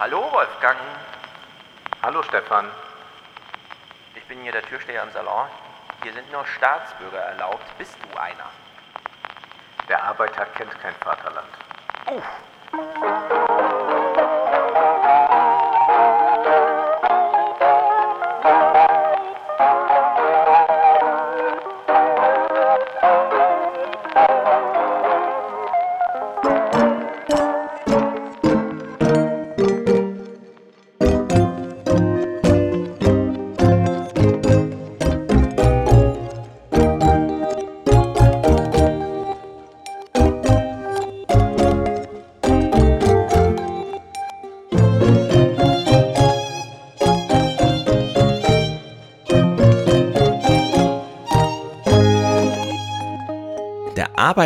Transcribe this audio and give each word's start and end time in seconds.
Hallo 0.00 0.30
Wolfgang, 0.30 0.78
Hallo 2.04 2.22
Stefan. 2.22 2.70
ich 4.14 4.24
bin 4.26 4.40
hier 4.42 4.52
der 4.52 4.62
Türsteher 4.62 5.02
im 5.02 5.10
Salon. 5.10 5.48
Hier 6.04 6.12
sind 6.12 6.30
nur 6.30 6.46
Staatsbürger 6.46 7.18
erlaubt. 7.18 7.64
Bist 7.78 7.96
du 8.00 8.16
einer? 8.16 8.48
Der 9.88 10.00
Arbeiter 10.04 10.46
kennt 10.54 10.70
kein 10.80 10.94
Vaterland. 10.94 11.48
Der 12.06 13.37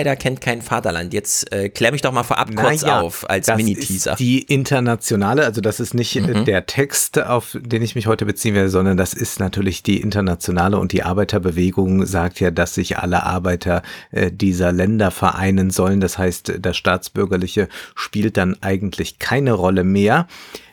Arbeiter 0.03 0.17
kennt 0.17 0.41
kein 0.41 0.63
Vaterland. 0.63 1.13
Jetzt 1.13 1.53
äh, 1.53 1.69
klär 1.69 1.93
mich 1.93 2.03
doch 2.03 2.13
mal 2.13 2.23
vorab 2.23 2.55
kurz 2.55 2.83
Naja, 2.83 3.01
auf 3.01 3.29
als 3.29 3.47
das 3.47 3.57
Mini-Teaser. 3.57 4.13
ist 4.13 4.19
Die 4.21 4.43
internationale, 4.43 5.45
also 5.45 5.61
das 5.61 5.81
ist 5.81 5.95
nicht 5.95 6.17
äh, 6.17 6.45
der 6.45 6.67
Text, 6.67 7.21
auf 7.21 7.57
den 7.61 7.83
ich 7.83 7.95
mich 7.95 8.07
heute 8.07 8.27
beziehen 8.27 8.55
werde, 8.55 8.69
sondern 8.69 8.97
das 8.97 9.15
ist 9.15 9.39
natürlich 9.41 9.83
die 9.83 10.01
internationale 10.01 10.79
und 10.79 10.93
die 10.93 11.03
Arbeiterbewegung 11.03 12.05
sagt 12.07 12.41
ja, 12.41 12.51
dass 12.51 12.75
sich 12.75 12.99
alle 12.99 13.23
Arbeiter 13.23 13.83
äh, 14.11 14.31
dieser 14.33 14.73
Länder 14.73 15.11
vereinen 15.11 15.71
sollen. 15.71 16.01
Das 16.01 16.19
heißt, 16.19 16.55
das 16.61 16.77
Staatsbürgerliche 16.77 17.69
spielt 17.95 18.37
dann 18.37 18.57
eigentlich 18.61 19.19
keine 19.19 19.53
Rolle 19.53 19.85
mehr 19.85 20.27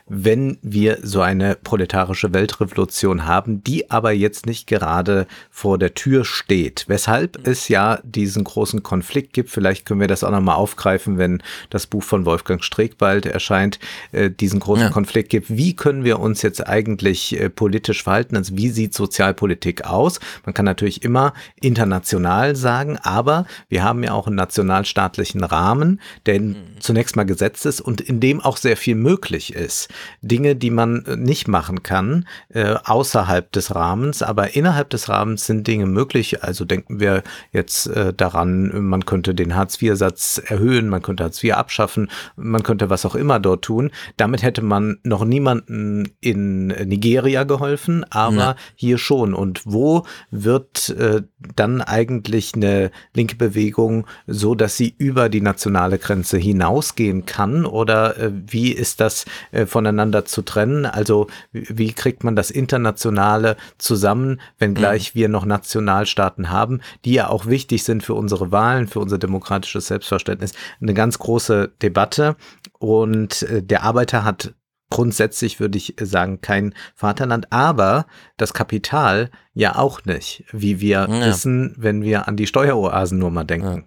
wenn 0.10 0.58
wir 0.62 1.00
so 1.04 1.22
eine 1.22 1.56
proletarische 1.56 2.34
Weltrevolution 2.34 3.26
haben, 3.26 3.64
die 3.64 3.90
aber 3.92 4.12
jetzt 4.12 4.46
nicht 4.46 4.68
gerade 4.68 5.28
vor 5.52 5.78
der 5.78 5.94
Tür 5.94 6.26
steht. 6.26 6.86
Weshalb 6.88 7.48
es 7.48 7.68
ja 7.68 8.00
diesen 8.04 8.44
großen 8.44 8.84
Konflikt 8.84 9.34
gibt, 9.34 9.50
vielleicht 9.50 9.86
können 9.86 10.00
wir 10.00 10.08
das 10.08 10.24
auch 10.24 10.32
nochmal 10.32 10.56
aufgreifen, 10.56 11.18
wenn 11.18 11.42
das 11.70 11.88
Buch 11.88 12.04
von 12.04 12.26
Wolfgang 12.26 12.64
Streeck 12.64 12.98
bald 12.98 13.26
erscheint, 13.26 13.80
äh, 14.12 14.30
diesen 14.30 14.60
großen 14.60 14.86
Ja. 14.86 14.90
Konflikt 14.90 15.30
gibt. 15.30 15.50
Wie 15.50 15.76
können 15.76 16.04
wir 16.04 16.20
uns 16.20 16.42
jetzt 16.42 16.66
eigentlich 16.68 17.40
äh, 17.40 17.50
politisch 17.50 18.04
verhalten? 18.04 18.36
Also 18.36 18.58
wie 18.58 18.70
sieht 18.70 18.94
Sozialpolitik 18.94 19.86
aus? 19.86 20.20
Man 20.46 20.54
kann 20.54 20.66
natürlich 20.66 21.04
immer 21.04 21.34
international 21.62 22.56
sagen, 22.56 22.98
aber 22.98 23.46
wir 23.70 23.84
haben 23.84 24.04
ja 24.04 24.14
auch 24.14 24.28
einen 24.28 24.36
nationalstaatlichen 24.36 25.44
Rahmen, 25.44 26.02
der 26.26 26.42
zunächst 26.80 27.16
mal 27.16 27.26
gesetzt 27.26 27.66
ist 27.66 27.82
und 27.82 28.02
in 28.02 28.20
dem 28.20 28.40
auch 28.42 28.58
sehr 28.58 28.78
viel 28.78 28.96
möglich 28.96 29.54
ist. 29.54 29.90
Dinge, 30.22 30.56
die 30.56 30.70
man 30.72 31.06
äh, 31.06 31.16
nicht 31.16 31.48
machen 31.48 31.84
kann, 31.84 32.26
äh, 32.50 32.76
außerhalb 32.84 33.52
des 33.52 33.76
Rahmens, 33.76 34.22
aber 34.22 34.56
innerhalb 34.56 34.90
des 34.90 35.10
Rahmens 35.10 35.46
sind 35.46 35.68
Dinge 35.68 35.86
möglich. 35.86 36.44
Also 36.44 36.66
denken 36.66 37.00
wir 37.00 37.24
jetzt 37.52 37.88
äh, 37.88 38.14
daran, 38.14 38.88
man 38.88 39.06
könnte 39.06 39.34
den 39.36 39.56
Hartz-IV-Satz 39.56 40.42
erhöhen, 40.46 40.90
man 40.90 41.02
könnte 41.02 41.24
Hartz 41.24 41.44
IV 41.44 41.54
abschaffen, 41.54 42.10
man 42.36 42.64
könnte 42.64 42.90
was 42.90 43.06
auch 43.06 43.16
immer 43.16 43.40
dort 43.40 43.64
tun. 43.64 43.92
Damit 44.18 44.44
hätte 44.44 44.62
man 44.62 44.98
noch 45.04 45.26
niemanden 45.26 46.12
in 46.20 46.68
Nigeria 46.68 47.44
geholfen, 47.44 48.06
aber 48.10 48.36
Ja. 48.36 48.56
hier 48.76 48.98
schon. 48.98 49.34
Und 49.34 49.62
wo 49.66 50.06
wird 50.32 50.90
äh, 50.90 51.22
dann 51.56 51.82
eigentlich 51.82 52.54
eine 52.56 52.92
linke 53.14 53.36
Bewegung 53.36 54.06
so, 54.28 54.56
dass 54.56 54.78
sie 54.78 54.94
über 54.98 55.30
die 55.30 55.42
nationale 55.42 55.98
Grenze 56.00 56.38
hinausgehen 56.38 57.26
kann? 57.26 57.66
Oder 57.66 58.18
äh, 58.18 58.32
wie 58.48 58.72
ist 58.72 59.00
das 59.00 59.26
äh, 59.52 59.66
voneinander 59.90 60.26
zu 60.26 60.42
trennen? 60.44 60.86
Also 60.86 61.28
wie 61.52 61.92
kriegt 61.94 62.24
man 62.24 62.36
das 62.36 62.52
Internationale 62.52 63.58
zusammen, 63.78 64.40
wenngleich 64.60 65.16
wir 65.16 65.30
noch 65.30 65.46
Nationalstaaten 65.46 66.50
haben, 66.50 66.82
die 67.06 67.14
ja 67.14 67.28
auch 67.30 67.48
wichtig 67.48 67.84
sind 67.84 68.04
für 68.04 68.14
unsere 68.14 68.52
Wahlen, 68.52 68.88
für 68.88 69.00
unser 69.00 69.18
demokratisches 69.18 69.88
Selbstverständnis? 69.88 70.54
Eine 70.82 70.94
ganz 70.94 71.18
große 71.20 71.72
Debatte. 71.82 72.36
Und 72.78 73.44
äh, 73.44 73.64
der 73.64 73.84
Arbeiter 73.84 74.24
hat 74.24 74.54
grundsätzlich 74.92 75.60
würde 75.60 75.78
ich 75.78 75.96
sagen, 76.02 76.42
kein 76.42 76.74
Vaterland, 76.96 77.52
aber 77.52 78.06
das 78.38 78.54
Kapital 78.54 79.30
ja 79.54 79.76
auch 79.76 80.04
nicht, 80.06 80.44
wie 80.52 80.82
wir 80.82 81.08
Ja. 81.10 81.26
wissen, 81.28 81.76
wenn 81.78 82.02
wir 82.02 82.28
an 82.28 82.36
die 82.36 82.48
Steueroasen 82.48 83.20
nur 83.20 83.30
mal 83.30 83.44
denken. 83.44 83.86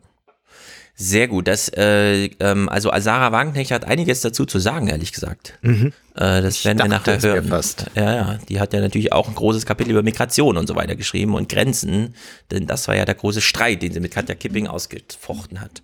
Sehr 0.95 1.27
gut. 1.27 1.49
Das, 1.49 1.69
äh, 1.71 2.27
ähm, 2.39 2.69
also 2.69 2.91
Sarah 2.99 3.33
Wagenknecht 3.33 3.71
hat 3.71 3.87
einiges 3.87 4.21
dazu 4.21 4.45
zu 4.45 4.59
sagen, 4.59 4.89
ehrlich 4.89 5.13
gesagt. 5.13 5.59
Äh, 5.63 5.91
das 6.15 6.65
werden 6.65 6.79
wir 6.79 6.85
Mhm. 6.85 6.91
nachher 6.91 7.21
hören. 7.23 7.49
fast. 7.49 7.87
Ja, 7.95 8.15
ja. 8.15 8.39
Die 8.49 8.61
hat 8.61 8.73
ja 8.75 8.81
natürlich 8.81 9.13
auch 9.13 9.27
ein 9.29 9.35
großes 9.35 9.65
Kapitel 9.67 9.91
über 9.93 10.03
Migration 10.03 10.57
und 10.59 10.67
so 10.67 10.77
weiter 10.77 10.95
geschrieben 10.95 11.35
und 11.35 11.49
Grenzen, 11.49 12.15
denn 12.51 12.67
das 12.67 12.87
war 12.89 12.95
ja 12.97 13.05
der 13.07 13.15
große 13.15 13.41
Streit, 13.41 13.83
den 13.83 13.93
sie 13.93 14.01
mit 14.01 14.13
Katja 14.13 14.35
Kipping 14.35 14.67
ausgefochten 14.67 15.61
hat. 15.61 15.83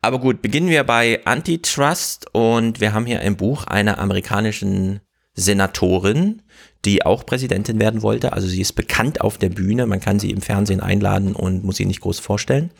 Aber 0.00 0.20
gut, 0.20 0.40
beginnen 0.40 0.68
wir 0.68 0.84
bei 0.84 1.20
Antitrust 1.24 2.26
und 2.32 2.80
wir 2.80 2.92
haben 2.92 3.04
hier 3.06 3.20
ein 3.20 3.36
Buch 3.36 3.64
einer 3.64 3.98
amerikanischen 3.98 5.00
Senatorin, 5.34 6.42
die 6.84 7.04
auch 7.04 7.26
Präsidentin 7.26 7.80
werden 7.80 8.02
wollte. 8.02 8.32
Also 8.32 8.46
sie 8.46 8.60
ist 8.60 8.74
bekannt 8.74 9.20
auf 9.20 9.38
der 9.38 9.48
Bühne, 9.48 9.86
man 9.86 9.98
kann 10.00 10.20
sie 10.20 10.30
im 10.30 10.40
Fernsehen 10.42 10.80
einladen 10.80 11.34
und 11.34 11.64
muss 11.64 11.76
sie 11.76 11.84
nicht 11.86 12.00
groß 12.00 12.20
vorstellen. 12.20 12.70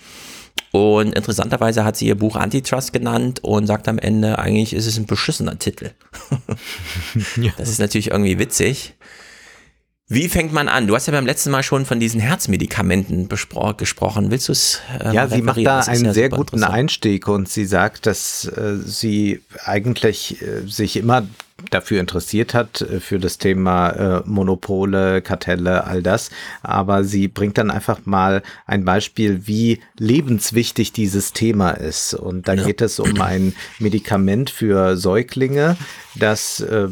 Und 0.70 1.14
interessanterweise 1.14 1.84
hat 1.84 1.96
sie 1.96 2.06
ihr 2.06 2.14
Buch 2.16 2.36
Antitrust 2.36 2.92
genannt 2.92 3.42
und 3.42 3.66
sagt 3.66 3.88
am 3.88 3.98
Ende, 3.98 4.38
eigentlich 4.38 4.74
ist 4.74 4.86
es 4.86 4.98
ein 4.98 5.06
beschissener 5.06 5.58
Titel. 5.58 5.90
Das 7.56 7.68
ist 7.68 7.78
natürlich 7.78 8.10
irgendwie 8.10 8.38
witzig. 8.38 8.94
Wie 10.10 10.28
fängt 10.28 10.54
man 10.54 10.68
an? 10.68 10.86
Du 10.86 10.94
hast 10.94 11.06
ja 11.06 11.12
beim 11.12 11.26
letzten 11.26 11.50
Mal 11.50 11.62
schon 11.62 11.84
von 11.84 12.00
diesen 12.00 12.18
Herzmedikamenten 12.20 13.28
gesprochen. 13.28 14.30
Willst 14.30 14.48
du 14.48 14.52
es? 14.52 14.80
ähm, 15.04 15.12
Ja, 15.12 15.28
sie 15.28 15.42
macht 15.42 15.64
da 15.64 15.80
einen 15.80 16.06
ja 16.06 16.14
sehr 16.14 16.30
guten. 16.30 16.64
Einstieg 16.64 17.28
und 17.28 17.48
sie 17.48 17.66
sagt, 17.66 18.06
dass 18.06 18.46
äh, 18.46 18.76
sie 18.78 19.42
eigentlich 19.64 20.40
äh, 20.40 20.66
sich 20.66 20.96
immer 20.96 21.26
dafür 21.70 22.00
interessiert 22.00 22.54
hat, 22.54 22.80
äh, 22.82 23.00
für 23.00 23.18
das 23.18 23.38
Thema 23.38 23.90
äh, 23.90 24.22
Monopole, 24.24 25.22
Kartelle, 25.22 25.84
all 25.84 26.02
das. 26.02 26.30
Aber 26.62 27.04
sie 27.04 27.28
bringt 27.28 27.58
dann 27.58 27.70
einfach 27.70 28.00
mal 28.04 28.42
ein 28.66 28.84
Beispiel, 28.84 29.46
wie 29.46 29.80
lebenswichtig 29.98 30.92
dieses 30.92 31.32
Thema 31.32 31.70
ist. 31.70 32.14
Und 32.14 32.48
da 32.48 32.54
geht 32.54 32.80
es 32.80 32.98
um 33.00 33.20
ein 33.20 33.54
Medikament 33.78 34.50
für 34.50 34.96
Säuglinge, 34.96 35.76
das 36.14 36.60
äh, 36.60 36.88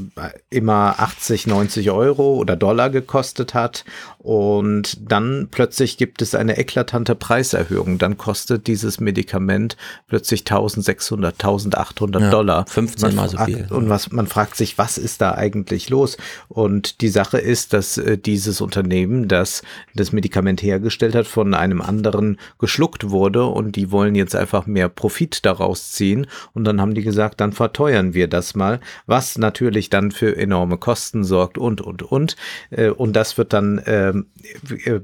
immer 0.50 0.96
80, 0.98 1.46
90 1.46 1.90
Euro 1.90 2.34
oder 2.36 2.56
Dollar 2.56 2.90
gekostet 2.90 3.54
hat. 3.54 3.84
Und 4.26 5.12
dann 5.12 5.46
plötzlich 5.52 5.98
gibt 5.98 6.20
es 6.20 6.34
eine 6.34 6.58
eklatante 6.58 7.14
Preiserhöhung. 7.14 7.98
Dann 7.98 8.18
kostet 8.18 8.66
dieses 8.66 8.98
Medikament 8.98 9.76
plötzlich 10.08 10.40
1600, 10.40 11.34
1800 11.34 12.22
Ja, 12.22 12.30
Dollar. 12.30 12.66
15 12.66 13.06
Man 13.06 13.14
mal 13.14 13.28
so 13.28 13.38
viel. 13.44 13.68
Und 13.70 13.88
was, 13.88 14.10
man 14.10 14.26
fragt 14.26 14.56
sich, 14.56 14.78
was 14.78 14.98
ist 14.98 15.20
da 15.20 15.36
eigentlich 15.36 15.90
los? 15.90 16.16
Und 16.48 17.02
die 17.02 17.08
Sache 17.08 17.38
ist, 17.38 17.72
dass 17.72 17.98
äh, 17.98 18.18
dieses 18.18 18.60
Unternehmen, 18.60 19.28
das 19.28 19.62
das 19.94 20.10
Medikament 20.10 20.60
hergestellt 20.60 21.14
hat, 21.14 21.28
von 21.28 21.54
einem 21.54 21.80
anderen 21.80 22.40
geschluckt 22.58 23.10
wurde 23.10 23.44
und 23.44 23.76
die 23.76 23.92
wollen 23.92 24.16
jetzt 24.16 24.34
einfach 24.34 24.66
mehr 24.66 24.88
Profit 24.88 25.46
daraus 25.46 25.92
ziehen. 25.92 26.26
Und 26.52 26.64
dann 26.64 26.80
haben 26.80 26.94
die 26.94 27.02
gesagt, 27.02 27.40
dann 27.40 27.52
verteuern 27.52 28.12
wir 28.12 28.26
das 28.26 28.56
mal, 28.56 28.80
was 29.06 29.38
natürlich 29.38 29.88
dann 29.88 30.10
für 30.10 30.36
enorme 30.36 30.78
Kosten 30.78 31.22
sorgt 31.22 31.58
und, 31.58 31.80
und, 31.80 32.02
und. 32.02 32.34
Äh, 32.70 32.88
Und 32.88 33.14
das 33.14 33.38
wird 33.38 33.52
dann 33.52 33.80
ähm, 33.86 34.15
äh, 34.15 34.15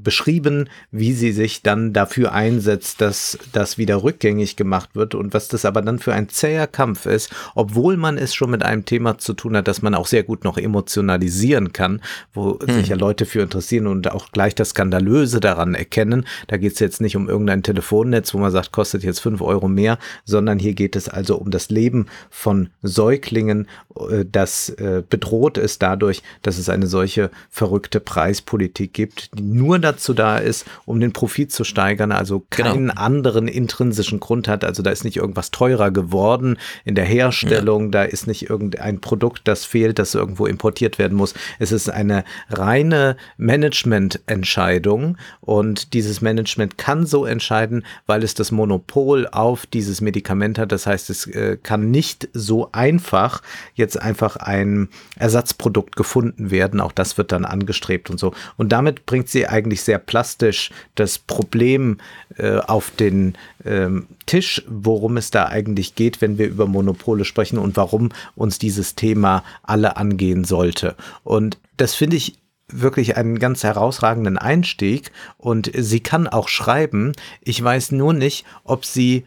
beschrieben, 0.03 0.69
wie 0.91 1.12
sie 1.12 1.32
sich 1.32 1.62
dann 1.62 1.93
dafür 1.93 2.32
einsetzt, 2.32 3.00
dass 3.00 3.38
das 3.53 3.79
wieder 3.79 4.03
rückgängig 4.03 4.56
gemacht 4.56 4.91
wird 4.94 5.14
und 5.14 5.35
was 5.35 5.49
das 5.49 5.64
aber 5.64 5.82
dann 5.82 5.99
für 5.99 6.12
ein 6.12 6.29
zäher 6.29 6.67
Kampf 6.67 7.06
ist, 7.06 7.31
obwohl 7.55 7.97
man 7.97 8.19
es 8.19 8.35
schon 8.35 8.50
mit 8.50 8.62
einem 8.62 8.85
Thema 8.85 9.19
zu 9.19 9.35
tun 9.35 9.56
hat, 9.56 9.69
das 9.69 9.82
man 9.82 9.94
auch 9.94 10.06
sehr 10.06 10.23
gut 10.23 10.44
noch 10.44 10.59
emotionalisieren 10.59 11.73
kann, 11.73 12.00
wo 12.32 12.59
sich 12.67 12.88
ja 12.88 12.97
Leute 12.97 13.26
für 13.26 13.41
interessieren 13.41 13.87
und 13.87 14.11
auch 14.11 14.31
gleich 14.32 14.55
das 14.55 14.70
Skandalöse 14.70 15.41
daran 15.41 15.75
erkennen. 15.75 16.26
Da 16.47 16.56
geht 16.56 16.75
es 16.75 16.79
jetzt 16.79 17.00
nicht 17.00 17.17
um 17.17 17.29
irgendein 17.29 17.62
Telefonnetz, 17.62 18.35
wo 18.35 18.38
man 18.38 18.50
sagt, 18.50 18.73
kostet 18.73 19.03
jetzt 19.03 19.20
fünf 19.20 19.41
Euro 19.41 19.69
mehr, 19.69 19.99
sondern 20.25 20.59
hier 20.59 20.75
geht 20.75 20.97
es 20.97 21.09
also 21.09 21.37
um 21.37 21.50
das 21.50 21.70
Leben 21.70 22.06
von 22.31 22.70
Säuglingen, 22.82 23.69
äh, 23.97 24.25
das 24.31 24.70
äh, 24.70 25.03
bedroht 25.09 25.59
ist 25.59 25.82
dadurch, 25.82 26.23
dass 26.43 26.59
es 26.59 26.69
eine 26.69 26.87
solche 26.87 27.31
verrückte 27.50 28.00
Preispolitik 28.00 28.93
gibt, 28.93 29.01
die 29.06 29.43
nur 29.43 29.78
dazu 29.78 30.14
da 30.14 30.38
ist, 30.38 30.66
um 30.84 31.00
den 31.00 31.12
Profit 31.12 31.52
zu 31.52 31.64
steigern, 31.64 32.12
also 32.12 32.44
Genau. 32.50 32.72
keinen 32.72 32.90
anderen 32.90 33.49
intrinsischen 33.49 34.20
Grund 34.20 34.49
hat. 34.49 34.64
Also 34.64 34.82
da 34.82 34.90
ist 34.90 35.04
nicht 35.04 35.16
irgendwas 35.16 35.50
teurer 35.50 35.90
geworden 35.90 36.58
in 36.84 36.94
der 36.94 37.04
Herstellung, 37.04 37.90
da 37.90 38.02
ist 38.02 38.26
nicht 38.26 38.50
irgendein 38.50 39.00
Produkt 39.00 39.22
Produkt, 39.22 39.46
das 39.46 39.64
fehlt, 39.64 39.99
das 39.99 40.14
irgendwo 40.14 40.46
importiert 40.46 40.99
werden 40.99 41.16
muss. 41.16 41.34
Es 41.58 41.70
ist 41.70 41.88
eine 41.88 42.25
reine 42.49 43.16
Managemententscheidung 43.37 45.16
und 45.40 45.93
dieses 45.93 46.20
Management 46.20 46.78
kann 46.78 47.06
so 47.06 47.25
entscheiden, 47.25 47.84
weil 48.06 48.22
es 48.22 48.34
das 48.34 48.50
Monopol 48.50 49.26
auf 49.28 49.66
dieses 49.66 50.00
Medikament 50.00 50.58
hat. 50.58 50.72
Das 50.72 50.87
heißt, 50.87 51.10
es 51.10 51.26
äh, 51.26 51.56
kann 51.62 51.90
nicht 51.90 52.31
so 52.32 52.70
einfach 52.72 53.43
jetzt 53.75 54.00
einfach 54.00 54.37
ein 54.37 54.88
Ersatzprodukt 55.16 55.94
gefunden 55.94 56.50
werden. 56.50 56.81
Auch 56.81 56.93
das 56.93 57.19
wird 57.19 57.32
dann 57.32 57.44
angestrebt 57.44 58.10
und 58.10 58.19
so. 58.19 58.32
Und 58.56 58.72
damit 58.72 58.91
bringt 58.92 59.28
sie 59.28 59.46
eigentlich 59.46 59.82
sehr 59.82 59.98
plastisch 59.98 60.70
das 60.94 61.18
Problem 61.18 61.98
äh, 62.36 62.58
auf 62.58 62.90
den 62.90 63.34
ähm, 63.64 64.06
Tisch, 64.26 64.62
worum 64.68 65.16
es 65.16 65.30
da 65.30 65.46
eigentlich 65.46 65.94
geht, 65.94 66.20
wenn 66.20 66.38
wir 66.38 66.46
über 66.46 66.66
Monopole 66.66 67.24
sprechen 67.24 67.58
und 67.58 67.76
warum 67.76 68.10
uns 68.34 68.58
dieses 68.58 68.94
Thema 68.94 69.44
alle 69.62 69.96
angehen 69.96 70.44
sollte. 70.44 70.96
Und 71.24 71.58
das 71.76 71.94
finde 71.94 72.16
ich 72.16 72.38
wirklich 72.68 73.16
einen 73.16 73.38
ganz 73.38 73.64
herausragenden 73.64 74.38
Einstieg 74.38 75.12
und 75.36 75.70
sie 75.74 76.00
kann 76.00 76.26
auch 76.26 76.48
schreiben. 76.48 77.12
Ich 77.40 77.62
weiß 77.62 77.92
nur 77.92 78.12
nicht, 78.12 78.44
ob 78.64 78.84
sie 78.84 79.24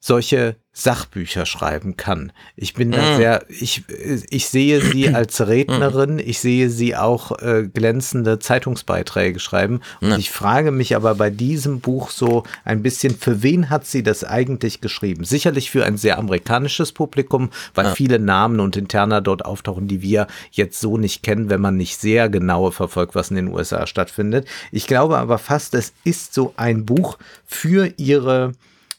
solche 0.00 0.56
Sachbücher 0.72 1.44
schreiben 1.44 1.96
kann. 1.96 2.32
Ich 2.56 2.72
bin 2.72 2.90
da 2.90 3.02
mm. 3.02 3.16
sehr, 3.16 3.44
ich, 3.48 3.84
ich 4.30 4.48
sehe 4.48 4.80
sie 4.80 5.08
als 5.14 5.46
Rednerin, 5.46 6.18
ich 6.18 6.38
sehe 6.38 6.70
sie 6.70 6.96
auch 6.96 7.38
äh, 7.38 7.68
glänzende 7.68 8.38
Zeitungsbeiträge 8.38 9.40
schreiben. 9.40 9.80
Und 10.00 10.18
ich 10.18 10.30
frage 10.30 10.70
mich 10.70 10.96
aber 10.96 11.16
bei 11.16 11.28
diesem 11.28 11.80
Buch 11.80 12.10
so 12.10 12.44
ein 12.64 12.82
bisschen, 12.82 13.14
für 13.16 13.42
wen 13.42 13.68
hat 13.68 13.84
sie 13.84 14.02
das 14.02 14.24
eigentlich 14.24 14.80
geschrieben? 14.80 15.24
Sicherlich 15.24 15.70
für 15.70 15.84
ein 15.84 15.98
sehr 15.98 16.18
amerikanisches 16.18 16.92
Publikum, 16.92 17.50
weil 17.74 17.86
ja. 17.86 17.94
viele 17.94 18.18
Namen 18.18 18.60
und 18.60 18.76
Interna 18.78 19.20
dort 19.20 19.44
auftauchen, 19.44 19.86
die 19.86 20.00
wir 20.00 20.28
jetzt 20.50 20.80
so 20.80 20.96
nicht 20.96 21.22
kennen, 21.22 21.50
wenn 21.50 21.60
man 21.60 21.76
nicht 21.76 22.00
sehr 22.00 22.30
genau 22.30 22.70
verfolgt, 22.70 23.14
was 23.14 23.28
in 23.28 23.36
den 23.36 23.48
USA 23.48 23.86
stattfindet. 23.86 24.48
Ich 24.72 24.86
glaube 24.86 25.18
aber 25.18 25.36
fast, 25.36 25.74
es 25.74 25.92
ist 26.04 26.32
so 26.32 26.54
ein 26.56 26.86
Buch 26.86 27.18
für 27.44 27.92
ihre 27.98 28.52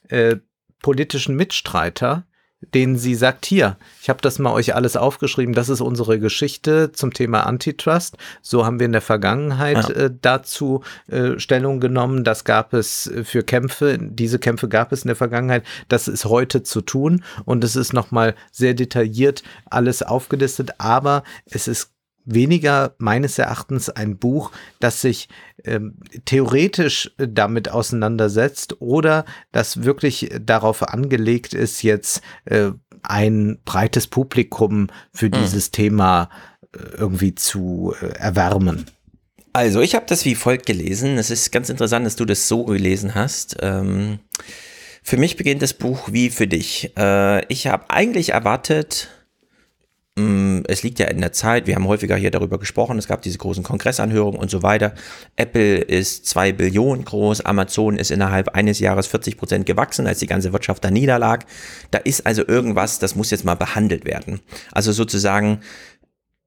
äh, 0.09 0.35
politischen 0.81 1.35
Mitstreiter, 1.35 2.25
denen 2.73 2.97
sie 2.97 3.15
sagt, 3.15 3.45
hier, 3.45 3.77
ich 4.01 4.09
habe 4.09 4.21
das 4.21 4.37
mal 4.37 4.53
euch 4.53 4.75
alles 4.75 4.95
aufgeschrieben, 4.95 5.55
das 5.55 5.69
ist 5.69 5.81
unsere 5.81 6.19
Geschichte 6.19 6.91
zum 6.91 7.11
Thema 7.11 7.47
Antitrust. 7.47 8.17
So 8.41 8.65
haben 8.65 8.79
wir 8.79 8.85
in 8.85 8.91
der 8.91 9.01
Vergangenheit 9.01 9.89
ja. 9.89 9.95
äh, 9.95 10.11
dazu 10.21 10.83
äh, 11.07 11.39
Stellung 11.39 11.79
genommen. 11.79 12.23
Das 12.23 12.43
gab 12.43 12.73
es 12.73 13.11
für 13.23 13.43
Kämpfe, 13.43 13.97
diese 13.99 14.37
Kämpfe 14.37 14.69
gab 14.69 14.91
es 14.91 15.03
in 15.03 15.07
der 15.07 15.15
Vergangenheit. 15.15 15.63
Das 15.87 16.07
ist 16.07 16.25
heute 16.25 16.61
zu 16.61 16.81
tun 16.81 17.23
und 17.45 17.63
es 17.63 17.75
ist 17.75 17.93
nochmal 17.93 18.35
sehr 18.51 18.75
detailliert 18.75 19.43
alles 19.69 20.03
aufgelistet, 20.03 20.71
aber 20.77 21.23
es 21.45 21.67
ist 21.67 21.91
weniger 22.33 22.95
meines 22.97 23.37
Erachtens 23.37 23.89
ein 23.89 24.17
Buch, 24.17 24.51
das 24.79 25.01
sich 25.01 25.29
ähm, 25.63 25.95
theoretisch 26.25 27.11
damit 27.17 27.69
auseinandersetzt 27.69 28.81
oder 28.81 29.25
das 29.51 29.83
wirklich 29.83 30.31
darauf 30.41 30.83
angelegt 30.83 31.53
ist, 31.53 31.83
jetzt 31.83 32.21
äh, 32.45 32.71
ein 33.03 33.59
breites 33.65 34.07
Publikum 34.07 34.87
für 35.13 35.27
mhm. 35.27 35.31
dieses 35.31 35.71
Thema 35.71 36.29
äh, 36.73 36.79
irgendwie 36.97 37.35
zu 37.35 37.93
äh, 38.01 38.07
erwärmen. 38.17 38.85
Also, 39.53 39.81
ich 39.81 39.95
habe 39.95 40.05
das 40.07 40.23
wie 40.23 40.35
folgt 40.35 40.65
gelesen. 40.65 41.17
Es 41.17 41.29
ist 41.29 41.51
ganz 41.51 41.69
interessant, 41.69 42.05
dass 42.05 42.15
du 42.15 42.23
das 42.23 42.47
so 42.47 42.63
gelesen 42.65 43.15
hast. 43.15 43.57
Ähm, 43.61 44.19
für 45.03 45.17
mich 45.17 45.35
beginnt 45.35 45.61
das 45.61 45.73
Buch 45.73 46.09
wie 46.11 46.29
für 46.29 46.47
dich. 46.47 46.93
Äh, 46.97 47.45
ich 47.47 47.67
habe 47.67 47.89
eigentlich 47.89 48.29
erwartet, 48.29 49.09
es 50.67 50.83
liegt 50.83 50.99
ja 50.99 51.07
in 51.07 51.21
der 51.21 51.31
Zeit, 51.31 51.67
wir 51.67 51.75
haben 51.75 51.87
häufiger 51.87 52.15
hier 52.15 52.31
darüber 52.31 52.59
gesprochen, 52.59 52.97
es 52.97 53.07
gab 53.07 53.21
diese 53.21 53.37
großen 53.37 53.63
Kongressanhörungen 53.63 54.39
und 54.39 54.49
so 54.49 54.63
weiter. 54.63 54.93
Apple 55.35 55.77
ist 55.77 56.25
zwei 56.25 56.51
Billionen 56.51 57.05
groß, 57.05 57.41
Amazon 57.41 57.97
ist 57.97 58.11
innerhalb 58.11 58.49
eines 58.49 58.79
Jahres 58.79 59.07
40 59.07 59.37
Prozent 59.37 59.65
gewachsen, 59.65 60.07
als 60.07 60.19
die 60.19 60.27
ganze 60.27 60.53
Wirtschaft 60.53 60.83
da 60.83 60.91
niederlag. 60.91 61.45
Da 61.91 61.99
ist 61.99 62.25
also 62.25 62.47
irgendwas, 62.47 62.99
das 62.99 63.15
muss 63.15 63.31
jetzt 63.31 63.45
mal 63.45 63.55
behandelt 63.55 64.05
werden. 64.05 64.39
Also 64.71 64.91
sozusagen, 64.91 65.59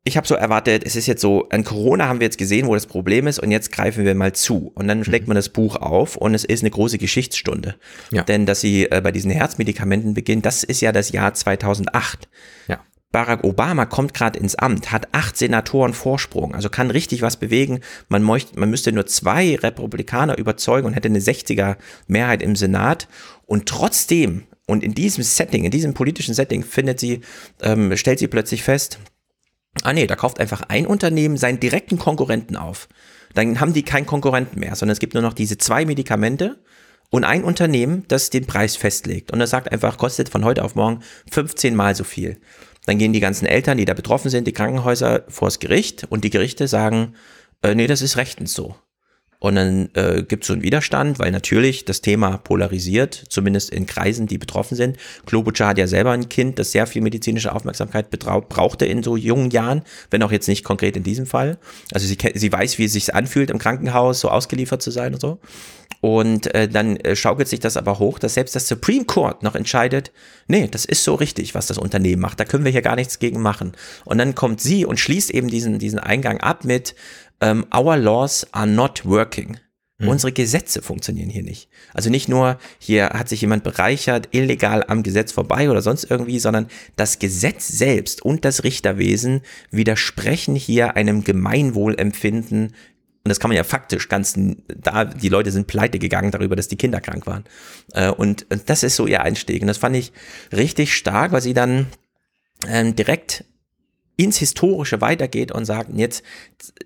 ich 0.06 0.18
habe 0.18 0.26
so 0.26 0.34
erwartet, 0.34 0.84
es 0.84 0.96
ist 0.96 1.06
jetzt 1.06 1.22
so, 1.22 1.48
an 1.48 1.64
Corona 1.64 2.08
haben 2.08 2.20
wir 2.20 2.26
jetzt 2.26 2.36
gesehen, 2.36 2.66
wo 2.66 2.74
das 2.74 2.86
Problem 2.86 3.26
ist 3.26 3.38
und 3.38 3.50
jetzt 3.50 3.72
greifen 3.72 4.04
wir 4.04 4.14
mal 4.14 4.34
zu. 4.34 4.70
Und 4.74 4.86
dann 4.86 5.02
schlägt 5.02 5.24
mhm. 5.24 5.30
man 5.30 5.36
das 5.36 5.48
Buch 5.48 5.76
auf 5.76 6.16
und 6.16 6.34
es 6.34 6.44
ist 6.44 6.62
eine 6.62 6.70
große 6.70 6.98
Geschichtsstunde. 6.98 7.76
Ja. 8.10 8.22
Denn 8.22 8.44
dass 8.44 8.60
sie 8.60 8.84
äh, 8.90 9.00
bei 9.02 9.12
diesen 9.12 9.30
Herzmedikamenten 9.30 10.12
beginnt, 10.12 10.44
das 10.44 10.62
ist 10.62 10.82
ja 10.82 10.92
das 10.92 11.10
Jahr 11.10 11.32
2008. 11.32 12.28
Ja. 12.68 12.80
Barack 13.14 13.44
Obama 13.44 13.86
kommt 13.86 14.12
gerade 14.12 14.40
ins 14.40 14.56
Amt, 14.56 14.90
hat 14.90 15.06
acht 15.12 15.36
Senatoren 15.36 15.94
Vorsprung, 15.94 16.52
also 16.52 16.68
kann 16.68 16.90
richtig 16.90 17.22
was 17.22 17.36
bewegen. 17.36 17.78
Man, 18.08 18.24
möcht, 18.24 18.56
man 18.56 18.70
müsste 18.70 18.90
nur 18.90 19.06
zwei 19.06 19.54
Republikaner 19.54 20.36
überzeugen 20.36 20.88
und 20.88 20.94
hätte 20.94 21.06
eine 21.06 21.20
60er 21.20 21.76
Mehrheit 22.08 22.42
im 22.42 22.56
Senat. 22.56 23.06
Und 23.46 23.66
trotzdem, 23.66 24.48
und 24.66 24.82
in 24.82 24.94
diesem 24.94 25.22
Setting, 25.22 25.62
in 25.62 25.70
diesem 25.70 25.94
politischen 25.94 26.34
Setting, 26.34 26.64
findet 26.64 26.98
sie, 26.98 27.20
ähm, 27.62 27.96
stellt 27.96 28.18
sie 28.18 28.26
plötzlich 28.26 28.64
fest, 28.64 28.98
ah 29.84 29.92
nee, 29.92 30.08
da 30.08 30.16
kauft 30.16 30.40
einfach 30.40 30.62
ein 30.62 30.84
Unternehmen 30.84 31.36
seinen 31.36 31.60
direkten 31.60 32.00
Konkurrenten 32.00 32.56
auf. 32.56 32.88
Dann 33.32 33.60
haben 33.60 33.74
die 33.74 33.84
keinen 33.84 34.06
Konkurrenten 34.06 34.58
mehr, 34.58 34.74
sondern 34.74 34.94
es 34.94 34.98
gibt 34.98 35.14
nur 35.14 35.22
noch 35.22 35.34
diese 35.34 35.56
zwei 35.56 35.84
Medikamente 35.84 36.58
und 37.10 37.22
ein 37.22 37.44
Unternehmen, 37.44 38.02
das 38.08 38.30
den 38.30 38.46
Preis 38.46 38.74
festlegt. 38.74 39.30
Und 39.30 39.38
das 39.38 39.50
sagt 39.50 39.70
einfach, 39.70 39.98
kostet 39.98 40.30
von 40.30 40.44
heute 40.44 40.64
auf 40.64 40.74
morgen 40.74 40.98
15 41.30 41.76
mal 41.76 41.94
so 41.94 42.02
viel. 42.02 42.40
Dann 42.86 42.98
gehen 42.98 43.12
die 43.12 43.20
ganzen 43.20 43.46
Eltern, 43.46 43.78
die 43.78 43.84
da 43.84 43.94
betroffen 43.94 44.30
sind, 44.30 44.46
die 44.46 44.52
Krankenhäuser 44.52 45.24
vors 45.28 45.58
Gericht 45.58 46.04
und 46.08 46.24
die 46.24 46.30
Gerichte 46.30 46.68
sagen, 46.68 47.14
äh, 47.62 47.74
nee, 47.74 47.86
das 47.86 48.02
ist 48.02 48.16
rechtens 48.16 48.52
so. 48.52 48.76
Und 49.44 49.56
dann 49.56 49.90
äh, 49.92 50.22
gibt 50.22 50.44
es 50.44 50.46
so 50.46 50.54
einen 50.54 50.62
Widerstand, 50.62 51.18
weil 51.18 51.30
natürlich 51.30 51.84
das 51.84 52.00
Thema 52.00 52.38
polarisiert, 52.38 53.24
zumindest 53.28 53.68
in 53.68 53.84
Kreisen, 53.84 54.26
die 54.26 54.38
betroffen 54.38 54.74
sind. 54.74 54.96
Klobuchar 55.26 55.68
hat 55.68 55.76
ja 55.76 55.86
selber 55.86 56.12
ein 56.12 56.30
Kind, 56.30 56.58
das 56.58 56.72
sehr 56.72 56.86
viel 56.86 57.02
medizinische 57.02 57.54
Aufmerksamkeit 57.54 58.08
brauchte 58.08 58.86
in 58.86 59.02
so 59.02 59.18
jungen 59.18 59.50
Jahren, 59.50 59.82
wenn 60.10 60.22
auch 60.22 60.32
jetzt 60.32 60.48
nicht 60.48 60.64
konkret 60.64 60.96
in 60.96 61.02
diesem 61.02 61.26
Fall. 61.26 61.58
Also 61.92 62.06
sie, 62.06 62.16
sie 62.34 62.50
weiß, 62.50 62.78
wie 62.78 62.86
es 62.86 62.94
sich 62.94 63.14
anfühlt, 63.14 63.50
im 63.50 63.58
Krankenhaus 63.58 64.20
so 64.20 64.30
ausgeliefert 64.30 64.80
zu 64.80 64.90
sein 64.90 65.12
und 65.12 65.20
so. 65.20 65.38
Und 66.00 66.54
äh, 66.54 66.68
dann 66.68 66.96
äh, 66.96 67.16
schaukelt 67.16 67.48
sich 67.48 67.60
das 67.60 67.78
aber 67.78 67.98
hoch, 67.98 68.18
dass 68.18 68.34
selbst 68.34 68.54
das 68.54 68.68
Supreme 68.68 69.06
Court 69.06 69.42
noch 69.42 69.54
entscheidet, 69.54 70.12
nee, 70.48 70.68
das 70.70 70.84
ist 70.84 71.02
so 71.02 71.14
richtig, 71.14 71.54
was 71.54 71.66
das 71.66 71.78
Unternehmen 71.78 72.20
macht, 72.20 72.38
da 72.38 72.44
können 72.44 72.64
wir 72.64 72.72
hier 72.72 72.82
gar 72.82 72.96
nichts 72.96 73.18
gegen 73.18 73.40
machen. 73.40 73.72
Und 74.04 74.18
dann 74.18 74.34
kommt 74.34 74.60
sie 74.60 74.84
und 74.84 75.00
schließt 75.00 75.30
eben 75.30 75.48
diesen, 75.48 75.78
diesen 75.78 75.98
Eingang 75.98 76.40
ab 76.40 76.64
mit, 76.64 76.94
ähm, 77.44 77.66
Our 77.74 77.96
laws 77.96 78.46
are 78.52 78.66
not 78.66 79.04
working. 79.04 79.58
Mhm. 79.98 80.08
Unsere 80.08 80.32
Gesetze 80.32 80.82
funktionieren 80.82 81.28
hier 81.28 81.42
nicht. 81.42 81.68
Also 81.92 82.10
nicht 82.10 82.28
nur, 82.28 82.58
hier 82.78 83.10
hat 83.10 83.28
sich 83.28 83.42
jemand 83.42 83.62
bereichert, 83.62 84.28
illegal 84.32 84.84
am 84.88 85.02
Gesetz 85.02 85.30
vorbei 85.30 85.70
oder 85.70 85.82
sonst 85.82 86.10
irgendwie, 86.10 86.38
sondern 86.38 86.68
das 86.96 87.18
Gesetz 87.18 87.68
selbst 87.68 88.22
und 88.22 88.44
das 88.44 88.64
Richterwesen 88.64 89.42
widersprechen 89.70 90.56
hier 90.56 90.96
einem 90.96 91.22
Gemeinwohlempfinden 91.22 92.72
und 93.24 93.30
das 93.30 93.40
kann 93.40 93.48
man 93.48 93.56
ja 93.56 93.64
faktisch 93.64 94.10
ganz, 94.10 94.34
da, 94.68 95.06
die 95.06 95.30
Leute 95.30 95.50
sind 95.50 95.66
pleite 95.66 95.98
gegangen 95.98 96.30
darüber, 96.30 96.56
dass 96.56 96.68
die 96.68 96.76
Kinder 96.76 97.00
krank 97.00 97.26
waren. 97.26 97.44
Äh, 97.94 98.10
und, 98.10 98.44
und 98.50 98.68
das 98.68 98.82
ist 98.82 98.96
so 98.96 99.06
ihr 99.06 99.22
Einstieg. 99.22 99.62
Und 99.62 99.68
das 99.68 99.78
fand 99.78 99.96
ich 99.96 100.12
richtig 100.52 100.94
stark, 100.94 101.32
weil 101.32 101.40
sie 101.40 101.54
dann 101.54 101.86
ähm, 102.68 102.94
direkt 102.94 103.46
ins 104.16 104.38
Historische 104.38 105.00
weitergeht 105.00 105.50
und 105.50 105.64
sagt, 105.64 105.90
jetzt 105.94 106.22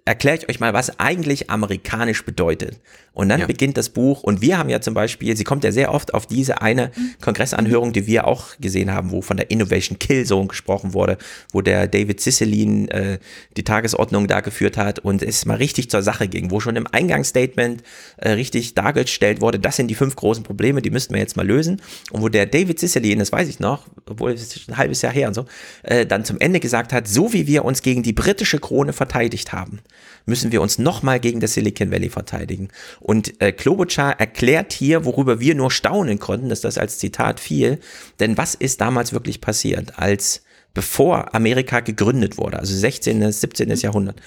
erkläre 0.04 0.38
ich 0.38 0.49
euch 0.49 0.61
mal, 0.61 0.73
was 0.73 0.99
eigentlich 0.99 1.50
amerikanisch 1.50 2.25
bedeutet. 2.25 2.80
Und 3.12 3.28
dann 3.30 3.40
ja. 3.40 3.47
beginnt 3.47 3.76
das 3.76 3.88
Buch 3.88 4.23
und 4.23 4.42
wir 4.42 4.58
haben 4.58 4.68
ja 4.68 4.80
zum 4.80 4.94
Beispiel, 4.94 5.37
sie 5.37 5.42
kommt 5.42 5.64
ja 5.64 5.73
sehr 5.73 5.92
oft 5.92 6.14
auf 6.14 6.26
diese 6.26 6.62
eine 6.62 6.92
Kongressanhörung, 7.20 7.92
die 7.92 8.06
wir 8.06 8.28
auch 8.28 8.56
gesehen 8.61 8.92
haben, 8.92 9.11
wo 9.11 9.23
von 9.23 9.37
der 9.37 9.50
Innovation 9.50 9.99
Kill 9.99 10.25
Zone 10.25 10.47
gesprochen 10.47 10.94
wurde, 10.94 11.18
wo 11.52 11.61
der 11.61 11.88
David 11.88 12.20
Cicilline 12.20 12.88
äh, 12.92 13.18
die 13.56 13.64
Tagesordnung 13.64 14.28
da 14.28 14.40
geführt 14.40 14.76
hat 14.76 15.00
und 15.00 15.23
es 15.25 15.47
mal 15.47 15.56
richtig 15.56 15.90
zur 15.90 16.02
Sache 16.02 16.28
ging, 16.28 16.52
wo 16.52 16.61
schon 16.61 16.76
im 16.76 16.87
Eingangsstatement 16.87 17.82
äh, 18.18 18.30
richtig 18.30 18.75
dargestellt 18.75 19.40
wurde, 19.40 19.58
das 19.58 19.75
sind 19.75 19.88
die 19.88 19.97
fünf 19.97 20.14
großen 20.14 20.44
Probleme, 20.44 20.80
die 20.80 20.90
müssten 20.90 21.12
wir 21.12 21.20
jetzt 21.20 21.37
mal 21.37 21.47
lösen. 21.47 21.82
Und 22.12 22.23
wo 22.23 22.28
der 22.28 22.47
David 22.47 22.78
Cicilline, 22.78 23.18
das 23.18 23.32
weiß 23.32 23.49
ich 23.49 23.58
noch, 23.58 23.88
obwohl 24.06 24.30
es 24.30 24.56
ist 24.56 24.68
ein 24.68 24.76
halbes 24.76 25.02
Jahr 25.02 25.12
her 25.12 25.26
und 25.26 25.35
so, 25.35 25.47
äh, 25.82 26.06
dann 26.06 26.25
zum 26.25 26.38
Ende 26.38 26.61
gesagt 26.61 26.92
hat, 26.92 27.08
so 27.18 27.32
wie 27.32 27.48
wir 27.48 27.64
uns 27.64 27.82
gegen 27.82 28.04
die 28.04 28.12
britische 28.12 28.60
Krone 28.60 28.92
verteidigt 28.92 29.52
haben, 29.52 29.80
müssen 30.25 30.52
wir 30.52 30.62
uns 30.62 30.78
nochmal 30.78 31.18
gegen 31.18 31.40
das 31.40 31.54
Silicon 31.54 31.90
Valley 31.90 32.10
verteidigen. 32.10 32.68
Und 33.00 33.40
äh, 33.42 33.50
Klobuchar 33.50 34.20
erklärt 34.20 34.72
hier, 34.72 35.04
worüber 35.04 35.40
wir 35.40 35.56
nur 35.56 35.72
staunen 35.72 36.20
konnten, 36.20 36.48
dass 36.48 36.60
das 36.60 36.78
als 36.78 36.98
Zitat 36.98 37.40
fiel. 37.40 37.80
Denn 38.20 38.38
was 38.38 38.54
ist 38.54 38.80
damals 38.80 39.12
wirklich 39.12 39.40
passiert, 39.40 39.98
als 39.98 40.42
bevor 40.75 41.34
Amerika 41.34 41.80
gegründet 41.80 42.38
wurde, 42.38 42.60
also 42.60 42.72
16., 42.72 43.32
17. 43.32 43.68
Jahrhundert, 43.70 44.20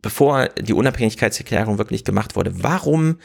bevor 0.00 0.48
die 0.50 0.74
Unabhängigkeitserklärung 0.74 1.78
wirklich 1.78 2.04
gemacht 2.04 2.36
wurde, 2.36 2.62
warum 2.62 3.16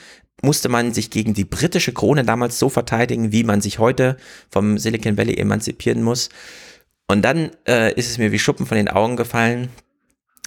musste 0.42 0.70
man 0.70 0.92
sich 0.92 1.12
gegen 1.12 1.36
die 1.36 1.46
britische 1.46 1.94
Krone 1.94 2.24
damals 2.24 2.58
so 2.58 2.68
verteidigen, 2.68 3.32
wie 3.32 3.44
man 3.44 3.62
sich 3.62 3.78
heute 3.78 4.18
vom 4.50 4.80
Silicon 4.80 5.18
Valley 5.18 5.36
emanzipieren 5.36 6.02
muss? 6.02 6.30
Und 7.08 7.24
dann 7.24 7.52
äh, 7.68 7.94
ist 7.94 8.10
es 8.10 8.18
mir 8.18 8.32
wie 8.32 8.40
Schuppen 8.40 8.66
von 8.66 8.78
den 8.78 8.90
Augen 8.90 9.16
gefallen. 9.16 9.70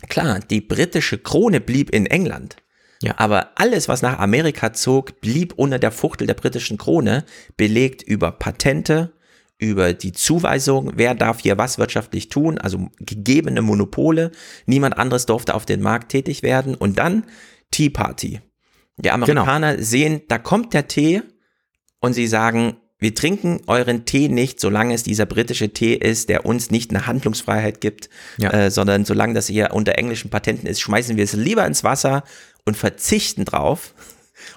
Klar, 0.09 0.41
die 0.41 0.61
britische 0.61 1.19
Krone 1.19 1.61
blieb 1.61 1.91
in 1.91 2.07
England. 2.07 2.57
Ja. 3.03 3.15
Aber 3.17 3.53
alles, 3.55 3.89
was 3.89 4.03
nach 4.03 4.19
Amerika 4.19 4.73
zog, 4.73 5.21
blieb 5.21 5.55
unter 5.57 5.79
der 5.79 5.91
Fuchtel 5.91 6.27
der 6.27 6.35
britischen 6.35 6.77
Krone, 6.77 7.25
belegt 7.57 8.03
über 8.03 8.31
Patente, 8.31 9.13
über 9.59 9.93
die 9.93 10.13
Zuweisung, 10.13 10.93
wer 10.97 11.15
darf 11.15 11.41
hier 11.41 11.59
was 11.59 11.79
wirtschaftlich 11.79 12.29
tun, 12.29 12.59
also 12.59 12.89
gegebene 12.99 13.63
Monopole. 13.63 14.33
Niemand 14.67 14.99
anderes 14.99 15.27
durfte 15.27 15.55
auf 15.55 15.67
den 15.67 15.83
Markt 15.83 16.11
tätig 16.11 16.43
werden. 16.43 16.75
Und 16.75 16.99
dann 16.99 17.25
Tea 17.71 17.91
Party. 17.91 18.41
Die 18.97 19.11
Amerikaner 19.11 19.73
genau. 19.73 19.85
sehen, 19.85 20.23
da 20.29 20.39
kommt 20.39 20.75
der 20.75 20.89
Tee 20.89 21.23
und 22.01 22.15
sie 22.15 22.27
sagen, 22.27 22.77
wir 23.01 23.15
trinken 23.15 23.61
euren 23.67 24.05
Tee 24.05 24.29
nicht, 24.29 24.61
solange 24.61 24.95
es 24.95 25.03
dieser 25.03 25.27
britische 25.27 25.71
Tee 25.71 25.95
ist, 25.95 26.29
der 26.29 26.47
uns 26.47 26.71
nicht 26.71 26.91
eine 26.91 27.07
Handlungsfreiheit 27.07 27.81
gibt, 27.81 28.11
ja. 28.37 28.51
äh, 28.53 28.71
sondern 28.71 29.05
solange 29.05 29.35
das 29.35 29.47
hier 29.47 29.71
unter 29.73 29.99
englischen 29.99 30.31
Patenten 30.31 30.67
ist, 30.67 30.81
schmeißen 30.81 31.17
wir 31.17 31.25
es 31.25 31.33
lieber 31.33 31.67
ins 31.67 31.83
Wasser 31.83 32.23
und 32.65 32.77
verzichten 32.77 33.45
drauf, 33.45 33.95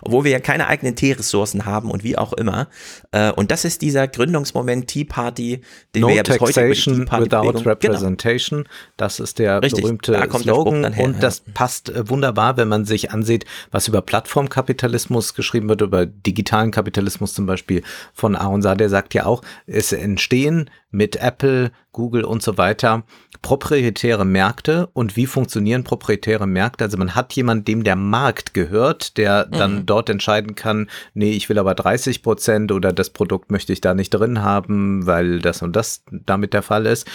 obwohl 0.02 0.24
wir 0.24 0.32
ja 0.32 0.40
keine 0.40 0.68
eigenen 0.68 0.96
Teeressourcen 0.96 1.66
haben 1.66 1.92
und 1.92 2.04
wie 2.04 2.18
auch 2.18 2.34
immer. 2.34 2.68
Äh, 3.12 3.32
und 3.32 3.52
das 3.52 3.66
ist 3.66 3.82
dieser 3.82 4.08
Gründungsmoment 4.08 4.88
Tea 4.88 5.06
Party, 5.06 5.62
den 5.96 6.02
no 6.02 6.08
wir 6.10 6.16
ja 6.16 6.24
bis 6.24 6.40
heute 6.40 6.54
taxation 6.54 7.02
without 7.02 7.52
genau. 7.52 7.60
representation. 7.70 8.64
Genau. 8.64 8.76
Das 8.98 9.20
ist 9.20 9.40
der 9.40 9.62
Richtig, 9.62 9.84
berühmte 9.84 10.28
Slogan 10.40 10.94
her, 10.94 11.06
und 11.06 11.22
das 11.22 11.44
ja. 11.46 11.54
passt 11.54 11.90
äh, 11.90 12.10
wunderbar, 12.10 12.58
wenn 12.58 12.68
man 12.68 12.86
sich 12.86 13.12
ansieht, 13.12 13.46
was 13.72 13.88
über 13.88 14.02
Plattformkapitalismus 14.02 15.34
geschrieben 15.34 15.70
wird, 15.70 15.82
über 15.82 16.06
digitalen 16.06 16.72
Kapitalismus 16.72 17.34
zum 17.34 17.46
Beispiel 17.46 17.84
von 18.14 18.36
Aaron 18.36 18.62
Saar, 18.62 18.76
der 18.76 18.90
sagt 18.90 19.14
ja 19.14 19.26
auch, 19.26 19.42
es 19.68 19.92
entstehen 19.92 20.70
mit 20.94 21.18
Apple, 21.18 21.72
Google 21.92 22.24
und 22.24 22.42
so 22.42 22.58
weiter 22.58 23.04
proprietäre 23.44 24.24
Märkte 24.24 24.88
und 24.94 25.18
wie 25.18 25.28
funktionieren 25.28 25.84
proprietäre 25.84 26.48
Märkte? 26.48 26.86
Also 26.86 26.98
man 26.98 27.14
hat 27.14 27.34
jemanden, 27.34 27.66
dem 27.66 27.84
der 27.84 27.98
Markt 27.98 28.54
gehört, 28.54 29.18
der 29.18 29.46
dann 29.46 29.80
mhm. 29.80 29.86
dort 29.86 30.10
entscheiden 30.10 30.56
kann, 30.56 30.90
nee, 31.14 31.32
ich 31.32 31.50
will 31.50 31.60
aber 31.60 31.76
30 31.76 32.24
Prozent 32.24 32.72
oder 32.72 32.94
das 32.94 33.10
Produkt 33.10 33.52
möchte 33.52 33.74
ich 33.74 33.82
da 33.82 33.94
nicht 33.94 34.12
drin 34.12 34.42
haben, 34.42 35.06
weil 35.06 35.40
das 35.40 35.62
und 35.62 35.76
das 35.76 36.04
damit 36.10 36.54
der 36.54 36.64
Fall 36.64 36.86
ist. 36.86 37.06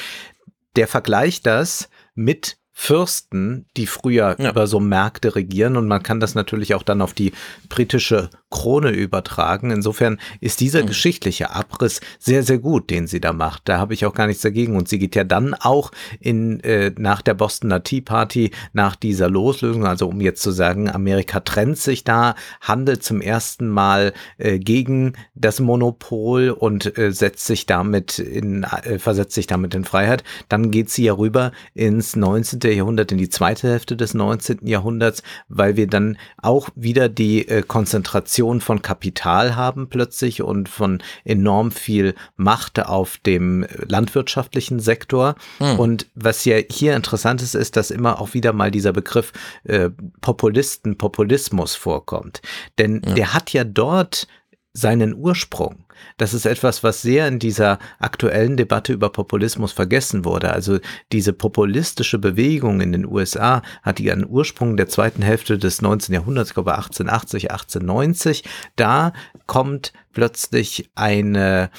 Der 0.76 0.86
vergleicht 0.86 1.46
das 1.46 1.88
mit 2.14 2.58
Fürsten, 2.80 3.66
die 3.76 3.88
früher 3.88 4.36
ja. 4.38 4.50
über 4.50 4.68
so 4.68 4.78
Märkte 4.78 5.34
regieren 5.34 5.76
und 5.76 5.88
man 5.88 6.00
kann 6.00 6.20
das 6.20 6.36
natürlich 6.36 6.76
auch 6.76 6.84
dann 6.84 7.02
auf 7.02 7.12
die 7.12 7.32
britische 7.68 8.30
Krone 8.50 8.90
übertragen. 8.90 9.72
Insofern 9.72 10.18
ist 10.40 10.60
dieser 10.60 10.82
mhm. 10.82 10.86
geschichtliche 10.86 11.50
Abriss 11.50 12.00
sehr, 12.20 12.44
sehr 12.44 12.58
gut, 12.58 12.88
den 12.88 13.08
sie 13.08 13.20
da 13.20 13.32
macht. 13.32 13.68
Da 13.68 13.78
habe 13.78 13.94
ich 13.94 14.06
auch 14.06 14.14
gar 14.14 14.28
nichts 14.28 14.42
dagegen. 14.42 14.76
Und 14.76 14.88
sie 14.88 15.00
geht 15.00 15.16
ja 15.16 15.24
dann 15.24 15.54
auch 15.54 15.90
in, 16.20 16.60
äh, 16.60 16.92
nach 16.96 17.20
der 17.20 17.34
Bostoner 17.34 17.82
Tea 17.82 18.00
Party, 18.00 18.52
nach 18.72 18.94
dieser 18.94 19.28
Loslösung, 19.28 19.84
also 19.84 20.08
um 20.08 20.20
jetzt 20.20 20.42
zu 20.42 20.52
sagen, 20.52 20.88
Amerika 20.88 21.40
trennt 21.40 21.78
sich 21.78 22.04
da, 22.04 22.36
handelt 22.60 23.02
zum 23.02 23.20
ersten 23.20 23.68
Mal 23.68 24.14
äh, 24.38 24.58
gegen 24.60 25.14
das 25.34 25.60
Monopol 25.60 26.50
und 26.50 26.96
äh, 26.96 27.10
setzt 27.10 27.44
sich 27.44 27.66
damit 27.66 28.20
in, 28.20 28.62
äh, 28.62 29.00
versetzt 29.00 29.34
sich 29.34 29.48
damit 29.48 29.74
in 29.74 29.84
Freiheit. 29.84 30.22
Dann 30.48 30.70
geht 30.70 30.90
sie 30.90 31.04
ja 31.04 31.12
rüber 31.12 31.50
ins 31.74 32.16
19. 32.16 32.67
Jahrhundert, 32.74 33.12
in 33.12 33.18
die 33.18 33.28
zweite 33.28 33.68
Hälfte 33.68 33.96
des 33.96 34.14
19. 34.14 34.66
Jahrhunderts, 34.66 35.22
weil 35.48 35.76
wir 35.76 35.86
dann 35.86 36.18
auch 36.42 36.68
wieder 36.74 37.08
die 37.08 37.48
äh, 37.48 37.62
Konzentration 37.62 38.60
von 38.60 38.82
Kapital 38.82 39.56
haben 39.56 39.88
plötzlich 39.88 40.42
und 40.42 40.68
von 40.68 41.02
enorm 41.24 41.70
viel 41.70 42.14
Macht 42.36 42.84
auf 42.84 43.18
dem 43.18 43.66
landwirtschaftlichen 43.86 44.80
Sektor. 44.80 45.34
Hm. 45.58 45.78
Und 45.78 46.06
was 46.14 46.44
ja 46.44 46.58
hier 46.70 46.96
interessant 46.96 47.42
ist, 47.42 47.54
ist, 47.54 47.76
dass 47.76 47.90
immer 47.90 48.20
auch 48.20 48.34
wieder 48.34 48.52
mal 48.52 48.70
dieser 48.70 48.92
Begriff 48.92 49.32
äh, 49.64 49.90
Populisten, 50.20 50.96
Populismus 50.98 51.74
vorkommt. 51.74 52.40
Denn 52.78 53.02
ja. 53.04 53.14
der 53.14 53.34
hat 53.34 53.52
ja 53.52 53.64
dort 53.64 54.26
seinen 54.72 55.14
Ursprung. 55.14 55.84
Das 56.16 56.34
ist 56.34 56.46
etwas, 56.46 56.82
was 56.82 57.02
sehr 57.02 57.28
in 57.28 57.38
dieser 57.38 57.78
aktuellen 57.98 58.56
Debatte 58.56 58.92
über 58.92 59.10
Populismus 59.10 59.72
vergessen 59.72 60.24
wurde. 60.24 60.52
Also 60.52 60.78
diese 61.12 61.32
populistische 61.32 62.18
Bewegung 62.18 62.80
in 62.80 62.92
den 62.92 63.06
USA 63.06 63.62
hat 63.82 64.00
ihren 64.00 64.26
Ursprung 64.28 64.76
der 64.76 64.88
zweiten 64.88 65.22
Hälfte 65.22 65.58
des 65.58 65.82
19. 65.82 66.14
Jahrhunderts, 66.14 66.50
ich 66.50 66.54
glaube 66.54 66.74
1880, 66.74 67.50
1890. 67.50 68.44
Da 68.76 69.12
kommt 69.46 69.92
plötzlich 70.12 70.90
eine 70.94 71.70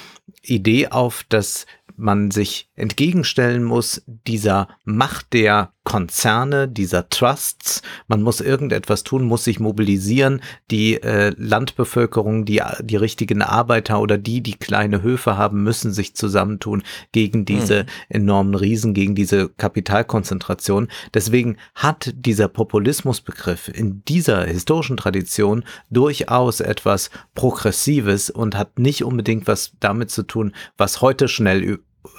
Idee 0.42 0.88
auf, 0.88 1.26
dass 1.28 1.66
man 1.96 2.32
sich 2.32 2.69
entgegenstellen 2.80 3.64
muss 3.64 4.02
dieser 4.08 4.68
Macht 4.86 5.34
der 5.34 5.72
Konzerne, 5.90 6.68
dieser 6.68 7.10
Trusts. 7.10 7.82
Man 8.08 8.22
muss 8.22 8.42
irgendetwas 8.42 9.04
tun, 9.04 9.24
muss 9.24 9.44
sich 9.44 9.60
mobilisieren. 9.60 10.40
Die 10.70 11.02
äh, 11.02 11.34
Landbevölkerung, 11.36 12.46
die, 12.46 12.62
die 12.82 12.96
richtigen 12.96 13.42
Arbeiter 13.42 14.00
oder 14.00 14.20
die, 14.20 14.42
die 14.42 14.54
kleine 14.54 15.02
Höfe 15.02 15.36
haben, 15.36 15.64
müssen 15.64 15.92
sich 15.92 16.16
zusammentun 16.16 16.84
gegen 17.12 17.44
diese 17.44 17.84
mhm. 17.84 17.88
enormen 18.10 18.54
Riesen, 18.54 18.94
gegen 18.94 19.16
diese 19.16 19.50
Kapitalkonzentration. 19.50 20.90
Deswegen 21.16 21.58
hat 21.74 22.14
dieser 22.16 22.50
Populismusbegriff 22.50 23.68
in 23.68 24.04
dieser 24.08 24.46
historischen 24.46 24.98
Tradition 24.98 25.64
durchaus 25.90 26.60
etwas 26.60 27.10
Progressives 27.34 28.30
und 28.30 28.56
hat 28.56 28.78
nicht 28.78 29.04
unbedingt 29.04 29.48
was 29.48 29.72
damit 29.80 30.12
zu 30.12 30.22
tun, 30.22 30.54
was 30.78 31.02
heute 31.02 31.28
schnell 31.28 31.64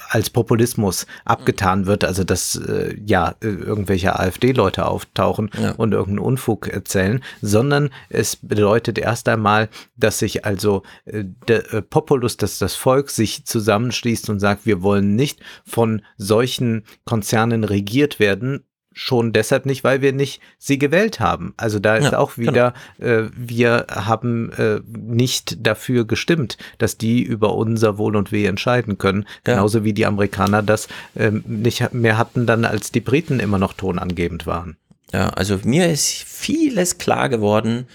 als 0.09 0.29
Populismus 0.29 1.07
abgetan 1.25 1.85
wird, 1.85 2.03
also 2.03 2.23
dass 2.23 2.55
äh, 2.55 2.95
ja 3.05 3.35
irgendwelche 3.41 4.19
AfD-Leute 4.19 4.85
auftauchen 4.85 5.49
ja. 5.59 5.71
und 5.71 5.93
irgendeinen 5.93 6.25
Unfug 6.25 6.67
erzählen, 6.67 7.23
sondern 7.41 7.89
es 8.09 8.35
bedeutet 8.35 8.97
erst 8.97 9.27
einmal, 9.27 9.69
dass 9.95 10.19
sich 10.19 10.45
also 10.45 10.83
äh, 11.05 11.23
der 11.47 11.73
äh, 11.73 11.81
Populus, 11.81 12.37
dass 12.37 12.59
das 12.59 12.75
Volk 12.75 13.09
sich 13.09 13.45
zusammenschließt 13.45 14.29
und 14.29 14.39
sagt, 14.39 14.65
wir 14.65 14.81
wollen 14.81 15.15
nicht 15.15 15.39
von 15.65 16.01
solchen 16.17 16.83
Konzernen 17.05 17.63
regiert 17.63 18.19
werden, 18.19 18.65
schon 18.93 19.31
deshalb 19.33 19.65
nicht, 19.65 19.83
weil 19.83 20.01
wir 20.01 20.13
nicht 20.13 20.41
sie 20.57 20.77
gewählt 20.77 21.19
haben. 21.19 21.53
Also 21.57 21.79
da 21.79 21.95
ist 21.95 22.11
ja, 22.11 22.17
auch 22.17 22.37
wieder, 22.37 22.73
genau. 22.97 23.11
äh, 23.11 23.29
wir 23.35 23.87
haben 23.89 24.51
äh, 24.53 24.81
nicht 24.85 25.65
dafür 25.65 26.05
gestimmt, 26.05 26.57
dass 26.77 26.97
die 26.97 27.21
über 27.21 27.55
unser 27.55 27.97
Wohl 27.97 28.15
und 28.15 28.31
Weh 28.31 28.45
entscheiden 28.45 28.97
können. 28.97 29.23
Ja. 29.45 29.55
Genauso 29.55 29.83
wie 29.83 29.93
die 29.93 30.05
Amerikaner 30.05 30.61
das 30.61 30.87
äh, 31.15 31.31
nicht 31.31 31.93
mehr 31.93 32.17
hatten 32.17 32.45
dann, 32.45 32.65
als 32.65 32.91
die 32.91 33.01
Briten 33.01 33.39
immer 33.39 33.57
noch 33.57 33.73
tonangebend 33.73 34.45
waren. 34.45 34.77
Ja, 35.13 35.29
also 35.29 35.59
mir 35.63 35.91
ist 35.91 36.07
vieles 36.09 36.97
klar 36.97 37.29
geworden, 37.29 37.87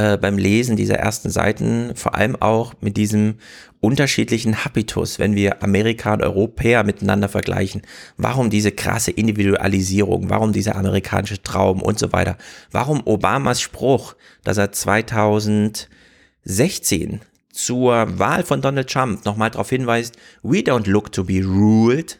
äh, 0.00 0.16
beim 0.16 0.38
Lesen 0.38 0.76
dieser 0.76 0.96
ersten 0.96 1.28
Seiten, 1.28 1.94
vor 1.94 2.14
allem 2.14 2.34
auch 2.36 2.72
mit 2.80 2.96
diesem 2.96 3.34
unterschiedlichen 3.80 4.64
Habitus, 4.64 5.18
wenn 5.18 5.34
wir 5.34 5.62
Amerika 5.62 6.14
und 6.14 6.22
Europäer 6.22 6.84
miteinander 6.84 7.28
vergleichen. 7.28 7.82
Warum 8.16 8.48
diese 8.48 8.72
krasse 8.72 9.10
Individualisierung? 9.10 10.30
Warum 10.30 10.54
dieser 10.54 10.76
amerikanische 10.76 11.42
Traum 11.42 11.82
und 11.82 11.98
so 11.98 12.14
weiter? 12.14 12.38
Warum 12.70 13.02
Obamas 13.04 13.60
Spruch, 13.60 14.14
dass 14.42 14.56
er 14.56 14.72
2016 14.72 17.20
zur 17.52 18.18
Wahl 18.18 18.42
von 18.42 18.62
Donald 18.62 18.88
Trump 18.88 19.26
nochmal 19.26 19.50
darauf 19.50 19.68
hinweist, 19.68 20.16
we 20.42 20.60
don't 20.60 20.88
look 20.88 21.12
to 21.12 21.24
be 21.24 21.42
ruled, 21.44 22.18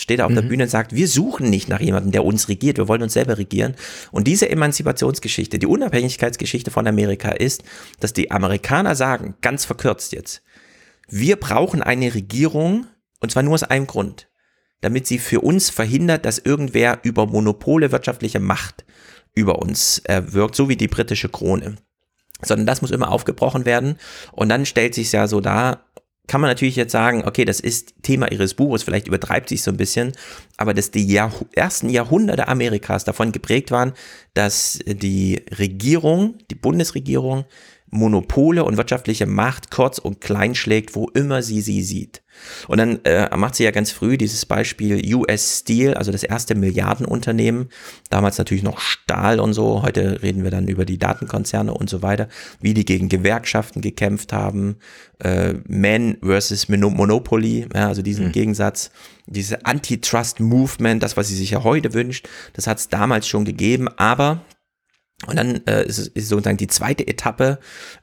steht 0.00 0.20
er 0.20 0.26
auf 0.26 0.30
mhm. 0.30 0.36
der 0.36 0.42
Bühne 0.42 0.64
und 0.64 0.70
sagt, 0.70 0.94
wir 0.94 1.08
suchen 1.08 1.50
nicht 1.50 1.68
nach 1.68 1.80
jemandem, 1.80 2.12
der 2.12 2.24
uns 2.24 2.48
regiert, 2.48 2.78
wir 2.78 2.88
wollen 2.88 3.02
uns 3.02 3.12
selber 3.12 3.38
regieren. 3.38 3.74
Und 4.10 4.26
diese 4.26 4.48
Emanzipationsgeschichte, 4.48 5.58
die 5.58 5.66
Unabhängigkeitsgeschichte 5.66 6.70
von 6.70 6.86
Amerika 6.86 7.30
ist, 7.30 7.62
dass 8.00 8.12
die 8.12 8.30
Amerikaner 8.30 8.94
sagen, 8.94 9.34
ganz 9.40 9.64
verkürzt 9.64 10.12
jetzt, 10.12 10.42
wir 11.08 11.36
brauchen 11.36 11.82
eine 11.82 12.14
Regierung, 12.14 12.86
und 13.20 13.30
zwar 13.30 13.42
nur 13.42 13.54
aus 13.54 13.64
einem 13.64 13.86
Grund, 13.86 14.28
damit 14.80 15.06
sie 15.06 15.18
für 15.18 15.40
uns 15.40 15.70
verhindert, 15.70 16.24
dass 16.24 16.38
irgendwer 16.38 17.00
über 17.02 17.26
Monopole 17.26 17.92
wirtschaftliche 17.92 18.40
Macht 18.40 18.84
über 19.34 19.60
uns 19.60 20.00
äh, 20.04 20.22
wirkt, 20.26 20.56
so 20.56 20.68
wie 20.68 20.76
die 20.76 20.88
britische 20.88 21.28
Krone. 21.28 21.76
Sondern 22.42 22.66
das 22.66 22.82
muss 22.82 22.90
immer 22.90 23.10
aufgebrochen 23.10 23.64
werden. 23.64 23.96
Und 24.32 24.48
dann 24.48 24.66
stellt 24.66 24.94
sich 24.94 25.12
ja 25.12 25.28
so 25.28 25.40
dar, 25.40 25.84
kann 26.28 26.40
man 26.40 26.48
natürlich 26.48 26.76
jetzt 26.76 26.92
sagen, 26.92 27.24
okay, 27.26 27.44
das 27.44 27.60
ist 27.60 27.94
Thema 28.02 28.30
ihres 28.30 28.54
Buches, 28.54 28.84
vielleicht 28.84 29.08
übertreibt 29.08 29.48
sich 29.48 29.62
so 29.62 29.70
ein 29.70 29.76
bisschen, 29.76 30.12
aber 30.56 30.72
dass 30.72 30.90
die 30.90 31.06
Jahr 31.06 31.32
ersten 31.52 31.88
Jahrhunderte 31.88 32.48
Amerikas 32.48 33.04
davon 33.04 33.32
geprägt 33.32 33.70
waren, 33.70 33.92
dass 34.34 34.78
die 34.86 35.42
Regierung, 35.58 36.38
die 36.50 36.54
Bundesregierung 36.54 37.44
Monopole 37.92 38.64
und 38.64 38.78
wirtschaftliche 38.78 39.26
Macht 39.26 39.70
kurz 39.70 39.98
und 39.98 40.20
klein 40.20 40.54
schlägt, 40.54 40.96
wo 40.96 41.08
immer 41.08 41.42
sie 41.42 41.60
sie 41.60 41.82
sieht. 41.82 42.22
Und 42.66 42.78
dann 42.78 43.04
äh, 43.04 43.36
macht 43.36 43.54
sie 43.54 43.64
ja 43.64 43.70
ganz 43.70 43.92
früh 43.92 44.16
dieses 44.16 44.46
Beispiel 44.46 45.14
US 45.14 45.60
Steel, 45.60 45.92
also 45.92 46.10
das 46.10 46.22
erste 46.22 46.54
Milliardenunternehmen, 46.54 47.68
damals 48.08 48.38
natürlich 48.38 48.62
noch 48.62 48.80
Stahl 48.80 49.38
und 49.38 49.52
so, 49.52 49.82
heute 49.82 50.22
reden 50.22 50.42
wir 50.42 50.50
dann 50.50 50.68
über 50.68 50.86
die 50.86 50.98
Datenkonzerne 50.98 51.74
und 51.74 51.90
so 51.90 52.00
weiter, 52.00 52.28
wie 52.60 52.72
die 52.72 52.86
gegen 52.86 53.10
Gewerkschaften 53.10 53.82
gekämpft 53.82 54.32
haben, 54.32 54.76
äh, 55.18 55.54
Man 55.68 56.16
versus 56.22 56.70
Monopoly, 56.70 57.68
ja, 57.74 57.88
also 57.88 58.00
diesen 58.00 58.28
mhm. 58.28 58.32
Gegensatz, 58.32 58.90
diese 59.26 59.66
Antitrust 59.66 60.40
Movement, 60.40 61.02
das, 61.02 61.18
was 61.18 61.28
sie 61.28 61.36
sich 61.36 61.50
ja 61.50 61.62
heute 61.62 61.92
wünscht, 61.92 62.26
das 62.54 62.66
hat 62.66 62.78
es 62.78 62.88
damals 62.88 63.28
schon 63.28 63.44
gegeben, 63.44 63.88
aber 63.98 64.40
und 65.26 65.36
dann 65.36 65.64
äh, 65.66 65.86
ist, 65.86 65.98
ist 65.98 66.28
sozusagen 66.28 66.56
die 66.56 66.66
zweite 66.66 67.06
Etappe. 67.06 67.58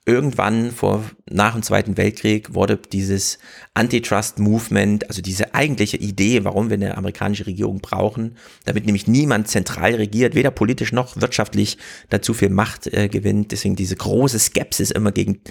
Irgendwann 0.06 0.72
vor 0.72 1.04
nach 1.30 1.54
dem 1.54 1.64
Zweiten 1.64 1.98
Weltkrieg 1.98 2.54
wurde 2.54 2.78
dieses 2.78 3.40
Antitrust-Movement, 3.74 5.10
also 5.10 5.22
diese 5.22 5.54
eigentliche 5.54 5.98
Idee, 5.98 6.46
warum 6.46 6.70
wir 6.70 6.76
eine 6.76 6.98
amerikanische 6.98 7.46
Regierung 7.46 7.80
brauchen, 7.80 8.38
damit 8.64 8.86
nämlich 8.86 9.08
niemand 9.08 9.50
zentral 9.50 9.96
regiert, 9.96 10.34
weder 10.34 10.52
politisch 10.52 10.94
noch 10.94 11.20
wirtschaftlich 11.20 11.78
dazu 12.10 12.34
viel 12.34 12.50
Macht 12.50 12.88
äh, 12.88 13.10
gewinnt. 13.10 13.52
Deswegen 13.52 13.76
diese 13.76 13.98
große 13.98 14.40
Skepsis 14.40 14.92
immer 14.92 15.12
gegen 15.12 15.42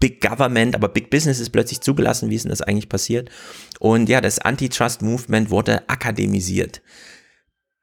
Big 0.00 0.20
Government, 0.20 0.74
aber 0.74 0.88
Big 0.88 1.10
Business 1.10 1.38
ist 1.38 1.50
plötzlich 1.50 1.80
zugelassen. 1.82 2.30
Wie 2.30 2.34
ist 2.34 2.42
denn 2.42 2.50
das 2.50 2.62
eigentlich 2.62 2.88
passiert? 2.88 3.30
Und 3.78 4.08
ja, 4.08 4.20
das 4.20 4.40
Antitrust-Movement 4.40 5.50
wurde 5.50 5.88
akademisiert 5.88 6.82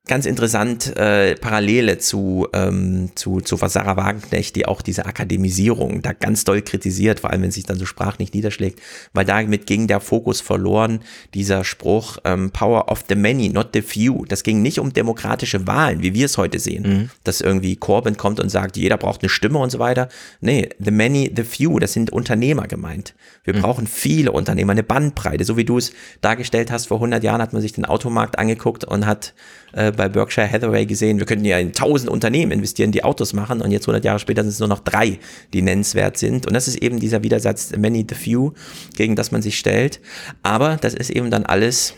ganz 0.08 0.26
interessant 0.26 0.98
äh, 0.98 1.36
Parallele 1.36 2.00
zu, 2.00 2.48
ähm, 2.54 3.12
zu, 3.16 3.42
zu 3.42 3.58
Sarah 3.58 3.96
Wagenknecht, 3.96 4.56
die 4.56 4.66
auch 4.66 4.82
diese 4.82 5.06
Akademisierung 5.06 6.02
da 6.02 6.14
ganz 6.14 6.44
doll 6.44 6.62
kritisiert, 6.62 7.20
vor 7.20 7.30
allem 7.30 7.44
wenn 7.44 7.52
sich 7.52 7.66
dann 7.66 7.78
so 7.78 7.86
Sprach 7.86 8.18
nicht 8.18 8.34
niederschlägt, 8.34 8.82
weil 9.14 9.26
damit 9.26 9.68
ging 9.68 9.88
der 9.88 10.00
Fokus 10.00 10.42
verloren, 10.42 11.02
dieser 11.36 11.64
Spruch 11.64 12.18
ähm, 12.26 12.50
Power 12.52 12.90
of 12.90 13.06
the 13.08 13.16
many, 13.16 13.50
not 13.50 13.70
the 13.74 13.82
few. 13.82 14.26
Das 14.26 14.44
ging 14.44 14.62
nicht 14.64 14.80
um 14.80 14.94
demokratische 14.94 15.68
Wahlen, 15.68 16.02
wie 16.02 16.16
wir 16.16 16.26
es 16.26 16.38
heute 16.38 16.60
sehen, 16.60 16.84
mhm. 16.84 17.10
dass 17.24 17.40
irgendwie 17.40 17.76
Corbyn 17.76 18.18
kommt 18.18 18.40
und 18.40 18.50
sagt, 18.50 18.78
jeder 18.78 18.98
braucht 18.98 19.22
eine 19.22 19.30
Stimme 19.30 19.60
und 19.60 19.70
so 19.70 19.78
weiter. 19.78 20.10
Nee, 20.42 20.70
the 20.80 20.92
many, 20.92 21.32
the 21.36 21.44
few, 21.44 21.78
das 21.78 21.94
sind 21.94 22.12
Unternehmer 22.12 22.68
gemeint. 22.68 23.14
Wir 23.44 23.56
mhm. 23.56 23.62
brauchen 23.62 23.88
viele 23.88 24.32
Unternehmer, 24.32 24.72
eine 24.72 24.84
Bandbreite, 24.84 25.44
so 25.44 25.56
wie 25.56 25.66
du 25.66 25.78
es 25.78 25.94
dargestellt 26.22 26.72
hast. 26.72 26.88
Vor 26.88 26.98
100 26.98 27.24
Jahren 27.24 27.42
hat 27.42 27.54
man 27.54 27.62
sich 27.62 27.74
den 27.74 27.86
Automarkt 27.86 28.40
angeguckt 28.40 28.86
und 28.86 29.06
hat 29.06 29.36
äh, 29.74 29.89
bei 29.92 30.10
Berkshire 30.10 30.50
Hathaway 30.50 30.86
gesehen, 30.86 31.20
wir 31.20 31.26
könnten 31.26 31.46
ja 31.46 31.60
in 31.60 31.74
tausend 31.74 32.10
Unternehmen 32.10 32.52
investieren, 32.52 32.92
die 32.92 33.04
Autos 33.04 33.34
machen 33.34 33.62
und 33.62 33.72
jetzt 33.72 33.84
100 33.84 34.04
Jahre 34.04 34.20
später 34.20 34.42
sind 34.44 34.52
es 34.52 34.60
nur 34.60 34.68
noch 34.68 34.80
drei, 34.80 35.20
die 35.54 35.62
nennenswert 35.62 36.18
sind. 36.18 36.48
Und 36.48 36.54
das 36.54 36.68
ist 36.68 36.78
eben 36.78 37.00
dieser 37.00 37.24
Widersatz 37.24 37.72
many 37.78 38.06
the 38.08 38.16
few, 38.16 38.54
gegen 38.96 39.16
das 39.16 39.32
man 39.32 39.42
sich 39.42 39.58
stellt. 39.58 40.00
Aber 40.44 40.78
das 40.78 40.94
ist 40.94 41.10
eben 41.10 41.32
dann 41.32 41.46
alles 41.46 41.94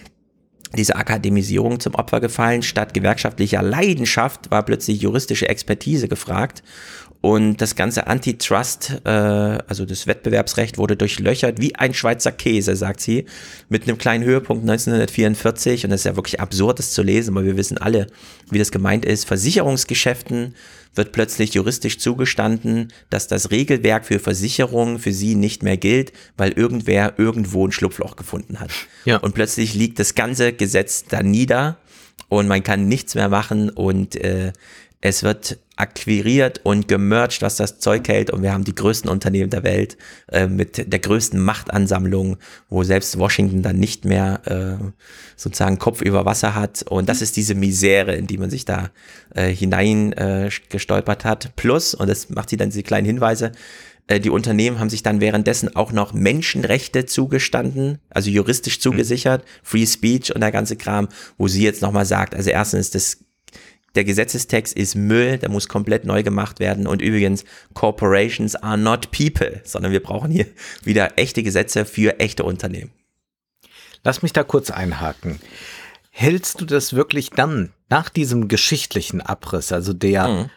diese 0.76 0.96
Akademisierung 0.96 1.80
zum 1.80 1.96
Opfer 1.96 2.20
gefallen. 2.20 2.62
Statt 2.62 2.94
gewerkschaftlicher 2.94 3.62
Leidenschaft 3.62 4.52
war 4.52 4.64
plötzlich 4.64 5.02
juristische 5.02 5.50
Expertise 5.50 6.08
gefragt. 6.08 6.64
Und 7.22 7.62
das 7.62 7.76
ganze 7.76 8.08
Antitrust, 8.08 9.00
äh, 9.06 9.10
also 9.10 9.86
das 9.86 10.08
Wettbewerbsrecht, 10.08 10.80
wurde 10.80 10.98
durchlöchert 10.98 11.62
wie 11.62 11.76
ein 11.76 11.94
Schweizer 11.94 12.32
Käse, 12.32 12.76
sagt 12.76 13.00
sie, 13.00 13.26
mit 13.70 13.84
einem 13.84 14.00
kleinen 14.00 14.24
Höhepunkt 14.24 14.64
1944. 14.64 15.84
Und 15.84 15.92
das 15.92 16.02
ist 16.02 16.06
ja 16.06 16.16
wirklich 16.16 16.40
absurd, 16.40 16.80
das 16.80 16.92
zu 16.92 17.04
lesen, 17.04 17.36
weil 17.36 17.46
wir 17.46 17.58
wissen 17.58 17.78
alle, 17.78 18.08
wie 18.50 18.58
das 18.58 18.72
gemeint 18.72 19.06
ist. 19.06 19.26
Versicherungsgeschäften 19.26 20.56
wird 20.96 21.12
plötzlich 21.12 21.54
juristisch 21.54 22.00
zugestanden, 22.00 22.92
dass 23.12 23.28
das 23.28 23.52
Regelwerk 23.52 24.06
für 24.06 24.20
Versicherungen 24.20 24.98
für 24.98 25.14
sie 25.14 25.36
nicht 25.36 25.62
mehr 25.62 25.78
gilt, 25.78 26.12
weil 26.38 26.52
irgendwer 26.54 27.14
irgendwo 27.18 27.68
ein 27.68 27.72
Schlupfloch 27.72 28.16
gefunden 28.16 28.60
hat. 28.60 28.72
Ja. 29.06 29.18
Und 29.18 29.36
plötzlich 29.36 29.76
liegt 29.76 30.00
das 30.00 30.16
ganze 30.16 30.54
Gesetz 30.54 31.06
da 31.08 31.22
nieder 31.22 31.78
und 32.32 32.48
man 32.48 32.64
kann 32.64 32.88
nichts 32.88 33.14
mehr 33.14 33.30
machen 33.30 33.70
und 33.70 34.16
äh, 34.16 34.54
es 35.02 35.24
wird 35.24 35.58
akquiriert 35.76 36.62
und 36.64 36.88
gemerged, 36.88 37.42
was 37.42 37.56
das 37.56 37.80
Zeug 37.80 38.08
hält. 38.08 38.30
Und 38.30 38.44
wir 38.44 38.54
haben 38.54 38.64
die 38.64 38.76
größten 38.76 39.10
Unternehmen 39.10 39.50
der 39.50 39.64
Welt 39.64 39.98
äh, 40.32 40.46
mit 40.46 40.92
der 40.94 41.00
größten 41.00 41.40
Machtansammlung, 41.40 42.38
wo 42.70 42.84
selbst 42.84 43.18
Washington 43.18 43.64
dann 43.64 43.78
nicht 43.78 44.06
mehr 44.06 44.42
äh, 44.46 44.84
sozusagen 45.36 45.80
Kopf 45.80 46.04
über 46.04 46.24
Wasser 46.26 46.54
hat. 46.54 46.84
Und 46.84 47.10
das 47.10 47.24
ist 47.24 47.36
diese 47.36 47.56
Misere, 47.56 48.16
in 48.16 48.28
die 48.28 48.38
man 48.38 48.52
sich 48.52 48.64
da 48.64 48.92
äh, 49.34 49.50
hinein 49.50 50.14
äh, 50.14 50.52
hat. 51.24 51.56
Plus, 51.56 51.96
und 51.96 52.08
das 52.08 52.30
macht 52.30 52.52
sie 52.52 52.58
dann 52.58 52.70
diese 52.70 52.84
kleinen 52.84 53.08
Hinweise, 53.08 53.52
äh, 54.06 54.20
die 54.20 54.30
Unternehmen 54.30 54.80
haben 54.80 54.90
sich 54.90 55.02
dann 55.02 55.20
währenddessen 55.20 55.76
auch 55.76 55.92
noch 55.92 56.14
Menschenrechte 56.14 57.08
zugestanden, 57.08 57.98
also 58.12 58.30
juristisch 58.30 58.80
zugesichert, 58.80 59.46
Free 59.64 59.88
Speech 59.88 60.36
und 60.36 60.42
der 60.42 60.52
ganze 60.52 60.76
Kram, 60.76 61.08
wo 61.40 61.48
sie 61.48 61.64
jetzt 61.64 61.82
nochmal 61.82 62.06
sagt, 62.06 62.36
also 62.36 62.52
erstens, 62.52 62.92
das 62.92 63.18
der 63.96 64.04
Gesetzestext 64.04 64.76
ist 64.76 64.96
Müll, 64.96 65.38
der 65.38 65.50
muss 65.50 65.68
komplett 65.68 66.06
neu 66.06 66.24
gemacht 66.24 66.60
werden. 66.60 66.88
Und 66.88 67.02
übrigens, 67.02 67.44
Corporations 67.74 68.56
are 68.56 68.78
not 68.78 69.12
people, 69.12 69.62
sondern 69.64 69.92
wir 69.92 70.02
brauchen 70.02 70.32
hier 70.32 70.48
wieder 70.84 71.18
echte 71.18 71.44
Gesetze 71.44 71.86
für 71.86 72.20
echte 72.20 72.44
Unternehmen. 72.44 72.92
Lass 74.04 74.22
mich 74.22 74.34
da 74.34 74.44
kurz 74.44 74.72
einhaken. 74.72 75.40
Hältst 76.10 76.60
du 76.60 76.66
das 76.66 76.94
wirklich 76.94 77.30
dann 77.30 77.72
nach 77.90 78.10
diesem 78.10 78.48
geschichtlichen 78.48 79.22
Abriss, 79.22 79.72
also 79.72 79.94
der 79.94 80.28
mhm 80.28 80.50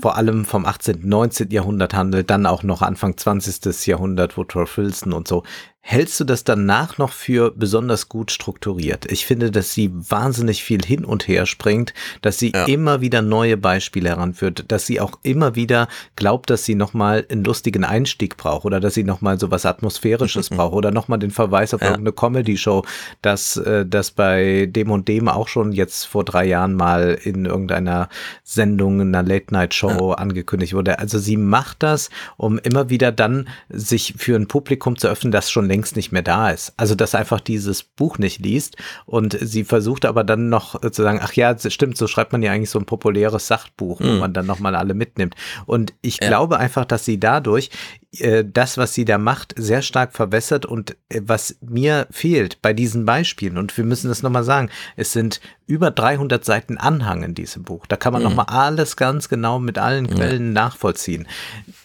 vor 0.00 0.16
allem 0.16 0.44
vom 0.44 0.66
18., 0.66 1.00
19. 1.02 1.50
Jahrhundert 1.50 1.94
handelt, 1.94 2.30
dann 2.30 2.46
auch 2.46 2.62
noch 2.62 2.82
Anfang 2.82 3.16
20. 3.16 3.86
Jahrhundert, 3.86 4.36
Woodrow 4.36 4.76
Wilson 4.76 5.12
und 5.12 5.26
so. 5.26 5.44
Hältst 5.90 6.20
du 6.20 6.24
das 6.24 6.44
danach 6.44 6.98
noch 6.98 7.12
für 7.12 7.50
besonders 7.50 8.10
gut 8.10 8.30
strukturiert? 8.30 9.10
Ich 9.10 9.24
finde, 9.24 9.50
dass 9.50 9.72
sie 9.72 9.90
wahnsinnig 9.90 10.62
viel 10.62 10.84
hin 10.84 11.02
und 11.02 11.26
her 11.26 11.46
springt, 11.46 11.94
dass 12.20 12.38
sie 12.38 12.52
ja. 12.52 12.66
immer 12.66 13.00
wieder 13.00 13.22
neue 13.22 13.56
Beispiele 13.56 14.10
heranführt, 14.10 14.66
dass 14.68 14.84
sie 14.84 15.00
auch 15.00 15.18
immer 15.22 15.54
wieder 15.54 15.88
glaubt, 16.14 16.50
dass 16.50 16.66
sie 16.66 16.74
nochmal 16.74 17.24
einen 17.30 17.42
lustigen 17.42 17.84
Einstieg 17.84 18.36
braucht 18.36 18.66
oder 18.66 18.80
dass 18.80 18.92
sie 18.92 19.02
nochmal 19.02 19.40
so 19.40 19.50
was 19.50 19.64
Atmosphärisches 19.64 20.50
braucht 20.50 20.74
oder 20.74 20.90
nochmal 20.90 21.20
den 21.20 21.30
Verweis 21.30 21.72
auf 21.72 21.80
ja. 21.80 21.86
irgendeine 21.86 22.12
Comedy-Show, 22.12 22.84
dass 23.22 23.56
äh, 23.56 23.86
das 23.86 24.10
bei 24.10 24.66
dem 24.66 24.90
und 24.90 25.08
dem 25.08 25.26
auch 25.26 25.48
schon 25.48 25.72
jetzt 25.72 26.04
vor 26.04 26.22
drei 26.22 26.44
Jahren 26.44 26.74
mal 26.74 27.18
in 27.24 27.46
irgendeiner 27.46 28.10
Sendung, 28.44 29.00
in 29.00 29.14
einer 29.14 29.26
Late-Night-Show 29.26 30.10
ja. 30.10 30.16
angekündigt 30.16 30.74
wurde. 30.74 30.98
Also 30.98 31.18
sie 31.18 31.38
macht 31.38 31.82
das, 31.82 32.10
um 32.36 32.58
immer 32.58 32.90
wieder 32.90 33.10
dann 33.10 33.48
sich 33.70 34.16
für 34.18 34.36
ein 34.36 34.48
Publikum 34.48 34.98
zu 34.98 35.08
öffnen, 35.08 35.32
das 35.32 35.50
schon 35.50 35.66
längst 35.66 35.77
längst 35.78 35.94
nicht 35.94 36.10
mehr 36.10 36.22
da 36.22 36.50
ist. 36.50 36.72
Also, 36.76 36.96
dass 36.96 37.14
einfach 37.14 37.40
dieses 37.40 37.84
Buch 37.84 38.18
nicht 38.18 38.40
liest 38.40 38.76
und 39.06 39.38
sie 39.40 39.62
versucht 39.62 40.04
aber 40.04 40.24
dann 40.24 40.48
noch 40.48 40.80
zu 40.80 41.02
sagen, 41.02 41.20
ach 41.22 41.32
ja, 41.34 41.56
stimmt, 41.56 41.96
so 41.96 42.08
schreibt 42.08 42.32
man 42.32 42.42
ja 42.42 42.50
eigentlich 42.50 42.70
so 42.70 42.80
ein 42.80 42.84
populäres 42.84 43.46
Sachbuch, 43.46 44.00
wo 44.00 44.18
man 44.18 44.32
dann 44.32 44.46
nochmal 44.46 44.74
alle 44.74 44.94
mitnimmt. 44.94 45.36
Und 45.66 45.94
ich 46.02 46.18
ja. 46.20 46.28
glaube 46.28 46.58
einfach, 46.58 46.84
dass 46.84 47.04
sie 47.04 47.20
dadurch 47.20 47.70
äh, 48.16 48.44
das, 48.44 48.78
was 48.78 48.94
sie 48.94 49.04
da 49.04 49.18
macht, 49.18 49.54
sehr 49.56 49.82
stark 49.82 50.14
verwässert 50.14 50.66
und 50.66 50.96
äh, 51.10 51.20
was 51.22 51.56
mir 51.60 52.06
fehlt 52.10 52.60
bei 52.62 52.72
diesen 52.72 53.04
Beispielen, 53.04 53.58
und 53.58 53.76
wir 53.76 53.84
müssen 53.84 54.08
das 54.08 54.22
nochmal 54.22 54.44
sagen, 54.44 54.70
es 54.96 55.12
sind 55.12 55.40
über 55.66 55.90
300 55.90 56.42
Seiten 56.42 56.78
Anhang 56.78 57.22
in 57.22 57.34
diesem 57.34 57.64
Buch. 57.64 57.86
Da 57.86 57.96
kann 57.96 58.14
man 58.14 58.22
mhm. 58.22 58.28
nochmal 58.30 58.46
alles 58.48 58.96
ganz 58.96 59.28
genau 59.28 59.58
mit 59.58 59.78
allen 59.78 60.08
Quellen 60.08 60.46
ja. 60.46 60.62
nachvollziehen. 60.62 61.28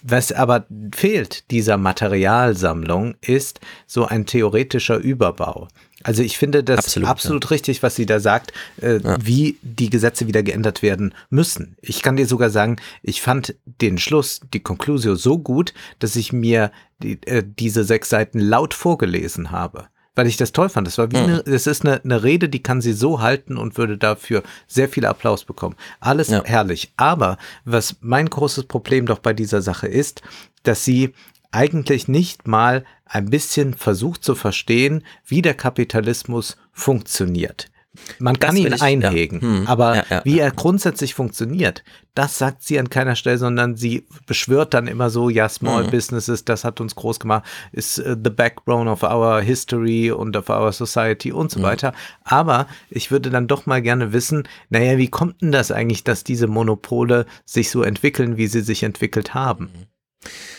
Was 0.02 0.32
aber 0.32 0.66
fehlt 0.96 1.52
dieser 1.52 1.76
Materialsammlung 1.78 3.16
ist 3.20 3.60
so 3.88 4.06
ein 4.06 4.26
theoretischer 4.26 4.98
Überbau. 4.98 5.68
Also 6.04 6.22
ich 6.22 6.38
finde 6.38 6.64
das 6.64 6.80
absolut, 6.80 7.10
absolut 7.10 7.46
ja. 7.46 7.50
richtig, 7.50 7.82
was 7.82 7.96
sie 7.96 8.06
da 8.06 8.20
sagt, 8.20 8.52
äh, 8.82 8.98
ja. 8.98 9.18
wie 9.22 9.58
die 9.62 9.90
Gesetze 9.90 10.28
wieder 10.28 10.44
geändert 10.44 10.82
werden 10.82 11.14
müssen. 11.30 11.76
Ich 11.82 12.02
kann 12.02 12.18
dir 12.18 12.28
sogar 12.28 12.50
sagen, 12.50 12.78
ich 13.02 13.22
fand 13.22 13.56
den 13.66 13.98
Schluss, 13.98 14.42
die 14.54 14.60
Conclusio 14.60 15.16
so 15.16 15.38
gut, 15.38 15.74
dass 16.00 16.16
ich 16.16 16.34
mir 16.34 16.72
die, 17.00 17.20
äh, 17.26 17.44
diese 17.46 17.84
sechs 17.84 18.10
Seiten 18.10 18.40
laut 18.40 18.74
vorgelesen 18.74 19.52
habe 19.52 19.88
weil 20.16 20.28
ich 20.28 20.38
das 20.38 20.52
toll 20.52 20.70
fand. 20.70 20.88
Das 20.88 20.98
war 20.98 21.12
wie 21.12 21.18
mhm. 21.18 21.24
eine, 21.24 21.40
es 21.46 21.68
ist 21.68 21.86
eine, 21.86 22.02
eine 22.04 22.24
Rede, 22.24 22.50
die 22.50 22.62
kann 22.62 22.82
sie 22.82 22.94
so 22.94 23.22
halten 23.22 23.58
und 23.58 23.78
würde 23.78 23.98
dafür 23.98 24.44
sehr 24.68 24.90
viel 24.90 25.06
Applaus 25.06 25.44
bekommen. 25.44 25.76
Alles 26.00 26.30
ja. 26.30 26.44
herrlich. 26.44 26.94
Aber 26.98 27.38
was 27.66 27.96
mein 28.02 28.30
großes 28.30 28.66
Problem 28.66 29.06
doch 29.06 29.20
bei 29.20 29.34
dieser 29.34 29.62
Sache 29.62 29.88
ist, 29.88 30.22
dass 30.64 30.86
sie 30.86 31.14
eigentlich 31.54 32.08
nicht 32.08 32.48
mal 32.48 32.84
ein 33.06 33.30
bisschen 33.30 33.74
versucht 33.74 34.24
zu 34.24 34.36
verstehen, 34.36 35.04
wie 35.26 35.42
der 35.42 35.54
Kapitalismus 35.54 36.58
funktioniert. 36.72 37.70
Man 38.18 38.40
kann 38.40 38.58
ihn 38.58 38.74
ich, 38.74 38.82
einhegen, 38.82 39.40
ja. 39.40 39.48
hm, 39.48 39.68
aber 39.68 39.96
ja, 39.98 40.06
ja, 40.10 40.22
wie 40.26 40.40
er 40.40 40.50
grundsätzlich 40.50 41.14
funktioniert, 41.14 41.84
das 42.16 42.40
sagt 42.40 42.64
sie 42.64 42.80
an 42.80 42.90
keiner 42.90 43.16
Stelle, 43.16 43.38
sondern 43.38 43.76
sie 43.76 44.08
beschwört 44.26 44.74
dann 44.74 44.88
immer 44.88 45.12
so, 45.12 45.30
ja, 45.30 45.48
Small 45.48 45.84
hm. 45.84 45.92
Businesses, 45.92 46.44
das 46.44 46.64
hat 46.64 46.82
uns 46.82 46.96
groß 46.96 47.20
gemacht, 47.20 47.44
ist 47.72 48.00
uh, 48.00 48.16
the 48.22 48.32
backbone 48.32 48.90
of 48.90 49.04
our 49.04 49.42
history 49.42 50.10
und 50.10 50.36
of 50.36 50.50
our 50.50 50.72
society 50.72 51.32
und 51.32 51.52
so 51.52 51.58
hm. 51.58 51.66
weiter. 51.66 51.94
Aber 52.24 52.66
ich 52.90 53.12
würde 53.12 53.30
dann 53.30 53.48
doch 53.48 53.68
mal 53.68 53.82
gerne 53.84 54.12
wissen, 54.12 54.48
naja, 54.70 54.98
wie 54.98 55.10
kommt 55.10 55.44
denn 55.44 55.52
das 55.52 55.72
eigentlich, 55.72 56.04
dass 56.04 56.24
diese 56.24 56.48
Monopole 56.48 57.28
sich 57.46 57.70
so 57.70 57.84
entwickeln, 57.84 58.38
wie 58.38 58.48
sie 58.48 58.62
sich 58.62 58.82
entwickelt 58.82 59.36
haben? 59.36 59.70
Hm. 59.72 59.93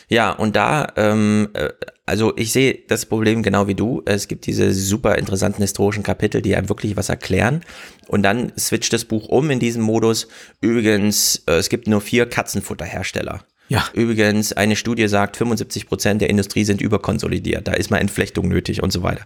Ja, 0.09 0.33
und 0.33 0.57
da, 0.57 0.93
ähm, 0.97 1.49
äh, 1.55 1.71
also 2.07 2.35
ich 2.37 2.53
sehe 2.53 2.83
das 2.89 3.07
Problem 3.07 3.43
genau 3.43 3.67
wie 3.67 3.75
du. 3.75 4.03
Es 4.05 4.29
gibt 4.29 4.47
diese 4.47 4.73
super 4.75 5.17
interessanten 5.17 5.63
historischen 5.63 6.03
Kapitel, 6.03 6.43
die 6.43 6.55
einem 6.55 6.69
wirklich 6.69 6.97
was 6.97 7.09
erklären. 7.09 7.63
Und 8.07 8.23
dann 8.23 8.53
switcht 8.59 8.93
das 8.93 9.05
Buch 9.05 9.29
um 9.29 9.51
in 9.51 9.61
diesem 9.61 9.83
Modus. 9.83 10.29
Übrigens, 10.61 11.43
äh, 11.47 11.53
es 11.53 11.69
gibt 11.69 11.89
nur 11.89 12.01
vier 12.01 12.27
Katzenfutterhersteller. 12.27 13.45
Ja. 13.69 13.85
Übrigens, 13.95 14.53
eine 14.53 14.77
Studie 14.77 15.09
sagt, 15.09 15.37
75 15.37 15.89
Prozent 15.89 16.21
der 16.21 16.31
Industrie 16.31 16.65
sind 16.65 16.81
überkonsolidiert. 16.81 17.67
Da 17.67 17.73
ist 17.73 17.91
mal 17.91 17.99
Entflechtung 17.99 18.49
nötig 18.49 18.83
und 18.83 18.93
so 18.93 19.03
weiter. 19.03 19.25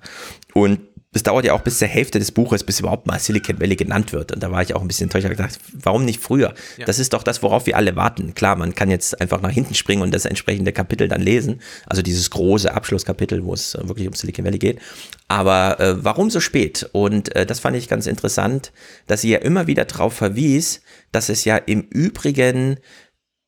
Und 0.55 0.81
es 1.12 1.22
dauert 1.22 1.46
ja 1.46 1.55
auch 1.55 1.62
bis 1.62 1.79
zur 1.79 1.88
Hälfte 1.88 2.18
des 2.18 2.33
Buches, 2.33 2.64
bis 2.64 2.81
überhaupt 2.81 3.07
mal 3.07 3.18
Silicon 3.18 3.59
Valley 3.59 3.77
genannt 3.77 4.12
wird. 4.12 4.33
Und 4.33 4.42
da 4.42 4.51
war 4.53 4.61
ich 4.62 4.74
auch 4.74 4.83
ein 4.83 4.88
bisschen 4.88 5.05
enttäuscht. 5.05 5.24
Ich 5.24 5.31
gedacht, 5.31 5.59
warum 5.72 6.05
nicht 6.05 6.20
früher? 6.20 6.53
Ja. 6.77 6.85
Das 6.85 6.98
ist 6.98 7.14
doch 7.14 7.22
das, 7.22 7.42
worauf 7.42 7.66
wir 7.66 7.77
alle 7.77 7.96
warten. 7.96 8.35
Klar, 8.35 8.57
man 8.57 8.74
kann 8.74 8.90
jetzt 8.90 9.18
einfach 9.20 9.40
nach 9.40 9.51
hinten 9.51 9.74
springen 9.74 10.03
und 10.03 10.14
das 10.14 10.27
entsprechende 10.27 10.72
Kapitel 10.72 11.09
dann 11.09 11.22
lesen. 11.22 11.61
Also 11.87 12.03
dieses 12.03 12.31
große 12.31 12.72
Abschlusskapitel, 12.72 13.44
wo 13.44 13.55
es 13.55 13.77
wirklich 13.81 14.07
um 14.07 14.12
Silicon 14.12 14.44
Valley 14.44 14.59
geht. 14.59 14.81
Aber 15.29 15.81
äh, 15.81 16.05
warum 16.05 16.29
so 16.29 16.40
spät? 16.40 16.88
Und 16.92 17.35
äh, 17.35 17.46
das 17.46 17.61
fand 17.61 17.77
ich 17.77 17.88
ganz 17.88 18.07
interessant, 18.07 18.72
dass 19.07 19.22
sie 19.22 19.31
ja 19.31 19.38
immer 19.38 19.66
wieder 19.66 19.87
darauf 19.87 20.12
verwies, 20.12 20.83
dass 21.11 21.31
es 21.31 21.46
ja 21.46 21.57
im 21.57 21.83
Übrigen 21.83 22.77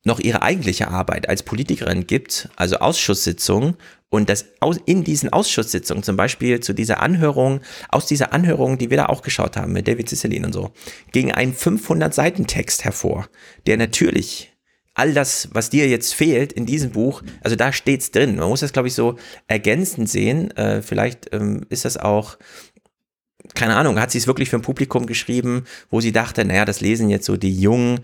noch 0.04 0.18
ihre 0.18 0.42
eigentliche 0.42 0.88
Arbeit 0.88 1.28
als 1.28 1.42
Politikerin 1.42 2.06
gibt, 2.06 2.48
also 2.56 2.76
Ausschusssitzungen 2.76 3.76
und 4.08 4.28
das 4.28 4.46
in 4.86 5.04
diesen 5.04 5.32
Ausschusssitzungen, 5.32 6.02
zum 6.02 6.16
Beispiel 6.16 6.60
zu 6.60 6.72
dieser 6.72 7.00
Anhörung, 7.02 7.60
aus 7.90 8.06
dieser 8.06 8.32
Anhörung, 8.32 8.78
die 8.78 8.90
wir 8.90 8.96
da 8.96 9.06
auch 9.06 9.22
geschaut 9.22 9.56
haben 9.56 9.72
mit 9.72 9.86
David 9.86 10.08
Cicilline 10.08 10.46
und 10.46 10.52
so, 10.52 10.72
ging 11.12 11.30
ein 11.30 11.54
500-Seiten-Text 11.54 12.84
hervor, 12.84 13.28
der 13.66 13.76
natürlich 13.76 14.52
all 14.94 15.14
das, 15.14 15.48
was 15.52 15.70
dir 15.70 15.88
jetzt 15.88 16.14
fehlt 16.14 16.52
in 16.52 16.66
diesem 16.66 16.90
Buch, 16.90 17.22
also 17.42 17.56
da 17.56 17.72
steht's 17.72 18.10
drin. 18.10 18.36
Man 18.36 18.48
muss 18.48 18.60
das, 18.60 18.72
glaube 18.72 18.88
ich, 18.88 18.94
so 18.94 19.16
ergänzend 19.46 20.10
sehen. 20.10 20.50
Äh, 20.56 20.82
vielleicht 20.82 21.32
ähm, 21.32 21.64
ist 21.68 21.84
das 21.84 21.96
auch 21.96 22.36
keine 23.54 23.76
Ahnung, 23.76 23.98
hat 23.98 24.10
sie 24.10 24.18
es 24.18 24.26
wirklich 24.26 24.50
für 24.50 24.56
ein 24.56 24.62
Publikum 24.62 25.06
geschrieben, 25.06 25.64
wo 25.90 26.00
sie 26.00 26.12
dachte, 26.12 26.44
naja, 26.44 26.64
das 26.64 26.80
lesen 26.80 27.08
jetzt 27.08 27.24
so 27.24 27.36
die 27.36 27.58
jungen 27.58 28.00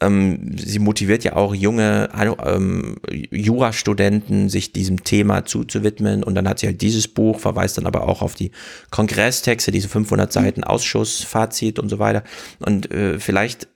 ähm, 0.00 0.56
sie 0.56 0.78
motiviert 0.78 1.24
ja 1.24 1.36
auch 1.36 1.54
junge 1.54 2.08
ähm, 2.44 2.96
Jurastudenten, 3.10 4.48
sich 4.48 4.72
diesem 4.72 5.04
Thema 5.04 5.44
zuzuwidmen. 5.44 6.24
Und 6.24 6.34
dann 6.34 6.48
hat 6.48 6.58
sie 6.58 6.66
halt 6.66 6.80
dieses 6.80 7.08
Buch, 7.08 7.38
verweist 7.38 7.78
dann 7.78 7.86
aber 7.86 8.08
auch 8.08 8.22
auf 8.22 8.34
die 8.34 8.50
Kongresstexte, 8.90 9.70
diese 9.70 9.88
500 9.88 10.32
Seiten 10.32 10.64
Ausschussfazit 10.64 11.78
und 11.78 11.88
so 11.88 11.98
weiter. 11.98 12.24
Und 12.60 12.90
äh, 12.90 13.18
vielleicht 13.18 13.68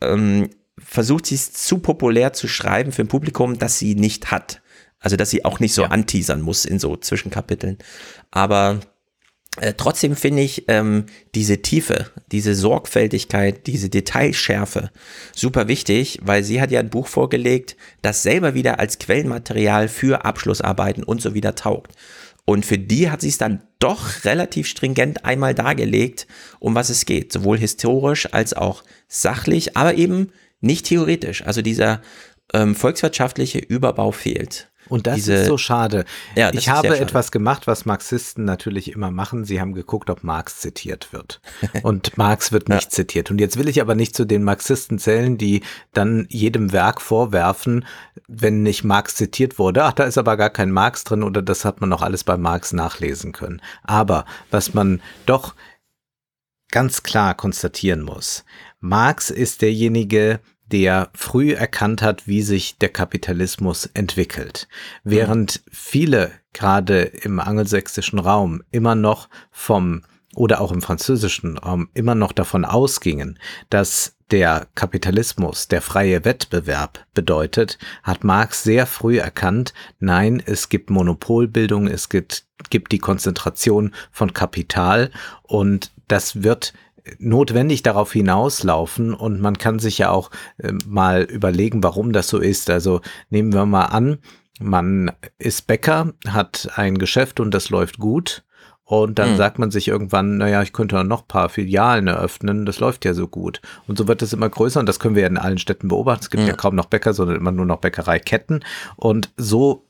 ähm, 0.00 0.50
versucht 0.78 1.26
sie 1.26 1.34
es 1.36 1.52
zu 1.52 1.78
populär 1.78 2.32
zu 2.32 2.46
schreiben 2.46 2.92
für 2.92 3.02
ein 3.02 3.08
Publikum, 3.08 3.58
das 3.58 3.78
sie 3.78 3.94
nicht 3.94 4.30
hat. 4.30 4.60
Also, 5.00 5.16
dass 5.16 5.30
sie 5.30 5.44
auch 5.44 5.60
nicht 5.60 5.74
so 5.74 5.82
ja. 5.82 5.88
anteasern 5.88 6.40
muss 6.40 6.64
in 6.64 6.78
so 6.78 6.96
Zwischenkapiteln. 6.96 7.78
Aber 8.30 8.80
äh, 9.60 9.74
trotzdem 9.76 10.16
finde 10.16 10.42
ich 10.42 10.64
ähm, 10.68 11.06
diese 11.34 11.62
Tiefe, 11.62 12.10
diese 12.32 12.54
Sorgfältigkeit, 12.54 13.66
diese 13.66 13.88
Detailschärfe 13.88 14.90
super 15.34 15.68
wichtig, 15.68 16.18
weil 16.22 16.42
sie 16.42 16.60
hat 16.60 16.72
ja 16.72 16.80
ein 16.80 16.90
Buch 16.90 17.06
vorgelegt, 17.06 17.76
das 18.02 18.22
selber 18.22 18.54
wieder 18.54 18.80
als 18.80 18.98
Quellenmaterial 18.98 19.88
für 19.88 20.24
Abschlussarbeiten 20.24 21.04
und 21.04 21.22
so 21.22 21.34
wieder 21.34 21.54
taugt. 21.54 21.92
Und 22.46 22.66
für 22.66 22.78
die 22.78 23.10
hat 23.10 23.20
sie 23.20 23.28
es 23.28 23.38
dann 23.38 23.62
doch 23.78 24.24
relativ 24.24 24.66
stringent 24.66 25.24
einmal 25.24 25.54
dargelegt, 25.54 26.26
um 26.58 26.74
was 26.74 26.90
es 26.90 27.06
geht, 27.06 27.32
sowohl 27.32 27.58
historisch 27.58 28.32
als 28.32 28.54
auch 28.54 28.82
sachlich, 29.08 29.76
aber 29.76 29.94
eben 29.94 30.32
nicht 30.60 30.86
theoretisch. 30.86 31.46
Also 31.46 31.62
dieser 31.62 32.02
ähm, 32.52 32.74
volkswirtschaftliche 32.74 33.58
Überbau 33.60 34.10
fehlt. 34.10 34.70
Und 34.88 35.06
das 35.06 35.16
Diese, 35.16 35.34
ist 35.34 35.46
so 35.46 35.58
schade. 35.58 36.04
Ja, 36.36 36.52
ich 36.52 36.68
habe 36.68 36.98
etwas 36.98 37.32
gemacht, 37.32 37.66
was 37.66 37.86
Marxisten 37.86 38.44
natürlich 38.44 38.92
immer 38.92 39.10
machen. 39.10 39.44
Sie 39.44 39.60
haben 39.60 39.74
geguckt, 39.74 40.10
ob 40.10 40.24
Marx 40.24 40.60
zitiert 40.60 41.12
wird. 41.12 41.40
Und 41.82 42.16
Marx 42.18 42.52
wird 42.52 42.68
nicht 42.68 42.84
ja. 42.84 42.90
zitiert. 42.90 43.30
Und 43.30 43.40
jetzt 43.40 43.58
will 43.58 43.68
ich 43.68 43.80
aber 43.80 43.94
nicht 43.94 44.14
zu 44.14 44.24
den 44.24 44.44
Marxisten 44.44 44.98
zählen, 44.98 45.38
die 45.38 45.62
dann 45.92 46.26
jedem 46.28 46.72
Werk 46.72 47.00
vorwerfen, 47.00 47.84
wenn 48.28 48.62
nicht 48.62 48.84
Marx 48.84 49.16
zitiert 49.16 49.58
wurde, 49.58 49.84
ach, 49.84 49.92
da 49.92 50.04
ist 50.04 50.18
aber 50.18 50.36
gar 50.36 50.50
kein 50.50 50.70
Marx 50.70 51.04
drin 51.04 51.22
oder 51.22 51.42
das 51.42 51.64
hat 51.64 51.80
man 51.80 51.90
noch 51.90 52.02
alles 52.02 52.24
bei 52.24 52.36
Marx 52.36 52.72
nachlesen 52.72 53.32
können. 53.32 53.60
Aber 53.82 54.24
was 54.50 54.74
man 54.74 55.00
doch 55.26 55.54
ganz 56.70 57.02
klar 57.02 57.34
konstatieren 57.34 58.02
muss, 58.02 58.44
Marx 58.80 59.30
ist 59.30 59.62
derjenige, 59.62 60.40
der 60.74 61.08
früh 61.14 61.52
erkannt 61.52 62.02
hat, 62.02 62.26
wie 62.26 62.42
sich 62.42 62.78
der 62.78 62.88
Kapitalismus 62.88 63.86
entwickelt. 63.94 64.66
Während 65.04 65.62
viele 65.70 66.32
gerade 66.52 67.02
im 67.02 67.38
angelsächsischen 67.38 68.18
Raum 68.18 68.60
immer 68.72 68.96
noch 68.96 69.28
vom 69.52 70.02
oder 70.34 70.60
auch 70.60 70.72
im 70.72 70.82
französischen 70.82 71.58
Raum 71.58 71.90
immer 71.94 72.16
noch 72.16 72.32
davon 72.32 72.64
ausgingen, 72.64 73.38
dass 73.70 74.16
der 74.32 74.66
Kapitalismus 74.74 75.68
der 75.68 75.80
freie 75.80 76.24
Wettbewerb 76.24 77.06
bedeutet, 77.14 77.78
hat 78.02 78.24
Marx 78.24 78.64
sehr 78.64 78.86
früh 78.86 79.18
erkannt, 79.18 79.74
nein, 80.00 80.42
es 80.44 80.70
gibt 80.70 80.90
Monopolbildung, 80.90 81.86
es 81.86 82.08
gibt, 82.08 82.46
gibt 82.68 82.90
die 82.90 82.98
Konzentration 82.98 83.94
von 84.10 84.32
Kapital 84.32 85.12
und 85.44 85.92
das 86.08 86.42
wird 86.42 86.72
notwendig 87.18 87.82
darauf 87.82 88.12
hinauslaufen 88.12 89.14
und 89.14 89.40
man 89.40 89.58
kann 89.58 89.78
sich 89.78 89.98
ja 89.98 90.10
auch 90.10 90.30
äh, 90.58 90.72
mal 90.86 91.22
überlegen, 91.22 91.82
warum 91.82 92.12
das 92.12 92.28
so 92.28 92.38
ist. 92.38 92.70
Also 92.70 93.00
nehmen 93.30 93.52
wir 93.52 93.66
mal 93.66 93.86
an, 93.86 94.18
man 94.60 95.12
ist 95.38 95.66
Bäcker, 95.66 96.12
hat 96.26 96.70
ein 96.76 96.98
Geschäft 96.98 97.40
und 97.40 97.52
das 97.52 97.70
läuft 97.70 97.98
gut. 97.98 98.44
Und 98.86 99.18
dann 99.18 99.32
mhm. 99.32 99.36
sagt 99.36 99.58
man 99.58 99.70
sich 99.70 99.88
irgendwann, 99.88 100.36
naja, 100.36 100.60
ich 100.60 100.74
könnte 100.74 101.02
noch 101.04 101.22
ein 101.22 101.28
paar 101.28 101.48
Filialen 101.48 102.06
eröffnen, 102.06 102.66
das 102.66 102.80
läuft 102.80 103.06
ja 103.06 103.14
so 103.14 103.26
gut. 103.26 103.62
Und 103.86 103.96
so 103.96 104.06
wird 104.08 104.20
es 104.20 104.34
immer 104.34 104.48
größer 104.50 104.78
und 104.78 104.86
das 104.86 105.00
können 105.00 105.14
wir 105.14 105.22
ja 105.22 105.28
in 105.28 105.38
allen 105.38 105.56
Städten 105.56 105.88
beobachten. 105.88 106.24
Es 106.24 106.30
gibt 106.30 106.42
ja, 106.42 106.50
ja 106.50 106.54
kaum 106.54 106.74
noch 106.74 106.86
Bäcker, 106.86 107.14
sondern 107.14 107.36
immer 107.36 107.50
nur 107.50 107.64
noch 107.64 107.78
Bäckereiketten. 107.78 108.62
Und 108.96 109.30
so 109.38 109.83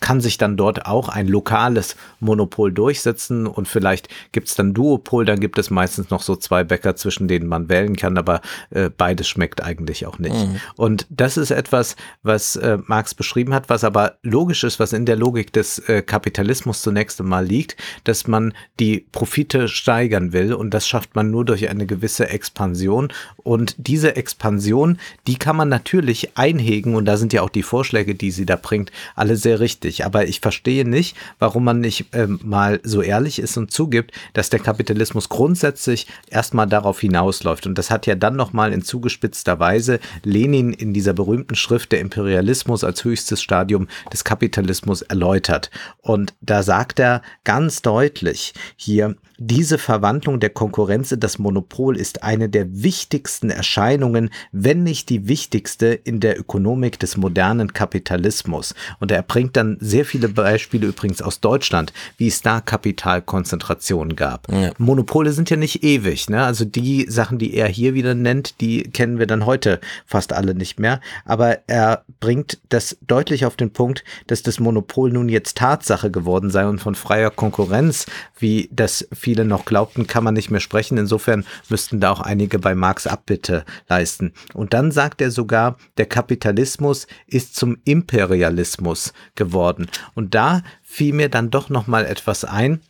kann 0.00 0.20
sich 0.20 0.38
dann 0.38 0.56
dort 0.56 0.86
auch 0.86 1.08
ein 1.08 1.28
lokales 1.28 1.96
Monopol 2.20 2.72
durchsetzen 2.72 3.46
und 3.46 3.68
vielleicht 3.68 4.08
gibt 4.32 4.48
es 4.48 4.54
dann 4.54 4.74
Duopol, 4.74 5.24
dann 5.24 5.40
gibt 5.40 5.58
es 5.58 5.70
meistens 5.70 6.10
noch 6.10 6.22
so 6.22 6.36
zwei 6.36 6.64
Bäcker, 6.64 6.96
zwischen 6.96 7.28
denen 7.28 7.46
man 7.46 7.68
wählen 7.68 7.96
kann, 7.96 8.18
aber 8.18 8.40
äh, 8.70 8.90
beides 8.90 9.28
schmeckt 9.28 9.62
eigentlich 9.62 10.06
auch 10.06 10.18
nicht. 10.18 10.34
Mhm. 10.34 10.60
Und 10.76 11.06
das 11.10 11.36
ist 11.36 11.50
etwas, 11.50 11.96
was 12.22 12.56
äh, 12.56 12.78
Marx 12.86 13.14
beschrieben 13.14 13.54
hat, 13.54 13.68
was 13.68 13.84
aber 13.84 14.18
logisch 14.22 14.64
ist, 14.64 14.78
was 14.78 14.92
in 14.92 15.06
der 15.06 15.16
Logik 15.16 15.52
des 15.52 15.78
äh, 15.80 16.02
Kapitalismus 16.02 16.82
zunächst 16.82 17.20
einmal 17.20 17.44
liegt, 17.44 17.76
dass 18.04 18.26
man 18.26 18.52
die 18.78 19.06
Profite 19.12 19.68
steigern 19.68 20.32
will 20.32 20.52
und 20.54 20.70
das 20.72 20.86
schafft 20.86 21.14
man 21.14 21.30
nur 21.30 21.44
durch 21.44 21.68
eine 21.68 21.86
gewisse 21.86 22.28
Expansion 22.28 23.12
und 23.36 23.74
diese 23.78 24.16
Expansion, 24.16 24.98
die 25.26 25.36
kann 25.36 25.56
man 25.56 25.68
natürlich 25.68 26.36
einhegen 26.36 26.94
und 26.94 27.04
da 27.04 27.16
sind 27.16 27.32
ja 27.32 27.42
auch 27.42 27.50
die 27.50 27.62
Vorschläge, 27.62 28.14
die 28.14 28.30
sie 28.30 28.46
da 28.46 28.56
bringt, 28.56 28.92
alle 29.14 29.36
sehr 29.36 29.51
richtig. 29.60 30.04
Aber 30.04 30.26
ich 30.26 30.40
verstehe 30.40 30.88
nicht, 30.88 31.16
warum 31.38 31.64
man 31.64 31.80
nicht 31.80 32.06
ähm, 32.12 32.40
mal 32.42 32.80
so 32.82 33.02
ehrlich 33.02 33.38
ist 33.38 33.56
und 33.56 33.70
zugibt, 33.70 34.12
dass 34.32 34.50
der 34.50 34.60
Kapitalismus 34.60 35.28
grundsätzlich 35.28 36.06
erstmal 36.30 36.66
darauf 36.66 37.00
hinausläuft. 37.00 37.66
Und 37.66 37.76
das 37.76 37.90
hat 37.90 38.06
ja 38.06 38.14
dann 38.14 38.36
nochmal 38.36 38.72
in 38.72 38.82
zugespitzter 38.82 39.58
Weise 39.58 40.00
Lenin 40.22 40.72
in 40.72 40.92
dieser 40.92 41.12
berühmten 41.12 41.54
Schrift 41.54 41.92
Der 41.92 42.00
Imperialismus 42.00 42.84
als 42.84 43.04
höchstes 43.04 43.42
Stadium 43.42 43.88
des 44.12 44.24
Kapitalismus 44.24 45.02
erläutert. 45.02 45.70
Und 46.00 46.34
da 46.40 46.62
sagt 46.62 46.98
er 46.98 47.22
ganz 47.44 47.82
deutlich 47.82 48.54
hier, 48.76 49.16
diese 49.46 49.76
Verwandlung 49.76 50.38
der 50.38 50.50
Konkurrenz 50.50 51.10
in 51.10 51.18
das 51.18 51.38
Monopol 51.38 51.96
ist 51.96 52.22
eine 52.22 52.48
der 52.48 52.82
wichtigsten 52.82 53.50
Erscheinungen, 53.50 54.30
wenn 54.52 54.84
nicht 54.84 55.08
die 55.08 55.26
wichtigste 55.26 55.86
in 55.86 56.20
der 56.20 56.38
Ökonomik 56.38 56.98
des 57.00 57.16
modernen 57.16 57.72
Kapitalismus. 57.72 58.74
Und 59.00 59.10
er 59.10 59.22
bringt 59.22 59.56
dann 59.56 59.78
sehr 59.80 60.04
viele 60.04 60.28
Beispiele 60.28 60.86
übrigens 60.86 61.22
aus 61.22 61.40
Deutschland, 61.40 61.92
wie 62.16 62.28
es 62.28 62.42
da 62.42 62.60
Kapitalkonzentrationen 62.60 64.14
gab. 64.14 64.50
Ja. 64.50 64.70
Monopole 64.78 65.32
sind 65.32 65.50
ja 65.50 65.56
nicht 65.56 65.82
ewig. 65.82 66.30
Ne? 66.30 66.44
Also 66.44 66.64
die 66.64 67.06
Sachen, 67.08 67.38
die 67.38 67.54
er 67.54 67.66
hier 67.66 67.94
wieder 67.94 68.14
nennt, 68.14 68.60
die 68.60 68.84
kennen 68.84 69.18
wir 69.18 69.26
dann 69.26 69.44
heute 69.44 69.80
fast 70.06 70.32
alle 70.32 70.54
nicht 70.54 70.78
mehr. 70.78 71.00
Aber 71.24 71.58
er 71.66 72.04
bringt 72.20 72.58
das 72.68 72.96
deutlich 73.06 73.44
auf 73.44 73.56
den 73.56 73.72
Punkt, 73.72 74.04
dass 74.28 74.42
das 74.42 74.60
Monopol 74.60 75.10
nun 75.10 75.28
jetzt 75.28 75.56
Tatsache 75.56 76.12
geworden 76.12 76.50
sei 76.50 76.66
und 76.66 76.78
von 76.78 76.94
freier 76.94 77.30
Konkurrenz, 77.30 78.06
wie 78.38 78.68
das 78.72 79.08
viele 79.12 79.31
viele 79.32 79.46
noch 79.46 79.64
glaubten, 79.64 80.06
kann 80.06 80.24
man 80.24 80.34
nicht 80.34 80.50
mehr 80.50 80.60
sprechen. 80.60 80.98
Insofern 80.98 81.46
müssten 81.70 82.00
da 82.00 82.10
auch 82.10 82.20
einige 82.20 82.58
bei 82.58 82.74
Marx 82.74 83.06
Abbitte 83.06 83.64
leisten. 83.88 84.34
Und 84.52 84.74
dann 84.74 84.92
sagt 84.92 85.22
er 85.22 85.30
sogar, 85.30 85.78
der 85.96 86.04
Kapitalismus 86.04 87.06
ist 87.26 87.56
zum 87.56 87.78
Imperialismus 87.84 89.14
geworden. 89.34 89.86
Und 90.14 90.34
da 90.34 90.62
fiel 90.82 91.14
mir 91.14 91.30
dann 91.30 91.48
doch 91.48 91.70
noch 91.70 91.86
mal 91.86 92.04
etwas 92.04 92.44
ein, 92.44 92.80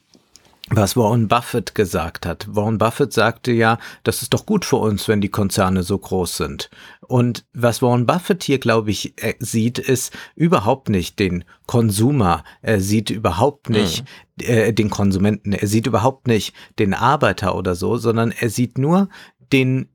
was 0.74 0.96
Warren 0.96 1.28
Buffett 1.28 1.74
gesagt 1.74 2.26
hat. 2.26 2.46
Warren 2.48 2.78
Buffett 2.78 3.12
sagte 3.12 3.52
ja, 3.52 3.78
das 4.04 4.22
ist 4.22 4.32
doch 4.32 4.46
gut 4.46 4.64
für 4.64 4.76
uns, 4.76 5.08
wenn 5.08 5.20
die 5.20 5.28
Konzerne 5.28 5.82
so 5.82 5.98
groß 5.98 6.37
sind. 6.37 6.70
Und 7.00 7.44
was 7.52 7.82
Warren 7.82 8.06
Buffett 8.06 8.42
hier, 8.42 8.58
glaube 8.58 8.90
ich, 8.90 9.14
äh, 9.22 9.35
sieht, 9.38 9.78
ist 9.78 10.12
überhaupt 10.35 10.88
nicht 10.88 11.18
den 11.18 11.44
Konsumer. 11.66 12.44
Er 12.62 12.80
sieht 12.80 13.11
überhaupt 13.11 13.70
nicht 13.70 14.04
mhm. 14.38 14.44
äh, 14.44 14.72
den 14.72 14.90
Konsumenten. 14.90 15.52
Er 15.52 15.68
sieht 15.68 15.87
überhaupt 15.87 16.26
nicht 16.26 16.54
den 16.78 16.94
Arbeiter 16.94 17.54
oder 17.54 17.74
so, 17.74 17.96
sondern 17.96 18.30
er 18.30 18.50
sieht 18.50 18.78
nur 18.78 19.08
den 19.52 19.88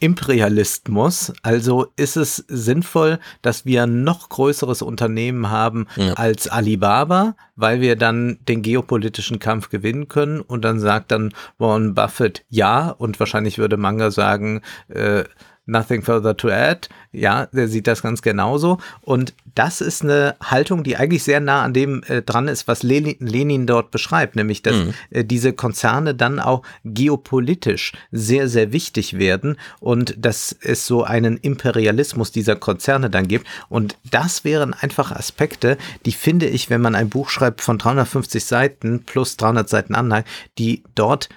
Imperialismus. 0.00 1.32
Also 1.42 1.88
ist 1.96 2.16
es 2.16 2.44
sinnvoll, 2.48 3.18
dass 3.42 3.64
wir 3.64 3.82
ein 3.82 4.04
noch 4.04 4.28
größeres 4.28 4.82
Unternehmen 4.82 5.50
haben 5.50 5.86
ja. 5.96 6.12
als 6.12 6.48
Alibaba, 6.48 7.34
weil 7.56 7.80
wir 7.80 7.96
dann 7.96 8.38
den 8.48 8.62
geopolitischen 8.62 9.38
Kampf 9.38 9.70
gewinnen 9.70 10.08
können. 10.08 10.40
Und 10.40 10.64
dann 10.64 10.78
sagt 10.78 11.10
dann 11.10 11.32
Warren 11.58 11.94
Buffett 11.94 12.44
ja. 12.48 12.90
Und 12.90 13.18
wahrscheinlich 13.18 13.58
würde 13.58 13.76
Manga 13.76 14.10
sagen, 14.10 14.62
äh, 14.88 15.24
nothing 15.68 16.02
further 16.02 16.36
to 16.36 16.48
add. 16.48 16.88
Ja, 17.12 17.46
der 17.46 17.68
sieht 17.68 17.86
das 17.86 18.02
ganz 18.02 18.22
genauso. 18.22 18.78
Und 19.00 19.34
das 19.54 19.80
ist 19.80 20.02
eine 20.02 20.36
Haltung, 20.42 20.82
die 20.82 20.96
eigentlich 20.96 21.22
sehr 21.22 21.40
nah 21.40 21.62
an 21.62 21.72
dem 21.72 22.02
äh, 22.06 22.22
dran 22.22 22.48
ist, 22.48 22.68
was 22.68 22.82
Lenin, 22.82 23.16
Lenin, 23.18 23.66
dort 23.66 23.90
beschreibt, 23.90 24.36
nämlich, 24.36 24.62
dass 24.62 24.76
mhm. 24.76 24.94
äh, 25.10 25.24
diese 25.24 25.52
Konzerne 25.52 26.14
dann 26.14 26.40
auch 26.40 26.62
geopolitisch 26.84 27.92
sehr, 28.10 28.48
sehr 28.48 28.72
wichtig 28.72 29.18
werden 29.18 29.56
und 29.80 30.14
dass 30.18 30.56
es 30.60 30.86
so 30.86 31.04
einen 31.04 31.36
Imperialismus 31.36 32.32
dieser 32.32 32.56
Konzerne 32.56 33.10
dann 33.10 33.28
gibt. 33.28 33.46
Und 33.68 33.96
das 34.10 34.44
wären 34.44 34.74
einfach 34.74 35.12
Aspekte, 35.12 35.78
die 36.04 36.12
finde 36.12 36.46
ich, 36.46 36.70
wenn 36.70 36.80
man 36.80 36.94
ein 36.94 37.08
Buch 37.08 37.30
schreibt 37.30 37.60
von 37.60 37.78
350 37.78 38.44
Seiten 38.44 39.04
plus 39.04 39.36
300 39.36 39.68
Seiten 39.68 39.94
Anhang, 39.94 40.24
die 40.58 40.82
dort 40.94 41.28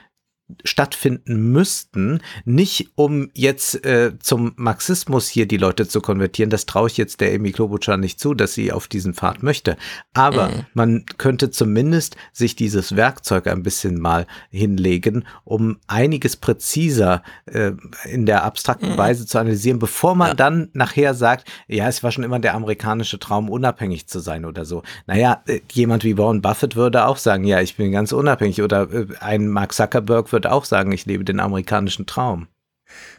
stattfinden 0.63 1.51
müssten, 1.51 2.21
nicht 2.45 2.91
um 2.95 3.29
jetzt 3.33 3.85
äh, 3.85 4.13
zum 4.19 4.53
Marxismus 4.55 5.27
hier 5.27 5.45
die 5.45 5.57
Leute 5.57 5.87
zu 5.87 6.01
konvertieren, 6.01 6.49
das 6.49 6.65
traue 6.65 6.87
ich 6.87 6.97
jetzt 6.97 7.21
der 7.21 7.33
Amy 7.33 7.51
Klobuchar 7.51 7.97
nicht 7.97 8.19
zu, 8.19 8.33
dass 8.33 8.53
sie 8.53 8.71
auf 8.71 8.87
diesen 8.87 9.13
Pfad 9.13 9.43
möchte. 9.43 9.77
Aber 10.13 10.49
mhm. 10.49 10.65
man 10.73 11.05
könnte 11.17 11.51
zumindest 11.51 12.15
sich 12.31 12.55
dieses 12.55 12.95
Werkzeug 12.95 13.47
ein 13.47 13.63
bisschen 13.63 13.99
mal 13.99 14.27
hinlegen, 14.49 15.25
um 15.43 15.77
einiges 15.87 16.35
präziser 16.35 17.23
äh, 17.45 17.71
in 18.09 18.25
der 18.25 18.43
abstrakten 18.43 18.93
mhm. 18.93 18.97
Weise 18.97 19.25
zu 19.25 19.37
analysieren, 19.37 19.79
bevor 19.79 20.15
man 20.15 20.29
ja. 20.29 20.33
dann 20.33 20.69
nachher 20.73 21.13
sagt, 21.13 21.47
ja, 21.67 21.87
es 21.87 22.03
war 22.03 22.11
schon 22.11 22.23
immer 22.23 22.39
der 22.39 22.55
amerikanische 22.55 23.19
Traum, 23.19 23.49
unabhängig 23.49 24.07
zu 24.07 24.19
sein 24.19 24.45
oder 24.45 24.65
so. 24.65 24.83
Naja, 25.07 25.41
äh, 25.47 25.61
jemand 25.71 26.03
wie 26.03 26.17
Warren 26.17 26.41
Buffett 26.41 26.75
würde 26.75 27.05
auch 27.05 27.17
sagen, 27.17 27.43
ja, 27.43 27.61
ich 27.61 27.75
bin 27.75 27.91
ganz 27.91 28.11
unabhängig 28.11 28.61
oder 28.61 28.91
äh, 28.91 29.07
ein 29.19 29.47
Mark 29.47 29.73
Zuckerberg 29.73 30.31
würde 30.31 30.40
würde 30.41 30.51
auch 30.51 30.65
sagen, 30.65 30.91
ich 30.91 31.05
lebe 31.05 31.23
den 31.23 31.39
amerikanischen 31.39 32.05
Traum. 32.07 32.47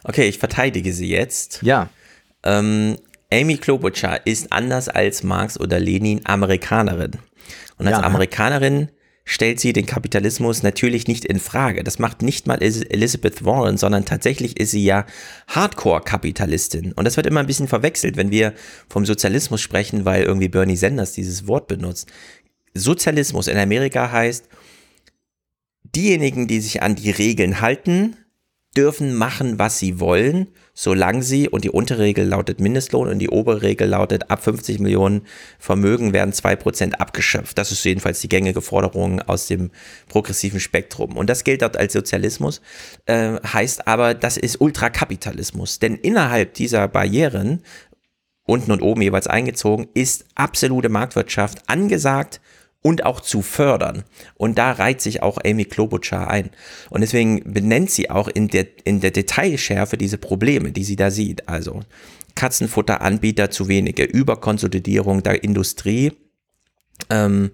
Okay, 0.05 0.29
ich 0.29 0.39
verteidige 0.39 0.93
sie 0.93 1.09
jetzt. 1.09 1.61
Ja. 1.63 1.89
Ähm, 2.43 2.97
Amy 3.33 3.57
Klobuchar 3.57 4.27
ist 4.27 4.53
anders 4.53 4.89
als 4.89 5.23
Marx 5.23 5.59
oder 5.59 5.79
Lenin 5.79 6.21
Amerikanerin. 6.25 7.13
Und 7.79 7.87
als 7.87 7.99
ja. 7.99 8.03
Amerikanerin 8.03 8.89
stellt 9.25 9.61
sie 9.61 9.73
den 9.73 9.87
Kapitalismus 9.87 10.65
natürlich 10.65 11.07
nicht 11.07 11.25
in 11.25 11.39
Frage. 11.39 11.85
Das 11.85 12.01
macht 12.01 12.23
nicht 12.23 12.49
mal 12.49 12.61
Elizabeth 12.61 13.45
Warren, 13.45 13.79
sondern 13.79 14.05
tatsächlich 14.05 14.59
ist 14.59 14.73
sie 14.73 14.85
ja 14.85 15.07
Hardcore-Kapitalistin. 15.47 16.93
Und 16.93 17.05
das 17.05 17.17
wird 17.17 17.27
immer 17.27 17.41
ein 17.41 17.47
bisschen 17.47 17.69
verwechselt, 17.69 18.17
wenn 18.17 18.33
wir 18.33 18.53
vom 18.89 19.07
Sozialismus 19.07 19.61
sprechen, 19.61 20.05
weil 20.05 20.25
irgendwie 20.25 20.49
Bernie 20.49 20.77
Sanders 20.77 21.13
dieses 21.13 21.47
Wort 21.47 21.69
benutzt. 21.69 22.11
Sozialismus 22.75 23.47
in 23.47 23.57
Amerika 23.57 24.11
heißt, 24.11 24.49
diejenigen, 25.95 26.47
die 26.47 26.61
sich 26.61 26.83
an 26.83 26.97
die 26.97 27.11
Regeln 27.11 27.61
halten, 27.61 28.17
dürfen 28.77 29.15
machen, 29.15 29.59
was 29.59 29.79
sie 29.79 30.01
wollen, 30.01 30.49
solange 30.73 31.23
sie, 31.23 31.49
und 31.49 31.65
die 31.65 31.71
untere 31.71 32.03
Regel 32.03 32.27
lautet 32.27 32.59
Mindestlohn 32.59 33.09
und 33.09 33.19
die 33.19 33.29
obere 33.29 33.61
Regel 33.61 33.89
lautet, 33.89 34.31
ab 34.31 34.43
50 34.43 34.79
Millionen 34.79 35.27
Vermögen 35.59 36.15
werden 36.15 36.33
2% 36.33 36.95
abgeschöpft. 36.95 37.59
Das 37.59 37.71
ist 37.71 37.85
jedenfalls 37.85 38.21
die 38.21 38.31
gängige 38.31 38.63
Forderung 38.63 39.21
aus 39.21 39.47
dem 39.47 39.71
progressiven 40.09 40.61
Spektrum. 40.61 41.17
Und 41.17 41.29
das 41.29 41.45
gilt 41.45 41.61
dort 41.61 41.77
als 41.77 41.93
Sozialismus, 41.93 42.63
äh, 43.05 43.35
heißt 43.45 43.87
aber, 43.87 44.15
das 44.15 44.39
ist 44.39 44.61
Ultrakapitalismus. 44.61 45.79
Denn 45.79 45.97
innerhalb 45.97 46.55
dieser 46.55 46.89
Barrieren, 46.89 47.63
unten 48.45 48.73
und 48.73 48.81
oben 48.81 49.03
jeweils 49.03 49.27
eingezogen, 49.27 49.89
ist 49.93 50.25
absolute 50.35 50.89
Marktwirtschaft 50.89 51.69
angesagt 51.69 52.41
und 52.83 53.05
auch 53.05 53.21
zu 53.21 53.43
fördern. 53.43 54.03
Und 54.35 54.59
da 54.59 54.73
reiht 54.73 55.01
sich 55.01 55.23
auch 55.23 55.39
Amy 55.45 55.65
Klobuchar 55.65 56.29
ein. 56.29 56.51
Und 56.91 57.01
deswegen 57.01 57.53
benennt 57.53 57.91
sie 57.91 58.11
auch 58.11 58.29
in 58.29 58.49
der, 58.49 58.67
in 58.85 59.01
der 59.01 59.13
Detailschärfe 59.13 59.97
diese 59.97 60.19
Probleme, 60.19 60.73
die 60.73 60.85
sie 60.85 60.97
da 60.97 61.11
sieht. 61.11 61.49
Also 61.49 61.81
Katzenfutteranbieter 62.35 63.51
zu 63.51 63.69
wenige, 63.69 64.05
Überkonsolidierung 64.05 65.23
der 65.23 65.45
Industrie, 65.45 66.13
ähm, 67.09 67.53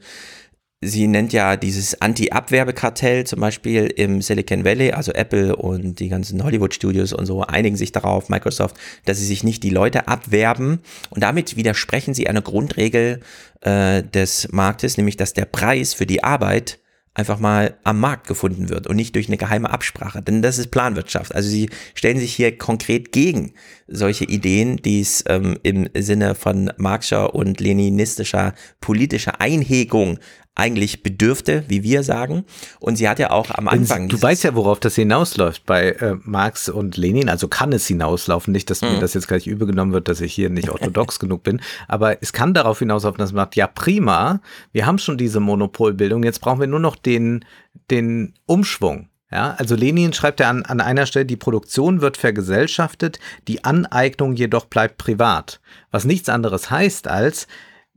Sie 0.80 1.08
nennt 1.08 1.32
ja 1.32 1.56
dieses 1.56 2.00
Anti-Abwerbekartell 2.00 3.24
zum 3.24 3.40
Beispiel 3.40 3.86
im 3.86 4.22
Silicon 4.22 4.64
Valley, 4.64 4.92
also 4.92 5.10
Apple 5.10 5.56
und 5.56 5.98
die 5.98 6.08
ganzen 6.08 6.44
Hollywood-Studios 6.44 7.12
und 7.12 7.26
so 7.26 7.42
einigen 7.42 7.76
sich 7.76 7.90
darauf, 7.90 8.28
Microsoft, 8.28 8.76
dass 9.04 9.18
sie 9.18 9.26
sich 9.26 9.42
nicht 9.42 9.64
die 9.64 9.70
Leute 9.70 10.06
abwerben 10.06 10.78
und 11.10 11.24
damit 11.24 11.56
widersprechen 11.56 12.14
sie 12.14 12.28
einer 12.28 12.42
Grundregel 12.42 13.18
äh, 13.62 14.04
des 14.04 14.52
Marktes, 14.52 14.96
nämlich 14.96 15.16
dass 15.16 15.32
der 15.32 15.46
Preis 15.46 15.94
für 15.94 16.06
die 16.06 16.22
Arbeit 16.22 16.78
einfach 17.18 17.40
mal 17.40 17.76
am 17.82 17.98
Markt 17.98 18.28
gefunden 18.28 18.68
wird 18.68 18.86
und 18.86 18.94
nicht 18.94 19.16
durch 19.16 19.26
eine 19.26 19.36
geheime 19.36 19.70
Absprache. 19.70 20.22
Denn 20.22 20.40
das 20.40 20.58
ist 20.58 20.70
Planwirtschaft. 20.70 21.34
Also 21.34 21.48
sie 21.48 21.68
stellen 21.94 22.20
sich 22.20 22.32
hier 22.32 22.56
konkret 22.56 23.10
gegen 23.10 23.54
solche 23.88 24.24
Ideen, 24.24 24.76
die 24.76 25.00
es 25.00 25.24
ähm, 25.26 25.58
im 25.64 25.88
Sinne 25.98 26.36
von 26.36 26.72
marxischer 26.76 27.34
und 27.34 27.60
leninistischer 27.60 28.54
politischer 28.80 29.40
Einhegung 29.40 30.20
eigentlich 30.59 31.03
bedürfte, 31.03 31.64
wie 31.68 31.83
wir 31.83 32.03
sagen. 32.03 32.44
Und 32.81 32.97
sie 32.97 33.09
hat 33.09 33.18
ja 33.18 33.31
auch 33.31 33.51
am 33.51 33.68
Anfang. 33.68 34.09
Du 34.09 34.21
weißt 34.21 34.42
ja, 34.44 34.55
worauf 34.55 34.81
das 34.81 34.97
hinausläuft 34.97 35.64
bei 35.64 35.90
äh, 35.92 36.16
Marx 36.25 36.68
und 36.68 36.97
Lenin. 36.97 37.29
Also 37.29 37.47
kann 37.47 37.73
es 37.73 37.87
hinauslaufen. 37.87 38.53
Nicht, 38.53 38.68
dass 38.68 38.83
mhm. 38.83 38.94
mir 38.94 39.01
das 39.01 39.14
jetzt 39.14 39.29
gleich 39.29 39.47
übergenommen 39.47 39.92
wird, 39.92 40.09
dass 40.09 40.21
ich 40.21 40.35
hier 40.35 40.51
nicht 40.51 40.68
orthodox 40.68 41.18
genug 41.21 41.44
bin. 41.44 41.61
Aber 41.87 42.21
es 42.23 42.33
kann 42.33 42.55
darauf 42.55 42.81
hinauslaufen, 42.81 43.18
dass 43.18 43.33
man 43.33 43.44
sagt, 43.44 43.57
ja 43.57 43.68
prima, 43.68 44.40
wir 44.73 44.85
haben 44.85 44.99
schon 44.99 45.16
diese 45.16 45.38
Monopolbildung. 45.38 46.25
Jetzt 46.25 46.40
brauchen 46.40 46.61
wir 46.61 46.66
nur 46.66 46.81
noch 46.81 46.97
den, 46.97 47.44
den 47.90 48.35
Umschwung. 48.47 49.09
Ja, 49.31 49.55
also 49.59 49.77
Lenin 49.77 50.14
schreibt 50.14 50.40
ja 50.40 50.49
an, 50.49 50.64
an 50.64 50.81
einer 50.81 51.05
Stelle, 51.05 51.27
die 51.27 51.37
Produktion 51.37 52.01
wird 52.01 52.16
vergesellschaftet, 52.16 53.21
die 53.47 53.62
Aneignung 53.62 54.33
jedoch 54.35 54.64
bleibt 54.64 54.97
privat. 54.97 55.61
Was 55.90 56.07
nichts 56.07 56.31
anderes 56.31 56.71
heißt 56.71 57.09
als, 57.09 57.47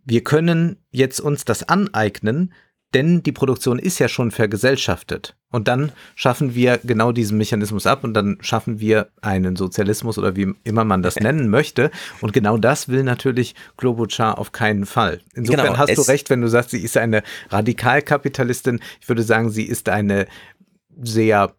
wir 0.06 0.24
können 0.24 0.78
jetzt 0.92 1.20
uns 1.20 1.46
das 1.46 1.64
aneignen, 1.64 2.54
denn 2.94 3.24
die 3.24 3.32
Produktion 3.32 3.80
ist 3.80 4.00
ja 4.00 4.10
schon 4.10 4.32
vergesellschaftet. 4.32 5.36
Und 5.50 5.68
dann 5.68 5.92
schaffen 6.16 6.56
wir 6.56 6.80
genau 6.84 7.12
diesen 7.12 7.38
Mechanismus 7.38 7.86
ab 7.86 8.04
und 8.04 8.14
dann 8.14 8.38
schaffen 8.42 8.80
wir 8.80 9.10
einen 9.22 9.56
Sozialismus 9.56 10.18
oder 10.18 10.36
wie 10.36 10.54
immer 10.64 10.84
man 10.84 11.02
das 11.02 11.16
nennen 11.20 11.50
möchte. 11.50 11.92
Und 12.22 12.34
genau 12.34 12.58
das 12.58 12.90
will 12.90 13.04
natürlich 13.04 13.56
Klobuchar 13.78 14.38
auf 14.38 14.52
keinen 14.52 14.86
Fall. 14.86 15.22
Insofern 15.34 15.68
genau, 15.68 15.78
hast 15.78 15.98
du 15.98 16.02
recht, 16.02 16.30
wenn 16.30 16.42
du 16.42 16.48
sagst, 16.48 16.72
sie 16.72 16.82
ist 16.82 16.98
eine 16.98 17.24
Radikalkapitalistin. 17.50 18.80
Ich 19.00 19.08
würde 19.08 19.24
sagen, 19.24 19.50
sie 19.50 19.66
ist 19.66 19.90
eine 19.90 20.28
sehr 21.02 21.54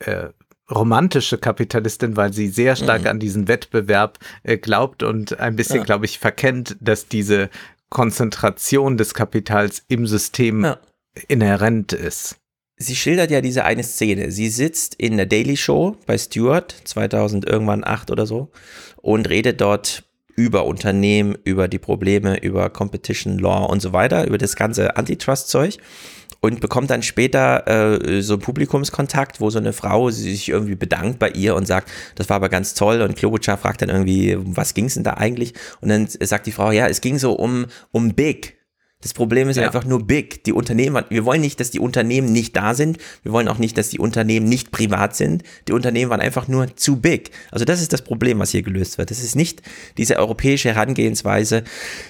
äh, 0.00 0.28
romantische 0.70 1.38
Kapitalistin, 1.38 2.16
weil 2.16 2.32
sie 2.32 2.48
sehr 2.48 2.76
stark 2.76 3.02
mhm. 3.02 3.08
an 3.08 3.18
diesen 3.18 3.48
Wettbewerb 3.48 4.18
äh, 4.42 4.58
glaubt 4.58 5.02
und 5.02 5.38
ein 5.38 5.56
bisschen, 5.56 5.78
ja. 5.78 5.84
glaube 5.84 6.04
ich, 6.04 6.18
verkennt, 6.18 6.76
dass 6.80 7.08
diese 7.08 7.48
Konzentration 7.90 8.96
des 8.96 9.14
Kapitals 9.14 9.82
im 9.88 10.06
System 10.06 10.64
ja. 10.64 10.78
inhärent 11.28 11.92
ist. 11.92 12.36
Sie 12.76 12.94
schildert 12.94 13.30
ja 13.30 13.40
diese 13.40 13.64
eine 13.64 13.82
Szene. 13.82 14.30
Sie 14.30 14.48
sitzt 14.48 14.94
in 14.94 15.16
der 15.16 15.26
Daily 15.26 15.56
Show 15.56 15.96
bei 16.06 16.16
Stewart 16.16 16.74
2000 16.84 17.44
irgendwann 17.44 17.82
acht 17.84 18.10
oder 18.10 18.24
so 18.24 18.50
und 18.98 19.28
redet 19.28 19.60
dort 19.60 20.04
über 20.36 20.66
Unternehmen, 20.66 21.36
über 21.42 21.66
die 21.66 21.80
Probleme, 21.80 22.38
über 22.38 22.70
Competition 22.70 23.40
Law 23.40 23.64
und 23.64 23.80
so 23.80 23.92
weiter, 23.92 24.24
über 24.26 24.38
das 24.38 24.54
ganze 24.54 24.96
Antitrust-Zeug 24.96 25.78
und 26.40 26.60
bekommt 26.60 26.90
dann 26.90 27.02
später 27.02 27.66
äh, 28.02 28.22
so 28.22 28.34
einen 28.34 28.42
Publikumskontakt, 28.42 29.40
wo 29.40 29.50
so 29.50 29.58
eine 29.58 29.72
Frau 29.72 30.10
sich 30.10 30.48
irgendwie 30.48 30.76
bedankt 30.76 31.18
bei 31.18 31.30
ihr 31.30 31.54
und 31.56 31.66
sagt, 31.66 31.90
das 32.14 32.28
war 32.28 32.36
aber 32.36 32.48
ganz 32.48 32.74
toll 32.74 33.02
und 33.02 33.16
Klobuchar 33.16 33.56
fragt 33.56 33.82
dann 33.82 33.88
irgendwie, 33.88 34.36
was 34.38 34.74
ging 34.74 34.86
es 34.86 34.94
denn 34.94 35.04
da 35.04 35.14
eigentlich? 35.14 35.54
Und 35.80 35.88
dann 35.88 36.06
sagt 36.08 36.46
die 36.46 36.52
Frau, 36.52 36.70
ja, 36.70 36.86
es 36.86 37.00
ging 37.00 37.18
so 37.18 37.32
um, 37.32 37.66
um 37.92 38.14
Big, 38.14 38.57
Das 39.00 39.14
Problem 39.14 39.48
ist 39.48 39.56
Ja. 39.56 39.64
einfach 39.64 39.84
nur 39.84 40.04
big. 40.04 40.42
Die 40.42 40.52
Unternehmen, 40.52 41.04
wir 41.08 41.24
wollen 41.24 41.40
nicht, 41.40 41.60
dass 41.60 41.70
die 41.70 41.78
Unternehmen 41.78 42.32
nicht 42.32 42.56
da 42.56 42.74
sind. 42.74 42.98
Wir 43.22 43.30
wollen 43.30 43.46
auch 43.46 43.58
nicht, 43.58 43.78
dass 43.78 43.90
die 43.90 44.00
Unternehmen 44.00 44.48
nicht 44.48 44.72
privat 44.72 45.14
sind. 45.14 45.44
Die 45.68 45.72
Unternehmen 45.72 46.10
waren 46.10 46.20
einfach 46.20 46.48
nur 46.48 46.74
zu 46.76 46.96
big. 46.96 47.30
Also 47.52 47.64
das 47.64 47.80
ist 47.80 47.92
das 47.92 48.02
Problem, 48.02 48.40
was 48.40 48.50
hier 48.50 48.62
gelöst 48.62 48.98
wird. 48.98 49.12
Das 49.12 49.22
ist 49.22 49.36
nicht 49.36 49.62
diese 49.98 50.16
europäische 50.16 50.70
Herangehensweise. 50.70 51.62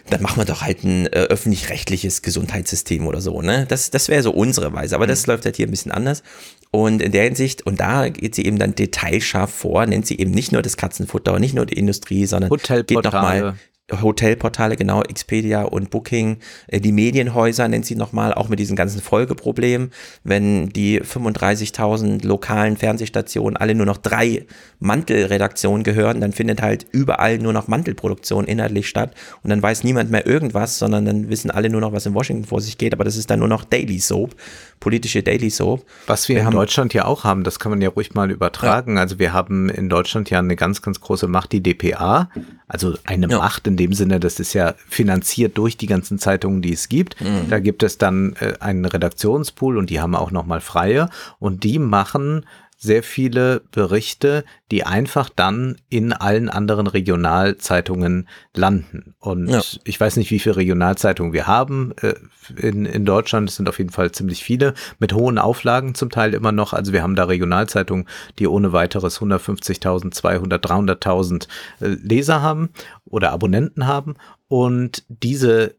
Dann 0.09 0.22
machen 0.22 0.38
wir 0.40 0.46
doch 0.46 0.62
halt 0.62 0.83
ein 0.83 1.07
äh, 1.09 1.27
öffentlich-rechtliches 1.29 2.22
Gesundheitssystem 2.22 3.07
oder 3.07 3.20
so. 3.20 3.42
Ne? 3.42 3.66
Das, 3.68 3.90
das 3.90 4.09
wäre 4.09 4.22
so 4.22 4.31
unsere 4.31 4.72
Weise. 4.72 4.94
Aber 4.94 5.07
das 5.07 5.27
läuft 5.27 5.44
halt 5.44 5.57
hier 5.57 5.66
ein 5.66 5.70
bisschen 5.70 5.92
anders. 5.92 6.22
Und 6.70 7.03
in 7.03 7.12
der 7.12 7.24
Hinsicht, 7.24 7.66
und 7.66 7.81
da 7.81 8.09
geht 8.09 8.35
sie 8.35 8.46
eben 8.46 8.59
dann 8.59 8.74
detailscharf 8.74 9.51
vor, 9.53 9.85
nennt 9.85 10.07
sie 10.07 10.18
eben 10.18 10.31
nicht 10.31 10.53
nur 10.53 10.62
das 10.62 10.79
Katzenfutter, 10.79 11.38
nicht 11.38 11.55
nur 11.55 11.66
die 11.66 11.79
Industrie, 11.79 12.24
sondern 12.24 12.48
geht 12.87 12.96
nochmal 13.05 13.57
Hotelportale, 13.90 14.77
genau, 14.77 15.03
Expedia 15.03 15.62
und 15.62 15.90
Booking, 15.90 16.38
äh, 16.66 16.81
die 16.81 16.92
Medienhäuser 16.92 17.68
nennt 17.68 17.87
sie 17.87 17.96
nochmal, 17.96 18.35
auch 18.35 18.48
mit 18.48 18.59
diesen 18.59 18.77
ganzen 18.77 19.01
Folgeproblemen, 19.01 19.90
wenn 20.24 20.68
die 20.68 21.01
35.000 21.01 22.27
lokalen 22.27 22.77
Fernsehstationen 22.77 23.57
alle 23.57 23.74
nur 23.74 23.87
noch 23.87 23.96
drei 23.96 24.46
Mantelredaktionen 24.79 25.85
gehören, 25.85 26.20
dann 26.20 26.33
findet 26.33 26.61
halt 26.61 26.87
überall 26.92 27.38
nur 27.38 27.53
noch 27.53 27.68
Mantelproduktion 27.68 28.44
inhaltlich 28.44 28.88
statt 28.88 29.14
und 29.42 29.51
dann 29.51 29.62
weiß 29.62 29.85
niemand 29.85 30.11
mehr 30.11 30.27
irgendwas, 30.27 30.79
sondern 30.79 31.07
dann 31.07 31.31
wissen 31.31 31.51
alle 31.51 31.70
nur 31.70 31.81
noch, 31.81 31.92
was 31.92 32.05
in 32.05 32.14
Washington 32.14 32.44
vor 32.44 32.61
sich 32.61 32.77
geht, 32.77 32.92
aber 32.92 33.05
das 33.05 33.16
ist 33.16 33.31
dann 33.31 33.38
nur 33.38 33.48
noch 33.48 33.64
Daily 33.64 33.98
Soap, 33.98 34.35
politische 34.81 35.23
Daily 35.23 35.51
Soap. 35.51 35.85
Was 36.07 36.29
wir, 36.29 36.37
Wir 36.37 36.41
in 36.41 36.47
haben- 36.47 36.55
Deutschland 36.55 36.95
ja 36.95 37.05
auch 37.05 37.25
haben, 37.25 37.45
das 37.45 37.59
kann 37.59 37.71
man 37.71 37.81
ja 37.81 37.88
ruhig 37.88 38.14
mal 38.14 38.31
übertragen. 38.31 38.99
Also 38.99 39.19
wir 39.19 39.33
haben 39.33 39.69
in 39.69 39.88
Deutschland 39.88 40.31
ja 40.31 40.38
eine 40.38 40.57
ganz, 40.57 40.83
ganz 40.83 41.01
große 41.01 41.27
Macht, 41.29 41.53
die 41.53 41.62
DPA. 41.62 42.31
Also 42.69 42.95
eine 43.05 43.29
Ja. 43.29 43.38
Macht 43.38 43.67
in 43.67 43.77
dem 43.77 43.93
Sinne, 43.93 44.21
das 44.21 44.41
ist 44.41 44.53
ja 44.53 44.75
finanziert 44.88 45.57
durch 45.59 45.77
die 45.77 45.87
ganzen 45.87 46.19
Zeitungen, 46.19 46.62
die 46.62 46.73
es 46.73 46.88
gibt. 46.88 47.21
Mhm. 47.21 47.49
Da 47.51 47.59
gibt 47.61 47.83
es 47.83 47.99
dann 47.99 48.35
äh, 48.41 48.55
einen 48.61 48.85
Redaktionspool 48.85 49.77
und 49.79 49.91
die 49.91 50.01
haben 50.01 50.14
auch 50.14 50.31
nochmal 50.31 50.61
freie 50.61 51.09
und 51.38 51.64
die 51.64 51.79
machen 51.79 52.45
sehr 52.81 53.03
viele 53.03 53.62
Berichte, 53.73 54.45
die 54.71 54.85
einfach 54.85 55.29
dann 55.35 55.77
in 55.88 56.12
allen 56.12 56.49
anderen 56.49 56.87
Regionalzeitungen 56.87 58.29
landen. 58.55 59.14
Und 59.19 59.49
Ja. 59.49 59.61
ich 59.85 59.99
weiß 60.01 60.17
nicht, 60.17 60.31
wie 60.31 60.38
viele 60.38 60.57
Regionalzeitungen 60.57 61.33
wir 61.33 61.49
haben 61.49 61.93
äh, 62.03 62.14
in, 62.57 62.85
in 62.87 63.05
Deutschland. 63.05 63.51
Es 63.51 63.57
sind 63.57 63.69
auf 63.69 63.79
jeden 63.79 63.91
Fall 63.91 64.12
ziemlich 64.12 64.45
viele, 64.45 64.75
mit 65.01 65.12
hohen 65.12 65.38
Auflagen 65.38 65.97
zum 65.97 66.11
Teil 66.11 66.35
immer 66.35 66.53
noch. 66.53 66.73
Also 66.73 66.93
wir 66.93 67.03
haben 67.03 67.17
da 67.17 67.25
Regionalzeitungen, 67.25 68.07
die 68.38 68.47
ohne 68.47 68.73
weiteres 68.73 69.21
150.000, 69.21 70.12
200, 70.12 70.64
300.000 70.64 71.49
äh, 71.81 71.87
Leser 71.88 72.43
haben 72.43 72.71
oder 73.07 73.33
Abonnenten 73.33 73.88
haben. 73.88 74.14
Und 74.47 75.03
diese 75.09 75.75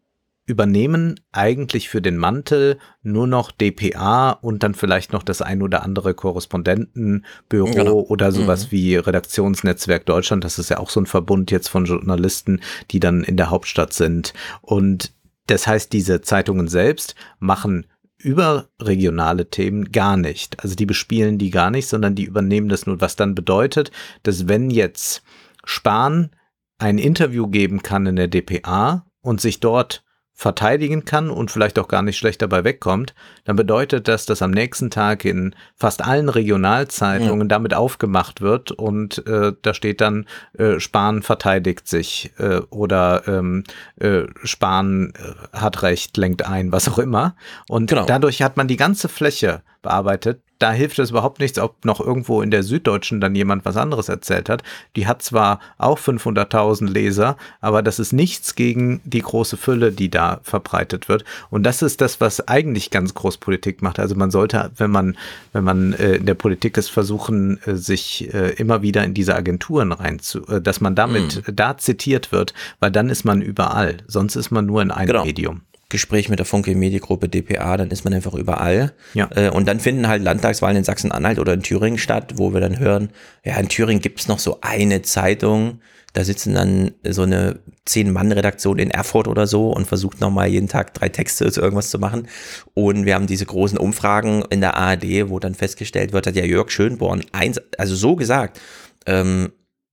übernehmen 0.50 1.20
eigentlich 1.32 1.90
für 1.90 2.02
den 2.02 2.18
Mantel 2.18 2.80
nur 3.04 3.28
noch 3.28 3.52
DPA 3.52 4.32
und 4.32 4.64
dann 4.64 4.74
vielleicht 4.74 5.14
noch 5.14 5.22
das 5.22 5.44
ein 5.44 5.62
oder 5.62 5.84
andere 5.84 6.16
Korrespondentenbüro 6.16 7.72
Genau. 7.72 8.00
oder 8.00 8.32
sowas 8.32 8.72
wie 8.72 8.96
Redaktionsnetzwerk 8.96 10.08
Deutschland. 10.08 10.44
Das 10.44 10.58
ist 10.58 10.70
ja 10.70 10.80
auch 10.80 10.90
so 10.90 11.02
ein 11.02 11.06
Verbund 11.06 11.52
jetzt 11.52 11.68
von 11.68 11.86
Journalisten, 11.86 12.62
die 12.90 13.00
dann 13.00 13.24
in 13.24 13.38
der 13.38 13.52
Hauptstadt 13.52 13.94
sind. 13.94 14.34
Und 14.62 15.14
das 15.46 15.68
heißt, 15.68 15.94
diese 15.94 16.22
Zeitungen 16.22 16.68
selbst 16.68 17.14
machen 17.38 17.86
überregionale 18.18 19.50
Themen 19.50 19.92
gar 19.92 20.18
nicht. 20.18 20.62
Also 20.64 20.76
die 20.76 20.88
bespielen 20.88 21.38
die 21.38 21.52
gar 21.52 21.70
nicht, 21.70 21.88
sondern 21.88 22.16
die 22.16 22.26
übernehmen 22.26 22.70
das 22.70 22.88
nur, 22.88 23.00
was 23.02 23.16
dann 23.16 23.36
bedeutet, 23.36 23.92
dass 24.24 24.48
wenn 24.48 24.72
jetzt 24.72 25.22
Spahn 25.64 26.32
ein 26.80 26.98
Interview 26.98 27.48
geben 27.48 27.84
kann 27.84 28.08
in 28.08 28.16
der 28.16 28.28
DPA 28.28 29.06
und 29.22 29.42
sich 29.42 29.60
dort 29.60 30.04
verteidigen 30.40 31.04
kann 31.04 31.30
und 31.30 31.52
vielleicht 31.52 31.78
auch 31.80 31.90
gar 31.90 32.02
nicht 32.02 32.18
schlecht 32.18 32.42
dabei 32.42 32.64
wegkommt, 32.64 33.14
dann 33.44 33.58
bedeutet 33.58 34.08
das, 34.08 34.26
dass 34.26 34.42
am 34.42 34.52
nächsten 34.52 34.90
Tag 34.90 35.26
in 35.26 35.54
fast 35.76 36.02
allen 36.02 36.30
Regionalzeitungen 36.30 37.50
damit 37.50 37.74
aufgemacht 37.74 38.40
wird 38.40 38.72
und 38.72 39.28
äh, 39.28 39.52
da 39.62 39.74
steht 39.74 40.00
dann, 40.00 40.28
äh, 40.58 40.80
Spahn 40.80 41.24
verteidigt 41.24 41.90
sich 41.90 42.32
äh, 42.38 42.62
oder 42.70 43.24
ähm, 43.28 43.66
äh, 44.00 44.28
Spahn 44.46 45.12
äh, 45.14 45.58
hat 45.58 45.84
Recht, 45.84 46.16
lenkt 46.16 46.48
ein, 46.48 46.72
was 46.72 46.88
auch 46.88 47.00
immer. 47.00 47.36
Und 47.68 47.90
Genau. 47.90 48.06
dadurch 48.06 48.42
hat 48.42 48.56
man 48.56 48.70
die 48.70 48.78
ganze 48.78 49.10
Fläche 49.10 49.62
bearbeitet. 49.82 50.42
Da 50.60 50.72
hilft 50.74 51.00
es 51.00 51.10
überhaupt 51.12 51.40
nichts, 51.40 51.58
ob 51.58 51.86
noch 51.86 52.00
irgendwo 52.02 52.42
in 52.42 52.52
der 52.52 52.64
Süddeutschen 52.64 53.22
dann 53.22 53.34
jemand 53.34 53.66
was 53.66 53.78
anderes 53.78 54.10
erzählt 54.10 54.50
hat. 54.50 54.62
Die 54.96 55.08
hat 55.08 55.22
zwar 55.22 55.60
auch 55.78 55.98
500.000 55.98 56.88
Leser, 56.90 57.38
aber 57.62 57.82
das 57.82 57.98
ist 57.98 58.12
nichts 58.14 58.56
gegen 58.56 59.00
die 59.06 59.22
große 59.22 59.56
Fülle, 59.58 59.92
die 59.92 60.10
da 60.10 60.42
verbreitet 60.44 61.08
wird. 61.10 61.24
Und 61.50 61.64
das 61.64 61.82
ist 61.82 62.02
das, 62.02 62.20
was 62.22 62.48
eigentlich 62.48 62.92
ganz 62.92 63.14
groß 63.14 63.38
Politik 63.38 63.82
macht. 63.82 64.00
Also 64.00 64.16
man 64.16 64.32
sollte, 64.32 64.70
wenn 64.78 64.92
man, 64.92 65.18
wenn 65.54 65.64
man 65.64 65.94
äh, 65.94 66.16
in 66.16 66.26
der 66.26 66.34
Politik 66.34 66.78
ist, 66.78 66.90
versuchen, 66.90 67.60
äh, 67.66 67.76
sich 67.76 68.34
äh, 68.34 68.50
immer 68.56 68.82
wieder 68.82 69.04
in 69.06 69.14
diese 69.14 69.36
Agenturen 69.36 69.92
rein 69.94 70.20
zu, 70.20 70.46
äh, 70.48 70.62
dass 70.62 70.82
man 70.82 70.94
damit 70.94 71.42
da 71.52 71.78
zitiert 71.78 72.32
wird, 72.32 72.54
weil 72.80 72.92
dann 72.92 73.10
ist 73.10 73.24
man 73.24 73.42
überall. 73.42 73.98
Sonst 74.08 74.36
ist 74.36 74.52
man 74.52 74.66
nur 74.66 74.82
in 74.82 74.92
einem 74.92 75.08
Genau. 75.08 75.24
Medium. 75.26 75.62
Gespräch 75.90 76.30
mit 76.30 76.40
der 76.40 76.46
Funke 76.46 76.76
Mediengruppe 76.76 77.28
DPA, 77.28 77.78
dann 77.78 77.90
ist 77.90 78.04
man 78.04 78.14
einfach 78.14 78.36
überall. 78.36 78.94
Ja. 79.16 79.30
Äh, 79.36 79.50
und 79.50 79.68
dann 79.68 79.80
finden 79.80 80.08
halt 80.08 80.24
Landtagswahlen 80.24 80.78
in 80.78 80.84
Sachsen-Anhalt 80.84 81.40
oder 81.40 81.54
in 81.54 81.64
Thüringen 81.64 81.98
statt, 81.98 82.34
wo 82.36 82.54
wir 82.54 82.62
dann 82.62 82.80
hören, 82.80 83.10
ja, 83.44 83.58
in 83.58 83.70
Thüringen 83.70 84.02
gibt's 84.02 84.28
noch 84.28 84.40
so 84.40 84.60
eine 84.62 85.02
Zeitung, 85.02 85.82
da 86.14 86.24
sitzen 86.24 86.54
dann 86.54 86.92
so 87.08 87.24
eine 87.24 87.60
Zehn-Mann-Redaktion 87.86 88.80
in 88.80 88.92
Erfurt 88.92 89.28
oder 89.28 89.48
so 89.48 89.72
und 89.72 89.86
versucht 89.86 90.22
nochmal 90.22 90.48
jeden 90.48 90.68
Tag 90.68 90.94
drei 90.94 91.10
Texte 91.10 91.52
zu 91.52 91.62
irgendwas 91.62 91.90
zu 91.90 92.00
machen. 92.00 92.28
Und 92.74 93.06
wir 93.06 93.16
haben 93.16 93.28
diese 93.28 93.46
großen 93.46 93.78
Umfragen 93.78 94.44
in 94.50 94.62
der 94.62 94.76
ARD, 94.76 95.30
wo 95.30 95.40
dann 95.40 95.56
festgestellt 95.56 96.14
wird, 96.14 96.28
hat 96.28 96.36
ja 96.36 96.46
Jörg 96.46 96.72
Schönborn 96.72 97.24
eins, 97.32 97.60
also 97.78 97.96
so 97.96 98.16
gesagt, 98.16 98.60
ähm, 99.06 99.52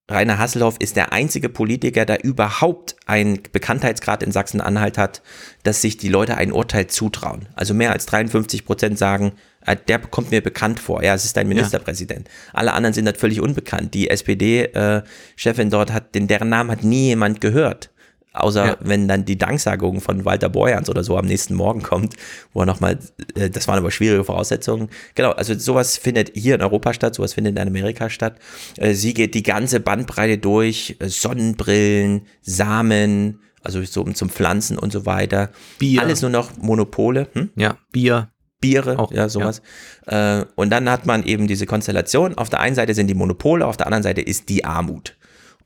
Rainer 0.09 0.39
Hasselhoff 0.39 0.77
ist 0.79 0.95
der 0.95 1.13
einzige 1.13 1.49
Politiker, 1.49 2.05
der 2.05 2.23
überhaupt 2.23 2.95
einen 3.07 3.41
Bekanntheitsgrad 3.51 4.23
in 4.23 4.31
Sachsen-Anhalt 4.31 4.99
hat, 4.99 5.21
dass 5.65 5.83
sich 5.83 5.97
die 5.97 6.09
Leute 6.09 6.37
ein 6.37 6.53
Urteil 6.53 6.87
zutrauen. 6.87 7.49
Also 7.57 7.75
mehr 7.75 7.91
als 7.91 8.07
53 8.07 8.65
Prozent 8.65 8.99
sagen, 8.99 9.33
äh, 9.67 9.77
der 9.89 9.99
kommt 9.99 10.31
mir 10.31 10.43
bekannt 10.43 10.79
vor. 10.79 11.03
Ja, 11.03 11.15
es 11.15 11.25
ist 11.25 11.37
ein 11.39 11.49
Ministerpräsident. 11.49 12.29
Alle 12.53 12.73
anderen 12.73 12.95
sind 12.95 13.05
das 13.05 13.19
völlig 13.19 13.41
unbekannt. 13.41 13.95
Die 13.95 14.09
SPD-Chefin 14.09 15.71
dort 15.71 15.93
hat, 15.93 16.15
den, 16.15 16.29
deren 16.29 16.51
Namen 16.51 16.71
hat 16.71 16.85
nie 16.85 17.09
jemand 17.09 17.41
gehört. 17.41 17.91
Außer 18.37 18.67
Ja. 18.67 18.77
wenn 18.81 19.09
dann 19.09 19.25
die 19.25 19.39
Danksagung 19.39 20.01
von 20.01 20.25
Walter 20.25 20.49
Borjans 20.49 20.89
oder 20.91 21.03
so 21.05 21.17
am 21.17 21.27
nächsten 21.27 21.55
Morgen 21.55 21.83
kommt, 21.83 22.15
wo 22.53 22.61
er 22.61 22.67
nochmal, 22.67 22.99
äh, 23.35 23.51
das 23.51 23.67
waren 23.69 23.79
aber 23.79 23.91
schwierige 23.91 24.25
Voraussetzungen. 24.25 24.89
Genau, 25.15 25.31
also 25.33 25.55
sowas 25.59 25.97
findet 25.97 26.33
hier 26.35 26.55
in 26.55 26.63
Europa 26.63 26.93
statt, 26.95 27.15
sowas 27.15 27.35
findet 27.35 27.57
in 27.59 27.67
Amerika 27.67 28.11
statt. 28.11 28.39
Äh, 28.77 28.95
Sie 28.95 29.15
geht 29.15 29.35
die 29.35 29.43
ganze 29.43 29.81
Bandbreite 29.81 30.39
durch, 30.39 30.97
äh, 31.01 31.09
Sonnenbrillen, 31.09 32.27
Samen, 32.43 33.41
also 33.63 33.83
so 33.83 34.05
zum 34.05 34.31
Pflanzen 34.31 34.79
und 34.79 34.93
so 34.93 35.07
weiter. 35.07 35.51
Bier. 35.79 36.01
Alles 36.03 36.23
nur 36.23 36.31
noch 36.31 36.57
Monopole. 36.59 37.29
Hm? 37.33 37.51
Ja, 37.57 37.79
Bier. 37.93 38.31
Biere, 38.59 38.99
Auch, 38.99 39.13
ja, 39.13 39.29
sowas. 39.29 39.61
Äh, 40.07 40.45
und 40.55 40.71
dann 40.71 40.89
hat 40.89 41.05
man 41.05 41.25
eben 41.25 41.47
diese 41.47 41.67
Konstellation. 41.67 42.35
Auf 42.39 42.49
der 42.49 42.61
einen 42.61 42.75
Seite 42.75 42.95
sind 42.95 43.07
die 43.09 43.15
Monopole, 43.15 43.67
auf 43.67 43.77
der 43.77 43.87
anderen 43.87 44.03
Seite 44.03 44.23
ist 44.23 44.49
die 44.49 44.65
Armut. 44.65 45.17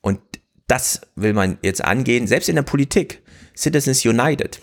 Und 0.00 0.18
das 0.70 1.00
will 1.16 1.32
man 1.32 1.58
jetzt 1.62 1.84
angehen, 1.84 2.26
selbst 2.26 2.48
in 2.48 2.56
der 2.56 2.62
Politik. 2.62 3.22
Citizens 3.56 4.04
United. 4.04 4.60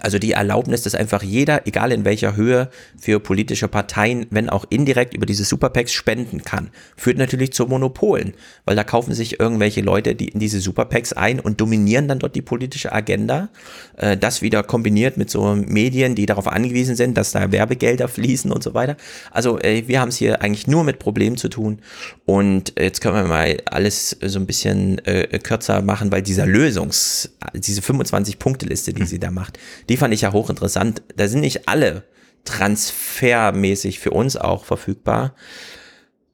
Also 0.00 0.18
die 0.18 0.32
Erlaubnis, 0.32 0.80
dass 0.82 0.94
einfach 0.94 1.22
jeder, 1.22 1.66
egal 1.66 1.92
in 1.92 2.06
welcher 2.06 2.34
Höhe, 2.34 2.70
für 2.98 3.20
politische 3.20 3.68
Parteien, 3.68 4.26
wenn 4.30 4.48
auch 4.48 4.64
indirekt 4.70 5.12
über 5.12 5.26
diese 5.26 5.44
Superpacks 5.44 5.92
spenden 5.92 6.44
kann, 6.44 6.70
führt 6.96 7.18
natürlich 7.18 7.52
zu 7.52 7.66
Monopolen, 7.66 8.32
weil 8.64 8.74
da 8.74 8.84
kaufen 8.84 9.12
sich 9.12 9.38
irgendwelche 9.38 9.82
Leute 9.82 10.14
die 10.14 10.28
in 10.28 10.40
diese 10.40 10.60
Superpacks 10.60 11.12
ein 11.12 11.40
und 11.40 11.60
dominieren 11.60 12.08
dann 12.08 12.20
dort 12.20 12.34
die 12.34 12.40
politische 12.40 12.90
Agenda. 12.90 13.50
Äh, 13.98 14.16
Das 14.16 14.40
wieder 14.40 14.62
kombiniert 14.62 15.18
mit 15.18 15.28
so 15.28 15.54
Medien, 15.54 16.14
die 16.14 16.24
darauf 16.24 16.46
angewiesen 16.46 16.96
sind, 16.96 17.18
dass 17.18 17.32
da 17.32 17.52
Werbegelder 17.52 18.08
fließen 18.08 18.50
und 18.50 18.62
so 18.62 18.72
weiter. 18.72 18.96
Also 19.30 19.58
äh, 19.58 19.86
wir 19.88 20.00
haben 20.00 20.08
es 20.08 20.16
hier 20.16 20.40
eigentlich 20.40 20.66
nur 20.66 20.84
mit 20.84 21.00
Problemen 21.00 21.36
zu 21.36 21.50
tun 21.50 21.80
und 22.24 22.72
jetzt 22.78 23.02
können 23.02 23.16
wir 23.16 23.24
mal 23.24 23.58
alles 23.66 24.16
so 24.22 24.38
ein 24.38 24.46
bisschen 24.46 25.04
äh, 25.04 25.38
kürzer 25.38 25.82
machen, 25.82 26.10
weil 26.10 26.22
dieser 26.22 26.46
Lösungs, 26.46 27.28
diese 27.52 27.82
25-Punkte-Liste, 27.82 28.94
die 28.94 29.04
sie 29.04 29.18
da 29.18 29.30
macht, 29.30 29.58
die 29.88 29.96
fand 29.96 30.14
ich 30.14 30.22
ja 30.22 30.32
hochinteressant. 30.32 31.02
Da 31.16 31.28
sind 31.28 31.40
nicht 31.40 31.68
alle 31.68 32.04
transfermäßig 32.44 34.00
für 34.00 34.10
uns 34.10 34.36
auch 34.36 34.64
verfügbar. 34.64 35.34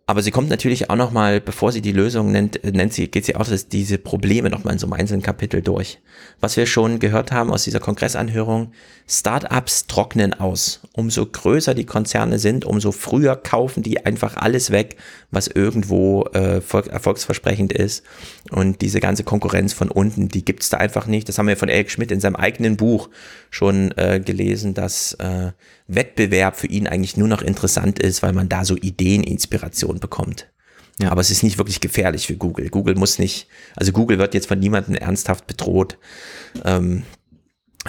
Aber 0.09 0.23
sie 0.23 0.31
kommt 0.31 0.49
natürlich 0.49 0.89
auch 0.89 0.97
nochmal, 0.97 1.39
bevor 1.39 1.71
sie 1.71 1.83
die 1.83 1.93
Lösung 1.93 2.33
nennt, 2.33 2.65
nennt 2.65 2.95
sie, 2.95 3.09
geht 3.09 3.27
sie 3.27 3.37
auch 3.37 3.47
diese 3.71 3.99
Probleme 3.99 4.49
nochmal 4.49 4.73
in 4.73 4.79
so 4.79 4.87
einem 4.87 4.95
einzelnen 4.95 5.21
Kapitel 5.21 5.61
durch. 5.61 5.99
Was 6.41 6.57
wir 6.57 6.65
schon 6.65 6.99
gehört 6.99 7.31
haben 7.31 7.53
aus 7.53 7.65
dieser 7.65 7.79
Kongressanhörung, 7.79 8.73
Startups 9.07 9.87
trocknen 9.87 10.33
aus. 10.33 10.81
Umso 10.95 11.27
größer 11.27 11.75
die 11.75 11.85
Konzerne 11.85 12.39
sind, 12.39 12.65
umso 12.65 12.91
früher 12.91 13.37
kaufen 13.37 13.83
die 13.83 14.07
einfach 14.07 14.39
alles 14.39 14.71
weg, 14.71 14.97
was 15.31 15.47
irgendwo 15.47 16.25
äh, 16.33 16.61
erfolgsversprechend 16.61 17.73
ist. 17.73 18.03
Und 18.51 18.81
diese 18.81 19.01
ganze 19.01 19.25
Konkurrenz 19.25 19.73
von 19.73 19.91
unten, 19.91 20.29
die 20.29 20.45
gibt's 20.45 20.71
da 20.71 20.79
einfach 20.79 21.07
nicht. 21.07 21.29
Das 21.29 21.39
haben 21.39 21.49
wir 21.49 21.57
von 21.57 21.69
Eric 21.69 21.91
Schmidt 21.91 22.11
in 22.11 22.21
seinem 22.21 22.37
eigenen 22.37 22.77
Buch 22.77 23.11
schon 23.51 23.93
äh, 23.97 24.21
gelesen, 24.25 24.75
dass 24.75 25.15
äh, 25.15 25.53
Wettbewerb 25.87 26.57
für 26.57 26.67
ihn 26.67 26.87
eigentlich 26.87 27.17
nur 27.17 27.29
noch 27.29 27.43
interessant 27.43 27.99
ist, 27.99 28.23
weil 28.23 28.33
man 28.33 28.49
da 28.49 28.65
so 28.65 28.77
Ideeninspiration 28.77 30.01
bekommt. 30.01 30.49
Ja. 31.01 31.11
Aber 31.11 31.21
es 31.21 31.31
ist 31.31 31.43
nicht 31.43 31.59
wirklich 31.59 31.81
gefährlich 31.81 32.27
für 32.27 32.37
Google. 32.37 32.71
Google 32.71 32.95
muss 32.97 33.19
nicht, 33.19 33.47
also 33.77 33.93
Google 33.93 34.19
wird 34.19 34.35
jetzt 34.35 34.49
von 34.49 34.59
niemandem 34.59 34.95
ernsthaft 34.95 35.47
bedroht. 35.47 35.99
Ähm, 36.65 37.05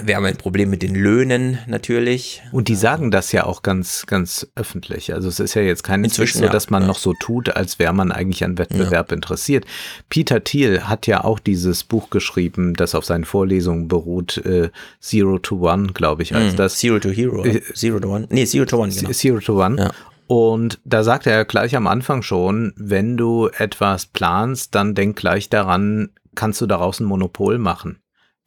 wir 0.04 0.16
haben 0.16 0.26
ein 0.26 0.38
Problem 0.38 0.70
mit 0.70 0.82
den 0.82 0.96
Löhnen 0.96 1.60
natürlich. 1.68 2.42
Und 2.52 2.68
die 2.68 2.76
sagen 2.76 3.12
das 3.12 3.32
ja 3.32 3.46
auch 3.46 3.62
ganz, 3.62 4.06
ganz 4.08 4.48
öffentlich. 4.56 5.14
Also 5.14 5.30
es 5.30 5.40
ist 5.40 5.54
ja 5.54 5.62
jetzt 5.62 5.84
kein 5.84 6.04
Inzwischen 6.04 6.40
so, 6.40 6.48
dass 6.48 6.70
man 6.70 6.84
ja. 6.84 6.88
noch 6.88 6.98
so 6.98 7.14
tut, 7.14 7.56
als 7.56 7.80
wäre 7.80 7.94
man 7.94 8.12
eigentlich 8.12 8.44
an 8.44 8.58
Wettbewerb 8.58 9.12
ja. 9.12 9.16
interessiert. 9.16 9.66
Peter 10.10 10.44
Thiel 10.44 10.84
hat 10.84 11.08
ja 11.08 11.24
auch 11.24 11.40
dieses 11.40 11.84
Buch 11.84 12.10
geschrieben, 12.10 12.74
das 12.74 12.96
auf 12.96 13.06
seinen 13.06 13.26
Vorlesungen 13.26 13.88
beruht, 13.88 14.38
äh, 14.38 14.70
Zero 15.00 15.40
to 15.40 15.70
One, 15.70 15.88
glaube 15.94 16.24
ich, 16.24 16.36
als 16.36 16.54
mm, 16.54 16.58
das. 16.58 16.78
Zero 16.78 17.00
to 17.00 17.10
Hero. 17.10 17.46
Äh, 17.46 17.62
Zero 17.74 18.00
to 18.00 18.14
One. 18.14 18.28
Nee, 18.30 18.46
Zero 18.46 18.66
to 18.66 18.78
One, 18.82 18.94
genau. 18.94 19.12
Zero 19.12 19.40
to 19.40 19.64
One. 19.64 19.78
Ja. 19.78 19.92
Und 20.28 20.80
da 20.86 21.04
sagt 21.04 21.26
er 21.26 21.44
gleich 21.46 21.76
am 21.76 21.88
Anfang 21.88 22.22
schon, 22.22 22.74
wenn 22.76 23.18
du 23.18 23.48
etwas 23.48 24.06
planst, 24.06 24.76
dann 24.76 24.94
denk 24.94 25.18
gleich 25.18 25.50
daran, 25.50 26.10
kannst 26.36 26.62
du 26.62 26.68
daraus 26.68 27.00
ein 27.00 27.06
Monopol 27.06 27.58
machen. 27.58 27.98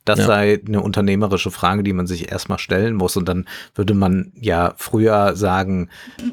Das 0.05 0.18
ja. 0.18 0.26
sei 0.26 0.61
eine 0.66 0.80
unternehmerische 0.80 1.50
Frage, 1.50 1.82
die 1.82 1.92
man 1.92 2.07
sich 2.07 2.30
erstmal 2.30 2.59
stellen 2.59 2.94
muss. 2.94 3.16
Und 3.16 3.28
dann 3.28 3.46
würde 3.74 3.94
man 3.94 4.32
ja 4.34 4.74
früher 4.76 5.36
sagen, 5.36 5.90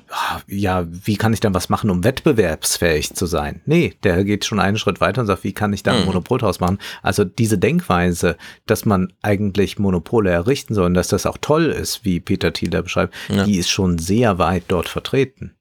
ah, 0.09 0.39
ja, 0.47 0.87
wie 0.89 1.17
kann 1.17 1.33
ich 1.33 1.39
dann 1.39 1.53
was 1.53 1.69
machen, 1.69 1.89
um 1.89 2.03
wettbewerbsfähig 2.03 3.13
zu 3.13 3.25
sein? 3.25 3.61
Nee, 3.65 3.93
der 4.03 4.23
geht 4.23 4.45
schon 4.45 4.59
einen 4.59 4.77
Schritt 4.77 5.01
weiter 5.01 5.21
und 5.21 5.27
sagt, 5.27 5.43
wie 5.43 5.53
kann 5.53 5.73
ich 5.73 5.83
da 5.83 5.91
ein 5.91 6.01
mhm. 6.01 6.05
Monopol 6.07 6.39
draus 6.39 6.59
machen? 6.59 6.79
Also 7.03 7.23
diese 7.23 7.57
Denkweise, 7.57 8.37
dass 8.65 8.85
man 8.85 9.13
eigentlich 9.21 9.77
Monopole 9.77 10.31
errichten 10.31 10.73
soll 10.73 10.85
und 10.85 10.93
dass 10.95 11.07
das 11.07 11.25
auch 11.25 11.37
toll 11.39 11.65
ist, 11.65 12.05
wie 12.05 12.19
Peter 12.19 12.53
Thiel 12.53 12.69
da 12.69 12.81
beschreibt, 12.81 13.13
ja. 13.29 13.43
die 13.43 13.57
ist 13.57 13.69
schon 13.69 13.99
sehr 13.99 14.39
weit 14.39 14.63
dort 14.67 14.89
vertreten. 14.89 15.55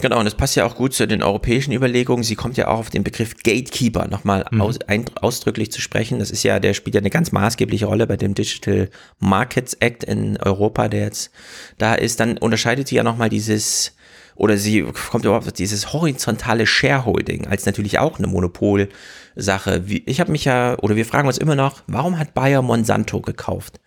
Genau, 0.00 0.18
und 0.18 0.24
das 0.24 0.34
passt 0.34 0.56
ja 0.56 0.64
auch 0.64 0.74
gut 0.74 0.92
zu 0.92 1.06
den 1.06 1.22
europäischen 1.22 1.72
Überlegungen. 1.72 2.24
Sie 2.24 2.34
kommt 2.34 2.56
ja 2.56 2.68
auch 2.68 2.80
auf 2.80 2.90
den 2.90 3.04
Begriff 3.04 3.34
Gatekeeper 3.36 4.08
nochmal 4.08 4.44
mhm. 4.50 4.60
aus, 4.60 4.80
ein, 4.82 5.04
ausdrücklich 5.20 5.70
zu 5.70 5.80
sprechen. 5.80 6.18
Das 6.18 6.30
ist 6.30 6.42
ja, 6.42 6.58
der 6.58 6.74
spielt 6.74 6.94
ja 6.94 7.00
eine 7.00 7.10
ganz 7.10 7.30
maßgebliche 7.30 7.86
Rolle 7.86 8.06
bei 8.06 8.16
dem 8.16 8.34
Digital 8.34 8.90
Markets 9.20 9.74
Act 9.74 10.04
in 10.04 10.36
Europa, 10.38 10.88
der 10.88 11.04
jetzt 11.04 11.30
da 11.78 11.94
ist. 11.94 12.18
Dann 12.18 12.38
unterscheidet 12.38 12.88
sie 12.88 12.96
ja 12.96 13.04
nochmal 13.04 13.28
dieses, 13.28 13.94
oder 14.34 14.56
sie 14.56 14.82
kommt 14.82 15.24
überhaupt 15.24 15.46
auf 15.46 15.52
dieses 15.52 15.92
horizontale 15.92 16.66
Shareholding 16.66 17.46
als 17.46 17.64
natürlich 17.64 18.00
auch 18.00 18.18
eine 18.18 18.26
Monopolsache. 18.26 19.84
Ich 19.86 20.20
habe 20.20 20.32
mich 20.32 20.44
ja, 20.44 20.76
oder 20.80 20.96
wir 20.96 21.06
fragen 21.06 21.28
uns 21.28 21.38
immer 21.38 21.54
noch, 21.54 21.82
warum 21.86 22.18
hat 22.18 22.34
Bayer 22.34 22.62
Monsanto 22.62 23.20
gekauft? 23.20 23.78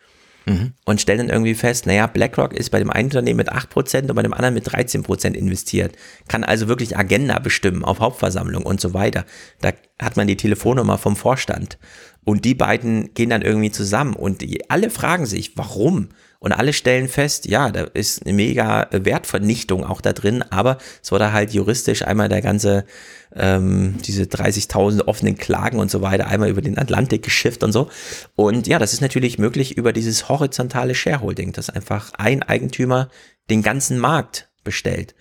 Und 0.86 1.02
stellen 1.02 1.20
dann 1.20 1.30
irgendwie 1.30 1.56
fest, 1.56 1.86
naja, 1.86 2.08
BlackRock 2.08 2.54
ist 2.54 2.70
bei 2.70 2.80
dem 2.80 2.90
einen 2.90 3.08
Unternehmen 3.08 3.38
mit 3.38 3.52
8% 3.52 4.10
und 4.10 4.16
bei 4.16 4.24
dem 4.24 4.34
anderen 4.34 4.54
mit 4.54 4.68
13% 4.68 5.34
investiert, 5.34 5.96
kann 6.28 6.44
also 6.44 6.68
wirklich 6.68 6.98
Agenda 6.98 7.40
bestimmen 7.40 7.84
auf 7.84 8.00
Hauptversammlung 8.00 8.66
und 8.66 8.80
so 8.80 8.94
weiter. 8.94 9.26
Da 9.62 9.74
hat 10.02 10.16
man 10.16 10.28
die 10.28 10.38
Telefonnummer 10.38 10.98
vom 10.98 11.16
Vorstand 11.16 11.78
und 12.24 12.46
die 12.46 12.56
beiden 12.56 13.14
gehen 13.14 13.30
dann 13.30 13.42
irgendwie 13.42 13.72
zusammen 13.72 14.14
und 14.14 14.42
die, 14.42 14.70
alle 14.70 14.90
fragen 14.90 15.26
sich, 15.26 15.58
warum? 15.58 16.10
Und 16.40 16.52
alle 16.52 16.74
stellen 16.74 17.08
fest, 17.08 17.48
ja, 17.48 17.72
da 17.72 17.84
ist 17.84 18.24
eine 18.24 18.34
mega 18.34 18.88
Wertvernichtung 18.92 19.84
auch 19.84 20.02
da 20.02 20.14
drin, 20.14 20.44
aber 20.50 20.78
es 21.02 21.12
wurde 21.12 21.34
halt 21.34 21.54
juristisch 21.54 22.04
einmal 22.04 22.30
der 22.30 22.42
ganze, 22.42 22.86
ähm, 23.36 23.96
diese 24.06 24.24
30.000 24.24 25.08
offenen 25.08 25.38
Klagen 25.38 25.80
und 25.80 25.90
so 25.90 26.02
weiter, 26.02 26.28
einmal 26.28 26.50
über 26.50 26.62
den 26.62 26.78
Atlantik 26.78 27.24
geschifft 27.24 27.64
und 27.64 27.72
so. 27.72 27.90
Und 28.36 28.68
ja, 28.68 28.78
das 28.78 28.94
ist 28.94 29.02
natürlich 29.02 29.40
möglich 29.40 29.78
über 29.78 29.94
dieses 29.94 30.30
horizontale 30.30 30.94
Shareholding, 30.94 31.54
dass 31.54 31.70
einfach 31.70 32.14
ein 32.18 32.44
Eigentümer 32.44 33.10
den 33.50 33.64
ganzen 33.64 33.98
Markt 33.98 34.50
bestellt 34.64 35.16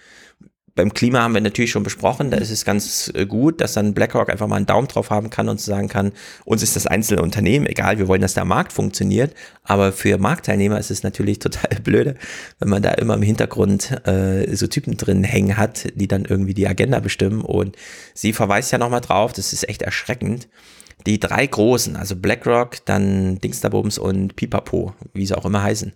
beim 0.77 0.93
Klima 0.93 1.23
haben 1.23 1.33
wir 1.35 1.41
natürlich 1.41 1.71
schon 1.71 1.83
besprochen, 1.83 2.31
da 2.31 2.37
ist 2.37 2.51
es 2.51 2.67
ganz 2.67 3.11
äh, 3.15 3.25
gut, 3.25 3.63
dass 3.63 3.73
dann 3.73 3.95
BlackRock 3.95 4.31
einfach 4.31 4.47
mal 4.47 4.57
einen 4.57 4.67
Daumen 4.67 4.87
drauf 4.87 5.11
haben 5.11 5.31
kann 5.31 5.49
und 5.49 5.59
sagen 5.59 5.89
kann, 5.89 6.13
uns 6.45 6.63
ist 6.63 6.77
das 6.77 6.87
einzelne 6.87 7.23
Unternehmen 7.23 7.67
egal, 7.67 7.99
wir 7.99 8.09
wollen, 8.09 8.21
dass 8.21 8.35
der 8.35 8.45
Markt 8.45 8.75
funktioniert, 8.75 9.35
aber 9.65 9.91
für 9.93 10.19
Marktteilnehmer 10.19 10.79
ist 10.79 10.91
es 10.91 11.03
natürlich 11.03 11.39
total 11.41 11.81
blöde, 11.83 12.15
wenn 12.59 12.69
man 12.69 12.83
da 12.83 12.93
immer 12.93 13.15
im 13.15 13.23
Hintergrund 13.23 14.07
äh, 14.07 14.55
so 14.55 14.67
Typen 14.67 14.99
drin 14.99 15.25
hängen 15.25 15.57
hat, 15.57 15.87
die 15.95 16.09
dann 16.09 16.27
irgendwie 16.27 16.55
die 16.55 16.69
Agenda 16.69 17.01
bestimmen. 17.01 17.41
Und 17.41 17.75
sie 18.13 18.35
verweist 18.35 18.71
ja 18.71 18.79
nochmal 18.79 19.01
drauf, 19.01 19.33
das 19.33 19.55
ist 19.55 19.69
echt 19.69 19.81
erschreckend, 19.81 20.47
die 21.07 21.19
drei 21.19 21.47
großen, 21.47 21.97
also 21.97 22.17
BlackRock, 22.17 22.85
dann 22.85 23.39
Dingsterbums 23.39 23.97
und 23.97 24.37
Pipapo, 24.37 24.93
wie 25.15 25.25
sie 25.25 25.37
auch 25.37 25.47
immer 25.47 25.63
heißen, 25.63 25.95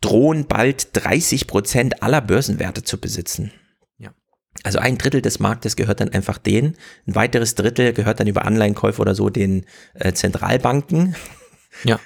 drohen 0.00 0.46
bald 0.46 0.88
30 0.92 1.48
Prozent 1.48 2.02
aller 2.02 2.20
Börsenwerte 2.20 2.84
zu 2.84 3.00
besitzen. 3.00 3.50
Also 4.62 4.78
ein 4.78 4.98
Drittel 4.98 5.22
des 5.22 5.40
Marktes 5.40 5.76
gehört 5.76 6.00
dann 6.00 6.10
einfach 6.10 6.38
denen, 6.38 6.76
ein 7.06 7.14
weiteres 7.14 7.54
Drittel 7.54 7.92
gehört 7.92 8.20
dann 8.20 8.26
über 8.26 8.44
Anleihenkäufe 8.44 9.00
oder 9.00 9.14
so 9.14 9.28
den 9.30 9.66
äh, 9.94 10.12
Zentralbanken. 10.12 11.16
Ja. 11.84 11.98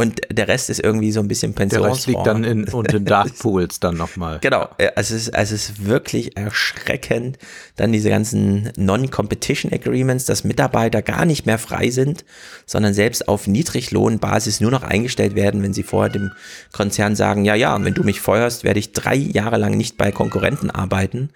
Und 0.00 0.22
der 0.30 0.48
Rest 0.48 0.70
ist 0.70 0.80
irgendwie 0.80 1.12
so 1.12 1.20
ein 1.20 1.28
bisschen 1.28 1.52
Pensionsfonds. 1.52 2.06
Der 2.06 2.14
Rest 2.14 2.24
liegt 2.24 2.26
dann 2.26 2.42
in, 2.42 2.64
und 2.72 2.90
in 2.90 3.04
Dark 3.04 3.38
Pools 3.38 3.80
dann 3.80 3.98
nochmal. 3.98 4.38
Genau, 4.40 4.66
äh, 4.78 4.88
also 4.96 5.14
es, 5.14 5.26
ist, 5.26 5.34
also 5.34 5.54
es 5.54 5.68
ist 5.68 5.84
wirklich 5.84 6.38
erschreckend. 6.38 7.36
Dann 7.76 7.92
diese 7.92 8.08
ganzen 8.08 8.72
Non-Competition 8.76 9.70
Agreements, 9.70 10.24
dass 10.24 10.42
Mitarbeiter 10.42 11.02
gar 11.02 11.26
nicht 11.26 11.44
mehr 11.44 11.58
frei 11.58 11.90
sind, 11.90 12.24
sondern 12.64 12.94
selbst 12.94 13.28
auf 13.28 13.46
Niedriglohnbasis 13.46 14.62
nur 14.62 14.70
noch 14.70 14.84
eingestellt 14.84 15.34
werden, 15.34 15.62
wenn 15.62 15.74
sie 15.74 15.82
vorher 15.82 16.10
dem 16.10 16.30
Konzern 16.72 17.14
sagen, 17.14 17.44
ja, 17.44 17.54
ja, 17.54 17.84
wenn 17.84 17.92
du 17.92 18.02
mich 18.02 18.22
feuerst, 18.22 18.64
werde 18.64 18.80
ich 18.80 18.94
drei 18.94 19.16
Jahre 19.16 19.58
lang 19.58 19.76
nicht 19.76 19.98
bei 19.98 20.12
Konkurrenten 20.12 20.70
arbeiten. 20.70 21.28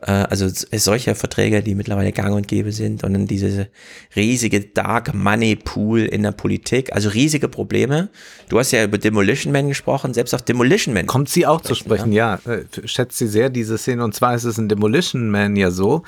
Äh, 0.00 0.10
also 0.10 0.48
solche 0.72 1.14
Verträge, 1.14 1.62
die 1.62 1.74
mittlerweile 1.74 2.12
gang 2.12 2.34
und 2.34 2.48
gäbe 2.48 2.72
sind 2.72 3.02
und 3.02 3.14
dann 3.14 3.26
diese 3.26 3.68
riesige 4.14 4.60
Dark 4.60 5.14
Money 5.14 5.56
Pool 5.56 6.00
in 6.00 6.22
der 6.22 6.32
Politik, 6.32 6.92
also 6.92 7.08
riesige 7.08 7.48
Probleme. 7.48 8.08
Du 8.48 8.58
hast 8.58 8.72
ja 8.72 8.84
über 8.84 8.98
Demolition 8.98 9.52
Man 9.52 9.68
gesprochen, 9.68 10.12
selbst 10.14 10.34
auf 10.34 10.42
Demolition 10.42 10.94
Man. 10.94 11.06
Kommt 11.06 11.28
sie 11.28 11.46
auch 11.46 11.60
zu 11.60 11.74
sprechen, 11.74 12.12
ja. 12.12 12.38
ja. 12.44 12.52
Äh, 12.52 12.64
schätzt 12.84 13.18
sie 13.18 13.26
sehr 13.26 13.48
diese 13.48 13.78
Szene 13.78 14.04
und 14.04 14.14
zwar 14.14 14.34
ist 14.34 14.44
es 14.44 14.58
in 14.58 14.68
Demolition 14.68 15.30
Man 15.30 15.56
ja 15.56 15.70
so, 15.70 16.02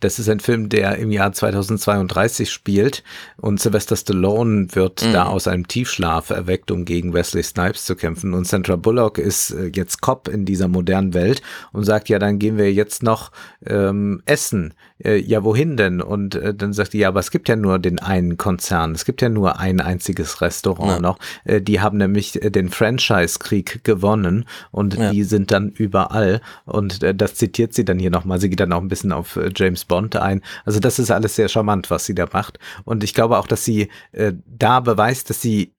das 0.00 0.18
ist 0.18 0.28
ein 0.28 0.40
Film, 0.40 0.68
der 0.68 0.96
im 0.96 1.10
Jahr 1.10 1.32
2032 1.32 2.50
spielt 2.50 3.02
und 3.38 3.60
Sylvester 3.60 3.96
Stallone 3.96 4.68
wird 4.74 5.02
mhm. 5.02 5.12
da 5.12 5.26
aus 5.26 5.48
einem 5.48 5.66
Tiefschlaf 5.66 6.30
erweckt, 6.30 6.70
um 6.70 6.84
gegen 6.84 7.14
Wesley 7.14 7.42
Snipes 7.42 7.84
zu 7.84 7.96
kämpfen 7.96 8.34
und 8.34 8.46
Sandra 8.46 8.76
Bullock 8.76 9.18
ist 9.18 9.50
äh, 9.50 9.70
jetzt 9.74 10.02
Cop 10.02 10.28
in 10.28 10.44
dieser 10.44 10.68
modernen 10.68 11.14
Welt 11.14 11.42
und 11.72 11.84
sagt, 11.84 12.08
ja, 12.08 12.18
dann 12.18 12.38
gehen 12.38 12.58
wir 12.58 12.72
jetzt 12.72 13.02
noch 13.02 13.29
ähm, 13.66 14.22
essen. 14.26 14.74
Äh, 14.98 15.16
ja, 15.16 15.44
wohin 15.44 15.76
denn? 15.76 16.00
Und 16.00 16.34
äh, 16.34 16.54
dann 16.54 16.72
sagt 16.72 16.92
die, 16.92 16.98
ja, 16.98 17.08
aber 17.08 17.20
es 17.20 17.30
gibt 17.30 17.48
ja 17.48 17.56
nur 17.56 17.78
den 17.78 17.98
einen 17.98 18.36
Konzern. 18.36 18.92
Es 18.92 19.04
gibt 19.04 19.22
ja 19.22 19.28
nur 19.28 19.58
ein 19.58 19.80
einziges 19.80 20.40
Restaurant 20.40 20.92
ja. 20.92 21.00
noch. 21.00 21.18
Äh, 21.44 21.60
die 21.60 21.80
haben 21.80 21.98
nämlich 21.98 22.42
äh, 22.42 22.50
den 22.50 22.68
Franchise-Krieg 22.68 23.84
gewonnen 23.84 24.44
und 24.70 24.94
ja. 24.94 25.10
die 25.10 25.24
sind 25.24 25.50
dann 25.50 25.70
überall. 25.70 26.40
Und 26.64 27.02
äh, 27.02 27.14
das 27.14 27.34
zitiert 27.34 27.74
sie 27.74 27.84
dann 27.84 27.98
hier 27.98 28.10
nochmal. 28.10 28.40
Sie 28.40 28.50
geht 28.50 28.60
dann 28.60 28.72
auch 28.72 28.82
ein 28.82 28.88
bisschen 28.88 29.12
auf 29.12 29.36
äh, 29.36 29.50
James 29.54 29.84
Bond 29.84 30.16
ein. 30.16 30.42
Also 30.64 30.80
das 30.80 30.98
ist 30.98 31.10
alles 31.10 31.36
sehr 31.36 31.48
charmant, 31.48 31.90
was 31.90 32.06
sie 32.06 32.14
da 32.14 32.26
macht. 32.32 32.58
Und 32.84 33.04
ich 33.04 33.14
glaube 33.14 33.38
auch, 33.38 33.46
dass 33.46 33.64
sie 33.64 33.88
äh, 34.12 34.32
da 34.46 34.80
beweist, 34.80 35.30
dass 35.30 35.40
sie 35.40 35.72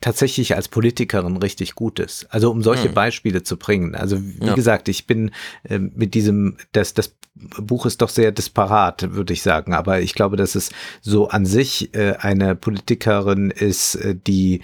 tatsächlich 0.00 0.54
als 0.54 0.68
Politikerin 0.68 1.36
richtig 1.36 1.74
gut 1.74 1.98
ist. 1.98 2.26
Also 2.30 2.50
um 2.50 2.62
solche 2.62 2.88
hm. 2.88 2.94
Beispiele 2.94 3.42
zu 3.42 3.56
bringen. 3.56 3.94
Also 3.94 4.18
wie 4.20 4.46
ja. 4.46 4.54
gesagt, 4.54 4.88
ich 4.88 5.06
bin 5.06 5.32
äh, 5.64 5.78
mit 5.78 6.14
diesem, 6.14 6.56
das, 6.72 6.94
das 6.94 7.14
Buch 7.34 7.86
ist 7.86 8.02
doch 8.02 8.08
sehr 8.08 8.32
disparat, 8.32 9.12
würde 9.14 9.32
ich 9.32 9.42
sagen. 9.42 9.74
Aber 9.74 10.00
ich 10.00 10.14
glaube, 10.14 10.36
dass 10.36 10.54
es 10.54 10.70
so 11.00 11.28
an 11.28 11.46
sich 11.46 11.94
äh, 11.94 12.14
eine 12.18 12.54
Politikerin 12.54 13.50
ist, 13.50 13.96
äh, 13.96 14.14
die 14.14 14.60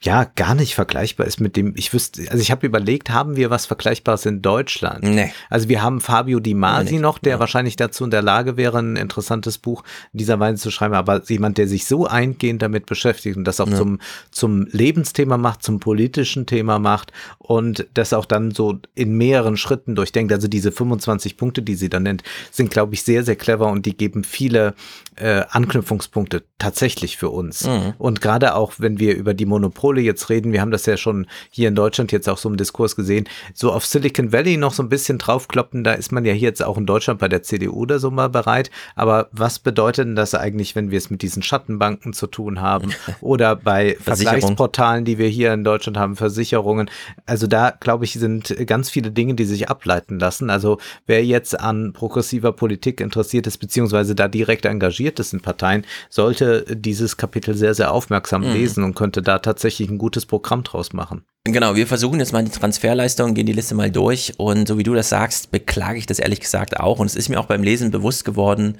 ja 0.00 0.24
gar 0.24 0.54
nicht 0.54 0.76
vergleichbar 0.76 1.26
ist 1.26 1.40
mit 1.40 1.56
dem, 1.56 1.72
ich 1.74 1.92
wüsste, 1.92 2.30
also 2.30 2.40
ich 2.40 2.52
habe 2.52 2.64
überlegt, 2.64 3.10
haben 3.10 3.34
wir 3.34 3.50
was 3.50 3.66
Vergleichbares 3.66 4.26
in 4.26 4.42
Deutschland? 4.42 5.02
Nee. 5.02 5.32
Also 5.50 5.68
wir 5.68 5.82
haben 5.82 6.00
Fabio 6.00 6.38
Di 6.38 6.54
Masi 6.54 6.98
noch, 6.98 7.18
der 7.18 7.32
ja. 7.32 7.40
wahrscheinlich 7.40 7.74
dazu 7.74 8.04
in 8.04 8.12
der 8.12 8.22
Lage 8.22 8.56
wäre, 8.56 8.78
ein 8.78 8.94
interessantes 8.94 9.58
Buch 9.58 9.82
in 10.12 10.18
dieser 10.18 10.38
Weise 10.38 10.62
zu 10.62 10.70
schreiben, 10.70 10.94
aber 10.94 11.22
jemand, 11.24 11.58
der 11.58 11.66
sich 11.66 11.86
so 11.86 12.06
eingehend 12.06 12.62
damit 12.62 12.86
beschäftigt 12.86 13.36
und 13.36 13.44
das 13.44 13.60
auch 13.60 13.68
zum, 13.68 13.98
zum 14.30 14.66
Lebensthema 14.70 15.36
macht, 15.36 15.64
zum 15.64 15.80
politischen 15.80 16.46
Thema 16.46 16.78
macht 16.78 17.12
und 17.38 17.86
das 17.94 18.12
auch 18.12 18.24
dann 18.24 18.52
so 18.52 18.78
in 18.94 19.16
mehreren 19.16 19.56
Schritten 19.56 19.96
durchdenkt. 19.96 20.32
Also 20.32 20.46
diese 20.46 20.70
25 20.70 21.36
Punkte, 21.36 21.62
die 21.62 21.74
sie 21.74 21.88
da 21.88 21.98
nennt, 21.98 22.22
sind, 22.52 22.70
glaube 22.70 22.94
ich, 22.94 23.02
sehr, 23.02 23.24
sehr 23.24 23.36
clever 23.36 23.66
und 23.66 23.84
die 23.84 23.96
geben 23.96 24.22
viele 24.22 24.74
äh, 25.16 25.42
Anknüpfungspunkte 25.50 26.44
tatsächlich 26.58 27.16
für 27.16 27.30
uns. 27.30 27.66
Mhm. 27.66 27.94
Und 27.98 28.20
gerade 28.20 28.54
auch, 28.54 28.74
wenn 28.78 29.00
wir 29.00 29.16
über 29.16 29.34
die 29.34 29.46
Monopole 29.88 30.00
jetzt 30.00 30.28
reden, 30.28 30.52
wir 30.52 30.60
haben 30.60 30.70
das 30.70 30.86
ja 30.86 30.96
schon 30.96 31.26
hier 31.50 31.68
in 31.68 31.74
Deutschland 31.74 32.12
jetzt 32.12 32.28
auch 32.28 32.38
so 32.38 32.48
im 32.48 32.56
Diskurs 32.56 32.96
gesehen, 32.96 33.28
so 33.54 33.72
auf 33.72 33.86
Silicon 33.86 34.32
Valley 34.32 34.56
noch 34.56 34.72
so 34.72 34.82
ein 34.82 34.88
bisschen 34.88 35.18
draufkloppen, 35.18 35.84
da 35.84 35.92
ist 35.92 36.12
man 36.12 36.24
ja 36.24 36.32
hier 36.32 36.48
jetzt 36.48 36.62
auch 36.62 36.76
in 36.76 36.86
Deutschland 36.86 37.20
bei 37.20 37.28
der 37.28 37.42
CDU 37.42 37.72
oder 37.72 37.98
so 37.98 38.10
mal 38.10 38.28
bereit. 38.28 38.70
Aber 38.94 39.28
was 39.32 39.58
bedeutet 39.58 40.06
denn 40.06 40.16
das 40.16 40.34
eigentlich, 40.34 40.76
wenn 40.76 40.90
wir 40.90 40.98
es 40.98 41.10
mit 41.10 41.22
diesen 41.22 41.42
Schattenbanken 41.42 42.12
zu 42.12 42.26
tun 42.26 42.60
haben 42.60 42.92
oder 43.20 43.56
bei. 43.56 43.96
Vergleichsportalen, 44.00 45.04
die 45.04 45.18
wir 45.18 45.28
hier 45.28 45.52
in 45.52 45.64
Deutschland 45.64 45.96
haben, 45.96 46.16
Versicherungen? 46.16 46.90
Also 47.26 47.46
da, 47.46 47.70
glaube 47.70 48.04
ich, 48.04 48.12
sind 48.12 48.54
ganz 48.66 48.90
viele 48.90 49.10
Dinge, 49.10 49.34
die 49.34 49.44
sich 49.44 49.68
ableiten 49.68 50.18
lassen. 50.18 50.50
Also 50.50 50.78
wer 51.06 51.24
jetzt 51.24 51.58
an 51.58 51.92
progressiver 51.92 52.52
Politik 52.52 53.00
interessiert 53.00 53.46
ist, 53.46 53.58
beziehungsweise 53.58 54.14
da 54.14 54.28
direkt 54.28 54.64
engagiert 54.64 55.18
ist 55.18 55.32
in 55.32 55.40
Parteien, 55.40 55.84
sollte 56.08 56.64
dieses 56.70 57.16
Kapitel 57.16 57.54
sehr, 57.54 57.74
sehr 57.74 57.92
aufmerksam 57.92 58.42
lesen 58.42 58.84
und 58.84 58.94
könnte 58.94 59.22
da 59.22 59.38
tatsächlich 59.38 59.77
ein 59.86 59.98
gutes 59.98 60.26
Programm 60.26 60.64
draus 60.64 60.92
machen. 60.92 61.24
Genau, 61.44 61.76
wir 61.76 61.86
versuchen 61.86 62.18
jetzt 62.18 62.32
mal 62.32 62.44
die 62.44 62.50
Transferleistung, 62.50 63.34
gehen 63.34 63.46
die 63.46 63.52
Liste 63.52 63.74
mal 63.74 63.90
durch 63.90 64.34
und 64.38 64.68
so 64.68 64.78
wie 64.78 64.82
du 64.82 64.94
das 64.94 65.08
sagst, 65.08 65.50
beklage 65.50 65.98
ich 65.98 66.06
das 66.06 66.18
ehrlich 66.18 66.40
gesagt 66.40 66.78
auch 66.78 66.98
und 66.98 67.06
es 67.06 67.16
ist 67.16 67.28
mir 67.28 67.40
auch 67.40 67.46
beim 67.46 67.62
Lesen 67.62 67.90
bewusst 67.90 68.24
geworden, 68.24 68.78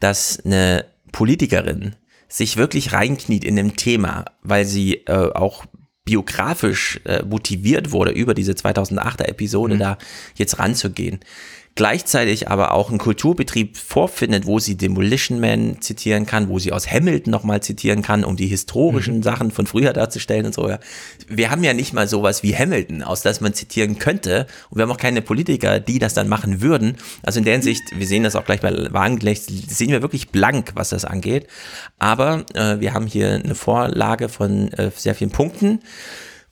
dass 0.00 0.40
eine 0.44 0.84
Politikerin 1.12 1.96
sich 2.28 2.56
wirklich 2.56 2.92
reinkniet 2.92 3.44
in 3.44 3.56
dem 3.56 3.76
Thema, 3.76 4.24
weil 4.42 4.64
sie 4.64 4.94
äh, 5.06 5.32
auch 5.32 5.64
biografisch 6.04 7.00
äh, 7.04 7.22
motiviert 7.22 7.92
wurde, 7.92 8.12
über 8.12 8.32
diese 8.32 8.52
2008er 8.52 9.26
Episode 9.26 9.76
da 9.76 9.98
jetzt 10.36 10.58
ranzugehen. 10.58 11.20
Gleichzeitig 11.74 12.48
aber 12.48 12.72
auch 12.72 12.88
einen 12.88 12.98
Kulturbetrieb 12.98 13.76
vorfindet, 13.76 14.46
wo 14.46 14.58
sie 14.58 14.76
Demolition 14.76 15.38
Man 15.38 15.80
zitieren 15.80 16.26
kann, 16.26 16.48
wo 16.48 16.58
sie 16.58 16.72
aus 16.72 16.90
Hamilton 16.90 17.30
nochmal 17.30 17.62
zitieren 17.62 18.02
kann, 18.02 18.24
um 18.24 18.36
die 18.36 18.48
historischen 18.48 19.22
Sachen 19.22 19.52
von 19.52 19.66
früher 19.66 19.92
darzustellen 19.92 20.46
und 20.46 20.54
so. 20.54 20.72
Wir 21.28 21.50
haben 21.50 21.62
ja 21.62 21.74
nicht 21.74 21.92
mal 21.92 22.08
sowas 22.08 22.42
wie 22.42 22.56
Hamilton, 22.56 23.02
aus 23.02 23.22
das 23.22 23.40
man 23.40 23.54
zitieren 23.54 23.98
könnte. 23.98 24.46
Und 24.70 24.78
wir 24.78 24.82
haben 24.82 24.90
auch 24.90 24.96
keine 24.96 25.22
Politiker, 25.22 25.78
die 25.78 26.00
das 26.00 26.14
dann 26.14 26.28
machen 26.28 26.60
würden. 26.60 26.96
Also 27.22 27.38
in 27.38 27.44
der 27.44 27.54
Hinsicht, 27.54 27.82
wir 27.94 28.06
sehen 28.06 28.24
das 28.24 28.34
auch 28.34 28.44
gleich 28.44 28.60
bei 28.60 28.92
Wagengelächt, 28.92 29.44
sehen 29.44 29.90
wir 29.90 30.02
wirklich 30.02 30.30
blank, 30.30 30.72
was 30.74 30.88
das 30.88 31.04
angeht. 31.04 31.46
Aber 31.98 32.44
äh, 32.54 32.80
wir 32.80 32.92
haben 32.92 33.06
hier 33.06 33.34
eine 33.34 33.54
Vorlage 33.54 34.28
von 34.28 34.72
äh, 34.72 34.90
sehr 34.96 35.14
vielen 35.14 35.30
Punkten. 35.30 35.80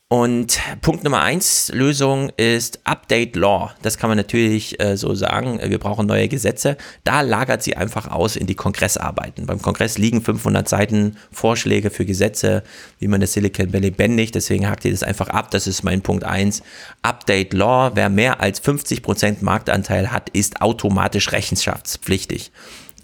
Und 0.09 0.61
Punkt 0.81 1.03
Nummer 1.03 1.19
eins 1.19 1.69
Lösung 1.73 2.29
ist 2.37 2.79
Update 2.85 3.35
Law. 3.35 3.73
Das 3.81 3.97
kann 3.97 4.09
man 4.09 4.15
natürlich 4.15 4.79
äh, 4.79 4.95
so 4.95 5.13
sagen. 5.15 5.59
Wir 5.61 5.79
brauchen 5.79 6.07
neue 6.07 6.29
Gesetze. 6.29 6.77
Da 7.03 7.19
lagert 7.19 7.61
sie 7.61 7.75
einfach 7.75 8.09
aus 8.09 8.37
in 8.37 8.47
die 8.47 8.55
Kongressarbeiten. 8.55 9.45
Beim 9.45 9.61
Kongress 9.61 9.97
liegen 9.97 10.21
500 10.21 10.69
Seiten 10.69 11.17
Vorschläge 11.29 11.89
für 11.89 12.05
Gesetze, 12.05 12.63
wie 12.99 13.09
man 13.09 13.19
das 13.19 13.33
Silicon 13.33 13.73
Valley 13.73 13.91
bändigt. 13.91 14.33
Deswegen 14.35 14.69
hakt 14.69 14.85
ihr 14.85 14.91
das 14.91 15.03
einfach 15.03 15.27
ab. 15.27 15.51
Das 15.51 15.67
ist 15.67 15.83
mein 15.83 16.01
Punkt 16.01 16.23
eins. 16.23 16.63
Update 17.01 17.51
Law. 17.51 17.91
Wer 17.93 18.07
mehr 18.07 18.39
als 18.39 18.63
50% 18.63 19.39
Marktanteil 19.41 20.13
hat, 20.13 20.29
ist 20.29 20.61
automatisch 20.61 21.33
rechenschaftspflichtig. 21.33 22.53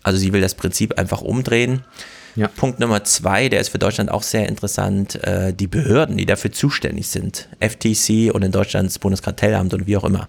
Also 0.04 0.18
sie 0.18 0.32
will 0.32 0.40
das 0.40 0.56
Prinzip 0.56 0.98
einfach 0.98 1.20
umdrehen. 1.20 1.84
Ja. 2.36 2.48
Punkt 2.48 2.80
Nummer 2.80 3.04
zwei, 3.04 3.50
der 3.50 3.60
ist 3.60 3.70
für 3.70 3.80
Deutschland 3.80 4.10
auch 4.10 4.24
sehr 4.24 4.48
interessant, 4.48 5.24
äh, 5.24 5.54
die 5.54 5.68
Behörden, 5.68 6.18
die 6.18 6.26
dafür 6.26 6.52
zuständig 6.52 7.08
sind, 7.08 7.48
FTC 7.60 8.34
und 8.34 8.44
in 8.44 8.52
Deutschland 8.52 8.88
das 8.88 9.00
Bundeskartellamt 9.00 9.74
und 9.74 9.86
wie 9.86 9.98
auch 9.98 10.04
immer, 10.04 10.28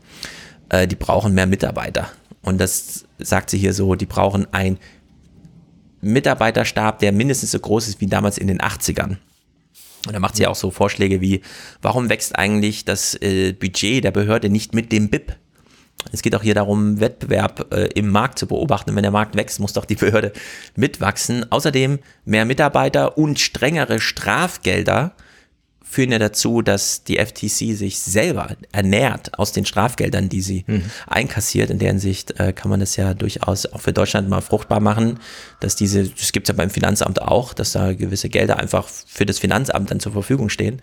äh, 0.69 0.87
die 0.87 0.97
brauchen 0.97 1.35
mehr 1.35 1.47
Mitarbeiter. 1.47 2.11
Und 2.43 2.61
das 2.61 3.07
sagt 3.19 3.51
sie 3.51 3.59
hier 3.59 3.73
so, 3.73 3.95
die 3.95 4.07
brauchen 4.07 4.53
einen 4.53 4.79
Mitarbeiterstab, 6.03 6.99
der 6.99 7.13
mindestens 7.13 7.53
so 7.53 7.59
groß 7.59 7.89
ist 7.89 8.01
wie 8.01 8.07
damals 8.07 8.37
in 8.37 8.49
den 8.49 8.61
80ern. 8.61 9.17
Und 10.07 10.13
da 10.13 10.19
macht 10.19 10.37
sie 10.37 10.47
auch 10.47 10.55
so 10.55 10.71
Vorschläge 10.71 11.23
wie, 11.23 11.41
warum 11.81 12.11
wächst 12.11 12.37
eigentlich 12.37 12.85
das 12.85 13.15
äh, 13.23 13.55
Budget 13.55 14.05
der 14.05 14.11
Behörde 14.11 14.51
nicht 14.51 14.75
mit 14.75 14.93
dem 14.93 15.09
BIP? 15.09 15.37
Es 16.13 16.23
geht 16.23 16.35
auch 16.35 16.43
hier 16.43 16.55
darum, 16.55 17.01
Wettbewerb 17.01 17.73
äh, 17.75 17.87
im 17.95 18.09
Markt 18.09 18.39
zu 18.39 18.47
beobachten. 18.47 18.91
Und 18.91 18.97
wenn 18.97 19.03
der 19.03 19.13
Markt 19.13 19.37
wächst, 19.37 19.61
muss 19.61 19.73
doch 19.73 19.85
die 19.85 19.97
Behörde 19.97 20.33
mitwachsen. 20.77 21.51
Außerdem 21.51 21.99
mehr 22.25 22.45
Mitarbeiter 22.45 23.19
und 23.19 23.41
strengere 23.41 24.01
Strafgelder 24.01 25.15
führen 25.95 26.11
ja 26.11 26.19
dazu, 26.19 26.61
dass 26.61 27.05
die 27.05 27.19
FTC 27.19 27.77
sich 27.77 28.01
selber 28.01 28.57
ernährt 28.73 29.39
aus 29.39 29.53
den 29.53 29.65
Strafgeldern, 29.65 30.29
die 30.29 30.41
sie 30.41 30.65
einkassiert. 31.07 31.71
In 31.71 31.79
der 31.79 31.89
Hinsicht 31.89 32.39
äh, 32.41 32.53
kann 32.53 32.69
man 32.69 32.81
das 32.81 32.97
ja 32.97 33.15
durchaus 33.15 33.67
auch 33.67 33.81
für 33.81 33.93
Deutschland 33.93 34.29
mal 34.29 34.41
fruchtbar 34.41 34.81
machen, 34.81 35.21
dass 35.61 35.77
diese, 35.77 36.09
das 36.09 36.33
gibt 36.33 36.49
es 36.49 36.53
ja 36.53 36.57
beim 36.57 36.71
Finanzamt 36.71 37.23
auch, 37.23 37.55
dass 37.55 37.73
da 37.73 37.93
gewisse 37.93 38.29
Gelder 38.29 38.59
einfach 38.59 38.89
für 38.89 39.25
das 39.25 39.39
Finanzamt 39.39 39.91
dann 39.91 40.01
zur 40.01 40.13
Verfügung 40.13 40.49
stehen 40.49 40.83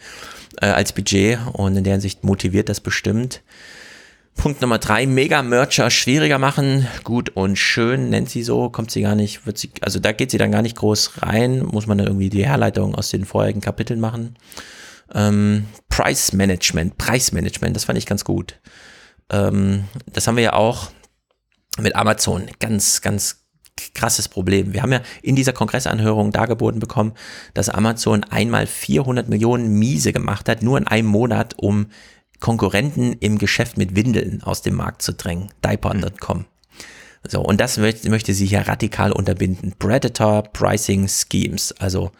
äh, 0.61 0.67
als 0.67 0.93
Budget 0.93 1.39
und 1.53 1.75
in 1.75 1.83
der 1.83 1.93
Hinsicht 1.93 2.23
motiviert 2.23 2.69
das 2.69 2.79
bestimmt. 2.79 3.41
Punkt 4.35 4.61
Nummer 4.61 4.79
drei, 4.79 5.05
Mega-Mercher 5.05 5.91
schwieriger 5.91 6.39
machen. 6.39 6.87
Gut 7.03 7.29
und 7.29 7.57
schön, 7.57 8.09
nennt 8.09 8.29
sie 8.29 8.43
so, 8.43 8.69
kommt 8.69 8.89
sie 8.89 9.01
gar 9.01 9.15
nicht, 9.15 9.45
wird 9.45 9.57
sie, 9.57 9.71
also 9.81 9.99
da 9.99 10.11
geht 10.13 10.31
sie 10.31 10.37
dann 10.37 10.51
gar 10.51 10.61
nicht 10.61 10.77
groß 10.77 11.21
rein, 11.21 11.63
muss 11.63 11.85
man 11.85 11.97
dann 11.97 12.07
irgendwie 12.07 12.29
die 12.29 12.45
Herleitung 12.45 12.95
aus 12.95 13.09
den 13.09 13.25
vorherigen 13.25 13.61
Kapiteln 13.61 13.99
machen. 13.99 14.35
Ähm, 15.13 15.65
Price 15.89 16.33
Management, 16.33 16.97
Preismanagement, 16.97 17.75
das 17.75 17.83
fand 17.83 17.97
ich 17.99 18.05
ganz 18.05 18.23
gut. 18.23 18.59
Ähm, 19.29 19.85
das 20.11 20.27
haben 20.27 20.37
wir 20.37 20.43
ja 20.43 20.53
auch 20.53 20.89
mit 21.77 21.95
Amazon, 21.95 22.49
ganz, 22.59 23.01
ganz 23.01 23.41
krasses 23.93 24.27
Problem. 24.27 24.73
Wir 24.73 24.81
haben 24.81 24.91
ja 24.91 25.01
in 25.21 25.35
dieser 25.35 25.53
Kongressanhörung 25.53 26.31
dargeboten 26.31 26.79
bekommen, 26.79 27.13
dass 27.53 27.69
Amazon 27.69 28.23
einmal 28.23 28.67
400 28.67 29.29
Millionen 29.29 29.79
Miese 29.79 30.13
gemacht 30.13 30.49
hat, 30.49 30.61
nur 30.61 30.77
in 30.77 30.87
einem 30.87 31.07
Monat, 31.07 31.55
um 31.57 31.87
Konkurrenten 32.41 33.13
im 33.13 33.37
Geschäft 33.37 33.77
mit 33.77 33.95
Windeln 33.95 34.43
aus 34.43 34.61
dem 34.61 34.75
Markt 34.75 35.01
zu 35.01 35.13
drängen. 35.13 35.53
Diaper.com. 35.63 36.45
So, 37.27 37.41
und 37.41 37.61
das 37.61 37.77
möchte, 37.77 38.09
möchte 38.09 38.33
sie 38.33 38.47
hier 38.47 38.67
radikal 38.67 39.11
unterbinden. 39.11 39.75
Predator 39.77 40.43
Pricing 40.43 41.07
Schemes, 41.07 41.71
also 41.79 42.11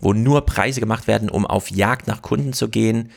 wo 0.00 0.12
nur 0.12 0.44
Preise 0.46 0.80
gemacht 0.80 1.06
werden, 1.06 1.30
um 1.30 1.46
auf 1.46 1.70
Jagd 1.70 2.08
nach 2.08 2.22
Kunden 2.22 2.52
zu 2.52 2.68
gehen. 2.68 3.10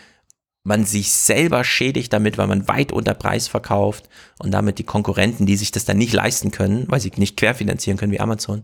Man 0.63 0.85
sich 0.85 1.11
selber 1.11 1.63
schädigt 1.63 2.13
damit, 2.13 2.37
weil 2.37 2.45
man 2.45 2.67
weit 2.67 2.91
unter 2.91 3.15
Preis 3.15 3.47
verkauft 3.47 4.07
und 4.37 4.51
damit 4.51 4.77
die 4.77 4.83
Konkurrenten, 4.83 5.47
die 5.47 5.57
sich 5.57 5.71
das 5.71 5.85
dann 5.85 5.97
nicht 5.97 6.13
leisten 6.13 6.51
können, 6.51 6.85
weil 6.87 6.99
sie 6.99 7.11
nicht 7.15 7.35
querfinanzieren 7.35 7.97
können 7.97 8.11
wie 8.11 8.19
Amazon. 8.19 8.63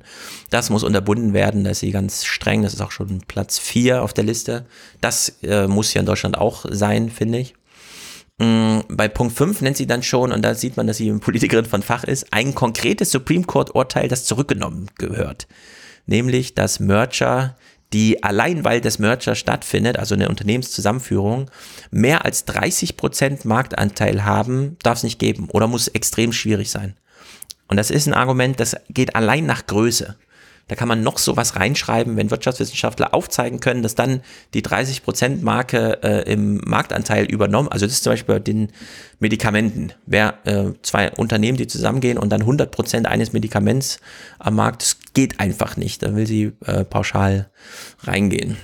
Das 0.52 0.70
muss 0.70 0.84
unterbunden 0.84 1.34
werden, 1.34 1.64
da 1.64 1.72
ist 1.72 1.80
sie 1.80 1.90
ganz 1.90 2.26
streng, 2.26 2.62
das 2.62 2.76
ist 2.76 2.82
auch 2.82 2.92
schon 2.92 3.22
Platz 3.28 3.58
vier 3.58 4.04
auf 4.04 4.14
der 4.14 4.26
Liste. 4.26 4.68
Das 5.02 5.40
äh, 5.42 5.68
muss 5.68 5.92
ja 5.96 6.02
in 6.02 6.06
Deutschland 6.06 6.38
auch 6.38 6.66
sein, 6.70 7.10
finde 7.10 7.40
ich. 7.40 7.56
Mm, 8.40 8.82
Bei 8.90 9.08
Punkt 9.08 9.36
5 9.36 9.62
nennt 9.62 9.78
sie 9.78 9.88
dann 9.88 10.04
schon, 10.04 10.32
und 10.32 10.42
da 10.44 10.54
sieht 10.54 10.78
man, 10.78 10.88
dass 10.88 10.98
sie 10.98 11.10
eine 11.10 11.20
Politikerin 11.20 11.66
von 11.66 11.82
Fach 11.82 12.04
ist, 12.04 12.28
ein 12.32 12.54
konkretes 12.54 13.12
Supreme 13.12 13.46
Court-Urteil, 13.46 14.08
das 14.08 14.26
zurückgenommen 14.26 14.90
gehört. 14.98 15.48
Nämlich, 16.06 16.54
dass 16.54 16.80
Merger, 16.80 17.56
die 17.94 18.24
allein 18.24 18.64
weil 18.64 18.80
das 18.80 19.00
Merger 19.00 19.34
stattfindet, 19.34 19.98
also 19.98 20.14
eine 20.14 20.30
Unternehmenszusammenführung, 20.30 21.50
mehr 21.90 22.26
als 22.26 22.48
30% 22.48 23.48
Marktanteil 23.48 24.24
haben, 24.24 24.78
darf 24.84 25.00
es 25.00 25.04
nicht 25.04 25.20
geben 25.20 25.50
oder 25.52 25.68
muss 25.68 25.88
extrem 25.88 26.32
schwierig 26.32 26.70
sein. 26.70 26.96
Und 27.68 27.78
das 27.78 27.92
ist 27.92 28.08
ein 28.08 28.14
Argument, 28.14 28.60
das 28.60 28.76
geht 28.90 29.16
allein 29.16 29.46
nach 29.46 29.66
Größe. 29.66 30.16
Da 30.68 30.76
kann 30.76 30.88
man 30.88 31.02
noch 31.02 31.18
sowas 31.18 31.56
reinschreiben, 31.56 32.18
wenn 32.18 32.30
Wirtschaftswissenschaftler 32.30 33.14
aufzeigen 33.14 33.60
können, 33.60 33.84
dass 33.84 33.96
dann 33.96 34.22
die 34.54 34.62
30%-Marke 34.62 36.04
äh, 36.04 36.32
im 36.32 36.58
Marktanteil 36.66 37.26
übernommen, 37.26 37.70
also 37.70 37.86
das 37.86 37.96
ist 37.96 38.04
zum 38.04 38.14
Beispiel 38.14 38.36
bei 38.36 38.40
den 38.40 38.72
Medikamenten. 39.20 39.94
Wer 40.06 40.46
äh, 40.46 40.74
zwei 40.82 41.12
Unternehmen, 41.12 41.58
die 41.58 41.68
zusammengehen 41.68 42.18
und 42.18 42.30
dann 42.30 42.44
100% 42.44 43.06
eines 43.06 43.32
Medikaments 43.32 44.00
am 44.40 44.56
Markt, 44.56 44.82
das 44.82 44.98
geht 45.14 45.40
einfach 45.40 45.78
nicht. 45.78 46.04
Da 46.04 46.16
will 46.16 46.28
sie 46.28 46.52
äh, 46.66 46.84
pauschal 46.84 47.50
reingehen. 48.02 48.58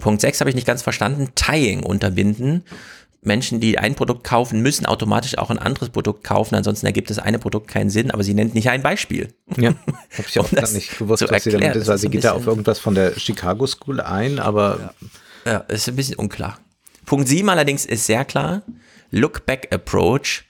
Punkt 0.00 0.20
6 0.20 0.40
habe 0.40 0.50
ich 0.50 0.56
nicht 0.56 0.66
ganz 0.66 0.82
verstanden. 0.82 1.30
Tying 1.34 1.82
unterbinden. 1.82 2.64
Menschen, 3.26 3.60
die 3.60 3.78
ein 3.78 3.94
Produkt 3.94 4.24
kaufen, 4.24 4.62
müssen 4.62 4.86
automatisch 4.86 5.36
auch 5.38 5.50
ein 5.50 5.58
anderes 5.58 5.90
Produkt 5.90 6.24
kaufen, 6.24 6.54
ansonsten 6.54 6.86
ergibt 6.86 7.10
das 7.10 7.18
eine 7.18 7.38
Produkt 7.38 7.68
keinen 7.68 7.90
Sinn, 7.90 8.10
aber 8.10 8.22
sie 8.22 8.34
nennt 8.34 8.54
nicht 8.54 8.70
ein 8.70 8.82
Beispiel. 8.82 9.28
Ja, 9.56 9.70
habe 9.86 10.28
ich 10.28 10.38
auch 10.38 10.50
Um 10.50 10.72
nicht 10.72 10.98
gewusst, 10.98 11.26
was 11.28 11.44
sie 11.44 11.50
damit 11.50 11.76
ist, 11.76 11.86
weil 11.86 11.96
ist 11.96 12.00
sie 12.00 12.08
geht 12.08 12.24
da 12.24 12.32
auf 12.32 12.46
irgendwas 12.46 12.78
von 12.78 12.94
der 12.94 13.18
Chicago 13.18 13.66
School 13.66 14.00
ein, 14.00 14.38
aber 14.38 14.94
Ja, 15.44 15.58
ist 15.58 15.88
ein 15.88 15.96
bisschen 15.96 16.16
unklar. 16.16 16.58
Punkt 17.04 17.28
7 17.28 17.48
allerdings 17.48 17.84
ist 17.84 18.06
sehr 18.06 18.24
klar. 18.24 18.62
Look-Back-Approach. 19.10 20.44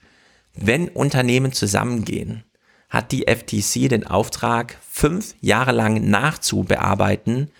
Wenn 0.55 0.89
Unternehmen 0.89 1.51
zusammengehen, 1.51 2.43
hat 2.89 3.11
die 3.11 3.27
FTC 3.27 3.89
den 3.89 4.07
Auftrag, 4.07 4.77
fünf 4.89 5.35
Jahre 5.39 5.71
lang 5.71 6.09
nachzubearbeiten, 6.09 7.51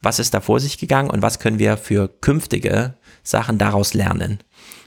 was 0.00 0.18
ist 0.18 0.34
da 0.34 0.40
vor 0.40 0.60
sich 0.60 0.78
gegangen 0.78 1.10
und 1.10 1.22
was 1.22 1.38
können 1.40 1.58
wir 1.58 1.76
für 1.76 2.08
künftige 2.08 2.94
Sachen 3.24 3.58
daraus 3.58 3.94
lernen. 3.94 4.38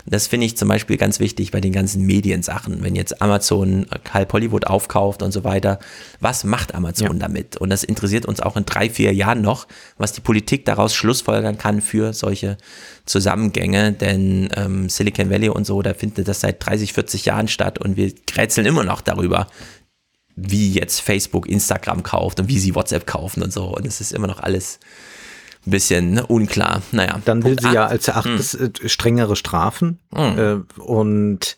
Das 0.10 0.28
finde 0.28 0.45
ich 0.45 0.55
zum 0.55 0.70
Beispiel 0.70 0.95
ganz 0.95 1.20
wichtig 1.20 1.51
bei 1.51 1.60
den 1.60 1.74
ganzen 1.74 2.05
Mediensachen. 2.05 2.82
Wenn 2.82 2.95
jetzt 2.95 3.22
Amazon 3.22 3.88
halb 4.14 4.32
Hollywood 4.32 4.66
aufkauft 4.66 5.22
und 5.22 5.34
so 5.34 5.43
weiter, 5.43 5.80
was 6.22 6.45
macht 6.45 6.74
Amazon 6.74 7.14
ja. 7.14 7.28
damit? 7.28 7.58
Und 7.58 7.70
das 7.70 7.84
interessiert 7.84 8.26
uns 8.26 8.39
auch 8.39 8.55
in 8.55 8.66
drei, 8.66 8.89
vier 8.89 9.14
Jahren 9.14 9.41
noch, 9.41 9.68
was 9.97 10.14
die 10.14 10.22
Politik 10.22 10.64
daraus 10.64 10.95
schlussfolgern 10.95 11.58
kann 11.58 11.82
für 11.82 12.14
solche 12.14 12.58
Zusammengänge. 13.05 13.91
Denn 13.91 14.49
ähm, 14.55 14.88
Silicon 14.88 15.30
Valley 15.30 15.49
und 15.49 15.66
so, 15.66 15.82
da 15.82 15.93
findet 15.93 16.28
das 16.30 16.39
seit 16.39 16.66
30, 16.66 16.93
40 16.93 17.26
Jahren 17.26 17.49
statt 17.49 17.78
und 17.78 17.97
wir 17.97 18.14
rätseln 18.36 18.66
immer 18.66 18.86
noch 18.86 19.01
darüber, 19.01 19.47
wie 20.38 20.72
jetzt 20.72 21.01
Facebook 21.01 21.49
Instagram 21.49 22.03
kauft 22.03 22.39
und 22.39 22.47
wie 22.47 22.60
sie 22.60 22.76
WhatsApp 22.76 23.08
kaufen 23.08 23.43
und 23.43 23.51
so. 23.51 23.76
Und 23.76 23.86
es 23.86 23.99
ist 23.99 24.14
immer 24.14 24.28
noch 24.28 24.39
alles 24.39 24.80
bisschen 25.70 26.11
ne, 26.11 26.26
unklar. 26.26 26.82
Naja. 26.91 27.20
Dann 27.26 27.43
will 27.43 27.55
Punkt 27.55 27.61
sie 27.61 27.68
8. 27.68 27.74
ja 27.74 27.86
als 27.86 28.07
erstes 28.07 28.53
hm. 28.53 28.74
Äh, 28.84 28.89
strengere 28.89 29.36
Strafen. 29.36 29.99
Hm. 30.13 30.65
Äh, 30.78 30.82
und 30.82 31.57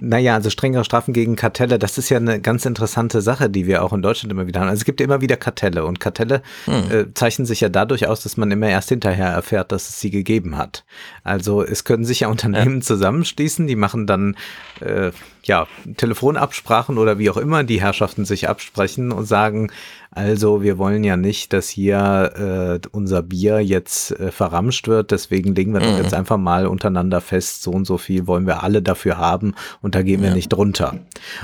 naja, 0.00 0.34
also 0.34 0.50
strengere 0.50 0.84
Strafen 0.84 1.12
gegen 1.12 1.36
Kartelle, 1.36 1.78
das 1.78 1.98
ist 1.98 2.08
ja 2.08 2.18
eine 2.18 2.40
ganz 2.40 2.66
interessante 2.66 3.20
Sache, 3.20 3.50
die 3.50 3.66
wir 3.66 3.82
auch 3.82 3.92
in 3.92 4.02
Deutschland 4.02 4.32
immer 4.32 4.46
wieder 4.46 4.60
haben. 4.60 4.68
Also 4.68 4.80
es 4.80 4.84
gibt 4.84 5.00
immer 5.00 5.20
wieder 5.20 5.36
Kartelle 5.36 5.84
und 5.84 6.00
Kartelle 6.00 6.42
hm. 6.66 6.90
äh, 6.90 7.14
zeichnen 7.14 7.46
sich 7.46 7.60
ja 7.60 7.68
dadurch 7.68 8.06
aus, 8.06 8.22
dass 8.22 8.36
man 8.36 8.50
immer 8.50 8.68
erst 8.68 8.88
hinterher 8.88 9.28
erfährt, 9.28 9.72
dass 9.72 9.88
es 9.88 10.00
sie 10.00 10.10
gegeben 10.10 10.56
hat. 10.56 10.84
Also 11.22 11.62
es 11.62 11.84
können 11.84 12.04
sich 12.04 12.20
ja 12.20 12.28
Unternehmen 12.34 12.76
ja. 12.76 12.82
zusammenschließen, 12.82 13.66
die 13.66 13.76
machen 13.76 14.06
dann 14.06 14.36
äh, 14.80 15.10
ja 15.44 15.66
Telefonabsprachen 15.96 16.98
oder 16.98 17.18
wie 17.18 17.30
auch 17.30 17.36
immer 17.36 17.64
die 17.64 17.80
Herrschaften 17.80 18.24
sich 18.24 18.48
absprechen 18.48 19.12
und 19.12 19.26
sagen, 19.26 19.70
also 20.10 20.62
wir 20.62 20.78
wollen 20.78 21.02
ja 21.02 21.16
nicht, 21.16 21.52
dass 21.52 21.68
hier 21.68 22.80
äh, 22.82 22.88
unser 22.92 23.22
Bier 23.22 23.58
jetzt 23.60 24.12
äh, 24.12 24.30
verramscht 24.30 24.86
wird, 24.86 25.10
deswegen 25.10 25.54
legen 25.56 25.74
wir 25.74 25.80
mhm. 25.80 26.02
jetzt 26.02 26.14
einfach 26.14 26.36
mal 26.36 26.66
untereinander 26.68 27.20
fest, 27.20 27.62
so 27.62 27.72
und 27.72 27.84
so 27.84 27.98
viel 27.98 28.28
wollen 28.28 28.46
wir 28.46 28.62
alle 28.62 28.80
dafür 28.80 29.18
haben 29.18 29.54
und 29.82 29.94
da 29.94 30.02
gehen 30.02 30.22
wir 30.22 30.30
ja. 30.30 30.34
nicht 30.34 30.48
drunter. 30.48 31.00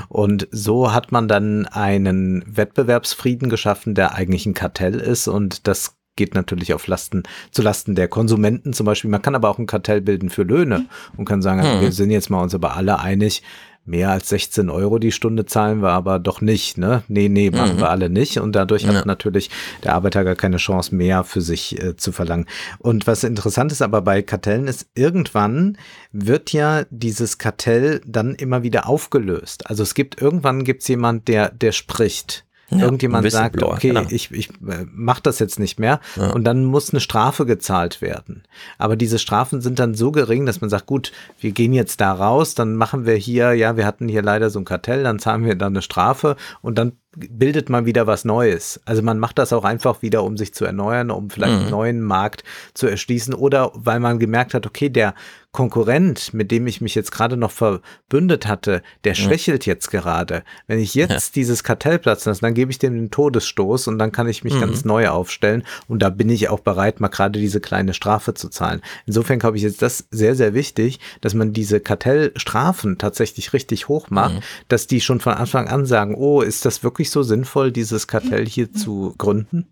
Und 0.09 0.47
so 0.51 0.93
hat 0.93 1.11
man 1.11 1.27
dann 1.27 1.65
einen 1.65 2.43
Wettbewerbsfrieden 2.47 3.49
geschaffen, 3.49 3.95
der 3.95 4.15
eigentlich 4.15 4.45
ein 4.45 4.53
Kartell 4.53 4.95
ist 4.95 5.27
und 5.27 5.67
das 5.67 5.97
geht 6.15 6.35
natürlich 6.35 6.73
auf 6.73 6.87
Lasten, 6.87 7.23
zu 7.51 7.61
Lasten 7.61 7.95
der 7.95 8.07
Konsumenten 8.07 8.73
zum 8.73 8.85
Beispiel. 8.85 9.09
Man 9.09 9.21
kann 9.21 9.35
aber 9.35 9.49
auch 9.49 9.59
ein 9.59 9.65
Kartell 9.65 10.01
bilden 10.01 10.29
für 10.29 10.43
Löhne 10.43 10.85
und 11.17 11.25
kann 11.25 11.41
sagen, 11.41 11.63
hm. 11.63 11.81
wir 11.81 11.91
sind 11.91 12.11
jetzt 12.11 12.29
mal 12.29 12.41
uns 12.41 12.53
aber 12.53 12.75
alle 12.75 12.99
einig, 12.99 13.43
mehr 13.83 14.11
als 14.11 14.29
16 14.29 14.69
Euro 14.69 14.99
die 14.99 15.11
Stunde 15.11 15.45
zahlen 15.45 15.81
wir 15.81 15.91
aber 15.91 16.19
doch 16.19 16.41
nicht, 16.41 16.77
ne? 16.77 17.03
Nee, 17.07 17.29
nee, 17.29 17.49
machen 17.49 17.75
mhm. 17.75 17.79
wir 17.79 17.89
alle 17.89 18.09
nicht. 18.09 18.39
Und 18.39 18.55
dadurch 18.55 18.83
ja. 18.83 18.93
hat 18.93 19.05
natürlich 19.05 19.49
der 19.83 19.95
Arbeiter 19.95 20.23
gar 20.23 20.35
keine 20.35 20.57
Chance 20.57 20.95
mehr 20.95 21.23
für 21.23 21.41
sich 21.41 21.81
äh, 21.81 21.95
zu 21.95 22.11
verlangen. 22.11 22.45
Und 22.79 23.07
was 23.07 23.23
interessant 23.23 23.71
ist 23.71 23.81
aber 23.81 24.01
bei 24.01 24.21
Kartellen 24.21 24.67
ist, 24.67 24.87
irgendwann 24.93 25.77
wird 26.11 26.53
ja 26.53 26.85
dieses 26.89 27.37
Kartell 27.37 28.01
dann 28.05 28.35
immer 28.35 28.63
wieder 28.63 28.87
aufgelöst. 28.87 29.67
Also 29.69 29.83
es 29.83 29.95
gibt, 29.95 30.21
irgendwann 30.21 30.63
gibt 30.63 30.83
es 30.83 30.87
jemand, 30.87 31.27
der, 31.27 31.49
der 31.49 31.71
spricht. 31.71 32.45
Ja, 32.71 32.79
Irgendjemand 32.79 33.29
sagt, 33.29 33.61
okay, 33.61 33.89
genau. 33.89 34.05
ich, 34.09 34.31
ich 34.31 34.49
äh, 34.49 34.85
mache 34.93 35.21
das 35.21 35.39
jetzt 35.39 35.59
nicht 35.59 35.77
mehr 35.77 35.99
ja. 36.15 36.31
und 36.31 36.45
dann 36.45 36.63
muss 36.63 36.91
eine 36.91 37.01
Strafe 37.01 37.45
gezahlt 37.45 38.01
werden. 38.01 38.43
Aber 38.77 38.95
diese 38.95 39.19
Strafen 39.19 39.59
sind 39.59 39.77
dann 39.77 39.93
so 39.93 40.11
gering, 40.11 40.45
dass 40.45 40.61
man 40.61 40.69
sagt, 40.69 40.85
gut, 40.85 41.11
wir 41.39 41.51
gehen 41.51 41.73
jetzt 41.73 41.99
da 41.99 42.13
raus, 42.13 42.55
dann 42.55 42.75
machen 42.75 43.05
wir 43.05 43.15
hier, 43.15 43.53
ja, 43.53 43.75
wir 43.75 43.85
hatten 43.85 44.07
hier 44.07 44.21
leider 44.21 44.49
so 44.49 44.59
ein 44.59 44.65
Kartell, 44.65 45.03
dann 45.03 45.19
zahlen 45.19 45.43
wir 45.43 45.55
dann 45.55 45.73
eine 45.73 45.81
Strafe 45.81 46.37
und 46.61 46.77
dann 46.77 46.93
bildet 47.15 47.69
man 47.69 47.85
wieder 47.85 48.07
was 48.07 48.23
Neues. 48.23 48.79
Also 48.85 49.01
man 49.01 49.19
macht 49.19 49.37
das 49.37 49.51
auch 49.51 49.63
einfach 49.63 50.01
wieder, 50.01 50.23
um 50.23 50.37
sich 50.37 50.53
zu 50.53 50.65
erneuern, 50.65 51.11
um 51.11 51.29
vielleicht 51.29 51.53
mhm. 51.53 51.59
einen 51.61 51.69
neuen 51.71 52.01
Markt 52.01 52.43
zu 52.73 52.87
erschließen 52.87 53.33
oder 53.33 53.71
weil 53.73 53.99
man 53.99 54.19
gemerkt 54.19 54.53
hat, 54.53 54.65
okay, 54.65 54.89
der 54.89 55.13
Konkurrent, 55.51 56.33
mit 56.33 56.49
dem 56.49 56.65
ich 56.65 56.79
mich 56.79 56.95
jetzt 56.95 57.11
gerade 57.11 57.35
noch 57.35 57.51
verbündet 57.51 58.47
hatte, 58.47 58.81
der 59.03 59.15
schwächelt 59.15 59.65
jetzt 59.65 59.91
gerade. 59.91 60.43
Wenn 60.67 60.79
ich 60.79 60.95
jetzt 60.95 61.11
ja. 61.11 61.31
dieses 61.35 61.65
Kartell 61.65 61.99
platzen 61.99 62.29
lasse, 62.29 62.39
dann 62.39 62.53
gebe 62.53 62.71
ich 62.71 62.79
dem 62.79 62.93
den 62.93 63.11
Todesstoß 63.11 63.89
und 63.89 63.99
dann 63.99 64.13
kann 64.13 64.29
ich 64.29 64.45
mich 64.45 64.53
mhm. 64.53 64.61
ganz 64.61 64.85
neu 64.85 65.09
aufstellen 65.09 65.63
und 65.89 66.01
da 66.01 66.09
bin 66.09 66.29
ich 66.29 66.47
auch 66.47 66.61
bereit, 66.61 67.01
mal 67.01 67.09
gerade 67.09 67.37
diese 67.37 67.59
kleine 67.59 67.93
Strafe 67.93 68.33
zu 68.33 68.47
zahlen. 68.47 68.81
Insofern 69.05 69.39
glaube 69.39 69.57
ich, 69.57 69.65
ist 69.65 69.81
das 69.81 70.05
sehr, 70.09 70.35
sehr 70.35 70.53
wichtig, 70.53 71.01
dass 71.19 71.33
man 71.33 71.51
diese 71.51 71.81
Kartellstrafen 71.81 72.97
tatsächlich 72.97 73.51
richtig 73.51 73.89
hoch 73.89 74.09
macht, 74.09 74.35
mhm. 74.35 74.41
dass 74.69 74.87
die 74.87 75.01
schon 75.01 75.19
von 75.19 75.33
Anfang 75.33 75.67
an 75.67 75.85
sagen, 75.85 76.15
oh, 76.15 76.39
ist 76.39 76.63
das 76.63 76.81
wirklich 76.81 77.00
so 77.09 77.23
sinnvoll, 77.23 77.71
dieses 77.71 78.07
Kartell 78.07 78.45
hier 78.47 78.71
zu 78.73 79.15
gründen? 79.17 79.67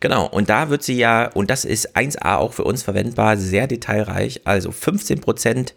Genau, 0.00 0.26
und 0.26 0.50
da 0.50 0.70
wird 0.70 0.82
sie 0.82 0.96
ja, 0.96 1.30
und 1.32 1.50
das 1.50 1.64
ist 1.64 1.96
1a 1.96 2.36
auch 2.36 2.52
für 2.52 2.64
uns 2.64 2.82
verwendbar, 2.82 3.36
sehr 3.36 3.66
detailreich, 3.66 4.42
also 4.44 4.72
15 4.72 5.20
Prozent 5.20 5.74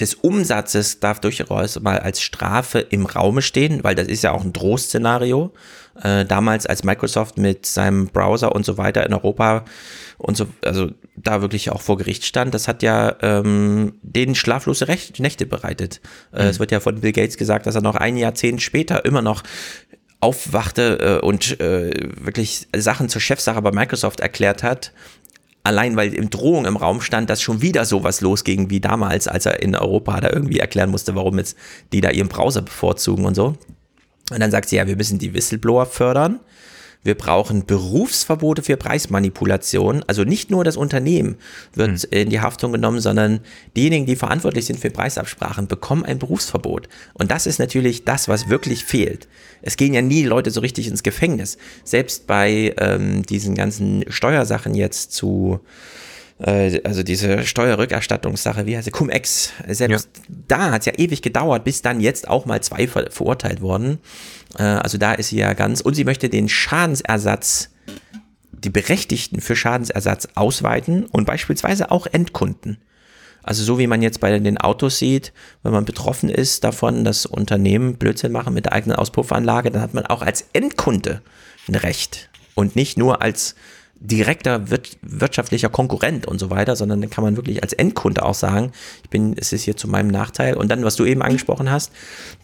des 0.00 0.14
Umsatzes 0.14 1.00
darf 1.00 1.20
durchaus 1.20 1.78
mal 1.80 1.98
als 1.98 2.22
Strafe 2.22 2.78
im 2.78 3.04
Raume 3.04 3.42
stehen, 3.42 3.84
weil 3.84 3.94
das 3.94 4.08
ist 4.08 4.22
ja 4.22 4.32
auch 4.32 4.42
ein 4.42 4.52
Drohszenario. 4.52 5.52
Äh, 6.02 6.24
damals, 6.24 6.66
als 6.66 6.84
Microsoft 6.84 7.36
mit 7.36 7.66
seinem 7.66 8.06
Browser 8.06 8.54
und 8.54 8.64
so 8.64 8.78
weiter 8.78 9.04
in 9.04 9.12
Europa 9.12 9.64
und 10.16 10.36
so, 10.36 10.46
also 10.64 10.90
da 11.16 11.42
wirklich 11.42 11.70
auch 11.70 11.82
vor 11.82 11.98
Gericht 11.98 12.24
stand, 12.24 12.54
das 12.54 12.68
hat 12.68 12.82
ja 12.82 13.16
ähm, 13.20 13.94
denen 14.00 14.34
schlaflose 14.34 14.88
Recht, 14.88 15.18
Nächte 15.18 15.44
bereitet. 15.44 16.00
Äh, 16.32 16.44
mhm. 16.44 16.48
Es 16.48 16.58
wird 16.58 16.72
ja 16.72 16.80
von 16.80 17.00
Bill 17.00 17.12
Gates 17.12 17.36
gesagt, 17.36 17.66
dass 17.66 17.74
er 17.74 17.82
noch 17.82 17.96
ein 17.96 18.16
Jahrzehnt 18.16 18.62
später 18.62 19.04
immer 19.04 19.20
noch 19.20 19.42
aufwachte 20.20 21.20
äh, 21.22 21.24
und 21.24 21.60
äh, 21.60 21.92
wirklich 22.20 22.68
Sachen 22.76 23.08
zur 23.08 23.20
Chefsache 23.20 23.60
bei 23.62 23.72
Microsoft 23.72 24.20
erklärt 24.20 24.62
hat, 24.62 24.92
allein 25.62 25.96
weil 25.96 26.14
im 26.14 26.30
Drohung 26.30 26.66
im 26.66 26.76
Raum 26.76 27.00
stand, 27.00 27.30
dass 27.30 27.42
schon 27.42 27.62
wieder 27.62 27.84
sowas 27.84 28.20
losging 28.20 28.70
wie 28.70 28.80
damals, 28.80 29.28
als 29.28 29.46
er 29.46 29.62
in 29.62 29.74
Europa 29.74 30.20
da 30.20 30.30
irgendwie 30.30 30.58
erklären 30.58 30.90
musste, 30.90 31.14
warum 31.14 31.38
jetzt 31.38 31.56
die 31.92 32.00
da 32.00 32.10
ihren 32.10 32.28
Browser 32.28 32.62
bevorzugen 32.62 33.24
und 33.24 33.34
so. 33.34 33.56
Und 34.30 34.40
dann 34.40 34.50
sagt 34.50 34.68
sie, 34.68 34.76
ja, 34.76 34.86
wir 34.86 34.96
müssen 34.96 35.18
die 35.18 35.34
Whistleblower 35.34 35.86
fördern. 35.86 36.40
Wir 37.02 37.14
brauchen 37.14 37.64
Berufsverbote 37.64 38.62
für 38.62 38.76
Preismanipulation. 38.76 40.04
Also 40.06 40.24
nicht 40.24 40.50
nur 40.50 40.64
das 40.64 40.76
Unternehmen 40.76 41.36
wird 41.72 42.02
hm. 42.02 42.10
in 42.10 42.30
die 42.30 42.40
Haftung 42.40 42.72
genommen, 42.72 43.00
sondern 43.00 43.40
diejenigen, 43.76 44.06
die 44.06 44.16
verantwortlich 44.16 44.66
sind 44.66 44.78
für 44.78 44.90
Preisabsprachen, 44.90 45.66
bekommen 45.66 46.04
ein 46.04 46.18
Berufsverbot. 46.18 46.88
Und 47.14 47.30
das 47.30 47.46
ist 47.46 47.58
natürlich 47.58 48.04
das, 48.04 48.28
was 48.28 48.48
wirklich 48.50 48.84
fehlt. 48.84 49.28
Es 49.62 49.76
gehen 49.76 49.94
ja 49.94 50.02
nie 50.02 50.24
Leute 50.24 50.50
so 50.50 50.60
richtig 50.60 50.88
ins 50.88 51.02
Gefängnis. 51.02 51.56
Selbst 51.84 52.26
bei 52.26 52.74
ähm, 52.78 53.22
diesen 53.22 53.54
ganzen 53.54 54.04
Steuersachen 54.08 54.74
jetzt 54.74 55.12
zu 55.12 55.60
äh, 56.40 56.80
also 56.84 57.02
diese 57.02 57.44
Steuerrückerstattungssache, 57.44 58.66
wie 58.66 58.76
heißt 58.76 58.86
sie, 58.86 58.90
Cum-Ex, 58.90 59.52
selbst 59.68 60.08
ja. 60.16 60.34
da 60.48 60.70
hat 60.72 60.80
es 60.80 60.86
ja 60.86 60.92
ewig 60.96 61.22
gedauert, 61.22 61.64
bis 61.64 61.82
dann 61.82 62.00
jetzt 62.00 62.28
auch 62.28 62.46
mal 62.46 62.62
zwei 62.62 62.86
ver 62.86 63.10
verurteilt 63.10 63.60
wurden. 63.60 63.98
Äh, 64.58 64.62
also 64.62 64.98
da 64.98 65.12
ist 65.12 65.28
sie 65.28 65.38
ja 65.38 65.52
ganz, 65.54 65.80
und 65.80 65.94
sie 65.94 66.04
möchte 66.04 66.28
den 66.28 66.48
Schadensersatz, 66.48 67.70
die 68.52 68.70
Berechtigten 68.70 69.40
für 69.40 69.56
Schadensersatz 69.56 70.28
ausweiten 70.34 71.06
und 71.06 71.24
beispielsweise 71.24 71.90
auch 71.90 72.06
Endkunden. 72.06 72.78
Also 73.42 73.64
so 73.64 73.78
wie 73.78 73.86
man 73.86 74.02
jetzt 74.02 74.20
bei 74.20 74.38
den 74.38 74.58
Autos 74.58 74.98
sieht, 74.98 75.32
wenn 75.62 75.72
man 75.72 75.86
betroffen 75.86 76.28
ist 76.28 76.62
davon, 76.62 77.04
dass 77.04 77.24
Unternehmen 77.24 77.96
Blödsinn 77.96 78.32
machen 78.32 78.52
mit 78.52 78.66
der 78.66 78.74
eigenen 78.74 78.96
Auspuffanlage, 78.96 79.70
dann 79.70 79.80
hat 79.80 79.94
man 79.94 80.04
auch 80.06 80.20
als 80.22 80.46
Endkunde 80.52 81.22
ein 81.68 81.74
Recht 81.74 82.28
und 82.54 82.76
nicht 82.76 82.98
nur 82.98 83.22
als 83.22 83.54
direkter 84.02 84.64
wirtschaftlicher 85.02 85.68
Konkurrent 85.68 86.26
und 86.26 86.38
so 86.38 86.48
weiter, 86.48 86.74
sondern 86.74 87.02
dann 87.02 87.10
kann 87.10 87.22
man 87.22 87.36
wirklich 87.36 87.62
als 87.62 87.74
Endkunde 87.74 88.24
auch 88.24 88.34
sagen, 88.34 88.72
ich 89.04 89.10
bin, 89.10 89.34
es 89.36 89.52
ist 89.52 89.64
hier 89.64 89.76
zu 89.76 89.88
meinem 89.88 90.08
Nachteil. 90.08 90.56
Und 90.56 90.70
dann, 90.70 90.84
was 90.84 90.96
du 90.96 91.04
eben 91.04 91.20
angesprochen 91.20 91.70
hast, 91.70 91.92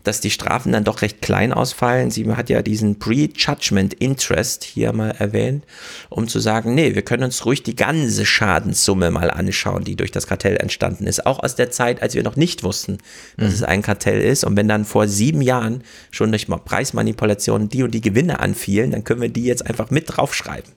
dass 0.04 0.20
die 0.20 0.30
Strafen 0.30 0.72
dann 0.72 0.84
doch 0.84 1.00
recht 1.00 1.22
klein 1.22 1.54
ausfallen. 1.54 2.10
Sie 2.10 2.30
hat 2.30 2.50
ja 2.50 2.60
diesen 2.60 2.98
Pre-Judgment 2.98 3.94
Interest 3.94 4.64
hier 4.64 4.92
mal 4.92 5.12
erwähnt, 5.12 5.64
um 6.10 6.28
zu 6.28 6.40
sagen, 6.40 6.74
nee, 6.74 6.94
wir 6.94 7.02
können 7.02 7.24
uns 7.24 7.46
ruhig 7.46 7.62
die 7.62 7.74
ganze 7.74 8.26
Schadenssumme 8.26 9.10
mal 9.10 9.30
anschauen, 9.30 9.82
die 9.82 9.96
durch 9.96 10.10
das 10.10 10.26
Kartell 10.26 10.58
entstanden 10.58 11.06
ist. 11.06 11.24
Auch 11.24 11.42
aus 11.42 11.56
der 11.56 11.70
Zeit, 11.70 12.02
als 12.02 12.14
wir 12.14 12.22
noch 12.22 12.36
nicht 12.36 12.64
wussten, 12.64 12.98
dass 13.38 13.48
mhm. 13.48 13.54
es 13.54 13.62
ein 13.62 13.80
Kartell 13.80 14.20
ist. 14.20 14.44
Und 14.44 14.56
wenn 14.56 14.68
dann 14.68 14.84
vor 14.84 15.08
sieben 15.08 15.40
Jahren 15.40 15.82
schon 16.10 16.30
durch 16.30 16.46
Preismanipulationen 16.46 17.70
die 17.70 17.82
und 17.82 17.92
die 17.92 18.02
Gewinne 18.02 18.40
anfielen, 18.40 18.90
dann 18.90 19.04
können 19.04 19.22
wir 19.22 19.30
die 19.30 19.44
jetzt 19.44 19.66
einfach 19.66 19.90
mit 19.90 20.04
draufschreiben. 20.08 20.70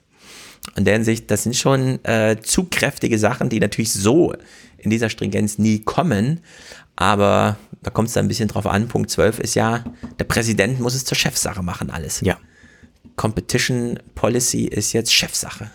In 0.75 0.85
der 0.85 0.93
Hinsicht, 0.95 1.29
das 1.31 1.43
sind 1.43 1.55
schon 1.55 2.03
äh, 2.05 2.37
zu 2.41 2.65
kräftige 2.65 3.17
Sachen, 3.17 3.49
die 3.49 3.59
natürlich 3.59 3.91
so 3.93 4.33
in 4.77 4.89
dieser 4.89 5.09
Stringenz 5.09 5.57
nie 5.57 5.79
kommen. 5.79 6.41
Aber 6.95 7.57
da 7.81 7.91
kommt 7.91 8.09
es 8.09 8.13
dann 8.13 8.25
ein 8.25 8.29
bisschen 8.29 8.49
drauf 8.49 8.65
an. 8.65 8.87
Punkt 8.87 9.09
12 9.09 9.39
ist 9.39 9.55
ja, 9.55 9.83
der 10.19 10.25
Präsident 10.25 10.79
muss 10.79 10.95
es 10.95 11.05
zur 11.05 11.17
Chefsache 11.17 11.63
machen, 11.63 11.89
alles. 11.89 12.21
Ja. 12.21 12.37
Competition 13.15 13.99
Policy 14.15 14.65
ist 14.65 14.93
jetzt 14.93 15.13
Chefsache. 15.13 15.69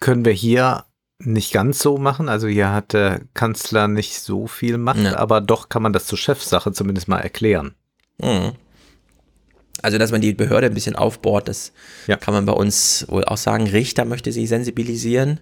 Können 0.00 0.24
wir 0.24 0.32
hier 0.32 0.84
nicht 1.18 1.52
ganz 1.52 1.78
so 1.78 1.96
machen. 1.96 2.28
Also 2.28 2.46
hier 2.48 2.70
hat 2.72 2.92
der 2.92 3.22
Kanzler 3.34 3.88
nicht 3.88 4.20
so 4.20 4.46
viel 4.46 4.78
Macht, 4.78 4.98
Ja. 5.00 5.16
aber 5.16 5.40
doch 5.40 5.68
kann 5.68 5.82
man 5.82 5.92
das 5.92 6.06
zur 6.06 6.18
Chefsache 6.18 6.72
zumindest 6.72 7.08
mal 7.08 7.20
erklären. 7.20 7.74
Mhm. 8.20 8.52
Also, 9.84 9.98
dass 9.98 10.10
man 10.12 10.20
die 10.22 10.32
Behörde 10.32 10.66
ein 10.68 10.74
bisschen 10.74 10.96
aufbohrt, 10.96 11.46
das 11.48 11.72
Ja. 12.06 12.16
kann 12.16 12.32
man 12.34 12.46
bei 12.46 12.52
uns 12.54 13.04
wohl 13.08 13.24
auch 13.24 13.36
sagen. 13.36 13.66
Richter 13.66 14.04
möchte 14.04 14.32
sie 14.32 14.46
sensibilisieren. 14.46 15.40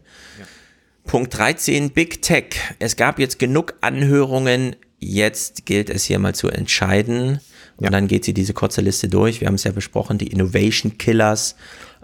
Punkt 1.05 1.36
13, 1.36 1.90
Big 1.90 2.22
Tech. 2.22 2.57
Es 2.78 2.97
gab 2.97 3.18
jetzt 3.18 3.38
genug 3.38 3.74
Anhörungen. 3.80 4.76
Jetzt 4.99 5.66
gilt 5.66 5.90
es 5.90 6.05
hier 6.05 6.18
mal 6.18 6.34
zu 6.34 6.49
entscheiden. 6.49 7.40
Und 7.76 7.84
Ja. 7.84 7.90
dann 7.90 8.07
geht 8.09 8.24
sie 8.24 8.34
diese 8.34 8.53
kurze 8.53 8.80
Liste 8.80 9.09
durch. 9.09 9.40
Wir 9.40 9.49
haben 9.49 9.55
es 9.57 9.64
ja 9.64 9.72
besprochen, 9.72 10.18
die 10.18 10.28
Innovation 10.28 10.99
Killers, 10.99 11.57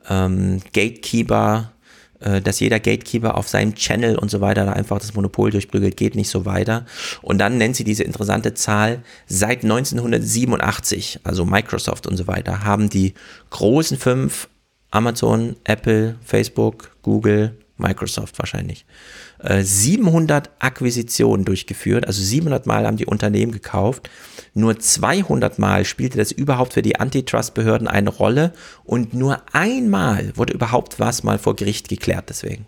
ähm, 0.09 0.61
Gatekeeper, 0.73 1.73
dass 2.21 2.61
jeder 2.61 2.81
Gatekeeper 2.81 3.37
auf 3.37 3.49
seinem 3.49 3.75
Channel 3.75 4.19
und 4.19 4.31
so 4.31 4.41
weiter 4.41 4.65
da 4.65 4.73
einfach 4.73 4.99
das 4.99 5.15
Monopol 5.15 5.51
durchprügelt, 5.51 5.97
geht 5.97 6.15
nicht 6.15 6.31
so 6.31 6.45
weiter. 6.45 6.85
Und 7.23 7.39
dann 7.39 7.59
nennt 7.59 7.77
sie 7.77 7.85
diese 7.85 8.05
interessante 8.05 8.55
Zahl, 8.55 9.03
seit 9.27 9.63
1987, 9.63 11.21
also 11.25 11.45
Microsoft 11.45 12.07
und 12.07 12.17
so 12.17 12.27
weiter, 12.27 12.65
haben 12.65 12.89
die 12.89 13.15
großen 13.51 13.99
fünf, 13.99 14.49
Amazon, 14.91 15.57
Apple, 15.65 16.17
Facebook, 16.25 16.97
Google, 17.03 17.57
Microsoft 17.77 18.39
wahrscheinlich, 18.39 18.85
äh, 18.85 19.28
700 19.41 20.51
Akquisitionen 20.59 21.45
durchgeführt, 21.45 22.07
also 22.07 22.23
700 22.23 22.67
Mal 22.67 22.87
haben 22.87 22.97
die 22.97 23.07
Unternehmen 23.07 23.53
gekauft. 23.53 24.11
Nur 24.55 24.79
200 24.79 25.59
Mal 25.59 25.85
spielte 25.85 26.19
das 26.19 26.33
überhaupt 26.33 26.73
für 26.73 26.83
die 26.83 26.99
Antitrust-Behörden 26.99 27.87
eine 27.87 28.11
Rolle 28.11 28.53
und 28.85 29.15
nur 29.15 29.43
einmal 29.53 30.37
wurde 30.37 30.55
überhaupt 30.55 30.99
was 30.99 31.23
mal 31.23 31.39
vor 31.39 31.55
Gericht 31.55 31.89
geklärt 31.89 32.25
deswegen. 32.29 32.67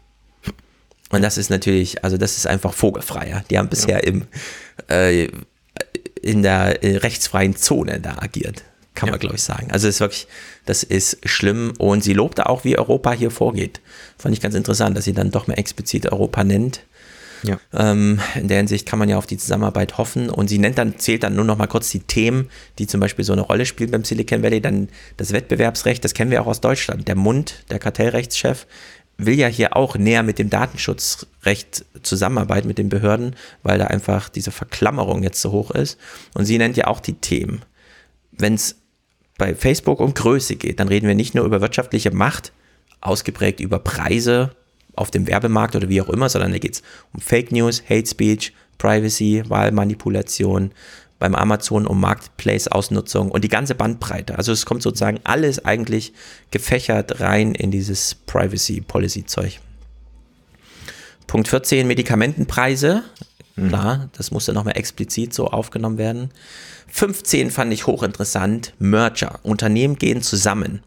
Und 1.10 1.22
das 1.22 1.38
ist 1.38 1.50
natürlich, 1.50 2.04
also 2.04 2.16
das 2.16 2.36
ist 2.36 2.46
einfach 2.46 2.72
vogelfreier. 2.72 3.42
Die 3.50 3.58
haben 3.58 3.68
bisher 3.68 4.04
im, 4.04 4.28
äh, 4.88 5.28
in 6.22 6.42
der 6.44 6.84
äh, 6.84 6.98
rechtsfreien 6.98 7.56
Zone 7.56 8.00
da 8.00 8.18
agiert, 8.20 8.62
kann 8.94 9.10
man 9.10 9.18
glaube 9.18 9.34
ich 9.34 9.42
sagen. 9.42 9.72
Also 9.72 9.88
es 9.88 9.96
ist 9.96 10.00
wirklich, 10.00 10.28
das 10.70 10.84
ist 10.84 11.28
schlimm 11.28 11.72
und 11.78 12.04
sie 12.04 12.12
lobte 12.12 12.48
auch, 12.48 12.62
wie 12.62 12.78
Europa 12.78 13.10
hier 13.10 13.32
vorgeht. 13.32 13.80
Fand 14.16 14.36
ich 14.36 14.40
ganz 14.40 14.54
interessant, 14.54 14.96
dass 14.96 15.04
sie 15.04 15.12
dann 15.12 15.32
doch 15.32 15.48
mal 15.48 15.54
explizit 15.54 16.06
Europa 16.12 16.44
nennt. 16.44 16.84
Ja. 17.42 17.58
Ähm, 17.74 18.20
in 18.36 18.46
der 18.46 18.58
Hinsicht 18.58 18.86
kann 18.86 19.00
man 19.00 19.08
ja 19.08 19.18
auf 19.18 19.26
die 19.26 19.36
Zusammenarbeit 19.36 19.98
hoffen 19.98 20.30
und 20.30 20.46
sie 20.46 20.58
nennt 20.58 20.78
dann, 20.78 20.96
zählt 20.96 21.24
dann 21.24 21.34
nur 21.34 21.44
noch 21.44 21.58
mal 21.58 21.66
kurz 21.66 21.90
die 21.90 21.98
Themen, 21.98 22.50
die 22.78 22.86
zum 22.86 23.00
Beispiel 23.00 23.24
so 23.24 23.32
eine 23.32 23.42
Rolle 23.42 23.66
spielen 23.66 23.90
beim 23.90 24.04
Silicon 24.04 24.44
Valley. 24.44 24.60
Dann 24.60 24.90
das 25.16 25.32
Wettbewerbsrecht, 25.32 26.04
das 26.04 26.14
kennen 26.14 26.30
wir 26.30 26.40
auch 26.40 26.46
aus 26.46 26.60
Deutschland. 26.60 27.08
Der 27.08 27.16
Mund, 27.16 27.64
der 27.70 27.80
Kartellrechtschef, 27.80 28.68
will 29.16 29.34
ja 29.34 29.48
hier 29.48 29.76
auch 29.76 29.96
näher 29.96 30.22
mit 30.22 30.38
dem 30.38 30.50
Datenschutzrecht 30.50 31.84
zusammenarbeiten, 32.04 32.68
mit 32.68 32.78
den 32.78 32.90
Behörden, 32.90 33.34
weil 33.64 33.78
da 33.78 33.88
einfach 33.88 34.28
diese 34.28 34.52
Verklammerung 34.52 35.24
jetzt 35.24 35.40
so 35.40 35.50
hoch 35.50 35.72
ist. 35.72 35.98
Und 36.34 36.44
sie 36.44 36.58
nennt 36.58 36.76
ja 36.76 36.86
auch 36.86 37.00
die 37.00 37.14
Themen. 37.14 37.62
Wenn 38.30 38.54
es 38.54 38.76
bei 39.40 39.54
Facebook 39.54 40.00
um 40.00 40.12
Größe 40.12 40.56
geht, 40.56 40.80
dann 40.80 40.88
reden 40.88 41.08
wir 41.08 41.14
nicht 41.14 41.34
nur 41.34 41.46
über 41.46 41.62
wirtschaftliche 41.62 42.10
Macht, 42.10 42.52
ausgeprägt 43.00 43.58
über 43.58 43.78
Preise 43.78 44.54
auf 44.94 45.10
dem 45.10 45.26
Werbemarkt 45.26 45.74
oder 45.74 45.88
wie 45.88 46.02
auch 46.02 46.10
immer, 46.10 46.28
sondern 46.28 46.52
da 46.52 46.58
geht 46.58 46.74
es 46.74 46.82
um 47.14 47.22
Fake 47.22 47.50
News, 47.50 47.82
Hate 47.88 48.06
Speech, 48.06 48.52
Privacy, 48.76 49.42
Wahlmanipulation, 49.48 50.72
beim 51.18 51.34
Amazon 51.34 51.86
um 51.86 52.00
Marketplace-Ausnutzung 52.02 53.30
und 53.30 53.42
die 53.42 53.48
ganze 53.48 53.74
Bandbreite. 53.74 54.36
Also 54.36 54.52
es 54.52 54.66
kommt 54.66 54.82
sozusagen 54.82 55.20
alles 55.24 55.64
eigentlich 55.64 56.12
gefächert 56.50 57.20
rein 57.20 57.54
in 57.54 57.70
dieses 57.70 58.14
Privacy-Policy-Zeug. 58.14 59.58
Punkt 61.26 61.48
14, 61.48 61.86
Medikamentenpreise. 61.86 63.04
Klar, 63.68 64.08
das 64.16 64.30
musste 64.30 64.52
nochmal 64.52 64.76
explizit 64.76 65.34
so 65.34 65.48
aufgenommen 65.48 65.98
werden. 65.98 66.30
15 66.88 67.50
fand 67.50 67.72
ich 67.72 67.86
hochinteressant. 67.86 68.74
Merger. 68.78 69.40
Unternehmen 69.42 69.96
gehen 69.96 70.22
zusammen. 70.22 70.82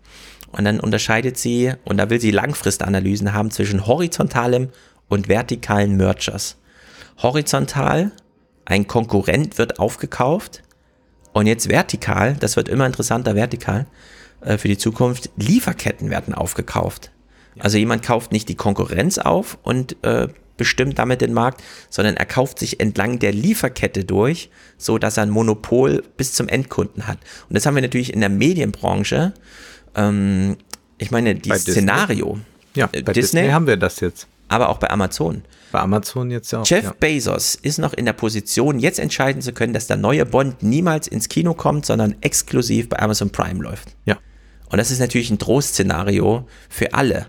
Und 0.52 0.66
dann 0.66 0.80
unterscheidet 0.80 1.38
sie, 1.38 1.74
und 1.84 1.98
da 1.98 2.10
will 2.10 2.22
sie 2.22 2.32
Langfristanalysen 2.32 3.34
haben 3.34 3.52
zwischen 3.52 3.88
horizontalem 3.88 4.70
und 5.10 5.28
vertikalen 5.28 5.98
Mergers. 5.98 6.58
Horizontal, 7.22 8.12
ein 8.66 8.88
Konkurrent 8.88 9.58
wird 9.58 9.80
aufgekauft. 9.80 10.62
Und 11.34 11.48
jetzt 11.48 11.70
vertikal, 11.70 12.36
das 12.40 12.56
wird 12.56 12.70
immer 12.70 12.86
interessanter 12.86 13.36
vertikal 13.36 13.88
äh, 14.42 14.58
für 14.58 14.68
die 14.68 14.78
Zukunft, 14.78 15.32
Lieferketten 15.38 16.10
werden 16.10 16.34
aufgekauft. 16.34 17.12
Also 17.60 17.78
jemand 17.78 18.04
kauft 18.04 18.32
nicht 18.32 18.50
die 18.50 18.56
Konkurrenz 18.56 19.18
auf 19.18 19.58
und 19.64 19.96
äh, 20.04 20.28
bestimmt 20.64 20.98
damit 20.98 21.20
den 21.20 21.34
Markt, 21.34 21.62
sondern 21.90 22.16
er 22.16 22.26
kauft 22.26 22.58
sich 22.58 22.80
entlang 22.80 23.20
der 23.20 23.34
Lieferkette 23.34 24.06
durch, 24.06 24.50
so 24.78 24.98
dass 24.98 25.18
er 25.18 25.24
ein 25.24 25.30
Monopol 25.30 26.02
bis 26.16 26.34
zum 26.34 26.48
Endkunden 26.48 27.06
hat. 27.06 27.18
Und 27.50 27.56
das 27.56 27.66
haben 27.66 27.76
wir 27.76 27.82
natürlich 27.82 28.14
in 28.14 28.22
der 28.22 28.30
Medienbranche. 28.30 29.34
Ähm, 29.94 30.56
ich 30.98 31.12
meine, 31.12 31.36
dieses? 31.36 31.64
Szenario, 31.64 32.40
Ja, 32.76 32.86
Äh, 32.94 33.02
bei 33.02 33.12
Disney? 33.12 33.42
Disney, 33.42 33.50
haben 33.52 33.68
wir 33.68 33.76
das 33.78 34.00
jetzt. 34.00 34.28
aber 34.48 34.70
auch 34.70 34.78
bei 34.78 34.90
Amazon. 34.90 35.44
Bei 35.74 35.80
Amazon 35.82 36.32
jetzt 36.32 36.52
ja 36.54 36.62
auch. 36.62 36.66
Jeff 36.68 36.84
ja. 36.86 36.94
Bezos 36.98 37.56
ist 37.56 37.78
noch 37.80 37.94
in 37.94 38.06
der 38.06 38.14
Position, 38.14 38.80
jetzt 38.80 39.00
entscheiden 39.00 39.42
zu 39.42 39.52
können, 39.52 39.74
dass 39.74 39.88
der 39.88 39.98
neue 39.98 40.26
Bond 40.26 40.64
niemals 40.64 41.08
ins 41.08 41.28
Kino 41.28 41.54
kommt, 41.56 41.86
sondern 41.86 42.16
exklusiv 42.22 42.88
bei 42.90 43.00
Amazon 43.00 43.32
Prime 43.32 43.62
läuft. 43.62 43.90
ja. 44.06 44.18
Und 44.70 44.78
das 44.78 44.90
ist 44.90 45.00
natürlich 45.00 45.30
ein 45.30 45.38
Drohszenario 45.38 46.48
für 46.68 46.94
alle, 46.96 47.28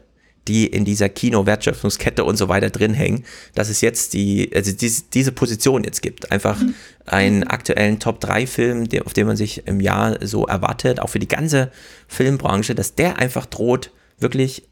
die 0.48 0.66
in 0.66 0.84
dieser 0.84 1.08
Kino-Wertschöpfungskette 1.08 2.24
und 2.24 2.36
so 2.36 2.48
weiter 2.48 2.70
drin 2.70 2.94
hängen, 2.94 3.24
dass 3.54 3.68
es 3.68 3.80
jetzt 3.80 4.12
die, 4.12 4.50
also 4.54 4.72
diese, 4.72 5.04
diese 5.12 5.32
Position 5.32 5.84
jetzt 5.84 6.02
gibt. 6.02 6.30
Einfach 6.32 6.60
einen 7.06 7.44
aktuellen 7.44 7.98
Top-3-Film, 7.98 8.88
der- 8.88 9.06
auf 9.06 9.12
den 9.12 9.26
man 9.26 9.36
sich 9.36 9.66
im 9.66 9.80
Jahr 9.80 10.18
so 10.26 10.46
erwartet, 10.46 11.00
auch 11.00 11.08
für 11.08 11.18
die 11.18 11.28
ganze 11.28 11.70
Filmbranche, 12.08 12.74
dass 12.74 12.94
der 12.94 13.18
einfach 13.18 13.46
droht, 13.46 13.90
wirklich 14.18 14.68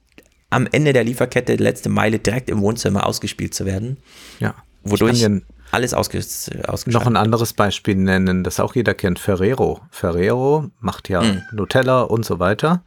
am 0.50 0.68
Ende 0.70 0.92
der 0.92 1.04
Lieferkette, 1.04 1.56
die 1.56 1.62
letzte 1.62 1.88
Meile, 1.88 2.18
direkt 2.18 2.50
im 2.50 2.60
Wohnzimmer 2.60 3.06
ausgespielt 3.06 3.54
zu 3.54 3.64
werden, 3.64 3.96
ja. 4.38 4.54
wodurch 4.82 5.20
alles 5.72 5.94
ausges 5.94 6.50
ausgeschaltet 6.66 6.92
noch 6.92 7.06
ein 7.06 7.16
anderes 7.16 7.54
Beispiel 7.54 7.96
nennen, 7.96 8.44
das 8.44 8.60
auch 8.60 8.74
jeder 8.74 8.94
kennt, 8.94 9.18
Ferrero. 9.18 9.80
Ferrero 9.90 10.70
macht 10.80 11.08
ja 11.08 11.22
Mhm. 11.22 11.42
Nutella 11.52 12.02
und 12.02 12.24
so 12.24 12.38
weiter. 12.38 12.82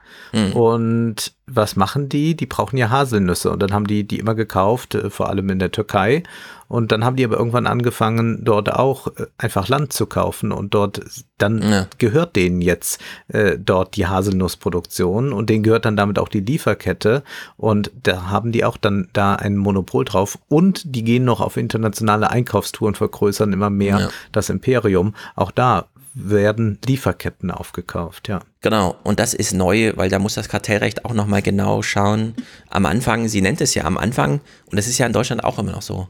Und 0.53 1.33
was 1.47 1.75
machen 1.75 2.09
die? 2.09 2.35
Die 2.35 2.45
brauchen 2.45 2.77
ja 2.77 2.89
Haselnüsse 2.89 3.51
und 3.51 3.61
dann 3.61 3.73
haben 3.73 3.87
die 3.87 4.03
die 4.07 4.19
immer 4.19 4.35
gekauft, 4.35 4.95
äh, 4.95 5.09
vor 5.09 5.29
allem 5.29 5.49
in 5.49 5.59
der 5.59 5.71
Türkei. 5.71 6.23
Und 6.67 6.91
dann 6.91 7.05
haben 7.05 7.15
die 7.15 7.23
aber 7.25 7.37
irgendwann 7.37 7.67
angefangen, 7.67 8.43
dort 8.43 8.71
auch 8.73 9.07
äh, 9.07 9.27
einfach 9.37 9.67
Land 9.67 9.93
zu 9.93 10.05
kaufen 10.07 10.51
und 10.51 10.73
dort 10.73 11.01
dann 11.37 11.61
Ja. 11.61 11.87
gehört 11.97 12.35
denen 12.35 12.61
jetzt 12.61 12.99
äh, 13.27 13.57
dort 13.59 13.95
die 13.95 14.07
Haselnussproduktion 14.07 15.33
und 15.33 15.49
denen 15.49 15.63
gehört 15.63 15.85
dann 15.85 15.97
damit 15.97 16.17
auch 16.19 16.29
die 16.29 16.39
Lieferkette 16.39 17.23
und 17.57 17.91
da 18.03 18.29
haben 18.29 18.51
die 18.51 18.63
auch 18.65 18.77
dann 18.77 19.09
da 19.13 19.35
ein 19.35 19.57
Monopol 19.57 20.05
drauf 20.05 20.37
und 20.47 20.81
die 20.95 21.03
gehen 21.03 21.25
noch 21.25 21.41
auf 21.41 21.57
internationale 21.57 22.29
Einkaufstouren, 22.31 22.95
vergrößern 22.95 23.53
immer 23.53 23.69
mehr 23.69 23.99
Ja. 23.99 24.09
das 24.31 24.49
Imperium. 24.49 25.13
Auch 25.35 25.51
da 25.51 25.85
werden 26.17 26.79
Lieferketten 26.85 27.51
aufgekauft, 27.51 28.29
ja. 28.29 28.39
Genau, 28.61 28.95
und 29.03 29.19
das 29.19 29.33
ist 29.33 29.53
neu, 29.53 29.91
weil 29.97 30.09
da 30.09 30.17
muss 30.17 30.33
das 30.35 30.47
Kartellrecht 30.47 31.03
auch 31.03 31.13
nochmal 31.13 31.41
genau 31.41 31.81
schauen. 31.81 32.33
Am 32.69 32.85
Anfang, 32.85 33.27
sie 33.27 33.41
nennt 33.41 33.59
es 33.59 33.73
ja 33.75 33.83
am 33.83 33.97
Anfang, 33.97 34.39
und 34.71 34.77
das 34.77 34.87
ist 34.87 34.97
ja 34.97 35.05
in 35.05 35.11
Deutschland 35.13 35.43
auch 35.43 35.59
immer 35.59 35.73
noch 35.73 35.81
so. 35.81 36.07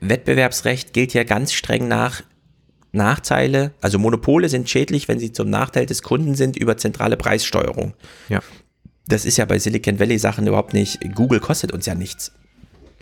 Wettbewerbsrecht 0.00 0.92
gilt 0.92 1.14
ja 1.14 1.24
ganz 1.24 1.52
streng 1.52 1.88
nach 1.88 2.22
Nachteile, 2.92 3.72
also 3.80 3.98
Monopole 3.98 4.48
sind 4.48 4.68
schädlich, 4.68 5.06
wenn 5.06 5.20
sie 5.20 5.32
zum 5.32 5.48
Nachteil 5.48 5.86
des 5.86 6.02
Kunden 6.02 6.34
sind 6.34 6.56
über 6.56 6.76
zentrale 6.76 7.16
Preissteuerung. 7.16 7.94
Ja. 8.28 8.40
Das 9.06 9.24
ist 9.24 9.36
ja 9.36 9.44
bei 9.44 9.58
Silicon 9.58 10.00
Valley 10.00 10.18
Sachen 10.18 10.46
überhaupt 10.46 10.74
nicht. 10.74 10.98
Google 11.14 11.40
kostet 11.40 11.72
uns 11.72 11.86
ja 11.86 11.94
nichts. 11.94 12.32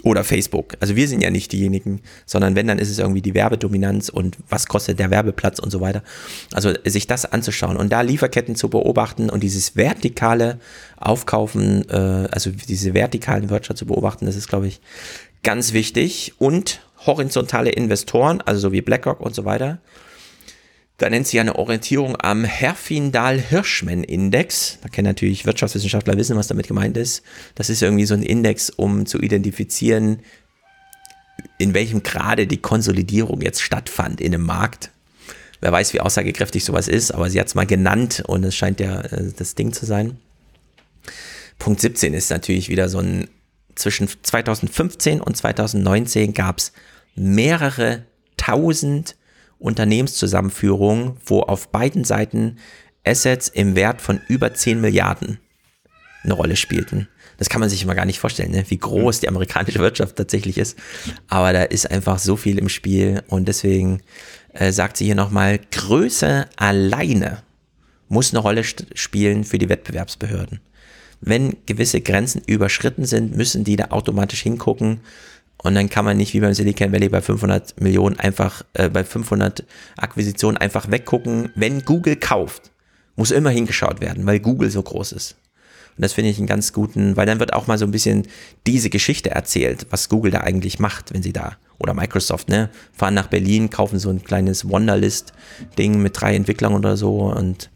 Oder 0.05 0.23
Facebook. 0.23 0.75
Also 0.79 0.95
wir 0.95 1.09
sind 1.09 1.23
ja 1.23 1.31
nicht 1.31 1.51
diejenigen, 1.51 2.03
sondern 2.25 2.55
wenn, 2.55 2.69
dann 2.69 2.79
ist 2.79 2.89
es 2.89 3.01
irgendwie 3.01 3.21
die 3.21 3.35
Werbedominanz 3.35 4.09
und 4.09 4.37
was 4.49 4.67
kostet 4.67 5.01
der 5.01 5.11
Werbeplatz 5.11 5.59
und 5.59 5.71
so 5.71 5.81
weiter. 5.81 6.05
Also 6.53 6.73
sich 6.85 7.09
das 7.09 7.25
anzuschauen 7.25 7.77
und 7.77 7.91
da 7.91 8.03
Lieferketten 8.03 8.55
zu 8.55 8.71
beobachten 8.71 9.29
und 9.29 9.43
dieses 9.43 9.75
vertikale 9.75 10.61
Aufkaufen, 10.99 11.89
äh, 11.91 12.29
also 12.31 12.51
diese 12.51 12.95
vertikalen 12.95 13.51
Wirtschaft 13.51 13.79
zu 13.79 13.87
beobachten, 13.87 14.27
das 14.27 14.37
ist, 14.37 14.49
glaube 14.49 14.69
ich, 14.69 14.81
ganz 15.43 15.73
wichtig. 15.73 16.35
Und 16.39 16.81
horizontale 17.07 17.71
Investoren, 17.71 18.41
also 18.41 18.61
so 18.61 18.73
wie 18.73 18.83
BlackRock 18.83 19.21
und 19.21 19.35
so 19.35 19.45
weiter, 19.45 19.81
da 20.99 21.09
nennt 21.09 21.27
sie 21.29 21.39
eine 21.39 21.55
Orientierung 21.57 22.17
am 22.21 22.45
Herfindahl-Hirschman-Index. 22.45 24.79
Da 24.83 24.89
kennen 24.89 25.07
natürlich 25.07 25.47
Wirtschaftswissenschaftler 25.47 26.17
wissen, 26.17 26.37
was 26.37 26.49
damit 26.49 26.67
gemeint 26.67 26.97
ist. 26.97 27.23
Das 27.55 27.71
ist 27.71 27.83
irgendwie 27.83 28.05
so 28.05 28.15
ein 28.15 28.25
Index, 28.25 28.69
um 28.69 29.07
zu 29.07 29.21
identifizieren, 29.21 30.25
in 31.57 31.73
welchem 31.73 32.03
Grade 32.03 32.49
die 32.49 32.61
Konsolidierung 32.61 33.43
jetzt 33.43 33.63
stattfand 33.63 34.21
in 34.21 34.35
einem 34.35 34.45
Markt. 34.45 34.91
Wer 35.61 35.71
weiß, 35.71 35.95
wie 35.95 36.01
aussagekräftig 36.01 36.65
sowas 36.65 36.89
ist, 36.89 37.13
aber 37.13 37.31
sie 37.31 37.39
hat 37.39 37.47
es 37.47 37.55
mal 37.55 37.67
genannt 37.67 38.25
und 38.27 38.45
es 38.45 38.57
scheint 38.57 38.81
ja 38.81 39.01
äh, 39.01 39.31
das 39.37 39.55
Ding 39.55 39.73
zu 39.73 39.87
sein. 39.87 40.19
Punkt 41.61 41.81
17 41.81 42.13
ist 42.13 42.31
natürlich 42.31 42.69
wieder 42.69 42.89
so 42.89 42.99
ein 42.99 43.29
zwischen 43.79 44.09
2015 44.23 45.21
und 45.21 45.37
2019 45.37 46.35
gab 46.35 46.59
es 46.59 46.73
mehrere 47.15 48.05
tausend 48.37 49.17
Unternehmenszusammenführungen, 49.59 51.17
wo 51.25 51.41
auf 51.41 51.69
beiden 51.69 52.05
Seiten 52.05 52.59
Assets 53.05 53.49
im 53.49 53.75
Wert 53.75 54.01
von 54.01 54.21
über 54.29 54.55
10 54.55 54.81
Milliarden 54.81 55.39
eine 56.23 56.35
Rolle 56.35 56.57
spielten. 56.57 57.09
Das 57.39 57.49
kann 57.49 57.61
man 57.61 57.71
sich 57.71 57.83
immer 57.83 57.95
gar 57.95 58.05
nicht 58.05 58.19
vorstellen, 58.19 58.51
ne? 58.51 58.65
wie 58.69 58.79
groß 58.79 59.21
die 59.21 59.29
amerikanische 59.29 59.79
Wirtschaft 59.79 60.17
tatsächlich 60.17 60.59
ist. 60.59 60.77
Aber 61.29 61.53
da 61.53 61.63
ist 61.63 61.91
einfach 61.91 62.19
so 62.19 62.37
viel 62.37 62.59
im 62.59 62.69
Spiel 62.69 63.23
und 63.29 63.47
deswegen 63.47 64.03
äh, 64.55 64.73
sagt 64.73 64.97
sie 64.97 65.05
hier 65.05 65.15
nochmal, 65.15 65.61
Größe 65.71 66.47
alleine 66.57 67.43
muss 68.09 68.33
eine 68.33 68.41
Rolle 68.41 68.65
spielen 68.65 69.45
für 69.45 69.59
die 69.59 69.69
Wettbewerbsbehörden. 69.69 70.61
Wenn 71.21 71.57
gewisse 71.67 72.01
Grenzen 72.01 72.43
überschritten 72.47 73.05
sind, 73.05 73.37
müssen 73.37 73.65
die 73.65 73.77
da 73.77 73.87
automatisch 73.91 74.43
hingucken 74.43 75.01
und 75.63 75.75
dann 75.75 75.91
kann 75.91 76.05
man 76.05 76.17
nicht 76.17 76.35
wie 76.35 76.41
beim 76.41 76.55
Silicon 76.55 76.93
Valley 76.93 77.09
bei 77.09 77.21
500 77.21 77.81
Millionen 77.81 78.19
einfach, 78.19 78.65
äh, 78.75 78.89
bei 78.89 79.03
500 79.03 79.65
Akquisitionen 79.97 80.57
einfach 80.57 80.91
weggucken. 80.91 81.51
Wenn 81.57 81.85
Google 81.85 82.17
kauft, 82.17 82.71
muss 83.17 83.33
immer 83.33 83.51
hingeschaut 83.51 84.01
werden, 84.01 84.25
weil 84.27 84.39
Google 84.39 84.71
so 84.71 84.83
groß 84.83 85.13
ist. 85.13 85.37
Und 85.97 86.03
das 86.03 86.13
finde 86.13 86.31
ich 86.31 86.39
einen 86.39 86.47
ganz 86.47 86.73
guten, 86.73 87.17
weil 87.17 87.27
dann 87.27 87.41
wird 87.41 87.55
auch 87.55 87.67
mal 87.67 87.77
so 87.77 87.85
ein 87.85 87.91
bisschen 87.91 88.29
diese 88.69 88.89
Geschichte 88.89 89.31
erzählt, 89.31 89.89
was 89.91 90.09
Google 90.09 90.31
da 90.31 90.43
eigentlich 90.43 90.79
macht, 90.79 91.13
wenn 91.13 91.25
sie 91.25 91.33
da, 91.33 91.57
oder 91.79 91.93
Microsoft, 91.93 92.49
ne, 92.49 92.71
fahren 92.93 93.15
nach 93.15 93.27
Berlin, 93.27 93.69
kaufen 93.69 93.99
so 93.99 94.09
ein 94.11 94.23
kleines 94.23 94.69
Wonderlist-Ding 94.69 96.01
mit 96.01 96.21
drei 96.21 96.37
Entwicklern 96.37 96.75
oder 96.75 96.97
so 96.97 97.23
und 97.23 97.69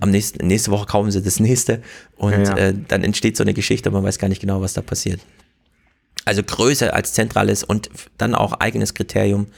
am 0.00 0.10
nächsten, 0.10 0.46
nächste 0.46 0.70
Woche 0.70 0.86
kaufen 0.86 1.10
sie 1.10 1.22
das 1.22 1.40
nächste 1.40 1.82
und 2.16 2.32
ja, 2.32 2.42
ja. 2.42 2.56
Äh, 2.56 2.74
dann 2.88 3.04
entsteht 3.04 3.36
so 3.36 3.44
eine 3.44 3.54
Geschichte, 3.54 3.90
man 3.90 4.02
weiß 4.02 4.18
gar 4.18 4.28
nicht 4.28 4.40
genau, 4.40 4.60
was 4.60 4.72
da 4.72 4.82
passiert. 4.82 5.20
Also 6.24 6.42
Größe 6.42 6.92
als 6.94 7.12
zentrales 7.12 7.62
und 7.62 7.90
dann 8.18 8.34
auch 8.34 8.54
eigenes 8.54 8.94
Kriterium 8.94 9.48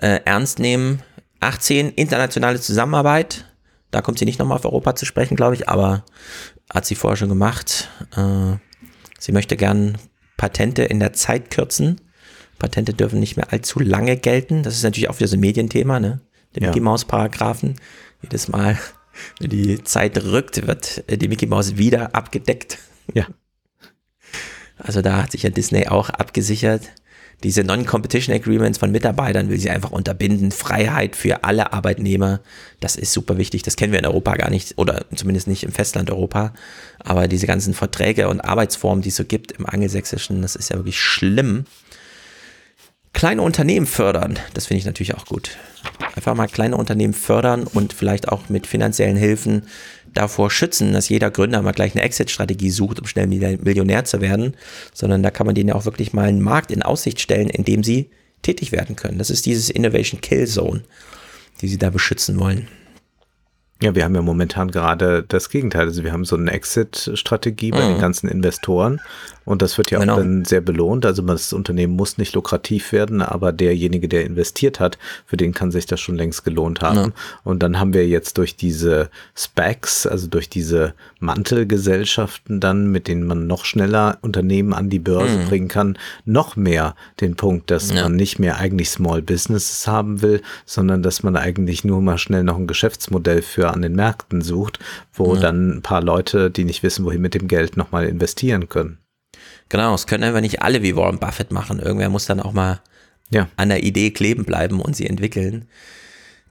äh, 0.00 0.20
ernst 0.24 0.58
nehmen. 0.58 1.02
18, 1.40 1.90
internationale 1.90 2.60
Zusammenarbeit. 2.60 3.44
Da 3.90 4.02
kommt 4.02 4.18
sie 4.18 4.24
nicht 4.24 4.38
nochmal 4.38 4.56
auf 4.56 4.64
Europa 4.64 4.96
zu 4.96 5.06
sprechen, 5.06 5.36
glaube 5.36 5.54
ich, 5.54 5.68
aber 5.68 6.04
hat 6.72 6.86
sie 6.86 6.94
vorher 6.94 7.16
schon 7.16 7.28
gemacht. 7.28 7.88
Äh, 8.16 8.56
sie 9.18 9.32
möchte 9.32 9.56
gern 9.56 9.98
Patente 10.36 10.82
in 10.84 11.00
der 11.00 11.12
Zeit 11.12 11.50
kürzen. 11.50 12.00
Patente 12.58 12.92
dürfen 12.92 13.20
nicht 13.20 13.36
mehr 13.36 13.52
allzu 13.52 13.78
lange 13.80 14.16
gelten. 14.16 14.62
Das 14.62 14.74
ist 14.74 14.82
natürlich 14.82 15.08
auch 15.08 15.18
wieder 15.18 15.28
so 15.28 15.36
ein 15.36 15.40
Medienthema, 15.40 16.00
ne? 16.00 16.20
Den 16.56 16.64
ja. 16.64 16.70
Mickey 16.70 16.80
Mouse 16.80 17.04
Paragraphen. 17.04 17.76
Jedes 18.22 18.48
Mal, 18.48 18.78
wenn 19.40 19.50
die 19.50 19.82
Zeit 19.84 20.22
rückt, 20.24 20.66
wird 20.66 21.04
die 21.10 21.28
Mickey 21.28 21.46
Mouse 21.46 21.76
wieder 21.76 22.14
abgedeckt. 22.14 22.78
Ja. 23.14 23.26
Also 24.76 25.02
da 25.02 25.22
hat 25.22 25.32
sich 25.32 25.42
ja 25.42 25.50
Disney 25.50 25.88
auch 25.88 26.10
abgesichert 26.10 26.82
diese 27.44 27.62
Non-Competition 27.62 28.34
Agreements 28.34 28.78
von 28.78 28.90
Mitarbeitern 28.90 29.48
will 29.48 29.60
sie 29.60 29.70
einfach 29.70 29.92
unterbinden. 29.92 30.50
Freiheit 30.50 31.14
für 31.14 31.44
alle 31.44 31.72
Arbeitnehmer, 31.72 32.40
das 32.80 32.96
ist 32.96 33.12
super 33.12 33.38
wichtig. 33.38 33.62
Das 33.62 33.76
kennen 33.76 33.92
wir 33.92 34.00
in 34.00 34.06
Europa 34.06 34.34
gar 34.34 34.50
nicht 34.50 34.76
oder 34.76 35.04
zumindest 35.14 35.46
nicht 35.46 35.62
im 35.62 35.70
Festland 35.70 36.10
Europa. 36.10 36.52
Aber 36.98 37.28
diese 37.28 37.46
ganzen 37.46 37.74
Verträge 37.74 38.28
und 38.28 38.40
Arbeitsformen, 38.40 39.02
die 39.02 39.10
es 39.10 39.16
so 39.16 39.24
gibt 39.24 39.52
im 39.52 39.66
Angelsächsischen, 39.66 40.42
das 40.42 40.56
ist 40.56 40.70
ja 40.70 40.76
wirklich 40.76 40.98
schlimm. 40.98 41.64
Kleine 43.12 43.42
Unternehmen 43.42 43.86
fördern, 43.86 44.38
das 44.54 44.66
finde 44.66 44.80
ich 44.80 44.86
natürlich 44.86 45.14
auch 45.14 45.26
gut. 45.26 45.56
Einfach 46.14 46.34
mal 46.34 46.46
kleine 46.46 46.76
Unternehmen 46.76 47.14
fördern 47.14 47.64
und 47.64 47.92
vielleicht 47.92 48.28
auch 48.28 48.48
mit 48.48 48.66
finanziellen 48.66 49.16
Hilfen 49.16 49.62
davor 50.14 50.50
schützen, 50.50 50.92
dass 50.92 51.08
jeder 51.08 51.30
Gründer 51.30 51.62
mal 51.62 51.72
gleich 51.72 51.94
eine 51.94 52.02
Exit-Strategie 52.02 52.70
sucht, 52.70 53.00
um 53.00 53.06
schnell 53.06 53.26
Millionär 53.26 54.04
zu 54.04 54.20
werden, 54.20 54.56
sondern 54.92 55.22
da 55.22 55.30
kann 55.30 55.46
man 55.46 55.54
denen 55.54 55.68
ja 55.68 55.74
auch 55.74 55.84
wirklich 55.84 56.12
mal 56.12 56.28
einen 56.28 56.42
Markt 56.42 56.70
in 56.70 56.82
Aussicht 56.82 57.20
stellen, 57.20 57.50
in 57.50 57.64
dem 57.64 57.82
sie 57.82 58.10
tätig 58.42 58.72
werden 58.72 58.96
können. 58.96 59.18
Das 59.18 59.30
ist 59.30 59.46
dieses 59.46 59.70
Innovation 59.70 60.20
Kill 60.20 60.46
Zone, 60.46 60.82
die 61.60 61.68
sie 61.68 61.78
da 61.78 61.90
beschützen 61.90 62.38
wollen. 62.38 62.68
Ja, 63.80 63.94
wir 63.94 64.04
haben 64.04 64.14
ja 64.14 64.22
momentan 64.22 64.70
gerade 64.72 65.22
das 65.22 65.50
Gegenteil. 65.50 65.82
Also 65.82 66.02
wir 66.02 66.12
haben 66.12 66.24
so 66.24 66.36
eine 66.36 66.50
Exit-Strategie 66.50 67.70
bei 67.70 67.84
mhm. 67.84 67.92
den 67.94 68.00
ganzen 68.00 68.28
Investoren 68.28 69.00
und 69.48 69.62
das 69.62 69.78
wird 69.78 69.90
ja 69.90 69.98
genau. 69.98 70.12
auch 70.12 70.18
dann 70.18 70.44
sehr 70.44 70.60
belohnt. 70.60 71.06
Also 71.06 71.22
das 71.22 71.54
Unternehmen 71.54 71.96
muss 71.96 72.18
nicht 72.18 72.34
lukrativ 72.34 72.92
werden, 72.92 73.22
aber 73.22 73.50
derjenige, 73.50 74.06
der 74.06 74.26
investiert 74.26 74.78
hat, 74.78 74.98
für 75.24 75.38
den 75.38 75.54
kann 75.54 75.70
sich 75.70 75.86
das 75.86 76.00
schon 76.00 76.16
längst 76.16 76.44
gelohnt 76.44 76.82
haben. 76.82 76.98
Ja. 76.98 77.12
Und 77.44 77.62
dann 77.62 77.80
haben 77.80 77.94
wir 77.94 78.06
jetzt 78.06 78.36
durch 78.36 78.56
diese 78.56 79.08
Specs, 79.34 80.06
also 80.06 80.26
durch 80.26 80.50
diese 80.50 80.92
Mantelgesellschaften 81.18 82.60
dann, 82.60 82.92
mit 82.92 83.08
denen 83.08 83.24
man 83.24 83.46
noch 83.46 83.64
schneller 83.64 84.18
Unternehmen 84.20 84.74
an 84.74 84.90
die 84.90 84.98
Börse 84.98 85.38
mhm. 85.38 85.46
bringen 85.46 85.68
kann, 85.68 85.98
noch 86.26 86.56
mehr 86.56 86.94
den 87.22 87.34
Punkt, 87.34 87.70
dass 87.70 87.90
ja. 87.90 88.02
man 88.02 88.16
nicht 88.16 88.38
mehr 88.38 88.58
eigentlich 88.58 88.90
Small 88.90 89.22
Businesses 89.22 89.86
haben 89.86 90.20
will, 90.20 90.42
sondern 90.66 91.02
dass 91.02 91.22
man 91.22 91.36
eigentlich 91.36 91.84
nur 91.84 92.02
mal 92.02 92.18
schnell 92.18 92.44
noch 92.44 92.58
ein 92.58 92.66
Geschäftsmodell 92.66 93.40
für 93.40 93.70
an 93.70 93.80
den 93.80 93.96
Märkten 93.96 94.42
sucht, 94.42 94.78
wo 95.14 95.34
ja. 95.34 95.40
dann 95.40 95.78
ein 95.78 95.82
paar 95.82 96.02
Leute, 96.02 96.50
die 96.50 96.64
nicht 96.64 96.82
wissen, 96.82 97.06
wohin 97.06 97.22
mit 97.22 97.32
dem 97.32 97.48
Geld 97.48 97.78
nochmal 97.78 98.04
investieren 98.04 98.68
können. 98.68 98.98
Genau, 99.68 99.94
es 99.94 100.06
können 100.06 100.24
einfach 100.24 100.40
nicht 100.40 100.62
alle 100.62 100.82
wie 100.82 100.96
Warren 100.96 101.18
Buffett 101.18 101.52
machen. 101.52 101.78
Irgendwer 101.78 102.08
muss 102.08 102.26
dann 102.26 102.40
auch 102.40 102.52
mal 102.52 102.80
ja. 103.30 103.48
an 103.56 103.68
der 103.68 103.82
Idee 103.82 104.10
kleben 104.10 104.44
bleiben 104.44 104.80
und 104.80 104.96
sie 104.96 105.06
entwickeln. 105.06 105.68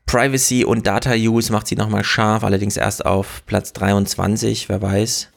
Privacy 0.05 0.63
und 0.63 0.87
Data 0.87 1.13
Use 1.13 1.51
macht 1.51 1.67
sie 1.67 1.75
nochmal 1.75 2.03
scharf, 2.03 2.43
allerdings 2.43 2.77
erst 2.77 3.05
auf 3.05 3.43
Platz 3.45 3.73
23, 3.73 4.69
wer 4.69 4.81
weiß. 4.81 5.29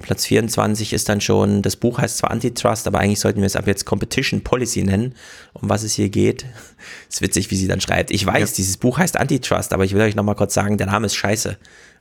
Platz 0.00 0.26
24 0.26 0.92
ist 0.92 1.08
dann 1.08 1.20
schon, 1.20 1.62
das 1.62 1.74
Buch 1.74 1.98
heißt 1.98 2.18
zwar 2.18 2.30
Antitrust, 2.30 2.86
aber 2.86 3.00
eigentlich 3.00 3.18
sollten 3.18 3.40
wir 3.40 3.46
es 3.46 3.56
ab 3.56 3.66
jetzt 3.66 3.84
Competition 3.84 4.42
Policy 4.42 4.84
nennen, 4.84 5.14
um 5.54 5.68
was 5.68 5.82
es 5.82 5.94
hier 5.94 6.08
geht. 6.08 6.44
Ist 7.08 7.20
witzig, 7.20 7.50
wie 7.50 7.56
sie 7.56 7.66
dann 7.66 7.80
schreibt. 7.80 8.12
Ich 8.12 8.24
weiß, 8.24 8.50
ja. 8.50 8.56
dieses 8.56 8.76
Buch 8.76 8.98
heißt 8.98 9.16
Antitrust, 9.16 9.72
aber 9.72 9.84
ich 9.84 9.94
will 9.94 10.02
euch 10.02 10.14
nochmal 10.14 10.36
kurz 10.36 10.54
sagen, 10.54 10.78
der 10.78 10.86
Name 10.86 11.06
ist 11.06 11.16
scheiße. 11.16 11.56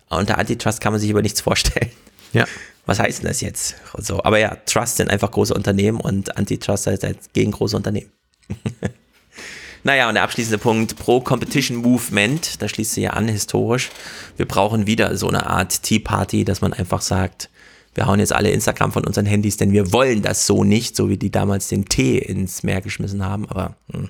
Unter 0.10 0.38
Antitrust 0.38 0.80
kann 0.80 0.94
man 0.94 1.00
sich 1.00 1.10
über 1.10 1.24
nichts 1.24 1.42
vorstellen. 1.42 1.90
Ja 2.34 2.46
was 2.88 3.00
heißt 3.00 3.20
denn 3.20 3.28
das 3.28 3.42
jetzt? 3.42 3.76
Und 3.94 4.06
so. 4.06 4.24
Aber 4.24 4.40
ja, 4.40 4.58
Trust 4.66 4.98
sind 4.98 5.12
einfach 5.12 5.30
große 5.30 5.54
Unternehmen 5.54 6.00
und 6.00 6.36
Antitrust 6.38 6.88
heißt 6.88 7.04
halt 7.04 7.34
gegen 7.34 7.52
große 7.52 7.76
Unternehmen. 7.76 8.12
naja, 9.84 10.08
und 10.08 10.16
der 10.16 10.24
abschließende 10.24 10.58
Punkt, 10.58 10.96
Pro-Competition 10.98 11.78
Movement, 11.78 12.62
da 12.62 12.68
schließt 12.68 12.94
sie 12.94 13.02
ja 13.02 13.12
an, 13.12 13.28
historisch. 13.28 13.92
Wir 14.38 14.48
brauchen 14.48 14.88
wieder 14.88 15.16
so 15.18 15.28
eine 15.28 15.48
Art 15.48 15.84
Tea 15.84 16.00
Party, 16.00 16.46
dass 16.46 16.62
man 16.62 16.74
einfach 16.74 17.02
sagt, 17.02 17.50
wir 17.94 18.08
hauen 18.08 18.20
jetzt 18.20 18.34
alle 18.34 18.52
Instagram 18.52 18.92
von 18.92 19.06
unseren 19.06 19.26
Handys, 19.26 19.58
denn 19.58 19.74
wir 19.74 19.92
wollen 19.92 20.22
das 20.22 20.48
so 20.48 20.64
nicht, 20.64 20.96
so 20.96 21.10
wie 21.10 21.18
die 21.18 21.32
damals 21.32 21.68
den 21.68 21.86
Tee 21.86 22.18
ins 22.20 22.64
Meer 22.64 22.82
geschmissen 22.82 23.26
haben, 23.26 23.50
aber 23.50 23.76
hm. 23.92 24.10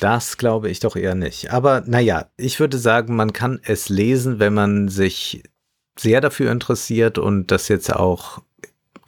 Das 0.00 0.36
glaube 0.36 0.70
ich 0.70 0.78
doch 0.78 0.94
eher 0.94 1.16
nicht. 1.16 1.50
Aber 1.50 1.82
naja, 1.84 2.30
ich 2.36 2.60
würde 2.60 2.78
sagen, 2.78 3.16
man 3.16 3.32
kann 3.32 3.60
es 3.64 3.88
lesen, 3.88 4.38
wenn 4.38 4.54
man 4.54 4.88
sich 4.88 5.42
sehr 5.98 6.20
dafür 6.20 6.52
interessiert 6.52 7.18
und 7.18 7.50
das 7.50 7.68
jetzt 7.68 7.94
auch 7.94 8.40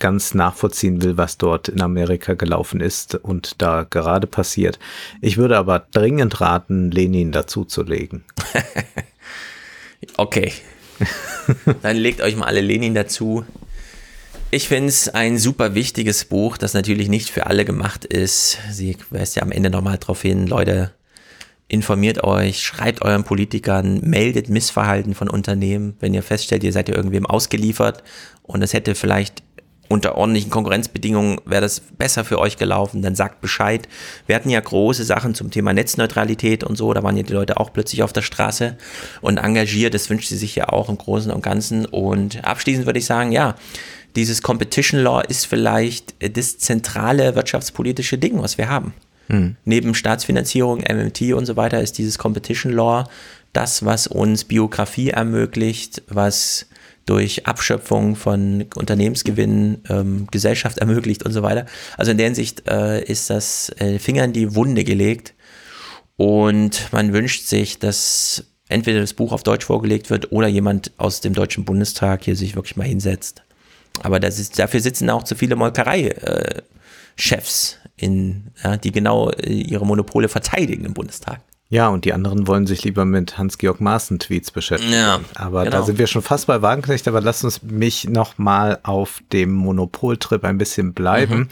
ganz 0.01 0.35
nachvollziehen 0.35 1.03
will, 1.03 1.17
was 1.17 1.39
dort 1.39 1.69
in 1.69 1.81
Amerika 1.81 2.35
gelaufen 2.35 2.81
ist 2.81 3.15
und 3.15 3.63
da 3.63 3.87
gerade 3.89 4.27
passiert. 4.27 4.79
Ich 5.21 5.37
würde 5.37 5.59
aber 5.59 5.79
dringend 5.79 6.41
raten, 6.41 6.91
Lenin 6.91 7.33
dazuzulegen. 7.33 8.25
okay. 10.17 10.53
Dann 11.83 11.97
legt 11.97 12.21
euch 12.21 12.37
mal 12.37 12.47
alle 12.47 12.61
Lenin 12.61 12.95
dazu. 12.95 13.45
Ich 14.51 14.69
finde 14.69 14.89
es 14.89 15.09
ein 15.09 15.39
super 15.39 15.75
wichtiges 15.75 16.25
Buch, 16.25 16.57
das 16.57 16.75
natürlich 16.75 17.09
nicht 17.09 17.31
für 17.31 17.47
alle 17.47 17.65
gemacht 17.65 18.05
ist. 18.05 18.59
Sie 18.71 18.97
weist 19.11 19.37
ja 19.37 19.43
am 19.43 19.53
Ende 19.53 19.71
nochmal 19.71 19.99
darauf 19.99 20.23
hin, 20.23 20.47
Leute, 20.47 20.93
informiert 21.71 22.25
euch, 22.25 22.63
schreibt 22.63 23.03
euren 23.03 23.25
Politikern, 23.25 24.01
meldet 24.01 24.49
Missverhalten 24.49 25.15
von 25.15 25.31
Unternehmen, 25.31 25.97
wenn 26.01 26.13
ihr 26.13 26.23
feststellt, 26.23 26.65
ihr 26.65 26.73
seid 26.73 26.89
ja 26.89 26.97
irgendwem 26.97 27.27
ausgeliefert 27.27 28.03
und 28.43 28.63
es 28.63 28.73
hätte 28.73 28.95
vielleicht 28.95 29.43
unter 29.89 30.17
ordentlichen 30.17 30.51
Konkurrenzbedingungen 30.51 31.41
wäre 31.45 31.63
das 31.63 31.81
besser 31.81 32.25
für 32.25 32.39
euch 32.39 32.57
gelaufen, 32.57 33.03
dann 33.03 33.17
sagt 33.17 33.41
Bescheid. 33.41 33.89
Wir 34.27 34.37
hatten 34.37 34.49
ja 34.49 34.61
große 34.61 35.03
Sachen 35.05 35.35
zum 35.35 35.51
Thema 35.51 35.73
Netzneutralität 35.73 36.63
und 36.63 36.77
so, 36.77 36.93
da 36.93 37.03
waren 37.03 37.17
ja 37.17 37.25
die 37.25 37.33
Leute 37.33 37.57
auch 37.59 37.73
plötzlich 37.73 38.05
auf 38.05 38.13
der 38.13 38.23
Straße 38.23 38.77
und 39.21 39.39
engagiert, 39.39 39.95
das 39.95 40.09
wünscht 40.09 40.29
sie 40.29 40.37
sich 40.37 40.55
ja 40.55 40.69
auch 40.69 40.89
im 40.89 40.97
Großen 40.97 41.33
und 41.33 41.43
Ganzen. 41.43 41.87
Und 41.87 42.45
abschließend 42.45 42.87
würde 42.87 43.01
ich 43.01 43.07
sagen, 43.07 43.33
ja, 43.33 43.57
dieses 44.15 44.43
Competition 44.43 45.01
Law 45.01 45.23
ist 45.23 45.47
vielleicht 45.47 46.15
das 46.37 46.59
zentrale 46.59 47.35
wirtschaftspolitische 47.35 48.19
Ding, 48.19 48.41
was 48.41 48.59
wir 48.59 48.69
haben. 48.69 48.95
Mhm. 49.31 49.57
Neben 49.65 49.95
Staatsfinanzierung, 49.95 50.81
MMT 50.81 51.33
und 51.33 51.47
so 51.47 51.57
weiter 51.57 51.81
ist 51.81 51.99
dieses 51.99 52.19
Competition 52.19 52.73
Law 52.73 53.05
das, 53.53 53.85
was 53.85 54.07
uns 54.07 54.45
Biografie 54.45 55.11
ermöglicht, 55.11 56.03
was 56.09 56.67
durch 57.07 57.47
Abschöpfung 57.47 58.15
von 58.15 58.67
Unternehmensgewinnen 58.77 59.83
ähm, 59.89 60.29
Gesellschaft 60.31 60.79
ermöglicht 60.79 61.25
und 61.25 61.33
so 61.33 61.43
weiter. 61.43 61.67
Also 61.97 62.13
in 62.13 62.19
der 62.19 62.27
Hinsicht 62.27 62.69
äh, 62.69 63.03
ist 63.03 63.31
das 63.31 63.71
äh, 63.79 63.99
Finger 63.99 64.25
in 64.25 64.33
die 64.33 64.55
Wunde 64.55 64.85
gelegt 64.85 65.35
und 66.17 66.93
man 66.93 67.13
wünscht 67.13 67.47
sich, 67.47 67.79
dass 67.79 68.45
entweder 68.69 69.01
das 69.01 69.15
Buch 69.15 69.33
auf 69.33 69.43
Deutsch 69.43 69.65
vorgelegt 69.65 70.11
wird 70.11 70.31
oder 70.31 70.47
jemand 70.47 70.93
aus 70.99 71.21
dem 71.21 71.35
Deutschen 71.35 71.65
Bundestag 71.65 72.25
hier 72.25 72.37
sich 72.37 72.55
wirklich 72.55 72.77
mal 72.77 72.87
hinsetzt 72.87 73.43
Aber 74.03 74.23
ist, 74.23 74.59
dafür 74.59 74.81
sitzen 74.81 75.11
auch 75.11 75.25
zu 75.25 75.35
viele 75.35 75.57
Molkerei-Chefs, 75.57 77.80
in, 78.01 78.49
ja, 78.63 78.77
die 78.77 78.93
genau 78.93 79.31
äh, 79.31 79.53
ihre 79.53 79.87
Monopole 79.87 80.29
verteidigen 80.29 80.85
im 80.85 80.95
Bundestag. 80.95 81.41
Ja, 81.73 81.89
und 81.89 82.05
die 82.05 82.13
anderen 82.13 82.49
wollen 82.49 82.67
sich 82.67 82.83
lieber 82.83 83.05
mit 83.05 83.39
Hans-Georg 83.39 83.81
Maaßen-Tweets 83.81 84.51
beschäftigen. 84.51 84.93
Ja, 84.93 85.21
aber 85.37 85.63
genau. 85.63 85.77
da 85.77 85.83
sind 85.85 86.01
wir 86.01 86.09
schon 86.09 86.21
fast 86.21 86.49
bei 86.49 86.63
Wagenknecht, 86.63 87.07
aber 87.07 87.21
lass 87.21 87.45
uns 87.45 87.63
mich 87.63 88.09
nochmal 88.09 88.81
auf 88.83 89.23
dem 89.33 89.53
Monopoltrip 89.53 90.43
ein 90.43 90.59
bisschen 90.59 90.95
bleiben. 90.95 91.39
Mhm. 91.39 91.49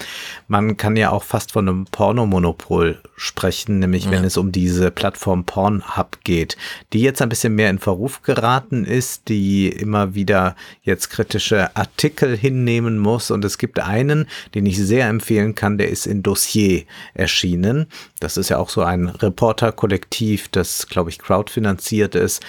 Man 0.49 0.77
kann 0.77 0.97
ja 0.97 1.11
auch 1.11 1.23
fast 1.23 1.53
von 1.53 1.69
einem 1.69 1.85
Pornomonopol 1.85 3.01
sprechen, 3.17 3.79
nämlich 3.79 4.07
ja. 4.07 4.11
wenn 4.11 4.25
es 4.25 4.37
um 4.37 4.51
diese 4.51 4.91
Plattform 4.91 5.45
Pornhub 5.45 6.19
geht, 6.25 6.57
die 6.93 7.01
jetzt 7.01 7.23
ein 7.23 7.29
bisschen 7.29 7.55
mehr 7.55 7.71
in 7.71 7.79
Verruf 7.79 8.23
geraten 8.23 8.85
ist, 8.85 9.29
die 9.29 9.69
immer 9.69 10.15
wieder 10.15 10.57
jetzt 10.83 11.11
kritische 11.11 11.77
Artikel 11.77 12.37
hinnehmen 12.37 12.99
muss. 12.99 13.31
Und 13.31 13.45
es 13.45 13.57
gibt 13.57 13.79
einen, 13.79 14.27
den 14.57 14.67
ich 14.67 14.79
sehr 14.79 15.09
empfehlen 15.09 15.55
kann, 15.55 15.79
der 15.79 15.91
ist 15.91 16.09
in 16.09 16.25
Dossier 16.25 16.87
erschienen. 17.15 17.87
Das 18.19 18.37
ist 18.37 18.49
ja 18.49 18.59
auch 18.59 18.69
so 18.69 18.83
ein 18.83 19.07
Reporter-Kollektiv, 19.07 20.08
das, 20.51 20.87
glaube 20.87 21.11
ich, 21.11 21.19
crowdfinanziert 21.19 22.15
ist. 22.15 22.43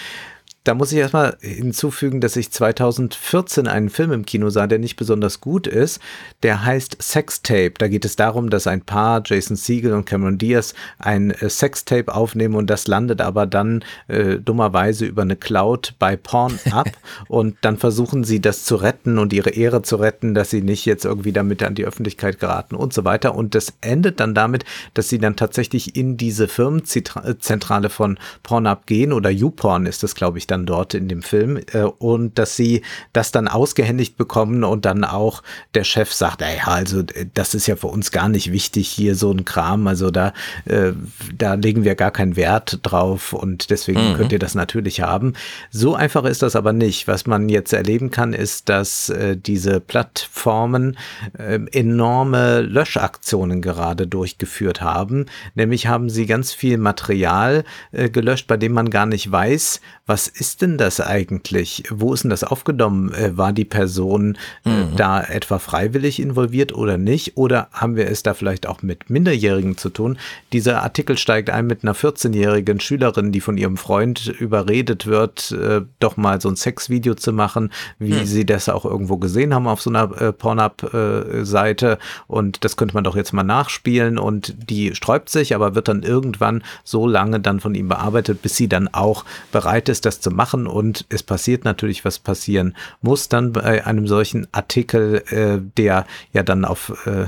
Da 0.62 0.74
muss 0.74 0.92
ich 0.92 0.98
erstmal 0.98 1.38
hinzufügen, 1.40 2.20
dass 2.20 2.36
ich 2.36 2.50
2014 2.50 3.66
einen 3.66 3.88
Film 3.88 4.12
im 4.12 4.26
Kino 4.26 4.50
sah, 4.50 4.66
der 4.66 4.78
nicht 4.78 4.96
besonders 4.96 5.40
gut 5.40 5.66
ist. 5.66 6.00
Der 6.42 6.66
heißt 6.66 7.00
Sextape. 7.00 7.72
Da 7.78 7.88
geht 7.88 8.04
es 8.04 8.14
darum, 8.14 8.50
dass 8.50 8.66
ein 8.66 8.82
Paar, 8.82 9.22
Jason 9.24 9.56
Siegel 9.56 9.94
und 9.94 10.04
Cameron 10.04 10.36
Diaz, 10.36 10.74
ein 10.98 11.30
äh, 11.30 11.48
Sextape 11.48 12.14
aufnehmen 12.14 12.56
und 12.56 12.68
das 12.68 12.88
landet 12.88 13.22
aber 13.22 13.46
dann 13.46 13.82
äh, 14.08 14.36
dummerweise 14.36 15.06
über 15.06 15.22
eine 15.22 15.36
Cloud 15.36 15.94
bei 15.98 16.16
Pornhub 16.16 16.90
und 17.28 17.56
dann 17.62 17.78
versuchen 17.78 18.22
sie 18.22 18.40
das 18.42 18.64
zu 18.64 18.76
retten 18.76 19.16
und 19.16 19.32
ihre 19.32 19.50
Ehre 19.50 19.80
zu 19.80 19.96
retten, 19.96 20.34
dass 20.34 20.50
sie 20.50 20.60
nicht 20.60 20.84
jetzt 20.84 21.06
irgendwie 21.06 21.32
damit 21.32 21.62
an 21.62 21.74
die 21.74 21.86
Öffentlichkeit 21.86 22.38
geraten 22.38 22.74
und 22.74 22.92
so 22.92 23.06
weiter. 23.06 23.34
Und 23.34 23.54
das 23.54 23.72
endet 23.80 24.20
dann 24.20 24.34
damit, 24.34 24.66
dass 24.92 25.08
sie 25.08 25.18
dann 25.18 25.36
tatsächlich 25.36 25.96
in 25.96 26.18
diese 26.18 26.48
Firmenzentrale 26.48 27.88
von 27.88 28.18
Pornhub 28.42 28.84
gehen 28.84 29.14
oder 29.14 29.30
YouPorn 29.30 29.86
ist 29.86 30.02
das, 30.02 30.14
glaube 30.14 30.36
ich, 30.36 30.49
dann 30.50 30.66
dort 30.66 30.94
in 30.94 31.08
dem 31.08 31.22
Film 31.22 31.60
äh, 31.72 31.82
und 31.82 32.38
dass 32.38 32.56
sie 32.56 32.82
das 33.12 33.32
dann 33.32 33.48
ausgehändigt 33.48 34.16
bekommen 34.16 34.64
und 34.64 34.84
dann 34.84 35.04
auch 35.04 35.42
der 35.74 35.84
Chef 35.84 36.12
sagt, 36.12 36.42
ja, 36.42 36.48
also 36.66 37.00
äh, 37.00 37.26
das 37.34 37.54
ist 37.54 37.66
ja 37.66 37.76
für 37.76 37.88
uns 37.88 38.10
gar 38.10 38.28
nicht 38.28 38.52
wichtig 38.52 38.88
hier 38.88 39.14
so 39.14 39.30
ein 39.30 39.44
Kram, 39.44 39.86
also 39.86 40.10
da, 40.10 40.32
äh, 40.64 40.92
da 41.36 41.54
legen 41.54 41.84
wir 41.84 41.94
gar 41.94 42.10
keinen 42.10 42.36
Wert 42.36 42.80
drauf 42.82 43.32
und 43.32 43.70
deswegen 43.70 44.12
mhm. 44.12 44.16
könnt 44.16 44.32
ihr 44.32 44.38
das 44.38 44.54
natürlich 44.54 45.00
haben. 45.00 45.34
So 45.70 45.94
einfach 45.94 46.24
ist 46.24 46.42
das 46.42 46.56
aber 46.56 46.72
nicht. 46.72 47.08
Was 47.08 47.26
man 47.26 47.48
jetzt 47.48 47.72
erleben 47.72 48.10
kann, 48.10 48.32
ist, 48.32 48.68
dass 48.68 49.08
äh, 49.08 49.36
diese 49.36 49.80
Plattformen 49.80 50.96
äh, 51.38 51.58
enorme 51.72 52.60
Löschaktionen 52.60 53.62
gerade 53.62 54.06
durchgeführt 54.06 54.80
haben. 54.80 55.26
Nämlich 55.54 55.86
haben 55.86 56.10
sie 56.10 56.26
ganz 56.26 56.52
viel 56.52 56.78
Material 56.78 57.64
äh, 57.92 58.10
gelöscht, 58.10 58.46
bei 58.46 58.56
dem 58.56 58.72
man 58.72 58.90
gar 58.90 59.06
nicht 59.06 59.30
weiß, 59.30 59.80
was 60.06 60.26
ist 60.40 60.62
denn 60.62 60.78
das 60.78 61.00
eigentlich? 61.00 61.84
Wo 61.90 62.14
ist 62.14 62.24
denn 62.24 62.30
das 62.30 62.44
aufgenommen? 62.44 63.12
Äh, 63.12 63.36
war 63.36 63.52
die 63.52 63.66
Person 63.66 64.38
äh, 64.64 64.70
mhm. 64.70 64.96
da 64.96 65.22
etwa 65.22 65.58
freiwillig 65.58 66.18
involviert 66.18 66.74
oder 66.74 66.96
nicht? 66.96 67.36
Oder 67.36 67.68
haben 67.72 67.94
wir 67.94 68.08
es 68.08 68.22
da 68.22 68.32
vielleicht 68.32 68.66
auch 68.66 68.82
mit 68.82 69.10
Minderjährigen 69.10 69.76
zu 69.76 69.90
tun? 69.90 70.18
Dieser 70.54 70.82
Artikel 70.82 71.18
steigt 71.18 71.50
ein 71.50 71.66
mit 71.66 71.84
einer 71.84 71.94
14-jährigen 71.94 72.80
Schülerin, 72.80 73.32
die 73.32 73.42
von 73.42 73.58
ihrem 73.58 73.76
Freund 73.76 74.28
überredet 74.28 75.06
wird, 75.06 75.52
äh, 75.52 75.82
doch 75.98 76.16
mal 76.16 76.40
so 76.40 76.48
ein 76.48 76.56
Sexvideo 76.56 77.14
zu 77.14 77.32
machen, 77.32 77.70
wie 77.98 78.14
mhm. 78.14 78.24
sie 78.24 78.46
das 78.46 78.70
auch 78.70 78.86
irgendwo 78.86 79.18
gesehen 79.18 79.54
haben 79.54 79.68
auf 79.68 79.82
so 79.82 79.90
einer 79.90 80.08
Pornhub-Seite. 80.32 81.98
und 82.26 82.64
das 82.64 82.78
könnte 82.78 82.94
man 82.94 83.04
doch 83.04 83.16
jetzt 83.16 83.32
mal 83.32 83.42
nachspielen. 83.42 84.18
Und 84.18 84.54
die 84.70 84.94
sträubt 84.94 85.28
sich, 85.28 85.54
aber 85.54 85.74
wird 85.74 85.88
dann 85.88 86.02
irgendwann 86.02 86.62
so 86.82 87.06
lange 87.06 87.40
dann 87.40 87.60
von 87.60 87.74
ihm 87.74 87.88
bearbeitet, 87.88 88.40
bis 88.40 88.56
sie 88.56 88.68
dann 88.68 88.88
auch 88.88 89.26
bereit 89.52 89.90
ist, 89.90 90.06
das 90.06 90.20
zu 90.20 90.29
machen 90.30 90.66
und 90.66 91.04
es 91.08 91.22
passiert 91.22 91.64
natürlich, 91.64 92.04
was 92.04 92.18
passieren 92.18 92.74
muss 93.02 93.28
dann 93.28 93.52
bei 93.52 93.84
einem 93.84 94.06
solchen 94.06 94.46
Artikel, 94.52 95.22
äh, 95.30 95.60
der 95.76 96.06
ja 96.32 96.42
dann 96.42 96.64
auf 96.64 97.06
äh, 97.06 97.26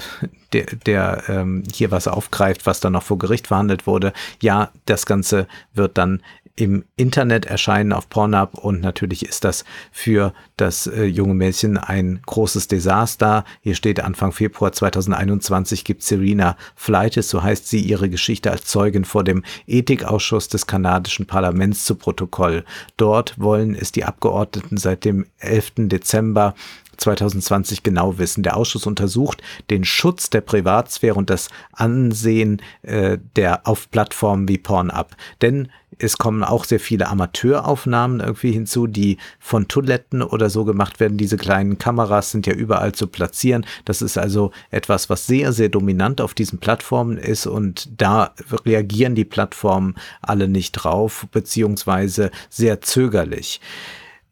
der, 0.53 0.67
der 0.87 1.23
ähm, 1.29 1.63
hier 1.73 1.91
was 1.91 2.09
aufgreift, 2.09 2.67
was 2.67 2.81
dann 2.81 2.93
noch 2.93 3.03
vor 3.03 3.19
Gericht 3.19 3.47
verhandelt 3.47 3.87
wurde. 3.87 4.13
Ja, 4.41 4.71
das 4.87 5.07
Ganze 5.07 5.47
wird 5.75 5.99
dann 5.99 6.23
im 6.55 6.85
Internet 6.97 7.47
erscheinen 7.47 7.93
auf 7.93 8.09
Pornhub 8.09 8.55
und 8.55 8.81
natürlich 8.81 9.25
ist 9.25 9.45
das 9.45 9.65
für 9.91 10.35
das 10.57 10.87
äh, 10.87 11.05
junge 11.05 11.35
Mädchen 11.35 11.79
ein 11.79 12.21
großes 12.27 12.69
Desaster. 12.69 13.45
Hier 13.63 13.75
steht 13.75 14.01
Anfang 14.01 14.33
Februar 14.33 14.73
2021 14.73 15.85
gibt 15.85 16.03
Serena 16.03 16.57
Fleites, 16.77 17.31
so 17.31 17.43
heißt 17.43 17.69
sie, 17.69 17.81
ihre 17.81 18.11
Geschichte 18.11 18.51
als 18.51 18.67
Zeugin 18.67 19.05
vor 19.05 19.25
dem 19.25 19.45
Ethikausschuss 19.67 20.49
des 20.49 20.67
kanadischen 20.67 21.27
Parlaments 21.27 21.85
zu 21.87 21.95
Protokoll. 21.95 22.65
Dort 22.97 23.39
wollen 23.39 23.75
es 23.75 23.93
die 23.93 24.05
Abgeordneten 24.05 24.77
seit 24.77 25.05
dem 25.05 25.27
11. 25.39 25.73
Dezember 25.89 26.55
2020 27.03 27.83
genau 27.83 28.19
wissen. 28.19 28.43
Der 28.43 28.57
Ausschuss 28.57 28.87
untersucht 28.87 29.43
den 29.71 29.85
Schutz 29.85 30.31
der 30.31 30.41
Privatsphäre 30.41 31.15
und 31.15 31.31
das 31.31 31.49
Ansehen 31.73 32.63
äh, 32.83 33.19
der 33.37 33.67
auf 33.67 33.91
Plattformen 33.91 34.49
wie 34.49 34.59
Pornhub. 34.59 35.11
Denn 35.41 35.69
es 35.99 36.17
kommen 36.19 36.43
auch 36.43 36.65
sehr 36.65 36.81
viele 36.81 37.09
Amateuraufnahmen 37.09 38.21
irgendwie 38.21 38.53
hinzu, 38.53 38.87
die 38.87 39.19
von 39.39 39.69
Toiletten 39.69 40.23
oder 40.23 40.51
so 40.51 40.65
gemacht 40.65 41.01
werden. 41.01 41.19
Diese 41.19 41.37
kleinen 41.37 41.79
Kameras 41.79 42.31
sind 42.31 42.47
ja 42.47 42.55
überall 42.55 42.93
zu 42.93 43.07
platzieren. 43.07 43.67
Das 43.85 44.03
ist 44.03 44.19
also 44.19 44.53
etwas, 44.71 45.11
was 45.11 45.27
sehr, 45.27 45.53
sehr 45.53 45.69
dominant 45.69 46.21
auf 46.21 46.35
diesen 46.35 46.59
Plattformen 46.59 47.19
ist 47.19 47.47
und 47.47 47.89
da 48.01 48.35
reagieren 48.65 49.15
die 49.15 49.25
Plattformen 49.25 49.95
alle 50.21 50.49
nicht 50.49 50.73
drauf, 50.73 51.27
beziehungsweise 51.31 52.31
sehr 52.49 52.81
zögerlich. 52.81 53.61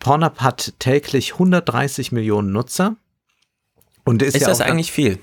Pornhub 0.01 0.41
hat 0.41 0.75
täglich 0.81 1.35
130 1.35 2.11
Millionen 2.11 2.51
Nutzer. 2.53 2.97
Und 4.05 4.23
ist, 4.23 4.35
ist 4.35 4.43
ja 4.43 4.49
das 4.49 4.61
eigentlich 4.61 4.91
viel? 4.91 5.21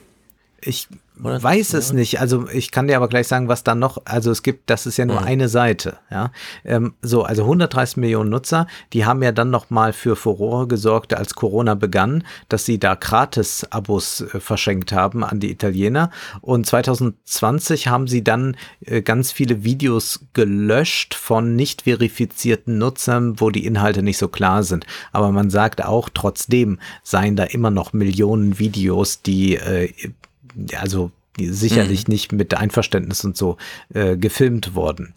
Ich 0.62 0.88
oder? 1.24 1.42
Weiß 1.42 1.74
es 1.74 1.94
nicht. 1.94 2.20
Also 2.20 2.48
ich 2.50 2.72
kann 2.72 2.88
dir 2.88 2.98
aber 2.98 3.08
gleich 3.08 3.28
sagen, 3.28 3.48
was 3.48 3.64
da 3.64 3.76
noch, 3.76 4.02
also 4.06 4.32
es 4.32 4.44
gibt, 4.44 4.70
das 4.70 4.86
ist 4.86 4.98
ja 4.98 5.06
nur 5.06 5.22
mhm. 5.22 5.28
eine 5.28 5.50
Seite, 5.50 5.98
ja. 6.12 6.32
Ähm, 6.64 6.94
so, 7.02 7.24
also 7.24 7.44
130 7.44 7.98
Millionen 7.98 8.30
Nutzer, 8.30 8.68
die 8.94 9.06
haben 9.06 9.24
ja 9.24 9.32
dann 9.32 9.50
nochmal 9.50 9.94
für 9.94 10.16
Furore 10.16 10.68
gesorgt, 10.68 11.14
als 11.14 11.36
Corona 11.36 11.76
begann, 11.76 12.24
dass 12.50 12.66
sie 12.66 12.80
da 12.80 12.96
Gratis-Abos 12.96 14.22
äh, 14.22 14.40
verschenkt 14.40 14.92
haben 14.92 15.24
an 15.24 15.40
die 15.40 15.52
Italiener. 15.52 16.12
Und 16.42 16.66
2020 16.66 17.88
haben 17.88 18.08
sie 18.08 18.24
dann 18.24 18.58
äh, 18.82 19.02
ganz 19.02 19.32
viele 19.32 19.64
Videos 19.64 20.26
gelöscht 20.34 21.14
von 21.14 21.56
nicht 21.56 21.84
verifizierten 21.84 22.78
Nutzern, 22.78 23.40
wo 23.40 23.50
die 23.50 23.66
Inhalte 23.66 24.04
nicht 24.04 24.18
so 24.18 24.28
klar 24.28 24.64
sind. 24.64 24.86
Aber 25.12 25.32
man 25.32 25.50
sagt 25.50 25.84
auch, 25.84 26.10
trotzdem 26.14 26.80
seien 27.04 27.36
da 27.36 27.44
immer 27.44 27.72
noch 27.72 27.94
Millionen 27.94 28.60
Videos, 28.60 29.22
die 29.22 29.56
äh, 29.56 29.92
also 30.80 31.12
sicherlich 31.40 32.08
mhm. 32.08 32.14
nicht 32.14 32.32
mit 32.32 32.54
Einverständnis 32.56 33.24
und 33.24 33.38
so 33.38 33.58
äh, 33.94 34.18
gefilmt 34.18 34.76
worden. 34.76 35.14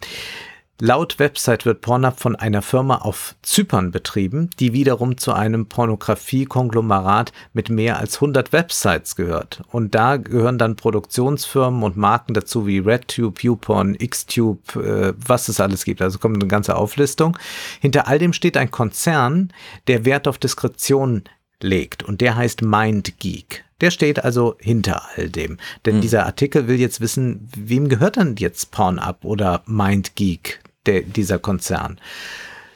Laut 0.83 1.19
Website 1.19 1.67
wird 1.67 1.81
Pornhub 1.81 2.19
von 2.19 2.35
einer 2.35 2.63
Firma 2.63 2.97
auf 2.97 3.35
Zypern 3.43 3.91
betrieben, 3.91 4.49
die 4.59 4.73
wiederum 4.73 5.15
zu 5.15 5.31
einem 5.31 5.67
Pornografie-Konglomerat 5.67 7.31
mit 7.53 7.69
mehr 7.69 7.99
als 7.99 8.15
100 8.15 8.51
Websites 8.51 9.15
gehört. 9.15 9.61
Und 9.71 9.93
da 9.93 10.17
gehören 10.17 10.57
dann 10.57 10.75
Produktionsfirmen 10.75 11.83
und 11.83 11.97
Marken 11.97 12.33
dazu 12.33 12.65
wie 12.65 12.79
RedTube, 12.79 13.43
YouPorn, 13.43 13.95
Xtube, 13.99 14.59
äh, 14.81 15.13
was 15.23 15.49
es 15.49 15.59
alles 15.59 15.85
gibt. 15.85 16.01
Also 16.01 16.17
kommt 16.17 16.37
eine 16.37 16.47
ganze 16.47 16.75
Auflistung. 16.75 17.37
Hinter 17.79 18.07
all 18.07 18.17
dem 18.17 18.33
steht 18.33 18.57
ein 18.57 18.71
Konzern, 18.71 19.53
der 19.85 20.03
Wert 20.03 20.27
auf 20.27 20.39
Diskretion 20.39 21.25
legt 21.61 22.01
und 22.01 22.21
der 22.21 22.35
heißt 22.35 22.63
MindGeek. 22.63 23.65
Der 23.81 23.91
steht 23.91 24.23
also 24.23 24.55
hinter 24.59 25.03
all 25.15 25.29
dem. 25.29 25.57
Denn 25.85 25.97
mhm. 25.97 26.01
dieser 26.01 26.25
Artikel 26.25 26.67
will 26.67 26.79
jetzt 26.79 27.01
wissen, 27.01 27.49
wem 27.55 27.89
gehört 27.89 28.17
dann 28.17 28.35
jetzt 28.37 28.71
Pornhub 28.71 29.25
oder 29.25 29.63
MindGeek, 29.65 30.61
der, 30.85 31.01
dieser 31.01 31.39
Konzern? 31.39 31.99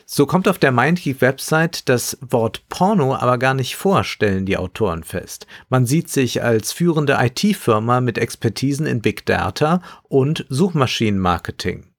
So 0.07 0.27
kommt 0.27 0.47
auf 0.47 0.59
der 0.59 0.71
MindGeek-Website 0.71 1.89
das 1.89 2.17
Wort 2.21 2.69
Porno 2.69 3.15
aber 3.15 3.39
gar 3.39 3.55
nicht 3.55 3.75
vor, 3.75 4.03
stellen 4.03 4.45
die 4.45 4.57
Autoren 4.57 5.03
fest. 5.03 5.47
Man 5.69 5.87
sieht 5.87 6.09
sich 6.09 6.43
als 6.43 6.71
führende 6.71 7.17
IT-Firma 7.19 8.01
mit 8.01 8.19
Expertisen 8.19 8.85
in 8.85 9.01
Big 9.01 9.25
Data 9.25 9.81
und 10.03 10.45
Suchmaschinenmarketing. 10.49 11.94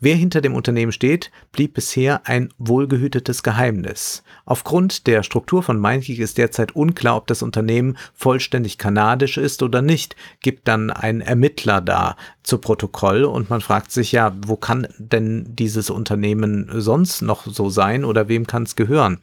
Wer 0.00 0.16
hinter 0.16 0.40
dem 0.40 0.54
Unternehmen 0.54 0.90
steht, 0.90 1.30
blieb 1.52 1.74
bisher 1.74 2.26
ein 2.26 2.48
wohlgehütetes 2.58 3.44
Geheimnis. 3.44 4.24
Aufgrund 4.44 5.06
der 5.06 5.22
Struktur 5.22 5.62
von 5.62 5.80
MindGeek 5.80 6.18
ist 6.18 6.36
derzeit 6.36 6.74
unklar, 6.74 7.16
ob 7.16 7.28
das 7.28 7.42
Unternehmen 7.42 7.96
vollständig 8.12 8.76
kanadisch 8.76 9.38
ist 9.38 9.62
oder 9.62 9.80
nicht, 9.80 10.16
gibt 10.40 10.66
dann 10.66 10.90
ein 10.90 11.20
Ermittler 11.20 11.80
da 11.80 12.16
zu 12.42 12.58
Protokoll 12.58 13.22
und 13.24 13.50
man 13.50 13.60
fragt 13.60 13.92
sich 13.92 14.10
ja, 14.10 14.34
wo 14.44 14.56
kann 14.56 14.88
denn 14.98 15.46
dieses 15.54 15.90
Unternehmen 15.90 16.68
sonst 16.74 17.22
noch 17.22 17.46
so 17.46 17.70
sein 17.70 18.04
oder 18.04 18.28
wem 18.28 18.48
kann 18.48 18.64
es 18.64 18.74
gehören? 18.74 19.20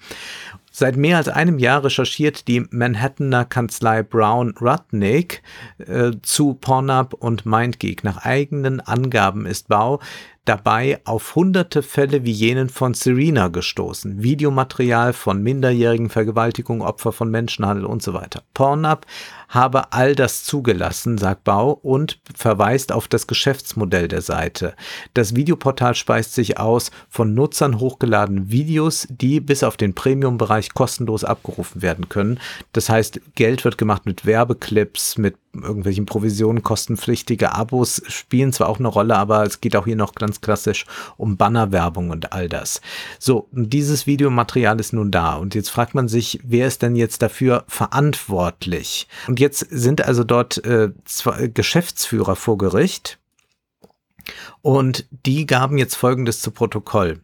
Seit 0.79 0.95
mehr 0.95 1.17
als 1.17 1.27
einem 1.27 1.59
Jahr 1.59 1.83
recherchiert 1.83 2.47
die 2.47 2.65
Manhattaner 2.71 3.43
Kanzlei 3.43 4.01
Brown 4.01 4.55
Rudnick 4.61 5.43
äh, 5.77 6.11
zu 6.21 6.53
Pornhub 6.53 7.15
und 7.15 7.45
MindGeek. 7.45 8.05
Nach 8.05 8.23
eigenen 8.23 8.79
Angaben 8.79 9.45
ist 9.45 9.67
Bau 9.67 9.99
dabei 10.49 10.99
auf 11.05 11.35
hunderte 11.35 11.83
Fälle 11.83 12.25
wie 12.25 12.31
jenen 12.31 12.69
von 12.69 12.95
Serena 12.95 13.49
gestoßen. 13.49 14.23
Videomaterial 14.23 15.13
von 15.13 15.43
minderjährigen 15.43 16.09
Vergewaltigungen, 16.09 16.81
Opfer 16.81 17.11
von 17.11 17.29
Menschenhandel 17.29 17.85
und 17.85 18.01
so 18.01 18.15
weiter. 18.15 18.41
Pornhub 18.55 19.05
habe 19.47 19.93
all 19.93 20.15
das 20.15 20.43
zugelassen, 20.43 21.19
sagt 21.19 21.43
Bau, 21.43 21.71
und 21.71 22.19
verweist 22.35 22.91
auf 22.91 23.07
das 23.07 23.27
Geschäftsmodell 23.27 24.07
der 24.07 24.21
Seite. 24.21 24.73
Das 25.13 25.35
Videoportal 25.35 25.93
speist 25.93 26.33
sich 26.33 26.59
aus 26.59 26.89
von 27.09 27.35
Nutzern 27.35 27.79
hochgeladenen 27.79 28.51
Videos, 28.51 29.07
die 29.09 29.39
bis 29.39 29.63
auf 29.63 29.77
den 29.77 29.93
Premium-Bereich 29.93 30.73
kostenlos 30.73 31.23
abgerufen 31.23 31.83
werden 31.83 32.09
können. 32.09 32.39
Das 32.73 32.89
heißt, 32.89 33.21
Geld 33.35 33.65
wird 33.65 33.77
gemacht 33.77 34.07
mit 34.07 34.25
Werbeclips, 34.25 35.17
mit 35.17 35.35
irgendwelchen 35.53 36.05
Provisionen, 36.05 36.63
kostenpflichtige 36.63 37.53
Abos 37.53 38.01
spielen 38.07 38.53
zwar 38.53 38.69
auch 38.69 38.79
eine 38.79 38.87
Rolle, 38.87 39.17
aber 39.17 39.43
es 39.43 39.61
geht 39.61 39.75
auch 39.75 39.85
hier 39.85 39.95
noch 39.95 40.13
ganz 40.15 40.41
klassisch 40.41 40.85
um 41.17 41.37
Bannerwerbung 41.37 42.09
und 42.09 42.33
all 42.33 42.49
das. 42.49 42.81
So, 43.19 43.47
dieses 43.51 44.07
Videomaterial 44.07 44.79
ist 44.79 44.93
nun 44.93 45.11
da 45.11 45.35
und 45.35 45.55
jetzt 45.55 45.69
fragt 45.69 45.95
man 45.95 46.07
sich, 46.07 46.39
wer 46.43 46.67
ist 46.67 46.81
denn 46.81 46.95
jetzt 46.95 47.21
dafür 47.21 47.63
verantwortlich? 47.67 49.07
Und 49.27 49.39
jetzt 49.39 49.59
sind 49.69 50.05
also 50.05 50.23
dort 50.23 50.63
äh, 50.65 50.91
Geschäftsführer 51.53 52.35
vor 52.35 52.57
Gericht 52.57 53.17
und 54.61 55.07
die 55.25 55.45
gaben 55.45 55.77
jetzt 55.77 55.95
Folgendes 55.95 56.41
zu 56.41 56.51
Protokoll. 56.51 57.21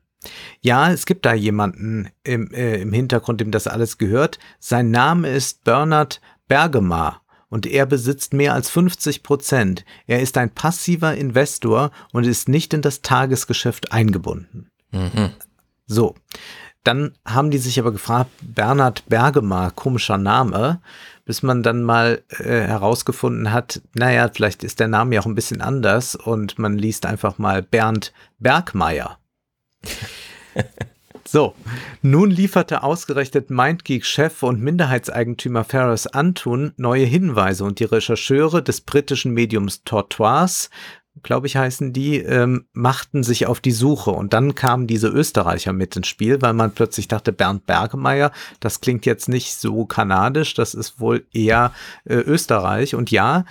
Ja, 0.61 0.91
es 0.91 1.05
gibt 1.05 1.26
da 1.26 1.34
jemanden 1.34 2.09
im, 2.23 2.51
äh, 2.51 2.82
im 2.82 2.91
Hintergrund, 2.91 3.41
dem 3.41 3.51
das 3.51 3.67
alles 3.67 3.99
gehört. 3.99 4.39
Sein 4.59 4.89
Name 4.89 5.30
ist 5.30 5.63
Bernard 5.63 6.19
Bergemar 6.47 7.21
und 7.56 7.66
er 7.66 7.86
besitzt 7.86 8.34
mehr 8.34 8.53
als 8.53 8.70
50 8.70 9.24
Prozent. 9.24 9.86
Er 10.08 10.20
ist 10.20 10.38
ein 10.38 10.49
passiver 10.49 11.16
Investor 11.16 11.91
und 12.12 12.26
ist 12.26 12.49
nicht 12.49 12.74
in 12.74 12.82
das 12.82 13.01
Tagesgeschäft 13.01 13.93
eingebunden. 13.93 14.70
Mhm. 14.91 15.30
So, 15.88 16.16
dann 16.84 17.14
haben 17.24 17.51
die 17.51 17.58
sich 17.58 17.80
aber 17.80 17.93
gefragt, 17.93 18.30
Bernhard 18.41 19.06
Bergemar, 19.08 19.72
komischer 19.72 20.18
Name, 20.18 20.82
bis 21.24 21.43
man 21.43 21.64
dann 21.64 21.84
mal 21.84 22.24
äh, 22.39 22.43
herausgefunden 22.43 23.53
hat, 23.53 23.82
naja, 23.93 24.30
vielleicht 24.34 24.62
ist 24.66 24.82
der 24.82 24.89
Name 24.89 25.16
ja 25.16 25.22
auch 25.22 25.26
ein 25.26 25.36
bisschen 25.36 25.62
anders 25.62 26.16
und 26.16 26.60
man 26.60 26.78
liest 26.78 27.06
einfach 27.06 27.38
mal 27.38 27.62
Bernd 27.62 28.12
Bergmeier. 28.38 29.18
So, 31.28 31.55
nun 32.03 32.30
lieferte 32.30 32.84
ausgerechnet 32.84 33.49
MindGeek-Chef 33.49 34.43
und 34.43 34.61
Minderheitseigentümer 34.61 35.63
Ferris 35.63 36.05
Antun 36.05 36.73
neue 36.78 37.05
Hinweise 37.05 37.63
und 37.63 37.80
die 37.80 37.86
Rechercheure 37.86 38.61
des 38.61 38.82
britischen 38.82 39.34
Mediums 39.34 39.84
Tortoise 39.84 40.69
glaube 41.23 41.47
ich, 41.47 41.57
heißen 41.57 41.93
die, 41.93 42.17
ähm, 42.17 42.65
machten 42.73 43.23
sich 43.23 43.47
auf 43.47 43.61
die 43.61 43.71
Suche. 43.71 44.11
Und 44.11 44.34
dann 44.34 44.55
kamen 44.55 44.88
diese 44.88 45.07
Österreicher 45.07 45.73
mit 45.73 45.95
ins 45.95 46.07
Spiel, 46.07 46.41
weil 46.41 46.53
man 46.53 46.71
plötzlich 46.71 47.07
dachte, 47.07 47.32
Bernd 47.32 47.65
Bergemeier, 47.65 48.32
das 48.59 48.82
klingt 48.82 49.05
jetzt 49.05 49.30
nicht 49.30 49.55
so 49.55 49.86
kanadisch, 49.86 50.53
das 50.53 50.73
ist 50.73 50.99
wohl 50.99 51.26
eher 51.34 51.71
äh, 52.03 52.15
Österreich. 52.15 52.95
Und 52.95 53.11
ja, 53.11 53.45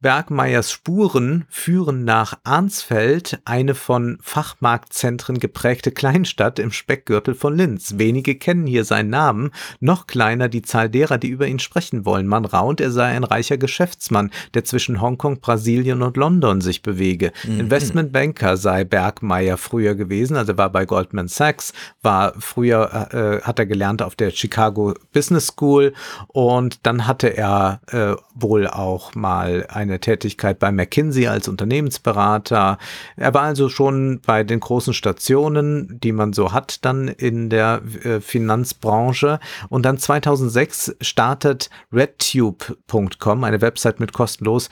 Bergmeiers 0.00 0.70
Spuren 0.70 1.44
führen 1.48 2.04
nach 2.04 2.38
Arnsfeld, 2.44 3.40
eine 3.44 3.74
von 3.74 4.18
Fachmarktzentren 4.22 5.40
geprägte 5.40 5.90
Kleinstadt 5.90 6.60
im 6.60 6.70
Speckgürtel 6.70 7.34
von 7.34 7.56
Linz. 7.56 7.94
Wenige 7.96 8.36
kennen 8.36 8.68
hier 8.68 8.84
seinen 8.84 9.10
Namen, 9.10 9.50
noch 9.80 10.06
kleiner 10.06 10.48
die 10.48 10.62
Zahl 10.62 10.88
derer, 10.88 11.18
die 11.18 11.26
über 11.26 11.48
ihn 11.48 11.58
sprechen 11.58 12.04
wollen. 12.04 12.28
Man 12.28 12.44
raunt, 12.44 12.80
er 12.80 12.92
sei 12.92 13.06
ein 13.06 13.24
reicher 13.24 13.58
Geschäftsmann, 13.58 14.30
der 14.54 14.62
zwischen 14.62 15.00
Hongkong, 15.00 15.40
Brasilien 15.40 16.02
und 16.02 16.16
London 16.16 16.60
sich 16.60 16.82
bewege. 16.82 17.32
Mhm. 17.42 17.58
Investmentbanker 17.58 18.56
sei 18.56 18.84
Bergmeier 18.84 19.56
früher 19.56 19.96
gewesen, 19.96 20.36
also 20.36 20.56
war 20.56 20.70
bei 20.70 20.86
Goldman 20.86 21.26
Sachs, 21.26 21.72
war 22.02 22.34
früher, 22.38 23.40
äh, 23.42 23.44
hat 23.44 23.58
er 23.58 23.66
gelernt 23.66 24.02
auf 24.02 24.14
der 24.14 24.30
Chicago 24.30 24.94
Business 25.12 25.48
School 25.48 25.92
und 26.28 26.86
dann 26.86 27.08
hatte 27.08 27.36
er 27.36 27.80
äh, 27.88 28.14
wohl 28.36 28.68
auch 28.68 29.16
mal 29.16 29.66
ein 29.68 29.87
eine 29.88 30.00
Tätigkeit 30.00 30.58
bei 30.58 30.70
McKinsey 30.72 31.26
als 31.26 31.48
Unternehmensberater. 31.48 32.78
Er 33.16 33.34
war 33.34 33.42
also 33.42 33.68
schon 33.68 34.20
bei 34.24 34.44
den 34.44 34.60
großen 34.60 34.94
Stationen, 34.94 35.98
die 36.00 36.12
man 36.12 36.32
so 36.32 36.52
hat 36.52 36.84
dann 36.84 37.08
in 37.08 37.50
der 37.50 37.82
äh, 38.04 38.20
Finanzbranche. 38.20 39.40
Und 39.68 39.84
dann 39.84 39.98
2006 39.98 40.96
startet 41.00 41.70
redtube.com, 41.92 43.44
eine 43.44 43.60
Website 43.60 44.00
mit 44.00 44.12
kostenlos 44.12 44.68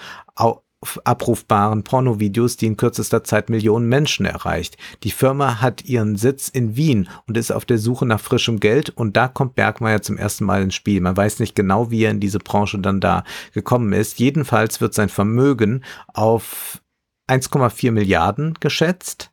abrufbaren 1.05 1.85
Pornovideos, 1.85 2.57
die 2.57 2.67
in 2.67 2.77
kürzester 2.77 3.25
Zeit 3.25 3.51
Millionen 3.51 3.89
Menschen 3.89 4.27
erreicht. 4.27 4.77
Die 5.03 5.11
Firma 5.11 5.61
hat 5.61 5.85
ihren 5.85 6.17
Sitz 6.17 6.49
in 6.49 6.77
Wien 6.77 7.09
und 7.27 7.37
ist 7.37 7.51
auf 7.51 7.65
der 7.65 7.79
Suche 7.79 8.07
nach 8.07 8.21
frischem 8.21 8.61
Geld 8.61 8.91
und 8.91 9.17
da 9.17 9.29
kommt 9.29 9.55
Bergmeier 9.55 10.03
zum 10.03 10.19
ersten 10.19 10.45
Mal 10.45 10.63
ins 10.63 10.75
Spiel. 10.75 11.01
Man 11.01 11.17
weiß 11.17 11.41
nicht 11.41 11.55
genau, 11.55 11.91
wie 11.91 12.05
er 12.05 12.11
in 12.11 12.21
diese 12.21 12.39
Branche 12.39 12.79
dann 12.79 13.01
da 13.01 13.25
gekommen 13.53 13.93
ist. 13.93 14.19
Jedenfalls 14.19 14.81
wird 14.81 14.95
sein 14.95 15.09
Vermögen 15.09 15.83
auf 16.13 16.83
1,4 17.29 17.91
Milliarden 17.91 18.55
geschätzt. 18.61 19.33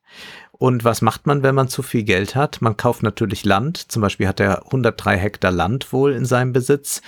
Und 0.63 0.85
was 0.85 1.01
macht 1.01 1.27
man, 1.27 1.43
wenn 1.43 1.55
man 1.55 1.67
zu 1.67 1.81
viel 1.81 2.03
Geld 2.03 2.35
hat? 2.35 2.61
Man 2.61 2.77
kauft 2.77 3.03
natürlich 3.03 3.43
Land. 3.43 3.91
Zum 3.91 4.01
Beispiel 4.01 4.29
hat 4.29 4.39
er 4.39 4.63
103 4.65 5.17
Hektar 5.17 5.51
Land 5.51 5.91
wohl 5.91 6.13
in 6.13 6.23
seinem 6.23 6.53
Besitz. 6.53 7.01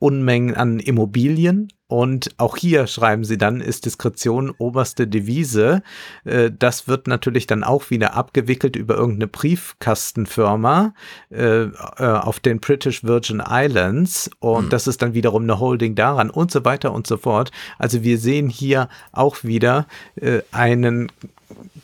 Unmengen 0.00 0.56
an 0.56 0.80
Immobilien. 0.80 1.68
Und 1.86 2.30
auch 2.38 2.56
hier 2.56 2.86
schreiben 2.86 3.24
sie 3.24 3.36
dann, 3.36 3.60
ist 3.60 3.84
Diskretion 3.84 4.54
oberste 4.58 5.08
Devise. 5.08 5.82
Äh, 6.24 6.52
das 6.56 6.86
wird 6.86 7.08
natürlich 7.08 7.48
dann 7.48 7.64
auch 7.64 7.90
wieder 7.90 8.14
abgewickelt 8.14 8.76
über 8.76 8.94
irgendeine 8.94 9.26
Briefkastenfirma 9.26 10.94
äh, 11.30 11.64
äh, 11.64 11.72
auf 11.98 12.38
den 12.38 12.60
British 12.60 13.02
Virgin 13.02 13.42
Islands. 13.44 14.30
Und 14.38 14.66
mhm. 14.66 14.70
das 14.70 14.86
ist 14.86 15.02
dann 15.02 15.14
wiederum 15.14 15.42
eine 15.42 15.58
Holding 15.58 15.96
daran 15.96 16.30
und 16.30 16.52
so 16.52 16.64
weiter 16.64 16.92
und 16.92 17.08
so 17.08 17.16
fort. 17.16 17.50
Also 17.78 18.04
wir 18.04 18.18
sehen 18.18 18.48
hier 18.48 18.88
auch 19.12 19.42
wieder 19.42 19.86
einen 20.52 21.10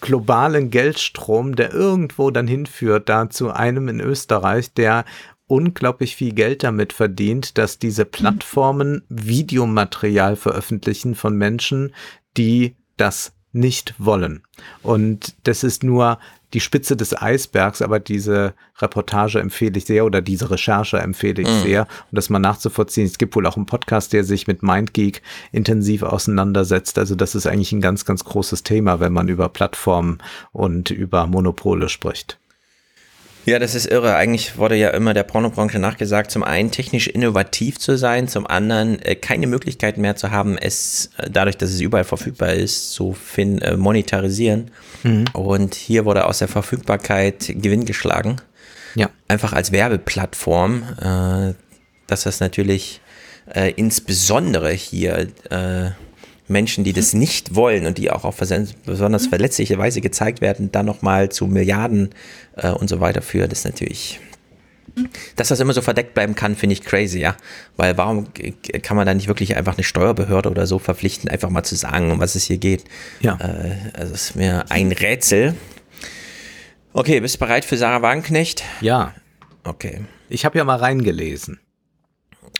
globalen 0.00 0.70
Geldstrom, 0.70 1.56
der 1.56 1.72
irgendwo 1.72 2.30
dann 2.30 2.46
hinführt, 2.46 3.08
da 3.08 3.28
zu 3.30 3.50
einem 3.50 3.88
in 3.88 4.00
Österreich, 4.00 4.72
der 4.72 5.04
unglaublich 5.46 6.16
viel 6.16 6.32
Geld 6.32 6.64
damit 6.64 6.92
verdient, 6.92 7.58
dass 7.58 7.78
diese 7.78 8.04
Plattformen 8.04 9.02
Videomaterial 9.08 10.36
veröffentlichen 10.36 11.14
von 11.14 11.36
Menschen, 11.36 11.94
die 12.36 12.76
das 12.96 13.32
nicht 13.52 13.94
wollen. 13.98 14.42
Und 14.82 15.34
das 15.44 15.64
ist 15.64 15.82
nur 15.82 16.18
die 16.52 16.60
Spitze 16.60 16.96
des 16.96 17.20
Eisbergs, 17.20 17.82
aber 17.82 17.98
diese 17.98 18.54
Reportage 18.78 19.40
empfehle 19.40 19.78
ich 19.78 19.86
sehr 19.86 20.04
oder 20.04 20.20
diese 20.20 20.50
Recherche 20.50 20.98
empfehle 20.98 21.42
ich 21.42 21.48
mhm. 21.48 21.62
sehr, 21.62 21.82
um 21.82 22.16
das 22.16 22.30
mal 22.30 22.38
nachzuvollziehen. 22.38 23.06
Es 23.06 23.18
gibt 23.18 23.34
wohl 23.34 23.46
auch 23.46 23.56
einen 23.56 23.66
Podcast, 23.66 24.12
der 24.12 24.24
sich 24.24 24.46
mit 24.46 24.62
MindGeek 24.62 25.22
intensiv 25.52 26.02
auseinandersetzt. 26.02 26.98
Also 26.98 27.14
das 27.14 27.34
ist 27.34 27.46
eigentlich 27.46 27.72
ein 27.72 27.80
ganz, 27.80 28.04
ganz 28.04 28.24
großes 28.24 28.62
Thema, 28.62 29.00
wenn 29.00 29.12
man 29.12 29.28
über 29.28 29.48
Plattformen 29.48 30.18
und 30.52 30.90
über 30.90 31.26
Monopole 31.26 31.88
spricht. 31.88 32.38
Ja, 33.46 33.60
das 33.60 33.76
ist 33.76 33.86
irre. 33.86 34.16
Eigentlich 34.16 34.58
wurde 34.58 34.74
ja 34.74 34.90
immer 34.90 35.14
der 35.14 35.22
Pornobranche 35.22 35.78
nachgesagt, 35.78 36.32
zum 36.32 36.42
einen 36.42 36.72
technisch 36.72 37.06
innovativ 37.06 37.78
zu 37.78 37.96
sein, 37.96 38.26
zum 38.26 38.44
anderen 38.44 39.00
äh, 39.02 39.14
keine 39.14 39.46
Möglichkeit 39.46 39.98
mehr 39.98 40.16
zu 40.16 40.32
haben, 40.32 40.58
es 40.58 41.10
äh, 41.16 41.30
dadurch, 41.30 41.56
dass 41.56 41.70
es 41.70 41.80
überall 41.80 42.02
verfügbar 42.02 42.54
ist, 42.54 42.90
zu 42.92 43.12
fin 43.12 43.62
äh, 43.62 43.76
monetarisieren. 43.76 44.72
Mhm. 45.04 45.26
Und 45.32 45.76
hier 45.76 46.04
wurde 46.04 46.26
aus 46.26 46.40
der 46.40 46.48
Verfügbarkeit 46.48 47.46
Gewinn 47.46 47.84
geschlagen. 47.84 48.36
Ja. 48.96 49.10
Einfach 49.28 49.52
als 49.52 49.70
Werbeplattform, 49.70 50.82
äh, 51.00 51.54
dass 52.08 52.24
das 52.24 52.40
natürlich 52.40 53.00
äh, 53.54 53.70
insbesondere 53.76 54.72
hier 54.72 55.28
äh, 55.50 55.90
Menschen, 56.48 56.84
die 56.84 56.92
das 56.92 57.12
nicht 57.12 57.54
wollen 57.54 57.86
und 57.86 57.98
die 57.98 58.10
auch 58.10 58.24
auf 58.24 58.36
besonders 58.36 59.26
mhm. 59.26 59.28
verletzliche 59.28 59.78
Weise 59.78 60.00
gezeigt 60.00 60.40
werden, 60.40 60.70
dann 60.72 60.86
nochmal 60.86 61.30
zu 61.30 61.46
Milliarden 61.46 62.10
äh, 62.56 62.70
und 62.70 62.88
so 62.88 63.00
weiter 63.00 63.22
führt, 63.22 63.52
ist 63.52 63.64
natürlich. 63.64 64.20
Dass 65.36 65.48
das 65.48 65.60
immer 65.60 65.74
so 65.74 65.82
verdeckt 65.82 66.14
bleiben 66.14 66.34
kann, 66.34 66.56
finde 66.56 66.72
ich 66.72 66.82
crazy, 66.82 67.18
ja. 67.18 67.36
Weil 67.76 67.98
warum 67.98 68.28
kann 68.82 68.96
man 68.96 69.06
da 69.06 69.12
nicht 69.12 69.28
wirklich 69.28 69.54
einfach 69.56 69.74
eine 69.76 69.84
Steuerbehörde 69.84 70.50
oder 70.50 70.66
so 70.66 70.78
verpflichten, 70.78 71.28
einfach 71.28 71.50
mal 71.50 71.64
zu 71.64 71.76
sagen, 71.76 72.10
um 72.10 72.18
was 72.18 72.34
es 72.34 72.44
hier 72.44 72.56
geht? 72.56 72.84
Ja. 73.20 73.36
Äh, 73.38 73.90
also 73.92 74.14
ist 74.14 74.36
mir 74.36 74.64
ein 74.70 74.92
Rätsel. 74.92 75.54
Okay, 76.94 77.20
bist 77.20 77.34
du 77.34 77.38
bereit 77.40 77.66
für 77.66 77.76
Sarah 77.76 78.00
Wagenknecht? 78.00 78.62
Ja. 78.80 79.12
Okay. 79.64 80.00
Ich 80.30 80.46
habe 80.46 80.56
ja 80.56 80.64
mal 80.64 80.78
reingelesen. 80.78 81.60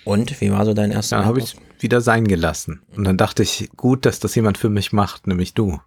Und 0.07 0.41
wie 0.41 0.53
war 0.53 0.65
so 0.65 0.73
dein 0.73 0.93
erster? 0.93 1.17
Dann 1.17 1.27
habe 1.27 1.41
ich 1.41 1.57
wieder 1.81 2.01
sein 2.01 2.29
gelassen. 2.29 2.81
Und 2.97 3.03
dann 3.03 3.17
dachte 3.17 3.43
ich, 3.43 3.69
gut, 3.77 4.07
dass 4.07 4.21
das 4.21 4.37
jemand 4.37 4.57
für 4.57 4.71
mich 4.71 4.93
macht, 4.93 5.27
nämlich 5.27 5.53
du. 5.53 5.81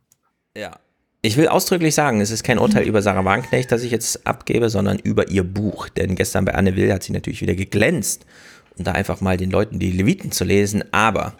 Ja. 0.58 0.78
Ich 1.22 1.38
will 1.38 1.48
ausdrücklich 1.48 1.96
sagen, 1.96 2.20
es 2.20 2.30
ist 2.30 2.44
kein 2.44 2.60
Urteil 2.60 2.84
über 2.88 3.02
Sarah 3.02 3.24
Wagenknecht, 3.24 3.72
das 3.72 3.82
ich 3.82 3.92
jetzt 3.92 4.28
abgebe, 4.28 4.70
sondern 4.70 5.00
über 5.00 5.30
ihr 5.30 5.46
Buch. 5.46 5.88
Denn 5.88 6.16
gestern 6.16 6.44
bei 6.44 6.54
Anne 6.54 6.76
Will 6.76 6.91
hat 6.91 7.04
sie 7.04 7.14
natürlich 7.14 7.41
wieder 7.41 7.56
geglänzt, 7.56 8.26
um 8.78 8.84
da 8.84 8.91
einfach 8.91 9.22
mal 9.22 9.38
den 9.38 9.52
Leuten 9.52 9.80
die 9.80 9.91
Leviten 9.91 10.34
zu 10.34 10.44
lesen. 10.44 10.84
Aber 10.91 11.36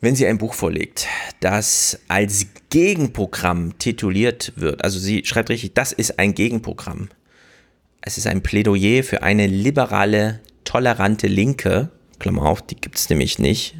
wenn 0.00 0.16
sie 0.16 0.26
ein 0.26 0.38
Buch 0.38 0.54
vorlegt, 0.54 1.06
das 1.38 2.00
als 2.08 2.48
Gegenprogramm 2.68 3.78
tituliert 3.78 4.52
wird, 4.56 4.82
also 4.82 4.98
sie 4.98 5.24
schreibt 5.24 5.50
richtig, 5.50 5.74
das 5.74 5.92
ist 5.92 6.18
ein 6.18 6.34
Gegenprogramm. 6.34 7.10
Es 8.06 8.18
ist 8.18 8.26
ein 8.26 8.42
Plädoyer 8.42 9.02
für 9.02 9.22
eine 9.22 9.46
liberale, 9.46 10.40
tolerante 10.64 11.26
Linke, 11.26 11.88
Klammer 12.18 12.42
auf, 12.42 12.60
die 12.60 12.76
gibt 12.76 12.96
es 12.98 13.08
nämlich 13.08 13.38
nicht. 13.38 13.76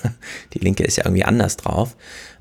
Die 0.54 0.58
Linke 0.58 0.82
ist 0.82 0.96
ja 0.96 1.04
irgendwie 1.04 1.24
anders 1.24 1.56
drauf. 1.56 1.96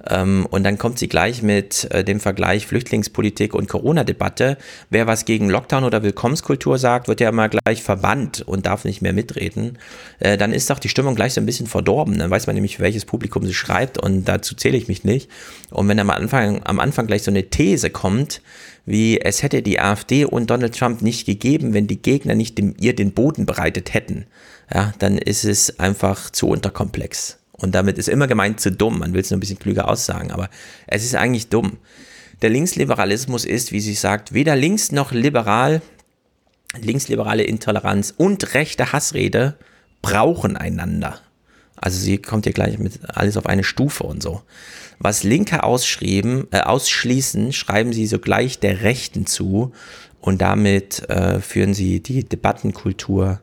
Ähm, 0.10 0.48
und 0.50 0.64
dann 0.64 0.78
kommt 0.78 0.98
sie 0.98 1.08
gleich 1.08 1.42
mit 1.42 1.90
äh, 1.92 2.04
dem 2.04 2.20
Vergleich 2.20 2.66
Flüchtlingspolitik 2.68 3.54
und 3.54 3.70
Corona-Debatte. 3.70 4.58
Wer 4.90 5.08
was 5.08 5.26
gegen 5.26 5.50
Lockdown 5.50 5.84
oder 5.84 6.04
Willkommenskultur 6.04 6.78
sagt, 6.78 7.08
wird 7.08 7.22
ja 7.22 7.30
immer 7.30 7.50
gleich 7.50 7.84
verbannt 7.84 8.42
und 8.42 8.66
darf 8.66 8.84
nicht 8.84 9.02
mehr 9.02 9.14
mitreden. 9.14 9.78
Äh, 10.20 10.38
dann 10.38 10.54
ist 10.54 10.70
doch 10.70 10.80
die 10.80 10.90
Stimmung 10.90 11.16
gleich 11.16 11.34
so 11.34 11.42
ein 11.42 11.46
bisschen 11.46 11.68
verdorben. 11.68 12.18
Dann 12.18 12.32
weiß 12.32 12.48
man 12.48 12.56
nämlich, 12.56 12.80
welches 12.80 13.06
Publikum 13.06 13.46
sie 13.46 13.54
schreibt 13.54 13.98
und 13.98 14.26
dazu 14.26 14.56
zähle 14.56 14.78
ich 14.78 14.88
mich 14.88 15.04
nicht. 15.04 15.30
Und 15.70 15.88
wenn 15.88 16.00
am 16.00 16.10
Anfang, 16.10 16.64
am 16.64 16.80
Anfang 16.80 17.08
gleich 17.08 17.24
so 17.24 17.32
eine 17.32 17.50
These 17.50 17.90
kommt, 17.90 18.42
wie 18.88 19.20
es 19.20 19.44
hätte 19.44 19.62
die 19.62 19.82
AfD 19.82 20.24
und 20.24 20.50
Donald 20.50 20.74
Trump 20.74 21.02
nicht 21.02 21.26
gegeben, 21.26 21.74
wenn 21.74 21.88
die 21.88 22.02
Gegner 22.02 22.36
nicht 22.36 22.58
dem, 22.58 22.74
ihr 22.80 22.96
den 22.96 23.12
Boden 23.12 23.46
bereitet 23.46 23.94
hätten, 23.94 24.26
ja, 24.74 24.94
dann 25.00 25.18
ist 25.18 25.44
es 25.44 25.78
einfach 25.78 26.30
zu 26.30 26.48
unterkomplex. 26.48 27.38
Und 27.52 27.76
damit 27.76 27.98
ist 27.98 28.08
immer 28.08 28.28
gemeint 28.28 28.62
zu 28.62 28.72
dumm. 28.72 29.00
Man 29.00 29.14
will 29.14 29.22
es 29.22 29.30
nur 29.30 29.38
ein 29.38 29.42
bisschen 29.42 29.60
klüger 29.60 29.90
aussagen, 29.90 30.32
aber 30.32 30.50
es 30.88 31.04
ist 31.04 31.16
eigentlich 31.16 31.50
dumm. 31.50 31.78
Der 32.42 32.50
Linksliberalismus 32.50 33.44
ist, 33.44 33.74
wie 33.74 33.82
sie 33.82 33.94
sagt, 33.94 34.34
weder 34.34 34.56
links 34.56 34.94
noch 34.94 35.12
liberal. 35.12 35.82
Linksliberale 36.80 37.44
Intoleranz 37.44 38.14
und 38.16 38.54
rechte 38.54 38.94
Hassrede 38.94 39.58
brauchen 40.02 40.56
einander. 40.56 41.20
Also 41.76 42.00
sie 42.00 42.20
kommt 42.20 42.46
hier 42.46 42.54
gleich 42.54 42.80
mit 42.80 43.00
alles 43.10 43.36
auf 43.36 43.48
eine 43.48 43.64
Stufe 43.66 44.04
und 44.04 44.24
so. 44.24 44.44
Was 45.00 45.24
Linke 45.24 45.64
ausschrieben, 45.64 46.48
äh, 46.52 46.62
ausschließen, 46.62 47.54
schreiben 47.54 47.94
sie 47.94 48.08
sogleich 48.08 48.60
der 48.60 48.82
Rechten 48.82 49.26
zu 49.26 49.72
und 50.20 50.42
damit 50.42 51.08
äh, 51.10 51.40
führen 51.40 51.74
sie 51.74 52.02
die 52.02 52.24
Debattenkultur 52.24 53.40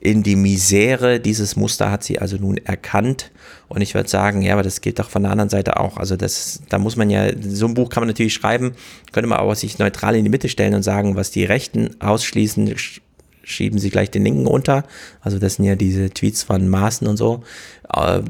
in 0.00 0.22
die 0.22 0.36
Misere. 0.36 1.18
Dieses 1.18 1.56
Muster 1.56 1.90
hat 1.90 2.04
sie 2.04 2.18
also 2.18 2.36
nun 2.36 2.56
erkannt. 2.58 3.30
Und 3.68 3.80
ich 3.80 3.94
würde 3.94 4.08
sagen, 4.08 4.42
ja, 4.42 4.52
aber 4.52 4.62
das 4.62 4.80
geht 4.80 4.98
doch 4.98 5.10
von 5.10 5.22
der 5.22 5.32
anderen 5.32 5.50
Seite 5.50 5.80
auch. 5.80 5.96
Also 5.96 6.16
das, 6.16 6.60
da 6.68 6.78
muss 6.78 6.96
man 6.96 7.10
ja, 7.10 7.30
so 7.40 7.66
ein 7.66 7.74
Buch 7.74 7.88
kann 7.88 8.02
man 8.02 8.08
natürlich 8.08 8.34
schreiben, 8.34 8.74
könnte 9.12 9.28
man 9.28 9.38
aber 9.38 9.54
sich 9.54 9.78
neutral 9.78 10.14
in 10.14 10.24
die 10.24 10.30
Mitte 10.30 10.48
stellen 10.48 10.74
und 10.74 10.82
sagen, 10.82 11.16
was 11.16 11.30
die 11.30 11.44
Rechten 11.44 12.00
ausschließen, 12.00 12.74
schieben 13.42 13.78
sie 13.78 13.90
gleich 13.90 14.10
den 14.10 14.24
Linken 14.24 14.46
unter. 14.46 14.84
Also 15.20 15.38
das 15.38 15.54
sind 15.54 15.64
ja 15.64 15.74
diese 15.74 16.10
Tweets 16.10 16.42
von 16.42 16.68
Maaßen 16.68 17.06
und 17.06 17.16
so. 17.16 17.42
Äh, 17.92 18.22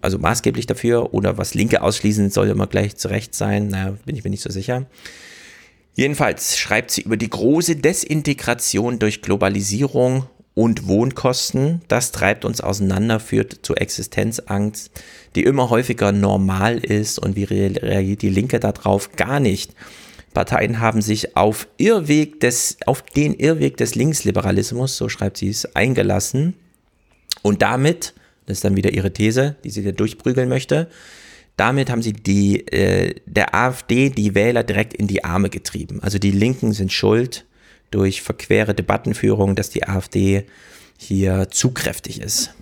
also 0.00 0.18
maßgeblich 0.18 0.66
dafür. 0.66 1.14
Oder 1.14 1.38
was 1.38 1.54
Linke 1.54 1.82
ausschließen, 1.82 2.30
soll 2.30 2.48
immer 2.48 2.66
gleich 2.66 2.96
zurecht 2.96 3.34
sein. 3.34 3.68
Naja, 3.68 3.96
bin 4.04 4.16
ich 4.16 4.24
mir 4.24 4.30
nicht 4.30 4.42
so 4.42 4.50
sicher. 4.50 4.86
Jedenfalls 5.94 6.56
schreibt 6.56 6.92
sie 6.92 7.02
über 7.02 7.16
die 7.16 7.30
große 7.30 7.76
Desintegration 7.76 8.98
durch 8.98 9.20
Globalisierung 9.20 10.26
und 10.54 10.86
Wohnkosten. 10.86 11.82
Das 11.88 12.12
treibt 12.12 12.44
uns 12.44 12.60
auseinander, 12.60 13.20
führt 13.20 13.60
zu 13.62 13.74
Existenzangst, 13.74 14.90
die 15.34 15.42
immer 15.42 15.70
häufiger 15.70 16.12
normal 16.12 16.78
ist. 16.78 17.18
Und 17.18 17.36
wie 17.36 17.44
reagiert 17.44 18.22
die 18.22 18.28
Linke 18.28 18.60
darauf? 18.60 19.12
Gar 19.12 19.40
nicht. 19.40 19.74
Parteien 20.34 20.78
haben 20.78 21.02
sich 21.02 21.36
auf 21.36 21.66
Irrweg 21.78 22.40
des, 22.40 22.76
auf 22.86 23.02
den 23.02 23.34
Irrweg 23.34 23.76
des 23.76 23.94
Linksliberalismus, 23.94 24.96
so 24.96 25.08
schreibt 25.08 25.38
sie 25.38 25.48
es, 25.48 25.74
eingelassen. 25.74 26.54
Und 27.42 27.62
damit, 27.62 28.14
das 28.48 28.58
ist 28.58 28.64
dann 28.64 28.76
wieder 28.76 28.92
ihre 28.92 29.12
These, 29.12 29.56
die 29.62 29.70
sie 29.70 29.84
da 29.84 29.92
durchprügeln 29.92 30.48
möchte, 30.48 30.88
damit 31.58 31.90
haben 31.90 32.02
sie 32.02 32.14
die, 32.14 32.66
äh, 32.68 33.14
der 33.26 33.54
AfD 33.54 34.08
die 34.08 34.34
Wähler 34.34 34.64
direkt 34.64 34.94
in 34.94 35.06
die 35.06 35.24
Arme 35.24 35.50
getrieben. 35.50 36.00
Also 36.02 36.18
die 36.18 36.30
Linken 36.30 36.72
sind 36.72 36.92
schuld 36.92 37.44
durch 37.90 38.22
verquere 38.22 38.74
Debattenführung, 38.74 39.54
dass 39.54 39.68
die 39.68 39.86
AfD 39.86 40.44
hier 40.96 41.48
zu 41.50 41.72
kräftig 41.72 42.22
ist. 42.22 42.54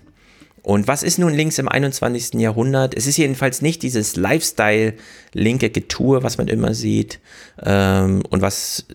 Und 0.63 0.89
was 0.89 1.05
ist 1.05 1.19
nun 1.19 1.33
links 1.33 1.59
im 1.59 1.69
21. 1.69 2.41
Jahrhundert? 2.41 2.97
Es 2.97 3.07
ist 3.07 3.17
jedenfalls 3.17 3.63
nicht 3.63 3.85
dieses 3.85 4.17
Lifestyle-linke 4.17 5.71
Getue, 5.71 6.25
was 6.25 6.39
man 6.39 6.49
immer 6.49 6.75
sieht 6.75 7.21
ähm, 7.63 8.23
und 8.31 8.43
was, 8.43 8.87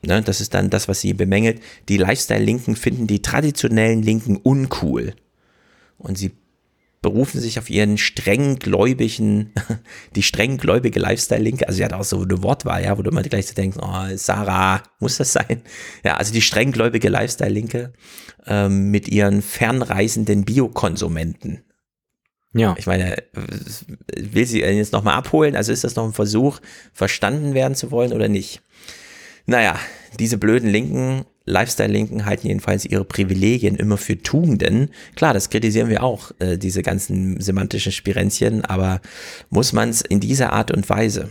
ne, 0.00 0.22
das 0.22 0.40
ist 0.40 0.54
dann 0.54 0.70
das, 0.70 0.88
was 0.88 1.02
sie 1.02 1.12
bemängelt. 1.12 1.60
Die 1.90 1.98
Lifestyle-Linken 1.98 2.76
finden 2.76 3.06
die 3.06 3.20
traditionellen 3.20 4.02
Linken 4.02 4.36
uncool. 4.36 5.12
Und 5.98 6.18
sie 6.18 6.32
berufen 7.02 7.40
sich 7.40 7.58
auf 7.58 7.70
ihren 7.70 7.98
strenggläubigen, 7.98 9.52
die 10.16 10.22
strenggläubige 10.22 10.98
Lifestyle-Linke. 10.98 11.68
Also 11.68 11.76
sie 11.76 11.84
hat 11.84 11.92
auch 11.92 12.04
so 12.04 12.22
eine 12.22 12.42
Wortwahl, 12.42 12.82
ja, 12.82 12.98
wo 12.98 13.02
du 13.02 13.10
immer 13.10 13.22
gleich 13.22 13.46
so 13.46 13.54
denkst, 13.54 13.78
oh, 13.80 14.16
Sarah, 14.16 14.82
muss 14.98 15.18
das 15.18 15.32
sein? 15.32 15.62
Ja, 16.04 16.16
also 16.16 16.32
die 16.32 16.42
strenggläubige 16.42 17.08
Lifestyle-Linke 17.08 17.92
ähm, 18.46 18.90
mit 18.90 19.08
ihren 19.08 19.42
fernreisenden 19.42 20.44
Biokonsumenten. 20.44 21.62
Ja. 22.54 22.74
Ich 22.78 22.86
meine, 22.86 23.22
will 24.16 24.46
sie 24.46 24.62
jetzt 24.62 24.92
nochmal 24.92 25.14
abholen? 25.14 25.56
Also 25.56 25.72
ist 25.72 25.84
das 25.84 25.94
noch 25.94 26.06
ein 26.06 26.12
Versuch, 26.12 26.60
verstanden 26.92 27.54
werden 27.54 27.74
zu 27.74 27.90
wollen 27.90 28.12
oder 28.12 28.28
nicht? 28.28 28.62
Naja, 29.44 29.78
diese 30.18 30.38
blöden 30.38 30.70
Linken 30.70 31.24
Lifestyle-Linken 31.46 32.26
halten 32.26 32.48
jedenfalls 32.48 32.84
ihre 32.84 33.04
Privilegien 33.04 33.76
immer 33.76 33.96
für 33.96 34.20
Tugenden. 34.20 34.90
Klar, 35.14 35.32
das 35.32 35.48
kritisieren 35.48 35.88
wir 35.88 36.02
auch, 36.02 36.32
äh, 36.40 36.58
diese 36.58 36.82
ganzen 36.82 37.40
semantischen 37.40 37.92
Spirenzchen, 37.92 38.64
aber 38.64 39.00
muss 39.48 39.72
man 39.72 39.88
es 39.88 40.02
in 40.02 40.20
dieser 40.20 40.52
Art 40.52 40.70
und 40.70 40.88
Weise? 40.90 41.28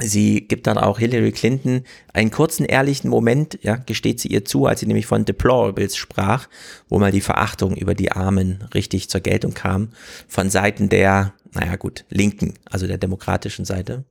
Sie 0.00 0.40
gibt 0.48 0.66
dann 0.66 0.76
auch 0.76 0.98
Hillary 0.98 1.30
Clinton 1.30 1.84
einen 2.12 2.32
kurzen, 2.32 2.66
ehrlichen 2.66 3.08
Moment, 3.08 3.60
ja, 3.62 3.76
gesteht 3.76 4.18
sie 4.18 4.28
ihr 4.28 4.44
zu, 4.44 4.66
als 4.66 4.80
sie 4.80 4.86
nämlich 4.86 5.06
von 5.06 5.24
Deplorables 5.24 5.96
sprach, 5.96 6.48
wo 6.88 6.98
mal 6.98 7.12
die 7.12 7.20
Verachtung 7.20 7.76
über 7.76 7.94
die 7.94 8.10
Armen 8.10 8.64
richtig 8.74 9.08
zur 9.08 9.20
Geltung 9.20 9.54
kam, 9.54 9.90
von 10.26 10.50
Seiten 10.50 10.88
der, 10.88 11.32
naja 11.52 11.76
gut, 11.76 12.04
Linken, 12.10 12.54
also 12.68 12.88
der 12.88 12.98
demokratischen 12.98 13.64
Seite. 13.64 14.04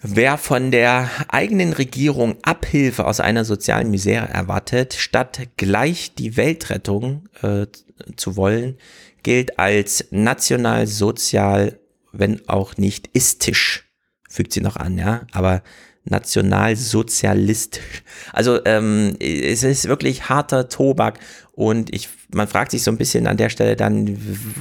Wer 0.00 0.38
von 0.38 0.70
der 0.70 1.10
eigenen 1.26 1.72
Regierung 1.72 2.36
Abhilfe 2.42 3.04
aus 3.04 3.18
einer 3.18 3.44
sozialen 3.44 3.90
Misere 3.90 4.28
erwartet, 4.28 4.94
statt 4.94 5.48
gleich 5.56 6.14
die 6.14 6.36
Weltrettung 6.36 7.28
äh, 7.42 7.66
zu 8.14 8.36
wollen, 8.36 8.78
gilt 9.24 9.58
als 9.58 10.06
national, 10.10 10.86
sozial, 10.86 11.80
wenn 12.12 12.48
auch 12.48 12.76
nicht 12.76 13.10
istisch, 13.12 13.90
fügt 14.28 14.52
sie 14.52 14.60
noch 14.60 14.76
an, 14.76 14.98
ja, 14.98 15.26
aber 15.32 15.62
nationalsozialistisch. 16.10 18.02
Also 18.32 18.64
ähm, 18.64 19.16
es 19.20 19.62
ist 19.62 19.88
wirklich 19.88 20.28
harter 20.28 20.68
Tobak 20.68 21.18
und 21.52 21.94
ich, 21.94 22.08
man 22.32 22.48
fragt 22.48 22.70
sich 22.70 22.82
so 22.82 22.90
ein 22.90 22.98
bisschen 22.98 23.26
an 23.26 23.36
der 23.36 23.50
Stelle 23.50 23.76
dann, 23.76 24.16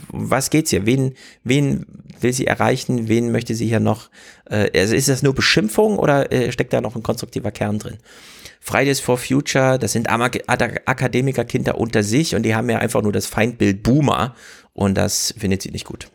was 0.09 0.49
geht's 0.49 0.71
hier? 0.71 0.85
Wen, 0.85 1.13
wen 1.43 1.85
will 2.19 2.33
sie 2.33 2.47
erreichen? 2.47 3.07
Wen 3.07 3.31
möchte 3.31 3.55
sie 3.55 3.67
hier 3.67 3.79
noch? 3.79 4.09
Äh, 4.49 4.69
also 4.77 4.95
ist 4.95 5.09
das 5.09 5.23
nur 5.23 5.35
Beschimpfung 5.35 5.99
oder 5.99 6.31
äh, 6.31 6.51
steckt 6.51 6.73
da 6.73 6.81
noch 6.81 6.95
ein 6.95 7.03
konstruktiver 7.03 7.51
Kern 7.51 7.79
drin? 7.79 7.97
Fridays 8.59 8.99
for 8.99 9.17
Future, 9.17 9.79
das 9.79 9.93
sind 9.93 10.09
Akademikerkinder 10.09 11.77
unter 11.77 12.03
sich 12.03 12.35
und 12.35 12.43
die 12.43 12.53
haben 12.53 12.69
ja 12.69 12.79
einfach 12.79 13.01
nur 13.01 13.13
das 13.13 13.25
Feindbild 13.25 13.81
Boomer 13.81 14.35
und 14.73 14.95
das 14.95 15.33
findet 15.37 15.61
sie 15.61 15.71
nicht 15.71 15.85
gut. 15.85 16.09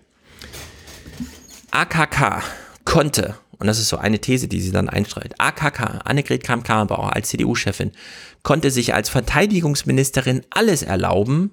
AKK 1.70 2.42
konnte 2.84 3.36
und 3.62 3.68
das 3.68 3.78
ist 3.78 3.90
so 3.90 3.96
eine 3.96 4.18
These, 4.18 4.48
die 4.48 4.60
sie 4.60 4.72
dann 4.72 4.88
einstreut. 4.88 5.34
AKK, 5.38 6.00
Annegret 6.04 6.42
Kramp-Karrenbauer 6.42 7.14
als 7.14 7.28
CDU-Chefin, 7.28 7.92
konnte 8.42 8.72
sich 8.72 8.92
als 8.92 9.08
Verteidigungsministerin 9.08 10.42
alles 10.50 10.82
erlauben, 10.82 11.52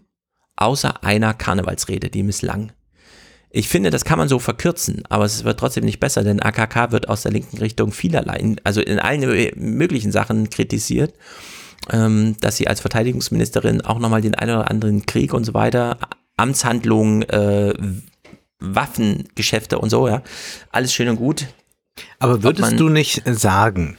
außer 0.55 1.03
einer 1.03 1.35
Karnevalsrede, 1.35 2.09
die 2.09 2.23
misslang. 2.23 2.71
Ich 3.51 3.67
finde, 3.67 3.91
das 3.91 4.05
kann 4.05 4.17
man 4.17 4.27
so 4.27 4.39
verkürzen, 4.39 5.03
aber 5.07 5.23
es 5.23 5.43
wird 5.43 5.59
trotzdem 5.59 5.85
nicht 5.85 5.99
besser, 5.99 6.23
denn 6.23 6.41
AKK 6.41 6.91
wird 6.91 7.09
aus 7.09 7.21
der 7.21 7.31
linken 7.31 7.59
Richtung 7.59 7.91
vielerlei, 7.91 8.55
also 8.63 8.81
in 8.81 8.97
allen 8.97 9.51
möglichen 9.55 10.11
Sachen 10.11 10.49
kritisiert, 10.49 11.13
ähm, 11.91 12.37
dass 12.41 12.57
sie 12.57 12.67
als 12.67 12.81
Verteidigungsministerin 12.81 13.81
auch 13.81 13.99
nochmal 13.99 14.21
den 14.21 14.33
einen 14.33 14.55
oder 14.55 14.71
anderen 14.71 15.05
Krieg 15.05 15.31
und 15.31 15.43
so 15.43 15.53
weiter, 15.53 15.99
Amtshandlungen, 16.37 17.21
äh, 17.29 17.75
Waffengeschäfte 18.57 19.77
und 19.77 19.91
so, 19.91 20.07
ja, 20.07 20.23
alles 20.71 20.91
schön 20.91 21.09
und 21.09 21.17
gut 21.17 21.45
Aber 22.19 22.43
würdest 22.43 22.79
du 22.79 22.89
nicht 22.89 23.23
sagen, 23.25 23.97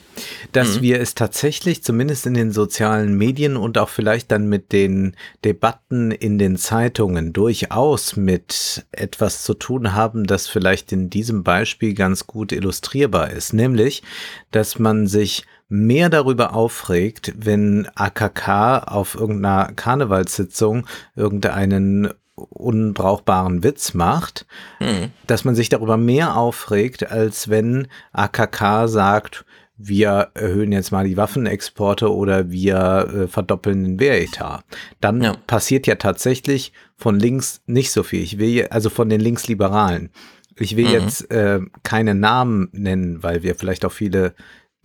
dass 0.52 0.76
mhm. 0.76 0.82
wir 0.82 1.00
es 1.00 1.14
tatsächlich 1.14 1.82
zumindest 1.82 2.26
in 2.26 2.34
den 2.34 2.52
sozialen 2.52 3.14
Medien 3.16 3.56
und 3.56 3.78
auch 3.78 3.88
vielleicht 3.88 4.30
dann 4.30 4.48
mit 4.48 4.72
den 4.72 5.16
Debatten 5.44 6.10
in 6.10 6.38
den 6.38 6.56
Zeitungen 6.56 7.32
durchaus 7.32 8.16
mit 8.16 8.84
etwas 8.92 9.42
zu 9.42 9.54
tun 9.54 9.94
haben, 9.94 10.26
das 10.26 10.48
vielleicht 10.48 10.92
in 10.92 11.10
diesem 11.10 11.42
Beispiel 11.42 11.94
ganz 11.94 12.26
gut 12.26 12.52
illustrierbar 12.52 13.30
ist, 13.30 13.52
nämlich, 13.52 14.02
dass 14.50 14.78
man 14.78 15.06
sich 15.06 15.44
mehr 15.70 16.08
darüber 16.10 16.52
aufregt, 16.52 17.32
wenn 17.36 17.88
AKK 17.94 18.78
auf 18.86 19.14
irgendeiner 19.14 19.72
Karnevalssitzung 19.72 20.86
irgendeinen 21.14 22.10
unbrauchbaren 22.48 23.62
Witz 23.62 23.94
macht, 23.94 24.46
mhm. 24.80 25.10
dass 25.26 25.44
man 25.44 25.54
sich 25.54 25.68
darüber 25.68 25.96
mehr 25.96 26.36
aufregt, 26.36 27.10
als 27.10 27.48
wenn 27.48 27.88
AKK 28.12 28.88
sagt, 28.88 29.44
wir 29.82 30.30
erhöhen 30.34 30.72
jetzt 30.72 30.92
mal 30.92 31.06
die 31.06 31.16
Waffenexporte 31.16 32.12
oder 32.12 32.50
wir 32.50 33.08
äh, 33.14 33.28
verdoppeln 33.28 33.84
den 33.84 34.00
Wehretat. 34.00 34.62
Dann 35.00 35.22
ja. 35.22 35.36
passiert 35.46 35.86
ja 35.86 35.94
tatsächlich 35.94 36.72
von 36.96 37.18
links 37.18 37.62
nicht 37.66 37.90
so 37.90 38.02
viel. 38.02 38.22
Ich 38.22 38.38
will, 38.38 38.66
also 38.70 38.90
von 38.90 39.08
den 39.08 39.20
Linksliberalen. 39.20 40.10
Ich 40.56 40.76
will 40.76 40.86
mhm. 40.86 40.92
jetzt 40.92 41.30
äh, 41.30 41.60
keine 41.82 42.14
Namen 42.14 42.68
nennen, 42.72 43.22
weil 43.22 43.42
wir 43.42 43.54
vielleicht 43.54 43.86
auch 43.86 43.92
viele 43.92 44.34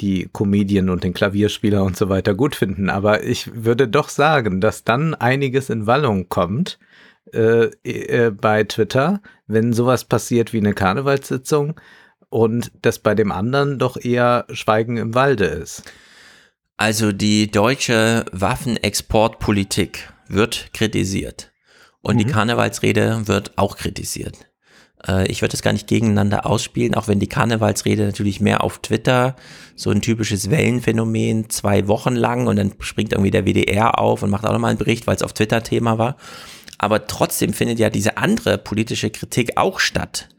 die 0.01 0.29
Comedian 0.31 0.89
und 0.89 1.03
den 1.03 1.13
Klavierspieler 1.13 1.83
und 1.83 1.95
so 1.95 2.09
weiter 2.09 2.33
gut 2.33 2.55
finden. 2.55 2.89
Aber 2.89 3.23
ich 3.23 3.63
würde 3.63 3.87
doch 3.87 4.09
sagen, 4.09 4.61
dass 4.61 4.83
dann 4.83 5.13
einiges 5.13 5.69
in 5.69 5.87
Wallung 5.87 6.27
kommt, 6.29 6.79
äh, 7.33 7.65
äh, 7.83 8.31
bei 8.31 8.63
Twitter, 8.63 9.21
wenn 9.47 9.73
sowas 9.73 10.05
passiert 10.05 10.53
wie 10.53 10.59
eine 10.59 10.73
Karnevalssitzung 10.73 11.79
und 12.29 12.71
das 12.81 12.99
bei 12.99 13.15
dem 13.15 13.31
anderen 13.31 13.79
doch 13.79 13.97
eher 13.97 14.45
Schweigen 14.51 14.97
im 14.97 15.15
Walde 15.15 15.45
ist. 15.45 15.83
Also 16.77 17.11
die 17.11 17.49
deutsche 17.49 18.25
Waffenexportpolitik 18.31 20.11
wird 20.27 20.69
kritisiert 20.73 21.51
und 22.01 22.15
mhm. 22.15 22.19
die 22.19 22.25
Karnevalsrede 22.25 23.27
wird 23.27 23.57
auch 23.57 23.77
kritisiert. 23.77 24.37
Äh, 25.07 25.27
ich 25.27 25.41
würde 25.41 25.51
das 25.51 25.61
gar 25.61 25.73
nicht 25.73 25.87
gegeneinander 25.87 26.45
ausspielen, 26.45 26.95
auch 26.95 27.07
wenn 27.07 27.19
die 27.19 27.27
Karnevalsrede 27.29 28.05
natürlich 28.05 28.41
mehr 28.41 28.63
auf 28.63 28.79
Twitter 28.79 29.35
so 29.75 29.89
ein 29.89 30.01
typisches 30.01 30.49
Wellenphänomen 30.49 31.49
zwei 31.49 31.87
Wochen 31.87 32.15
lang 32.15 32.47
und 32.47 32.57
dann 32.57 32.73
springt 32.79 33.13
irgendwie 33.13 33.31
der 33.31 33.45
WDR 33.45 33.99
auf 33.99 34.23
und 34.23 34.29
macht 34.29 34.45
auch 34.45 34.53
nochmal 34.53 34.71
einen 34.71 34.79
Bericht, 34.79 35.07
weil 35.07 35.15
es 35.15 35.23
auf 35.23 35.33
Twitter 35.33 35.63
Thema 35.63 35.97
war. 35.97 36.17
Aber 36.77 37.07
trotzdem 37.07 37.53
findet 37.53 37.79
ja 37.79 37.89
diese 37.89 38.17
andere 38.17 38.57
politische 38.57 39.09
Kritik 39.09 39.57
auch 39.57 39.79
statt. 39.79 40.29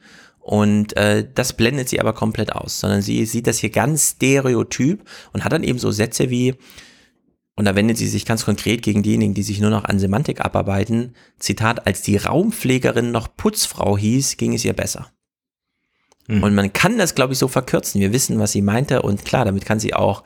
Und 0.41 0.97
äh, 0.97 1.27
das 1.35 1.55
blendet 1.55 1.89
sie 1.89 1.99
aber 1.99 2.13
komplett 2.13 2.53
aus, 2.53 2.79
sondern 2.79 3.03
sie 3.03 3.27
sieht 3.27 3.49
das 3.49 3.59
hier 3.59 3.71
ganz 3.71 4.13
stereotyp 4.13 5.03
und 5.33 5.45
hat 5.45 5.53
dann 5.53 5.65
eben 5.65 5.81
so 5.81 5.91
Sätze 5.91 6.31
wie, 6.31 6.55
und 7.57 7.65
da 7.65 7.75
wendet 7.75 7.97
sie 7.97 8.07
sich 8.07 8.25
ganz 8.25 8.45
konkret 8.45 8.83
gegen 8.83 9.03
diejenigen, 9.03 9.35
die 9.35 9.43
sich 9.43 9.61
nur 9.61 9.71
noch 9.71 9.85
an 9.85 9.99
Semantik 9.99 10.41
abarbeiten. 10.45 11.15
Zitat, 11.41 11.87
als 11.87 12.03
die 12.03 12.17
Raumpflegerin 12.17 13.11
noch 13.11 13.35
Putzfrau 13.37 13.99
hieß, 13.99 14.37
ging 14.37 14.55
es 14.55 14.65
ihr 14.65 14.75
besser. 14.75 15.11
Mhm. 16.29 16.43
Und 16.43 16.55
man 16.55 16.73
kann 16.73 16.99
das, 16.99 17.15
glaube 17.15 17.33
ich, 17.33 17.39
so 17.39 17.49
verkürzen. 17.49 18.01
Wir 18.01 18.13
wissen, 18.13 18.39
was 18.39 18.53
sie 18.53 18.63
meinte 18.63 19.03
und 19.03 19.25
klar, 19.25 19.45
damit 19.45 19.65
kann 19.65 19.81
sie 19.81 19.95
auch 19.95 20.23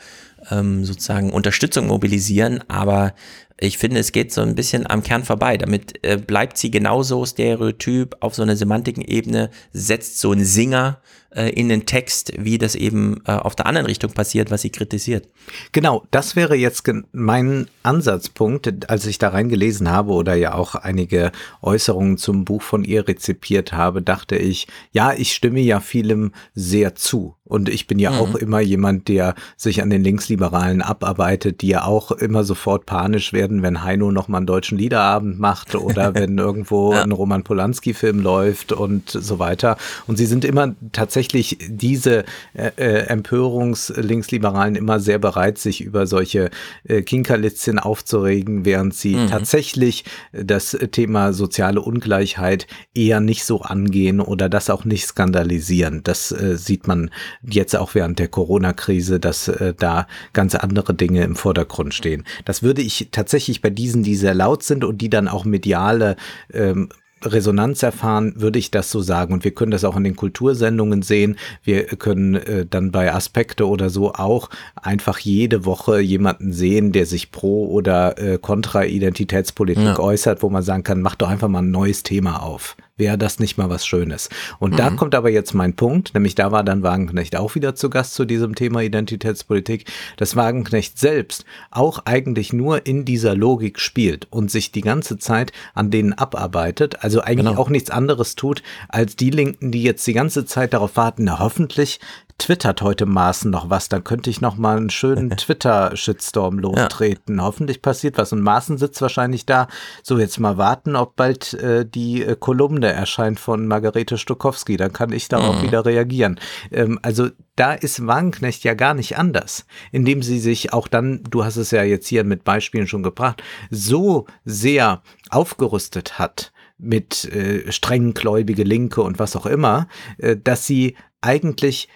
ähm, 0.50 0.84
sozusagen 0.84 1.30
Unterstützung 1.30 1.86
mobilisieren, 1.86 2.62
aber 2.68 3.14
ich 3.62 3.76
finde, 3.76 4.00
es 4.00 4.12
geht 4.12 4.32
so 4.32 4.40
ein 4.40 4.54
bisschen 4.54 4.88
am 4.88 5.02
Kern 5.02 5.22
vorbei. 5.22 5.58
Damit 5.58 6.02
äh, 6.02 6.16
bleibt 6.16 6.56
sie 6.56 6.70
genauso 6.70 7.24
stereotyp 7.26 8.16
auf 8.20 8.34
so 8.34 8.42
einer 8.42 8.56
Semantikenebene, 8.56 9.50
setzt 9.72 10.18
so 10.18 10.32
ein 10.32 10.44
Singer 10.44 11.00
äh, 11.30 11.50
in 11.50 11.68
den 11.68 11.86
Text, 11.86 12.32
wie 12.38 12.58
das 12.58 12.74
eben 12.74 13.22
äh, 13.24 13.32
auf 13.32 13.54
der 13.54 13.66
anderen 13.66 13.86
Richtung 13.86 14.12
passiert, 14.12 14.50
was 14.50 14.62
sie 14.62 14.70
kritisiert. 14.70 15.28
Genau, 15.70 16.04
das 16.10 16.34
wäre 16.34 16.56
jetzt 16.56 16.90
mein 17.12 17.68
Ansatzpunkt, 17.84 18.90
als 18.90 19.06
ich 19.06 19.18
da 19.18 19.28
reingelesen 19.28 19.90
habe 19.90 20.12
oder 20.12 20.34
ja 20.34 20.54
auch 20.54 20.74
einige 20.74 21.30
Äußerungen 21.62 22.18
zum 22.18 22.44
Buch 22.44 22.62
von 22.62 22.84
ihr 22.84 23.06
rezipiert 23.06 23.72
habe, 23.72 24.02
dachte 24.02 24.36
ich, 24.36 24.66
ja, 24.90 25.12
ich 25.12 25.32
stimme 25.32 25.60
ja 25.60 25.78
vielem 25.78 26.32
sehr 26.54 26.96
zu. 26.96 27.36
Und 27.44 27.68
ich 27.68 27.88
bin 27.88 27.98
ja 27.98 28.12
mhm. 28.12 28.18
auch 28.18 28.34
immer 28.36 28.60
jemand, 28.60 29.08
der 29.08 29.34
sich 29.56 29.82
an 29.82 29.90
den 29.90 30.04
Linksliberalen 30.04 30.82
abarbeitet, 30.82 31.62
die 31.62 31.68
ja 31.68 31.84
auch 31.84 32.12
immer 32.12 32.44
sofort 32.44 32.86
panisch 32.86 33.32
werden, 33.32 33.62
wenn 33.62 33.82
Heino 33.82 34.12
nochmal 34.12 34.38
einen 34.38 34.46
deutschen 34.46 34.78
Liederabend 34.78 35.40
macht 35.40 35.74
oder 35.74 36.14
wenn 36.14 36.38
irgendwo 36.38 36.92
ja. 36.92 37.02
ein 37.02 37.10
Roman 37.10 37.42
Polanski-Film 37.42 38.20
läuft 38.20 38.72
und 38.72 39.10
so 39.10 39.40
weiter. 39.40 39.76
Und 40.06 40.16
sie 40.16 40.26
sind 40.26 40.44
immer 40.44 40.74
tatsächlich 40.92 41.19
diese 41.28 42.24
äh, 42.54 42.70
äh, 42.76 43.06
Empörungs-Linksliberalen 43.06 44.76
immer 44.76 45.00
sehr 45.00 45.18
bereit, 45.18 45.58
sich 45.58 45.80
über 45.80 46.06
solche 46.06 46.50
äh, 46.84 47.02
Kinkerlitzchen 47.02 47.78
aufzuregen, 47.78 48.64
während 48.64 48.94
sie 48.94 49.16
mhm. 49.16 49.28
tatsächlich 49.28 50.04
das 50.32 50.76
Thema 50.92 51.32
soziale 51.32 51.80
Ungleichheit 51.80 52.66
eher 52.94 53.20
nicht 53.20 53.44
so 53.44 53.62
angehen 53.62 54.20
oder 54.20 54.48
das 54.48 54.70
auch 54.70 54.84
nicht 54.84 55.06
skandalisieren. 55.06 56.02
Das 56.02 56.32
äh, 56.32 56.56
sieht 56.56 56.86
man 56.86 57.10
jetzt 57.42 57.76
auch 57.76 57.94
während 57.94 58.18
der 58.18 58.28
Corona-Krise, 58.28 59.20
dass 59.20 59.48
äh, 59.48 59.74
da 59.76 60.06
ganz 60.32 60.54
andere 60.54 60.94
Dinge 60.94 61.22
im 61.24 61.36
Vordergrund 61.36 61.94
stehen. 61.94 62.24
Das 62.44 62.62
würde 62.62 62.82
ich 62.82 63.08
tatsächlich 63.12 63.60
bei 63.60 63.70
diesen, 63.70 64.02
die 64.02 64.16
sehr 64.16 64.34
laut 64.34 64.62
sind 64.62 64.84
und 64.84 64.98
die 64.98 65.10
dann 65.10 65.28
auch 65.28 65.44
mediale 65.44 66.16
ähm, 66.52 66.88
Resonanz 67.24 67.82
erfahren, 67.82 68.34
würde 68.36 68.58
ich 68.58 68.70
das 68.70 68.90
so 68.90 69.00
sagen. 69.00 69.32
Und 69.32 69.44
wir 69.44 69.52
können 69.52 69.70
das 69.70 69.84
auch 69.84 69.96
in 69.96 70.04
den 70.04 70.16
Kultursendungen 70.16 71.02
sehen. 71.02 71.36
Wir 71.62 71.84
können 71.84 72.34
äh, 72.34 72.66
dann 72.66 72.90
bei 72.90 73.12
Aspekte 73.12 73.68
oder 73.68 73.90
so 73.90 74.12
auch 74.12 74.50
einfach 74.74 75.18
jede 75.18 75.64
Woche 75.64 76.00
jemanden 76.00 76.52
sehen, 76.52 76.92
der 76.92 77.06
sich 77.06 77.30
pro 77.30 77.66
oder 77.66 78.18
äh, 78.18 78.38
kontra 78.38 78.84
Identitätspolitik 78.84 79.84
ja. 79.84 79.98
äußert, 79.98 80.42
wo 80.42 80.50
man 80.50 80.62
sagen 80.62 80.82
kann, 80.82 81.02
mach 81.02 81.14
doch 81.14 81.28
einfach 81.28 81.48
mal 81.48 81.62
ein 81.62 81.70
neues 81.70 82.02
Thema 82.02 82.42
auf 82.42 82.76
wäre 83.00 83.18
das 83.18 83.40
nicht 83.40 83.58
mal 83.58 83.68
was 83.68 83.84
Schönes. 83.84 84.28
Und 84.60 84.74
mhm. 84.74 84.76
da 84.76 84.90
kommt 84.90 85.16
aber 85.16 85.30
jetzt 85.30 85.54
mein 85.54 85.74
Punkt, 85.74 86.14
nämlich 86.14 86.36
da 86.36 86.52
war 86.52 86.62
dann 86.62 86.84
Wagenknecht 86.84 87.34
auch 87.34 87.56
wieder 87.56 87.74
zu 87.74 87.90
Gast 87.90 88.14
zu 88.14 88.24
diesem 88.24 88.54
Thema 88.54 88.82
Identitätspolitik, 88.82 89.90
dass 90.16 90.36
Wagenknecht 90.36 90.96
selbst 90.98 91.44
auch 91.72 92.02
eigentlich 92.04 92.52
nur 92.52 92.86
in 92.86 93.04
dieser 93.04 93.34
Logik 93.34 93.80
spielt 93.80 94.28
und 94.30 94.52
sich 94.52 94.70
die 94.70 94.82
ganze 94.82 95.18
Zeit 95.18 95.50
an 95.74 95.90
denen 95.90 96.12
abarbeitet, 96.12 97.02
also 97.02 97.22
eigentlich 97.22 97.46
genau. 97.48 97.60
auch 97.60 97.70
nichts 97.70 97.90
anderes 97.90 98.36
tut, 98.36 98.62
als 98.88 99.16
die 99.16 99.30
Linken, 99.30 99.72
die 99.72 99.82
jetzt 99.82 100.06
die 100.06 100.12
ganze 100.12 100.44
Zeit 100.44 100.72
darauf 100.72 100.96
warten, 100.96 101.24
na 101.24 101.40
hoffentlich 101.40 101.98
twittert 102.40 102.82
heute 102.82 103.06
Maßen 103.06 103.50
noch 103.50 103.70
was, 103.70 103.88
dann 103.88 104.02
könnte 104.02 104.30
ich 104.30 104.40
noch 104.40 104.56
mal 104.56 104.76
einen 104.76 104.90
schönen 104.90 105.30
Twitter-Shitstorm 105.36 106.58
lostreten. 106.58 107.38
Ja. 107.38 107.44
Hoffentlich 107.44 107.82
passiert 107.82 108.18
was. 108.18 108.32
Und 108.32 108.40
Maßen 108.40 108.78
sitzt 108.78 109.00
wahrscheinlich 109.02 109.46
da. 109.46 109.68
So, 110.02 110.18
jetzt 110.18 110.40
mal 110.40 110.56
warten, 110.56 110.96
ob 110.96 111.16
bald 111.16 111.54
äh, 111.54 111.86
die 111.86 112.22
äh, 112.22 112.36
Kolumne 112.38 112.88
erscheint 112.88 113.38
von 113.38 113.66
Margarete 113.66 114.18
Stokowski. 114.18 114.76
Dann 114.76 114.92
kann 114.92 115.12
ich 115.12 115.28
darauf 115.28 115.58
mhm. 115.58 115.62
wieder 115.62 115.84
reagieren. 115.84 116.40
Ähm, 116.72 116.98
also 117.02 117.28
da 117.56 117.74
ist 117.74 118.06
Wagenknecht 118.06 118.64
ja 118.64 118.74
gar 118.74 118.94
nicht 118.94 119.18
anders, 119.18 119.66
indem 119.92 120.22
sie 120.22 120.38
sich 120.38 120.72
auch 120.72 120.88
dann, 120.88 121.22
du 121.28 121.44
hast 121.44 121.56
es 121.56 121.70
ja 121.70 121.82
jetzt 121.82 122.08
hier 122.08 122.24
mit 122.24 122.42
Beispielen 122.42 122.86
schon 122.86 123.02
gebracht, 123.02 123.42
so 123.70 124.26
sehr 124.44 125.02
aufgerüstet 125.28 126.18
hat 126.18 126.52
mit 126.78 127.26
äh, 127.26 127.70
streng 127.70 128.14
gläubige 128.14 128.62
Linke 128.62 129.02
und 129.02 129.18
was 129.18 129.36
auch 129.36 129.46
immer, 129.46 129.88
äh, 130.18 130.36
dass 130.42 130.66
sie 130.66 130.96
eigentlich 131.20 131.88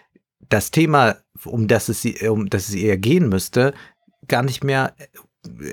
das 0.49 0.71
Thema, 0.71 1.17
um 1.45 1.69
das 1.69 1.89
es, 1.89 2.05
um 2.29 2.49
das 2.49 2.69
es 2.69 2.75
eher 2.75 2.97
gehen 2.97 3.29
müsste, 3.29 3.75
gar 4.29 4.43
nicht 4.43 4.65
mehr 4.65 4.95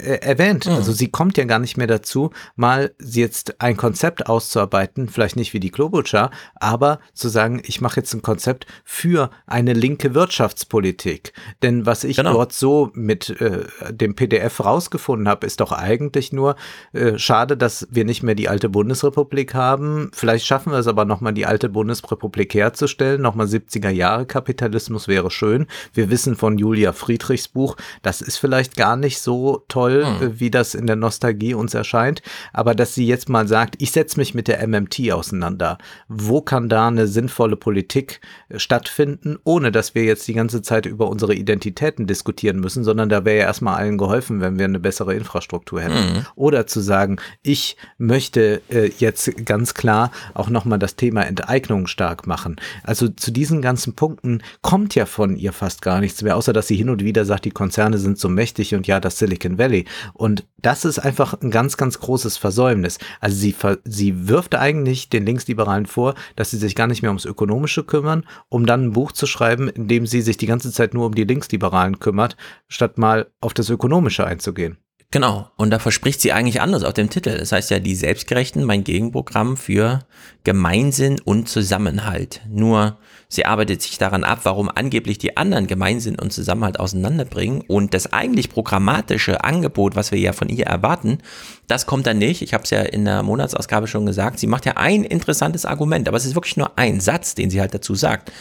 erwähnt. 0.02 0.65
Mhm. 0.65 0.73
Also 0.73 0.91
sie 0.91 1.10
kommt 1.10 1.38
ja 1.38 1.45
gar 1.45 1.60
nicht 1.60 1.77
mehr 1.77 1.88
dazu, 1.88 2.31
mal 2.56 2.93
jetzt 2.99 3.61
ein 3.61 3.77
Konzept 3.77 4.27
auszuarbeiten, 4.27 5.10
vielleicht 5.10 5.35
nicht 5.35 5.53
wie 5.53 5.60
die 5.60 5.72
Klobuchar, 5.72 6.31
aber 6.56 6.99
zu 7.14 7.30
sagen, 7.30 7.61
ich 7.65 7.81
mache 7.81 7.99
jetzt 7.99 8.14
ein 8.14 8.22
Konzept 8.22 8.65
für 8.84 9.30
eine 9.45 9.73
linke 9.73 10.14
Wirtschaftspolitik. 10.14 11.34
Denn 11.61 11.85
was 11.85 12.03
ich 12.03 12.18
genau. 12.18 12.34
dort 12.34 12.53
so 12.53 12.91
mit 12.93 13.30
äh, 13.41 13.65
dem 13.91 14.15
PDF 14.15 14.64
rausgefunden 14.64 15.27
habe, 15.27 15.45
ist 15.45 15.60
doch 15.60 15.72
eigentlich 15.72 16.34
nur 16.34 16.56
äh, 16.93 17.18
schade, 17.18 17.57
dass 17.57 17.88
wir 17.91 18.06
nicht 18.06 18.23
mehr 18.23 18.35
die 18.35 18.49
alte 18.49 18.69
Bundesrepublik 18.69 19.53
haben. 19.53 20.11
Vielleicht 20.14 20.45
schaffen 20.45 20.72
wir 20.72 20.80
es 20.80 20.88
aber 20.88 21.06
nochmal, 21.06 21.34
die 21.34 21.45
alte 21.45 21.69
Bundesrepublik 21.69 22.53
herzustellen. 22.53 23.22
Nochmal 23.22 23.48
70er 23.48 23.89
Jahre 23.89 24.26
Kapitalismus 24.26 25.07
wäre 25.07 25.31
schön. 25.31 25.68
Wir 25.93 26.10
wissen 26.10 26.35
von 26.35 26.57
Julia 26.57 26.93
Friedrichs 26.93 27.48
Buch, 27.48 27.77
das 28.02 28.22
ist 28.22 28.38
vielleicht 28.38 28.76
gar 28.76 28.95
nicht 28.95 29.19
so 29.19 29.61
toll, 29.68 30.06
hm. 30.06 30.40
wie 30.40 30.52
das 30.52 30.76
in 30.76 30.88
der 30.88 30.96
Nostalgie 30.96 31.54
uns 31.54 31.74
erscheint, 31.74 32.22
aber 32.54 32.76
dass 32.76 32.96
sie 32.96 33.06
jetzt 33.06 33.30
mal 33.30 33.48
sagt, 33.48 33.76
ich 33.80 33.92
setze 33.92 34.20
mich 34.20 34.34
mit 34.34 34.48
der 34.48 34.66
MMT 34.68 35.12
auseinander. 35.12 35.78
Wo 36.08 36.42
kann 36.42 36.70
da 36.70 36.88
eine 36.88 37.08
sinnvolle 37.08 37.56
Politik 37.56 38.22
äh, 38.50 38.60
stattfinden, 38.60 39.38
ohne 39.44 39.72
dass 39.72 39.96
wir 39.96 40.04
jetzt 40.04 40.28
die 40.28 40.34
ganze 40.34 40.62
Zeit 40.62 40.86
über 40.86 41.10
unsere 41.10 41.34
Identitäten 41.34 42.08
diskutieren 42.08 42.60
müssen, 42.60 42.84
sondern 42.84 43.10
da 43.10 43.26
wäre 43.26 43.40
ja 43.40 43.46
erstmal 43.46 43.76
allen 43.76 43.98
geholfen, 43.98 44.42
wenn 44.42 44.58
wir 44.58 44.66
eine 44.66 44.80
bessere 44.80 45.16
Infrastruktur 45.16 45.82
hätten. 45.82 46.16
Hm. 46.16 46.26
Oder 46.36 46.68
zu 46.68 46.80
sagen, 46.80 47.18
ich 47.42 47.78
möchte 47.98 48.62
äh, 48.70 48.92
jetzt 48.98 49.46
ganz 49.46 49.74
klar 49.74 50.12
auch 50.34 50.50
nochmal 50.50 50.80
das 50.80 50.96
Thema 50.96 51.24
Enteignung 51.24 51.88
stark 51.88 52.28
machen. 52.28 52.56
Also 52.84 53.08
zu 53.08 53.32
diesen 53.32 53.62
ganzen 53.62 53.94
Punkten 53.94 54.42
kommt 54.62 54.96
ja 54.96 55.06
von 55.06 55.36
ihr 55.36 55.54
fast 55.54 55.82
gar 55.82 56.00
nichts 56.00 56.22
mehr, 56.22 56.36
außer 56.36 56.54
dass 56.54 56.68
sie 56.68 56.76
hin 56.76 56.90
und 56.90 57.04
wieder 57.04 57.26
sagt, 57.26 57.46
die 57.46 57.52
Konzerne 57.52 57.98
sind 57.98 58.18
so 58.18 58.30
mächtig 58.30 58.76
und 58.76 58.88
ja, 58.88 59.00
das 59.00 59.18
Silicon 59.18 59.51
Valley. 59.57 59.86
Und 60.14 60.45
das 60.57 60.86
ist 60.86 60.99
einfach 60.99 61.40
ein 61.41 61.52
ganz, 61.52 61.78
ganz 61.78 61.99
großes 61.99 62.38
Versäumnis. 62.38 62.98
Also 63.19 63.36
sie, 63.36 63.56
sie 63.84 64.28
wirft 64.28 64.56
eigentlich 64.56 65.10
den 65.10 65.26
Linksliberalen 65.26 65.86
vor, 65.86 66.15
dass 66.36 66.52
sie 66.52 66.57
sich 66.57 66.76
gar 66.76 66.88
nicht 66.88 67.02
mehr 67.02 67.11
ums 67.11 67.26
Ökonomische 67.26 67.84
kümmern, 67.84 68.26
um 68.49 68.65
dann 68.65 68.86
ein 68.86 68.94
Buch 68.94 69.11
zu 69.11 69.26
schreiben, 69.26 69.69
in 69.69 69.88
dem 69.88 70.06
sie 70.06 70.22
sich 70.22 70.38
die 70.38 70.45
ganze 70.48 70.72
Zeit 70.72 70.94
nur 70.94 71.06
um 71.06 71.15
die 71.15 71.23
Linksliberalen 71.23 71.99
kümmert, 71.99 72.38
statt 72.68 72.98
mal 72.98 73.28
auf 73.41 73.53
das 73.53 73.69
Ökonomische 73.69 74.26
einzugehen. 74.26 74.78
Genau, 75.11 75.52
und 75.57 75.72
da 75.72 75.80
verspricht 75.80 76.22
sie 76.22 76.32
eigentlich 76.32 76.61
anders 76.61 76.86
auf 76.86 76.94
dem 76.94 77.10
Titel. 77.10 77.38
Das 77.38 77.52
heißt 77.52 77.69
ja, 77.69 77.80
die 77.80 77.95
Selbstgerechten, 77.95 78.64
mein 78.64 78.86
Gegenprogramm 78.86 79.57
für 79.57 79.99
Gemeinsinn 80.45 81.19
und 81.19 81.49
Zusammenhalt. 81.49 82.41
Nur 82.49 82.98
sie 83.32 83.45
arbeitet 83.45 83.82
sich 83.82 83.98
daran 83.98 84.24
ab, 84.26 84.41
warum 84.44 84.70
angeblich 84.70 85.18
die 85.18 85.38
anderen 85.38 85.66
Gemeinsinn 85.66 86.20
und 86.20 86.34
Zusammenhalt 86.34 86.80
auseinanderbringen 86.80 87.62
und 87.62 87.94
das 87.94 88.12
eigentlich 88.12 88.49
programmatische 88.49 89.44
Angebot, 89.44 89.95
was 89.95 90.12
wir 90.12 90.20
ja 90.20 90.34
von 90.34 90.49
ihr 90.49 90.68
erwarten, 90.68 91.20
das 91.68 91.86
kommt 91.86 92.06
dann 92.06 92.18
nicht. 92.18 92.41
Ich 92.41 92.53
habe 92.53 92.66
es 92.66 92.70
ja 92.70 92.82
in 92.82 93.06
der 93.06 93.24
Monatsausgabe 93.24 93.88
schon 93.88 94.06
gesagt. 94.06 94.38
Sie 94.38 94.48
macht 94.48 94.66
ja 94.66 94.74
ein 94.76 95.06
interessantes 95.06 95.66
Argument, 95.66 96.08
aber 96.10 96.18
es 96.18 96.26
ist 96.26 96.36
wirklich 96.36 96.58
nur 96.58 96.78
ein 96.78 96.99
Satz, 96.99 97.34
den 97.34 97.49
sie 97.49 97.62
halt 97.62 97.74
dazu 97.74 97.95
sagt. 97.95 98.32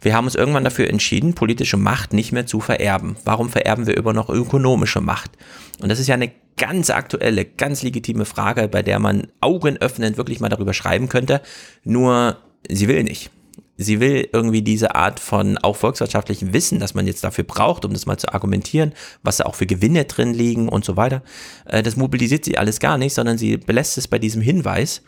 Wir 0.00 0.14
haben 0.14 0.24
uns 0.24 0.34
irgendwann 0.34 0.64
dafür 0.64 0.88
entschieden, 0.88 1.34
politische 1.34 1.76
Macht 1.76 2.14
nicht 2.14 2.32
mehr 2.32 2.46
zu 2.46 2.60
vererben. 2.60 3.16
Warum 3.26 3.50
vererben 3.50 3.86
wir 3.86 3.94
über 3.94 4.14
noch 4.14 4.30
ökonomische 4.30 5.02
Macht? 5.02 5.32
Und 5.82 5.90
das 5.90 5.98
ist 5.98 6.06
ja 6.06 6.14
eine 6.14 6.32
ganz 6.56 6.88
aktuelle, 6.88 7.44
ganz 7.44 7.82
legitime 7.82 8.24
Frage, 8.24 8.68
bei 8.68 8.82
der 8.82 8.98
man 8.98 9.26
Augen 9.42 9.76
öffnend 9.76 10.16
wirklich 10.16 10.40
mal 10.40 10.48
darüber 10.48 10.72
schreiben 10.72 11.10
könnte. 11.10 11.42
Nur 11.84 12.38
sie 12.66 12.88
will 12.88 13.02
nicht. 13.02 13.30
Sie 13.82 14.00
will 14.00 14.28
irgendwie 14.32 14.62
diese 14.62 14.94
Art 14.94 15.20
von 15.20 15.58
auch 15.58 15.76
volkswirtschaftlichem 15.76 16.52
Wissen, 16.52 16.80
das 16.80 16.94
man 16.94 17.06
jetzt 17.06 17.24
dafür 17.24 17.44
braucht, 17.44 17.84
um 17.84 17.92
das 17.92 18.06
mal 18.06 18.18
zu 18.18 18.32
argumentieren, 18.32 18.92
was 19.22 19.38
da 19.38 19.46
auch 19.46 19.54
für 19.54 19.66
Gewinne 19.66 20.04
drin 20.04 20.34
liegen 20.34 20.68
und 20.68 20.84
so 20.84 20.96
weiter. 20.96 21.22
Äh, 21.64 21.82
das 21.82 21.96
mobilisiert 21.96 22.44
sie 22.44 22.58
alles 22.58 22.78
gar 22.78 22.98
nicht, 22.98 23.14
sondern 23.14 23.38
sie 23.38 23.56
belässt 23.56 23.96
es 23.98 24.08
bei 24.08 24.18
diesem 24.18 24.42
Hinweis 24.42 25.02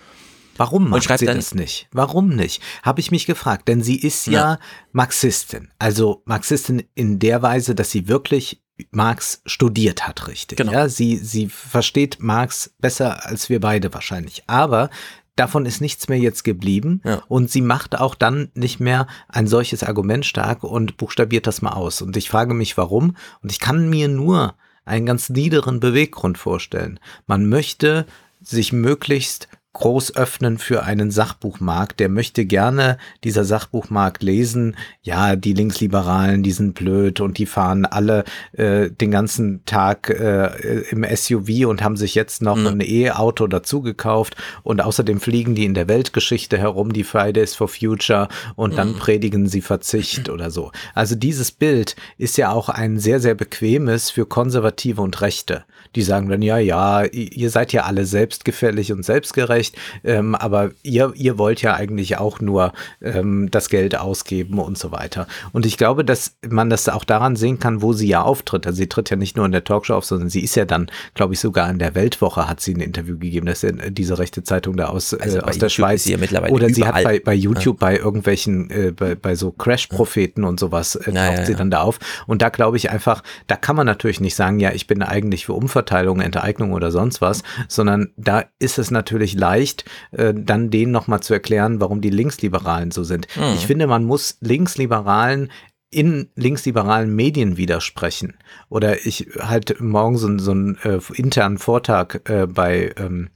Warum 0.56 0.90
macht 0.90 1.18
sie 1.18 1.26
das 1.26 1.54
nicht? 1.54 1.88
Warum 1.92 2.28
nicht? 2.28 2.62
Habe 2.82 3.00
ich 3.00 3.10
mich 3.10 3.26
gefragt. 3.26 3.68
Denn 3.68 3.82
sie 3.82 3.96
ist 3.96 4.26
ja, 4.26 4.32
ja 4.32 4.58
Marxistin. 4.92 5.68
Also 5.78 6.22
Marxistin 6.24 6.82
in 6.94 7.18
der 7.18 7.42
Weise, 7.42 7.74
dass 7.74 7.90
sie 7.90 8.08
wirklich 8.08 8.62
Marx 8.90 9.42
studiert 9.46 10.06
hat, 10.06 10.28
richtig. 10.28 10.58
Genau. 10.58 10.72
Ja, 10.72 10.88
sie, 10.88 11.16
sie 11.16 11.48
versteht 11.48 12.18
Marx 12.20 12.74
besser 12.78 13.26
als 13.26 13.48
wir 13.48 13.60
beide 13.60 13.92
wahrscheinlich. 13.94 14.42
Aber 14.46 14.90
davon 15.36 15.66
ist 15.66 15.80
nichts 15.80 16.08
mehr 16.08 16.18
jetzt 16.18 16.44
geblieben 16.44 17.00
ja. 17.04 17.22
und 17.28 17.50
sie 17.50 17.62
macht 17.62 17.98
auch 17.98 18.14
dann 18.14 18.50
nicht 18.54 18.80
mehr 18.80 19.06
ein 19.28 19.46
solches 19.46 19.82
Argument 19.82 20.26
stark 20.26 20.64
und 20.64 20.96
buchstabiert 20.96 21.46
das 21.46 21.62
mal 21.62 21.72
aus. 21.72 22.02
Und 22.02 22.16
ich 22.16 22.28
frage 22.28 22.54
mich, 22.54 22.76
warum? 22.76 23.16
Und 23.42 23.52
ich 23.52 23.60
kann 23.60 23.88
mir 23.88 24.08
nur 24.08 24.54
einen 24.84 25.06
ganz 25.06 25.30
niederen 25.30 25.80
Beweggrund 25.80 26.38
vorstellen. 26.38 26.98
Man 27.26 27.48
möchte 27.48 28.06
sich 28.40 28.72
möglichst 28.72 29.48
groß 29.82 30.14
öffnen 30.14 30.58
für 30.58 30.84
einen 30.84 31.10
Sachbuchmarkt. 31.10 31.98
Der 31.98 32.08
möchte 32.08 32.44
gerne 32.44 32.98
dieser 33.24 33.44
Sachbuchmarkt 33.44 34.22
lesen. 34.22 34.76
Ja, 35.02 35.34
die 35.34 35.54
Linksliberalen, 35.54 36.44
die 36.44 36.52
sind 36.52 36.74
blöd 36.74 37.20
und 37.20 37.36
die 37.36 37.46
fahren 37.46 37.84
alle 37.84 38.22
äh, 38.52 38.90
den 38.92 39.10
ganzen 39.10 39.64
Tag 39.64 40.08
äh, 40.08 40.82
im 40.90 41.04
SUV 41.04 41.66
und 41.66 41.82
haben 41.82 41.96
sich 41.96 42.14
jetzt 42.14 42.42
noch 42.42 42.56
mhm. 42.56 42.66
ein 42.68 42.80
E-Auto 42.80 43.48
dazu 43.48 43.82
gekauft. 43.82 44.36
Und 44.62 44.80
außerdem 44.80 45.20
fliegen 45.20 45.56
die 45.56 45.64
in 45.64 45.74
der 45.74 45.88
Weltgeschichte 45.88 46.58
herum, 46.58 46.92
die 46.92 47.02
Fridays 47.02 47.56
for 47.56 47.66
Future, 47.66 48.28
und 48.54 48.78
dann 48.78 48.92
mhm. 48.92 48.98
predigen 48.98 49.48
sie 49.48 49.62
Verzicht 49.62 50.28
oder 50.28 50.52
so. 50.52 50.70
Also 50.94 51.16
dieses 51.16 51.50
Bild 51.50 51.96
ist 52.18 52.36
ja 52.36 52.52
auch 52.52 52.68
ein 52.68 53.00
sehr, 53.00 53.18
sehr 53.18 53.34
bequemes 53.34 54.10
für 54.10 54.26
Konservative 54.26 55.02
und 55.02 55.20
Rechte. 55.22 55.64
Die 55.96 56.02
sagen 56.02 56.28
dann, 56.28 56.40
ja, 56.40 56.58
ja, 56.58 57.02
ihr 57.02 57.50
seid 57.50 57.72
ja 57.72 57.82
alle 57.82 58.06
selbstgefällig 58.06 58.92
und 58.92 59.04
selbstgerecht 59.04 59.71
vielleicht, 59.72 60.04
ähm, 60.04 60.34
aber 60.34 60.70
ihr, 60.82 61.12
ihr 61.16 61.38
wollt 61.38 61.62
ja 61.62 61.74
eigentlich 61.74 62.18
auch 62.18 62.40
nur 62.40 62.72
ähm, 63.00 63.50
das 63.50 63.68
Geld 63.68 63.98
ausgeben 63.98 64.58
und 64.58 64.78
so 64.78 64.92
weiter. 64.92 65.26
Und 65.52 65.66
ich 65.66 65.76
glaube, 65.76 66.04
dass 66.04 66.36
man 66.48 66.70
das 66.70 66.88
auch 66.88 67.04
daran 67.04 67.36
sehen 67.36 67.58
kann, 67.58 67.82
wo 67.82 67.92
sie 67.92 68.08
ja 68.08 68.22
auftritt. 68.22 68.66
Also 68.66 68.76
sie 68.76 68.88
tritt 68.88 69.10
ja 69.10 69.16
nicht 69.16 69.36
nur 69.36 69.46
in 69.46 69.52
der 69.52 69.64
Talkshow 69.64 69.94
auf, 69.94 70.04
sondern 70.04 70.28
sie 70.28 70.40
ist 70.40 70.54
ja 70.54 70.64
dann, 70.64 70.90
glaube 71.14 71.34
ich, 71.34 71.40
sogar 71.40 71.70
in 71.70 71.78
der 71.78 71.94
Weltwoche 71.94 72.48
hat 72.48 72.60
sie 72.60 72.74
ein 72.74 72.80
Interview 72.80 73.18
gegeben. 73.18 73.46
Das 73.46 73.62
ist 73.62 73.78
ja 73.78 73.90
diese 73.90 74.18
rechte 74.18 74.42
Zeitung 74.42 74.76
da 74.76 74.86
aus, 74.86 75.14
also 75.14 75.38
äh, 75.38 75.42
aus 75.42 75.58
der 75.58 75.68
Schweiz. 75.68 76.04
Sie 76.04 76.12
ja 76.12 76.42
Oder 76.48 76.68
sie 76.70 76.84
hat 76.84 77.02
bei, 77.02 77.20
bei 77.20 77.34
YouTube 77.34 77.80
ja. 77.80 77.88
bei 77.88 77.96
irgendwelchen, 77.96 78.70
äh, 78.70 78.92
bei, 78.92 79.14
bei 79.14 79.34
so 79.34 79.52
Crash-Propheten 79.52 80.44
und 80.44 80.60
sowas 80.60 80.94
äh, 80.94 81.04
taucht 81.04 81.14
ja, 81.14 81.44
sie 81.44 81.54
dann 81.54 81.70
da 81.70 81.82
auf. 81.82 81.98
Und 82.26 82.42
da 82.42 82.48
glaube 82.48 82.76
ich 82.76 82.90
einfach, 82.90 83.22
da 83.46 83.56
kann 83.56 83.76
man 83.76 83.86
natürlich 83.86 84.20
nicht 84.20 84.34
sagen, 84.34 84.60
ja, 84.60 84.72
ich 84.72 84.86
bin 84.86 85.02
eigentlich 85.02 85.46
für 85.46 85.52
Umverteilung, 85.52 86.20
Enteignung 86.20 86.72
oder 86.72 86.90
sonst 86.90 87.20
was, 87.20 87.42
sondern 87.68 88.10
da 88.16 88.44
ist 88.58 88.78
es 88.78 88.90
natürlich 88.90 89.34
leicht, 89.34 89.51
leicht, 89.52 89.84
äh, 90.12 90.32
dann 90.34 90.70
denen 90.70 90.92
nochmal 90.92 91.20
zu 91.20 91.34
erklären, 91.34 91.80
warum 91.80 92.00
die 92.00 92.10
Linksliberalen 92.10 92.90
so 92.90 93.04
sind. 93.04 93.26
Mhm. 93.36 93.54
Ich 93.54 93.66
finde, 93.66 93.86
man 93.86 94.04
muss 94.04 94.36
Linksliberalen 94.40 95.50
in 95.90 96.30
linksliberalen 96.36 97.14
Medien 97.14 97.58
widersprechen. 97.58 98.34
Oder 98.70 99.06
ich 99.06 99.28
halt 99.38 99.78
morgen 99.80 100.16
so, 100.16 100.38
so 100.38 100.52
einen 100.52 100.78
äh, 100.84 101.00
internen 101.14 101.58
Vortrag 101.58 102.28
äh, 102.30 102.46
bei 102.46 102.94
ähm, 102.96 103.28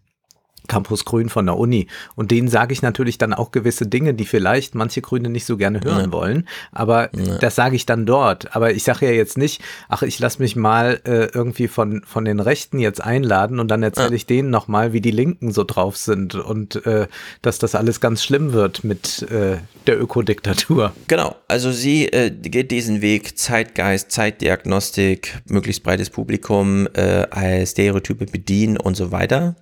Campus 0.68 1.04
Grün 1.04 1.28
von 1.28 1.46
der 1.46 1.56
Uni. 1.56 1.86
Und 2.14 2.30
denen 2.30 2.48
sage 2.48 2.72
ich 2.72 2.82
natürlich 2.82 3.18
dann 3.18 3.34
auch 3.34 3.50
gewisse 3.50 3.86
Dinge, 3.86 4.14
die 4.14 4.24
vielleicht 4.24 4.74
manche 4.74 5.00
Grüne 5.00 5.28
nicht 5.28 5.46
so 5.46 5.56
gerne 5.56 5.80
hören 5.82 6.06
ja. 6.06 6.12
wollen. 6.12 6.48
Aber 6.72 7.14
ja. 7.16 7.38
das 7.38 7.54
sage 7.54 7.76
ich 7.76 7.86
dann 7.86 8.06
dort. 8.06 8.54
Aber 8.54 8.72
ich 8.72 8.84
sage 8.84 9.06
ja 9.06 9.12
jetzt 9.12 9.38
nicht, 9.38 9.62
ach, 9.88 10.02
ich 10.02 10.18
lasse 10.18 10.40
mich 10.40 10.56
mal 10.56 11.00
äh, 11.04 11.26
irgendwie 11.32 11.68
von, 11.68 12.02
von 12.04 12.24
den 12.24 12.40
Rechten 12.40 12.78
jetzt 12.78 13.02
einladen 13.02 13.60
und 13.60 13.68
dann 13.68 13.82
erzähle 13.82 14.14
ich 14.14 14.26
denen 14.26 14.50
nochmal, 14.50 14.92
wie 14.92 15.00
die 15.00 15.10
Linken 15.10 15.52
so 15.52 15.64
drauf 15.64 15.96
sind 15.96 16.34
und 16.34 16.86
äh, 16.86 17.06
dass 17.42 17.58
das 17.58 17.74
alles 17.74 18.00
ganz 18.00 18.24
schlimm 18.24 18.52
wird 18.52 18.84
mit 18.84 19.22
äh, 19.30 19.58
der 19.86 20.00
Ökodiktatur. 20.00 20.92
Genau. 21.08 21.36
Also 21.48 21.72
sie 21.72 22.06
äh, 22.06 22.30
geht 22.30 22.70
diesen 22.70 23.02
Weg 23.02 23.38
Zeitgeist, 23.38 24.10
Zeitdiagnostik, 24.10 25.40
möglichst 25.46 25.82
breites 25.82 26.10
Publikum, 26.10 26.86
äh, 26.88 27.66
Stereotype 27.66 28.26
bedienen 28.26 28.76
und 28.76 28.96
so 28.96 29.12
weiter 29.12 29.56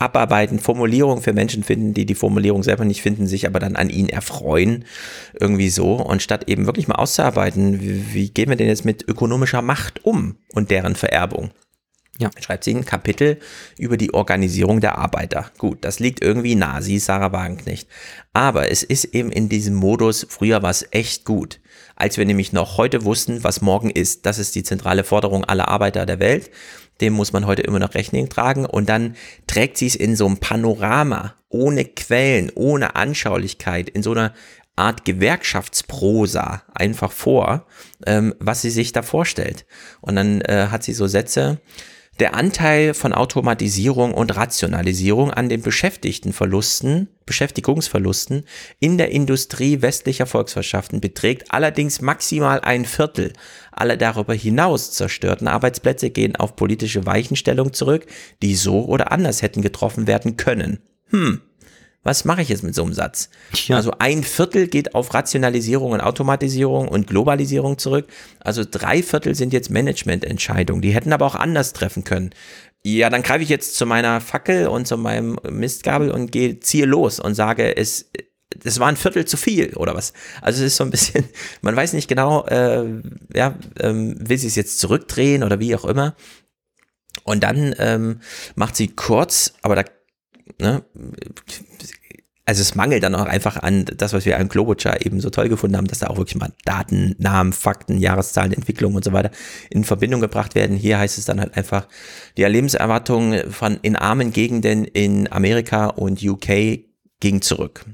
abarbeiten, 0.00 0.60
Formulierungen 0.60 1.22
für 1.22 1.32
Menschen 1.32 1.64
finden, 1.64 1.92
die 1.92 2.06
die 2.06 2.14
Formulierung 2.14 2.62
selber 2.62 2.84
nicht 2.84 3.02
finden, 3.02 3.26
sich 3.26 3.46
aber 3.46 3.58
dann 3.58 3.76
an 3.76 3.90
ihnen 3.90 4.08
erfreuen, 4.08 4.84
irgendwie 5.38 5.70
so. 5.70 5.94
Und 5.94 6.22
statt 6.22 6.48
eben 6.48 6.66
wirklich 6.66 6.88
mal 6.88 6.94
auszuarbeiten, 6.94 7.80
wie, 7.80 8.14
wie 8.14 8.30
gehen 8.30 8.48
wir 8.48 8.56
denn 8.56 8.68
jetzt 8.68 8.84
mit 8.84 9.06
ökonomischer 9.08 9.62
Macht 9.62 10.04
um 10.04 10.36
und 10.52 10.70
deren 10.70 10.94
Vererbung? 10.94 11.50
Ja. 12.20 12.30
Schreibt 12.40 12.64
sie 12.64 12.74
ein 12.74 12.84
Kapitel 12.84 13.38
über 13.78 13.96
die 13.96 14.12
Organisierung 14.12 14.80
der 14.80 14.98
Arbeiter. 14.98 15.52
Gut, 15.56 15.84
das 15.84 16.00
liegt 16.00 16.20
irgendwie 16.20 16.56
nah, 16.56 16.82
sie 16.82 16.96
ist 16.96 17.04
Sarah 17.04 17.32
Wagenknecht. 17.32 17.88
Aber 18.32 18.70
es 18.72 18.82
ist 18.82 19.04
eben 19.04 19.30
in 19.30 19.48
diesem 19.48 19.74
Modus, 19.76 20.26
früher 20.28 20.62
war 20.62 20.70
es 20.70 20.86
echt 20.90 21.24
gut. 21.24 21.60
Als 21.94 22.16
wir 22.16 22.24
nämlich 22.24 22.52
noch 22.52 22.76
heute 22.76 23.04
wussten, 23.04 23.44
was 23.44 23.60
morgen 23.60 23.90
ist. 23.90 24.26
Das 24.26 24.38
ist 24.38 24.54
die 24.56 24.64
zentrale 24.64 25.04
Forderung 25.04 25.44
aller 25.44 25.68
Arbeiter 25.68 26.06
der 26.06 26.18
Welt 26.18 26.50
dem 27.00 27.12
muss 27.12 27.32
man 27.32 27.46
heute 27.46 27.62
immer 27.62 27.78
noch 27.78 27.94
Rechnung 27.94 28.28
tragen. 28.28 28.66
Und 28.66 28.88
dann 28.88 29.16
trägt 29.46 29.78
sie 29.78 29.86
es 29.86 29.94
in 29.94 30.16
so 30.16 30.26
einem 30.26 30.38
Panorama, 30.38 31.34
ohne 31.48 31.84
Quellen, 31.84 32.50
ohne 32.54 32.96
Anschaulichkeit, 32.96 33.88
in 33.88 34.02
so 34.02 34.12
einer 34.12 34.32
Art 34.76 35.04
Gewerkschaftsprosa 35.04 36.62
einfach 36.72 37.10
vor, 37.10 37.66
ähm, 38.06 38.34
was 38.38 38.62
sie 38.62 38.70
sich 38.70 38.92
da 38.92 39.02
vorstellt. 39.02 39.66
Und 40.00 40.16
dann 40.16 40.40
äh, 40.42 40.68
hat 40.70 40.84
sie 40.84 40.92
so 40.92 41.06
Sätze, 41.06 41.60
der 42.20 42.34
Anteil 42.34 42.94
von 42.94 43.12
Automatisierung 43.12 44.12
und 44.12 44.34
Rationalisierung 44.34 45.30
an 45.30 45.48
den 45.48 45.62
Beschäftigtenverlusten, 45.62 47.08
Beschäftigungsverlusten 47.26 48.44
in 48.80 48.98
der 48.98 49.12
Industrie 49.12 49.82
westlicher 49.82 50.26
Volkswirtschaften 50.26 51.00
beträgt 51.00 51.52
allerdings 51.52 52.00
maximal 52.00 52.60
ein 52.60 52.86
Viertel. 52.86 53.34
Alle 53.78 53.96
darüber 53.96 54.34
hinaus 54.34 54.90
zerstörten 54.90 55.46
Arbeitsplätze 55.46 56.10
gehen 56.10 56.34
auf 56.34 56.56
politische 56.56 57.06
Weichenstellung 57.06 57.72
zurück, 57.72 58.06
die 58.42 58.56
so 58.56 58.84
oder 58.84 59.12
anders 59.12 59.40
hätten 59.40 59.62
getroffen 59.62 60.08
werden 60.08 60.36
können. 60.36 60.80
Hm, 61.10 61.40
Was 62.02 62.24
mache 62.24 62.42
ich 62.42 62.48
jetzt 62.48 62.64
mit 62.64 62.74
so 62.74 62.82
einem 62.82 62.92
Satz? 62.92 63.30
Ja. 63.66 63.76
Also 63.76 63.92
ein 63.98 64.24
Viertel 64.24 64.66
geht 64.66 64.94
auf 64.94 65.14
Rationalisierung 65.14 65.92
und 65.92 66.00
Automatisierung 66.00 66.88
und 66.88 67.06
Globalisierung 67.06 67.78
zurück. 67.78 68.08
Also 68.40 68.64
drei 68.68 69.02
Viertel 69.02 69.36
sind 69.36 69.52
jetzt 69.52 69.70
Managemententscheidungen. 69.70 70.82
Die 70.82 70.90
hätten 70.90 71.12
aber 71.12 71.26
auch 71.26 71.36
anders 71.36 71.72
treffen 71.72 72.02
können. 72.02 72.30
Ja, 72.84 73.10
dann 73.10 73.22
greife 73.22 73.42
ich 73.42 73.48
jetzt 73.48 73.76
zu 73.76 73.86
meiner 73.86 74.20
Fackel 74.20 74.68
und 74.68 74.86
zu 74.86 74.96
meinem 74.96 75.38
Mistgabel 75.50 76.10
und 76.10 76.32
gehe, 76.32 76.58
ziehe 76.60 76.86
los 76.86 77.20
und 77.20 77.34
sage, 77.34 77.76
es, 77.76 78.10
es 78.64 78.80
war 78.80 78.88
ein 78.88 78.96
Viertel 78.96 79.24
zu 79.24 79.36
viel 79.36 79.74
oder 79.74 79.94
was. 79.94 80.12
Also 80.40 80.60
es 80.64 80.72
ist 80.72 80.76
so 80.76 80.84
ein 80.84 80.90
bisschen, 80.90 81.24
man 81.62 81.76
weiß 81.76 81.92
nicht 81.92 82.08
genau, 82.08 82.46
äh, 82.46 83.02
ja, 83.34 83.54
ähm, 83.80 84.16
will 84.18 84.38
sie 84.38 84.46
es 84.46 84.56
jetzt 84.56 84.80
zurückdrehen 84.80 85.42
oder 85.42 85.60
wie 85.60 85.74
auch 85.74 85.84
immer. 85.84 86.14
Und 87.24 87.42
dann 87.42 87.74
ähm, 87.78 88.20
macht 88.54 88.76
sie 88.76 88.88
kurz, 88.88 89.54
aber 89.62 89.76
da, 89.76 89.84
ne, 90.60 90.84
also 92.46 92.62
es 92.62 92.74
mangelt 92.74 93.02
dann 93.02 93.14
auch 93.14 93.26
einfach 93.26 93.58
an 93.58 93.84
das, 93.84 94.14
was 94.14 94.24
wir 94.24 94.38
an 94.38 94.48
Globucher 94.48 95.04
eben 95.04 95.20
so 95.20 95.28
toll 95.28 95.50
gefunden 95.50 95.76
haben, 95.76 95.86
dass 95.86 95.98
da 95.98 96.06
auch 96.06 96.16
wirklich 96.16 96.36
mal 96.36 96.52
Daten, 96.64 97.14
Namen, 97.18 97.52
Fakten, 97.52 97.98
Jahreszahlen, 97.98 98.54
Entwicklung 98.54 98.94
und 98.94 99.04
so 99.04 99.12
weiter 99.12 99.30
in 99.68 99.84
Verbindung 99.84 100.22
gebracht 100.22 100.54
werden. 100.54 100.74
Hier 100.74 100.98
heißt 100.98 101.18
es 101.18 101.26
dann 101.26 101.40
halt 101.40 101.58
einfach, 101.58 101.86
die 102.38 102.44
Lebenserwartung 102.44 103.34
von 103.50 103.78
in 103.82 103.96
armen 103.96 104.32
Gegenden 104.32 104.86
in 104.86 105.30
Amerika 105.30 105.88
und 105.88 106.22
UK 106.22 106.86
ging 107.20 107.42
zurück. 107.42 107.84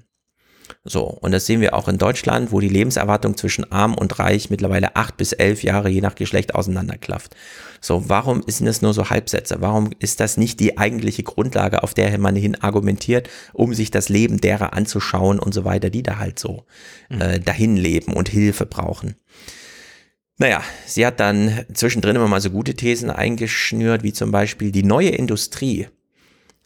So, 0.87 1.05
und 1.05 1.33
das 1.33 1.47
sehen 1.47 1.63
wir 1.63 1.73
auch 1.73 1.89
in 1.89 1.97
Deutschland, 1.97 2.53
wo 2.53 2.61
die 2.61 2.69
Lebenserwartung 2.69 3.39
zwischen 3.39 3.73
arm 3.73 3.95
und 3.95 4.19
reich 4.19 4.51
mittlerweile 4.51 4.97
acht 4.97 5.17
bis 5.17 5.33
elf 5.33 5.63
Jahre 5.63 5.89
je 5.89 6.03
nach 6.03 6.15
Geschlecht 6.15 6.55
auseinanderklafft. 6.55 7.35
So, 7.81 8.11
warum 8.11 8.43
sind 8.47 8.67
das 8.67 8.83
nur 8.83 8.93
so 8.93 9.09
Halbsätze? 9.09 9.57
Warum 9.61 9.91
ist 9.99 10.21
das 10.21 10.37
nicht 10.37 10.61
die 10.61 10.77
eigentliche 10.77 11.23
Grundlage, 11.23 11.83
auf 11.83 11.95
der 11.95 12.19
man 12.19 12.37
hin 12.37 12.61
argumentiert, 12.61 13.31
um 13.55 13.73
sich 13.73 13.91
das 13.91 14.11
Leben 14.11 14.43
derer 14.43 14.75
anzuschauen 14.75 15.39
und 15.39 15.55
so 15.55 15.65
weiter, 15.65 15.89
die 15.89 16.03
da 16.03 16.19
halt 16.19 16.39
so 16.39 16.65
äh, 17.09 17.41
dahin 17.41 17.79
leben 17.79 18.13
und 18.13 18.29
Hilfe 18.29 18.67
brauchen? 18.67 19.17
Naja, 20.37 20.63
sie 20.85 21.07
hat 21.07 21.19
dann 21.19 21.65
zwischendrin 21.73 22.17
immer 22.17 22.29
mal 22.29 22.43
so 22.43 22.51
gute 22.51 22.75
Thesen 22.75 23.09
eingeschnürt, 23.09 24.03
wie 24.03 24.13
zum 24.13 24.33
Beispiel 24.33 24.71
die 24.71 24.83
neue 24.83 25.11
Industrie 25.11 25.89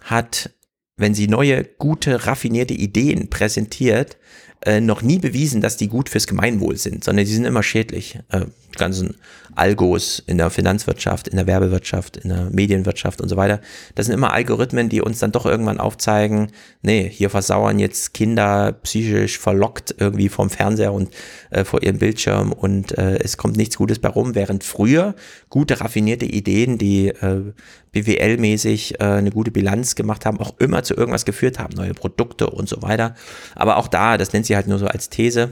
hat 0.03 0.51
wenn 0.99 1.15
sie 1.15 1.29
neue, 1.29 1.65
gute, 1.65 2.27
raffinierte 2.27 2.75
Ideen 2.75 3.31
präsentiert, 3.31 4.19
äh, 4.61 4.81
noch 4.81 5.03
nie 5.03 5.19
bewiesen, 5.19 5.61
dass 5.61 5.77
die 5.77 5.89
gut 5.89 6.09
fürs 6.09 6.27
Gemeinwohl 6.27 6.77
sind, 6.77 7.05
sondern 7.05 7.25
die 7.25 7.33
sind 7.33 7.45
immer 7.45 7.63
schädlich. 7.63 8.19
Äh, 8.31 8.47
ganzen 8.79 9.17
Algos 9.55 10.23
in 10.27 10.39
der 10.39 10.51
Finanzwirtschaft, 10.51 11.29
in 11.29 11.37
der 11.37 11.47
Werbewirtschaft, 11.47 12.17
in 12.17 12.31
der 12.31 12.51
Medienwirtschaft 12.51 13.21
und 13.21 13.29
so 13.29 13.37
weiter. 13.37 13.61
Das 13.95 14.07
sind 14.07 14.15
immer 14.15 14.33
Algorithmen, 14.33 14.89
die 14.89 15.03
uns 15.03 15.19
dann 15.19 15.33
doch 15.33 15.47
irgendwann 15.47 15.81
aufzeigen, 15.81 16.53
nee, 16.83 17.09
hier 17.09 17.31
versauern 17.31 17.79
jetzt 17.79 18.15
Kinder 18.15 18.73
psychisch 18.83 19.39
verlockt 19.39 19.95
irgendwie 19.99 20.29
vom 20.29 20.51
Fernseher 20.51 20.93
und 20.93 21.11
äh, 21.51 21.65
vor 21.65 21.83
ihrem 21.83 21.99
Bildschirm 21.99 22.53
und 22.53 22.97
äh, 22.97 23.19
es 23.19 23.37
kommt 23.37 23.57
nichts 23.57 23.77
Gutes 23.77 23.99
bei 23.99 24.09
rum, 24.09 24.35
während 24.35 24.65
früher 24.65 25.15
gute, 25.51 25.81
raffinierte 25.81 26.27
Ideen, 26.27 26.79
die 26.79 27.09
äh, 27.09 27.53
BWL-mäßig 27.93 29.01
äh, 29.01 29.05
eine 29.05 29.31
gute 29.31 29.51
Bilanz 29.51 29.95
gemacht 29.95 30.27
haben, 30.27 30.39
auch 30.39 30.59
immer 30.59 30.83
zu 30.83 30.95
irgendwas 30.95 31.25
geführt 31.25 31.59
haben, 31.59 31.75
neue 31.75 31.95
Produkte 31.95 32.51
und 32.51 32.69
so 32.69 32.83
weiter. 32.83 33.15
Aber 33.55 33.77
auch 33.79 33.89
da, 33.89 34.17
das 34.19 34.33
nennt 34.33 34.47
sie 34.47 34.57
halt 34.57 34.69
nur 34.69 34.79
so 34.79 34.87
als 34.87 35.09
These, 35.09 35.51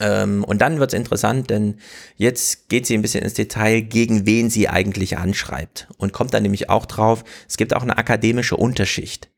ähm, 0.00 0.44
und 0.44 0.60
dann 0.60 0.78
wird 0.78 0.92
es 0.92 0.98
interessant, 0.98 1.50
denn 1.50 1.76
jetzt 2.16 2.68
geht 2.68 2.86
sie 2.86 2.94
ein 2.94 3.02
bisschen 3.02 3.22
ins 3.22 3.34
Detail, 3.34 3.80
gegen 3.80 4.26
wen 4.26 4.50
sie 4.50 4.68
eigentlich 4.68 5.18
anschreibt. 5.18 5.88
Und 5.98 6.12
kommt 6.12 6.34
dann 6.34 6.42
nämlich 6.42 6.70
auch 6.70 6.86
drauf, 6.86 7.24
es 7.48 7.56
gibt 7.56 7.74
auch 7.74 7.82
eine 7.82 7.98
akademische 7.98 8.56
Unterschicht. 8.56 9.28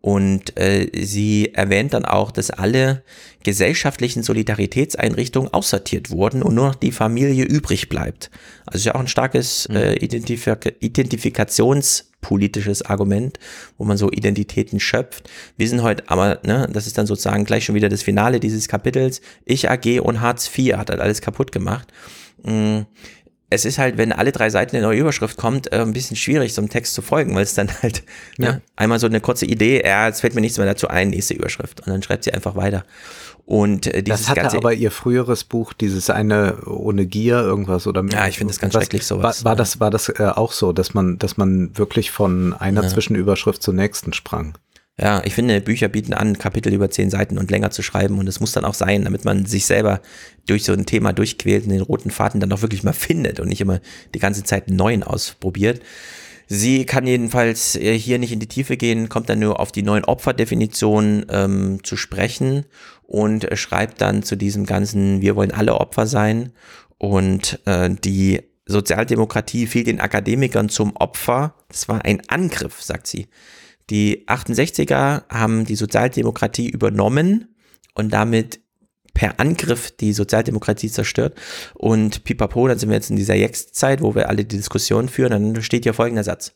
Und 0.00 0.56
äh, 0.56 0.88
sie 1.04 1.54
erwähnt 1.54 1.92
dann 1.92 2.04
auch, 2.04 2.30
dass 2.30 2.50
alle 2.50 3.02
gesellschaftlichen 3.42 4.22
Solidaritätseinrichtungen 4.22 5.52
aussortiert 5.52 6.10
wurden 6.10 6.42
und 6.42 6.54
nur 6.54 6.68
noch 6.68 6.74
die 6.76 6.92
Familie 6.92 7.44
übrig 7.44 7.88
bleibt. 7.88 8.30
Also 8.64 8.78
ist 8.78 8.84
ja 8.84 8.94
auch 8.94 9.00
ein 9.00 9.08
starkes 9.08 9.66
äh, 9.66 9.94
Identifik 9.96 11.38
identifikationspolitisches 12.18 12.82
Argument, 12.82 13.38
wo 13.76 13.84
man 13.84 13.96
so 13.96 14.10
Identitäten 14.10 14.80
schöpft. 14.80 15.28
Wir 15.56 15.68
sind 15.68 15.82
heute 15.82 16.04
aber, 16.08 16.40
ne, 16.44 16.68
das 16.72 16.86
ist 16.86 16.98
dann 16.98 17.06
sozusagen 17.06 17.44
gleich 17.44 17.64
schon 17.64 17.74
wieder 17.74 17.88
das 17.88 18.02
Finale 18.02 18.40
dieses 18.40 18.68
Kapitels. 18.68 19.20
Ich 19.44 19.70
AG 19.70 20.00
und 20.00 20.20
Hartz 20.20 20.50
IV 20.56 20.76
hat 20.76 20.90
halt 20.90 21.00
alles 21.00 21.20
kaputt 21.20 21.52
gemacht. 21.52 21.88
Es 23.50 23.64
ist 23.64 23.78
halt, 23.78 23.96
wenn 23.96 24.12
alle 24.12 24.32
drei 24.32 24.50
Seiten 24.50 24.76
eine 24.76 24.84
neue 24.84 25.00
Überschrift 25.00 25.36
kommt, 25.36 25.72
äh, 25.72 25.80
ein 25.80 25.92
bisschen 25.92 26.16
schwierig, 26.16 26.52
so 26.52 26.60
einem 26.60 26.68
Text 26.68 26.94
zu 26.94 27.02
folgen, 27.02 27.34
weil 27.34 27.44
es 27.44 27.54
dann 27.54 27.70
halt 27.82 28.02
ja. 28.36 28.52
ne, 28.52 28.62
einmal 28.76 28.98
so 28.98 29.06
eine 29.06 29.20
kurze 29.20 29.46
Idee, 29.46 29.82
ja, 29.84 30.06
jetzt 30.06 30.20
fällt 30.20 30.34
mir 30.34 30.40
nichts 30.40 30.58
mehr 30.58 30.66
dazu 30.66 30.88
ein, 30.88 31.10
nächste 31.10 31.34
Überschrift. 31.34 31.80
Und 31.80 31.88
dann 31.88 32.02
schreibt 32.02 32.24
sie 32.24 32.32
einfach 32.32 32.56
weiter. 32.56 32.84
Und 33.46 33.86
äh, 33.86 34.02
dieses 34.02 34.20
das 34.20 34.28
hatte 34.28 34.42
ganze, 34.42 34.56
aber 34.58 34.74
ihr 34.74 34.90
früheres 34.90 35.44
Buch, 35.44 35.72
dieses 35.72 36.10
eine 36.10 36.66
ohne 36.66 37.06
Gier, 37.06 37.40
irgendwas 37.40 37.86
oder 37.86 38.04
Ja, 38.04 38.28
ich 38.28 38.36
finde 38.36 38.52
das 38.52 38.60
ganz 38.60 38.74
was, 38.74 38.82
schrecklich, 38.82 39.06
sowas. 39.06 39.42
War, 39.42 39.52
war 39.52 39.56
das, 39.56 39.80
war 39.80 39.90
das 39.90 40.10
äh, 40.10 40.30
auch 40.34 40.52
so, 40.52 40.74
dass 40.74 40.92
man, 40.92 41.18
dass 41.18 41.38
man 41.38 41.70
wirklich 41.78 42.10
von 42.10 42.52
einer 42.52 42.82
Ja. 42.82 42.88
Zwischenüberschrift 42.88 43.62
zur 43.62 43.72
nächsten 43.72 44.12
sprang? 44.12 44.58
Ja, 45.00 45.22
ich 45.24 45.34
finde, 45.34 45.60
Bücher 45.60 45.88
bieten 45.88 46.12
an, 46.12 46.38
Kapitel 46.38 46.72
über 46.72 46.90
zehn 46.90 47.08
Seiten 47.08 47.38
und 47.38 47.50
länger 47.52 47.70
zu 47.70 47.82
schreiben 47.82 48.18
und 48.18 48.28
es 48.28 48.40
muss 48.40 48.52
dann 48.52 48.64
auch 48.64 48.74
sein, 48.74 49.04
damit 49.04 49.24
man 49.24 49.46
sich 49.46 49.64
selber 49.64 50.00
durch 50.46 50.64
so 50.64 50.72
ein 50.72 50.86
Thema 50.86 51.12
durchquält 51.12 51.64
und 51.64 51.70
den 51.70 51.82
roten 51.82 52.10
Faden 52.10 52.40
dann 52.40 52.52
auch 52.52 52.62
wirklich 52.62 52.82
mal 52.82 52.92
findet 52.92 53.38
und 53.38 53.48
nicht 53.48 53.60
immer 53.60 53.80
die 54.14 54.18
ganze 54.18 54.42
Zeit 54.42 54.66
einen 54.66 54.76
neuen 54.76 55.04
ausprobiert. 55.04 55.80
Sie 56.48 56.84
kann 56.84 57.06
jedenfalls 57.06 57.76
äh, 57.76 57.96
hier 57.96 58.18
nicht 58.18 58.32
in 58.32 58.40
die 58.40 58.48
Tiefe 58.48 58.76
gehen, 58.76 59.08
kommt 59.08 59.28
dann 59.28 59.38
nur 59.38 59.60
auf 59.60 59.70
die 59.70 59.82
neuen 59.82 60.04
Opferdefinitionen 60.04 61.26
ähm, 61.28 61.84
zu 61.84 61.96
sprechen 61.96 62.64
und 63.02 63.46
schreibt 63.52 64.00
dann 64.00 64.22
zu 64.24 64.34
diesem 64.34 64.66
ganzen, 64.66 65.20
wir 65.20 65.36
wollen 65.36 65.52
alle 65.52 65.74
Opfer 65.74 66.06
sein 66.06 66.52
und 66.96 67.60
äh, 67.66 67.90
die 67.90 68.40
Sozialdemokratie 68.66 69.66
fiel 69.66 69.84
den 69.84 70.00
Akademikern 70.00 70.68
zum 70.68 70.96
Opfer. 70.96 71.54
Das 71.68 71.88
war 71.88 72.04
ein 72.04 72.22
Angriff, 72.28 72.82
sagt 72.82 73.06
sie. 73.06 73.28
Die 73.90 74.26
68er 74.26 75.22
haben 75.28 75.64
die 75.64 75.76
Sozialdemokratie 75.76 76.68
übernommen 76.68 77.54
und 77.94 78.12
damit 78.12 78.60
per 79.14 79.40
Angriff 79.40 79.90
die 79.96 80.12
Sozialdemokratie 80.12 80.90
zerstört. 80.90 81.36
Und 81.74 82.22
pipapo, 82.24 82.68
dann 82.68 82.78
sind 82.78 82.88
wir 82.88 82.96
jetzt 82.96 83.10
in 83.10 83.16
dieser 83.16 83.34
Jext-Zeit, 83.34 84.00
wo 84.00 84.14
wir 84.14 84.28
alle 84.28 84.44
die 84.44 84.56
Diskussion 84.56 85.08
führen, 85.08 85.30
dann 85.30 85.62
steht 85.62 85.84
hier 85.84 85.94
folgender 85.94 86.22
Satz. 86.22 86.54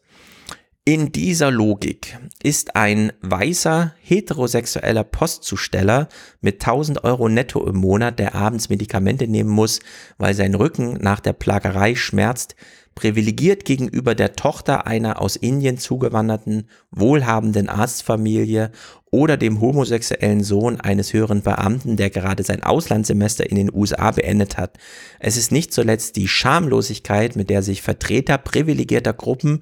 In 0.85 1.13
dieser 1.13 1.53
Logik 1.53 2.19
ist 2.43 2.75
ein 2.75 3.13
weißer 3.21 3.95
heterosexueller 4.01 5.05
Postzusteller 5.05 6.09
mit 6.41 6.55
1000 6.55 7.05
Euro 7.05 7.29
netto 7.29 7.65
im 7.69 7.77
Monat, 7.77 8.19
der 8.19 8.35
abends 8.35 8.69
Medikamente 8.69 9.29
nehmen 9.29 9.51
muss, 9.51 9.79
weil 10.19 10.35
sein 10.35 10.57
Rücken 10.57 10.95
nach 10.95 11.21
der 11.21 11.35
Plagerei 11.35 11.95
schmerzt, 11.95 12.57
privilegiert 12.97 13.65
gegenüber 13.65 14.17
der 14.17 14.35
Tochter 14.35 14.87
einer 14.87 15.21
aus 15.21 15.37
Indien 15.37 15.79
zugewanderten, 15.79 16.69
wohlhabenden 16.91 17.69
Arztfamilie 17.69 18.73
oder 19.11 19.37
dem 19.37 19.61
homosexuellen 19.61 20.43
Sohn 20.43 20.81
eines 20.81 21.13
höheren 21.13 21.43
Beamten, 21.43 21.97
der 21.97 22.11
gerade 22.11 22.43
sein 22.43 22.63
Auslandssemester 22.63 23.49
in 23.49 23.57
den 23.57 23.73
USA 23.73 24.11
beendet 24.11 24.57
hat. 24.57 24.79
Es 25.21 25.37
ist 25.37 25.53
nicht 25.53 25.73
zuletzt 25.73 26.17
die 26.17 26.29
Schamlosigkeit, 26.29 27.37
mit 27.37 27.51
der 27.51 27.63
sich 27.63 27.83
Vertreter 27.83 28.39
privilegierter 28.39 29.13
Gruppen 29.13 29.61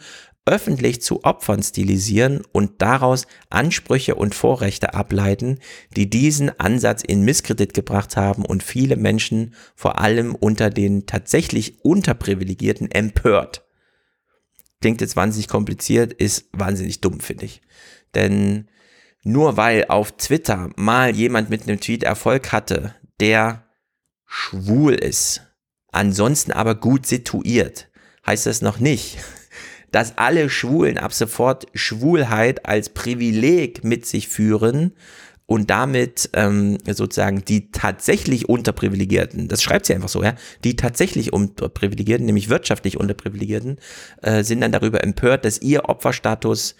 öffentlich 0.51 1.01
zu 1.01 1.23
Opfern 1.23 1.63
stilisieren 1.63 2.43
und 2.51 2.83
daraus 2.83 3.29
Ansprüche 3.51 4.17
und 4.17 4.35
Vorrechte 4.35 4.95
ableiten, 4.95 5.61
die 5.97 6.11
diesen 6.11 6.59
Ansatz 6.59 7.05
in 7.05 7.23
Misskredit 7.23 7.73
gebracht 7.73 8.17
haben 8.17 8.45
und 8.45 8.65
viele 8.65 8.97
Menschen, 8.97 9.55
vor 9.77 10.01
allem 10.01 10.35
unter 10.35 10.69
den 10.69 11.07
tatsächlich 11.07 11.85
Unterprivilegierten, 11.85 12.91
empört. 12.91 13.65
Klingt 14.81 15.01
jetzt 15.01 15.15
wahnsinnig 15.15 15.47
kompliziert, 15.47 16.13
ist 16.13 16.49
wahnsinnig 16.53 17.01
dumm, 17.01 17.21
finde 17.21 17.45
ich. 17.45 17.63
Denn 18.17 18.69
nur 19.23 19.57
weil 19.57 19.85
auf 19.87 20.11
Twitter 20.17 20.71
mal 20.75 21.15
jemand 21.15 21.49
mit 21.49 21.63
einem 21.63 21.79
Tweet 21.79 22.03
Erfolg 22.03 22.51
hatte, 22.51 22.97
der 23.21 23.67
schwul 24.27 24.95
ist, 24.95 25.43
ansonsten 25.93 26.51
aber 26.51 26.75
gut 26.75 27.07
situiert, 27.07 27.89
heißt 28.27 28.47
das 28.47 28.63
noch 28.63 28.81
nicht, 28.81 29.19
dass 29.91 30.19
alle 30.19 30.49
Schwulen 30.51 30.99
ab 30.99 31.13
sofort 31.13 31.67
Schwulheit 31.75 32.67
als 32.67 32.91
Privileg 32.91 33.85
mit 33.85 34.07
sich 34.07 34.29
führen 34.29 34.93
und 35.51 35.69
damit 35.69 36.31
ähm, 36.35 36.79
sozusagen 36.87 37.45
die 37.45 37.73
tatsächlich 37.73 38.49
Unterprivilegierten, 38.49 39.49
das 39.49 39.65
schreibt 39.65 39.85
sie 39.85 39.95
einfach 39.95 40.09
so, 40.09 40.23
ja, 40.23 40.35
die 40.63 40.77
tatsächlich 40.77 41.33
Unterprivilegierten, 41.33 42.25
nämlich 42.25 42.49
wirtschaftlich 42.49 42.99
Unterprivilegierten, 42.99 43.79
äh, 44.23 44.45
sind 44.45 44.61
dann 44.61 44.71
darüber 44.71 45.03
empört, 45.03 45.45
dass 45.45 45.61
ihr 45.61 45.89
Opferstatus 45.89 46.77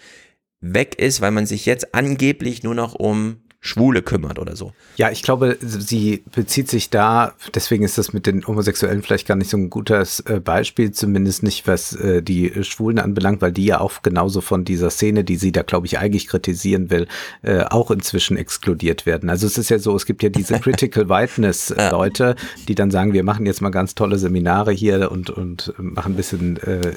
weg 0.61 0.95
ist, 0.97 1.19
weil 1.19 1.31
man 1.31 1.45
sich 1.45 1.65
jetzt 1.65 1.93
angeblich 1.93 2.63
nur 2.63 2.75
noch 2.75 2.95
um 2.95 3.40
Schwule 3.63 4.01
kümmert 4.01 4.39
oder 4.39 4.55
so. 4.55 4.73
Ja, 4.97 5.11
ich 5.11 5.21
glaube, 5.21 5.55
sie 5.61 6.23
bezieht 6.33 6.67
sich 6.67 6.89
da, 6.89 7.33
deswegen 7.53 7.83
ist 7.83 7.99
das 7.99 8.11
mit 8.11 8.25
den 8.25 8.45
Homosexuellen 8.47 9.03
vielleicht 9.03 9.27
gar 9.27 9.35
nicht 9.35 9.51
so 9.51 9.57
ein 9.57 9.69
gutes 9.69 10.19
äh, 10.21 10.39
Beispiel, 10.39 10.91
zumindest 10.91 11.43
nicht 11.43 11.67
was 11.67 11.93
äh, 11.93 12.23
die 12.23 12.63
Schwulen 12.63 12.97
anbelangt, 12.97 13.39
weil 13.39 13.51
die 13.51 13.65
ja 13.65 13.79
auch 13.79 14.01
genauso 14.01 14.41
von 14.41 14.65
dieser 14.65 14.89
Szene, 14.89 15.23
die 15.23 15.35
sie 15.35 15.51
da, 15.51 15.61
glaube 15.61 15.85
ich, 15.85 15.99
eigentlich 15.99 16.27
kritisieren 16.27 16.89
will, 16.89 17.07
äh, 17.43 17.61
auch 17.65 17.91
inzwischen 17.91 18.35
exkludiert 18.35 19.05
werden. 19.05 19.29
Also 19.29 19.45
es 19.45 19.59
ist 19.59 19.69
ja 19.69 19.77
so, 19.77 19.95
es 19.95 20.07
gibt 20.07 20.23
ja 20.23 20.29
diese 20.29 20.55
Critical 20.59 21.07
Whiteness 21.07 21.71
Leute, 21.91 22.35
die 22.67 22.73
dann 22.73 22.89
sagen, 22.89 23.13
wir 23.13 23.23
machen 23.23 23.45
jetzt 23.45 23.61
mal 23.61 23.69
ganz 23.69 23.93
tolle 23.93 24.17
Seminare 24.17 24.71
hier 24.71 25.11
und, 25.11 25.29
und 25.29 25.71
machen 25.77 26.13
ein 26.13 26.15
bisschen, 26.15 26.57
äh, 26.57 26.93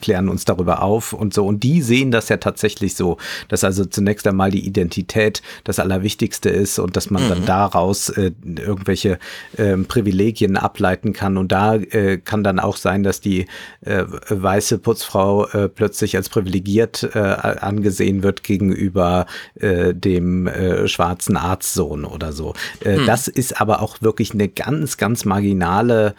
klären 0.00 0.28
uns 0.28 0.44
darüber 0.44 0.80
auf 0.82 1.12
und 1.12 1.34
so. 1.34 1.44
Und 1.44 1.64
die 1.64 1.82
sehen 1.82 2.12
das 2.12 2.28
ja 2.28 2.36
tatsächlich 2.36 2.94
so, 2.94 3.18
dass 3.48 3.64
also 3.64 3.84
zunächst 3.84 4.28
einmal 4.28 4.52
die 4.52 4.64
Identität 4.64 5.42
das 5.64 5.80
Allerwichtigste 6.04 6.50
ist 6.50 6.78
und 6.78 6.96
dass 6.96 7.10
man 7.10 7.24
mhm. 7.24 7.28
dann 7.28 7.46
daraus 7.46 8.10
äh, 8.10 8.32
irgendwelche 8.44 9.18
äh, 9.56 9.76
Privilegien 9.76 10.56
ableiten 10.56 11.12
kann. 11.12 11.38
Und 11.38 11.50
da 11.50 11.76
äh, 11.76 12.18
kann 12.18 12.44
dann 12.44 12.60
auch 12.60 12.76
sein, 12.76 13.02
dass 13.02 13.20
die 13.20 13.46
äh, 13.80 14.04
weiße 14.28 14.78
Putzfrau 14.78 15.46
äh, 15.48 15.68
plötzlich 15.68 16.16
als 16.16 16.28
privilegiert 16.28 17.08
äh, 17.14 17.18
angesehen 17.18 18.22
wird 18.22 18.42
gegenüber 18.42 19.26
dem 19.56 20.48
schwarzen 20.86 21.36
Arztsohn 21.36 22.04
oder 22.04 22.32
so. 22.32 22.54
Mhm. 22.84 23.06
Das 23.06 23.28
ist 23.28 23.60
aber 23.60 23.80
auch 23.80 24.02
wirklich 24.02 24.32
eine 24.32 24.48
ganz, 24.48 24.96
ganz 24.96 25.24
marginale 25.24 26.14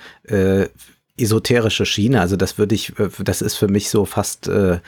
esoterische 1.18 1.86
Schiene. 1.86 2.22
Also 2.22 2.36
das 2.36 2.57
würde 2.57 2.76
ich, 2.76 2.94
das 3.24 3.41
ist 3.41 3.56
für 3.56 3.68
mich 3.68 3.90
so 3.90 4.06
fast 4.06 4.48
äh, 4.48 4.80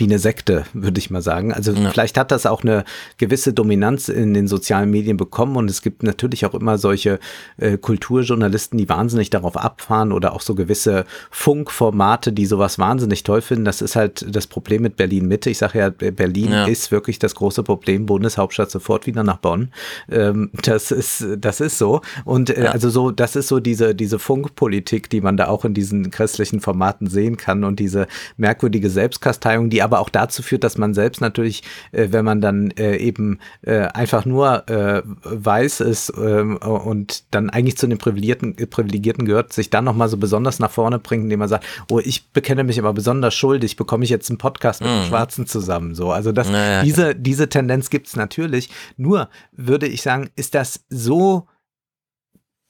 wie 0.00 0.04
eine 0.04 0.18
Sekte, 0.18 0.64
würde 0.72 0.98
ich 0.98 1.10
mal 1.10 1.22
sagen. 1.22 1.52
Also 1.52 1.72
ja. 1.72 1.90
vielleicht 1.90 2.18
hat 2.18 2.30
das 2.30 2.46
auch 2.46 2.62
eine 2.62 2.84
gewisse 3.18 3.52
Dominanz 3.52 4.08
in 4.08 4.34
den 4.34 4.48
sozialen 4.48 4.90
Medien 4.90 5.16
bekommen 5.16 5.56
und 5.56 5.70
es 5.70 5.82
gibt 5.82 6.02
natürlich 6.02 6.44
auch 6.46 6.54
immer 6.54 6.78
solche 6.78 7.18
äh, 7.56 7.78
Kulturjournalisten, 7.78 8.78
die 8.78 8.88
wahnsinnig 8.88 9.30
darauf 9.30 9.56
abfahren 9.56 10.12
oder 10.12 10.32
auch 10.32 10.40
so 10.40 10.54
gewisse 10.54 11.04
Funkformate, 11.30 12.32
die 12.32 12.46
sowas 12.46 12.78
wahnsinnig 12.78 13.22
toll 13.22 13.40
finden. 13.40 13.64
Das 13.64 13.82
ist 13.82 13.96
halt 13.96 14.24
das 14.28 14.46
Problem 14.46 14.82
mit 14.82 14.96
Berlin 14.96 15.28
Mitte. 15.28 15.50
Ich 15.50 15.58
sage 15.58 15.78
ja, 15.78 15.90
Berlin 15.90 16.52
ja. 16.52 16.66
ist 16.66 16.92
wirklich 16.92 17.18
das 17.18 17.34
große 17.34 17.62
Problem. 17.62 18.06
Bundeshauptstadt 18.06 18.70
sofort 18.70 19.06
wieder 19.06 19.24
nach 19.24 19.38
Bonn. 19.38 19.70
Ähm, 20.10 20.50
das 20.62 20.90
ist, 20.90 21.26
das 21.38 21.60
ist 21.60 21.78
so. 21.78 22.02
Und 22.24 22.50
äh, 22.50 22.64
ja. 22.64 22.70
also 22.70 22.90
so, 22.90 23.10
das 23.10 23.36
ist 23.36 23.48
so 23.48 23.60
diese, 23.60 23.94
diese 23.94 24.18
Funkpolitik, 24.18 25.10
die 25.10 25.20
man 25.20 25.36
da 25.36 25.48
auch 25.48 25.64
in 25.64 25.74
diesen 25.74 26.10
christlichen 26.10 26.60
Formaten 26.60 27.06
sehen 27.08 27.36
kann 27.36 27.64
und 27.64 27.80
diese 27.80 28.06
merkwürdige 28.36 28.90
Selbstkasteiung, 28.90 29.70
die 29.70 29.82
aber 29.86 30.00
auch 30.00 30.10
dazu 30.10 30.42
führt, 30.42 30.64
dass 30.64 30.76
man 30.76 30.94
selbst 30.94 31.20
natürlich, 31.20 31.62
äh, 31.92 32.08
wenn 32.10 32.24
man 32.24 32.40
dann 32.40 32.72
äh, 32.72 32.96
eben 32.96 33.38
äh, 33.62 33.82
einfach 33.82 34.24
nur 34.24 34.68
äh, 34.68 35.02
weiß 35.22 35.80
ist 35.80 36.12
ähm, 36.18 36.56
und 36.56 37.24
dann 37.30 37.48
eigentlich 37.50 37.78
zu 37.78 37.86
den 37.86 37.98
Privilegierten, 37.98 38.56
Privilegierten 38.56 39.24
gehört, 39.24 39.52
sich 39.52 39.70
dann 39.70 39.84
nochmal 39.84 40.08
so 40.08 40.16
besonders 40.16 40.58
nach 40.58 40.70
vorne 40.70 40.98
bringt, 40.98 41.24
indem 41.24 41.38
man 41.38 41.48
sagt, 41.48 41.64
oh, 41.88 42.00
ich 42.00 42.32
bekenne 42.32 42.64
mich 42.64 42.78
aber 42.78 42.92
besonders 42.92 43.34
schuldig, 43.34 43.76
bekomme 43.76 44.04
ich 44.04 44.10
jetzt 44.10 44.28
einen 44.28 44.38
Podcast 44.38 44.80
mit 44.82 44.90
mhm. 44.90 45.04
Schwarzen 45.04 45.46
zusammen. 45.46 45.94
So, 45.94 46.10
also 46.10 46.32
das, 46.32 46.50
naja, 46.50 46.82
diese, 46.82 47.14
diese 47.14 47.48
Tendenz 47.48 47.88
gibt 47.88 48.08
es 48.08 48.16
natürlich. 48.16 48.70
Nur 48.96 49.28
würde 49.52 49.86
ich 49.86 50.02
sagen, 50.02 50.30
ist 50.34 50.56
das 50.56 50.84
so 50.90 51.46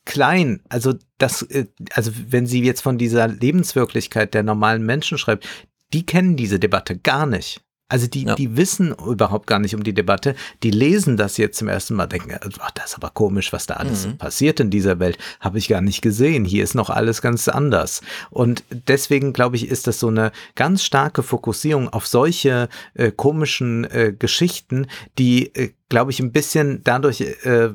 klein. 0.04 0.60
Also 0.68 0.94
das, 1.18 1.42
äh, 1.42 1.66
also 1.92 2.12
wenn 2.28 2.46
sie 2.46 2.62
jetzt 2.62 2.80
von 2.80 2.98
dieser 2.98 3.28
Lebenswirklichkeit 3.28 4.34
der 4.34 4.42
normalen 4.42 4.84
Menschen 4.84 5.18
schreibt, 5.18 5.46
die 5.92 6.06
kennen 6.06 6.36
diese 6.36 6.58
Debatte 6.58 6.98
gar 6.98 7.26
nicht. 7.26 7.60
Also 7.88 8.08
die, 8.08 8.24
ja. 8.24 8.34
die 8.34 8.56
wissen 8.56 8.92
überhaupt 8.94 9.46
gar 9.46 9.60
nicht 9.60 9.76
um 9.76 9.84
die 9.84 9.94
Debatte. 9.94 10.34
Die 10.64 10.72
lesen 10.72 11.16
das 11.16 11.36
jetzt 11.36 11.58
zum 11.58 11.68
ersten 11.68 11.94
Mal, 11.94 12.08
denken, 12.08 12.36
ach, 12.58 12.70
das 12.72 12.86
ist 12.86 12.96
aber 12.96 13.10
komisch, 13.10 13.52
was 13.52 13.66
da 13.66 13.74
alles 13.74 14.06
mhm. 14.06 14.18
passiert 14.18 14.58
in 14.58 14.70
dieser 14.70 14.98
Welt. 14.98 15.18
Habe 15.38 15.58
ich 15.58 15.68
gar 15.68 15.80
nicht 15.80 16.02
gesehen. 16.02 16.44
Hier 16.44 16.64
ist 16.64 16.74
noch 16.74 16.90
alles 16.90 17.22
ganz 17.22 17.46
anders. 17.46 18.00
Und 18.30 18.64
deswegen, 18.70 19.32
glaube 19.32 19.54
ich, 19.54 19.68
ist 19.68 19.86
das 19.86 20.00
so 20.00 20.08
eine 20.08 20.32
ganz 20.56 20.82
starke 20.82 21.22
Fokussierung 21.22 21.88
auf 21.88 22.08
solche 22.08 22.68
äh, 22.94 23.12
komischen 23.12 23.84
äh, 23.84 24.12
Geschichten, 24.18 24.88
die, 25.16 25.54
äh, 25.54 25.70
glaube 25.88 26.10
ich, 26.10 26.18
ein 26.18 26.32
bisschen 26.32 26.82
dadurch 26.82 27.20
äh, 27.20 27.68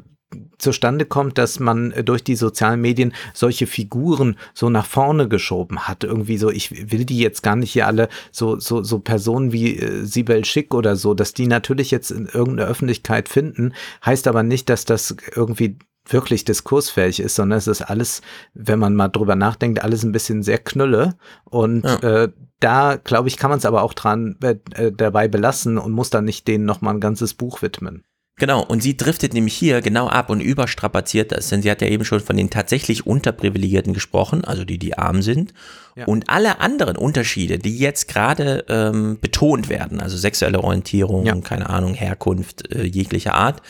zustande 0.58 1.06
kommt, 1.06 1.38
dass 1.38 1.60
man 1.60 1.92
äh, 1.92 2.04
durch 2.04 2.24
die 2.24 2.36
sozialen 2.36 2.82
Medien 2.82 3.14
solche 3.34 3.68
Figuren 3.68 4.38
so 4.54 4.70
nach 4.70 4.86
vorne 4.86 5.28
geschoben 5.28 5.88
hat. 5.88 6.04
Irgendwie 6.04 6.38
so, 6.38 6.50
ich 6.50 6.92
will 6.92 7.06
die 7.06 7.20
jetzt 7.20 7.44
gar 7.44 7.56
nicht 7.56 7.72
hier 7.72 7.88
alle 7.88 8.10
so, 8.32 8.60
so, 8.60 8.84
so 8.84 9.00
Personen 9.00 9.52
wie 9.52 9.78
äh, 9.78 10.06
Sibel 10.06 10.46
Schick 10.46 10.74
oder 10.74 10.96
so, 10.96 11.14
dass 11.14 11.34
die 11.34 11.48
natürlich 11.48 11.92
jetzt 11.92 12.12
in 12.12 12.26
irgendeiner 12.26 12.70
Öffentlichkeit 12.70 13.30
finden, 13.30 13.74
heißt 14.06 14.28
aber 14.28 14.44
nicht, 14.44 14.70
dass 14.70 14.86
das 14.86 15.16
irgendwie 15.36 15.78
wirklich 16.08 16.46
diskursfähig 16.46 17.20
ist, 17.20 17.36
sondern 17.36 17.58
es 17.58 17.68
ist 17.68 17.82
alles, 17.82 18.22
wenn 18.54 18.80
man 18.80 18.96
mal 18.96 19.08
drüber 19.08 19.36
nachdenkt, 19.36 19.84
alles 19.84 20.04
ein 20.04 20.12
bisschen 20.12 20.44
sehr 20.44 20.58
knülle. 20.58 21.16
Und 21.46 21.84
ja. 21.84 22.24
äh, 22.24 22.30
da, 22.60 22.98
glaube 23.02 23.28
ich, 23.28 23.38
kann 23.38 23.50
man 23.50 23.60
es 23.60 23.66
aber 23.66 23.84
auch 23.84 23.94
dran 23.94 24.38
äh, 24.42 24.92
dabei 24.92 25.28
belassen 25.28 25.78
und 25.78 25.92
muss 25.92 26.10
dann 26.10 26.26
nicht 26.26 26.48
denen 26.48 26.66
nochmal 26.66 26.96
ein 26.96 27.00
ganzes 27.00 27.34
Buch 27.34 27.62
widmen. 27.62 28.04
Genau, 28.42 28.64
und 28.64 28.82
sie 28.82 28.98
driftet 28.98 29.36
nämlich 29.36 29.54
hier 29.54 29.82
genau 29.82 30.08
ab 30.08 30.32
und 30.32 30.42
überstrapaziert 30.42 31.32
das, 31.32 31.50
denn 31.50 31.62
sie 31.62 31.70
hat 31.70 31.80
ja 31.80 31.88
eben 31.88 32.04
schon 32.04 32.22
von 32.22 32.36
den 32.36 32.50
tatsächlich 32.50 33.06
Unterprivilegierten 33.06 33.94
gesprochen, 33.94 34.44
also 34.44 34.66
die, 34.66 34.80
die 34.80 34.98
arm 34.98 35.22
sind. 35.22 35.54
Ja. 35.96 36.06
Und 36.06 36.28
alle 36.28 36.60
anderen 36.60 36.98
Unterschiede, 36.98 37.60
die 37.60 37.78
jetzt 37.78 38.08
gerade 38.08 38.66
ähm, 38.68 39.20
betont 39.22 39.70
werden, 39.70 40.02
also 40.02 40.18
sexuelle 40.18 40.60
Orientierung, 40.60 41.28
ja. 41.28 41.36
keine 41.36 41.70
Ahnung, 41.70 41.94
Herkunft 41.94 42.74
äh, 42.74 42.82
jeglicher 42.82 43.36
Art, 43.36 43.62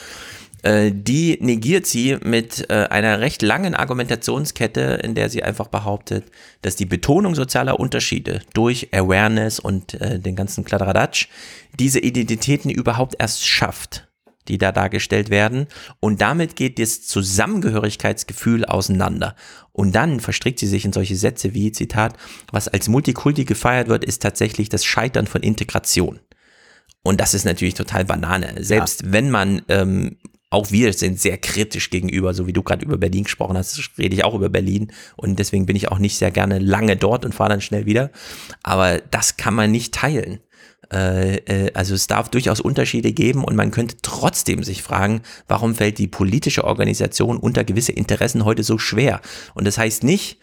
äh, 0.64 0.94
die 0.94 1.38
negiert 1.42 1.86
sie 1.86 2.18
mit 2.24 2.70
äh, 2.70 2.88
einer 2.90 3.20
recht 3.20 3.42
langen 3.42 3.76
Argumentationskette, 3.76 5.02
in 5.04 5.16
der 5.16 5.30
sie 5.30 5.44
einfach 5.44 5.68
behauptet, 5.68 6.24
dass 6.62 6.78
die 6.78 6.86
Betonung 6.86 7.36
sozialer 7.36 7.78
Unterschiede 7.78 8.40
durch 8.54 8.88
Awareness 8.94 9.60
und 9.60 9.96
äh, 9.96 10.18
den 10.18 10.38
ganzen 10.38 10.64
Kladderadatsch 10.64 11.28
diese 11.78 12.00
Identitäten 12.00 12.72
überhaupt 12.72 13.18
erst 13.20 13.46
schafft 13.46 14.08
die 14.52 14.58
da 14.58 14.72
dargestellt 14.72 15.30
werden. 15.30 15.68
Und 16.00 16.22
damit 16.22 16.56
geht 16.56 16.78
das 16.78 17.02
Zusammengehörigkeitsgefühl 17.02 18.66
auseinander. 18.66 19.36
Und 19.72 19.96
dann 19.96 20.20
verstrickt 20.20 20.60
sie 20.60 20.68
sich 20.68 20.86
in 20.86 20.94
solche 20.94 21.16
Sätze 21.16 21.54
wie, 21.54 21.72
Zitat, 21.72 22.16
was 22.52 22.68
als 22.68 22.90
Multikulti 22.90 23.46
gefeiert 23.46 23.88
wird, 23.88 24.04
ist 24.04 24.22
tatsächlich 24.22 24.70
das 24.70 24.86
Scheitern 24.86 25.26
von 25.26 25.42
Integration. 25.42 26.20
Und 27.02 27.20
das 27.20 27.34
ist 27.34 27.46
natürlich 27.46 27.74
total 27.74 28.06
Banane. 28.06 28.64
Selbst 28.64 29.02
ja. 29.02 29.14
wenn 29.14 29.32
man, 29.32 29.62
ähm, 29.70 30.18
auch 30.50 30.70
wir 30.70 30.92
sind 30.92 31.20
sehr 31.20 31.38
kritisch 31.38 31.90
gegenüber, 31.90 32.34
so 32.34 32.46
wie 32.46 32.54
du 32.54 32.62
gerade 32.62 32.86
über 32.86 32.98
Berlin 32.98 33.24
gesprochen 33.24 33.58
hast, 33.58 33.80
rede 33.98 34.14
ich 34.14 34.26
auch 34.26 34.36
über 34.36 34.50
Berlin 34.50 34.92
und 35.16 35.40
deswegen 35.40 35.66
bin 35.66 35.78
ich 35.78 35.90
auch 35.90 35.98
nicht 35.98 36.18
sehr 36.18 36.30
gerne 36.30 36.60
lange 36.60 36.98
dort 36.98 37.24
und 37.24 37.34
fahre 37.34 37.52
dann 37.52 37.62
schnell 37.62 37.86
wieder. 37.86 38.12
Aber 38.62 39.00
das 39.00 39.38
kann 39.38 39.56
man 39.56 39.72
nicht 39.72 39.94
teilen. 39.94 40.42
Äh, 40.92 41.36
äh, 41.38 41.72
also 41.74 41.96
es 41.96 42.08
darf 42.08 42.30
durchaus 42.30 42.60
Unterschiede 42.60 43.14
geben 43.14 43.44
und 43.44 43.56
man 43.56 43.72
könnte 43.72 43.96
trotzdem 44.02 44.64
sich 44.64 44.84
fragen, 44.84 45.22
warum 45.48 45.76
fällt 45.76 45.98
die 45.98 46.08
politische 46.08 46.66
Organisation 46.66 47.38
unter 47.38 47.64
gewisse 47.64 47.92
Interessen 47.94 48.46
heute 48.46 48.64
so 48.64 48.78
schwer? 48.78 49.22
Und 49.54 49.66
das 49.66 49.78
heißt 49.78 50.04
nicht, 50.04 50.38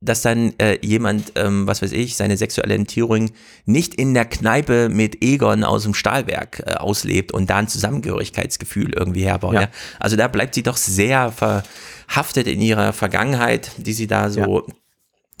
dass 0.00 0.22
dann 0.22 0.52
äh, 0.58 0.78
jemand, 0.84 1.32
ähm, 1.36 1.66
was 1.66 1.82
weiß 1.82 1.92
ich, 1.92 2.16
seine 2.16 2.36
sexuelle 2.36 2.72
Orientierung 2.72 3.30
nicht 3.64 3.94
in 3.94 4.14
der 4.14 4.24
Kneipe 4.24 4.88
mit 4.88 5.22
Egon 5.22 5.64
aus 5.64 5.84
dem 5.84 5.94
Stahlwerk 5.94 6.62
äh, 6.66 6.74
auslebt 6.74 7.32
und 7.32 7.50
da 7.50 7.56
ein 7.56 7.68
Zusammengehörigkeitsgefühl 7.68 8.92
irgendwie 8.94 9.24
herbaut. 9.24 9.54
Ja. 9.54 9.62
ja. 9.62 9.68
Also 9.98 10.16
da 10.16 10.28
bleibt 10.28 10.54
sie 10.54 10.62
doch 10.62 10.76
sehr 10.76 11.32
verhaftet 11.32 12.46
in 12.46 12.60
ihrer 12.60 12.92
Vergangenheit, 12.92 13.72
die 13.78 13.92
sie 13.92 14.06
da 14.06 14.30
so 14.30 14.66
ja 14.68 14.74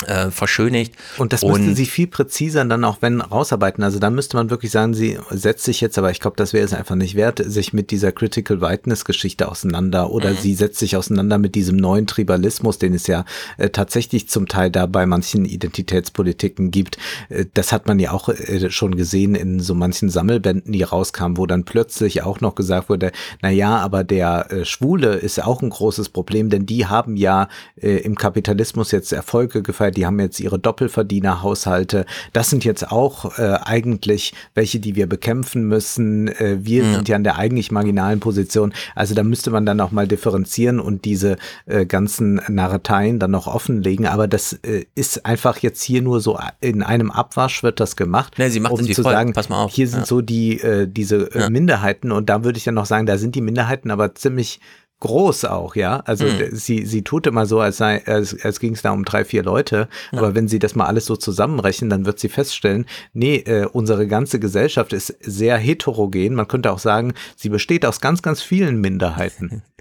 äh, 0.06 0.30
verschönigt. 0.30 0.94
Und 1.16 1.32
das 1.32 1.42
müssten 1.42 1.74
sie 1.74 1.86
viel 1.86 2.06
präziser 2.06 2.64
dann 2.64 2.84
auch 2.84 2.98
wenn 3.00 3.20
rausarbeiten. 3.20 3.82
Also 3.82 3.98
da 3.98 4.10
müsste 4.10 4.36
man 4.36 4.50
wirklich 4.50 4.70
sagen, 4.70 4.94
sie 4.94 5.18
setzt 5.30 5.64
sich 5.64 5.80
jetzt, 5.80 5.98
aber 5.98 6.10
ich 6.10 6.20
glaube, 6.20 6.36
das 6.36 6.52
wäre 6.52 6.64
es 6.64 6.72
einfach 6.72 6.94
nicht 6.94 7.14
wert, 7.14 7.42
sich 7.44 7.72
mit 7.72 7.90
dieser 7.90 8.12
Critical 8.12 8.60
Whiteness 8.60 9.04
Geschichte 9.04 9.48
auseinander 9.48 10.10
oder 10.10 10.30
mhm. 10.30 10.36
sie 10.36 10.54
setzt 10.54 10.78
sich 10.78 10.96
auseinander 10.96 11.38
mit 11.38 11.54
diesem 11.54 11.76
neuen 11.76 12.06
Tribalismus, 12.06 12.78
den 12.78 12.94
es 12.94 13.06
ja 13.06 13.24
äh, 13.56 13.70
tatsächlich 13.70 14.28
zum 14.28 14.46
Teil 14.46 14.70
da 14.70 14.86
bei 14.86 15.06
manchen 15.06 15.44
Identitätspolitiken 15.44 16.70
gibt. 16.70 16.98
Äh, 17.28 17.46
das 17.54 17.72
hat 17.72 17.88
man 17.88 17.98
ja 17.98 18.12
auch 18.12 18.28
äh, 18.28 18.70
schon 18.70 18.96
gesehen 18.96 19.34
in 19.34 19.58
so 19.58 19.74
manchen 19.74 20.10
Sammelbänden, 20.10 20.72
die 20.72 20.82
rauskamen, 20.82 21.36
wo 21.36 21.46
dann 21.46 21.64
plötzlich 21.64 22.22
auch 22.22 22.40
noch 22.40 22.54
gesagt 22.54 22.88
wurde, 22.88 23.10
na 23.42 23.50
ja, 23.50 23.76
aber 23.78 24.04
der 24.04 24.52
äh, 24.52 24.64
Schwule 24.64 25.14
ist 25.14 25.42
auch 25.42 25.62
ein 25.62 25.70
großes 25.70 26.10
Problem, 26.10 26.50
denn 26.50 26.66
die 26.66 26.86
haben 26.86 27.16
ja 27.16 27.48
äh, 27.80 27.96
im 27.98 28.14
Kapitalismus 28.14 28.92
jetzt 28.92 29.12
Erfolge 29.12 29.62
gefeiert 29.62 29.87
Bürger, 29.88 29.90
die 29.90 30.06
haben 30.06 30.20
jetzt 30.20 30.40
ihre 30.40 30.58
Doppelverdienerhaushalte. 30.58 32.06
Das 32.32 32.50
sind 32.50 32.64
jetzt 32.64 32.90
auch 32.90 33.38
äh, 33.38 33.58
eigentlich 33.64 34.34
welche, 34.54 34.80
die 34.80 34.96
wir 34.96 35.06
bekämpfen 35.06 35.64
müssen. 35.64 36.28
Äh, 36.28 36.58
wir 36.60 36.84
ja. 36.84 36.94
sind 36.94 37.08
ja 37.08 37.16
in 37.16 37.24
der 37.24 37.36
eigentlich 37.36 37.70
marginalen 37.70 38.20
Position. 38.20 38.72
Also 38.94 39.14
da 39.14 39.22
müsste 39.22 39.50
man 39.50 39.66
dann 39.66 39.80
auch 39.80 39.90
mal 39.90 40.06
differenzieren 40.06 40.80
und 40.80 41.04
diese 41.04 41.36
äh, 41.66 41.86
ganzen 41.86 42.40
Narreteien 42.48 43.18
dann 43.18 43.30
noch 43.30 43.46
offenlegen. 43.46 44.06
Aber 44.06 44.28
das 44.28 44.52
äh, 44.64 44.84
ist 44.94 45.24
einfach 45.26 45.58
jetzt 45.58 45.82
hier 45.82 46.02
nur 46.02 46.20
so 46.20 46.38
in 46.60 46.82
einem 46.82 47.10
Abwasch 47.10 47.62
wird 47.62 47.80
das 47.80 47.96
gemacht, 47.96 48.34
nee, 48.38 48.48
sie 48.48 48.60
macht 48.60 48.72
um 48.72 48.84
zu 48.84 49.02
voll. 49.02 49.12
sagen, 49.12 49.32
Pass 49.32 49.48
mal 49.48 49.64
auf. 49.64 49.72
hier 49.72 49.88
sind 49.88 50.00
ja. 50.00 50.06
so 50.06 50.20
die 50.20 50.60
äh, 50.60 50.86
diese 50.86 51.30
äh. 51.34 51.50
Minderheiten 51.50 52.12
und 52.12 52.28
da 52.28 52.44
würde 52.44 52.58
ich 52.58 52.64
dann 52.64 52.74
noch 52.74 52.86
sagen, 52.86 53.06
da 53.06 53.18
sind 53.18 53.34
die 53.34 53.40
Minderheiten 53.40 53.90
aber 53.90 54.14
ziemlich 54.14 54.60
groß 55.00 55.44
auch, 55.44 55.76
ja. 55.76 56.00
Also 56.00 56.24
Mhm. 56.24 56.48
sie, 56.52 56.84
sie 56.84 57.02
tut 57.02 57.26
immer 57.26 57.46
so, 57.46 57.60
als 57.60 57.76
sei, 57.76 58.04
als, 58.06 58.36
als 58.44 58.58
ging 58.58 58.74
es 58.74 58.82
da 58.82 58.90
um 58.90 59.04
drei, 59.04 59.24
vier 59.24 59.42
Leute. 59.42 59.88
Aber 60.12 60.34
wenn 60.34 60.48
sie 60.48 60.58
das 60.58 60.74
mal 60.74 60.86
alles 60.86 61.06
so 61.06 61.14
zusammenrechnen, 61.16 61.88
dann 61.88 62.04
wird 62.04 62.18
sie 62.18 62.28
feststellen, 62.28 62.86
nee, 63.12 63.36
äh, 63.36 63.66
unsere 63.66 64.06
ganze 64.08 64.40
Gesellschaft 64.40 64.92
ist 64.92 65.14
sehr 65.20 65.56
heterogen. 65.56 66.34
Man 66.34 66.48
könnte 66.48 66.72
auch 66.72 66.80
sagen, 66.80 67.14
sie 67.36 67.48
besteht 67.48 67.86
aus 67.86 68.00
ganz, 68.00 68.22
ganz 68.22 68.42
vielen 68.42 68.80
Minderheiten. 68.80 69.62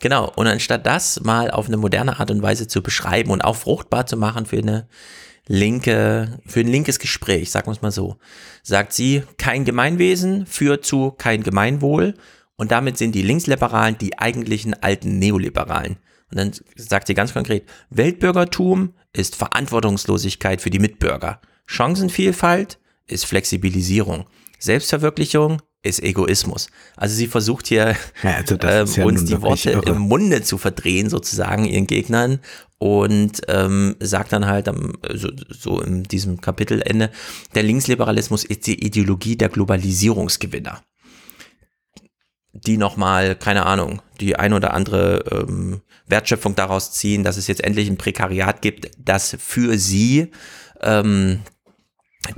Genau, 0.00 0.30
und 0.36 0.46
anstatt 0.48 0.84
das 0.84 1.20
mal 1.22 1.50
auf 1.50 1.68
eine 1.68 1.78
moderne 1.78 2.18
Art 2.20 2.30
und 2.30 2.42
Weise 2.42 2.66
zu 2.68 2.82
beschreiben 2.82 3.30
und 3.30 3.42
auch 3.42 3.56
fruchtbar 3.56 4.04
zu 4.04 4.18
machen 4.18 4.44
für 4.44 4.58
eine 4.58 4.86
linke, 5.46 6.40
für 6.46 6.60
ein 6.60 6.68
linkes 6.68 6.98
Gespräch, 6.98 7.50
sagen 7.50 7.68
wir 7.68 7.72
es 7.72 7.80
mal 7.82 7.90
so, 7.90 8.16
sagt 8.62 8.92
sie, 8.92 9.22
kein 9.38 9.64
Gemeinwesen 9.64 10.46
führt 10.46 10.84
zu 10.84 11.12
kein 11.12 11.42
Gemeinwohl 11.42 12.14
und 12.56 12.70
damit 12.70 12.98
sind 12.98 13.14
die 13.14 13.22
Linksliberalen 13.22 13.98
die 13.98 14.18
eigentlichen 14.18 14.74
alten 14.74 15.18
Neoliberalen. 15.18 15.96
Und 16.30 16.38
dann 16.38 16.52
sagt 16.76 17.06
sie 17.06 17.14
ganz 17.14 17.32
konkret, 17.32 17.64
Weltbürgertum 17.90 18.94
ist 19.12 19.36
Verantwortungslosigkeit 19.36 20.60
für 20.60 20.70
die 20.70 20.78
Mitbürger. 20.78 21.40
Chancenvielfalt 21.66 22.78
ist 23.06 23.26
Flexibilisierung. 23.26 24.26
Selbstverwirklichung 24.58 25.60
ist 25.82 26.02
Egoismus. 26.02 26.68
Also 26.96 27.14
sie 27.14 27.26
versucht 27.26 27.66
hier 27.66 27.94
Ja, 28.22 28.36
also 28.36 28.56
ähm, 28.62 28.84
ist 28.84 28.96
ja 28.96 29.04
uns 29.04 29.24
die 29.26 29.40
Worte 29.42 29.70
irre. 29.70 29.90
im 29.90 29.98
Munde 29.98 30.42
zu 30.42 30.56
verdrehen, 30.56 31.10
sozusagen 31.10 31.66
ihren 31.66 31.86
Gegnern 31.86 32.40
und 32.78 33.42
ähm, 33.48 33.94
sagt 34.00 34.32
dann 34.32 34.46
halt 34.46 34.66
am, 34.68 34.94
so, 35.12 35.28
so 35.50 35.80
in 35.80 36.02
diesem 36.04 36.40
Kapitelende, 36.40 37.10
der 37.54 37.62
Linksliberalismus 37.62 38.44
ist 38.44 38.66
die 38.66 38.84
Ideologie 38.84 39.36
der 39.36 39.50
Globalisierungsgewinner. 39.50 40.82
Die 42.54 42.76
nochmal, 42.76 43.34
keine 43.34 43.66
Ahnung, 43.66 44.00
die 44.20 44.36
ein 44.36 44.52
oder 44.52 44.72
andere 44.74 45.24
ähm, 45.48 45.80
Wertschöpfung 46.06 46.54
daraus 46.54 46.92
ziehen, 46.92 47.24
dass 47.24 47.36
es 47.36 47.48
jetzt 47.48 47.64
endlich 47.64 47.88
ein 47.88 47.96
Prekariat 47.98 48.62
gibt, 48.62 48.90
das 48.98 49.36
für 49.40 49.76
sie 49.76 50.30
ähm, 50.80 51.40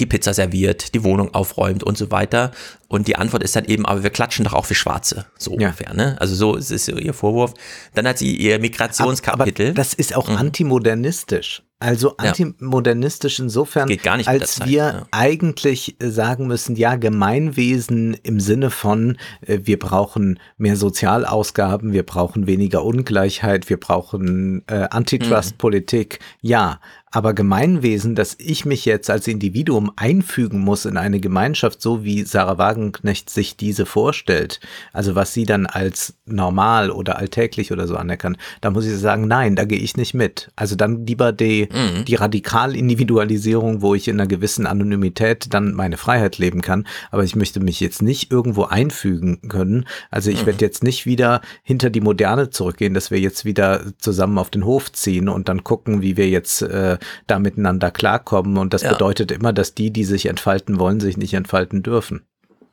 die 0.01 0.06
Pizza 0.06 0.34
serviert, 0.34 0.94
die 0.94 1.05
Wohnung 1.05 1.32
aufräumt 1.34 1.84
und 1.84 1.97
so 1.98 2.10
weiter. 2.10 2.51
Und 2.88 3.06
die 3.09 3.16
Antwort 3.16 3.43
ist 3.43 3.55
dann 3.56 3.66
eben, 3.66 3.84
aber 3.86 4.02
wir 4.02 4.10
klatschen 4.10 4.44
doch 4.44 4.55
auch 4.55 4.64
für 4.64 4.74
Schwarze, 4.74 5.26
so 5.38 5.52
Ja. 5.52 5.68
ungefähr. 5.68 5.94
Ne? 5.94 6.16
Also 6.18 6.34
so 6.34 6.56
ist 6.56 6.70
es 6.72 6.88
ihr 6.88 7.14
Vorwurf. 7.14 7.55
Dann 7.94 8.09
hat 8.09 8.18
sie 8.18 8.34
ihr 8.34 8.59
Migrationskapitel. 8.59 9.66
Aber 9.68 9.74
das 9.74 9.94
ist 9.94 10.16
auch 10.16 10.28
Mhm. 10.28 10.36
antimodernistisch. 10.36 11.62
Also 11.78 12.16
antimodernistisch 12.16 13.39
insofern, 13.39 13.90
als 14.24 14.55
Zeit, 14.55 14.69
wir 14.69 14.77
ja. 14.77 15.07
eigentlich 15.11 16.01
äh, 16.01 16.09
sagen 16.09 16.47
müssen, 16.47 16.74
ja, 16.74 16.97
Gemeinwesen 16.97 18.15
im 18.23 18.40
Sinne 18.40 18.70
von, 18.70 19.19
äh, 19.43 19.59
wir 19.65 19.78
brauchen 19.78 20.40
mehr 20.57 20.77
Sozialausgaben, 20.77 21.93
wir 21.93 22.05
brauchen 22.05 22.47
weniger 22.47 22.82
Ungleichheit, 22.82 23.69
wir 23.69 23.78
brauchen 23.78 24.62
äh, 24.69 24.89
Antitrust-Politik, 24.90 26.20
ja. 26.40 26.81
Aber 27.16 27.32
Gemeinwesen, 27.32 28.14
dass 28.14 28.36
ich 28.38 28.66
mich 28.66 28.84
jetzt 28.84 29.09
als 29.09 29.26
Individuum 29.26 29.90
einfügen 29.97 30.60
muss 30.60 30.84
in 30.84 30.98
eine 30.98 31.18
Gemeinschaft, 31.18 31.80
so 31.80 32.05
wie 32.05 32.24
Sarah 32.24 32.59
Wagenknecht 32.59 33.30
sich 33.30 33.56
diese 33.56 33.86
vorstellt, 33.86 34.60
also 34.93 35.14
was 35.14 35.32
sie 35.32 35.47
dann 35.47 35.64
als 35.64 36.12
normal 36.26 36.90
oder 36.90 37.16
alltäglich 37.16 37.72
oder 37.72 37.86
so 37.86 37.97
anerkannt, 37.97 38.36
da 38.60 38.68
muss 38.68 38.84
ich 38.84 38.98
sagen, 38.98 39.28
nein, 39.28 39.56
da 39.56 39.64
gehe 39.64 39.78
ich 39.78 39.97
nicht 39.97 40.12
mit. 40.12 40.51
Also 40.56 40.76
dann 40.76 41.06
lieber 41.06 41.32
die, 41.32 41.70
Mhm. 41.72 42.05
die 42.05 42.16
Radikalindividualisierung, 42.16 43.80
wo 43.80 43.94
ich 43.94 44.09
in 44.09 44.20
einer 44.20 44.28
gewissen 44.28 44.66
Anonymität 44.66 45.55
dann 45.55 45.72
meine 45.72 45.97
Freiheit 45.97 46.36
leben 46.36 46.60
kann, 46.60 46.86
aber 47.10 47.24
ich 47.24 47.34
möchte 47.34 47.60
mich 47.60 47.80
jetzt 47.80 48.02
nicht 48.02 48.30
irgendwo 48.30 48.64
einfügen 48.64 49.48
können. 49.48 49.86
Also 50.10 50.30
ich 50.30 50.43
Mhm. 50.43 50.47
werde 50.48 50.64
jetzt 50.66 50.84
nicht 50.84 51.06
wieder 51.06 51.40
hinter 51.62 51.88
die 51.88 52.02
Moderne 52.02 52.51
zurückgehen, 52.51 52.93
dass 52.93 53.10
wir 53.10 53.20
jetzt 53.20 53.47
wieder 53.47 53.80
zusammen 53.97 54.36
auf 54.36 54.51
den 54.51 54.66
Hof 54.66 54.93
ziehen 54.93 55.30
und 55.30 55.48
dann 55.48 55.64
gucken, 55.64 56.02
wie 56.02 56.18
wir 56.18 56.28
jetzt 56.28 56.60
äh, 56.60 56.98
da 57.27 57.39
miteinander 57.39 57.91
klarkommen. 57.91 58.57
Und 58.59 58.74
das 58.74 58.83
Ja. 58.83 58.93
bedeutet 58.93 59.33
immer, 59.33 59.53
dass 59.53 59.74
die, 59.74 59.91
die 59.91 60.05
sich 60.05 60.27
entfalten 60.27 60.78
wollen, 60.78 61.01
sich 61.01 61.16
nicht 61.16 61.35
entfalten 61.35 61.83
dürfen. 61.83 62.23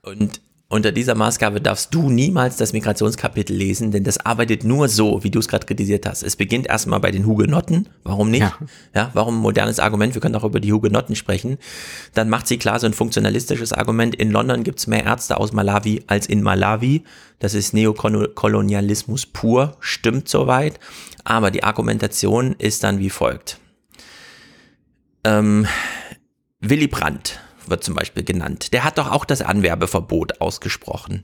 Und 0.01 0.41
unter 0.69 0.91
dieser 0.91 1.13
Maßgabe 1.13 1.61
darfst 1.61 1.93
du 1.93 2.09
niemals 2.09 2.57
das 2.57 2.73
Migrationskapitel 2.73 3.55
lesen, 3.55 3.91
denn 3.91 4.03
das 4.03 4.25
arbeitet 4.25 4.63
nur 4.63 4.89
so, 4.89 5.23
wie 5.23 5.29
du 5.29 5.37
es 5.37 5.47
gerade 5.47 5.67
kritisiert 5.67 6.07
hast. 6.07 6.23
Es 6.23 6.35
beginnt 6.35 6.65
erstmal 6.65 6.99
bei 6.99 7.11
den 7.11 7.27
Hugenotten. 7.27 7.87
Warum 8.03 8.31
nicht? 8.31 8.41
Ja. 8.41 8.57
Ja. 8.95 9.11
warum 9.13 9.37
ein 9.37 9.41
modernes 9.41 9.79
Argument? 9.79 10.15
Wir 10.15 10.21
können 10.21 10.33
auch 10.35 10.43
über 10.43 10.59
die 10.59 10.73
Hugenotten 10.73 11.15
sprechen. 11.15 11.59
Dann 12.15 12.27
macht 12.27 12.47
sie 12.47 12.57
klar 12.57 12.79
so 12.79 12.87
ein 12.87 12.93
funktionalistisches 12.93 13.71
Argument. 13.71 14.15
In 14.15 14.31
London 14.31 14.63
gibt 14.63 14.79
es 14.79 14.87
mehr 14.87 15.03
Ärzte 15.05 15.37
aus 15.37 15.51
Malawi 15.51 16.03
als 16.07 16.25
in 16.25 16.41
Malawi. 16.41 17.03
Das 17.37 17.53
ist 17.53 17.75
Neokolonialismus 17.75 19.27
pur. 19.27 19.77
Stimmt 19.79 20.27
soweit. 20.27 20.79
Aber 21.23 21.51
die 21.51 21.63
Argumentation 21.63 22.55
ist 22.57 22.83
dann 22.83 22.97
wie 22.97 23.11
folgt. 23.11 23.59
Ähm, 25.23 25.67
Willy 26.59 26.87
Brandt 26.87 27.39
wird 27.67 27.83
zum 27.83 27.95
Beispiel 27.95 28.23
genannt. 28.23 28.73
Der 28.73 28.83
hat 28.83 28.97
doch 28.97 29.11
auch 29.11 29.25
das 29.25 29.41
Anwerbeverbot 29.41 30.41
ausgesprochen. 30.41 31.23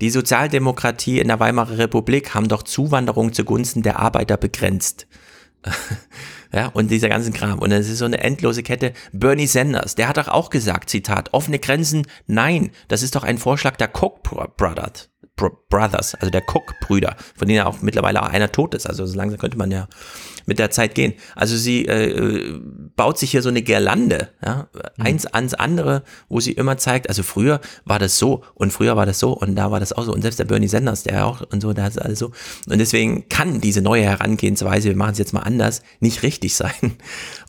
Die 0.00 0.10
Sozialdemokratie 0.10 1.18
in 1.18 1.28
der 1.28 1.40
Weimarer 1.40 1.78
Republik 1.78 2.34
haben 2.34 2.48
doch 2.48 2.62
Zuwanderung 2.62 3.32
zugunsten 3.32 3.82
der 3.82 3.98
Arbeiter 3.98 4.36
begrenzt. 4.36 5.06
ja, 6.52 6.66
und 6.68 6.90
dieser 6.90 7.08
ganzen 7.08 7.32
Kram. 7.32 7.58
Und 7.58 7.72
es 7.72 7.88
ist 7.88 7.98
so 7.98 8.04
eine 8.04 8.18
endlose 8.18 8.62
Kette. 8.62 8.92
Bernie 9.12 9.48
Sanders, 9.48 9.96
der 9.96 10.08
hat 10.08 10.16
doch 10.16 10.28
auch 10.28 10.50
gesagt, 10.50 10.90
Zitat, 10.90 11.34
offene 11.34 11.58
Grenzen, 11.58 12.06
nein, 12.26 12.70
das 12.86 13.02
ist 13.02 13.16
doch 13.16 13.24
ein 13.24 13.38
Vorschlag 13.38 13.76
der 13.76 13.88
Koch 13.88 14.20
Brothers. 14.20 15.10
Bro- 15.38 15.58
Brothers, 15.70 16.14
also 16.16 16.30
der 16.30 16.42
Cook-Brüder, 16.42 17.16
von 17.36 17.48
denen 17.48 17.56
ja 17.56 17.66
auch 17.66 17.80
mittlerweile 17.80 18.22
auch 18.22 18.28
einer 18.28 18.52
tot 18.52 18.74
ist. 18.74 18.86
Also 18.86 19.06
so 19.06 19.16
langsam 19.16 19.38
könnte 19.38 19.56
man 19.56 19.70
ja 19.70 19.88
mit 20.44 20.58
der 20.58 20.70
Zeit 20.70 20.94
gehen. 20.94 21.14
Also 21.36 21.56
sie 21.56 21.84
äh, 21.86 22.58
baut 22.96 23.18
sich 23.18 23.30
hier 23.30 23.42
so 23.42 23.48
eine 23.50 23.62
Girlande, 23.62 24.30
ja, 24.44 24.68
eins 24.98 25.26
ans 25.26 25.54
andere, 25.54 26.02
wo 26.28 26.40
sie 26.40 26.52
immer 26.52 26.78
zeigt, 26.78 27.08
also 27.08 27.22
früher 27.22 27.60
war 27.84 27.98
das 27.98 28.18
so 28.18 28.42
und 28.54 28.72
früher 28.72 28.96
war 28.96 29.04
das 29.06 29.18
so 29.18 29.32
und 29.32 29.56
da 29.56 29.70
war 29.70 29.78
das 29.78 29.92
auch 29.92 30.04
so 30.04 30.12
und 30.12 30.22
selbst 30.22 30.38
der 30.38 30.46
Bernie 30.46 30.68
Sanders, 30.68 31.02
der 31.02 31.26
auch 31.26 31.42
und 31.52 31.60
so, 31.60 31.72
da 31.74 31.86
ist 31.86 32.00
alles 32.00 32.18
so. 32.18 32.32
Und 32.68 32.78
deswegen 32.78 33.28
kann 33.28 33.60
diese 33.60 33.82
neue 33.82 34.04
Herangehensweise, 34.04 34.88
wir 34.88 34.96
machen 34.96 35.12
es 35.12 35.18
jetzt 35.18 35.34
mal 35.34 35.40
anders, 35.40 35.82
nicht 36.00 36.22
richtig 36.22 36.54
sein. 36.56 36.96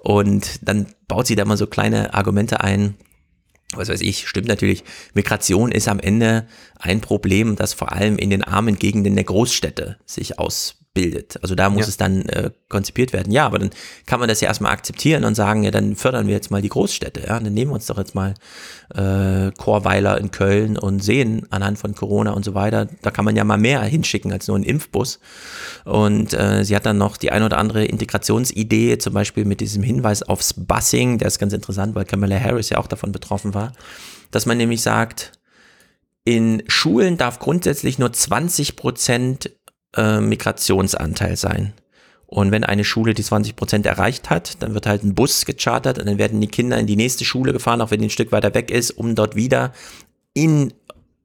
Und 0.04 0.60
dann 0.68 0.88
baut 1.08 1.26
sie 1.28 1.36
da 1.36 1.46
mal 1.46 1.58
so 1.58 1.68
kleine 1.68 2.14
Argumente 2.14 2.62
ein, 2.62 2.96
was 3.76 3.90
weiß 3.90 4.02
ich, 4.02 4.28
stimmt 4.28 4.48
natürlich, 4.48 4.84
Migration 5.14 5.72
ist 5.72 5.88
am 5.88 6.00
Ende 6.00 6.48
ein 6.78 7.02
Problem, 7.02 7.56
das 7.56 7.74
vor 7.74 7.92
allem 7.92 8.18
in 8.18 8.30
den 8.30 8.44
armen 8.44 8.80
Gegenden 8.80 9.16
der 9.16 9.26
Großstädte 9.26 9.98
sich 10.06 10.40
ausbildet. 11.00 11.40
Also 11.42 11.56
da 11.56 11.70
muss 11.70 11.86
Ja. 11.86 11.90
es 11.90 11.98
dann 11.98 12.28
äh, 12.30 12.52
konzipiert 12.68 13.14
werden. 13.14 13.32
Ja, 13.32 13.46
aber 13.46 13.60
dann 13.60 13.70
kann 14.06 14.20
man 14.20 14.30
das 14.30 14.42
ja 14.42 14.48
erstmal 14.48 14.72
akzeptieren 14.72 15.24
und 15.24 15.36
sagen, 15.36 15.64
ja, 15.64 15.72
dann 15.72 15.96
fördern 15.96 16.28
wir 16.28 16.34
jetzt 16.34 16.52
mal 16.52 16.62
die 16.62 16.70
Großstädte. 16.70 17.22
Ja, 17.22 17.40
dann 17.40 17.54
nehmen 17.54 17.72
wir 17.72 17.76
uns 17.76 17.86
doch 17.88 17.98
jetzt 17.98 18.16
mal 18.16 18.34
äh, 18.94 19.52
Chorweiler 19.58 20.18
in 20.18 20.32
Köln 20.32 20.78
und 20.78 21.04
sehen 21.04 21.48
anhand 21.50 21.78
von 21.80 21.96
Corona 21.96 22.32
und 22.32 22.44
so 22.46 22.54
weiter, 22.54 22.88
da 23.02 23.12
kann 23.12 23.26
man 23.26 23.36
ja 23.36 23.44
mal 23.44 23.58
mehr 23.58 23.82
hinschicken 23.84 24.32
als 24.32 24.48
nur 24.48 24.56
einen 24.56 24.66
Impfbus. 24.66 25.20
Und 25.86 26.34
äh, 26.34 26.64
sie 26.64 26.76
hat 26.76 26.86
dann 26.86 26.98
noch 26.98 27.18
die 27.18 27.32
ein 27.32 27.44
oder 27.44 27.58
andere 27.58 27.86
Integrationsidee, 27.86 28.98
zum 28.98 29.14
Beispiel 29.14 29.46
mit 29.46 29.62
diesem 29.62 29.84
Hinweis 29.84 30.24
aufs 30.24 30.54
Busing, 30.54 31.18
der 31.18 31.28
ist 31.28 31.40
ganz 31.40 31.54
interessant, 31.54 31.96
weil 31.96 32.06
Kamala 32.06 32.40
Harris 32.40 32.70
ja 32.70 32.78
auch 32.78 32.88
davon 32.88 33.12
betroffen 33.12 33.54
war, 33.54 33.72
dass 34.32 34.46
man 34.46 34.58
nämlich 34.58 34.82
sagt, 34.82 35.32
in 36.26 36.62
Schulen 36.68 37.18
darf 37.18 37.40
grundsätzlich 37.40 37.98
nur 37.98 38.14
20 38.14 38.76
Prozent 38.76 39.52
äh, 39.96 40.20
Migrationsanteil 40.20 41.36
sein. 41.36 41.74
Und 42.26 42.52
wenn 42.52 42.64
eine 42.64 42.84
Schule 42.84 43.16
die 43.16 43.24
20 43.24 43.56
Prozent 43.56 43.86
erreicht 43.88 44.30
hat, 44.30 44.62
dann 44.62 44.76
wird 44.76 44.86
halt 44.86 45.04
ein 45.04 45.16
Bus 45.16 45.46
gechartert 45.46 45.98
und 45.98 46.06
dann 46.06 46.20
werden 46.20 46.40
die 46.40 46.48
Kinder 46.48 46.78
in 46.78 46.86
die 46.86 46.96
nächste 46.96 47.26
Schule 47.26 47.54
gefahren, 47.54 47.82
auch 47.82 47.90
wenn 47.90 48.02
die 48.02 48.08
ein 48.08 48.12
Stück 48.12 48.32
weiter 48.32 48.54
weg 48.54 48.70
ist, 48.70 48.92
um 48.92 49.16
dort 49.16 49.36
wieder 49.36 49.74
in 50.36 50.74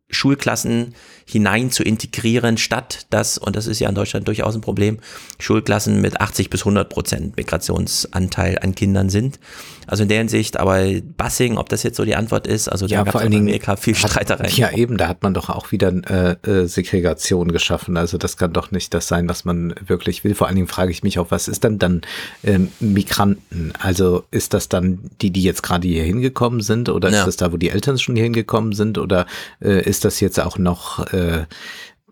Schulklassen 0.09 0.95
hinein 1.27 1.71
zu 1.71 1.83
integrieren, 1.83 2.57
statt 2.59 3.07
das, 3.11 3.39
und 3.39 3.57
das 3.57 3.67
ist 3.67 3.79
ja 3.81 3.89
in 3.89 3.95
Deutschland 3.95 4.29
durchaus 4.29 4.55
ein 4.55 4.61
Problem, 4.61 4.99
Schulklassen 5.39 6.01
mit 6.01 6.21
80 6.21 6.51
bis 6.51 6.61
100 6.63 6.89
Prozent 6.89 7.37
Migrationsanteil 7.37 8.59
an 8.61 8.75
Kindern 8.75 9.09
sind. 9.11 9.39
Also 9.87 10.03
in 10.03 10.09
der 10.09 10.19
Hinsicht, 10.19 10.59
aber 10.59 10.83
Bussing, 11.19 11.59
ob 11.59 11.69
das 11.69 11.83
jetzt 11.83 11.97
so 11.99 12.05
die 12.07 12.17
Antwort 12.17 12.47
ist, 12.47 12.69
also 12.69 12.87
ja, 12.87 13.05
da 13.05 13.11
vor 13.13 13.21
allen 13.21 13.33
es 13.33 13.37
in 13.39 13.41
Dingen 13.47 13.49
Amerika 13.49 13.77
viel 13.77 13.95
hat- 13.95 14.11
Streiterei. 14.11 14.49
Ja, 14.49 14.71
eben, 14.73 14.97
da 14.97 15.09
hat 15.09 15.23
man 15.23 15.35
doch 15.35 15.51
auch 15.51 15.73
wieder 15.73 15.93
äh, 16.09 16.51
äh, 16.51 16.67
Segregation 16.67 17.53
geschaffen. 17.53 17.97
Also 17.99 18.17
das 18.17 18.39
kann 18.39 18.53
doch 18.55 18.71
nicht 18.71 18.95
das 18.95 19.09
sein, 19.09 19.29
was 19.29 19.45
man 19.45 19.75
wirklich 19.87 20.25
will. 20.25 20.35
Vor 20.35 20.47
allen 20.47 20.57
Dingen 20.57 20.69
frage 20.69 20.91
ich 20.91 21.03
mich 21.03 21.19
auch, 21.19 21.31
was 21.31 21.49
ist 21.49 21.65
denn 21.65 21.79
dann 21.79 22.01
ähm, 22.45 22.69
Migranten? 22.81 23.73
Also 23.79 24.25
ist 24.31 24.55
das 24.55 24.71
dann 24.71 25.01
die, 25.21 25.31
die 25.31 25.43
jetzt 25.43 25.63
gerade 25.63 25.87
hier 25.87 26.03
hingekommen 26.05 26.61
sind 26.63 26.89
oder 26.89 27.11
Ja. 27.11 27.19
ist 27.21 27.27
das 27.27 27.37
da, 27.37 27.53
wo 27.53 27.59
die 27.59 27.69
Eltern 27.71 27.99
schon 27.99 28.15
hier 28.17 28.25
hingekommen 28.25 28.73
sind 28.73 28.97
oder 28.97 29.27
äh, 29.63 29.83
ist 29.83 30.05
das 30.07 30.21
jetzt 30.21 30.41
auch 30.41 30.57
noch 30.57 31.07
äh, 31.15 31.47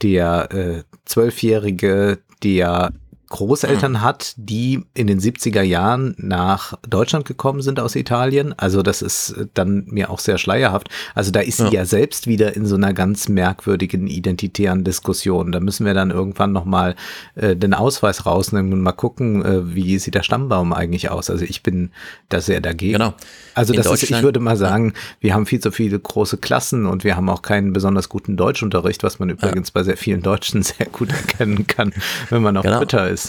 der 0.03 0.53
äh, 0.53 0.83
Zwölfjährige, 1.05 2.19
der 2.43 2.93
Großeltern 3.33 4.03
hat, 4.03 4.35
die 4.37 4.85
in 4.95 5.07
den 5.07 5.19
70er 5.19 5.63
Jahren 5.63 6.15
nach 6.19 6.75
Deutschland 6.89 7.25
gekommen 7.25 7.63
sind 7.63 7.81
aus 7.81 7.97
Italien. 7.97 8.55
Also 8.59 8.83
das 8.83 9.01
ist 9.01 9.31
äh, 9.31 9.47
dann 9.55 9.85
mir 9.87 10.11
auch 10.11 10.19
sehr 10.19 10.37
schleierhaft. 10.37 10.89
Also 11.15 11.31
da 11.33 11.41
ist 11.41 11.57
sie 11.57 11.65
Ja. 11.65 11.71
ja 11.71 11.85
selbst 11.87 12.27
wieder 12.27 12.55
in 12.55 12.67
so 12.67 12.75
einer 12.77 12.93
ganz 12.93 13.29
merkwürdigen 13.31 14.07
identitären 14.07 14.85
Diskussion. 14.85 15.51
Da 15.51 15.61
müssen 15.61 15.87
wir 15.87 15.95
dann 15.95 16.11
irgendwann 16.11 16.53
nochmal 16.53 16.95
äh, 17.35 17.57
den 17.57 17.73
Ausweis 17.73 18.27
rausnehmen 18.27 18.73
und 18.75 18.83
mal 18.83 18.93
gucken, 18.93 19.43
äh, 19.45 19.75
wie 19.75 19.99
sieht 19.99 20.15
der 20.15 20.23
Stammbaum 20.23 20.75
eigentlich 20.75 21.11
aus. 21.11 21.31
Also 21.31 21.45
ich 21.47 21.63
bin 21.63 21.91
da 22.29 22.41
sehr 22.43 22.61
dagegen. 22.61 22.93
Genau. 22.93 23.15
Also 23.55 23.73
In 23.73 23.79
das 23.83 23.91
ist, 23.91 24.11
ich 24.11 24.23
würde 24.23 24.41
mal 24.41 24.57
sagen, 24.59 24.93
wir 25.21 25.33
haben 25.35 25.47
viel 25.47 25.61
zu 25.61 25.71
viele 25.73 25.99
große 25.99 26.37
Klassen 26.37 26.85
und 26.87 27.03
wir 27.03 27.17
haben 27.17 27.31
auch 27.31 27.41
keinen 27.43 27.73
besonders 27.73 28.11
guten 28.11 28.37
Deutschunterricht, 28.37 29.03
was 29.03 29.19
man 29.19 29.31
übrigens 29.31 29.71
bei 29.71 29.83
sehr 29.83 29.97
vielen 29.97 30.21
Deutschen 30.23 30.63
sehr 30.63 30.87
gut 30.87 31.11
erkennen 31.13 31.67
kann, 31.67 31.93
wenn 32.29 32.43
man 32.43 32.57
auf 32.59 32.63
Genau. 32.65 32.79
Twitter 32.79 33.09
ist. 33.09 33.22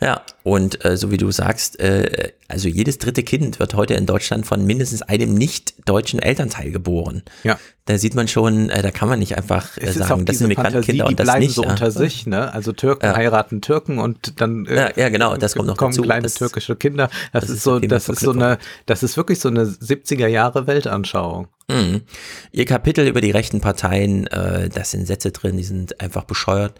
Ja, 0.00 0.24
und 0.42 0.84
äh, 0.84 0.96
so 0.96 1.10
wie 1.10 1.16
du 1.16 1.30
sagst, 1.30 1.78
äh, 1.80 2.32
also 2.48 2.68
jedes 2.68 2.98
dritte 2.98 3.22
Kind 3.22 3.58
wird 3.60 3.74
heute 3.74 3.94
in 3.94 4.06
Deutschland 4.06 4.46
von 4.46 4.64
mindestens 4.64 5.02
einem 5.02 5.34
nicht 5.34 5.74
deutschen 5.88 6.18
Elternteil 6.20 6.70
geboren. 6.70 7.22
Ja. 7.44 7.58
Da 7.84 7.98
sieht 7.98 8.14
man 8.14 8.28
schon, 8.28 8.70
äh, 8.70 8.82
da 8.82 8.90
kann 8.92 9.08
man 9.08 9.18
nicht 9.18 9.36
einfach 9.36 9.76
äh, 9.78 9.90
sagen, 9.90 10.24
das 10.24 10.38
sind 10.38 10.48
Migrantenkinder 10.48 11.04
die 11.06 11.10
und 11.10 11.18
das 11.18 11.24
bleiben 11.26 11.40
nicht. 11.44 11.54
so 11.54 11.64
ja. 11.64 11.70
unter 11.70 11.90
sich, 11.90 12.26
ne? 12.26 12.52
Also 12.52 12.72
Türken 12.72 13.06
Ja. 13.06 13.16
heiraten 13.16 13.60
Türken 13.60 13.98
und 13.98 14.40
dann 14.40 14.66
äh, 14.66 14.76
Ja, 14.76 14.90
ja, 14.96 15.08
genau, 15.08 15.36
das 15.36 15.54
kommt 15.54 15.66
noch 15.68 15.76
kommen 15.76 15.92
dazu. 15.92 16.02
kleine 16.02 16.22
Das- 16.22 16.34
türkische 16.34 16.76
Kinder. 16.76 17.10
Das, 17.32 17.42
das 17.46 17.50
ist 17.50 17.62
so, 17.64 17.78
das 17.80 18.08
ist 18.08 18.20
so 18.20 18.30
eine, 18.32 18.58
das 18.86 19.02
ist 19.02 19.16
wirklich 19.16 19.40
so 19.40 19.48
eine 19.48 19.64
70er 19.64 20.26
Jahre 20.28 20.66
Weltanschauung. 20.66 21.48
Mhm. 21.68 22.02
Ihr 22.50 22.64
Kapitel 22.66 23.06
über 23.06 23.20
die 23.20 23.30
rechten 23.30 23.60
Parteien, 23.60 24.26
äh, 24.26 24.68
da 24.68 24.84
sind 24.84 25.06
Sätze 25.06 25.30
drin, 25.32 25.56
die 25.56 25.62
sind 25.64 26.00
einfach 26.00 26.24
bescheuert. 26.24 26.74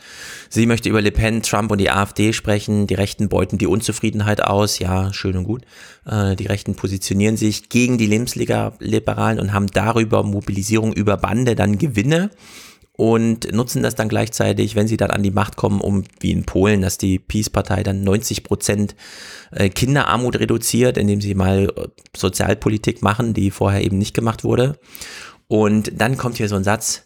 Sie 0.51 0.67
möchte 0.67 0.89
über 0.89 1.01
Le 1.01 1.13
Pen, 1.13 1.43
Trump 1.43 1.71
und 1.71 1.79
die 1.79 1.91
AfD 1.91 2.33
sprechen. 2.33 2.87
Die 2.87 2.95
Rechten 2.95 3.29
beuten 3.29 3.52
die 3.59 3.67
Unzufriedenheit 3.67 4.43
aus. 4.43 4.79
Ja, 4.79 5.13
schön 5.13 5.37
und 5.37 5.45
gut. 5.45 5.63
Äh, 6.07 6.37
die 6.37 6.47
Rechten 6.47 6.75
positionieren 6.75 7.37
sich 7.37 7.69
gegen 7.69 7.99
die 7.99 8.07
Lebensliberalen 8.07 9.41
und 9.41 9.53
haben 9.53 9.67
darüber 9.69 10.23
Mobilisierung 10.23 10.93
über 10.93 11.17
Bande 11.17 11.55
dann 11.55 11.79
Gewinne 11.79 12.31
und 12.95 13.51
nutzen 13.53 13.83
das 13.83 13.95
dann 13.95 14.09
gleichzeitig, 14.09 14.77
wenn 14.77 14.87
sie 14.87 14.99
dann 14.99 15.11
an 15.11 15.23
die 15.23 15.31
Macht 15.31 15.57
kommen, 15.57 15.81
um 15.81 16.05
wie 16.21 16.31
in 16.31 16.45
Polen, 16.45 16.83
dass 16.83 16.99
die 16.99 17.19
Peace-Partei 17.19 17.83
dann 17.83 18.05
90 18.05 18.45
Prozent 18.45 18.95
äh, 19.51 19.71
Kinderarmut 19.71 20.39
reduziert, 20.39 20.99
indem 20.99 21.21
sie 21.21 21.35
mal 21.35 21.73
äh, 21.75 21.89
Sozialpolitik 22.17 23.03
machen, 23.03 23.33
die 23.33 23.51
vorher 23.51 23.83
eben 23.83 23.99
nicht 23.99 24.15
gemacht 24.15 24.45
wurde. 24.45 24.79
Und 25.49 26.01
dann 26.01 26.17
kommt 26.17 26.37
hier 26.37 26.49
so 26.49 26.57
ein 26.57 26.65
Satz, 26.65 27.05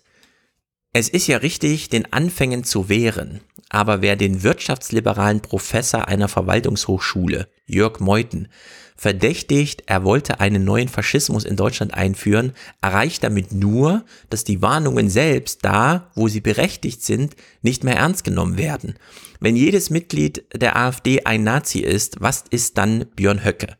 es 0.98 1.08
ist 1.08 1.26
ja 1.26 1.38
richtig, 1.38 1.90
den 1.90 2.12
Anfängen 2.12 2.64
zu 2.64 2.88
wehren, 2.88 3.40
aber 3.68 4.00
wer 4.00 4.16
den 4.16 4.42
wirtschaftsliberalen 4.42 5.40
Professor 5.40 6.08
einer 6.08 6.28
Verwaltungshochschule, 6.28 7.48
Jörg 7.66 8.00
Meuthen, 8.00 8.48
verdächtigt, 8.96 9.82
er 9.86 10.04
wollte 10.04 10.40
einen 10.40 10.64
neuen 10.64 10.88
Faschismus 10.88 11.44
in 11.44 11.56
Deutschland 11.56 11.92
einführen, 11.92 12.54
erreicht 12.80 13.22
damit 13.24 13.52
nur, 13.52 14.06
dass 14.30 14.44
die 14.44 14.62
Warnungen 14.62 15.10
selbst 15.10 15.64
da, 15.66 16.10
wo 16.14 16.28
sie 16.28 16.40
berechtigt 16.40 17.02
sind, 17.02 17.36
nicht 17.60 17.84
mehr 17.84 17.96
ernst 17.96 18.24
genommen 18.24 18.56
werden. 18.56 18.94
Wenn 19.38 19.54
jedes 19.54 19.90
Mitglied 19.90 20.44
der 20.54 20.76
AfD 20.76 21.24
ein 21.26 21.44
Nazi 21.44 21.80
ist, 21.80 22.22
was 22.22 22.44
ist 22.48 22.78
dann 22.78 23.04
Björn 23.16 23.44
Höcke? 23.44 23.76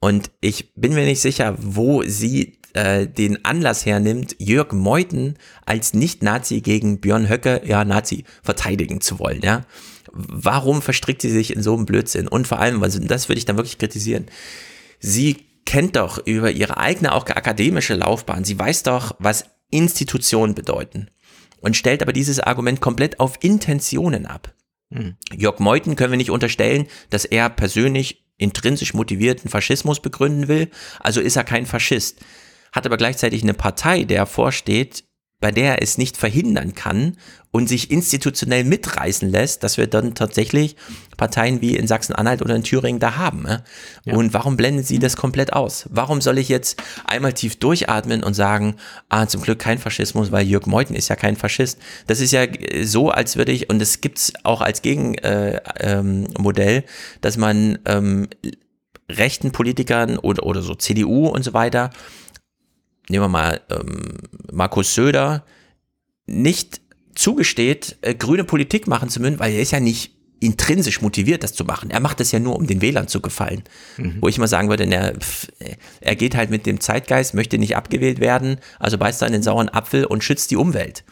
Und 0.00 0.30
ich 0.42 0.74
bin 0.74 0.92
mir 0.92 1.06
nicht 1.06 1.22
sicher, 1.22 1.56
wo 1.58 2.02
sie 2.02 2.58
äh, 2.76 3.06
den 3.06 3.44
Anlass 3.44 3.86
hernimmt, 3.86 4.36
Jörg 4.38 4.72
Meuthen 4.72 5.38
als 5.64 5.94
Nicht-Nazi 5.94 6.60
gegen 6.60 7.00
Björn 7.00 7.28
Höcke, 7.28 7.62
ja, 7.64 7.84
Nazi, 7.84 8.24
verteidigen 8.42 9.00
zu 9.00 9.18
wollen, 9.18 9.40
ja. 9.42 9.64
Warum 10.12 10.82
verstrickt 10.82 11.22
sie 11.22 11.30
sich 11.30 11.54
in 11.54 11.62
so 11.62 11.74
einem 11.74 11.86
Blödsinn? 11.86 12.28
Und 12.28 12.46
vor 12.46 12.58
allem, 12.58 12.82
also 12.82 12.98
das 13.00 13.28
würde 13.28 13.38
ich 13.38 13.44
dann 13.44 13.56
wirklich 13.56 13.78
kritisieren, 13.78 14.26
sie 15.00 15.46
kennt 15.64 15.96
doch 15.96 16.24
über 16.24 16.50
ihre 16.50 16.76
eigene 16.76 17.12
auch 17.12 17.26
akademische 17.26 17.94
Laufbahn, 17.94 18.44
sie 18.44 18.58
weiß 18.58 18.84
doch, 18.84 19.16
was 19.18 19.46
Institutionen 19.70 20.54
bedeuten 20.54 21.08
und 21.60 21.76
stellt 21.76 22.02
aber 22.02 22.12
dieses 22.12 22.40
Argument 22.40 22.80
komplett 22.80 23.18
auf 23.18 23.38
Intentionen 23.40 24.26
ab. 24.26 24.54
Jörg 25.34 25.58
Meuthen 25.58 25.96
können 25.96 26.12
wir 26.12 26.16
nicht 26.16 26.30
unterstellen, 26.30 26.86
dass 27.10 27.24
er 27.24 27.50
persönlich 27.50 28.24
intrinsisch 28.38 28.94
motivierten 28.94 29.50
Faschismus 29.50 30.00
begründen 30.00 30.46
will, 30.46 30.70
also 31.00 31.20
ist 31.20 31.36
er 31.36 31.44
kein 31.44 31.66
Faschist, 31.66 32.20
hat 32.72 32.86
aber 32.86 32.96
gleichzeitig 32.96 33.42
eine 33.42 33.54
Partei, 33.54 34.04
der 34.04 34.26
vorsteht, 34.26 35.04
bei 35.40 35.50
der 35.50 35.76
er 35.76 35.82
es 35.82 35.98
nicht 35.98 36.16
verhindern 36.16 36.74
kann 36.74 37.18
und 37.50 37.68
sich 37.68 37.90
institutionell 37.90 38.64
mitreißen 38.64 39.30
lässt, 39.30 39.62
dass 39.62 39.76
wir 39.76 39.86
dann 39.86 40.14
tatsächlich 40.14 40.76
Parteien 41.16 41.60
wie 41.60 41.76
in 41.76 41.86
Sachsen-Anhalt 41.86 42.40
oder 42.42 42.56
in 42.56 42.62
Thüringen 42.62 43.00
da 43.00 43.16
haben. 43.16 43.42
ne? 43.42 43.62
Und 44.06 44.32
warum 44.32 44.56
blenden 44.56 44.82
sie 44.82 44.98
das 44.98 45.16
komplett 45.16 45.52
aus? 45.52 45.88
Warum 45.90 46.20
soll 46.20 46.38
ich 46.38 46.48
jetzt 46.48 46.82
einmal 47.04 47.34
tief 47.34 47.56
durchatmen 47.56 48.22
und 48.22 48.34
sagen, 48.34 48.76
ah, 49.08 49.26
zum 49.26 49.42
Glück 49.42 49.58
kein 49.58 49.78
Faschismus, 49.78 50.32
weil 50.32 50.46
Jörg 50.46 50.66
Meuthen 50.66 50.96
ist 50.96 51.08
ja 51.08 51.16
kein 51.16 51.36
Faschist. 51.36 51.78
Das 52.06 52.20
ist 52.20 52.32
ja 52.32 52.42
äh, 52.44 52.84
so, 52.84 53.10
als 53.10 53.36
würde 53.36 53.52
ich, 53.52 53.68
und 53.68 53.78
das 53.78 54.00
gibt's 54.00 54.32
auch 54.42 54.62
als 54.62 54.80
Gegenmodell, 54.80 55.60
äh, 55.62 55.98
ähm, 55.98 56.28
Modell, 56.38 56.84
dass 57.20 57.36
man 57.36 57.78
ähm, 57.84 58.28
rechten 59.10 59.52
Politikern 59.52 60.18
oder, 60.18 60.44
oder 60.44 60.62
so 60.62 60.74
CDU 60.74 61.28
und 61.28 61.42
so 61.42 61.52
weiter 61.52 61.90
nehmen 63.08 63.24
wir 63.24 63.28
mal 63.28 63.60
ähm, 63.70 64.18
Markus 64.52 64.94
Söder, 64.94 65.44
nicht 66.26 66.80
zugesteht, 67.14 67.96
äh, 68.02 68.14
grüne 68.14 68.44
Politik 68.44 68.86
machen 68.86 69.08
zu 69.08 69.20
müssen, 69.20 69.38
weil 69.38 69.52
er 69.52 69.60
ist 69.60 69.72
ja 69.72 69.80
nicht 69.80 70.16
intrinsisch 70.38 71.00
motiviert, 71.00 71.42
das 71.42 71.54
zu 71.54 71.64
machen. 71.64 71.90
Er 71.90 72.00
macht 72.00 72.20
das 72.20 72.30
ja 72.30 72.38
nur, 72.38 72.56
um 72.56 72.66
den 72.66 72.82
Wählern 72.82 73.08
zu 73.08 73.20
gefallen. 73.20 73.64
Wo 74.20 74.28
ich 74.28 74.36
mal 74.38 74.46
sagen 74.46 74.68
würde, 74.68 74.86
pff, 75.18 75.48
er 76.00 76.14
geht 76.14 76.36
halt 76.36 76.50
mit 76.50 76.66
dem 76.66 76.78
Zeitgeist, 76.80 77.32
möchte 77.32 77.56
nicht 77.56 77.74
abgewählt 77.74 78.20
werden, 78.20 78.58
also 78.78 78.98
beißt 78.98 79.22
er 79.22 79.28
in 79.28 79.32
den 79.32 79.42
sauren 79.42 79.70
Apfel 79.70 80.04
und 80.04 80.22
schützt 80.22 80.50
die 80.50 80.56
Umwelt. 80.56 81.04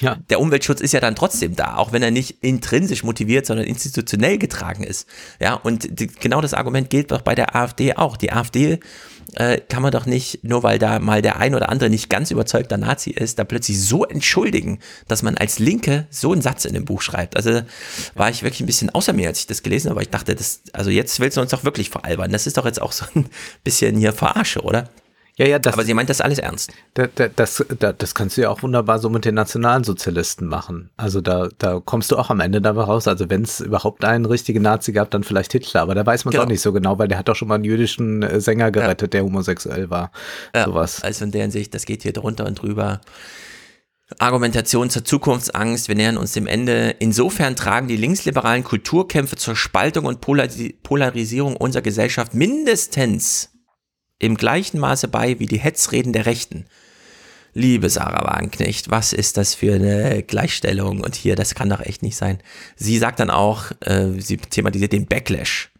Ja. 0.00 0.16
Der 0.30 0.38
Umweltschutz 0.38 0.80
ist 0.80 0.92
ja 0.92 1.00
dann 1.00 1.16
trotzdem 1.16 1.56
da, 1.56 1.76
auch 1.76 1.92
wenn 1.92 2.02
er 2.02 2.12
nicht 2.12 2.42
intrinsisch 2.42 3.02
motiviert, 3.02 3.46
sondern 3.46 3.66
institutionell 3.66 4.38
getragen 4.38 4.84
ist. 4.84 5.08
Ja, 5.40 5.54
und 5.54 5.98
die, 5.98 6.06
genau 6.06 6.40
das 6.40 6.54
Argument 6.54 6.88
gilt 6.88 7.10
doch 7.10 7.22
bei 7.22 7.34
der 7.34 7.56
AfD 7.56 7.96
auch. 7.96 8.16
Die 8.16 8.32
AfD 8.32 8.78
äh, 9.34 9.58
kann 9.58 9.82
man 9.82 9.92
doch 9.92 10.06
nicht, 10.06 10.44
nur 10.44 10.62
weil 10.62 10.78
da 10.78 10.98
mal 10.98 11.22
der 11.22 11.38
ein 11.38 11.54
oder 11.54 11.68
andere 11.68 11.90
nicht 11.90 12.10
ganz 12.10 12.30
überzeugter 12.30 12.76
Nazi 12.76 13.10
ist, 13.10 13.38
da 13.38 13.44
plötzlich 13.44 13.80
so 13.80 14.04
entschuldigen, 14.04 14.78
dass 15.08 15.22
man 15.22 15.36
als 15.36 15.58
Linke 15.58 16.06
so 16.10 16.32
einen 16.32 16.42
Satz 16.42 16.64
in 16.64 16.74
dem 16.74 16.84
Buch 16.84 17.02
schreibt. 17.02 17.36
Also 17.36 17.62
war 18.14 18.30
ich 18.30 18.42
wirklich 18.42 18.60
ein 18.60 18.66
bisschen 18.66 18.90
außer 18.90 19.12
mir, 19.12 19.28
als 19.28 19.40
ich 19.40 19.46
das 19.46 19.62
gelesen 19.62 19.88
habe, 19.88 19.96
weil 19.96 20.04
ich 20.04 20.10
dachte, 20.10 20.34
das, 20.34 20.62
also 20.72 20.90
jetzt 20.90 21.18
willst 21.20 21.36
du 21.36 21.40
uns 21.40 21.50
doch 21.50 21.64
wirklich 21.64 21.90
veralbern. 21.90 22.30
Das 22.32 22.46
ist 22.46 22.56
doch 22.56 22.66
jetzt 22.66 22.82
auch 22.82 22.92
so 22.92 23.04
ein 23.14 23.26
bisschen 23.64 23.96
hier 23.96 24.12
Verarsche, 24.12 24.62
oder? 24.62 24.88
Ja, 25.38 25.46
ja, 25.46 25.58
das, 25.58 25.72
Aber 25.72 25.84
sie 25.84 25.94
meint 25.94 26.10
das 26.10 26.20
alles 26.20 26.38
ernst. 26.38 26.72
da, 26.92 27.06
da, 27.14 27.28
das, 27.28 27.64
da, 27.78 27.94
das 27.94 28.14
kannst 28.14 28.36
du 28.36 28.42
ja 28.42 28.50
auch 28.50 28.62
wunderbar 28.62 28.98
so 28.98 29.08
mit 29.08 29.24
den 29.24 29.34
Nationalsozialisten 29.34 30.46
machen. 30.46 30.90
Also 30.98 31.22
da, 31.22 31.48
da 31.56 31.80
kommst 31.82 32.10
du 32.12 32.18
auch 32.18 32.28
am 32.28 32.40
Ende 32.40 32.60
dabei 32.60 32.82
raus. 32.82 33.08
Also 33.08 33.30
wenn 33.30 33.42
es 33.42 33.60
überhaupt 33.60 34.04
einen 34.04 34.26
richtigen 34.26 34.60
Nazi 34.62 34.92
gab, 34.92 35.10
dann 35.10 35.24
vielleicht 35.24 35.52
Hitler. 35.52 35.80
Aber 35.80 35.94
da 35.94 36.04
weiß 36.04 36.26
man 36.26 36.32
es 36.32 36.34
Genau. 36.34 36.44
auch 36.44 36.48
nicht 36.50 36.60
so 36.60 36.72
genau, 36.74 36.98
weil 36.98 37.08
der 37.08 37.16
hat 37.18 37.28
doch 37.28 37.34
schon 37.36 37.48
mal 37.48 37.54
einen 37.54 37.64
jüdischen 37.64 38.22
äh, 38.22 38.40
Sänger 38.42 38.70
gerettet, 38.70 39.14
der 39.14 39.24
homosexuell 39.24 39.88
war. 39.88 40.12
Ja, 40.54 40.66
Sowas. 40.66 41.02
Also 41.02 41.24
in 41.24 41.30
der 41.30 41.42
Hinsicht, 41.42 41.72
das 41.74 41.86
geht 41.86 42.02
hier 42.02 42.12
drunter 42.12 42.44
und 42.44 42.60
drüber. 42.60 43.00
Argumentation 44.18 44.90
zur 44.90 45.04
Zukunftsangst. 45.04 45.88
Wir 45.88 45.94
nähern 45.94 46.18
uns 46.18 46.32
dem 46.32 46.46
Ende. 46.46 46.94
Insofern 46.98 47.56
tragen 47.56 47.88
die 47.88 47.96
linksliberalen 47.96 48.62
Kulturkämpfe 48.64 49.36
zur 49.36 49.56
Spaltung 49.56 50.04
und 50.04 50.20
Polari- 50.20 50.74
Polarisierung 50.82 51.56
unserer 51.56 51.82
Gesellschaft 51.82 52.34
mindestens 52.34 53.48
im 54.22 54.36
gleichen 54.36 54.78
Maße 54.78 55.08
bei 55.08 55.38
wie 55.40 55.46
die 55.46 55.58
Hetzreden 55.58 56.12
der 56.12 56.26
Rechten. 56.26 56.64
Liebe 57.54 57.90
Sarah 57.90 58.24
Wagenknecht, 58.24 58.90
was 58.90 59.12
ist 59.12 59.36
das 59.36 59.54
für 59.54 59.74
eine 59.74 60.22
Gleichstellung? 60.22 61.00
Und 61.00 61.16
hier, 61.16 61.34
das 61.34 61.54
kann 61.54 61.68
doch 61.68 61.80
echt 61.80 62.02
nicht 62.02 62.16
sein. 62.16 62.38
Sie 62.76 62.96
sagt 62.96 63.20
dann 63.20 63.30
auch, 63.30 63.72
äh, 63.80 64.12
sie 64.18 64.38
thematisiert 64.38 64.92
den 64.92 65.06
Backlash. 65.06 65.70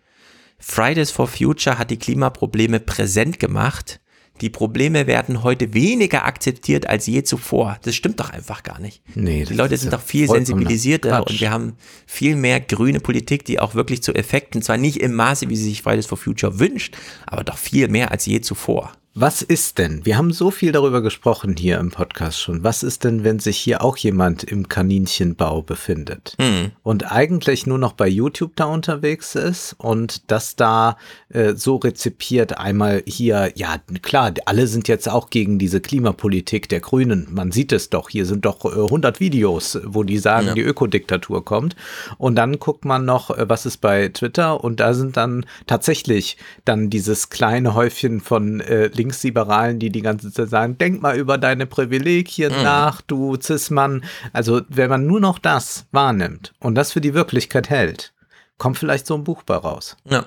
Fridays 0.58 1.10
for 1.10 1.28
Future 1.28 1.78
hat 1.78 1.90
die 1.90 1.98
Klimaprobleme 1.98 2.80
präsent 2.80 3.38
gemacht. 3.38 4.00
Die 4.40 4.50
Probleme 4.50 5.06
werden 5.06 5.42
heute 5.42 5.74
weniger 5.74 6.24
akzeptiert 6.24 6.88
als 6.88 7.06
je 7.06 7.22
zuvor. 7.22 7.78
Das 7.82 7.94
stimmt 7.94 8.18
doch 8.18 8.30
einfach 8.30 8.62
gar 8.62 8.80
nicht. 8.80 9.02
Nee, 9.14 9.44
die 9.44 9.54
Leute 9.54 9.76
sind 9.76 9.92
doch 9.92 10.00
viel 10.00 10.28
sensibilisierter 10.28 11.26
und 11.26 11.40
wir 11.40 11.50
haben 11.50 11.74
viel 12.06 12.36
mehr 12.36 12.60
grüne 12.60 13.00
Politik, 13.00 13.44
die 13.44 13.60
auch 13.60 13.74
wirklich 13.74 14.02
zu 14.02 14.14
Effekten, 14.14 14.62
zwar 14.62 14.78
nicht 14.78 14.98
im 14.98 15.14
Maße, 15.14 15.48
wie 15.48 15.56
sie 15.56 15.64
sich 15.64 15.82
Fridays 15.82 16.06
for 16.06 16.18
Future 16.18 16.58
wünscht, 16.58 16.96
aber 17.26 17.44
doch 17.44 17.58
viel 17.58 17.88
mehr 17.88 18.10
als 18.10 18.26
je 18.26 18.40
zuvor. 18.40 18.92
Was 19.14 19.42
ist 19.42 19.76
denn? 19.76 20.06
Wir 20.06 20.16
haben 20.16 20.32
so 20.32 20.50
viel 20.50 20.72
darüber 20.72 21.02
gesprochen 21.02 21.54
hier 21.58 21.78
im 21.78 21.90
Podcast 21.90 22.40
schon. 22.40 22.64
Was 22.64 22.82
ist 22.82 23.04
denn, 23.04 23.24
wenn 23.24 23.40
sich 23.40 23.58
hier 23.58 23.82
auch 23.82 23.98
jemand 23.98 24.42
im 24.42 24.68
Kaninchenbau 24.68 25.60
befindet 25.60 26.34
hm. 26.40 26.70
und 26.82 27.12
eigentlich 27.12 27.66
nur 27.66 27.76
noch 27.76 27.92
bei 27.92 28.08
YouTube 28.08 28.56
da 28.56 28.64
unterwegs 28.64 29.34
ist 29.34 29.74
und 29.76 30.30
das 30.30 30.56
da 30.56 30.96
äh, 31.28 31.52
so 31.52 31.76
rezipiert? 31.76 32.56
Einmal 32.56 33.02
hier, 33.04 33.52
ja 33.54 33.76
klar, 34.00 34.32
alle 34.46 34.66
sind 34.66 34.88
jetzt 34.88 35.10
auch 35.10 35.28
gegen 35.28 35.58
diese 35.58 35.82
Klimapolitik 35.82 36.70
der 36.70 36.80
Grünen. 36.80 37.28
Man 37.30 37.52
sieht 37.52 37.72
es 37.72 37.90
doch. 37.90 38.08
Hier 38.08 38.24
sind 38.24 38.46
doch 38.46 38.64
äh, 38.64 38.68
100 38.68 39.20
Videos, 39.20 39.78
wo 39.84 40.04
die 40.04 40.18
sagen, 40.18 40.46
ja. 40.46 40.54
die 40.54 40.62
Ökodiktatur 40.62 41.44
kommt. 41.44 41.76
Und 42.16 42.36
dann 42.36 42.58
guckt 42.58 42.86
man 42.86 43.04
noch, 43.04 43.28
äh, 43.28 43.46
was 43.46 43.66
ist 43.66 43.82
bei 43.82 44.08
Twitter 44.08 44.64
und 44.64 44.80
da 44.80 44.94
sind 44.94 45.18
dann 45.18 45.44
tatsächlich 45.66 46.38
dann 46.64 46.88
dieses 46.88 47.28
kleine 47.28 47.74
Häufchen 47.74 48.22
von 48.22 48.60
äh, 48.60 48.86
Linksliberalen, 49.02 49.80
die 49.80 49.90
die 49.90 50.02
ganze 50.02 50.32
Zeit 50.32 50.48
sagen, 50.48 50.78
denk 50.78 51.02
mal 51.02 51.18
über 51.18 51.38
deine 51.38 51.66
Privilegien 51.66 52.56
mhm. 52.56 52.62
nach, 52.62 53.00
du 53.00 53.36
Cis-Mann. 53.36 54.04
Also 54.32 54.62
wenn 54.68 54.88
man 54.88 55.06
nur 55.06 55.18
noch 55.18 55.40
das 55.40 55.86
wahrnimmt 55.90 56.52
und 56.60 56.76
das 56.76 56.92
für 56.92 57.00
die 57.00 57.14
Wirklichkeit 57.14 57.68
hält, 57.68 58.14
kommt 58.58 58.78
vielleicht 58.78 59.06
so 59.06 59.14
ein 59.14 59.24
Buch 59.24 59.42
bei 59.42 59.56
raus. 59.56 59.96
Ja. 60.04 60.26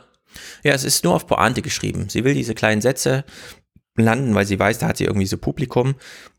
Ja, 0.64 0.73
es 0.73 0.84
ist 0.84 1.06
nur 1.06 1.15
auf 1.15 1.27
Pointe 1.27 1.61
geschrieben. 1.61 2.10
Sie 2.10 2.26
will 2.26 2.34
diese 2.34 2.56
kleinen 2.56 2.81
Sätze 2.81 3.23
landen, 3.95 4.35
weil 4.35 4.45
sie 4.45 4.60
weiß, 4.60 4.80
da 4.80 4.89
hat 4.89 4.97
sie 4.97 5.06
irgendwie 5.06 5.27
so 5.27 5.38
Publikum. 5.38 5.95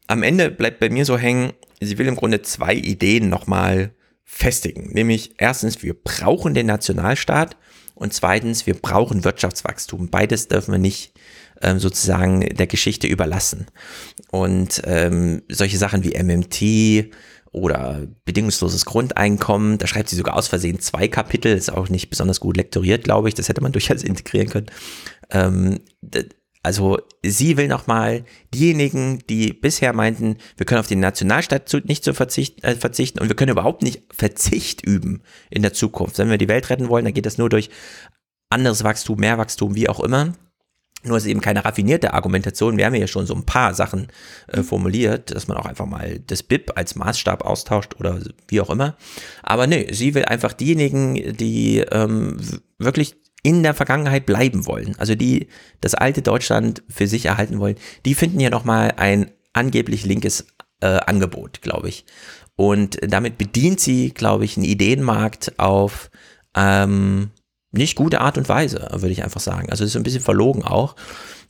Am 0.06 0.22
Ende 0.22 0.50
bleibt 0.50 0.80
bei 0.80 0.90
mir 0.90 1.06
so 1.06 1.16
hängen, 1.16 1.54
sie 1.80 1.96
will 1.96 2.06
im 2.06 2.16
Grunde 2.16 2.42
zwei 2.42 2.74
Ideen 2.74 3.30
nochmal 3.30 3.92
festigen. 4.24 4.90
Nämlich 4.92 5.36
erstens, 5.38 5.82
wir 5.82 5.94
brauchen 5.94 6.52
den 6.52 6.66
Nationalstaat 6.66 7.56
und 7.94 8.12
zweitens, 8.12 8.66
wir 8.66 8.74
brauchen 8.74 9.24
Wirtschaftswachstum. 9.24 10.10
Beides 10.10 10.48
dürfen 10.48 10.72
wir 10.72 10.78
nicht 10.78 11.14
ähm, 11.62 11.78
sozusagen 11.78 12.40
der 12.40 12.66
Geschichte 12.66 13.06
überlassen. 13.06 13.66
Und 14.30 14.82
ähm, 14.84 15.42
solche 15.48 15.78
Sachen 15.78 16.04
wie 16.04 16.20
MMT 16.22 17.12
oder 17.52 18.06
bedingungsloses 18.24 18.84
Grundeinkommen, 18.84 19.78
da 19.78 19.86
schreibt 19.86 20.10
sie 20.10 20.16
sogar 20.16 20.36
aus 20.36 20.48
Versehen 20.48 20.80
zwei 20.80 21.08
Kapitel, 21.08 21.56
ist 21.56 21.72
auch 21.72 21.88
nicht 21.88 22.10
besonders 22.10 22.40
gut 22.40 22.56
lektoriert, 22.56 23.04
glaube 23.04 23.28
ich, 23.28 23.34
das 23.34 23.48
hätte 23.48 23.62
man 23.62 23.72
durchaus 23.72 24.02
integrieren 24.02 24.50
können. 24.50 24.66
Ähm, 25.30 25.80
also 26.62 26.98
sie 27.24 27.56
will 27.56 27.68
nochmal 27.68 28.24
diejenigen, 28.52 29.20
die 29.30 29.52
bisher 29.52 29.92
meinten, 29.92 30.36
wir 30.56 30.66
können 30.66 30.80
auf 30.80 30.88
den 30.88 30.98
Nationalstaat 30.98 31.72
nicht 31.84 32.02
zu 32.02 32.12
verzichten, 32.12 32.62
äh, 32.64 32.74
verzichten 32.74 33.20
und 33.20 33.28
wir 33.28 33.36
können 33.36 33.52
überhaupt 33.52 33.82
nicht 33.82 34.02
Verzicht 34.12 34.84
üben 34.84 35.22
in 35.48 35.62
der 35.62 35.72
Zukunft. 35.72 36.18
Wenn 36.18 36.28
wir 36.28 36.38
die 36.38 36.48
Welt 36.48 36.68
retten 36.68 36.88
wollen, 36.88 37.04
dann 37.04 37.14
geht 37.14 37.24
das 37.24 37.38
nur 37.38 37.48
durch 37.48 37.70
anderes 38.50 38.82
Wachstum, 38.82 39.20
mehr 39.20 39.38
Wachstum, 39.38 39.76
wie 39.76 39.88
auch 39.88 40.00
immer. 40.00 40.32
Nur 41.02 41.18
ist 41.18 41.26
eben 41.26 41.40
keine 41.40 41.64
raffinierte 41.64 42.14
Argumentation. 42.14 42.76
Wir 42.76 42.86
haben 42.86 42.94
ja 42.94 43.06
schon 43.06 43.26
so 43.26 43.34
ein 43.34 43.46
paar 43.46 43.74
Sachen 43.74 44.08
äh, 44.48 44.62
formuliert, 44.62 45.34
dass 45.34 45.46
man 45.46 45.56
auch 45.56 45.66
einfach 45.66 45.86
mal 45.86 46.20
das 46.26 46.42
BIP 46.42 46.72
als 46.74 46.96
Maßstab 46.96 47.44
austauscht 47.44 47.94
oder 47.98 48.20
wie 48.48 48.60
auch 48.60 48.70
immer. 48.70 48.96
Aber 49.42 49.66
nee, 49.66 49.92
sie 49.92 50.14
will 50.14 50.24
einfach 50.24 50.52
diejenigen, 50.52 51.36
die 51.36 51.78
ähm, 51.78 52.38
wirklich 52.78 53.16
in 53.42 53.62
der 53.62 53.74
Vergangenheit 53.74 54.26
bleiben 54.26 54.66
wollen, 54.66 54.96
also 54.98 55.14
die 55.14 55.46
das 55.80 55.94
alte 55.94 56.22
Deutschland 56.22 56.82
für 56.88 57.06
sich 57.06 57.26
erhalten 57.26 57.60
wollen, 57.60 57.76
die 58.04 58.16
finden 58.16 58.40
ja 58.40 58.50
nochmal 58.50 58.94
ein 58.96 59.30
angeblich 59.52 60.04
linkes 60.04 60.46
äh, 60.80 60.86
Angebot, 60.86 61.62
glaube 61.62 61.88
ich. 61.88 62.04
Und 62.56 62.98
damit 63.02 63.38
bedient 63.38 63.78
sie, 63.78 64.10
glaube 64.10 64.44
ich, 64.44 64.56
einen 64.56 64.66
Ideenmarkt 64.66 65.58
auf 65.58 66.10
ähm, 66.56 67.30
nicht 67.76 67.96
gute 67.96 68.20
Art 68.20 68.38
und 68.38 68.48
Weise, 68.48 68.88
würde 68.92 69.10
ich 69.12 69.22
einfach 69.22 69.40
sagen. 69.40 69.70
Also 69.70 69.84
es 69.84 69.90
ist 69.90 69.96
ein 69.96 70.02
bisschen 70.02 70.22
verlogen 70.22 70.62
auch. 70.62 70.96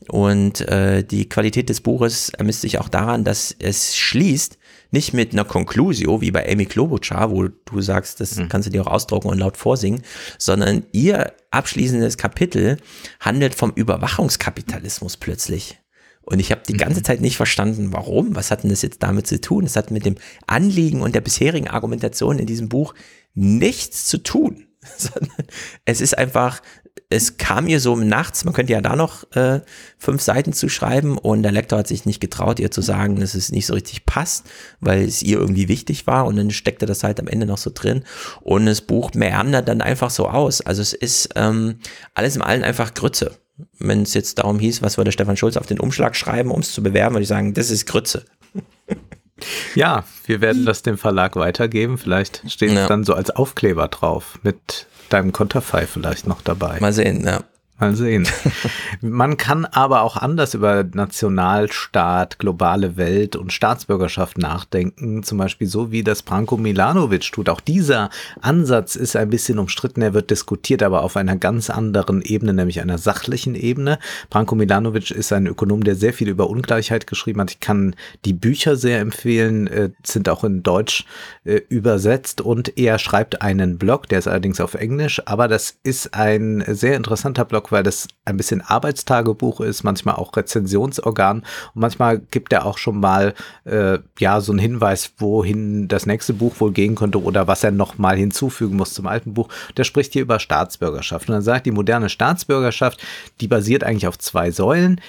Und 0.08 0.60
äh, 0.68 1.02
die 1.02 1.28
Qualität 1.28 1.68
des 1.68 1.80
Buches 1.80 2.28
ermisst 2.30 2.60
sich 2.60 2.78
auch 2.78 2.88
daran, 2.88 3.24
dass 3.24 3.54
es 3.58 3.96
schließt 3.96 4.58
nicht 4.90 5.14
mit 5.14 5.32
einer 5.32 5.44
Conclusio, 5.44 6.20
wie 6.20 6.30
bei 6.30 6.50
Amy 6.50 6.66
Klobuchar, 6.66 7.30
wo 7.30 7.48
du 7.48 7.80
sagst, 7.80 8.20
das 8.20 8.36
mhm. 8.36 8.48
kannst 8.48 8.68
du 8.68 8.72
dir 8.72 8.82
auch 8.82 8.92
ausdrucken 8.92 9.28
und 9.28 9.38
laut 9.38 9.56
vorsingen, 9.56 10.02
sondern 10.38 10.84
ihr 10.92 11.32
abschließendes 11.50 12.18
Kapitel 12.18 12.78
handelt 13.20 13.54
vom 13.54 13.72
Überwachungskapitalismus 13.72 15.16
plötzlich. 15.16 15.78
Und 16.22 16.40
ich 16.40 16.50
habe 16.50 16.62
die 16.68 16.76
ganze 16.76 17.00
mhm. 17.00 17.04
Zeit 17.04 17.20
nicht 17.20 17.36
verstanden, 17.36 17.92
warum. 17.92 18.34
Was 18.34 18.50
hat 18.50 18.62
denn 18.62 18.70
das 18.70 18.82
jetzt 18.82 19.02
damit 19.02 19.26
zu 19.26 19.40
tun? 19.40 19.64
Es 19.64 19.76
hat 19.76 19.90
mit 19.90 20.04
dem 20.04 20.16
Anliegen 20.46 21.00
und 21.00 21.14
der 21.14 21.20
bisherigen 21.20 21.68
Argumentation 21.68 22.38
in 22.38 22.46
diesem 22.46 22.68
Buch 22.68 22.94
nichts 23.34 24.06
zu 24.06 24.18
tun. 24.18 24.65
sondern 24.96 25.46
es 25.84 26.00
ist 26.00 26.16
einfach, 26.16 26.60
es 27.08 27.36
kam 27.36 27.64
mir 27.64 27.78
so 27.78 27.94
nachts, 27.96 28.44
man 28.44 28.54
könnte 28.54 28.72
ja 28.72 28.80
da 28.80 28.96
noch 28.96 29.30
äh, 29.36 29.60
fünf 29.98 30.22
Seiten 30.22 30.52
zu 30.52 30.68
schreiben 30.68 31.18
und 31.18 31.42
der 31.42 31.52
Lektor 31.52 31.78
hat 31.78 31.86
sich 31.86 32.04
nicht 32.04 32.20
getraut, 32.20 32.58
ihr 32.58 32.70
zu 32.70 32.82
sagen, 32.82 33.20
dass 33.20 33.34
es 33.34 33.52
nicht 33.52 33.66
so 33.66 33.74
richtig 33.74 34.06
passt, 34.06 34.46
weil 34.80 35.02
es 35.02 35.22
ihr 35.22 35.38
irgendwie 35.38 35.68
wichtig 35.68 36.06
war 36.06 36.26
und 36.26 36.36
dann 36.36 36.50
steckte 36.50 36.86
das 36.86 37.04
halt 37.04 37.20
am 37.20 37.28
Ende 37.28 37.46
noch 37.46 37.58
so 37.58 37.70
drin 37.72 38.04
und 38.40 38.66
das 38.66 38.80
Buch 38.80 39.12
meandert 39.14 39.68
dann 39.68 39.82
einfach 39.82 40.10
so 40.10 40.28
aus. 40.28 40.60
Also 40.60 40.82
es 40.82 40.92
ist 40.92 41.30
ähm, 41.36 41.78
alles 42.14 42.36
im 42.36 42.42
Allen 42.42 42.64
einfach 42.64 42.94
Grütze. 42.94 43.36
Wenn 43.78 44.02
es 44.02 44.12
jetzt 44.12 44.38
darum 44.38 44.58
hieß, 44.58 44.82
was 44.82 44.98
würde 44.98 45.12
Stefan 45.12 45.36
Schulz 45.36 45.56
auf 45.56 45.66
den 45.66 45.80
Umschlag 45.80 46.14
schreiben, 46.16 46.50
um 46.50 46.60
es 46.60 46.72
zu 46.72 46.82
bewerben, 46.82 47.14
würde 47.14 47.22
ich 47.22 47.28
sagen, 47.28 47.54
das 47.54 47.70
ist 47.70 47.86
Grütze. 47.86 48.24
Ja, 49.74 50.04
wir 50.26 50.40
werden 50.40 50.64
das 50.64 50.82
dem 50.82 50.98
Verlag 50.98 51.36
weitergeben. 51.36 51.98
Vielleicht 51.98 52.42
steht 52.50 52.70
es 52.70 52.76
ja. 52.76 52.86
dann 52.86 53.04
so 53.04 53.14
als 53.14 53.30
Aufkleber 53.30 53.88
drauf 53.88 54.38
mit 54.42 54.86
deinem 55.08 55.32
Konterfei 55.32 55.86
vielleicht 55.86 56.26
noch 56.26 56.42
dabei. 56.42 56.80
Mal 56.80 56.92
sehen, 56.92 57.24
ja. 57.24 57.44
Mal 57.78 57.94
sehen. 57.94 58.26
Man 59.02 59.36
kann 59.36 59.66
aber 59.66 60.00
auch 60.00 60.16
anders 60.16 60.54
über 60.54 60.82
Nationalstaat, 60.82 62.38
globale 62.38 62.96
Welt 62.96 63.36
und 63.36 63.52
Staatsbürgerschaft 63.52 64.38
nachdenken, 64.38 65.22
zum 65.22 65.36
Beispiel 65.36 65.66
so 65.66 65.90
wie 65.90 66.02
das 66.02 66.22
Branko 66.22 66.56
Milanovic 66.56 67.30
tut. 67.32 67.50
Auch 67.50 67.60
dieser 67.60 68.08
Ansatz 68.40 68.96
ist 68.96 69.14
ein 69.14 69.28
bisschen 69.28 69.58
umstritten, 69.58 70.00
er 70.00 70.14
wird 70.14 70.30
diskutiert, 70.30 70.82
aber 70.82 71.02
auf 71.02 71.18
einer 71.18 71.36
ganz 71.36 71.68
anderen 71.68 72.22
Ebene, 72.22 72.54
nämlich 72.54 72.80
einer 72.80 72.96
sachlichen 72.96 73.54
Ebene. 73.54 73.98
Branko 74.30 74.54
Milanovic 74.54 75.10
ist 75.10 75.34
ein 75.34 75.46
Ökonom, 75.46 75.84
der 75.84 75.96
sehr 75.96 76.14
viel 76.14 76.30
über 76.30 76.48
Ungleichheit 76.48 77.06
geschrieben 77.06 77.42
hat. 77.42 77.50
Ich 77.50 77.60
kann 77.60 77.94
die 78.24 78.32
Bücher 78.32 78.76
sehr 78.76 79.00
empfehlen, 79.00 79.66
äh, 79.66 79.90
sind 80.02 80.30
auch 80.30 80.44
in 80.44 80.62
Deutsch 80.62 81.04
äh, 81.44 81.60
übersetzt 81.68 82.40
und 82.40 82.78
er 82.78 82.98
schreibt 82.98 83.42
einen 83.42 83.76
Blog, 83.76 84.08
der 84.08 84.20
ist 84.20 84.28
allerdings 84.28 84.62
auf 84.62 84.72
Englisch, 84.72 85.20
aber 85.26 85.46
das 85.46 85.76
ist 85.82 86.14
ein 86.14 86.64
sehr 86.66 86.96
interessanter 86.96 87.44
Blog, 87.44 87.65
Blog, 87.66 87.72
weil 87.72 87.82
das 87.82 88.08
ein 88.24 88.36
bisschen 88.36 88.60
Arbeitstagebuch 88.60 89.60
ist, 89.60 89.84
manchmal 89.84 90.16
auch 90.16 90.36
Rezensionsorgan 90.36 91.38
und 91.38 91.80
manchmal 91.80 92.18
gibt 92.18 92.52
er 92.52 92.66
auch 92.66 92.78
schon 92.78 93.00
mal 93.00 93.34
äh, 93.64 93.98
ja 94.18 94.40
so 94.40 94.52
einen 94.52 94.58
Hinweis, 94.58 95.12
wohin 95.18 95.88
das 95.88 96.06
nächste 96.06 96.32
Buch 96.32 96.54
wohl 96.58 96.72
gehen 96.72 96.94
könnte 96.94 97.22
oder 97.22 97.46
was 97.46 97.64
er 97.64 97.70
noch 97.70 97.98
mal 97.98 98.16
hinzufügen 98.16 98.76
muss 98.76 98.94
zum 98.94 99.06
alten 99.06 99.34
Buch. 99.34 99.48
Der 99.76 99.84
spricht 99.84 100.12
hier 100.12 100.22
über 100.22 100.38
Staatsbürgerschaft 100.38 101.28
und 101.28 101.34
dann 101.34 101.42
sagt 101.42 101.66
die 101.66 101.72
moderne 101.72 102.08
Staatsbürgerschaft, 102.08 103.02
die 103.40 103.48
basiert 103.48 103.84
eigentlich 103.84 104.08
auf 104.08 104.18
zwei 104.18 104.50
Säulen. 104.50 105.00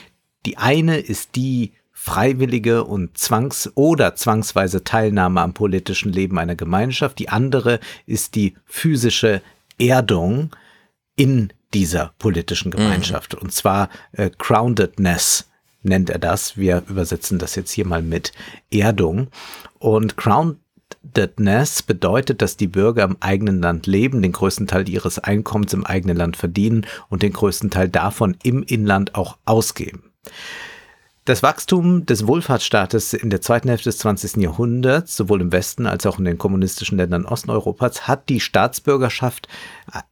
Die 0.46 0.58
eine 0.58 0.98
ist 0.98 1.36
die 1.36 1.74
freiwillige 1.92 2.84
und 2.84 3.18
zwangs- 3.18 3.72
oder 3.76 4.16
zwangsweise 4.16 4.84
Teilnahme 4.84 5.42
am 5.42 5.54
politischen 5.54 6.14
Leben 6.14 6.38
einer 6.38 6.56
Gemeinschaft. 6.56 7.20
Die 7.20 7.30
andere 7.30 7.80
ist 8.06 8.36
die 8.36 8.54
physische 8.66 9.42
Erdung 9.80 10.52
in 11.18 11.52
dieser 11.74 12.14
politischen 12.20 12.72
Gemeinschaft. 12.72 13.34
Mhm. 13.34 13.42
Und 13.42 13.52
zwar 13.52 13.90
äh, 14.14 14.30
Groundedness 14.38 15.50
nennt 15.84 16.10
er 16.10 16.20
das. 16.20 16.58
Wir 16.58 16.84
übersetzen 16.90 17.40
das 17.40 17.56
jetzt 17.56 17.72
hier 17.72 17.86
mal 17.86 18.02
mit 18.02 18.32
Erdung. 18.72 19.28
Und 19.80 20.18
Groundedness 20.18 21.84
bedeutet, 21.84 22.42
dass 22.42 22.58
die 22.58 22.68
Bürger 22.68 23.04
im 23.04 23.18
eigenen 23.20 23.62
Land 23.62 23.88
leben, 23.88 24.22
den 24.22 24.32
größten 24.32 24.68
Teil 24.68 24.90
ihres 24.90 25.20
Einkommens 25.20 25.74
im 25.74 25.86
eigenen 25.86 26.18
Land 26.18 26.38
verdienen 26.38 26.86
und 27.10 27.24
den 27.24 27.34
größten 27.34 27.70
Teil 27.70 27.90
davon 27.90 28.38
im 28.44 28.64
Inland 28.64 29.16
auch 29.16 29.38
ausgeben. 29.46 30.12
Das 31.28 31.44
Wachstum 31.44 32.06
des 32.06 32.26
Wohlfahrtsstaates 32.26 33.12
in 33.12 33.30
der 33.30 33.42
zweiten 33.42 33.68
Hälfte 33.68 33.90
des 33.90 33.98
20. 33.98 34.38
Jahrhunderts, 34.38 35.18
sowohl 35.18 35.42
im 35.42 35.52
Westen 35.52 35.86
als 35.86 36.06
auch 36.06 36.20
in 36.20 36.24
den 36.24 36.38
kommunistischen 36.38 36.98
Ländern 36.98 37.26
Osteuropas, 37.26 38.08
hat 38.08 38.30
die 38.30 38.40
Staatsbürgerschaft, 38.40 39.50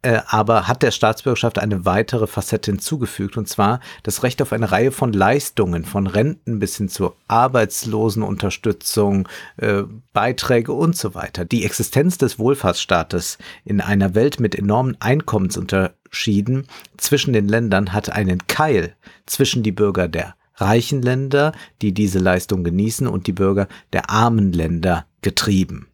äh, 0.01 0.19
aber 0.27 0.67
hat 0.67 0.83
der 0.83 0.91
Staatsbürgerschaft 0.91 1.57
eine 1.57 1.85
weitere 1.85 2.27
Facette 2.27 2.71
hinzugefügt, 2.71 3.37
und 3.37 3.47
zwar 3.47 3.79
das 4.03 4.23
Recht 4.23 4.41
auf 4.41 4.51
eine 4.51 4.73
Reihe 4.73 4.91
von 4.91 5.13
Leistungen, 5.13 5.85
von 5.85 6.07
Renten 6.07 6.59
bis 6.59 6.75
hin 6.75 6.89
zur 6.89 7.15
Arbeitslosenunterstützung, 7.29 9.29
äh, 9.55 9.83
Beiträge 10.11 10.73
und 10.73 10.97
so 10.97 11.15
weiter. 11.15 11.45
Die 11.45 11.63
Existenz 11.63 12.17
des 12.17 12.39
Wohlfahrtsstaates 12.39 13.37
in 13.63 13.79
einer 13.79 14.15
Welt 14.15 14.41
mit 14.41 14.53
enormen 14.53 14.97
Einkommensunterschieden 14.99 16.67
zwischen 16.97 17.31
den 17.31 17.47
Ländern 17.47 17.93
hat 17.93 18.09
einen 18.09 18.45
Keil 18.47 18.97
zwischen 19.25 19.63
die 19.63 19.71
Bürger 19.71 20.09
der 20.09 20.35
reichen 20.55 21.01
Länder, 21.01 21.53
die 21.81 21.93
diese 21.93 22.19
Leistung 22.19 22.63
genießen, 22.63 23.07
und 23.07 23.27
die 23.27 23.33
Bürger 23.33 23.67
der 23.93 24.09
armen 24.09 24.51
Länder 24.53 25.05
getrieben. 25.21 25.87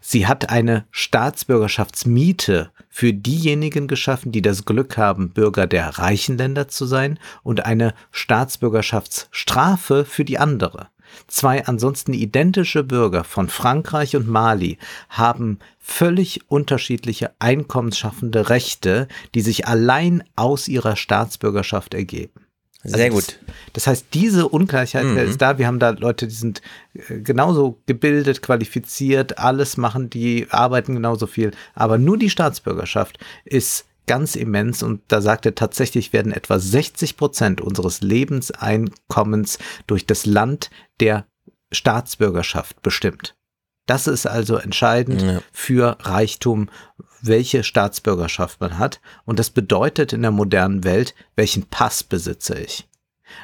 Sie 0.00 0.26
hat 0.26 0.50
eine 0.50 0.86
Staatsbürgerschaftsmiete 0.90 2.70
für 2.88 3.12
diejenigen 3.12 3.86
geschaffen, 3.86 4.32
die 4.32 4.42
das 4.42 4.64
Glück 4.64 4.96
haben, 4.96 5.30
Bürger 5.30 5.66
der 5.66 5.98
reichen 5.98 6.36
Länder 6.36 6.68
zu 6.68 6.86
sein, 6.86 7.18
und 7.42 7.64
eine 7.64 7.94
Staatsbürgerschaftsstrafe 8.10 10.04
für 10.04 10.24
die 10.24 10.38
andere. 10.38 10.88
Zwei 11.26 11.66
ansonsten 11.66 12.14
identische 12.14 12.82
Bürger 12.84 13.24
von 13.24 13.48
Frankreich 13.48 14.16
und 14.16 14.28
Mali 14.28 14.78
haben 15.08 15.58
völlig 15.78 16.50
unterschiedliche 16.50 17.32
einkommensschaffende 17.38 18.48
Rechte, 18.48 19.08
die 19.34 19.40
sich 19.40 19.66
allein 19.66 20.24
aus 20.36 20.68
ihrer 20.68 20.96
Staatsbürgerschaft 20.96 21.94
ergeben. 21.94 22.41
Sehr 22.84 23.04
Also 23.06 23.16
gut. 23.16 23.38
Das, 23.46 23.72
das 23.74 23.86
heißt, 23.86 24.06
diese 24.12 24.48
Ungleichheit 24.48 25.04
Mhm. 25.04 25.16
ist 25.18 25.40
da. 25.40 25.58
Wir 25.58 25.66
haben 25.66 25.78
da 25.78 25.90
Leute, 25.90 26.26
die 26.26 26.34
sind 26.34 26.62
äh, 26.94 27.20
genauso 27.20 27.80
gebildet, 27.86 28.42
qualifiziert, 28.42 29.38
alles 29.38 29.76
machen, 29.76 30.10
die 30.10 30.46
arbeiten 30.50 30.94
genauso 30.94 31.26
viel. 31.26 31.52
Aber 31.74 31.98
nur 31.98 32.18
die 32.18 32.30
Staatsbürgerschaft 32.30 33.18
ist 33.44 33.86
ganz 34.06 34.34
immens 34.34 34.82
und 34.82 35.00
da 35.08 35.20
sagt 35.20 35.46
er 35.46 35.54
tatsächlich 35.54 36.12
werden 36.12 36.32
etwa 36.32 36.58
60 36.58 37.16
Prozent 37.16 37.60
unseres 37.60 38.00
Lebenseinkommens 38.00 39.58
durch 39.86 40.06
das 40.06 40.26
Land 40.26 40.70
der 41.00 41.26
Staatsbürgerschaft 41.70 42.82
bestimmt. 42.82 43.34
Das 43.86 44.06
ist 44.06 44.26
also 44.26 44.56
entscheidend 44.56 45.22
Ja. 45.22 45.40
für 45.52 45.96
Reichtum, 46.00 46.68
welche 47.20 47.64
Staatsbürgerschaft 47.64 48.60
man 48.60 48.78
hat. 48.78 49.00
Und 49.24 49.38
das 49.38 49.50
bedeutet 49.50 50.12
in 50.12 50.22
der 50.22 50.30
modernen 50.30 50.84
Welt, 50.84 51.14
welchen 51.36 51.64
Pass 51.66 52.02
besitze 52.02 52.58
ich. 52.58 52.88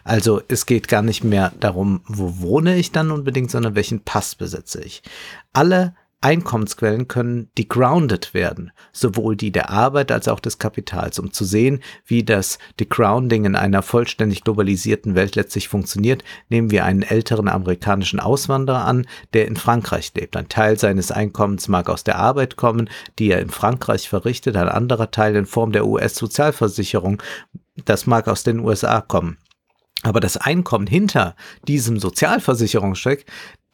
Also 0.04 0.42
es 0.48 0.66
geht 0.66 0.88
gar 0.88 1.02
nicht 1.02 1.24
mehr 1.24 1.52
darum, 1.60 2.02
wo 2.06 2.38
wohne 2.40 2.76
ich 2.76 2.92
dann 2.92 3.10
unbedingt, 3.10 3.50
sondern 3.50 3.74
welchen 3.74 4.00
Pass 4.00 4.34
besitze 4.34 4.82
ich. 4.82 5.02
Alle 5.52 5.94
Einkommensquellen 6.20 7.06
können 7.06 7.48
degrounded 7.56 8.34
werden, 8.34 8.72
sowohl 8.92 9.36
die 9.36 9.52
der 9.52 9.70
Arbeit 9.70 10.10
als 10.10 10.26
auch 10.26 10.40
des 10.40 10.58
Kapitals, 10.58 11.20
um 11.20 11.32
zu 11.32 11.44
sehen, 11.44 11.80
wie 12.06 12.24
das 12.24 12.58
Degrounding 12.80 13.44
in 13.44 13.54
einer 13.54 13.82
vollständig 13.82 14.42
globalisierten 14.42 15.14
Welt 15.14 15.36
letztlich 15.36 15.68
funktioniert. 15.68 16.24
Nehmen 16.48 16.72
wir 16.72 16.84
einen 16.84 17.02
älteren 17.02 17.48
amerikanischen 17.48 18.18
Auswanderer 18.18 18.84
an, 18.84 19.06
der 19.32 19.46
in 19.46 19.56
Frankreich 19.56 20.12
lebt. 20.16 20.36
Ein 20.36 20.48
Teil 20.48 20.76
seines 20.76 21.12
Einkommens 21.12 21.68
mag 21.68 21.88
aus 21.88 22.02
der 22.02 22.18
Arbeit 22.18 22.56
kommen, 22.56 22.90
die 23.20 23.30
er 23.30 23.40
in 23.40 23.50
Frankreich 23.50 24.08
verrichtet, 24.08 24.56
ein 24.56 24.68
anderer 24.68 25.12
Teil 25.12 25.36
in 25.36 25.46
Form 25.46 25.70
der 25.70 25.86
US-Sozialversicherung, 25.86 27.22
das 27.84 28.06
mag 28.06 28.26
aus 28.26 28.42
den 28.42 28.58
USA 28.58 29.00
kommen. 29.00 29.38
Aber 30.02 30.20
das 30.20 30.36
Einkommen 30.36 30.86
hinter 30.86 31.34
diesem 31.66 31.98
Sozialversicherungscheck 31.98 33.26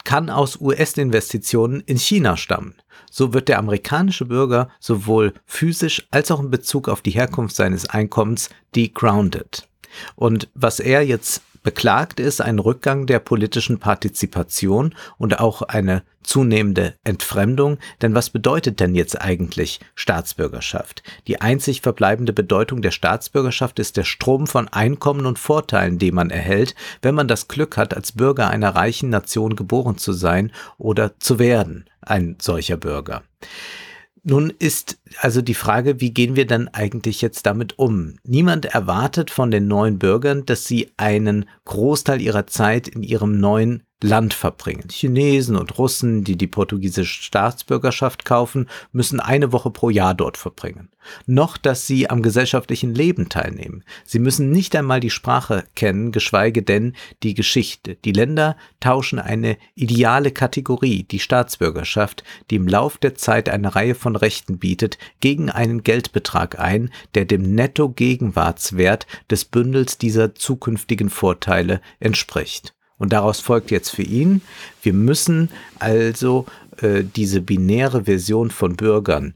kann 0.04 0.30
aus 0.30 0.60
US-Investitionen 0.60 1.80
in 1.80 1.98
China 1.98 2.36
stammen. 2.36 2.74
So 3.10 3.32
wird 3.32 3.48
der 3.48 3.58
amerikanische 3.58 4.26
Bürger 4.26 4.68
sowohl 4.78 5.34
physisch 5.46 6.06
als 6.10 6.30
auch 6.30 6.40
in 6.40 6.50
Bezug 6.50 6.88
auf 6.88 7.00
die 7.00 7.10
Herkunft 7.10 7.56
seines 7.56 7.88
Einkommens 7.88 8.50
degrounded. 8.76 9.68
Und 10.14 10.48
was 10.54 10.80
er 10.80 11.02
jetzt 11.02 11.42
beklagt, 11.62 12.20
ist 12.20 12.40
ein 12.40 12.58
Rückgang 12.58 13.06
der 13.06 13.18
politischen 13.18 13.78
Partizipation 13.78 14.94
und 15.16 15.40
auch 15.40 15.62
eine 15.62 16.02
zunehmende 16.24 16.94
Entfremdung. 17.04 17.78
Denn 18.02 18.14
was 18.14 18.30
bedeutet 18.30 18.80
denn 18.80 18.94
jetzt 18.94 19.20
eigentlich 19.20 19.80
Staatsbürgerschaft? 19.94 21.02
Die 21.28 21.40
einzig 21.40 21.80
verbleibende 21.80 22.32
Bedeutung 22.32 22.82
der 22.82 22.90
Staatsbürgerschaft 22.90 23.78
ist 23.78 23.96
der 23.96 24.04
Strom 24.04 24.46
von 24.46 24.68
Einkommen 24.68 25.26
und 25.26 25.38
Vorteilen, 25.38 25.98
den 25.98 26.14
man 26.14 26.30
erhält, 26.30 26.74
wenn 27.02 27.14
man 27.14 27.28
das 27.28 27.48
Glück 27.48 27.76
hat, 27.76 27.94
als 27.94 28.12
Bürger 28.12 28.50
einer 28.50 28.74
reichen 28.74 29.10
Nation 29.10 29.54
geboren 29.54 29.98
zu 29.98 30.12
sein 30.12 30.50
oder 30.78 31.18
zu 31.20 31.38
werden, 31.38 31.84
ein 32.00 32.36
solcher 32.40 32.76
Bürger. 32.76 33.22
Nun 34.26 34.50
ist 34.58 34.96
also 35.20 35.42
die 35.42 35.54
Frage, 35.54 36.00
wie 36.00 36.10
gehen 36.10 36.34
wir 36.34 36.46
dann 36.46 36.68
eigentlich 36.68 37.20
jetzt 37.20 37.44
damit 37.44 37.78
um? 37.78 38.16
Niemand 38.24 38.64
erwartet 38.64 39.30
von 39.30 39.50
den 39.50 39.68
neuen 39.68 39.98
Bürgern, 39.98 40.46
dass 40.46 40.64
sie 40.64 40.90
einen 40.96 41.44
Großteil 41.66 42.22
ihrer 42.22 42.46
Zeit 42.46 42.88
in 42.88 43.02
ihrem 43.02 43.38
neuen 43.38 43.82
Land 44.02 44.34
verbringen. 44.34 44.88
Chinesen 44.90 45.56
und 45.56 45.78
Russen, 45.78 46.24
die 46.24 46.36
die 46.36 46.46
portugiesische 46.46 47.22
Staatsbürgerschaft 47.22 48.24
kaufen, 48.24 48.68
müssen 48.92 49.18
eine 49.18 49.52
Woche 49.52 49.70
pro 49.70 49.88
Jahr 49.88 50.14
dort 50.14 50.36
verbringen. 50.36 50.90
Noch, 51.26 51.56
dass 51.56 51.86
sie 51.86 52.10
am 52.10 52.22
gesellschaftlichen 52.22 52.94
Leben 52.94 53.28
teilnehmen. 53.28 53.82
Sie 54.04 54.18
müssen 54.18 54.50
nicht 54.50 54.76
einmal 54.76 55.00
die 55.00 55.10
Sprache 55.10 55.64
kennen, 55.74 56.12
geschweige 56.12 56.62
denn 56.62 56.94
die 57.22 57.34
Geschichte. 57.34 57.96
Die 58.04 58.12
Länder 58.12 58.56
tauschen 58.80 59.18
eine 59.18 59.56
ideale 59.74 60.32
Kategorie, 60.32 61.04
die 61.04 61.18
Staatsbürgerschaft, 61.18 62.24
die 62.50 62.56
im 62.56 62.68
Lauf 62.68 62.98
der 62.98 63.14
Zeit 63.14 63.48
eine 63.48 63.74
Reihe 63.74 63.94
von 63.94 64.16
Rechten 64.16 64.58
bietet, 64.58 64.98
gegen 65.20 65.50
einen 65.50 65.82
Geldbetrag 65.82 66.58
ein, 66.58 66.90
der 67.14 67.24
dem 67.24 67.54
Netto-Gegenwartswert 67.54 69.06
des 69.30 69.44
Bündels 69.46 69.98
dieser 69.98 70.34
zukünftigen 70.34 71.08
Vorteile 71.10 71.80
entspricht. 72.00 72.74
Und 72.98 73.12
daraus 73.12 73.40
folgt 73.40 73.70
jetzt 73.70 73.90
für 73.90 74.02
ihn, 74.02 74.42
wir 74.82 74.92
müssen 74.92 75.50
also 75.78 76.46
äh, 76.78 77.02
diese 77.04 77.40
binäre 77.40 78.04
Version 78.04 78.50
von 78.50 78.76
Bürgern 78.76 79.34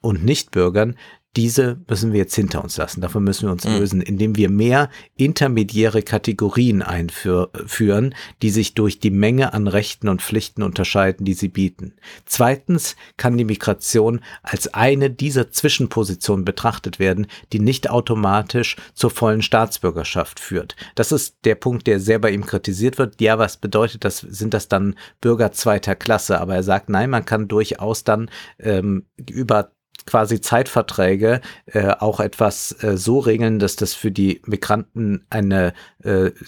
und 0.00 0.24
Nichtbürgern, 0.24 0.96
diese 1.36 1.80
müssen 1.88 2.12
wir 2.12 2.18
jetzt 2.18 2.34
hinter 2.34 2.62
uns 2.62 2.76
lassen. 2.76 3.00
Davon 3.00 3.24
müssen 3.24 3.46
wir 3.46 3.52
uns 3.52 3.64
Mhm. 3.64 3.78
lösen, 3.78 4.02
indem 4.02 4.36
wir 4.36 4.50
mehr 4.50 4.90
intermediäre 5.16 6.02
Kategorien 6.02 6.82
einführen, 6.82 8.14
die 8.42 8.50
sich 8.50 8.74
durch 8.74 9.00
die 9.00 9.10
Menge 9.10 9.54
an 9.54 9.66
Rechten 9.66 10.08
und 10.08 10.20
Pflichten 10.20 10.62
unterscheiden, 10.62 11.24
die 11.24 11.32
sie 11.32 11.48
bieten. 11.48 11.94
Zweitens 12.26 12.96
kann 13.16 13.38
die 13.38 13.44
Migration 13.46 14.20
als 14.42 14.74
eine 14.74 15.08
dieser 15.10 15.50
Zwischenpositionen 15.50 16.44
betrachtet 16.44 16.98
werden, 16.98 17.26
die 17.52 17.60
nicht 17.60 17.88
automatisch 17.88 18.76
zur 18.92 19.10
vollen 19.10 19.42
Staatsbürgerschaft 19.42 20.38
führt. 20.38 20.76
Das 20.94 21.12
ist 21.12 21.36
der 21.44 21.54
Punkt, 21.54 21.86
der 21.86 21.98
sehr 21.98 22.18
bei 22.18 22.30
ihm 22.30 22.44
kritisiert 22.44 22.98
wird. 22.98 23.20
Ja, 23.20 23.38
was 23.38 23.56
bedeutet 23.56 24.04
das? 24.04 24.18
Sind 24.18 24.52
das 24.52 24.68
dann 24.68 24.96
Bürger 25.22 25.52
zweiter 25.52 25.94
Klasse? 25.94 26.40
Aber 26.40 26.54
er 26.54 26.62
sagt, 26.62 26.90
nein, 26.90 27.08
man 27.08 27.24
kann 27.24 27.48
durchaus 27.48 28.04
dann 28.04 28.30
ähm, 28.58 29.06
über 29.30 29.72
quasi 30.06 30.40
Zeitverträge 30.40 31.40
äh, 31.66 31.88
auch 31.98 32.20
etwas 32.20 32.76
äh, 32.82 32.96
so 32.96 33.18
regeln, 33.18 33.58
dass 33.58 33.76
das 33.76 33.94
für 33.94 34.10
die 34.10 34.42
Migranten 34.46 35.24
eine 35.30 35.72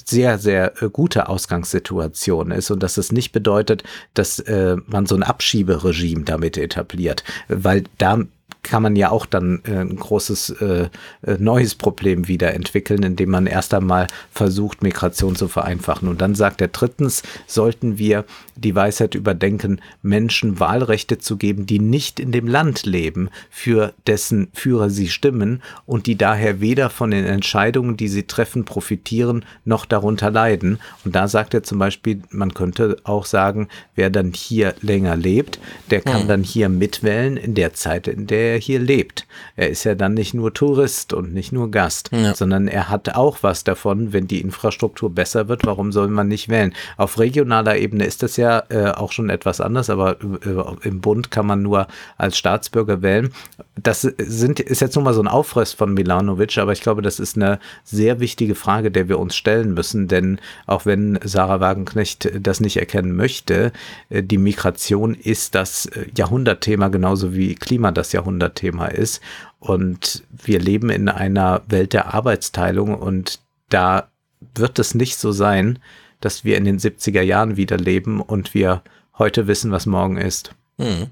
sehr, 0.04 0.38
sehr 0.38 0.82
äh, 0.82 0.90
gute 0.90 1.28
Ausgangssituation 1.28 2.50
ist 2.50 2.70
und 2.70 2.82
dass 2.82 2.96
es 2.96 3.12
nicht 3.12 3.32
bedeutet, 3.32 3.82
dass 4.14 4.38
äh, 4.40 4.76
man 4.86 5.06
so 5.06 5.14
ein 5.14 5.22
Abschieberegime 5.22 6.24
damit 6.24 6.56
etabliert, 6.56 7.24
weil 7.48 7.84
da 7.98 8.18
kann 8.64 8.82
man 8.82 8.96
ja 8.96 9.10
auch 9.10 9.26
dann 9.26 9.60
äh, 9.64 9.76
ein 9.76 9.96
großes 9.96 10.50
äh, 10.60 10.88
äh, 11.22 11.36
neues 11.38 11.76
Problem 11.76 12.26
wieder 12.26 12.54
entwickeln, 12.54 13.04
indem 13.04 13.30
man 13.30 13.46
erst 13.46 13.72
einmal 13.74 14.08
versucht, 14.32 14.82
Migration 14.82 15.36
zu 15.36 15.46
vereinfachen. 15.46 16.08
Und 16.08 16.20
dann 16.20 16.34
sagt 16.34 16.60
er 16.60 16.68
drittens, 16.68 17.22
sollten 17.46 17.98
wir 17.98 18.24
die 18.56 18.74
Weisheit 18.74 19.14
überdenken, 19.14 19.80
Menschen 20.02 20.58
Wahlrechte 20.58 21.18
zu 21.18 21.36
geben, 21.36 21.66
die 21.66 21.78
nicht 21.78 22.18
in 22.18 22.32
dem 22.32 22.48
Land 22.48 22.86
leben, 22.86 23.28
für 23.50 23.92
dessen 24.06 24.48
Führer 24.54 24.90
sie 24.90 25.08
stimmen 25.08 25.62
und 25.86 26.06
die 26.06 26.16
daher 26.16 26.60
weder 26.60 26.90
von 26.90 27.10
den 27.10 27.26
Entscheidungen, 27.26 27.96
die 27.96 28.08
sie 28.08 28.24
treffen, 28.24 28.64
profitieren, 28.64 29.43
noch 29.64 29.84
darunter 29.86 30.30
leiden. 30.30 30.78
Und 31.04 31.14
da 31.14 31.28
sagt 31.28 31.54
er 31.54 31.62
zum 31.62 31.78
Beispiel, 31.78 32.22
man 32.30 32.54
könnte 32.54 32.96
auch 33.04 33.24
sagen, 33.26 33.68
wer 33.94 34.10
dann 34.10 34.32
hier 34.34 34.74
länger 34.80 35.16
lebt, 35.16 35.58
der 35.90 36.00
kann 36.00 36.22
Hm. 36.22 36.28
dann 36.28 36.42
hier 36.42 36.68
mitwählen 36.68 37.36
in 37.36 37.54
der 37.54 37.74
Zeit, 37.74 38.08
in 38.08 38.26
der 38.26 38.54
er 38.54 38.58
hier 38.58 38.78
lebt. 38.78 39.26
Er 39.56 39.68
ist 39.70 39.84
ja 39.84 39.94
dann 39.94 40.14
nicht 40.14 40.34
nur 40.34 40.52
Tourist 40.54 41.12
und 41.12 41.32
nicht 41.34 41.52
nur 41.52 41.70
Gast, 41.70 42.10
Ja. 42.12 42.34
sondern 42.34 42.68
er 42.68 42.88
hat 42.88 43.14
auch 43.14 43.38
was 43.42 43.64
davon, 43.64 44.12
wenn 44.12 44.26
die 44.28 44.40
Infrastruktur 44.40 45.10
besser 45.14 45.48
wird. 45.48 45.66
Warum 45.66 45.92
soll 45.92 46.08
man 46.08 46.28
nicht 46.28 46.48
wählen? 46.48 46.74
Auf 46.96 47.18
regionaler 47.18 47.76
Ebene 47.76 48.04
ist 48.04 48.22
das 48.22 48.36
ja 48.36 48.62
äh, 48.68 48.90
auch 48.90 49.12
schon 49.12 49.30
etwas 49.30 49.60
anders, 49.60 49.90
aber 49.90 50.16
äh, 50.20 50.86
im 50.88 51.00
Bund 51.00 51.30
kann 51.30 51.46
man 51.46 51.62
nur 51.62 51.86
als 52.16 52.38
Staatsbürger 52.38 53.02
wählen. 53.02 53.32
Das 53.76 54.02
sind, 54.02 54.60
ist 54.60 54.80
jetzt 54.80 54.94
nur 54.94 55.04
mal 55.04 55.14
so 55.14 55.20
ein 55.22 55.28
Aufriss 55.28 55.72
von 55.72 55.94
Milanovic, 55.94 56.58
aber 56.58 56.72
ich 56.72 56.80
glaube, 56.80 57.02
das 57.02 57.18
ist 57.18 57.36
eine 57.36 57.58
sehr 57.82 58.20
wichtige 58.20 58.54
Frage, 58.54 58.90
der 58.90 59.08
wir 59.08 59.18
uns 59.18 59.33
stellen 59.34 59.74
müssen, 59.74 60.08
denn 60.08 60.38
auch 60.66 60.86
wenn 60.86 61.18
Sarah 61.22 61.60
Wagenknecht 61.60 62.30
das 62.40 62.60
nicht 62.60 62.76
erkennen 62.76 63.14
möchte, 63.16 63.72
äh, 64.10 64.22
die 64.22 64.38
Migration 64.38 65.14
ist 65.14 65.54
das 65.54 65.86
äh, 65.86 66.06
Jahrhundertthema 66.16 66.88
genauso 66.88 67.34
wie 67.34 67.54
Klima 67.54 67.90
das 67.90 68.12
Jahrhundertthema 68.12 68.86
ist. 68.86 69.20
Und 69.58 70.24
wir 70.30 70.60
leben 70.60 70.90
in 70.90 71.08
einer 71.08 71.62
Welt 71.68 71.92
der 71.92 72.14
Arbeitsteilung 72.14 72.94
und 72.94 73.40
da 73.68 74.08
wird 74.54 74.78
es 74.78 74.94
nicht 74.94 75.16
so 75.18 75.32
sein, 75.32 75.78
dass 76.20 76.44
wir 76.44 76.56
in 76.56 76.64
den 76.64 76.78
70er 76.78 77.22
Jahren 77.22 77.56
wieder 77.56 77.76
leben 77.76 78.20
und 78.20 78.54
wir 78.54 78.82
heute 79.18 79.46
wissen, 79.46 79.70
was 79.70 79.86
morgen 79.86 80.16
ist. 80.16 80.54
Hm. 80.78 81.08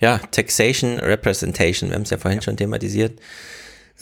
Ja, 0.00 0.18
Taxation, 0.18 0.98
Representation, 0.98 1.90
wir 1.90 1.96
haben 1.96 2.02
es 2.02 2.10
ja 2.10 2.16
vorhin 2.16 2.42
schon 2.42 2.56
thematisiert. 2.56 3.18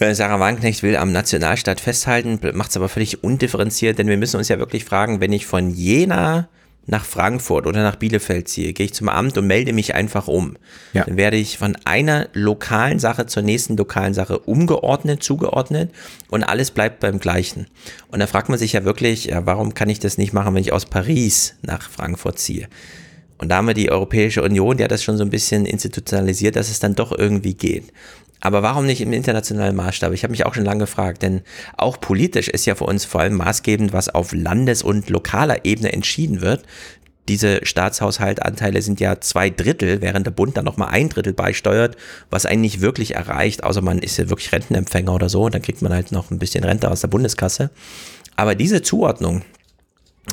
Sarah 0.01 0.41
Wagenknecht 0.41 0.83
will 0.83 0.97
am 0.97 1.13
Nationalstaat 1.13 1.79
festhalten, 1.79 2.41
macht 2.55 2.71
es 2.71 2.77
aber 2.77 2.89
völlig 2.89 3.23
undifferenziert, 3.23 3.99
denn 3.99 4.09
wir 4.09 4.17
müssen 4.17 4.39
uns 4.39 4.49
ja 4.49 4.59
wirklich 4.59 4.85
fragen, 4.85 5.21
wenn 5.21 5.33
ich 5.33 5.47
von 5.47 5.71
Jena 5.71 6.49
nach 6.87 7.05
Frankfurt 7.05 7.67
oder 7.67 7.83
nach 7.83 7.97
Bielefeld 7.97 8.49
ziehe, 8.49 8.73
gehe 8.73 8.87
ich 8.87 8.95
zum 8.95 9.09
Amt 9.09 9.37
und 9.37 9.47
melde 9.47 9.73
mich 9.73 9.95
einfach 9.95 10.27
um. 10.27 10.57
Ja. 10.95 11.05
Dann 11.05 11.17
werde 11.17 11.37
ich 11.37 11.59
von 11.59 11.77
einer 11.85 12.29
lokalen 12.33 12.99
Sache 12.99 13.27
zur 13.27 13.43
nächsten 13.43 13.77
lokalen 13.77 14.15
Sache 14.15 14.39
umgeordnet, 14.39 15.23
zugeordnet 15.23 15.93
und 16.31 16.45
alles 16.45 16.71
bleibt 16.71 17.01
beim 17.01 17.21
Gleichen. 17.21 17.67
Und 18.09 18.21
da 18.21 18.27
fragt 18.27 18.49
man 18.49 18.59
sich 18.59 18.73
ja 18.73 18.85
wirklich, 18.85 19.27
ja, 19.27 19.45
warum 19.47 19.75
kann 19.75 19.91
ich 19.91 20.01
das 20.01 20.19
nicht 20.19 20.33
machen, 20.33 20.55
wenn 20.55 20.63
ich 20.63 20.73
aus 20.73 20.87
Paris 20.87 21.57
nach 21.63 21.91
Frankfurt 21.91 22.39
ziehe? 22.39 22.69
Und 23.41 23.49
da 23.49 23.57
haben 23.57 23.69
wir 23.69 23.75
die 23.75 23.91
Europäische 23.91 24.43
Union, 24.43 24.77
die 24.77 24.85
hat 24.85 24.91
das 24.91 25.03
schon 25.03 25.17
so 25.17 25.25
ein 25.25 25.31
bisschen 25.31 25.65
institutionalisiert, 25.65 26.57
dass 26.57 26.69
es 26.69 26.79
dann 26.79 26.95
doch 26.95 27.17
irgendwie 27.17 27.55
geht. 27.55 27.85
Aber 28.41 28.63
warum 28.63 28.87
nicht 28.87 29.01
im 29.01 29.13
internationalen 29.13 29.77
Maßstab? 29.77 30.13
Ich 30.13 30.23
habe 30.23 30.31
mich 30.31 30.47
auch 30.47 30.55
schon 30.55 30.65
lange 30.65 30.81
gefragt, 30.81 31.23
denn 31.23 31.43
auch 31.77 32.01
politisch 32.01 32.49
ist 32.49 32.67
ja 32.67 32.75
für 32.75 32.85
uns 32.85 33.05
vor 33.05 33.21
allem 33.21 33.37
maßgebend, 33.37 33.93
was 33.93 34.09
auf 34.09 34.33
Landes- 34.33 34.83
und 34.83 35.11
lokaler 35.11 35.65
Ebene 35.65 35.93
entschieden 35.93 36.41
wird. 36.41 36.65
Diese 37.29 37.65
Staatshaushaltanteile 37.65 38.83
sind 38.83 38.99
ja 38.99 39.21
zwei 39.21 39.51
Drittel, 39.51 40.01
während 40.01 40.27
der 40.27 40.33
Bund 40.33 40.57
dann 40.57 40.65
nochmal 40.65 40.89
ein 40.89 41.11
Drittel 41.11 41.33
beisteuert, 41.33 41.97
was 42.31 42.47
einen 42.47 42.63
nicht 42.63 42.81
wirklich 42.81 43.15
erreicht, 43.15 43.63
außer 43.63 43.83
man 43.83 44.01
ist 44.01 44.17
ja 44.17 44.31
wirklich 44.31 44.51
Rentenempfänger 44.53 45.15
oder 45.15 45.29
so, 45.29 45.49
dann 45.49 45.63
kriegt 45.63 45.83
man 45.83 45.93
halt 45.93 46.11
noch 46.11 46.31
ein 46.31 46.39
bisschen 46.39 46.65
Rente 46.65 46.91
aus 46.91 47.03
der 47.03 47.09
Bundeskasse. 47.09 47.71
Aber 48.37 48.55
diese 48.55 48.83
Zuordnung, 48.83 49.43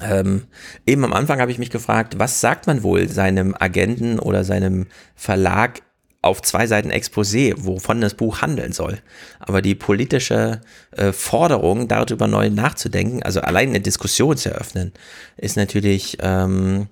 ähm, 0.02 0.44
eben 0.86 1.04
am 1.04 1.14
Anfang 1.14 1.40
habe 1.40 1.52
ich 1.52 1.60
mich 1.60 1.70
gefragt, 1.70 2.20
was 2.20 2.42
sagt 2.42 2.68
man 2.68 2.84
wohl 2.84 3.08
seinem 3.10 3.56
Agenten 3.58 4.18
oder 4.18 4.44
seinem 4.44 4.88
Verlag 5.16 5.82
auf 6.28 6.42
zwei 6.42 6.68
Seiten 6.68 6.92
Exposé, 6.92 7.54
wovon 7.58 8.02
das 8.02 8.14
Buch 8.14 8.42
handeln 8.42 8.74
soll. 8.74 9.00
Aber 9.40 9.62
die 9.62 9.76
politische 9.76 10.62
äh, 10.92 11.12
Forderung, 11.12 11.88
darüber 11.88 12.28
neu 12.28 12.50
nachzudenken, 12.50 13.24
also 13.24 13.42
allein 13.42 13.70
eine 13.70 13.82
Diskussion 13.82 14.38
zu 14.38 14.50
eröffnen, 14.52 14.92
ist 15.38 15.58
natürlich 15.58 16.18
ähm, 16.22 16.88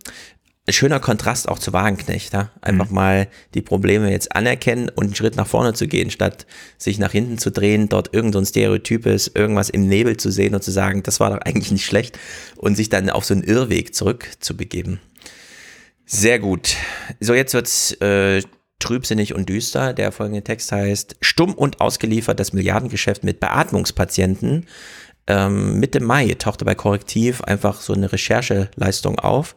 ein 0.68 0.74
schöner 0.74 0.99
Kontrast 0.99 1.48
auch 1.48 1.60
zu 1.60 1.74
Wagenknecht. 1.74 2.34
Ja? 2.34 2.49
Einfach 2.62 2.90
mhm. 2.90 2.95
mal 2.95 3.28
die 3.53 3.62
Probleme 3.62 4.12
jetzt 4.12 4.36
anerkennen 4.36 4.90
und 4.90 5.06
einen 5.06 5.16
Schritt 5.16 5.36
nach 5.36 5.48
vorne 5.48 5.74
zu 5.74 5.88
gehen, 5.88 6.10
statt 6.10 6.48
sich 6.78 6.98
nach 6.98 7.12
hinten 7.12 7.38
zu 7.38 7.52
drehen, 7.52 7.88
dort 7.88 8.14
irgendein 8.14 8.45
so 8.45 8.49
Stereotypes, 8.49 9.32
irgendwas 9.34 9.70
im 9.70 9.88
Nebel 9.88 10.18
zu 10.18 10.32
sehen 10.32 10.56
und 10.56 10.64
zu 10.64 10.72
sagen, 10.72 11.03
das 11.03 11.20
war 11.20 11.30
doch 11.30 11.40
eigentlich 11.45 11.72
nicht 11.72 11.86
schlecht 11.86 12.18
und 12.56 12.76
sich 12.76 12.90
dann 12.90 13.10
auf 13.10 13.26
so 13.26 13.34
einen 13.34 13.44
Irrweg 13.44 13.94
zurückzubegeben. 13.94 14.99
Sehr 16.07 16.40
gut. 16.40 16.76
So, 17.20 17.34
jetzt 17.34 17.53
wird's 17.53 17.94
äh, 17.94 18.41
trübsinnig 18.80 19.34
und 19.34 19.49
düster. 19.49 19.93
Der 19.93 20.11
folgende 20.11 20.43
Text 20.43 20.72
heißt 20.72 21.18
Stumm 21.22 21.53
und 21.53 21.81
ausgeliefert 21.81 22.39
das 22.39 22.53
Milliardengeschäft 22.53 23.23
mit 23.23 23.39
Beatmungspatienten. 23.39 24.65
Ähm, 25.27 25.80
Mitte 25.80 26.02
Mai 26.02 26.35
tauchte 26.38 26.65
bei 26.65 26.76
Korrektiv 26.76 27.41
einfach 27.41 27.81
so 27.81 27.93
eine 27.93 28.11
Rechercheleistung 28.11 29.18
auf, 29.18 29.56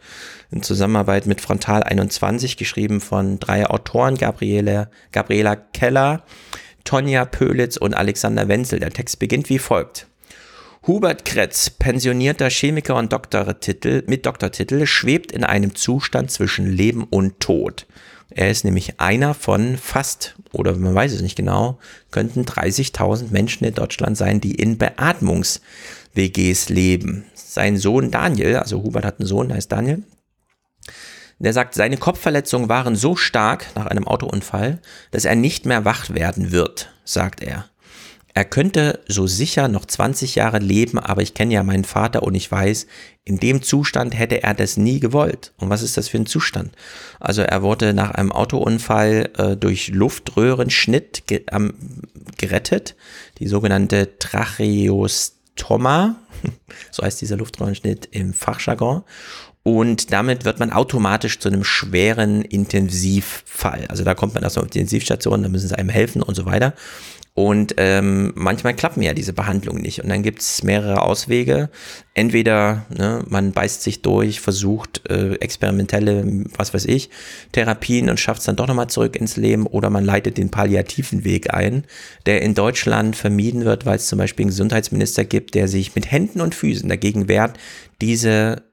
in 0.51 0.63
Zusammenarbeit 0.63 1.27
mit 1.27 1.43
Frontal 1.43 1.83
21, 1.83 2.57
geschrieben 2.57 3.01
von 3.03 3.39
drei 3.39 3.67
Autoren, 3.67 4.17
Gabriele, 4.17 4.91
Gabriela 5.13 5.57
Keller, 5.57 6.25
Tonja 6.85 7.27
Pölitz 7.27 7.77
und 7.77 7.93
Alexander 7.93 8.49
Wenzel. 8.49 8.81
Der 8.81 8.91
Text 8.91 9.19
beginnt 9.19 9.51
wie 9.51 9.59
folgt. 9.59 10.07
Hubert 10.87 11.27
Kretz, 11.27 11.69
pensionierter 11.69 12.49
Chemiker 12.49 12.97
und 12.97 13.13
Doktortitel, 13.13 14.05
mit 14.07 14.25
Doktortitel, 14.25 14.87
schwebt 14.87 15.33
in 15.33 15.45
einem 15.45 15.75
Zustand 15.75 16.31
zwischen 16.31 16.65
Leben 16.65 17.05
und 17.05 17.41
Tod. 17.41 17.87
Er 18.39 18.53
ist 18.53 18.65
nämlich 18.65 19.01
einer 19.01 19.35
von 19.35 19.77
fast, 19.77 20.37
oder 20.53 20.77
man 20.77 20.95
weiß 20.95 21.11
es 21.11 21.23
nicht 21.23 21.35
genau, 21.35 21.81
könnten 22.13 22.45
30.000 22.45 23.33
Menschen 23.33 23.65
in 23.65 23.75
Deutschland 23.75 24.17
sein, 24.17 24.41
die 24.41 24.55
in 24.55 24.79
Beatmungs-WGs 24.79 26.69
leben. 26.69 27.25
Sein 27.35 27.79
Sohn 27.79 28.13
Daniel, 28.13 28.55
also 28.55 28.81
Hubert 28.85 29.05
hat 29.05 29.19
einen 29.19 29.27
Sohn, 29.27 29.49
der 29.49 29.57
heißt 29.57 29.73
Daniel, 29.73 30.05
der 31.41 31.53
sagt, 31.53 31.75
seine 31.75 31.97
Kopfverletzungen 31.97 32.69
waren 32.69 32.95
so 32.95 33.17
stark 33.17 33.67
nach 33.75 33.87
einem 33.87 34.07
Autounfall, 34.07 34.79
dass 35.11 35.25
er 35.25 35.35
nicht 35.35 35.67
mehr 35.67 35.85
wach 35.85 36.11
werden 36.11 36.53
wird, 36.53 36.95
sagt 37.03 37.43
er. 37.43 37.69
Er 38.39 38.45
könnte 38.45 39.01
so 39.09 39.27
sicher 39.27 39.67
noch 39.67 39.85
20 39.85 40.37
Jahre 40.37 40.61
leben, 40.61 41.01
aber 41.01 41.23
ich 41.23 41.35
kenne 41.35 41.55
ja 41.55 41.65
meinen 41.65 41.83
Vater 41.83 42.23
und 42.23 42.37
ich 42.37 42.49
weiß, 42.49 42.87
in 43.25 43.41
dem 43.41 43.63
Zustand 43.63 44.17
hätte 44.17 44.45
er 44.45 44.55
das 44.55 44.77
nie 44.77 45.01
gewollt. 45.01 45.53
Und 45.57 45.71
was 45.71 45.83
ist 45.83 45.97
das 45.97 46.07
für 46.07 46.19
ein 46.19 46.27
Zustand? 46.27 46.71
Also 47.19 47.43
er 47.43 47.63
wurde 47.63 47.93
nach 47.95 48.13
einem 48.13 48.31
Autounfall 48.31 49.31
äh, 49.37 49.57
durch 49.57 49.89
Luftröhrenschnitt 49.89 51.27
ge 51.27 51.43
ähm, 51.51 51.75
gerettet, 52.37 52.95
die 53.41 53.49
sogenannte 53.49 54.21
Tracheostoma, 54.21 56.15
so 56.93 57.03
heißt 57.03 57.21
dieser 57.21 57.39
Luftröhrenschnitt 57.39 58.07
im 58.13 58.33
Fachjargon. 58.33 59.03
Und 59.65 60.13
damit 60.13 60.45
wird 60.45 60.61
man 60.61 60.73
automatisch 60.73 61.41
zu 61.41 61.49
einem 61.49 61.65
schweren 61.65 62.43
Intensivfall. 62.43 63.87
Also 63.89 64.05
da 64.05 64.15
kommt 64.15 64.35
man 64.35 64.45
erstmal 64.45 64.65
auf 64.65 64.71
die 64.71 64.79
Intensivstation, 64.79 65.43
da 65.43 65.49
müssen 65.49 65.67
sie 65.67 65.77
einem 65.77 65.89
helfen 65.89 66.23
und 66.23 66.37
so 66.37 66.47
weiter. 66.47 66.73
Und 67.39 67.75
ähm, 67.77 68.33
manchmal 68.35 68.75
klappen 68.75 69.01
ja 69.01 69.15
diese 69.15 69.33
Behandlungen 69.33 69.81
nicht. 69.81 70.03
Und 70.03 70.09
dann 70.09 70.25
gibt 70.25 70.41
es 70.41 70.65
mehrere 70.65 71.03
Auswege. 71.03 71.71
Entweder 72.13 72.85
ne, 72.89 73.23
man 73.29 73.53
beißt 73.53 73.81
sich 73.81 74.03
durch, 74.03 74.41
versucht 74.41 75.09
äh, 75.09 75.35
experimentelle, 75.35 76.47
was 76.57 76.75
weiß 76.75 76.87
ich, 76.87 77.11
Therapien 77.53 78.11
und 78.11 78.19
schafft 78.19 78.41
es 78.41 78.47
dann 78.47 78.57
doch 78.57 78.67
nochmal 78.67 78.89
zurück 78.89 79.15
ins 79.15 79.37
Leben. 79.37 79.69
Oder 79.69 79.89
man 79.89 80.05
leitet 80.05 80.37
den 80.37 80.51
palliativen 80.51 81.23
Weg 81.23 81.55
ein, 81.55 81.85
der 82.27 82.43
in 82.43 82.55
Deutschland 82.55 83.15
vermieden 83.15 83.65
wird, 83.65 83.87
weil 83.87 83.99
es 83.99 84.09
zum 84.09 84.19
Beispiel 84.19 84.43
einen 84.43 84.51
Gesundheitsminister 84.51 85.25
gibt, 85.25 85.55
der 85.55 85.69
sich 85.69 85.95
mit 85.95 86.11
Händen 86.11 86.41
und 86.41 86.57
Füßen 86.57 86.89
dagegen 86.89 87.29
wehrt, 87.29 87.57
diese 88.01 88.65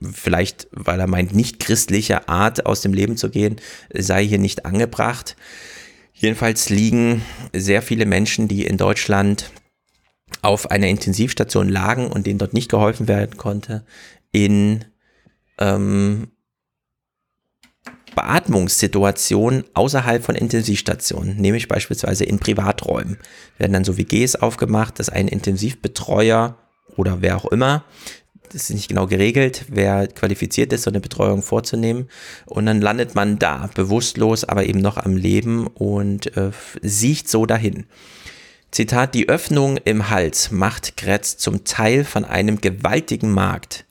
vielleicht, 0.00 0.68
weil 0.70 0.98
er 0.98 1.08
meint, 1.08 1.34
nicht 1.34 1.58
christliche 1.58 2.26
Art 2.26 2.64
aus 2.64 2.80
dem 2.80 2.94
Leben 2.94 3.18
zu 3.18 3.28
gehen, 3.28 3.56
sei 3.92 4.26
hier 4.26 4.38
nicht 4.38 4.64
angebracht. 4.64 5.36
Jedenfalls 6.18 6.70
liegen 6.70 7.22
sehr 7.52 7.82
viele 7.82 8.06
Menschen, 8.06 8.48
die 8.48 8.66
in 8.66 8.78
Deutschland 8.78 9.50
auf 10.40 10.70
einer 10.70 10.88
Intensivstation 10.88 11.68
lagen 11.68 12.08
und 12.08 12.26
denen 12.26 12.38
dort 12.38 12.54
nicht 12.54 12.70
geholfen 12.70 13.06
werden 13.06 13.36
konnte, 13.36 13.84
in 14.32 14.86
ähm, 15.58 16.28
Beatmungssituationen 18.14 19.64
außerhalb 19.74 20.24
von 20.24 20.34
Intensivstationen, 20.34 21.36
nämlich 21.36 21.68
beispielsweise 21.68 22.24
in 22.24 22.38
Privaträumen. 22.38 23.18
Werden 23.58 23.74
dann 23.74 23.84
so 23.84 23.98
WGs 23.98 24.36
aufgemacht, 24.36 24.98
dass 24.98 25.10
ein 25.10 25.28
Intensivbetreuer 25.28 26.56
oder 26.96 27.20
wer 27.20 27.36
auch 27.36 27.44
immer 27.52 27.84
das 28.52 28.64
ist 28.64 28.70
nicht 28.70 28.88
genau 28.88 29.06
geregelt, 29.06 29.64
wer 29.68 30.06
qualifiziert 30.06 30.72
ist, 30.72 30.82
so 30.82 30.90
eine 30.90 31.00
Betreuung 31.00 31.42
vorzunehmen. 31.42 32.08
Und 32.46 32.66
dann 32.66 32.80
landet 32.80 33.14
man 33.14 33.38
da, 33.38 33.68
bewusstlos, 33.74 34.44
aber 34.44 34.66
eben 34.66 34.80
noch 34.80 34.96
am 34.96 35.16
Leben 35.16 35.66
und 35.66 36.36
äh, 36.36 36.50
sieht 36.82 37.28
so 37.28 37.46
dahin. 37.46 37.86
Zitat, 38.70 39.14
die 39.14 39.28
Öffnung 39.28 39.78
im 39.84 40.10
Hals 40.10 40.50
macht 40.50 40.96
Grätz 40.96 41.36
zum 41.36 41.64
Teil 41.64 42.04
von 42.04 42.24
einem 42.24 42.60
gewaltigen 42.60 43.30
Markt. 43.30 43.84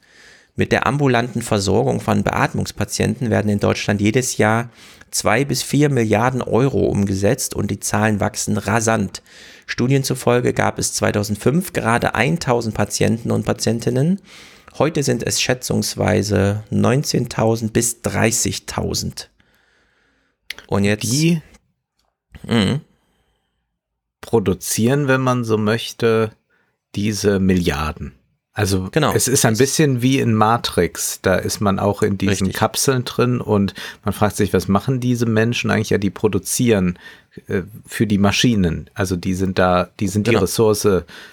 Mit 0.56 0.72
der 0.72 0.88
ambulanten 0.88 1.42
Versorgung 1.42 2.00
von 2.00 2.24
Beatmungspatienten 2.24 3.30
werden 3.30 3.50
in 3.50 3.60
Deutschland 3.60 4.00
jedes 4.00 4.38
Jahr 4.38 4.70
zwei 5.12 5.44
bis 5.44 5.64
vier 5.64 5.90
Milliarden 5.90 6.42
Euro 6.42 6.86
umgesetzt 6.86 7.56
und 7.56 7.72
die 7.72 7.80
Zahlen 7.80 8.20
wachsen 8.20 8.58
rasant. 8.58 9.22
Studien 9.66 10.04
zufolge 10.04 10.54
gab 10.54 10.80
es 10.80 10.94
2005 10.94 11.74
gerade 11.74 12.16
1000 12.16 12.76
Patienten 12.76 13.32
und 13.32 13.46
Patientinnen. 13.46 14.22
Heute 14.78 15.04
sind 15.04 15.24
es 15.24 15.42
schätzungsweise 15.42 16.64
19.000 16.72 17.72
bis 17.72 18.02
30.000. 18.04 19.28
Und 20.68 20.84
jetzt. 20.84 21.04
Die 21.04 21.42
mh. 22.44 22.82
produzieren, 24.22 25.08
wenn 25.08 25.22
man 25.22 25.44
so 25.44 25.58
möchte, 25.58 26.32
diese 26.96 27.40
Milliarden. 27.40 28.14
Also 28.58 28.88
genau. 28.90 29.12
es 29.14 29.28
ist 29.28 29.44
ein 29.44 29.58
bisschen 29.58 30.02
wie 30.02 30.18
in 30.18 30.34
Matrix. 30.34 31.20
Da 31.22 31.36
ist 31.36 31.60
man 31.60 31.78
auch 31.78 32.02
in 32.02 32.18
diesen 32.18 32.48
Richtig. 32.48 32.54
Kapseln 32.54 33.04
drin 33.04 33.42
und 33.42 33.74
man 34.06 34.14
fragt 34.14 34.38
sich, 34.38 34.54
was 34.54 34.70
machen 34.70 35.02
diese 35.02 35.26
Menschen 35.26 35.70
eigentlich? 35.70 35.90
Ja, 35.90 35.98
die 35.98 36.10
produzieren 36.10 36.98
äh, 37.48 37.64
für 37.86 38.08
die 38.08 38.18
Maschinen. 38.18 38.90
Also 38.94 39.18
die 39.18 39.34
sind 39.34 39.60
da, 39.60 39.90
die 40.00 40.08
sind 40.08 40.24
genau. 40.24 40.40
die 40.40 40.44
Ressource 40.44 40.88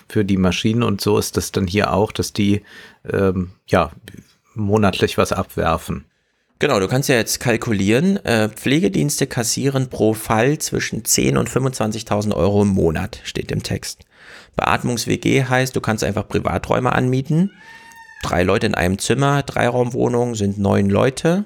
für 0.09 0.25
die 0.25 0.37
Maschinen 0.37 0.83
und 0.83 1.01
so 1.01 1.17
ist 1.17 1.37
das 1.37 1.53
dann 1.53 1.69
hier 1.69 1.93
auch, 1.93 2.11
dass 2.11 2.33
die 2.33 2.63
ähm, 3.09 3.53
ja 3.69 3.93
monatlich 4.55 5.17
was 5.17 5.31
abwerfen. 5.33 6.05
Genau, 6.59 6.81
du 6.81 6.89
kannst 6.89 7.09
ja 7.09 7.15
jetzt 7.15 7.39
kalkulieren, 7.39 8.17
äh, 8.25 8.49
Pflegedienste 8.49 9.29
kassieren 9.29 9.89
pro 9.89 10.13
Fall 10.13 10.59
zwischen 10.59 11.05
10 11.05 11.37
und 11.37 11.49
25.000 11.49 12.35
Euro 12.35 12.63
im 12.63 12.69
Monat, 12.69 13.21
steht 13.23 13.53
im 13.53 13.63
Text. 13.63 14.01
Beatmungs-WG 14.57 15.45
heißt, 15.45 15.75
du 15.75 15.81
kannst 15.81 16.05
einfach 16.05 16.29
Privaträume 16.29 16.93
anmieten. 16.93 17.53
Drei 18.23 18.43
Leute 18.43 18.67
in 18.67 18.75
einem 18.75 18.99
Zimmer, 18.99 19.43
Dreiraumwohnung 19.43 20.35
sind 20.35 20.59
neun 20.59 20.89
Leute. 20.89 21.45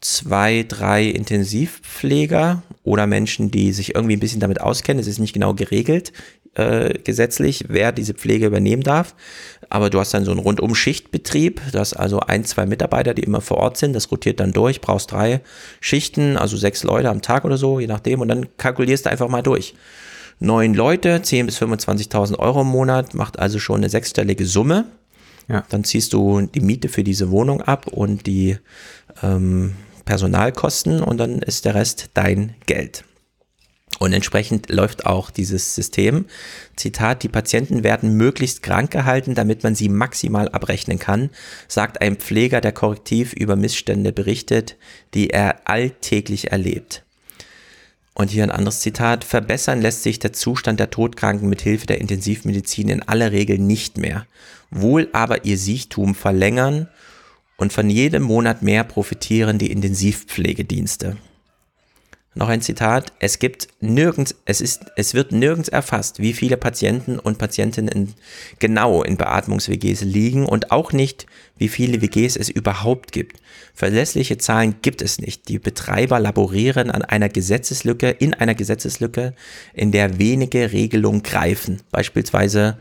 zwei, 0.00 0.66
drei 0.68 1.06
Intensivpfleger 1.06 2.62
oder 2.82 3.06
Menschen, 3.06 3.50
die 3.50 3.72
sich 3.72 3.94
irgendwie 3.94 4.16
ein 4.16 4.20
bisschen 4.20 4.40
damit 4.40 4.60
auskennen. 4.60 5.00
Es 5.00 5.06
ist 5.06 5.18
nicht 5.18 5.32
genau 5.32 5.54
geregelt 5.54 6.12
äh, 6.54 6.98
gesetzlich, 7.02 7.64
wer 7.68 7.92
diese 7.92 8.14
Pflege 8.14 8.46
übernehmen 8.46 8.82
darf. 8.82 9.14
Aber 9.70 9.90
du 9.90 9.98
hast 9.98 10.14
dann 10.14 10.24
so 10.24 10.30
einen 10.30 10.40
Rundum-Schichtbetrieb. 10.40 11.60
Du 11.72 11.78
hast 11.78 11.94
also 11.94 12.20
ein, 12.20 12.44
zwei 12.44 12.66
Mitarbeiter, 12.66 13.14
die 13.14 13.22
immer 13.22 13.40
vor 13.40 13.58
Ort 13.58 13.76
sind. 13.76 13.92
Das 13.92 14.10
rotiert 14.10 14.40
dann 14.40 14.52
durch. 14.52 14.80
Brauchst 14.80 15.10
drei 15.12 15.40
Schichten, 15.80 16.36
also 16.36 16.56
sechs 16.56 16.84
Leute 16.84 17.10
am 17.10 17.22
Tag 17.22 17.44
oder 17.44 17.56
so, 17.56 17.80
je 17.80 17.86
nachdem. 17.86 18.20
Und 18.20 18.28
dann 18.28 18.56
kalkulierst 18.56 19.06
du 19.06 19.10
einfach 19.10 19.28
mal 19.28 19.42
durch. 19.42 19.74
Neun 20.40 20.74
Leute, 20.74 21.18
10.000 21.18 21.44
bis 21.44 21.58
25.000 21.60 22.38
Euro 22.38 22.62
im 22.62 22.68
Monat, 22.68 23.14
macht 23.14 23.38
also 23.38 23.58
schon 23.58 23.78
eine 23.78 23.88
sechsstellige 23.88 24.46
Summe. 24.46 24.86
Ja. 25.48 25.64
Dann 25.68 25.84
ziehst 25.84 26.12
du 26.12 26.42
die 26.42 26.60
Miete 26.60 26.88
für 26.88 27.04
diese 27.04 27.30
Wohnung 27.30 27.60
ab 27.60 27.86
und 27.88 28.26
die 28.26 28.58
ähm, 29.22 29.74
Personalkosten 30.04 31.02
und 31.02 31.18
dann 31.18 31.40
ist 31.40 31.64
der 31.64 31.74
Rest 31.74 32.10
dein 32.14 32.54
Geld. 32.66 33.04
Und 34.00 34.12
entsprechend 34.12 34.70
läuft 34.70 35.06
auch 35.06 35.30
dieses 35.30 35.74
System. 35.74 36.26
Zitat, 36.74 37.22
die 37.22 37.28
Patienten 37.28 37.84
werden 37.84 38.16
möglichst 38.16 38.62
krank 38.62 38.90
gehalten, 38.90 39.34
damit 39.34 39.62
man 39.62 39.74
sie 39.74 39.88
maximal 39.88 40.48
abrechnen 40.48 40.98
kann, 40.98 41.30
sagt 41.68 42.00
ein 42.00 42.16
Pfleger, 42.16 42.60
der 42.60 42.72
korrektiv 42.72 43.32
über 43.32 43.54
Missstände 43.54 44.12
berichtet, 44.12 44.76
die 45.14 45.30
er 45.30 45.68
alltäglich 45.68 46.50
erlebt. 46.50 47.04
Und 48.14 48.30
hier 48.30 48.44
ein 48.44 48.52
anderes 48.52 48.80
Zitat. 48.80 49.24
Verbessern 49.24 49.82
lässt 49.82 50.04
sich 50.04 50.20
der 50.20 50.32
Zustand 50.32 50.78
der 50.78 50.90
Todkranken 50.90 51.48
mit 51.48 51.62
Hilfe 51.62 51.86
der 51.86 52.00
Intensivmedizin 52.00 52.88
in 52.88 53.02
aller 53.02 53.32
Regel 53.32 53.58
nicht 53.58 53.98
mehr. 53.98 54.26
Wohl 54.70 55.08
aber 55.12 55.44
ihr 55.44 55.58
Siechtum 55.58 56.14
verlängern 56.14 56.88
und 57.56 57.72
von 57.72 57.90
jedem 57.90 58.22
Monat 58.22 58.62
mehr 58.62 58.84
profitieren 58.84 59.58
die 59.58 59.70
Intensivpflegedienste. 59.70 61.16
Noch 62.36 62.48
ein 62.48 62.60
Zitat. 62.60 63.12
Es 63.20 63.38
gibt 63.38 63.68
nirgends, 63.80 64.34
es 64.44 64.60
ist, 64.60 64.86
es 64.96 65.14
wird 65.14 65.30
nirgends 65.30 65.68
erfasst, 65.68 66.18
wie 66.18 66.32
viele 66.32 66.56
Patienten 66.56 67.18
und 67.20 67.38
Patientinnen 67.38 68.14
genau 68.58 69.04
in 69.04 69.16
Beatmungs-WGs 69.16 70.00
liegen 70.02 70.44
und 70.44 70.72
auch 70.72 70.92
nicht, 70.92 71.26
wie 71.56 71.68
viele 71.68 72.02
WGs 72.02 72.36
es 72.36 72.48
überhaupt 72.48 73.12
gibt. 73.12 73.40
Verlässliche 73.72 74.36
Zahlen 74.36 74.76
gibt 74.82 75.00
es 75.00 75.20
nicht. 75.20 75.48
Die 75.48 75.60
Betreiber 75.60 76.18
laborieren 76.18 76.90
an 76.90 77.02
einer 77.02 77.28
Gesetzeslücke, 77.28 78.10
in 78.10 78.34
einer 78.34 78.56
Gesetzeslücke, 78.56 79.34
in 79.72 79.92
der 79.92 80.18
wenige 80.18 80.72
Regelungen 80.72 81.22
greifen. 81.22 81.82
Beispielsweise, 81.92 82.78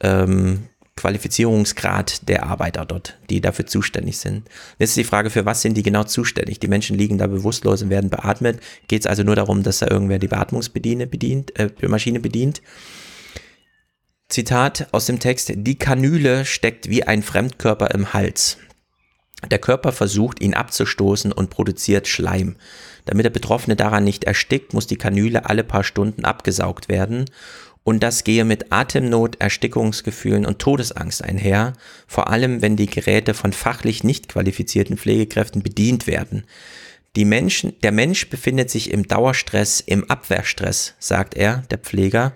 ähm, 0.00 0.64
Qualifizierungsgrad 0.96 2.26
der 2.28 2.44
Arbeiter 2.44 2.86
dort, 2.86 3.18
die 3.28 3.42
dafür 3.42 3.66
zuständig 3.66 4.18
sind. 4.18 4.48
Jetzt 4.78 4.90
ist 4.90 4.96
die 4.96 5.04
Frage, 5.04 5.28
für 5.28 5.44
was 5.44 5.60
sind 5.60 5.76
die 5.76 5.82
genau 5.82 6.04
zuständig? 6.04 6.58
Die 6.58 6.68
Menschen 6.68 6.96
liegen 6.96 7.18
da 7.18 7.26
bewusstlos 7.26 7.82
und 7.82 7.90
werden 7.90 8.08
beatmet. 8.08 8.60
Geht 8.88 9.00
es 9.02 9.06
also 9.06 9.22
nur 9.22 9.36
darum, 9.36 9.62
dass 9.62 9.80
da 9.80 9.88
irgendwer 9.88 10.18
die 10.18 10.28
Beatmungsmaschine 10.28 11.06
bedient, 11.06 11.58
äh, 11.58 11.70
Maschine 11.86 12.20
bedient? 12.20 12.62
Zitat 14.28 14.88
aus 14.92 15.06
dem 15.06 15.20
Text, 15.20 15.52
die 15.54 15.78
Kanüle 15.78 16.44
steckt 16.44 16.88
wie 16.88 17.04
ein 17.04 17.22
Fremdkörper 17.22 17.92
im 17.92 18.12
Hals. 18.12 18.56
Der 19.50 19.58
Körper 19.58 19.92
versucht, 19.92 20.40
ihn 20.40 20.54
abzustoßen 20.54 21.30
und 21.30 21.50
produziert 21.50 22.08
Schleim. 22.08 22.56
Damit 23.04 23.24
der 23.24 23.30
Betroffene 23.30 23.76
daran 23.76 24.02
nicht 24.02 24.24
erstickt, 24.24 24.72
muss 24.72 24.86
die 24.86 24.96
Kanüle 24.96 25.48
alle 25.48 25.62
paar 25.62 25.84
Stunden 25.84 26.24
abgesaugt 26.24 26.88
werden 26.88 27.26
und 27.86 28.02
das 28.02 28.24
gehe 28.24 28.44
mit 28.44 28.72
Atemnot, 28.72 29.36
Erstickungsgefühlen 29.40 30.44
und 30.44 30.58
Todesangst 30.58 31.22
einher, 31.22 31.74
vor 32.08 32.28
allem 32.30 32.60
wenn 32.60 32.74
die 32.74 32.88
Geräte 32.88 33.32
von 33.32 33.52
fachlich 33.52 34.02
nicht 34.02 34.28
qualifizierten 34.28 34.98
Pflegekräften 34.98 35.62
bedient 35.62 36.08
werden. 36.08 36.46
Die 37.14 37.24
Menschen, 37.24 37.78
der 37.84 37.92
Mensch 37.92 38.28
befindet 38.28 38.70
sich 38.70 38.90
im 38.90 39.06
Dauerstress, 39.06 39.78
im 39.78 40.10
Abwehrstress, 40.10 40.94
sagt 40.98 41.36
er, 41.36 41.58
der 41.70 41.78
Pfleger. 41.78 42.34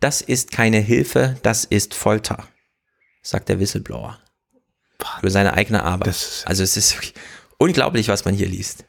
Das 0.00 0.20
ist 0.20 0.52
keine 0.52 0.80
Hilfe, 0.80 1.38
das 1.42 1.64
ist 1.64 1.94
Folter, 1.94 2.46
sagt 3.22 3.48
der 3.48 3.58
Whistleblower. 3.58 4.18
Über 5.22 5.30
seine 5.30 5.54
eigene 5.54 5.82
Arbeit. 5.82 6.44
also 6.44 6.62
es 6.62 6.76
ist 6.76 7.14
unglaublich, 7.56 8.08
was 8.08 8.26
man 8.26 8.34
hier 8.34 8.48
liest. 8.48 8.84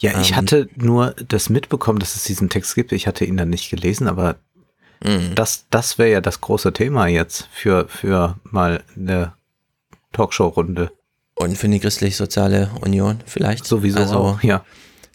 Ja, 0.00 0.18
ich 0.18 0.30
ähm, 0.30 0.36
hatte 0.36 0.68
nur 0.76 1.14
das 1.28 1.50
mitbekommen, 1.50 1.98
dass 1.98 2.16
es 2.16 2.24
diesen 2.24 2.48
Text 2.48 2.74
gibt. 2.74 2.92
Ich 2.92 3.06
hatte 3.06 3.26
ihn 3.26 3.36
dann 3.36 3.50
nicht 3.50 3.68
gelesen, 3.68 4.08
aber 4.08 4.38
Mhm. 5.02 5.34
Das, 5.34 5.66
das 5.70 5.98
wäre 5.98 6.10
ja 6.10 6.20
das 6.20 6.40
große 6.40 6.72
Thema 6.72 7.06
jetzt 7.06 7.48
für, 7.52 7.88
für 7.88 8.36
mal 8.44 8.82
eine 8.96 9.32
Talkshow-Runde. 10.12 10.90
Und 11.34 11.56
für 11.56 11.68
die 11.68 11.78
christlich-soziale 11.78 12.70
Union 12.80 13.20
vielleicht. 13.26 13.64
Sowieso 13.64 14.00
also, 14.00 14.16
auch, 14.16 14.42
ja. 14.42 14.64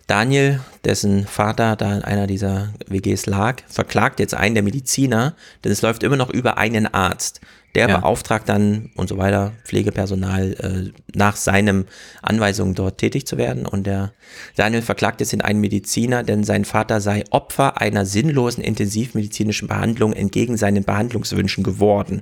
Daniel, 0.08 0.60
dessen 0.84 1.26
Vater 1.26 1.76
da 1.76 1.96
in 1.96 2.02
einer 2.04 2.28
dieser 2.28 2.74
WGs 2.88 3.26
lag, 3.26 3.62
verklagt 3.68 4.20
jetzt 4.20 4.34
einen 4.34 4.56
der 4.56 4.64
Mediziner, 4.64 5.34
denn 5.64 5.72
es 5.72 5.82
läuft 5.82 6.04
immer 6.04 6.18
noch 6.18 6.30
über 6.30 6.58
einen 6.58 6.94
Arzt. 6.94 7.42
Der 7.76 7.90
ja. 7.90 7.98
beauftragt 7.98 8.48
dann 8.50 8.92
und 8.96 9.10
so 9.10 9.18
weiter 9.18 9.54
Pflegepersonal 9.64 10.54
äh, 10.94 11.18
nach 11.18 11.36
seinem 11.36 11.86
Anweisungen 12.22 12.76
dort 12.76 13.00
tätig 13.00 13.26
zu 13.26 13.38
werden. 13.38 13.66
Und 13.66 13.88
der 13.88 14.14
Daniel 14.56 14.84
verklagt 14.84 15.22
jetzt 15.22 15.34
in 15.34 15.42
einen 15.42 15.60
Mediziner, 15.60 16.24
denn 16.24 16.44
sein 16.44 16.66
Vater 16.66 17.02
sei 17.02 17.24
Opfer 17.32 17.82
einer 17.82 18.06
sinnlosen 18.06 18.64
intensivmedizinischen 18.64 19.68
Behandlung 19.68 20.14
entgegen 20.14 20.56
seinen 20.56 20.84
Behandlungswünschen 20.84 21.64
geworden. 21.64 22.22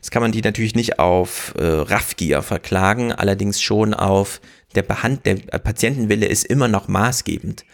Das 0.00 0.10
kann 0.10 0.22
man 0.22 0.32
die 0.32 0.40
natürlich 0.40 0.74
nicht 0.74 0.98
auf 0.98 1.54
äh, 1.58 1.64
Raffgier 1.64 2.42
verklagen, 2.42 3.12
allerdings 3.12 3.60
schon 3.60 3.92
auf 3.92 4.40
der, 4.74 4.82
Behand 4.82 5.26
der 5.26 5.36
Patientenwille 5.36 6.26
ist 6.26 6.44
immer 6.44 6.68
noch 6.68 6.88
maßgebend. 6.88 7.64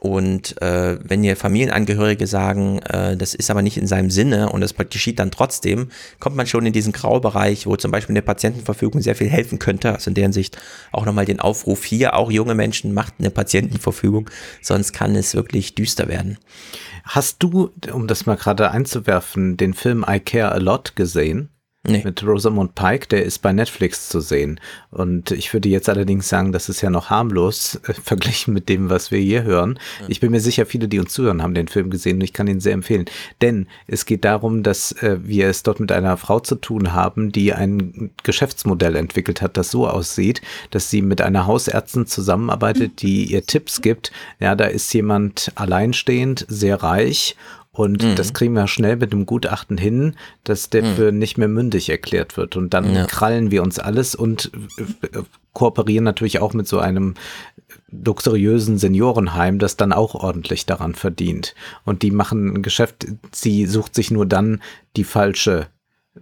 Und 0.00 0.60
äh, 0.62 0.98
wenn 1.02 1.22
ihr 1.22 1.36
Familienangehörige 1.36 2.26
sagen, 2.26 2.78
äh, 2.80 3.18
das 3.18 3.34
ist 3.34 3.50
aber 3.50 3.60
nicht 3.60 3.76
in 3.76 3.86
seinem 3.86 4.10
Sinne 4.10 4.48
und 4.48 4.62
das 4.62 4.74
geschieht 4.74 5.18
dann 5.18 5.30
trotzdem, 5.30 5.90
kommt 6.18 6.36
man 6.36 6.46
schon 6.46 6.64
in 6.64 6.72
diesen 6.72 6.92
Graubereich, 6.92 7.66
wo 7.66 7.76
zum 7.76 7.90
Beispiel 7.90 8.14
eine 8.14 8.22
Patientenverfügung 8.22 9.02
sehr 9.02 9.14
viel 9.14 9.28
helfen 9.28 9.58
könnte. 9.58 9.92
Also 9.92 10.10
in 10.10 10.14
deren 10.14 10.32
Sicht 10.32 10.56
auch 10.90 11.04
nochmal 11.04 11.26
den 11.26 11.38
Aufruf 11.38 11.84
hier, 11.84 12.14
auch 12.14 12.30
junge 12.30 12.54
Menschen, 12.54 12.94
macht 12.94 13.14
eine 13.18 13.30
Patientenverfügung, 13.30 14.30
sonst 14.62 14.94
kann 14.94 15.14
es 15.14 15.34
wirklich 15.34 15.74
düster 15.74 16.08
werden. 16.08 16.38
Hast 17.04 17.42
du, 17.42 17.70
um 17.92 18.06
das 18.06 18.24
mal 18.24 18.36
gerade 18.36 18.70
einzuwerfen, 18.70 19.58
den 19.58 19.74
Film 19.74 20.02
I 20.08 20.18
Care 20.18 20.52
a 20.52 20.58
Lot 20.58 20.96
gesehen? 20.96 21.50
Nee. 21.82 22.02
Mit 22.04 22.22
Rosamund 22.22 22.74
Pike, 22.74 23.06
der 23.06 23.24
ist 23.24 23.38
bei 23.38 23.54
Netflix 23.54 24.10
zu 24.10 24.20
sehen. 24.20 24.60
Und 24.90 25.30
ich 25.30 25.54
würde 25.54 25.70
jetzt 25.70 25.88
allerdings 25.88 26.28
sagen, 26.28 26.52
das 26.52 26.68
ist 26.68 26.82
ja 26.82 26.90
noch 26.90 27.08
harmlos 27.08 27.80
äh, 27.86 27.94
verglichen 28.04 28.52
mit 28.52 28.68
dem, 28.68 28.90
was 28.90 29.10
wir 29.10 29.18
hier 29.18 29.44
hören. 29.44 29.78
Ja. 30.00 30.06
Ich 30.08 30.20
bin 30.20 30.30
mir 30.30 30.40
sicher, 30.40 30.66
viele, 30.66 30.88
die 30.88 30.98
uns 30.98 31.14
zuhören, 31.14 31.42
haben 31.42 31.54
den 31.54 31.68
Film 31.68 31.88
gesehen 31.88 32.16
und 32.16 32.24
ich 32.24 32.34
kann 32.34 32.48
ihn 32.48 32.60
sehr 32.60 32.74
empfehlen. 32.74 33.06
Denn 33.40 33.66
es 33.86 34.04
geht 34.04 34.26
darum, 34.26 34.62
dass 34.62 34.92
äh, 35.00 35.20
wir 35.22 35.48
es 35.48 35.62
dort 35.62 35.80
mit 35.80 35.90
einer 35.90 36.18
Frau 36.18 36.38
zu 36.40 36.56
tun 36.56 36.92
haben, 36.92 37.32
die 37.32 37.54
ein 37.54 38.10
Geschäftsmodell 38.24 38.94
entwickelt 38.94 39.40
hat, 39.40 39.56
das 39.56 39.70
so 39.70 39.88
aussieht, 39.88 40.42
dass 40.70 40.90
sie 40.90 41.00
mit 41.00 41.22
einer 41.22 41.46
Hausärztin 41.46 42.06
zusammenarbeitet, 42.06 43.00
die 43.00 43.24
ihr 43.24 43.46
Tipps 43.46 43.80
gibt. 43.80 44.12
Ja, 44.38 44.54
da 44.54 44.66
ist 44.66 44.92
jemand 44.92 45.50
alleinstehend, 45.54 46.44
sehr 46.46 46.82
reich 46.82 47.36
und 47.80 48.02
mhm. 48.02 48.14
das 48.14 48.34
kriegen 48.34 48.54
wir 48.54 48.66
schnell 48.68 48.96
mit 48.96 49.12
einem 49.12 49.26
Gutachten 49.26 49.78
hin, 49.78 50.14
dass 50.44 50.70
der 50.70 50.82
mhm. 50.82 50.94
für 50.94 51.12
nicht 51.12 51.38
mehr 51.38 51.48
mündig 51.48 51.88
erklärt 51.88 52.36
wird. 52.36 52.56
Und 52.56 52.74
dann 52.74 52.94
ja. 52.94 53.06
krallen 53.06 53.50
wir 53.50 53.62
uns 53.62 53.78
alles 53.78 54.14
und 54.14 54.50
äh, 54.78 55.22
kooperieren 55.52 56.04
natürlich 56.04 56.40
auch 56.40 56.52
mit 56.52 56.68
so 56.68 56.78
einem 56.78 57.14
luxuriösen 57.90 58.78
Seniorenheim, 58.78 59.58
das 59.58 59.76
dann 59.76 59.92
auch 59.92 60.14
ordentlich 60.14 60.66
daran 60.66 60.94
verdient. 60.94 61.54
Und 61.84 62.02
die 62.02 62.10
machen 62.10 62.56
ein 62.56 62.62
Geschäft, 62.62 63.06
sie 63.32 63.66
sucht 63.66 63.94
sich 63.94 64.10
nur 64.10 64.26
dann 64.26 64.60
die 64.96 65.04
falsche 65.04 65.66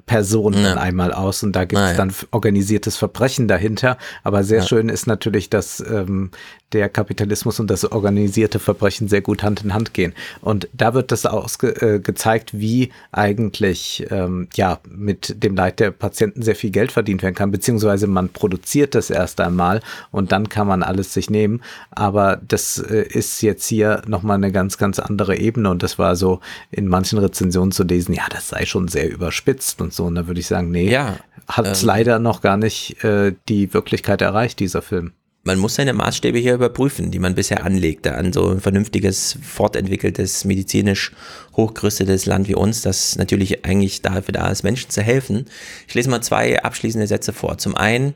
Person 0.07 0.53
ja. 0.53 0.75
einmal 0.75 1.13
aus 1.13 1.43
und 1.43 1.57
da 1.57 1.65
gibt 1.65 1.81
es 1.81 1.89
ah, 1.89 1.91
ja. 1.91 1.97
dann 1.97 2.13
organisiertes 2.31 2.97
Verbrechen 2.97 3.49
dahinter. 3.49 3.97
Aber 4.23 4.45
sehr 4.45 4.61
ja. 4.61 4.67
schön 4.67 4.89
ist 4.89 5.07
natürlich, 5.07 5.51
dass 5.51 5.81
ähm, 5.81 6.31
der 6.73 6.89
Kapitalismus 6.89 7.61
und 7.61 7.71
das 7.71 7.91
organisierte 7.91 8.59
Verbrechen 8.59 9.09
sehr 9.09 9.23
gut 9.23 9.43
Hand 9.43 9.65
in 9.65 9.73
Hand 9.73 9.95
gehen. 9.95 10.13
Und 10.43 10.69
da 10.73 10.93
wird 10.93 11.13
das 11.13 11.25
ausge 11.25 11.69
äh, 11.81 11.99
gezeigt, 11.99 12.59
wie 12.59 12.91
eigentlich 13.11 14.07
ähm, 14.11 14.49
ja 14.55 14.79
mit 14.89 15.43
dem 15.43 15.57
Leid 15.57 15.81
der 15.81 15.91
Patienten 15.91 16.43
sehr 16.43 16.57
viel 16.57 16.71
Geld 16.71 16.93
verdient 16.93 17.23
werden 17.23 17.35
kann, 17.35 17.51
beziehungsweise 17.51 18.07
man 18.07 18.29
produziert 18.29 18.95
das 18.95 19.09
erst 19.11 19.41
einmal 19.41 19.81
und 20.11 20.33
dann 20.33 20.49
kann 20.49 20.67
man 20.67 20.83
alles 20.83 21.15
sich 21.15 21.31
nehmen. 21.31 21.63
Aber 21.91 22.39
das 22.47 22.79
äh, 22.79 23.03
ist 23.03 23.41
jetzt 23.43 23.67
hier 23.67 24.03
nochmal 24.07 24.37
eine 24.37 24.53
ganz, 24.53 24.77
ganz 24.77 24.99
andere 24.99 25.37
Ebene 25.37 25.71
und 25.71 25.83
das 25.83 25.99
war 25.99 26.17
so 26.17 26.41
in 26.71 26.87
manchen 26.87 27.19
Rezensionen 27.19 27.73
zu 27.73 27.85
lesen, 27.85 28.13
ja, 28.15 28.25
das 28.31 28.49
sei 28.49 28.67
schon 28.67 28.89
sehr 28.89 29.11
überspitzt 29.11 29.81
und 29.81 29.95
so. 29.95 30.05
Und 30.05 30.17
da 30.17 30.27
würde 30.27 30.41
ich 30.41 30.47
sagen, 30.47 30.71
nee, 30.71 30.91
ja, 30.91 31.17
hat 31.47 31.67
es 31.67 31.83
ähm, 31.83 31.87
leider 31.87 32.19
noch 32.19 32.43
gar 32.43 32.59
nicht 32.59 33.03
äh, 33.05 33.35
die 33.49 33.73
Wirklichkeit 33.73 34.21
erreicht, 34.21 34.61
dieser 34.61 34.83
Film 34.83 35.13
man 35.45 35.59
muss 35.59 35.77
seine 35.77 35.95
Maßstäbe 35.95 36.39
hier 36.39 36.55
überprüfen, 36.55 37.11
die 37.11 37.19
man 37.19 37.35
bisher 37.35 37.65
anlegte 37.65 38.15
an 38.15 38.33
so 38.33 38.51
ein 38.51 38.61
vernünftiges, 38.61 39.39
fortentwickeltes, 39.43 40.45
medizinisch 40.45 41.13
hochgerüstetes 41.57 42.27
Land 42.27 42.49
wie 42.49 42.55
uns, 42.55 42.83
das 42.83 43.17
natürlich 43.17 43.65
eigentlich 43.65 44.03
dafür 44.03 44.33
da 44.33 44.51
ist, 44.51 44.63
Menschen 44.63 44.91
zu 44.91 45.01
helfen. 45.01 45.47
Ich 45.87 45.95
lese 45.95 46.11
mal 46.11 46.21
zwei 46.21 46.63
abschließende 46.63 47.07
Sätze 47.07 47.33
vor. 47.33 47.57
Zum 47.59 47.75
einen, 47.77 48.15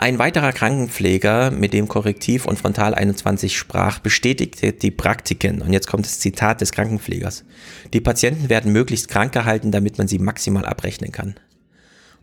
Ein 0.00 0.20
weiterer 0.20 0.52
Krankenpfleger, 0.52 1.50
mit 1.50 1.72
dem 1.72 1.88
Korrektiv 1.88 2.46
und 2.46 2.56
Frontal 2.56 2.94
21 2.94 3.58
sprach, 3.58 3.98
bestätigte 3.98 4.72
die 4.72 4.92
Praktiken. 4.92 5.60
Und 5.60 5.72
jetzt 5.72 5.88
kommt 5.88 6.06
das 6.06 6.20
Zitat 6.20 6.60
des 6.60 6.70
Krankenpflegers. 6.70 7.44
Die 7.92 8.00
Patienten 8.00 8.48
werden 8.48 8.72
möglichst 8.72 9.08
krank 9.08 9.32
gehalten, 9.32 9.72
damit 9.72 9.98
man 9.98 10.06
sie 10.06 10.20
maximal 10.20 10.64
abrechnen 10.64 11.10
kann. 11.10 11.34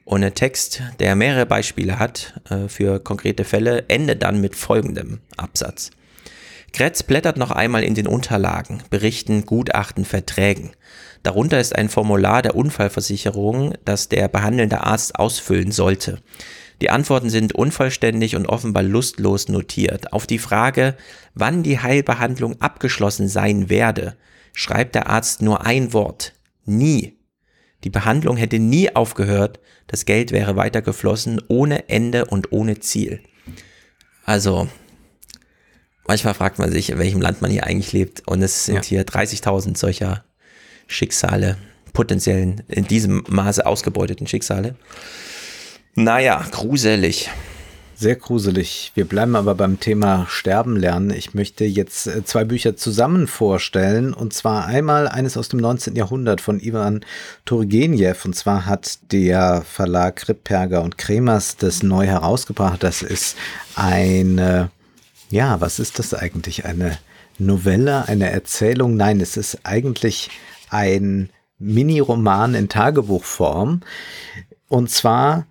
Und 0.05 0.23
ein 0.23 0.35
Text, 0.35 0.83
der 0.99 1.15
mehrere 1.15 1.47
Beispiele 1.47 1.97
hat 1.97 2.39
äh, 2.49 2.67
für 2.67 2.99
konkrete 2.99 3.43
Fälle, 3.43 3.85
endet 3.89 4.21
dann 4.21 4.39
mit 4.39 4.55
folgendem 4.55 5.19
Absatz. 5.35 5.89
Kretz 6.73 7.03
blättert 7.03 7.37
noch 7.37 7.51
einmal 7.51 7.83
in 7.83 7.95
den 7.95 8.07
Unterlagen, 8.07 8.83
Berichten, 8.89 9.45
Gutachten, 9.45 10.05
Verträgen. 10.05 10.71
Darunter 11.23 11.59
ist 11.59 11.75
ein 11.75 11.89
Formular 11.89 12.43
der 12.43 12.55
Unfallversicherung, 12.55 13.73
das 13.83 14.09
der 14.09 14.27
behandelnde 14.27 14.81
Arzt 14.81 15.17
ausfüllen 15.17 15.71
sollte. 15.71 16.19
Die 16.81 16.89
Antworten 16.89 17.29
sind 17.29 17.55
unvollständig 17.55 18.35
und 18.35 18.45
offenbar 18.45 18.83
lustlos 18.83 19.47
notiert. 19.47 20.13
Auf 20.13 20.27
die 20.27 20.37
Frage, 20.37 20.95
wann 21.33 21.63
die 21.63 21.79
Heilbehandlung 21.79 22.61
abgeschlossen 22.61 23.27
sein 23.27 23.69
werde, 23.69 24.15
schreibt 24.53 24.93
der 24.93 25.09
Arzt 25.09 25.41
nur 25.41 25.65
ein 25.65 25.93
Wort. 25.93 26.33
Nie. 26.65 27.17
Die 27.85 27.91
Behandlung 27.91 28.35
hätte 28.35 28.57
nie 28.57 28.93
aufgehört, 28.95 29.59
das 29.85 30.05
Geld 30.05 30.31
wäre 30.31 30.55
weitergeflossen, 30.55 31.39
ohne 31.47 31.87
Ende 31.87 32.25
und 32.25 32.51
ohne 32.51 32.79
Ziel. 32.79 33.21
Also, 34.25 34.67
manchmal 36.07 36.33
fragt 36.33 36.57
man 36.57 36.71
sich, 36.71 36.89
in 36.89 36.97
welchem 36.97 37.21
Land 37.21 37.43
man 37.43 37.51
hier 37.51 37.65
eigentlich 37.65 37.93
lebt. 37.93 38.27
Und 38.27 38.41
es 38.41 38.65
sind 38.65 38.77
ja. 38.77 38.83
hier 38.83 39.05
30.000 39.05 39.77
solcher 39.77 40.25
Schicksale, 40.87 41.57
potenziellen, 41.93 42.63
in 42.67 42.85
diesem 42.85 43.23
Maße 43.29 43.63
ausgebeuteten 43.63 44.25
Schicksale. 44.25 44.75
Naja, 45.93 46.43
gruselig. 46.49 47.29
Sehr 47.97 48.17
gruselig. 48.17 48.91
Wir 48.93 49.05
bleiben 49.05 49.37
aber 49.37 49.55
beim 49.55 49.79
Thema 49.79 50.25
Sterben 50.27 50.75
lernen. 50.75 51.11
Ich 51.11 51.33
möchte 51.33 51.63
jetzt 51.63 52.07
äh, 52.07 52.25
zwei 52.25 52.43
Bücher 52.43 52.75
zusammen 52.75 53.25
vorstellen. 53.25 54.13
Und 54.13 54.33
zwar 54.33 54.65
einmal 54.65 55.07
eines 55.07 55.37
aus 55.37 55.47
dem 55.47 55.61
19. 55.61 55.95
Jahrhundert 55.95 56.41
von 56.41 56.59
Ivan 56.59 57.05
Turgenev. 57.45 58.25
Und 58.25 58.35
zwar 58.35 58.65
hat 58.65 58.99
der 59.13 59.61
Verlag 59.61 60.27
Ripperger 60.27 60.83
und 60.83 60.97
Kremers 60.97 61.55
das 61.55 61.83
neu 61.83 62.05
herausgebracht. 62.05 62.83
Das 62.83 63.01
ist 63.01 63.37
eine, 63.75 64.71
ja, 65.29 65.61
was 65.61 65.79
ist 65.79 65.97
das 65.97 66.13
eigentlich? 66.13 66.65
Eine 66.65 66.97
Novelle, 67.37 68.09
eine 68.09 68.29
Erzählung? 68.29 68.97
Nein, 68.97 69.21
es 69.21 69.37
ist 69.37 69.59
eigentlich 69.63 70.31
ein 70.69 71.29
Mini-Roman 71.59 72.55
in 72.55 72.67
Tagebuchform. 72.67 73.79
Und 74.67 74.89
zwar 74.89 75.47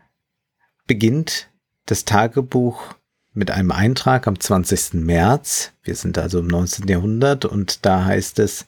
beginnt 0.86 1.48
das 1.86 2.04
Tagebuch 2.04 2.94
mit 3.32 3.50
einem 3.50 3.72
Eintrag 3.72 4.26
am 4.26 4.38
20. 4.38 4.94
März. 4.94 5.73
Wir 5.84 5.94
sind 5.94 6.16
also 6.16 6.38
im 6.38 6.46
19. 6.46 6.88
Jahrhundert 6.88 7.44
und 7.44 7.84
da 7.84 8.06
heißt 8.06 8.38
es, 8.38 8.64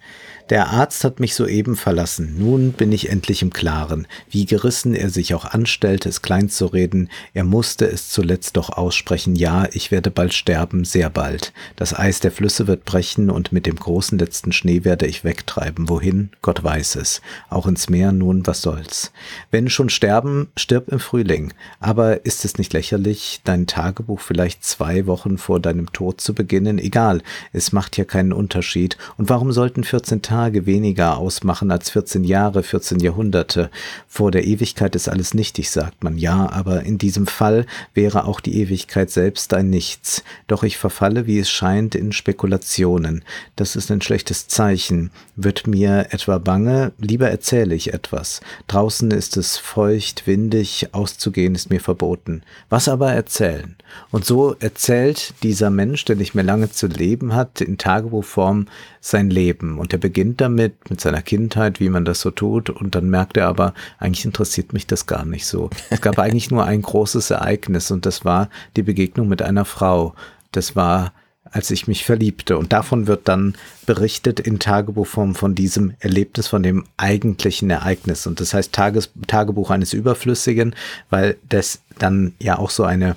der 0.50 0.68
Arzt 0.68 1.02
hat 1.02 1.18
mich 1.18 1.34
soeben 1.34 1.74
verlassen. 1.74 2.36
Nun 2.38 2.72
bin 2.72 2.92
ich 2.92 3.08
endlich 3.08 3.42
im 3.42 3.52
Klaren. 3.52 4.06
Wie 4.30 4.44
gerissen 4.44 4.94
er 4.94 5.08
sich 5.10 5.34
auch 5.34 5.46
anstellte, 5.46 6.08
es 6.08 6.22
klein 6.22 6.50
zu 6.50 6.66
reden, 6.66 7.08
er 7.32 7.42
musste 7.42 7.86
es 7.86 8.10
zuletzt 8.10 8.56
doch 8.56 8.68
aussprechen. 8.68 9.34
Ja, 9.34 9.66
ich 9.72 9.90
werde 9.90 10.10
bald 10.10 10.34
sterben, 10.34 10.84
sehr 10.84 11.08
bald. 11.10 11.52
Das 11.74 11.98
Eis 11.98 12.20
der 12.20 12.30
Flüsse 12.30 12.66
wird 12.66 12.84
brechen 12.84 13.30
und 13.30 13.50
mit 13.50 13.64
dem 13.64 13.76
großen 13.76 14.18
letzten 14.18 14.52
Schnee 14.52 14.84
werde 14.84 15.06
ich 15.06 15.24
wegtreiben. 15.24 15.88
Wohin? 15.88 16.30
Gott 16.42 16.62
weiß 16.62 16.96
es. 16.96 17.22
Auch 17.48 17.66
ins 17.66 17.88
Meer 17.88 18.12
nun, 18.12 18.46
was 18.46 18.60
soll's. 18.60 19.10
Wenn 19.50 19.70
schon 19.70 19.88
sterben, 19.88 20.48
stirb 20.56 20.88
im 20.90 21.00
Frühling. 21.00 21.54
Aber 21.80 22.26
ist 22.26 22.44
es 22.44 22.58
nicht 22.58 22.74
lächerlich, 22.74 23.40
dein 23.42 23.66
Tagebuch 23.66 24.20
vielleicht 24.20 24.64
zwei 24.64 25.06
Wochen 25.06 25.38
vor 25.38 25.60
deinem 25.60 25.92
Tod 25.92 26.20
zu 26.20 26.34
beginnen? 26.34 26.78
Egal, 26.78 27.05
es 27.52 27.72
macht 27.72 27.96
ja 27.96 28.04
keinen 28.04 28.32
Unterschied. 28.32 28.96
Und 29.16 29.28
warum 29.28 29.52
sollten 29.52 29.84
14 29.84 30.22
Tage 30.22 30.66
weniger 30.66 31.18
ausmachen 31.18 31.70
als 31.70 31.90
14 31.90 32.24
Jahre, 32.24 32.62
14 32.62 33.00
Jahrhunderte. 33.00 33.70
Vor 34.08 34.30
der 34.30 34.46
Ewigkeit 34.46 34.94
ist 34.94 35.08
alles 35.08 35.34
nichtig, 35.34 35.70
sagt 35.70 36.04
man 36.04 36.18
ja, 36.18 36.50
aber 36.50 36.82
in 36.82 36.98
diesem 36.98 37.26
Fall 37.26 37.66
wäre 37.94 38.24
auch 38.24 38.40
die 38.40 38.60
Ewigkeit 38.60 39.10
selbst 39.10 39.54
ein 39.54 39.70
Nichts. 39.70 40.22
Doch 40.46 40.62
ich 40.62 40.76
verfalle, 40.76 41.26
wie 41.26 41.38
es 41.38 41.50
scheint, 41.50 41.94
in 41.94 42.12
Spekulationen. 42.12 43.24
Das 43.56 43.76
ist 43.76 43.90
ein 43.90 44.02
schlechtes 44.02 44.48
Zeichen. 44.48 45.10
Wird 45.36 45.66
mir 45.66 46.08
etwa 46.10 46.38
bange, 46.38 46.92
lieber 46.98 47.28
erzähle 47.30 47.74
ich 47.74 47.92
etwas. 47.92 48.40
Draußen 48.66 49.10
ist 49.10 49.36
es 49.36 49.58
feucht, 49.58 50.26
windig, 50.26 50.88
auszugehen 50.92 51.54
ist 51.54 51.70
mir 51.70 51.80
verboten. 51.80 52.42
Was 52.68 52.88
aber 52.88 53.12
erzählen? 53.12 53.76
Und 54.10 54.24
so 54.24 54.56
erzählt 54.60 55.34
dieser 55.42 55.70
Mensch, 55.70 56.04
der 56.04 56.16
nicht 56.16 56.34
mehr 56.34 56.44
lange 56.44 56.70
zu 56.70 56.88
leben 56.96 57.34
hat, 57.34 57.60
in 57.60 57.78
Tagebuchform 57.78 58.66
sein 59.00 59.30
Leben. 59.30 59.78
Und 59.78 59.92
er 59.92 59.98
beginnt 59.98 60.40
damit, 60.40 60.90
mit 60.90 61.00
seiner 61.00 61.22
Kindheit, 61.22 61.80
wie 61.80 61.88
man 61.88 62.04
das 62.04 62.20
so 62.20 62.30
tut. 62.30 62.70
Und 62.70 62.94
dann 62.94 63.08
merkt 63.08 63.36
er 63.36 63.48
aber, 63.48 63.74
eigentlich 63.98 64.24
interessiert 64.24 64.72
mich 64.72 64.86
das 64.86 65.06
gar 65.06 65.24
nicht 65.24 65.46
so. 65.46 65.70
Es 65.90 66.00
gab 66.00 66.18
eigentlich 66.18 66.50
nur 66.50 66.64
ein 66.64 66.82
großes 66.82 67.30
Ereignis 67.30 67.90
und 67.90 68.06
das 68.06 68.24
war 68.24 68.48
die 68.76 68.82
Begegnung 68.82 69.28
mit 69.28 69.42
einer 69.42 69.64
Frau. 69.64 70.14
Das 70.52 70.74
war 70.74 71.12
als 71.50 71.70
ich 71.70 71.86
mich 71.88 72.04
verliebte. 72.04 72.58
Und 72.58 72.72
davon 72.72 73.06
wird 73.06 73.28
dann 73.28 73.54
berichtet 73.86 74.40
in 74.40 74.58
Tagebuchform 74.58 75.34
von 75.34 75.54
diesem 75.54 75.94
Erlebnis, 76.00 76.48
von 76.48 76.62
dem 76.62 76.84
eigentlichen 76.96 77.70
Ereignis. 77.70 78.26
Und 78.26 78.40
das 78.40 78.52
heißt 78.52 78.72
Tages 78.72 79.10
Tagebuch 79.26 79.70
eines 79.70 79.92
Überflüssigen, 79.92 80.74
weil 81.08 81.36
das 81.48 81.80
dann 81.98 82.34
ja 82.38 82.58
auch 82.58 82.70
so 82.70 82.84
eine 82.84 83.16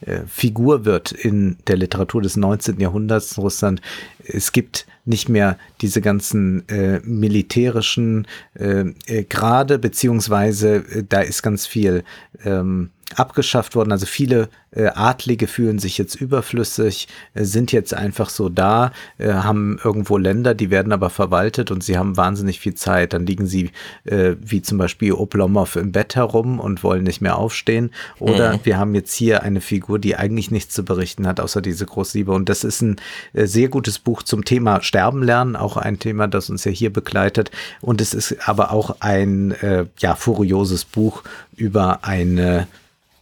äh, 0.00 0.20
Figur 0.26 0.84
wird 0.84 1.12
in 1.12 1.56
der 1.66 1.76
Literatur 1.76 2.22
des 2.22 2.36
19. 2.36 2.80
Jahrhunderts 2.80 3.36
in 3.36 3.42
Russland. 3.42 3.82
Es 4.24 4.52
gibt 4.52 4.86
nicht 5.04 5.28
mehr 5.28 5.58
diese 5.80 6.00
ganzen 6.00 6.68
äh, 6.68 7.00
militärischen 7.00 8.26
äh, 8.54 8.84
äh, 9.06 9.24
Grade, 9.24 9.78
beziehungsweise 9.78 10.76
äh, 10.76 11.04
da 11.08 11.20
ist 11.20 11.42
ganz 11.42 11.66
viel 11.66 12.04
ähm, 12.44 12.90
abgeschafft 13.16 13.74
worden. 13.74 13.92
Also 13.92 14.06
viele 14.06 14.48
Adlige 14.72 15.46
fühlen 15.46 15.78
sich 15.78 15.96
jetzt 15.96 16.14
überflüssig, 16.14 17.08
äh, 17.34 17.44
sind 17.44 17.72
jetzt 17.72 17.94
einfach 17.94 18.28
so 18.28 18.48
da, 18.48 18.92
äh, 19.16 19.32
haben 19.32 19.78
irgendwo 19.82 20.18
Länder, 20.18 20.54
die 20.54 20.70
werden 20.70 20.92
aber 20.92 21.10
verwaltet 21.10 21.70
und 21.70 21.82
sie 21.82 21.96
haben 21.96 22.16
wahnsinnig 22.16 22.60
viel 22.60 22.74
Zeit. 22.74 23.12
Dann 23.12 23.26
liegen 23.26 23.46
sie 23.46 23.70
äh, 24.04 24.34
wie 24.40 24.60
zum 24.62 24.78
Beispiel 24.78 25.12
Oblomov 25.12 25.76
im 25.76 25.92
Bett 25.92 26.16
herum 26.16 26.60
und 26.60 26.84
wollen 26.84 27.04
nicht 27.04 27.20
mehr 27.20 27.38
aufstehen. 27.38 27.90
Oder 28.18 28.54
mhm. 28.54 28.60
wir 28.64 28.78
haben 28.78 28.94
jetzt 28.94 29.14
hier 29.14 29.42
eine 29.42 29.60
Figur, 29.60 29.98
die 29.98 30.16
eigentlich 30.16 30.50
nichts 30.50 30.74
zu 30.74 30.84
berichten 30.84 31.26
hat, 31.26 31.40
außer 31.40 31.62
diese 31.62 31.86
Großliebe. 31.86 32.32
Und 32.32 32.48
das 32.48 32.64
ist 32.64 32.82
ein 32.82 32.96
äh, 33.32 33.46
sehr 33.46 33.68
gutes 33.68 33.98
Buch 33.98 34.22
zum 34.22 34.44
Thema 34.44 34.82
Sterben 34.82 35.22
lernen, 35.22 35.56
auch 35.56 35.76
ein 35.76 35.98
Thema, 35.98 36.28
das 36.28 36.50
uns 36.50 36.64
ja 36.64 36.72
hier 36.72 36.92
begleitet. 36.92 37.50
Und 37.80 38.00
es 38.00 38.12
ist 38.12 38.48
aber 38.48 38.70
auch 38.72 38.96
ein 39.00 39.52
äh, 39.62 39.86
ja 39.98 40.14
furioses 40.14 40.84
Buch 40.84 41.22
über 41.56 42.04
eine 42.04 42.66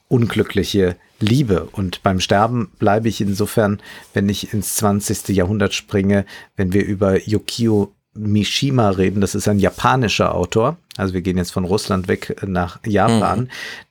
unglückliche 0.09 0.97
Liebe. 1.19 1.69
Und 1.73 2.03
beim 2.03 2.21
Sterben 2.21 2.71
bleibe 2.79 3.09
ich 3.09 3.21
insofern, 3.21 3.81
wenn 4.15 4.29
ich 4.29 4.53
ins 4.53 4.77
20. 4.77 5.29
Jahrhundert 5.29 5.75
springe, 5.75 6.25
wenn 6.57 6.73
wir 6.73 6.85
über 6.85 7.27
Yukio 7.27 7.93
Mishima 8.15 8.91
reden, 8.91 9.21
das 9.21 9.35
ist 9.35 9.49
ein 9.49 9.59
japanischer 9.59 10.35
Autor, 10.35 10.79
also 10.97 11.13
wir 11.13 11.21
gehen 11.21 11.37
jetzt 11.37 11.53
von 11.53 11.65
Russland 11.65 12.09
weg 12.09 12.37
nach 12.47 12.81
Japan, 12.85 13.41
mhm. 13.41 13.49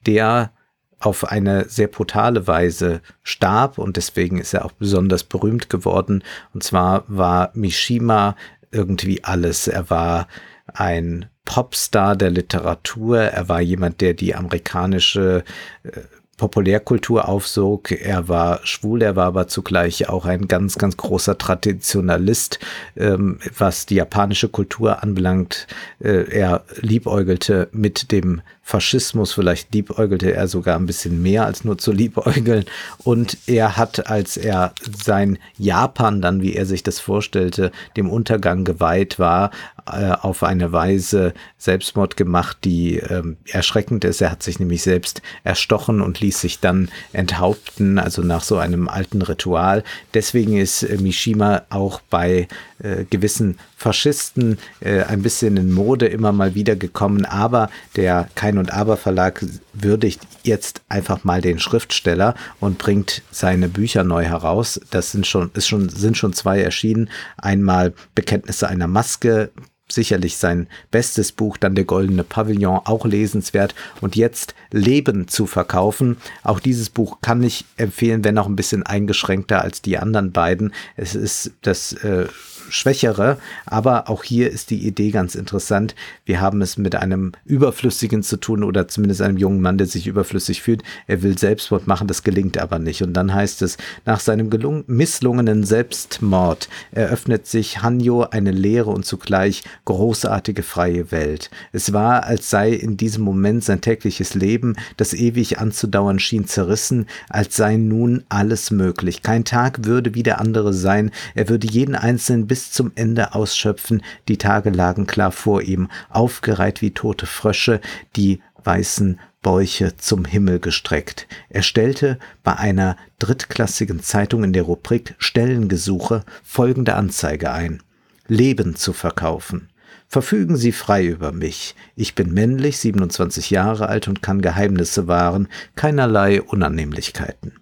der 0.07 0.51
auf 0.99 1.29
eine 1.29 1.69
sehr 1.69 1.87
brutale 1.87 2.47
Weise 2.47 3.01
starb 3.21 3.77
und 3.77 3.97
deswegen 3.97 4.39
ist 4.39 4.53
er 4.53 4.65
auch 4.65 4.71
besonders 4.71 5.23
berühmt 5.23 5.69
geworden. 5.69 6.23
Und 6.53 6.63
zwar 6.63 7.03
war 7.07 7.51
Mishima 7.53 8.35
irgendwie 8.71 9.23
alles. 9.23 9.67
Er 9.67 9.89
war 9.89 10.27
ein 10.67 11.29
Popstar 11.45 12.15
der 12.15 12.31
Literatur. 12.31 13.19
Er 13.19 13.49
war 13.49 13.61
jemand, 13.61 14.01
der 14.01 14.13
die 14.13 14.35
amerikanische 14.35 15.43
äh, 15.83 16.01
Populärkultur 16.37 17.29
aufsog. 17.29 17.91
Er 17.91 18.27
war 18.27 18.59
schwul, 18.63 19.01
er 19.01 19.15
war 19.15 19.27
aber 19.27 19.47
zugleich 19.47 20.09
auch 20.09 20.25
ein 20.25 20.47
ganz, 20.47 20.77
ganz 20.77 20.97
großer 20.97 21.37
Traditionalist, 21.37 22.59
ähm, 22.97 23.39
was 23.57 23.85
die 23.85 23.95
japanische 23.95 24.49
Kultur 24.49 25.01
anbelangt. 25.01 25.67
Äh, 25.99 26.29
er 26.29 26.65
liebäugelte 26.81 27.69
mit 27.71 28.11
dem 28.11 28.41
Faschismus, 28.67 29.31
vielleicht 29.31 29.75
liebäugelte 29.75 30.33
er 30.33 30.47
sogar 30.47 30.75
ein 30.75 30.87
bisschen 30.87 31.21
mehr 31.21 31.45
als 31.45 31.63
nur 31.63 31.77
zu 31.77 31.91
liebäugeln. 31.91 32.65
Und 33.03 33.37
er 33.45 33.77
hat, 33.77 34.07
als 34.07 34.37
er 34.37 34.73
sein 35.05 35.37
Japan 35.57 36.19
dann, 36.19 36.41
wie 36.41 36.55
er 36.55 36.65
sich 36.65 36.81
das 36.81 36.99
vorstellte, 36.99 37.71
dem 37.95 38.09
Untergang 38.09 38.63
geweiht 38.63 39.19
war, 39.19 39.51
äh, 39.85 40.13
auf 40.13 40.41
eine 40.41 40.71
Weise 40.71 41.35
Selbstmord 41.59 42.17
gemacht, 42.17 42.57
die 42.63 42.97
äh, 42.97 43.21
erschreckend 43.47 44.03
ist. 44.03 44.19
Er 44.21 44.31
hat 44.31 44.41
sich 44.41 44.59
nämlich 44.59 44.81
selbst 44.81 45.21
erstochen 45.43 46.01
und 46.01 46.19
schließlich 46.25 46.59
dann 46.59 46.89
enthaupten, 47.13 47.99
also 47.99 48.23
nach 48.23 48.41
so 48.41 48.57
einem 48.57 48.87
alten 48.87 49.21
Ritual. 49.21 49.83
Deswegen 50.15 50.57
ist 50.57 50.81
äh, 50.81 50.97
Mishima 50.97 51.61
auch 51.69 52.01
bei 52.09 52.47
äh, 52.79 53.03
gewissen 53.07 53.59
Faschisten 53.77 54.57
äh, 54.79 55.03
ein 55.03 55.21
bisschen 55.21 55.55
in 55.55 55.71
Mode 55.71 56.07
immer 56.07 56.31
mal 56.31 56.55
wieder 56.55 56.75
gekommen, 56.75 57.25
aber 57.25 57.69
der 57.95 58.27
Kein 58.33 58.57
und 58.57 58.73
Aber 58.73 58.97
Verlag 58.97 59.45
würdigt 59.73 60.19
jetzt 60.41 60.81
einfach 60.89 61.23
mal 61.23 61.41
den 61.41 61.59
Schriftsteller 61.59 62.33
und 62.59 62.79
bringt 62.79 63.21
seine 63.29 63.69
Bücher 63.69 64.03
neu 64.03 64.23
heraus. 64.23 64.81
Das 64.89 65.11
sind 65.11 65.27
schon, 65.27 65.51
ist 65.53 65.67
schon, 65.67 65.89
sind 65.89 66.17
schon 66.17 66.33
zwei 66.33 66.59
erschienen. 66.59 67.11
Einmal 67.37 67.93
Bekenntnisse 68.15 68.67
einer 68.67 68.87
Maske, 68.87 69.51
sicherlich 69.87 70.37
sein 70.37 70.67
bestes 70.91 71.31
Buch, 71.31 71.57
dann 71.57 71.75
der 71.75 71.85
Goldene 71.85 72.23
Pavillon, 72.23 72.81
auch 72.85 73.05
lesenswert. 73.05 73.75
Und 74.01 74.15
jetzt 74.15 74.55
Leben 74.71 75.27
zu 75.27 75.45
verkaufen. 75.45 76.17
Auch 76.43 76.59
dieses 76.59 76.89
Buch 76.89 77.19
kann 77.21 77.43
ich 77.43 77.65
empfehlen, 77.77 78.23
wenn 78.23 78.37
auch 78.37 78.47
ein 78.47 78.55
bisschen 78.55 78.83
eingeschränkter 78.83 79.61
als 79.61 79.81
die 79.81 79.97
anderen 79.97 80.31
beiden. 80.31 80.73
Es 80.95 81.15
ist 81.15 81.51
das 81.61 81.93
äh, 81.93 82.27
schwächere. 82.75 83.37
Aber 83.65 84.09
auch 84.09 84.23
hier 84.23 84.51
ist 84.51 84.69
die 84.69 84.85
Idee 84.85 85.11
ganz 85.11 85.35
interessant. 85.35 85.95
Wir 86.25 86.41
haben 86.41 86.61
es 86.61 86.77
mit 86.77 86.95
einem 86.95 87.31
Überflüssigen 87.45 88.23
zu 88.23 88.37
tun 88.37 88.63
oder 88.63 88.87
zumindest 88.87 89.21
einem 89.21 89.37
jungen 89.37 89.61
Mann, 89.61 89.77
der 89.77 89.87
sich 89.87 90.07
überflüssig 90.07 90.61
fühlt. 90.61 90.83
Er 91.07 91.23
will 91.23 91.37
Selbstmord 91.37 91.87
machen, 91.87 92.07
das 92.07 92.23
gelingt 92.23 92.57
aber 92.57 92.79
nicht. 92.79 93.01
Und 93.01 93.13
dann 93.13 93.33
heißt 93.33 93.61
es, 93.61 93.77
nach 94.05 94.19
seinem 94.19 94.49
misslungenen 94.87 95.63
Selbstmord 95.63 96.69
eröffnet 96.91 97.47
sich 97.47 97.81
Hanjo 97.81 98.23
eine 98.23 98.51
leere 98.51 98.89
und 98.89 99.05
zugleich 99.05 99.63
großartige 99.85 100.63
freie 100.63 101.11
Welt. 101.11 101.49
Es 101.71 101.93
war, 101.93 102.23
als 102.23 102.49
sei 102.49 102.71
in 102.71 102.97
diesem 102.97 103.23
Moment 103.23 103.63
sein 103.63 103.81
tägliches 103.81 104.33
Leben, 104.33 104.75
das 104.97 105.13
ewig 105.13 105.59
anzudauern 105.59 106.19
schien, 106.19 106.47
zerrissen, 106.47 107.07
als 107.29 107.55
sei 107.55 107.77
nun 107.77 108.23
alles 108.29 108.71
möglich. 108.71 109.21
Kein 109.21 109.45
Tag 109.45 109.85
würde 109.85 110.13
wie 110.13 110.23
der 110.23 110.39
andere 110.39 110.73
sein. 110.73 111.11
Er 111.35 111.49
würde 111.49 111.67
jeden 111.67 111.95
einzelnen 111.95 112.47
bis 112.47 112.64
zum 112.71 112.91
Ende 112.95 113.33
ausschöpfen, 113.33 114.01
die 114.27 114.37
Tage 114.37 114.69
lagen 114.69 115.07
klar 115.07 115.31
vor 115.31 115.61
ihm, 115.61 115.89
aufgereiht 116.09 116.81
wie 116.81 116.91
tote 116.91 117.25
Frösche, 117.25 117.81
die 118.15 118.41
weißen 118.63 119.19
Bäuche 119.41 119.95
zum 119.97 120.25
Himmel 120.25 120.59
gestreckt. 120.59 121.27
Er 121.49 121.61
stellte 121.61 122.17
bei 122.43 122.55
einer 122.55 122.97
drittklassigen 123.19 124.01
Zeitung 124.01 124.43
in 124.43 124.53
der 124.53 124.63
Rubrik 124.63 125.15
Stellengesuche 125.19 126.23
folgende 126.43 126.95
Anzeige 126.95 127.51
ein. 127.51 127.83
Leben 128.27 128.75
zu 128.75 128.91
verkaufen. 128.91 129.69
Verfügen 130.07 130.55
Sie 130.55 130.71
frei 130.71 131.05
über 131.05 131.31
mich. 131.31 131.75
Ich 131.95 132.15
bin 132.15 132.33
männlich, 132.33 132.79
27 132.79 133.49
Jahre 133.49 133.87
alt 133.87 134.07
und 134.07 134.21
kann 134.21 134.41
Geheimnisse 134.41 135.07
wahren, 135.07 135.47
keinerlei 135.75 136.41
Unannehmlichkeiten. 136.41 137.53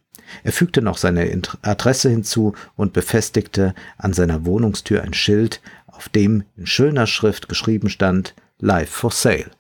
Er 0.43 0.51
fügte 0.51 0.81
noch 0.81 0.97
seine 0.97 1.41
Adresse 1.61 2.10
hinzu 2.10 2.53
und 2.76 2.93
befestigte 2.93 3.73
an 3.97 4.14
seiner 4.14 4.45
Wohnungstür 4.45 5.03
ein 5.03 5.14
Schild, 5.14 5.61
auf 5.88 6.10
dem 6.10 6.43
in 6.57 6.65
schöner 6.65 7.07
Schrift 7.07 7.49
geschrieben 7.49 7.89
stand 7.89 8.34
Live 8.60 8.89
for 8.89 9.11
Sale. 9.11 9.51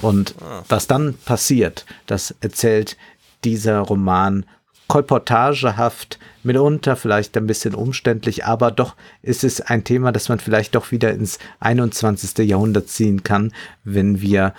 Und 0.00 0.34
ah. 0.40 0.64
was 0.68 0.86
dann 0.86 1.14
passiert, 1.24 1.86
das 2.06 2.34
erzählt 2.40 2.96
dieser 3.44 3.78
Roman 3.78 4.46
kolportagehaft, 4.92 6.18
mitunter 6.42 6.96
vielleicht 6.96 7.34
ein 7.38 7.46
bisschen 7.46 7.74
umständlich, 7.74 8.44
aber 8.44 8.70
doch 8.70 8.94
ist 9.22 9.42
es 9.42 9.62
ein 9.62 9.84
Thema, 9.84 10.12
das 10.12 10.28
man 10.28 10.38
vielleicht 10.38 10.74
doch 10.74 10.90
wieder 10.90 11.12
ins 11.12 11.38
21. 11.60 12.46
Jahrhundert 12.46 12.90
ziehen 12.90 13.22
kann, 13.22 13.54
wenn 13.84 14.20
wir 14.20 14.52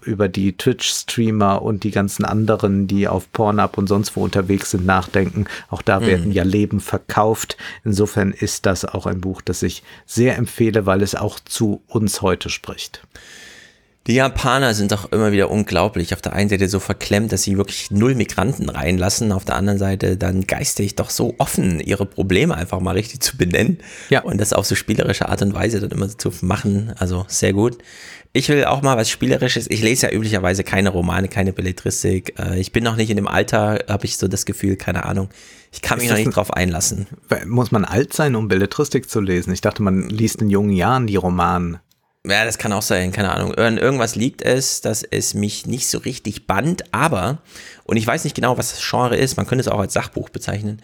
über 0.00 0.28
die 0.28 0.56
Twitch-Streamer 0.56 1.60
und 1.60 1.84
die 1.84 1.90
ganzen 1.90 2.24
anderen, 2.24 2.86
die 2.86 3.08
auf 3.08 3.30
Pornhub 3.30 3.76
und 3.76 3.86
sonst 3.86 4.16
wo 4.16 4.24
unterwegs 4.24 4.70
sind, 4.70 4.86
nachdenken. 4.86 5.44
Auch 5.68 5.82
da 5.82 6.00
mhm. 6.00 6.06
werden 6.06 6.32
ja 6.32 6.44
Leben 6.44 6.80
verkauft. 6.80 7.58
Insofern 7.84 8.30
ist 8.32 8.64
das 8.64 8.86
auch 8.86 9.04
ein 9.04 9.20
Buch, 9.20 9.42
das 9.42 9.62
ich 9.62 9.82
sehr 10.06 10.38
empfehle, 10.38 10.86
weil 10.86 11.02
es 11.02 11.14
auch 11.14 11.38
zu 11.38 11.82
uns 11.88 12.22
heute 12.22 12.48
spricht. 12.48 13.02
Die 14.06 14.16
Japaner 14.16 14.74
sind 14.74 14.92
doch 14.92 15.10
immer 15.12 15.32
wieder 15.32 15.50
unglaublich. 15.50 16.12
Auf 16.12 16.20
der 16.20 16.34
einen 16.34 16.50
Seite 16.50 16.68
so 16.68 16.78
verklemmt, 16.78 17.32
dass 17.32 17.42
sie 17.42 17.56
wirklich 17.56 17.90
null 17.90 18.14
Migranten 18.14 18.68
reinlassen. 18.68 19.32
Auf 19.32 19.46
der 19.46 19.56
anderen 19.56 19.78
Seite 19.78 20.18
dann 20.18 20.46
geistig 20.46 20.94
doch 20.96 21.08
so 21.08 21.34
offen, 21.38 21.80
ihre 21.80 22.04
Probleme 22.04 22.54
einfach 22.54 22.80
mal 22.80 22.92
richtig 22.92 23.20
zu 23.20 23.38
benennen. 23.38 23.78
Ja. 24.10 24.22
Und 24.22 24.38
das 24.38 24.52
auf 24.52 24.66
so 24.66 24.74
spielerische 24.74 25.30
Art 25.30 25.40
und 25.40 25.54
Weise 25.54 25.80
dann 25.80 25.90
immer 25.90 26.08
zu 26.08 26.30
machen. 26.42 26.92
Also 26.98 27.24
sehr 27.28 27.54
gut. 27.54 27.78
Ich 28.34 28.50
will 28.50 28.66
auch 28.66 28.82
mal 28.82 28.98
was 28.98 29.08
Spielerisches. 29.08 29.70
Ich 29.70 29.80
lese 29.80 30.08
ja 30.08 30.12
üblicherweise 30.12 30.64
keine 30.64 30.90
Romane, 30.90 31.28
keine 31.28 31.54
Belletristik. 31.54 32.38
Äh, 32.38 32.60
ich 32.60 32.72
bin 32.72 32.84
noch 32.84 32.96
nicht 32.96 33.08
in 33.08 33.16
dem 33.16 33.28
Alter, 33.28 33.84
habe 33.88 34.04
ich 34.04 34.18
so 34.18 34.28
das 34.28 34.44
Gefühl, 34.44 34.76
keine 34.76 35.04
Ahnung. 35.04 35.30
Ich 35.72 35.80
kann 35.80 35.98
mich 35.98 36.10
noch 36.10 36.16
nicht 36.16 36.36
drauf 36.36 36.52
einlassen. 36.52 37.06
Muss 37.46 37.70
man 37.70 37.86
alt 37.86 38.12
sein, 38.12 38.34
um 38.34 38.48
Belletristik 38.48 39.08
zu 39.08 39.20
lesen? 39.20 39.52
Ich 39.54 39.62
dachte, 39.62 39.82
man 39.82 40.10
liest 40.10 40.42
in 40.42 40.50
jungen 40.50 40.72
Jahren 40.72 41.06
die 41.06 41.16
Romanen. 41.16 41.78
Ja, 42.26 42.44
das 42.46 42.56
kann 42.56 42.72
auch 42.72 42.82
sein, 42.82 43.12
keine 43.12 43.32
Ahnung. 43.32 43.52
irgendwas 43.52 44.14
liegt 44.16 44.40
es, 44.40 44.80
dass 44.80 45.02
es 45.02 45.34
mich 45.34 45.66
nicht 45.66 45.88
so 45.88 45.98
richtig 45.98 46.46
band, 46.46 46.84
aber, 46.92 47.42
und 47.84 47.98
ich 47.98 48.06
weiß 48.06 48.24
nicht 48.24 48.34
genau, 48.34 48.56
was 48.56 48.70
das 48.70 48.82
Genre 48.88 49.16
ist, 49.16 49.36
man 49.36 49.46
könnte 49.46 49.60
es 49.60 49.68
auch 49.68 49.80
als 49.80 49.92
Sachbuch 49.92 50.30
bezeichnen. 50.30 50.80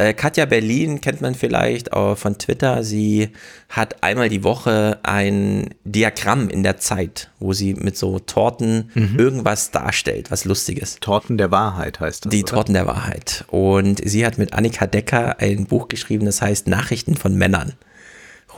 Äh, 0.00 0.14
Katja 0.14 0.46
Berlin 0.46 1.02
kennt 1.02 1.20
man 1.20 1.34
vielleicht 1.34 1.92
auch 1.92 2.16
von 2.16 2.38
Twitter. 2.38 2.82
Sie 2.82 3.28
hat 3.68 4.02
einmal 4.02 4.30
die 4.30 4.42
Woche 4.42 4.98
ein 5.02 5.74
Diagramm 5.84 6.48
in 6.48 6.62
der 6.62 6.78
Zeit, 6.78 7.30
wo 7.38 7.52
sie 7.52 7.74
mit 7.74 7.98
so 7.98 8.18
Torten 8.18 8.90
mhm. 8.94 9.18
irgendwas 9.18 9.72
darstellt, 9.72 10.30
was 10.30 10.46
Lustiges. 10.46 10.96
Torten 11.00 11.36
der 11.36 11.50
Wahrheit 11.50 12.00
heißt 12.00 12.24
das. 12.24 12.30
Die 12.30 12.42
oder? 12.42 12.52
Torten 12.54 12.74
der 12.74 12.86
Wahrheit. 12.86 13.44
Und 13.48 14.00
sie 14.02 14.24
hat 14.24 14.38
mit 14.38 14.54
Annika 14.54 14.86
Decker 14.86 15.38
ein 15.38 15.66
Buch 15.66 15.88
geschrieben, 15.88 16.24
das 16.24 16.40
heißt 16.40 16.66
Nachrichten 16.66 17.14
von 17.14 17.34
Männern. 17.34 17.74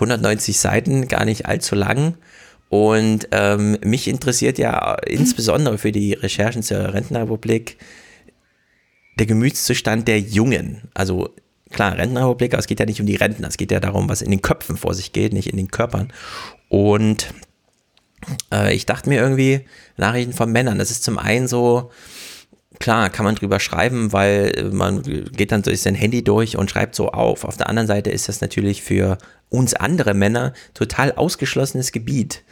190 0.02 0.58
Seiten, 0.58 1.08
gar 1.08 1.24
nicht 1.24 1.46
allzu 1.46 1.74
lang. 1.74 2.16
Und 2.68 3.28
ähm, 3.32 3.78
mich 3.84 4.08
interessiert 4.08 4.58
ja 4.58 4.94
insbesondere 5.06 5.76
für 5.78 5.92
die 5.92 6.14
Recherchen 6.14 6.62
zur 6.62 6.94
Rentenrepublik 6.94 7.76
der 9.18 9.26
Gemütszustand 9.26 10.08
der 10.08 10.20
Jungen. 10.20 10.82
Also 10.94 11.34
klar, 11.70 11.98
Rentenrepublik, 11.98 12.54
aber 12.54 12.60
es 12.60 12.66
geht 12.66 12.80
ja 12.80 12.86
nicht 12.86 13.00
um 13.00 13.06
die 13.06 13.16
Rentner, 13.16 13.48
es 13.48 13.58
geht 13.58 13.72
ja 13.72 13.80
darum, 13.80 14.08
was 14.08 14.22
in 14.22 14.30
den 14.30 14.42
Köpfen 14.42 14.76
vor 14.76 14.94
sich 14.94 15.12
geht, 15.12 15.32
nicht 15.32 15.48
in 15.48 15.56
den 15.56 15.70
Körpern. 15.70 16.12
Und 16.68 17.34
äh, 18.52 18.74
ich 18.74 18.86
dachte 18.86 19.08
mir 19.08 19.20
irgendwie, 19.20 19.66
Nachrichten 19.96 20.32
von 20.32 20.50
Männern, 20.50 20.78
das 20.78 20.90
ist 20.90 21.04
zum 21.04 21.18
einen 21.18 21.48
so, 21.48 21.90
klar, 22.78 23.10
kann 23.10 23.24
man 23.24 23.34
drüber 23.34 23.60
schreiben, 23.60 24.12
weil 24.12 24.70
man 24.72 25.02
geht 25.02 25.52
dann 25.52 25.62
durch 25.62 25.82
sein 25.82 25.94
Handy 25.94 26.24
durch 26.24 26.56
und 26.56 26.70
schreibt 26.70 26.94
so 26.94 27.10
auf. 27.10 27.44
Auf 27.44 27.56
der 27.56 27.68
anderen 27.68 27.86
Seite 27.86 28.10
ist 28.10 28.28
das 28.28 28.40
natürlich 28.40 28.82
für 28.82 29.18
uns 29.48 29.74
andere 29.74 30.14
Männer 30.14 30.52
total 30.74 31.12
ausgeschlossenes 31.12 31.92
Gebiet, 31.92 32.42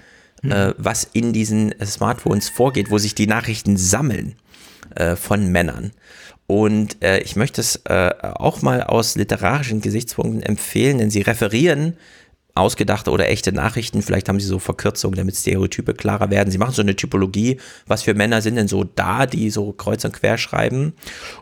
mhm. 0.43 0.53
äh, 0.53 0.75
was 0.77 1.09
in 1.13 1.33
diesen 1.33 1.75
Smartphones 1.85 2.49
vorgeht, 2.49 2.91
wo 2.91 2.99
sich 2.99 3.15
die 3.15 3.27
Nachrichten 3.27 3.77
sammeln 3.77 4.37
äh, 4.95 5.17
von 5.17 5.51
Männern. 5.51 5.93
Und 6.47 7.03
äh, 7.03 7.21
ich 7.21 7.37
möchte 7.37 7.61
es 7.61 7.77
äh, 7.85 8.11
auch 8.21 8.61
mal 8.61 8.83
aus 8.83 9.15
literarischen 9.15 9.81
Gesichtspunkten 9.81 10.43
empfehlen, 10.43 10.99
denn 10.99 11.11
sie 11.11 11.23
referieren 11.23 11.97
ausgedachte 12.55 13.11
oder 13.11 13.29
echte 13.29 13.53
Nachrichten. 13.53 14.03
Vielleicht 14.03 14.29
haben 14.29 14.41
sie 14.41 14.47
so 14.47 14.59
Verkürzungen, 14.59 15.17
damit 15.17 15.37
Stereotype 15.37 15.95
klarer 15.95 16.31
werden. 16.31 16.51
Sie 16.51 16.59
machen 16.59 16.75
so 16.75 16.83
eine 16.83 16.97
Typologie. 16.97 17.59
Was 17.87 18.03
für 18.03 18.15
Männer 18.15 18.43
sind 18.43 18.57
denn 18.57 18.69
so 18.69 18.85
da, 18.85 19.27
die 19.27 19.51
so 19.51 19.73
kreuz 19.73 20.05
und 20.05 20.13
quer 20.13 20.39
schreiben? 20.39 20.95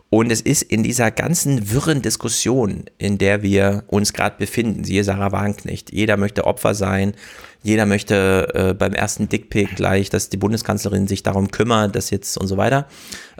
Und 0.09 0.31
es 0.31 0.41
ist 0.41 0.63
in 0.63 0.83
dieser 0.83 1.11
ganzen 1.11 1.71
wirren 1.71 2.01
Diskussion, 2.01 2.85
in 2.97 3.17
der 3.17 3.43
wir 3.43 3.83
uns 3.87 4.13
gerade 4.13 4.37
befinden, 4.37 4.83
siehe 4.83 5.03
Sarah 5.03 5.31
Wagenknecht. 5.31 5.91
Jeder 5.91 6.17
möchte 6.17 6.45
Opfer 6.45 6.73
sein. 6.73 7.13
Jeder 7.61 7.85
möchte 7.85 8.47
äh, 8.53 8.73
beim 8.73 8.93
ersten 8.93 9.27
Dickpick 9.27 9.75
gleich, 9.75 10.09
dass 10.09 10.29
die 10.29 10.37
Bundeskanzlerin 10.37 11.07
sich 11.07 11.23
darum 11.23 11.51
kümmert, 11.51 11.95
dass 11.95 12.09
jetzt 12.09 12.37
und 12.37 12.47
so 12.47 12.55
weiter. 12.57 12.87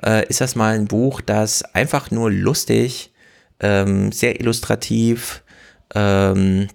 Äh, 0.04 0.28
ist 0.28 0.42
das 0.42 0.56
mal 0.56 0.76
ein 0.76 0.88
Buch, 0.88 1.22
das 1.22 1.64
einfach 1.74 2.12
nur 2.12 2.30
lustig, 2.30 3.14
ähm, 3.62 4.12
sehr 4.12 4.40
illustrativ, 4.40 5.42
ähm, 5.96 6.68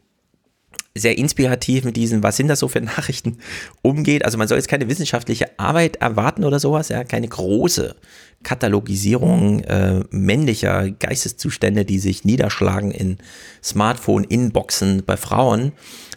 sehr 0.97 1.19
inspirativ 1.19 1.85
mit 1.85 1.97
diesen, 1.97 2.23
was 2.23 2.37
sind 2.37 2.49
das 2.49 2.61
so 2.61 2.69
für 2.69 2.81
Nachrichten, 2.81 3.39
umgeht. 3.83 4.25
Also 4.25 4.39
man 4.39 4.47
soll 4.47 4.59
jetzt 4.59 4.69
keine 4.69 4.89
wissenschaftliche 4.89 5.59
Arbeit 5.59 5.97
erwarten 5.97 6.45
oder 6.45 6.61
sowas, 6.61 6.89
ja, 6.89 7.05
keine 7.05 7.29
große 7.29 7.97
Katalogisierung 8.45 9.61
äh, 9.65 10.05
männlicher 10.11 10.91
Geisteszustände, 10.91 11.85
die 11.85 11.99
sich 11.99 12.25
niederschlagen 12.25 12.91
in 12.91 13.19
Smartphone-Inboxen 13.63 15.03
bei 15.05 15.17
Frauen, 15.17 15.73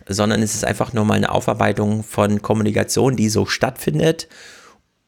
sondern 0.08 0.42
es 0.42 0.54
ist 0.54 0.66
einfach 0.66 0.94
nur 0.94 1.06
mal 1.06 1.16
eine 1.16 1.32
Aufarbeitung 1.32 2.04
von 2.04 2.42
Kommunikation, 2.42 3.16
die 3.16 3.30
so 3.30 3.46
stattfindet 3.46 4.28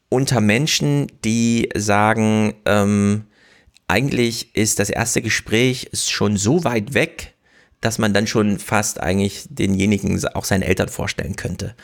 unter 0.09 0.41
Menschen, 0.41 1.07
die 1.23 1.69
sagen, 1.75 2.55
ähm, 2.65 3.25
eigentlich 3.87 4.55
ist 4.55 4.79
das 4.79 4.89
erste 4.89 5.21
Gespräch 5.21 5.89
schon 5.93 6.37
so 6.37 6.63
weit 6.63 6.93
weg, 6.93 7.35
dass 7.81 7.97
man 7.97 8.13
dann 8.13 8.27
schon 8.27 8.59
fast 8.59 8.99
eigentlich 8.99 9.45
denjenigen 9.49 10.23
auch 10.27 10.45
seinen 10.45 10.63
Eltern 10.63 10.89
vorstellen 10.89 11.35
könnte. 11.35 11.75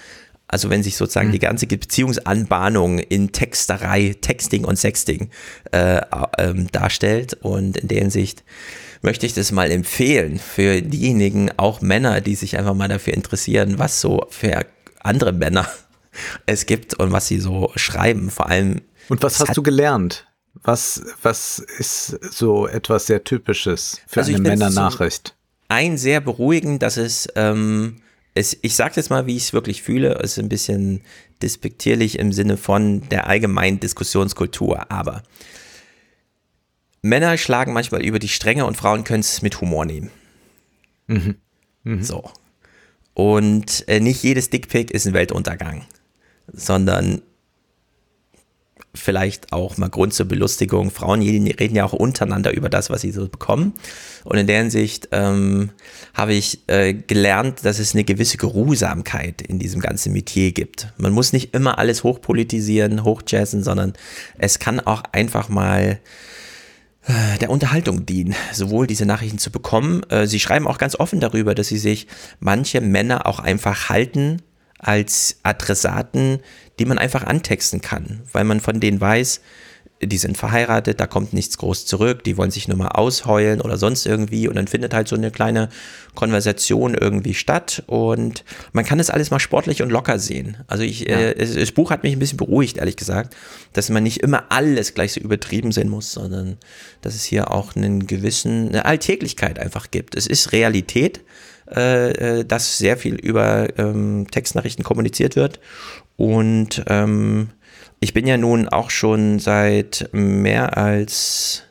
Also 0.48 0.70
wenn 0.70 0.84
sich 0.84 0.96
sozusagen 0.96 1.30
mhm. 1.30 1.34
die 1.34 1.40
ganze 1.40 1.66
Beziehungsanbahnung 1.66 3.00
in 3.00 3.32
Texterei, 3.32 4.16
Texting 4.20 4.64
und 4.64 4.78
Sexting 4.78 5.30
äh, 5.72 6.02
ähm, 6.38 6.72
darstellt. 6.72 7.34
Und 7.42 7.78
in 7.78 7.88
der 7.88 8.00
Hinsicht 8.00 8.44
möchte 9.02 9.26
ich 9.26 9.34
das 9.34 9.52
mal 9.52 9.72
empfehlen 9.72 10.38
für 10.38 10.82
diejenigen, 10.82 11.52
auch 11.58 11.82
Männer, 11.82 12.22
die 12.22 12.36
sich 12.36 12.58
einfach 12.58 12.76
mal 12.76 12.88
dafür 12.88 13.14
interessieren, 13.14 13.80
was 13.80 14.02
so 14.02 14.28
für 14.30 14.66
andere 15.00 15.32
Männer 15.32 15.68
es 16.46 16.66
gibt 16.66 16.94
und 16.94 17.12
was 17.12 17.28
sie 17.28 17.40
so 17.40 17.72
schreiben. 17.76 18.30
Vor 18.30 18.48
allem. 18.48 18.82
Und 19.10 19.24
was 19.24 19.40
hast 19.40 19.58
du 19.58 19.64
gelernt? 19.64 20.28
Was, 20.64 21.04
was 21.22 21.60
ist 21.60 22.08
so 22.34 22.68
etwas 22.68 23.08
sehr 23.08 23.24
Typisches 23.24 24.00
für 24.08 24.22
also 24.22 24.34
eine 24.34 24.42
Männernachricht? 24.42 25.30
So 25.30 25.45
ein 25.68 25.98
sehr 25.98 26.22
beruhigend, 26.22 26.82
dass 26.82 26.98
es, 26.98 27.28
ähm, 27.36 27.98
es 28.34 28.58
ich 28.62 28.76
sage 28.76 28.94
jetzt 28.96 29.10
mal, 29.10 29.26
wie 29.26 29.36
ich 29.36 29.44
es 29.44 29.54
wirklich 29.54 29.82
fühle, 29.82 30.16
es 30.16 30.34
ist 30.34 30.40
ein 30.40 30.50
bisschen 30.50 31.02
despektierlich 31.42 32.20
im 32.20 32.32
Sinne 32.32 32.58
von 32.58 33.08
der 33.10 33.28
allgemeinen 33.28 33.80
Diskussionskultur, 33.80 34.92
aber 34.92 35.24
Männer 37.02 37.38
schlagen 37.38 37.74
manchmal 37.74 38.04
über 38.04 38.20
die 38.20 38.28
Stränge 38.28 38.66
und 38.66 38.78
Frauen 38.78 39.04
können 39.04 39.20
es 39.20 39.42
mit 39.42 39.62
Humor 39.62 39.86
nehmen. 39.86 40.10
Mhm. 41.08 41.36
Mhm. 41.84 42.04
So. 42.04 42.32
Und 43.14 43.88
äh, 43.88 44.00
nicht 44.00 44.24
jedes 44.24 44.50
Dickpick 44.50 44.92
ist 44.92 45.06
ein 45.06 45.14
Weltuntergang, 45.14 45.86
sondern 46.52 47.22
vielleicht 48.96 49.54
auch 49.54 49.78
mal 49.78 49.90
Grund 49.90 50.14
zur 50.14 50.26
Belustigung. 50.26 50.90
Frauen 50.92 51.22
reden 51.22 51.76
ja 51.76 51.86
auch 51.86 51.94
untereinander 51.94 52.54
über 52.54 52.70
das, 52.70 52.90
was 52.90 53.02
sie 53.02 53.12
so 53.12 53.28
bekommen. 53.28 53.74
Und 54.24 54.38
in 54.38 54.48
der 54.48 54.60
Hinsicht 54.60 55.10
ähm, 55.12 55.70
habe 56.14 56.34
ich 56.34 56.68
äh, 56.68 56.94
gelernt, 56.94 57.64
dass 57.64 57.80
es 57.80 57.94
eine 57.94 58.04
gewisse 58.04 58.38
Geruhsamkeit 58.38 59.42
in 59.42 59.60
diesem 59.60 59.82
ganzen 59.82 60.14
Metier 60.14 60.52
gibt. 60.52 60.88
Man 60.98 61.14
muss 61.14 61.34
nicht 61.34 61.54
immer 61.54 61.78
alles 61.78 62.04
hochpolitisieren, 62.04 63.04
hochjazzen, 63.04 63.64
sondern 63.64 63.94
es 64.38 64.60
kann 64.60 64.80
auch 64.80 65.04
einfach 65.12 65.50
mal 65.50 66.00
äh, 67.08 67.38
der 67.40 67.52
Unterhaltung 67.52 68.06
dienen, 68.06 68.34
sowohl 68.52 68.88
diese 68.88 69.06
Nachrichten 69.06 69.38
zu 69.38 69.52
bekommen. 69.52 70.02
Äh, 70.10 70.26
sie 70.26 70.40
schreiben 70.40 70.68
auch 70.68 70.80
ganz 70.80 70.96
offen 70.96 71.20
darüber, 71.20 71.54
dass 71.54 71.68
sie 71.68 71.78
sich 71.78 72.08
manche 72.40 72.82
Männer 72.82 73.28
auch 73.28 73.40
einfach 73.40 73.90
halten 73.90 74.42
als 74.80 75.40
Adressaten, 75.44 76.40
die 76.80 76.86
man 76.86 76.98
einfach 76.98 77.24
antexten 77.24 77.82
kann, 77.82 78.22
weil 78.32 78.44
man 78.44 78.60
von 78.60 78.80
denen 78.80 79.00
weiß, 79.00 79.42
die 80.02 80.18
sind 80.18 80.38
verheiratet, 80.38 81.00
da 81.00 81.08
kommt 81.08 81.32
nichts 81.34 81.58
groß 81.58 81.86
zurück, 81.86 82.24
die 82.24 82.36
wollen 82.38 82.52
sich 82.52 82.68
nur 82.68 82.78
mal 82.78 82.90
ausheulen 82.90 83.62
oder 83.62 83.78
sonst 83.78 84.06
irgendwie 84.06 84.48
und 84.48 84.56
dann 84.56 84.68
findet 84.68 84.94
halt 84.94 85.08
so 85.08 85.16
eine 85.16 85.32
kleine 85.32 85.70
Konversation 86.16 86.96
irgendwie 86.96 87.34
statt 87.34 87.84
und 87.88 88.44
man 88.74 88.84
kann 88.84 88.98
das 88.98 89.10
alles 89.10 89.32
mal 89.32 89.40
sportlich 89.40 89.82
und 89.82 89.90
locker 89.90 90.20
sehen. 90.20 90.58
Also 90.68 90.84
ich, 90.84 91.02
ja. 91.02 91.18
äh, 91.18 91.36
das 91.36 91.72
Buch 91.72 91.92
hat 91.92 92.04
mich 92.04 92.14
ein 92.14 92.20
bisschen 92.20 92.38
beruhigt, 92.38 92.78
ehrlich 92.78 92.98
gesagt, 92.98 93.36
dass 93.72 93.90
man 93.90 94.04
nicht 94.04 94.22
immer 94.22 94.44
alles 94.50 94.94
gleich 94.94 95.14
so 95.14 95.22
übertrieben 95.22 95.72
sehen 95.72 95.90
muss, 95.90 96.12
sondern 96.12 96.58
dass 97.02 97.16
es 97.16 97.24
hier 97.24 97.52
auch 97.52 97.76
einen 97.76 98.06
gewissen, 98.06 98.70
eine 98.70 98.86
Alltäglichkeit 98.86 99.60
einfach 99.60 99.92
gibt. 99.92 100.16
Es 100.16 100.28
ist 100.28 100.52
Realität, 100.52 101.22
äh, 101.74 102.40
äh 102.40 102.44
dass 102.46 102.78
sehr 102.78 102.98
viel 102.98 103.16
über 103.16 103.68
ähm, 103.80 104.28
Textnachrichten 104.30 104.84
kommuniziert 104.84 105.38
wird 105.38 105.60
und 106.18 106.84
ähm, 106.88 107.50
ich 108.00 108.14
bin 108.14 108.28
ja 108.28 108.38
nun 108.38 108.68
auch 108.70 108.90
schon 108.90 109.40
seit 109.40 110.10
mehr 110.12 110.78
als, 110.78 111.64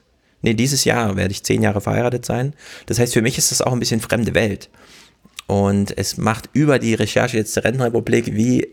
nee, 0.42 0.54
dieses 0.54 0.84
Jahr 0.84 1.16
werde 1.16 1.32
ich 1.32 1.44
zehn 1.44 1.62
Jahre 1.62 1.80
verheiratet 1.80 2.24
sein. 2.24 2.54
Das 2.86 2.98
heißt, 2.98 3.14
für 3.14 3.22
mich 3.22 3.38
ist 3.38 3.50
das 3.50 3.62
auch 3.62 3.72
ein 3.72 3.78
bisschen 3.78 4.00
fremde 4.00 4.34
Welt. 4.34 4.70
Und 5.46 5.96
es 5.96 6.16
macht 6.16 6.48
über 6.52 6.78
die 6.78 6.94
Recherche 6.94 7.36
jetzt 7.36 7.56
der 7.56 7.64
Rentenrepublik 7.64 8.34
wie 8.34 8.68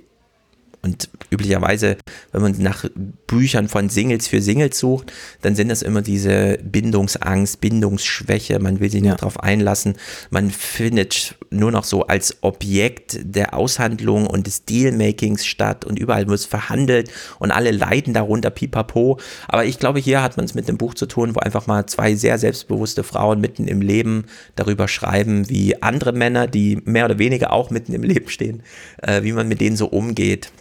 und 0.83 1.09
üblicherweise, 1.29 1.97
wenn 2.31 2.41
man 2.41 2.55
nach 2.57 2.85
Büchern 3.27 3.67
von 3.67 3.89
Singles 3.89 4.27
für 4.27 4.41
Singles 4.41 4.79
sucht, 4.79 5.13
dann 5.41 5.55
sind 5.55 5.69
das 5.69 5.83
immer 5.83 6.01
diese 6.01 6.57
Bindungsangst, 6.63 7.61
Bindungsschwäche, 7.61 8.57
man 8.57 8.79
will 8.79 8.89
sich 8.89 9.01
nicht 9.01 9.11
ja. 9.11 9.15
darauf 9.15 9.39
einlassen. 9.41 9.95
Man 10.31 10.49
findet 10.49 11.35
nur 11.51 11.71
noch 11.71 11.83
so 11.83 12.07
als 12.07 12.37
Objekt 12.41 13.19
der 13.21 13.53
Aushandlung 13.53 14.25
und 14.25 14.47
des 14.47 14.65
Dealmakings 14.65 15.45
statt 15.45 15.85
und 15.85 15.99
überall 15.99 16.25
muss 16.25 16.45
verhandelt 16.45 17.11
und 17.37 17.51
alle 17.51 17.69
leiden 17.69 18.15
darunter, 18.15 18.49
pipapo. 18.49 19.19
Aber 19.47 19.65
ich 19.65 19.77
glaube, 19.77 19.99
hier 19.99 20.23
hat 20.23 20.37
man 20.37 20.45
es 20.45 20.55
mit 20.55 20.67
einem 20.67 20.79
Buch 20.79 20.95
zu 20.95 21.05
tun, 21.05 21.35
wo 21.35 21.39
einfach 21.41 21.67
mal 21.67 21.85
zwei 21.85 22.15
sehr 22.15 22.39
selbstbewusste 22.39 23.03
Frauen 23.03 23.39
mitten 23.39 23.67
im 23.67 23.81
Leben 23.81 24.25
darüber 24.55 24.87
schreiben, 24.87 25.47
wie 25.47 25.81
andere 25.83 26.11
Männer, 26.11 26.47
die 26.47 26.81
mehr 26.85 27.05
oder 27.05 27.19
weniger 27.19 27.53
auch 27.53 27.69
mitten 27.69 27.93
im 27.93 28.01
Leben 28.01 28.29
stehen, 28.29 28.63
äh, 29.03 29.21
wie 29.21 29.33
man 29.33 29.47
mit 29.47 29.61
denen 29.61 29.75
so 29.75 29.85
umgeht 29.85 30.51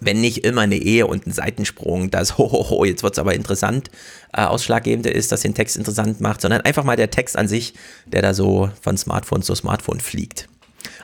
wenn 0.00 0.20
nicht 0.20 0.44
immer 0.44 0.62
eine 0.62 0.76
Ehe 0.76 1.06
und 1.06 1.26
ein 1.26 1.32
Seitensprung, 1.32 2.10
das 2.10 2.38
hohoho, 2.38 2.84
jetzt 2.84 3.02
wird 3.02 3.14
es 3.14 3.18
aber 3.18 3.34
interessant, 3.34 3.90
äh, 4.32 4.42
ausschlaggebende 4.42 5.10
ist, 5.10 5.32
dass 5.32 5.42
den 5.42 5.54
Text 5.54 5.76
interessant 5.76 6.20
macht, 6.20 6.40
sondern 6.40 6.62
einfach 6.62 6.84
mal 6.84 6.96
der 6.96 7.10
Text 7.10 7.36
an 7.36 7.48
sich, 7.48 7.74
der 8.06 8.22
da 8.22 8.34
so 8.34 8.70
von 8.80 8.96
Smartphone 8.96 9.42
zu 9.42 9.54
Smartphone 9.54 10.00
fliegt. 10.00 10.48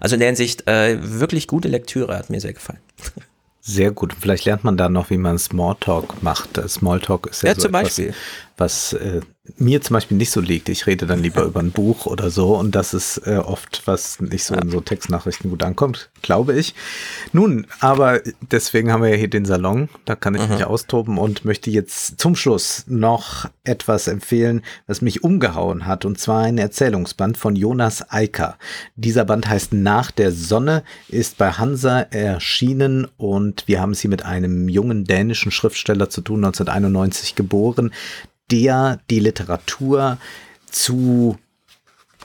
Also 0.01 0.15
in 0.15 0.21
der 0.21 0.29
Hinsicht 0.29 0.69
äh, 0.69 0.99
wirklich 1.01 1.47
gute 1.47 1.69
Lektüre, 1.69 2.17
hat 2.17 2.31
mir 2.31 2.41
sehr 2.41 2.53
gefallen. 2.53 2.81
Sehr 3.61 3.91
gut. 3.91 4.15
Vielleicht 4.19 4.47
lernt 4.47 4.65
man 4.65 4.79
da 4.79 4.89
noch, 4.89 5.11
wie 5.11 5.19
man 5.19 5.39
Smalltalk 5.39 6.23
macht. 6.23 6.59
Smalltalk 6.69 7.27
ist 7.27 7.43
ja, 7.43 7.51
ja 7.51 7.55
so 7.55 7.63
zum 7.63 7.75
etwas, 7.75 7.83
Beispiel. 7.83 8.15
was 8.57 8.95
äh, 8.95 9.21
mir 9.57 9.81
zum 9.81 9.95
Beispiel 9.95 10.17
nicht 10.17 10.31
so 10.31 10.41
liegt. 10.41 10.69
Ich 10.69 10.87
rede 10.87 11.07
dann 11.07 11.23
lieber 11.23 11.43
über 11.45 11.61
ein 11.61 11.71
Buch 11.71 12.07
oder 12.07 12.31
so 12.31 12.57
und 12.57 12.75
das 12.75 12.95
ist 12.95 13.19
äh, 13.27 13.37
oft, 13.37 13.83
was 13.87 14.21
nicht 14.21 14.45
so 14.45 14.55
in 14.55 14.71
so 14.71 14.81
Textnachrichten 14.81 15.51
gut 15.51 15.63
ankommt, 15.63 16.11
glaube 16.23 16.55
ich. 16.55 16.75
Nun, 17.33 17.67
aber 17.81 18.21
deswegen 18.51 18.93
haben 18.93 19.03
wir 19.03 19.11
ja 19.11 19.17
hier 19.17 19.31
den 19.31 19.45
Salon, 19.45 19.89
da 20.05 20.15
kann 20.15 20.35
ich 20.35 20.43
mhm. 20.43 20.55
mich 20.55 20.65
austoben 20.65 21.19
und 21.19 21.45
möchte 21.45 21.71
jetzt 21.71 22.21
zum 22.21 22.37
Schluss 22.37 22.85
noch 22.87 23.49
etwas 23.65 24.09
empfehlen, 24.09 24.63
was 24.87 25.03
mich 25.03 25.25
umgehauen 25.25 25.87
hat 25.87 26.05
und 26.05 26.19
zwar 26.19 26.43
ein 26.43 26.59
Erzählungsband 26.59 27.37
von 27.37 27.57
Jonas 27.57 28.11
Eicker. 28.11 28.57
Dieser 28.97 29.25
Band 29.25 29.49
heißt 29.49 29.73
Nach 29.73 30.11
der 30.11 30.33
Sonne, 30.33 30.83
ist 31.09 31.39
bei 31.39 31.53
Hansa 31.53 32.01
erschienen 32.01 33.07
und 33.17 33.67
wir 33.67 33.81
haben 33.81 33.95
sie 33.95 34.09
mit 34.09 34.25
einem 34.25 34.69
jungen 34.69 35.05
dänischen 35.05 35.51
Schriftsteller 35.51 36.09
zu 36.11 36.21
tun, 36.21 36.45
1991 36.45 37.35
geboren, 37.35 37.93
der 38.51 39.01
die 39.11 39.21
Literatur 39.21 40.19
zu 40.71 41.39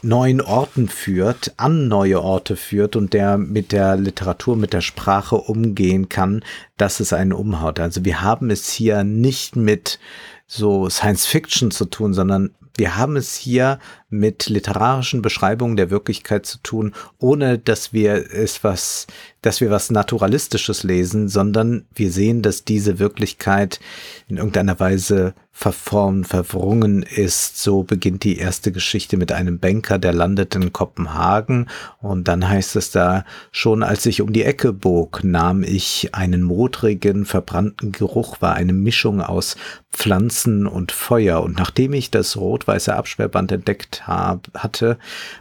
neuen 0.03 0.41
Orten 0.41 0.89
führt, 0.89 1.53
an 1.57 1.87
neue 1.87 2.21
Orte 2.21 2.55
führt 2.55 2.95
und 2.95 3.13
der 3.13 3.37
mit 3.37 3.71
der 3.71 3.95
Literatur, 3.95 4.57
mit 4.57 4.73
der 4.73 4.81
Sprache 4.81 5.37
umgehen 5.37 6.09
kann, 6.09 6.43
dass 6.77 6.99
es 6.99 7.13
einen 7.13 7.33
umhaut. 7.33 7.79
Also 7.79 8.03
wir 8.03 8.21
haben 8.21 8.49
es 8.49 8.71
hier 8.71 9.03
nicht 9.03 9.55
mit 9.55 9.99
so 10.45 10.89
Science 10.89 11.25
Fiction 11.25 11.71
zu 11.71 11.85
tun, 11.85 12.13
sondern 12.13 12.53
wir 12.75 12.97
haben 12.97 13.15
es 13.15 13.35
hier 13.35 13.79
mit 14.13 14.47
literarischen 14.47 15.21
Beschreibungen 15.21 15.75
der 15.75 15.89
Wirklichkeit 15.89 16.45
zu 16.45 16.59
tun, 16.59 16.93
ohne 17.19 17.57
dass 17.57 17.93
wir 17.93 18.31
es 18.31 18.63
was, 18.63 19.07
dass 19.41 19.59
wir 19.59 19.69
was 19.69 19.89
Naturalistisches 19.89 20.83
lesen, 20.83 21.27
sondern 21.27 21.85
wir 21.93 22.11
sehen, 22.11 22.41
dass 22.41 22.63
diese 22.63 22.99
Wirklichkeit 22.99 23.79
in 24.27 24.37
irgendeiner 24.37 24.79
Weise 24.79 25.33
verformt, 25.55 26.27
verwrungen 26.27 27.03
ist. 27.03 27.61
So 27.61 27.83
beginnt 27.83 28.23
die 28.23 28.37
erste 28.37 28.71
Geschichte 28.71 29.17
mit 29.17 29.31
einem 29.31 29.59
Banker, 29.59 29.99
der 29.99 30.11
landet 30.11 30.55
in 30.55 30.73
Kopenhagen 30.73 31.69
und 32.01 32.27
dann 32.27 32.49
heißt 32.49 32.75
es 32.75 32.89
da, 32.89 33.23
schon 33.51 33.83
als 33.83 34.07
ich 34.07 34.21
um 34.21 34.33
die 34.33 34.43
Ecke 34.43 34.73
bog, 34.73 35.23
nahm 35.23 35.63
ich 35.63 36.15
einen 36.15 36.41
modrigen, 36.41 37.25
verbrannten 37.25 37.91
Geruch, 37.91 38.41
war 38.41 38.55
eine 38.55 38.73
Mischung 38.73 39.21
aus 39.21 39.55
Pflanzen 39.91 40.65
und 40.65 40.91
Feuer 40.91 41.43
und 41.43 41.57
nachdem 41.57 41.93
ich 41.93 42.09
das 42.09 42.35
rot-weiße 42.35 42.95
Absperrband 42.95 43.51
entdeckt 43.51 44.02
hab, 44.07 44.49
hatte, 44.55 44.97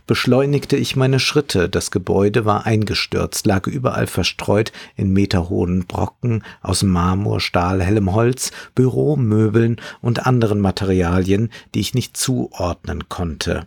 beschleunigte 0.07 0.77
ich 0.77 0.97
meine 0.97 1.21
Schritte. 1.21 1.69
Das 1.69 1.91
Gebäude 1.91 2.45
war 2.45 2.67
eingestürzt, 2.67 3.47
lag 3.47 3.67
überall 3.67 4.07
verstreut 4.07 4.73
in 4.97 5.13
meterhohen 5.13 5.87
Brocken 5.87 6.45
aus 6.61 6.83
Marmor, 6.83 7.41
Stahl, 7.41 7.83
hellem 7.83 8.13
Holz, 8.13 8.53
Büromöbeln 8.75 9.81
und 10.01 10.27
anderen 10.27 10.61
Materialien, 10.61 11.51
die 11.75 11.81
ich 11.81 11.95
nicht 11.95 12.17
zuordnen 12.17 13.09
konnte. 13.09 13.67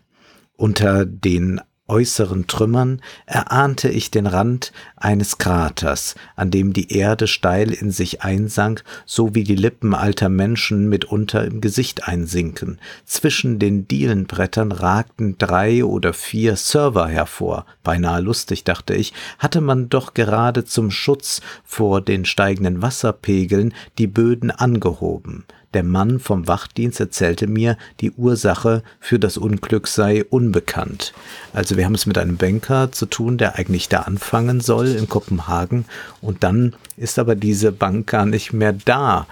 Unter 0.58 1.06
den 1.06 1.62
äußeren 1.88 2.48
Trümmern 2.48 3.02
erahnte 3.26 3.90
ich 3.90 4.10
den 4.10 4.26
Rand 4.28 4.72
eines 4.96 5.38
Kraters, 5.38 6.16
an 6.36 6.50
dem 6.50 6.74
die 6.74 6.92
Erde 6.92 7.28
steil 7.28 7.72
in 7.72 7.92
sich 7.92 8.24
einsank, 8.24 8.84
so 9.06 9.36
wie 9.36 9.44
die 9.44 9.56
Lippen 9.56 9.94
alter 9.94 10.30
Menschen 10.30 10.90
mitunter 10.90 11.46
im 11.46 11.62
Gesicht 11.62 12.08
einsinken. 12.08 12.80
Zwischen 13.06 13.60
den 13.60 13.88
Dielenbrettern 13.88 14.72
ragten 14.72 15.38
drei 15.38 15.86
oder 15.86 16.14
vier 16.14 16.56
Server 16.56 17.08
hervor. 17.08 17.66
Beinahe 17.84 18.22
lustig, 18.22 18.64
dachte 18.64 18.96
ich, 18.96 19.14
hatte 19.38 19.62
man 19.62 19.90
doch 19.90 20.14
gerade 20.14 20.66
zum 20.66 20.90
Schutz 20.90 21.42
vor 21.64 22.02
den 22.02 22.26
steigenden 22.26 22.82
Wasserpegeln 22.82 23.74
die 23.98 24.08
Böden 24.08 24.50
angehoben. 24.50 25.46
Der 25.76 25.84
Mann 25.84 26.20
vom 26.20 26.48
Wachdienst 26.48 27.00
erzählte 27.00 27.48
mir, 27.48 27.78
die 28.00 28.12
Ursache 28.12 28.82
für 29.00 29.20
das 29.20 29.38
Unglück 29.38 29.88
sei 29.88 30.24
unbekannt. 30.24 31.14
Also 31.54 31.78
wir 31.78 31.86
haben 31.86 31.96
es 31.96 32.06
mit 32.06 32.18
einem 32.18 32.38
Banker 32.38 32.92
zu 32.92 33.06
tun, 33.06 33.38
der 33.38 33.56
eigentlich 33.60 33.90
da 33.90 34.02
anfangen 34.02 34.62
soll 34.62 34.88
in 34.88 35.10
Kopenhagen 35.10 35.86
und 36.22 36.44
dann 36.44 36.74
ist 36.98 37.20
aber 37.20 37.36
diese 37.36 37.74
Bank 37.74 38.08
gar 38.08 38.26
nicht 38.26 38.54
mehr 38.54 38.74
da. 38.74 39.28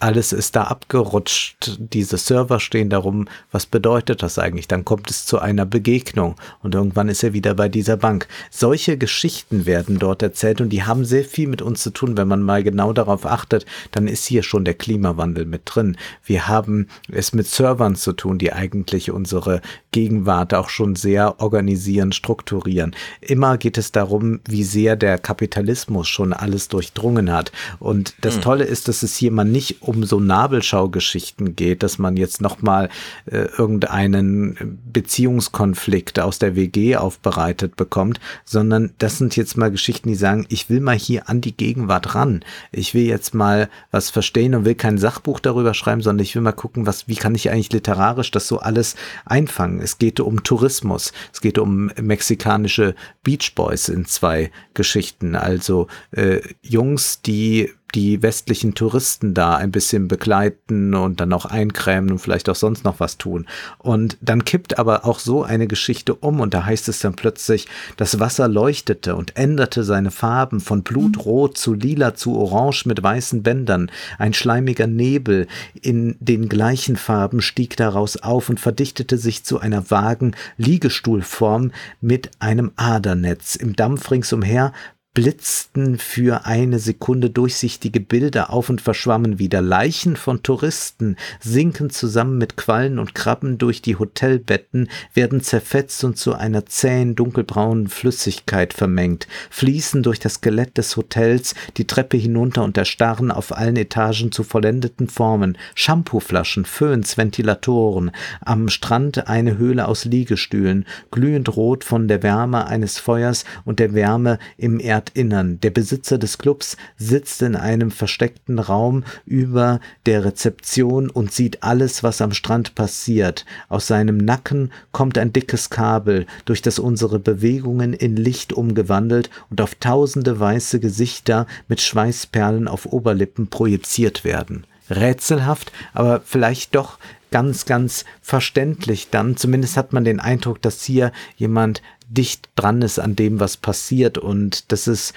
Alles 0.00 0.32
ist 0.32 0.56
da 0.56 0.64
abgerutscht. 0.64 1.78
Diese 1.78 2.18
Server 2.18 2.58
stehen 2.58 2.90
darum. 2.90 3.28
Was 3.52 3.66
bedeutet 3.66 4.22
das 4.22 4.38
eigentlich? 4.38 4.66
Dann 4.66 4.84
kommt 4.84 5.10
es 5.10 5.24
zu 5.24 5.38
einer 5.38 5.64
Begegnung 5.64 6.34
und 6.62 6.74
irgendwann 6.74 7.08
ist 7.08 7.22
er 7.22 7.32
wieder 7.32 7.54
bei 7.54 7.68
dieser 7.68 7.96
Bank. 7.96 8.26
Solche 8.50 8.98
Geschichten 8.98 9.64
werden 9.64 10.00
dort 10.00 10.22
erzählt 10.22 10.60
und 10.60 10.70
die 10.70 10.82
haben 10.82 11.04
sehr 11.04 11.24
viel 11.24 11.46
mit 11.46 11.62
uns 11.62 11.82
zu 11.82 11.90
tun. 11.90 12.16
Wenn 12.16 12.26
man 12.26 12.42
mal 12.42 12.64
genau 12.64 12.92
darauf 12.92 13.26
achtet, 13.26 13.64
dann 13.92 14.08
ist 14.08 14.26
hier 14.26 14.42
schon 14.42 14.64
der 14.64 14.74
Klimawandel 14.74 15.46
mit 15.46 15.62
drin. 15.66 15.83
Wir 16.24 16.48
haben 16.48 16.88
es 17.10 17.32
mit 17.32 17.46
Servern 17.46 17.96
zu 17.96 18.12
tun, 18.12 18.38
die 18.38 18.52
eigentlich 18.52 19.10
unsere 19.10 19.60
Gegenwart 19.92 20.54
auch 20.54 20.68
schon 20.70 20.96
sehr 20.96 21.40
organisieren, 21.40 22.12
strukturieren. 22.12 22.96
Immer 23.20 23.58
geht 23.58 23.78
es 23.78 23.92
darum, 23.92 24.40
wie 24.48 24.64
sehr 24.64 24.96
der 24.96 25.18
Kapitalismus 25.18 26.08
schon 26.08 26.32
alles 26.32 26.68
durchdrungen 26.68 27.32
hat. 27.32 27.52
Und 27.78 28.14
das 28.20 28.36
hm. 28.36 28.42
Tolle 28.42 28.64
ist, 28.64 28.88
dass 28.88 29.02
es 29.02 29.16
hier 29.16 29.30
mal 29.30 29.44
nicht 29.44 29.82
um 29.82 30.04
so 30.04 30.18
Nabelschaugeschichten 30.18 31.56
geht, 31.56 31.82
dass 31.82 31.98
man 31.98 32.16
jetzt 32.16 32.40
nochmal 32.40 32.88
äh, 33.26 33.46
irgendeinen 33.56 34.80
Beziehungskonflikt 34.92 36.18
aus 36.20 36.38
der 36.38 36.56
WG 36.56 36.96
aufbereitet 36.96 37.76
bekommt, 37.76 38.20
sondern 38.44 38.92
das 38.98 39.18
sind 39.18 39.36
jetzt 39.36 39.56
mal 39.56 39.70
Geschichten, 39.70 40.08
die 40.08 40.14
sagen, 40.14 40.46
ich 40.48 40.70
will 40.70 40.80
mal 40.80 40.96
hier 40.96 41.28
an 41.28 41.40
die 41.40 41.56
Gegenwart 41.56 42.14
ran. 42.14 42.44
Ich 42.72 42.94
will 42.94 43.04
jetzt 43.04 43.34
mal 43.34 43.68
was 43.90 44.10
verstehen 44.10 44.54
und 44.54 44.64
will 44.64 44.74
kein 44.74 44.98
Sachbuch 44.98 45.40
darüber 45.40 45.73
schreiben, 45.74 46.00
sondern 46.00 46.24
ich 46.24 46.34
will 46.34 46.42
mal 46.42 46.52
gucken, 46.52 46.86
was, 46.86 47.08
wie 47.08 47.16
kann 47.16 47.34
ich 47.34 47.50
eigentlich 47.50 47.72
literarisch 47.72 48.30
das 48.30 48.48
so 48.48 48.58
alles 48.58 48.96
einfangen. 49.24 49.80
Es 49.80 49.98
geht 49.98 50.20
um 50.20 50.42
Tourismus. 50.42 51.12
Es 51.32 51.40
geht 51.40 51.58
um 51.58 51.90
mexikanische 52.00 52.94
Beach 53.22 53.54
Boys 53.54 53.88
in 53.88 54.06
zwei 54.06 54.50
Geschichten. 54.74 55.36
Also 55.36 55.88
äh, 56.12 56.40
Jungs, 56.62 57.20
die 57.22 57.70
die 57.94 58.22
westlichen 58.22 58.74
Touristen 58.74 59.34
da 59.34 59.54
ein 59.54 59.70
bisschen 59.70 60.08
begleiten 60.08 60.94
und 60.94 61.20
dann 61.20 61.32
auch 61.32 61.44
eincremen 61.46 62.10
und 62.10 62.18
vielleicht 62.18 62.48
auch 62.48 62.56
sonst 62.56 62.84
noch 62.84 62.98
was 62.98 63.18
tun. 63.18 63.46
Und 63.78 64.16
dann 64.20 64.44
kippt 64.44 64.78
aber 64.78 65.04
auch 65.04 65.20
so 65.20 65.44
eine 65.44 65.68
Geschichte 65.68 66.14
um 66.14 66.40
und 66.40 66.54
da 66.54 66.64
heißt 66.64 66.88
es 66.88 66.98
dann 67.00 67.14
plötzlich, 67.14 67.68
das 67.96 68.18
Wasser 68.18 68.48
leuchtete 68.48 69.14
und 69.14 69.36
änderte 69.36 69.84
seine 69.84 70.10
Farben 70.10 70.60
von 70.60 70.82
Blutrot 70.82 71.56
zu 71.56 71.74
lila 71.74 72.14
zu 72.14 72.36
orange 72.36 72.86
mit 72.86 73.02
weißen 73.02 73.42
Bändern. 73.42 73.90
Ein 74.18 74.34
schleimiger 74.34 74.86
Nebel 74.86 75.46
in 75.80 76.16
den 76.18 76.48
gleichen 76.48 76.96
Farben 76.96 77.40
stieg 77.40 77.76
daraus 77.76 78.16
auf 78.16 78.48
und 78.48 78.58
verdichtete 78.58 79.18
sich 79.18 79.44
zu 79.44 79.60
einer 79.60 79.90
vagen 79.90 80.34
Liegestuhlform 80.56 81.70
mit 82.00 82.30
einem 82.40 82.72
Adernetz. 82.76 83.54
Im 83.54 83.76
Dampf 83.76 84.10
ringsumher 84.10 84.72
blitzten 85.14 85.96
für 85.98 86.44
eine 86.44 86.80
Sekunde 86.80 87.30
durchsichtige 87.30 88.00
Bilder 88.00 88.50
auf 88.50 88.68
und 88.68 88.80
verschwammen 88.80 89.38
wieder. 89.38 89.62
Leichen 89.62 90.16
von 90.16 90.42
Touristen 90.42 91.16
sinken 91.40 91.90
zusammen 91.90 92.36
mit 92.36 92.56
Quallen 92.56 92.98
und 92.98 93.14
Krabben 93.14 93.56
durch 93.56 93.80
die 93.80 93.96
Hotelbetten, 93.96 94.88
werden 95.14 95.40
zerfetzt 95.40 96.02
und 96.02 96.18
zu 96.18 96.34
einer 96.34 96.66
zähen, 96.66 97.14
dunkelbraunen 97.14 97.86
Flüssigkeit 97.86 98.74
vermengt, 98.74 99.28
fließen 99.50 100.02
durch 100.02 100.18
das 100.18 100.34
Skelett 100.34 100.76
des 100.78 100.96
Hotels 100.96 101.54
die 101.76 101.86
Treppe 101.86 102.16
hinunter 102.16 102.64
und 102.64 102.76
erstarren 102.76 103.30
auf 103.30 103.56
allen 103.56 103.76
Etagen 103.76 104.32
zu 104.32 104.42
vollendeten 104.42 105.06
Formen. 105.06 105.56
Shampooflaschen, 105.76 106.64
Föhns, 106.64 107.16
Ventilatoren, 107.16 108.10
am 108.40 108.68
Strand 108.68 109.28
eine 109.28 109.58
Höhle 109.58 109.86
aus 109.86 110.06
Liegestühlen, 110.06 110.86
glühend 111.12 111.56
rot 111.56 111.84
von 111.84 112.08
der 112.08 112.24
Wärme 112.24 112.66
eines 112.66 112.98
Feuers 112.98 113.44
und 113.64 113.78
der 113.78 113.94
Wärme 113.94 114.40
im 114.56 114.80
Erd 114.80 115.03
Stadtinnern. 115.04 115.60
Der 115.60 115.70
Besitzer 115.70 116.18
des 116.18 116.38
Clubs 116.38 116.76
sitzt 116.96 117.42
in 117.42 117.56
einem 117.56 117.90
versteckten 117.90 118.58
Raum 118.58 119.04
über 119.26 119.80
der 120.06 120.24
Rezeption 120.24 121.10
und 121.10 121.32
sieht 121.32 121.62
alles, 121.62 122.02
was 122.02 122.20
am 122.20 122.32
Strand 122.32 122.74
passiert. 122.74 123.44
Aus 123.68 123.86
seinem 123.86 124.16
Nacken 124.16 124.72
kommt 124.92 125.18
ein 125.18 125.32
dickes 125.32 125.70
Kabel, 125.70 126.26
durch 126.44 126.62
das 126.62 126.78
unsere 126.78 127.18
Bewegungen 127.18 127.92
in 127.92 128.16
Licht 128.16 128.52
umgewandelt 128.52 129.30
und 129.50 129.60
auf 129.60 129.74
tausende 129.74 130.40
weiße 130.40 130.80
Gesichter 130.80 131.46
mit 131.68 131.80
Schweißperlen 131.80 132.68
auf 132.68 132.86
Oberlippen 132.86 133.48
projiziert 133.48 134.24
werden. 134.24 134.66
Rätselhaft, 134.90 135.72
aber 135.94 136.20
vielleicht 136.24 136.74
doch 136.74 136.98
ganz, 137.34 137.64
ganz 137.64 138.04
verständlich 138.22 139.10
dann. 139.10 139.36
Zumindest 139.36 139.76
hat 139.76 139.92
man 139.92 140.04
den 140.04 140.20
Eindruck, 140.20 140.62
dass 140.62 140.84
hier 140.84 141.10
jemand 141.36 141.82
dicht 142.08 142.50
dran 142.56 142.82
ist 142.82 142.98
an 142.98 143.16
dem, 143.16 143.40
was 143.40 143.56
passiert. 143.56 144.18
Und 144.18 144.72
das 144.72 144.86
ist 144.86 145.14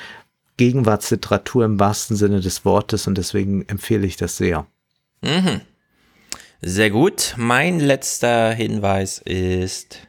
Gegenwartsliteratur 0.58 1.66
im 1.66 1.80
wahrsten 1.80 2.18
Sinne 2.18 2.42
des 2.42 2.66
Wortes 2.66 3.08
und 3.08 3.18
deswegen 3.18 3.68
empfehle 3.68 4.08
ich 4.08 4.18
das 4.18 4.38
sehr. 4.38 4.66
Mhm. 5.22 5.62
Sehr 6.62 6.90
gut. 6.90 7.36
Mein 7.38 7.80
letzter 7.80 8.52
Hinweis 8.52 9.20
ist, 9.20 10.00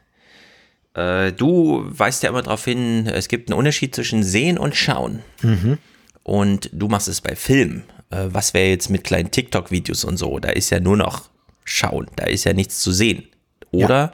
äh, 0.94 1.32
du 1.32 1.84
weist 1.86 2.22
ja 2.22 2.30
immer 2.30 2.42
darauf 2.42 2.64
hin, 2.64 3.06
es 3.06 3.28
gibt 3.28 3.50
einen 3.50 3.58
Unterschied 3.58 3.94
zwischen 3.94 4.22
Sehen 4.22 4.58
und 4.58 4.74
Schauen. 4.74 5.22
Mhm. 5.42 5.78
Und 6.22 6.70
du 6.72 6.88
machst 6.88 7.08
es 7.08 7.20
bei 7.20 7.36
Filmen. 7.36 7.84
Äh, 8.10 8.26
was 8.28 8.54
wäre 8.54 8.68
jetzt 8.68 8.88
mit 8.88 9.04
kleinen 9.04 9.30
TikTok-Videos 9.30 10.04
und 10.04 10.16
so? 10.16 10.38
Da 10.38 10.50
ist 10.50 10.70
ja 10.70 10.80
nur 10.80 10.96
noch 10.96 11.28
Schauen, 11.64 12.06
da 12.16 12.24
ist 12.24 12.44
ja 12.44 12.54
nichts 12.54 12.80
zu 12.80 12.92
sehen. 12.92 13.24
Oder? 13.70 13.88
Ja. 13.88 14.12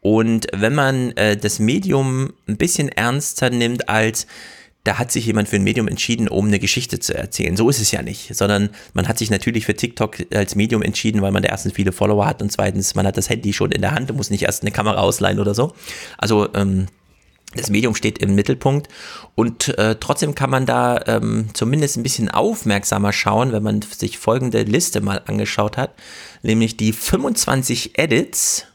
Und 0.00 0.46
wenn 0.52 0.74
man 0.74 1.12
äh, 1.12 1.36
das 1.36 1.58
Medium 1.58 2.32
ein 2.48 2.56
bisschen 2.56 2.88
ernster 2.88 3.50
nimmt 3.50 3.88
als 3.88 4.26
da 4.84 4.98
hat 4.98 5.12
sich 5.12 5.26
jemand 5.26 5.48
für 5.48 5.56
ein 5.56 5.62
Medium 5.62 5.86
entschieden, 5.86 6.26
um 6.26 6.46
eine 6.46 6.58
Geschichte 6.58 6.98
zu 6.98 7.14
erzählen. 7.14 7.56
So 7.56 7.68
ist 7.68 7.80
es 7.80 7.92
ja 7.92 8.02
nicht, 8.02 8.34
sondern 8.34 8.70
man 8.94 9.06
hat 9.06 9.16
sich 9.16 9.30
natürlich 9.30 9.64
für 9.64 9.74
TikTok 9.74 10.16
als 10.34 10.56
Medium 10.56 10.82
entschieden, 10.82 11.22
weil 11.22 11.30
man 11.30 11.42
da 11.42 11.50
erstens 11.50 11.74
viele 11.74 11.92
Follower 11.92 12.26
hat 12.26 12.42
und 12.42 12.50
zweitens, 12.50 12.94
man 12.96 13.06
hat 13.06 13.16
das 13.16 13.30
Handy 13.30 13.52
schon 13.52 13.70
in 13.70 13.80
der 13.80 13.92
Hand 13.92 14.10
und 14.10 14.16
muss 14.16 14.30
nicht 14.30 14.42
erst 14.42 14.62
eine 14.62 14.72
Kamera 14.72 15.00
ausleihen 15.00 15.38
oder 15.38 15.54
so. 15.54 15.72
Also 16.18 16.52
ähm, 16.54 16.86
das 17.54 17.70
Medium 17.70 17.94
steht 17.94 18.18
im 18.18 18.34
Mittelpunkt 18.34 18.88
und 19.34 19.76
äh, 19.78 19.96
trotzdem 20.00 20.34
kann 20.34 20.50
man 20.50 20.66
da 20.66 21.00
ähm, 21.06 21.50
zumindest 21.52 21.96
ein 21.96 22.02
bisschen 22.02 22.28
aufmerksamer 22.28 23.12
schauen, 23.12 23.52
wenn 23.52 23.62
man 23.62 23.82
sich 23.82 24.18
folgende 24.18 24.62
Liste 24.62 25.00
mal 25.00 25.22
angeschaut 25.26 25.76
hat, 25.76 25.94
nämlich 26.42 26.76
die 26.76 26.92
25 26.92 27.98
Edits 27.98 28.66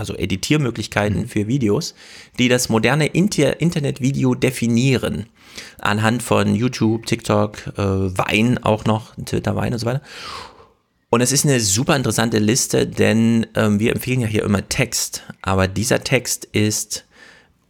also 0.00 0.16
Editiermöglichkeiten 0.16 1.20
mhm. 1.20 1.28
für 1.28 1.46
Videos, 1.46 1.94
die 2.38 2.48
das 2.48 2.68
moderne 2.68 3.06
Inter 3.06 3.60
Internetvideo 3.60 4.34
definieren. 4.34 5.26
Anhand 5.78 6.22
von 6.22 6.54
YouTube, 6.54 7.06
TikTok, 7.06 7.66
äh, 7.76 7.82
Wein 7.82 8.58
auch 8.62 8.84
noch, 8.84 9.14
Twitter, 9.24 9.54
Wein 9.54 9.72
und 9.72 9.78
so 9.78 9.86
weiter. 9.86 10.02
Und 11.10 11.20
es 11.20 11.32
ist 11.32 11.44
eine 11.44 11.60
super 11.60 11.96
interessante 11.96 12.38
Liste, 12.38 12.86
denn 12.86 13.46
ähm, 13.56 13.80
wir 13.80 13.92
empfehlen 13.92 14.20
ja 14.20 14.28
hier 14.28 14.44
immer 14.44 14.68
Text, 14.68 15.24
aber 15.42 15.66
dieser 15.66 16.04
Text 16.04 16.44
ist 16.44 17.04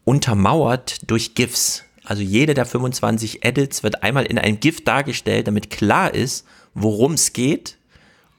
untermauert 0.05 1.11
durch 1.11 1.35
GIFs. 1.35 1.85
Also 2.05 2.23
jede 2.23 2.55
der 2.55 2.67
25 2.67 3.45
Edits 3.45 3.83
wird 3.83 4.03
einmal 4.03 4.27
in 4.27 4.39
einem 4.39 4.61
GIF 4.61 4.85
dargestellt, 4.85 5.47
damit 5.47 5.71
klar 5.71 6.15
ist, 6.15 6.45
worum 6.75 7.15
es 7.15 7.33
geht 7.33 7.79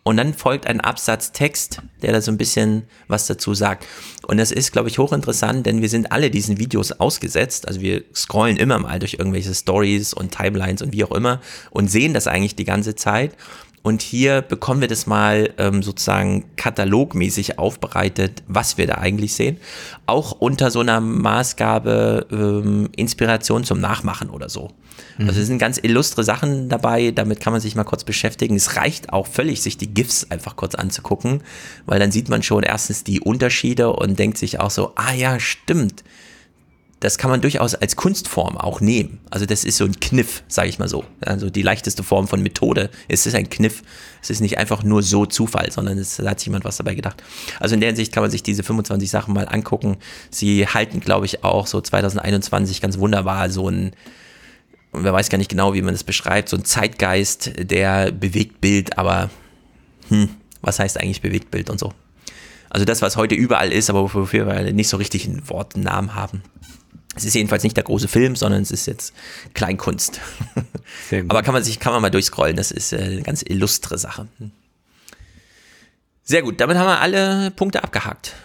und 0.04 0.18
dann 0.18 0.34
folgt 0.34 0.66
ein 0.66 0.82
Absatz 0.82 1.32
Text, 1.32 1.82
der 2.02 2.12
da 2.12 2.22
so 2.22 2.32
ein 2.32 2.38
bisschen 2.38 2.84
was 3.08 3.28
dazu 3.28 3.54
sagt. 3.54 3.86
Und 4.28 4.38
das 4.38 4.52
ist, 4.52 4.72
glaube 4.72 4.90
ich, 4.90 4.98
hochinteressant, 4.98 5.66
denn 5.66 5.82
wir 5.82 5.90
sind 5.90 6.12
alle 6.12 6.32
diesen 6.32 6.58
Videos 6.58 6.92
ausgesetzt. 6.92 7.68
Also 7.68 7.82
wir 7.82 8.04
scrollen 8.16 8.58
immer 8.58 8.80
mal 8.80 8.98
durch 8.98 9.16
irgendwelche 9.16 9.54
Stories 9.54 10.14
und 10.14 10.36
Timelines 10.36 10.82
und 10.82 10.92
wie 10.92 11.04
auch 11.04 11.12
immer 11.12 11.40
und 11.70 11.92
sehen 11.92 12.14
das 12.14 12.28
eigentlich 12.28 12.56
die 12.56 12.66
ganze 12.66 12.96
Zeit. 12.96 13.36
Und 13.84 14.03
hier 14.03 14.42
bekommen 14.42 14.82
wir 14.82 14.88
das 14.88 15.08
mal 15.08 15.53
ähm, 15.58 15.82
sozusagen 15.82 16.45
katalogmäßig 16.56 17.58
aufbereitet, 17.58 18.43
was 18.48 18.77
wir 18.77 18.85
da 18.85 18.95
eigentlich 18.95 19.34
sehen. 19.34 19.58
Auch 20.06 20.34
unter 20.34 20.69
so 20.69 20.82
einer 20.82 21.01
Maßgabe 21.01 22.27
ähm, 22.32 22.90
Inspiration 22.95 23.64
zum 23.64 23.80
Nachmachen 23.80 24.30
oder 24.30 24.50
so. 24.50 24.69
Mhm. 25.18 25.30
Also 25.30 25.42
es 25.42 25.48
sind 25.48 25.58
ganz 25.58 25.80
illustre 25.82 26.24
Sachen 26.24 26.69
dabei, 26.69 27.10
damit 27.10 27.40
kann 27.40 27.53
man 27.53 27.61
sich 27.61 27.76
mal 27.76 27.84
kurz 27.84 28.03
beschäftigen. 28.03 28.56
Es 28.56 28.76
reicht 28.76 29.11
auch 29.11 29.26
völlig, 29.26 29.64
sich 29.64 29.77
die 29.77 29.92
GIFs 29.92 30.30
einfach 30.30 30.56
kurz 30.56 30.76
anzugucken, 30.76 31.42
weil 31.88 32.00
dann 32.00 32.11
sieht 32.11 32.30
man 32.30 32.43
schon 32.43 32.61
erstens 32.61 33.03
die 33.03 33.19
Unterschiede 33.19 33.92
und 33.93 34.19
denkt 34.19 34.38
sich 34.38 34.60
auch 34.60 34.72
so, 34.72 34.93
ah 34.95 35.14
ja, 35.14 35.40
stimmt 35.40 36.03
das 37.02 37.18
kann 37.18 37.32
man 37.32 37.42
durchaus 37.42 37.74
als 37.74 37.96
Kunstform 37.96 38.58
auch 38.58 38.80
nehmen. 38.80 39.20
Also 39.32 39.48
das 39.48 39.64
ist 39.66 39.78
so 39.78 39.86
ein 39.86 40.00
Kniff, 40.00 40.44
sage 40.48 40.70
ich 40.70 40.78
mal 40.78 40.88
so. 40.88 41.04
Also 41.20 41.50
die 41.50 41.64
leichteste 41.64 42.04
Form 42.04 42.28
von 42.28 42.44
Methode. 42.44 42.92
Es 43.08 43.26
ist 43.26 43.34
ein 43.34 43.50
Kniff. 43.50 43.82
Es 44.22 44.30
ist 44.30 44.40
nicht 44.40 44.60
einfach 44.60 44.84
nur 44.84 45.02
so 45.02 45.26
Zufall, 45.26 45.72
sondern 45.72 45.98
es 45.98 46.20
hat 46.20 46.40
sich 46.40 46.46
jemand 46.46 46.64
was 46.64 46.78
dabei 46.78 46.94
gedacht. 46.94 47.24
Also 47.60 47.74
in 47.74 47.82
der 47.82 47.90
Hinsicht 47.90 48.14
kann 48.14 48.22
man 48.22 48.30
sich 48.30 48.44
diese 48.44 48.62
25 48.62 49.10
Sachen 49.10 49.34
mal 49.34 49.48
angucken. 49.48 49.98
Sie 50.30 50.68
halten, 50.68 51.00
glaube 51.00 51.26
ich, 51.26 51.44
auch 51.44 51.66
so 51.66 51.82
2021 51.82 52.82
ganz 52.82 53.00
wunderbar 53.00 53.50
so 53.50 53.68
ein, 53.68 53.94
wer 54.94 55.12
weiß 55.12 55.30
gar 55.30 55.40
nicht 55.40 55.50
genau, 55.50 55.74
wie 55.74 55.82
man 55.82 55.96
das 55.96 56.04
beschreibt, 56.04 56.50
so 56.50 56.58
ein 56.58 56.66
Zeitgeist, 56.66 57.52
der 57.58 58.12
bewegt 58.12 58.62
Bild, 58.62 59.00
aber 59.00 59.32
hm, 60.10 60.30
Was 60.62 60.78
heißt 60.78 61.00
eigentlich 61.00 61.22
Bewegtbild 61.22 61.72
und 61.72 61.80
so. 61.80 61.94
Also 62.70 62.86
das, 62.86 63.02
was 63.02 63.18
heute 63.18 63.34
überall 63.34 63.72
ist, 63.72 63.90
aber 63.90 64.14
wofür 64.14 64.46
wir 64.46 64.72
nicht 64.72 64.88
so 64.88 64.98
richtig 64.98 65.26
ein 65.26 65.50
Wort, 65.50 65.74
einen 65.74 65.86
Namen 65.86 66.14
haben. 66.14 66.44
Es 67.16 67.26
ist 67.26 67.34
jedenfalls 67.34 67.64
nicht 67.64 67.76
der 67.76 67.84
große 67.84 68.08
Film, 68.08 68.36
sondern 68.36 68.62
es 68.62 68.72
ist 68.72 68.86
jetzt 68.86 69.14
Kleinkunst. 69.54 70.22
aber 71.28 71.44
kann 71.44 71.54
man 71.54 71.64
sich, 71.64 71.80
kann 71.80 71.94
man 71.94 72.02
mal 72.02 72.10
durchscrollen. 72.10 72.56
Das 72.56 72.72
ist 72.72 72.94
äh, 72.94 72.98
eine 72.98 73.22
ganz 73.22 73.44
illustre 73.44 73.98
Sache. 73.98 74.28
Sehr 76.24 76.42
gut, 76.42 76.62
damit 76.62 76.78
haben 76.78 76.88
wir 76.88 77.02
alle 77.02 77.52
Punkte 77.52 77.84
abgehakt. 77.84 78.36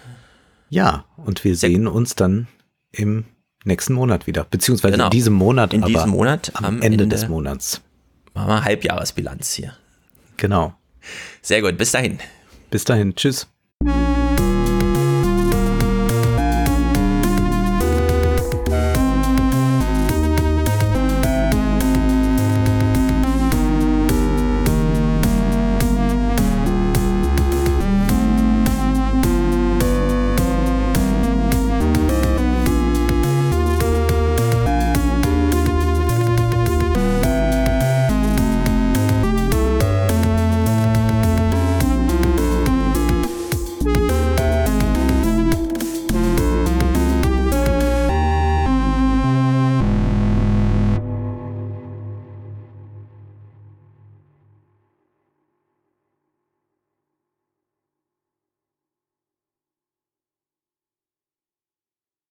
Ja, 0.68 1.04
und 1.16 1.44
wir 1.44 1.54
Sehr 1.54 1.70
sehen 1.70 1.86
uns 1.86 2.16
dann 2.16 2.48
im 2.90 3.24
nächsten 3.64 3.92
Monat 3.92 4.26
wieder, 4.26 4.44
beziehungsweise 4.44 4.92
genau. 4.92 5.06
in 5.06 5.10
diesem 5.10 5.34
Monat. 5.34 5.72
In 5.72 5.82
diesem 5.82 6.10
Monat 6.10 6.50
am, 6.54 6.64
am 6.64 6.74
Ende, 6.82 7.04
Ende, 7.04 7.08
des 7.08 7.28
Monats. 7.28 7.82
Machen 8.34 8.48
wir 8.48 8.64
Halbjahresbilanz 8.64 9.52
hier. 9.52 9.74
Genau. 10.36 10.74
Sehr 11.42 11.62
gut, 11.62 11.78
bis 11.78 11.92
dahin. 11.92 12.18
Bis 12.70 12.84
dahin, 12.84 13.14
tschüss. 13.14 13.46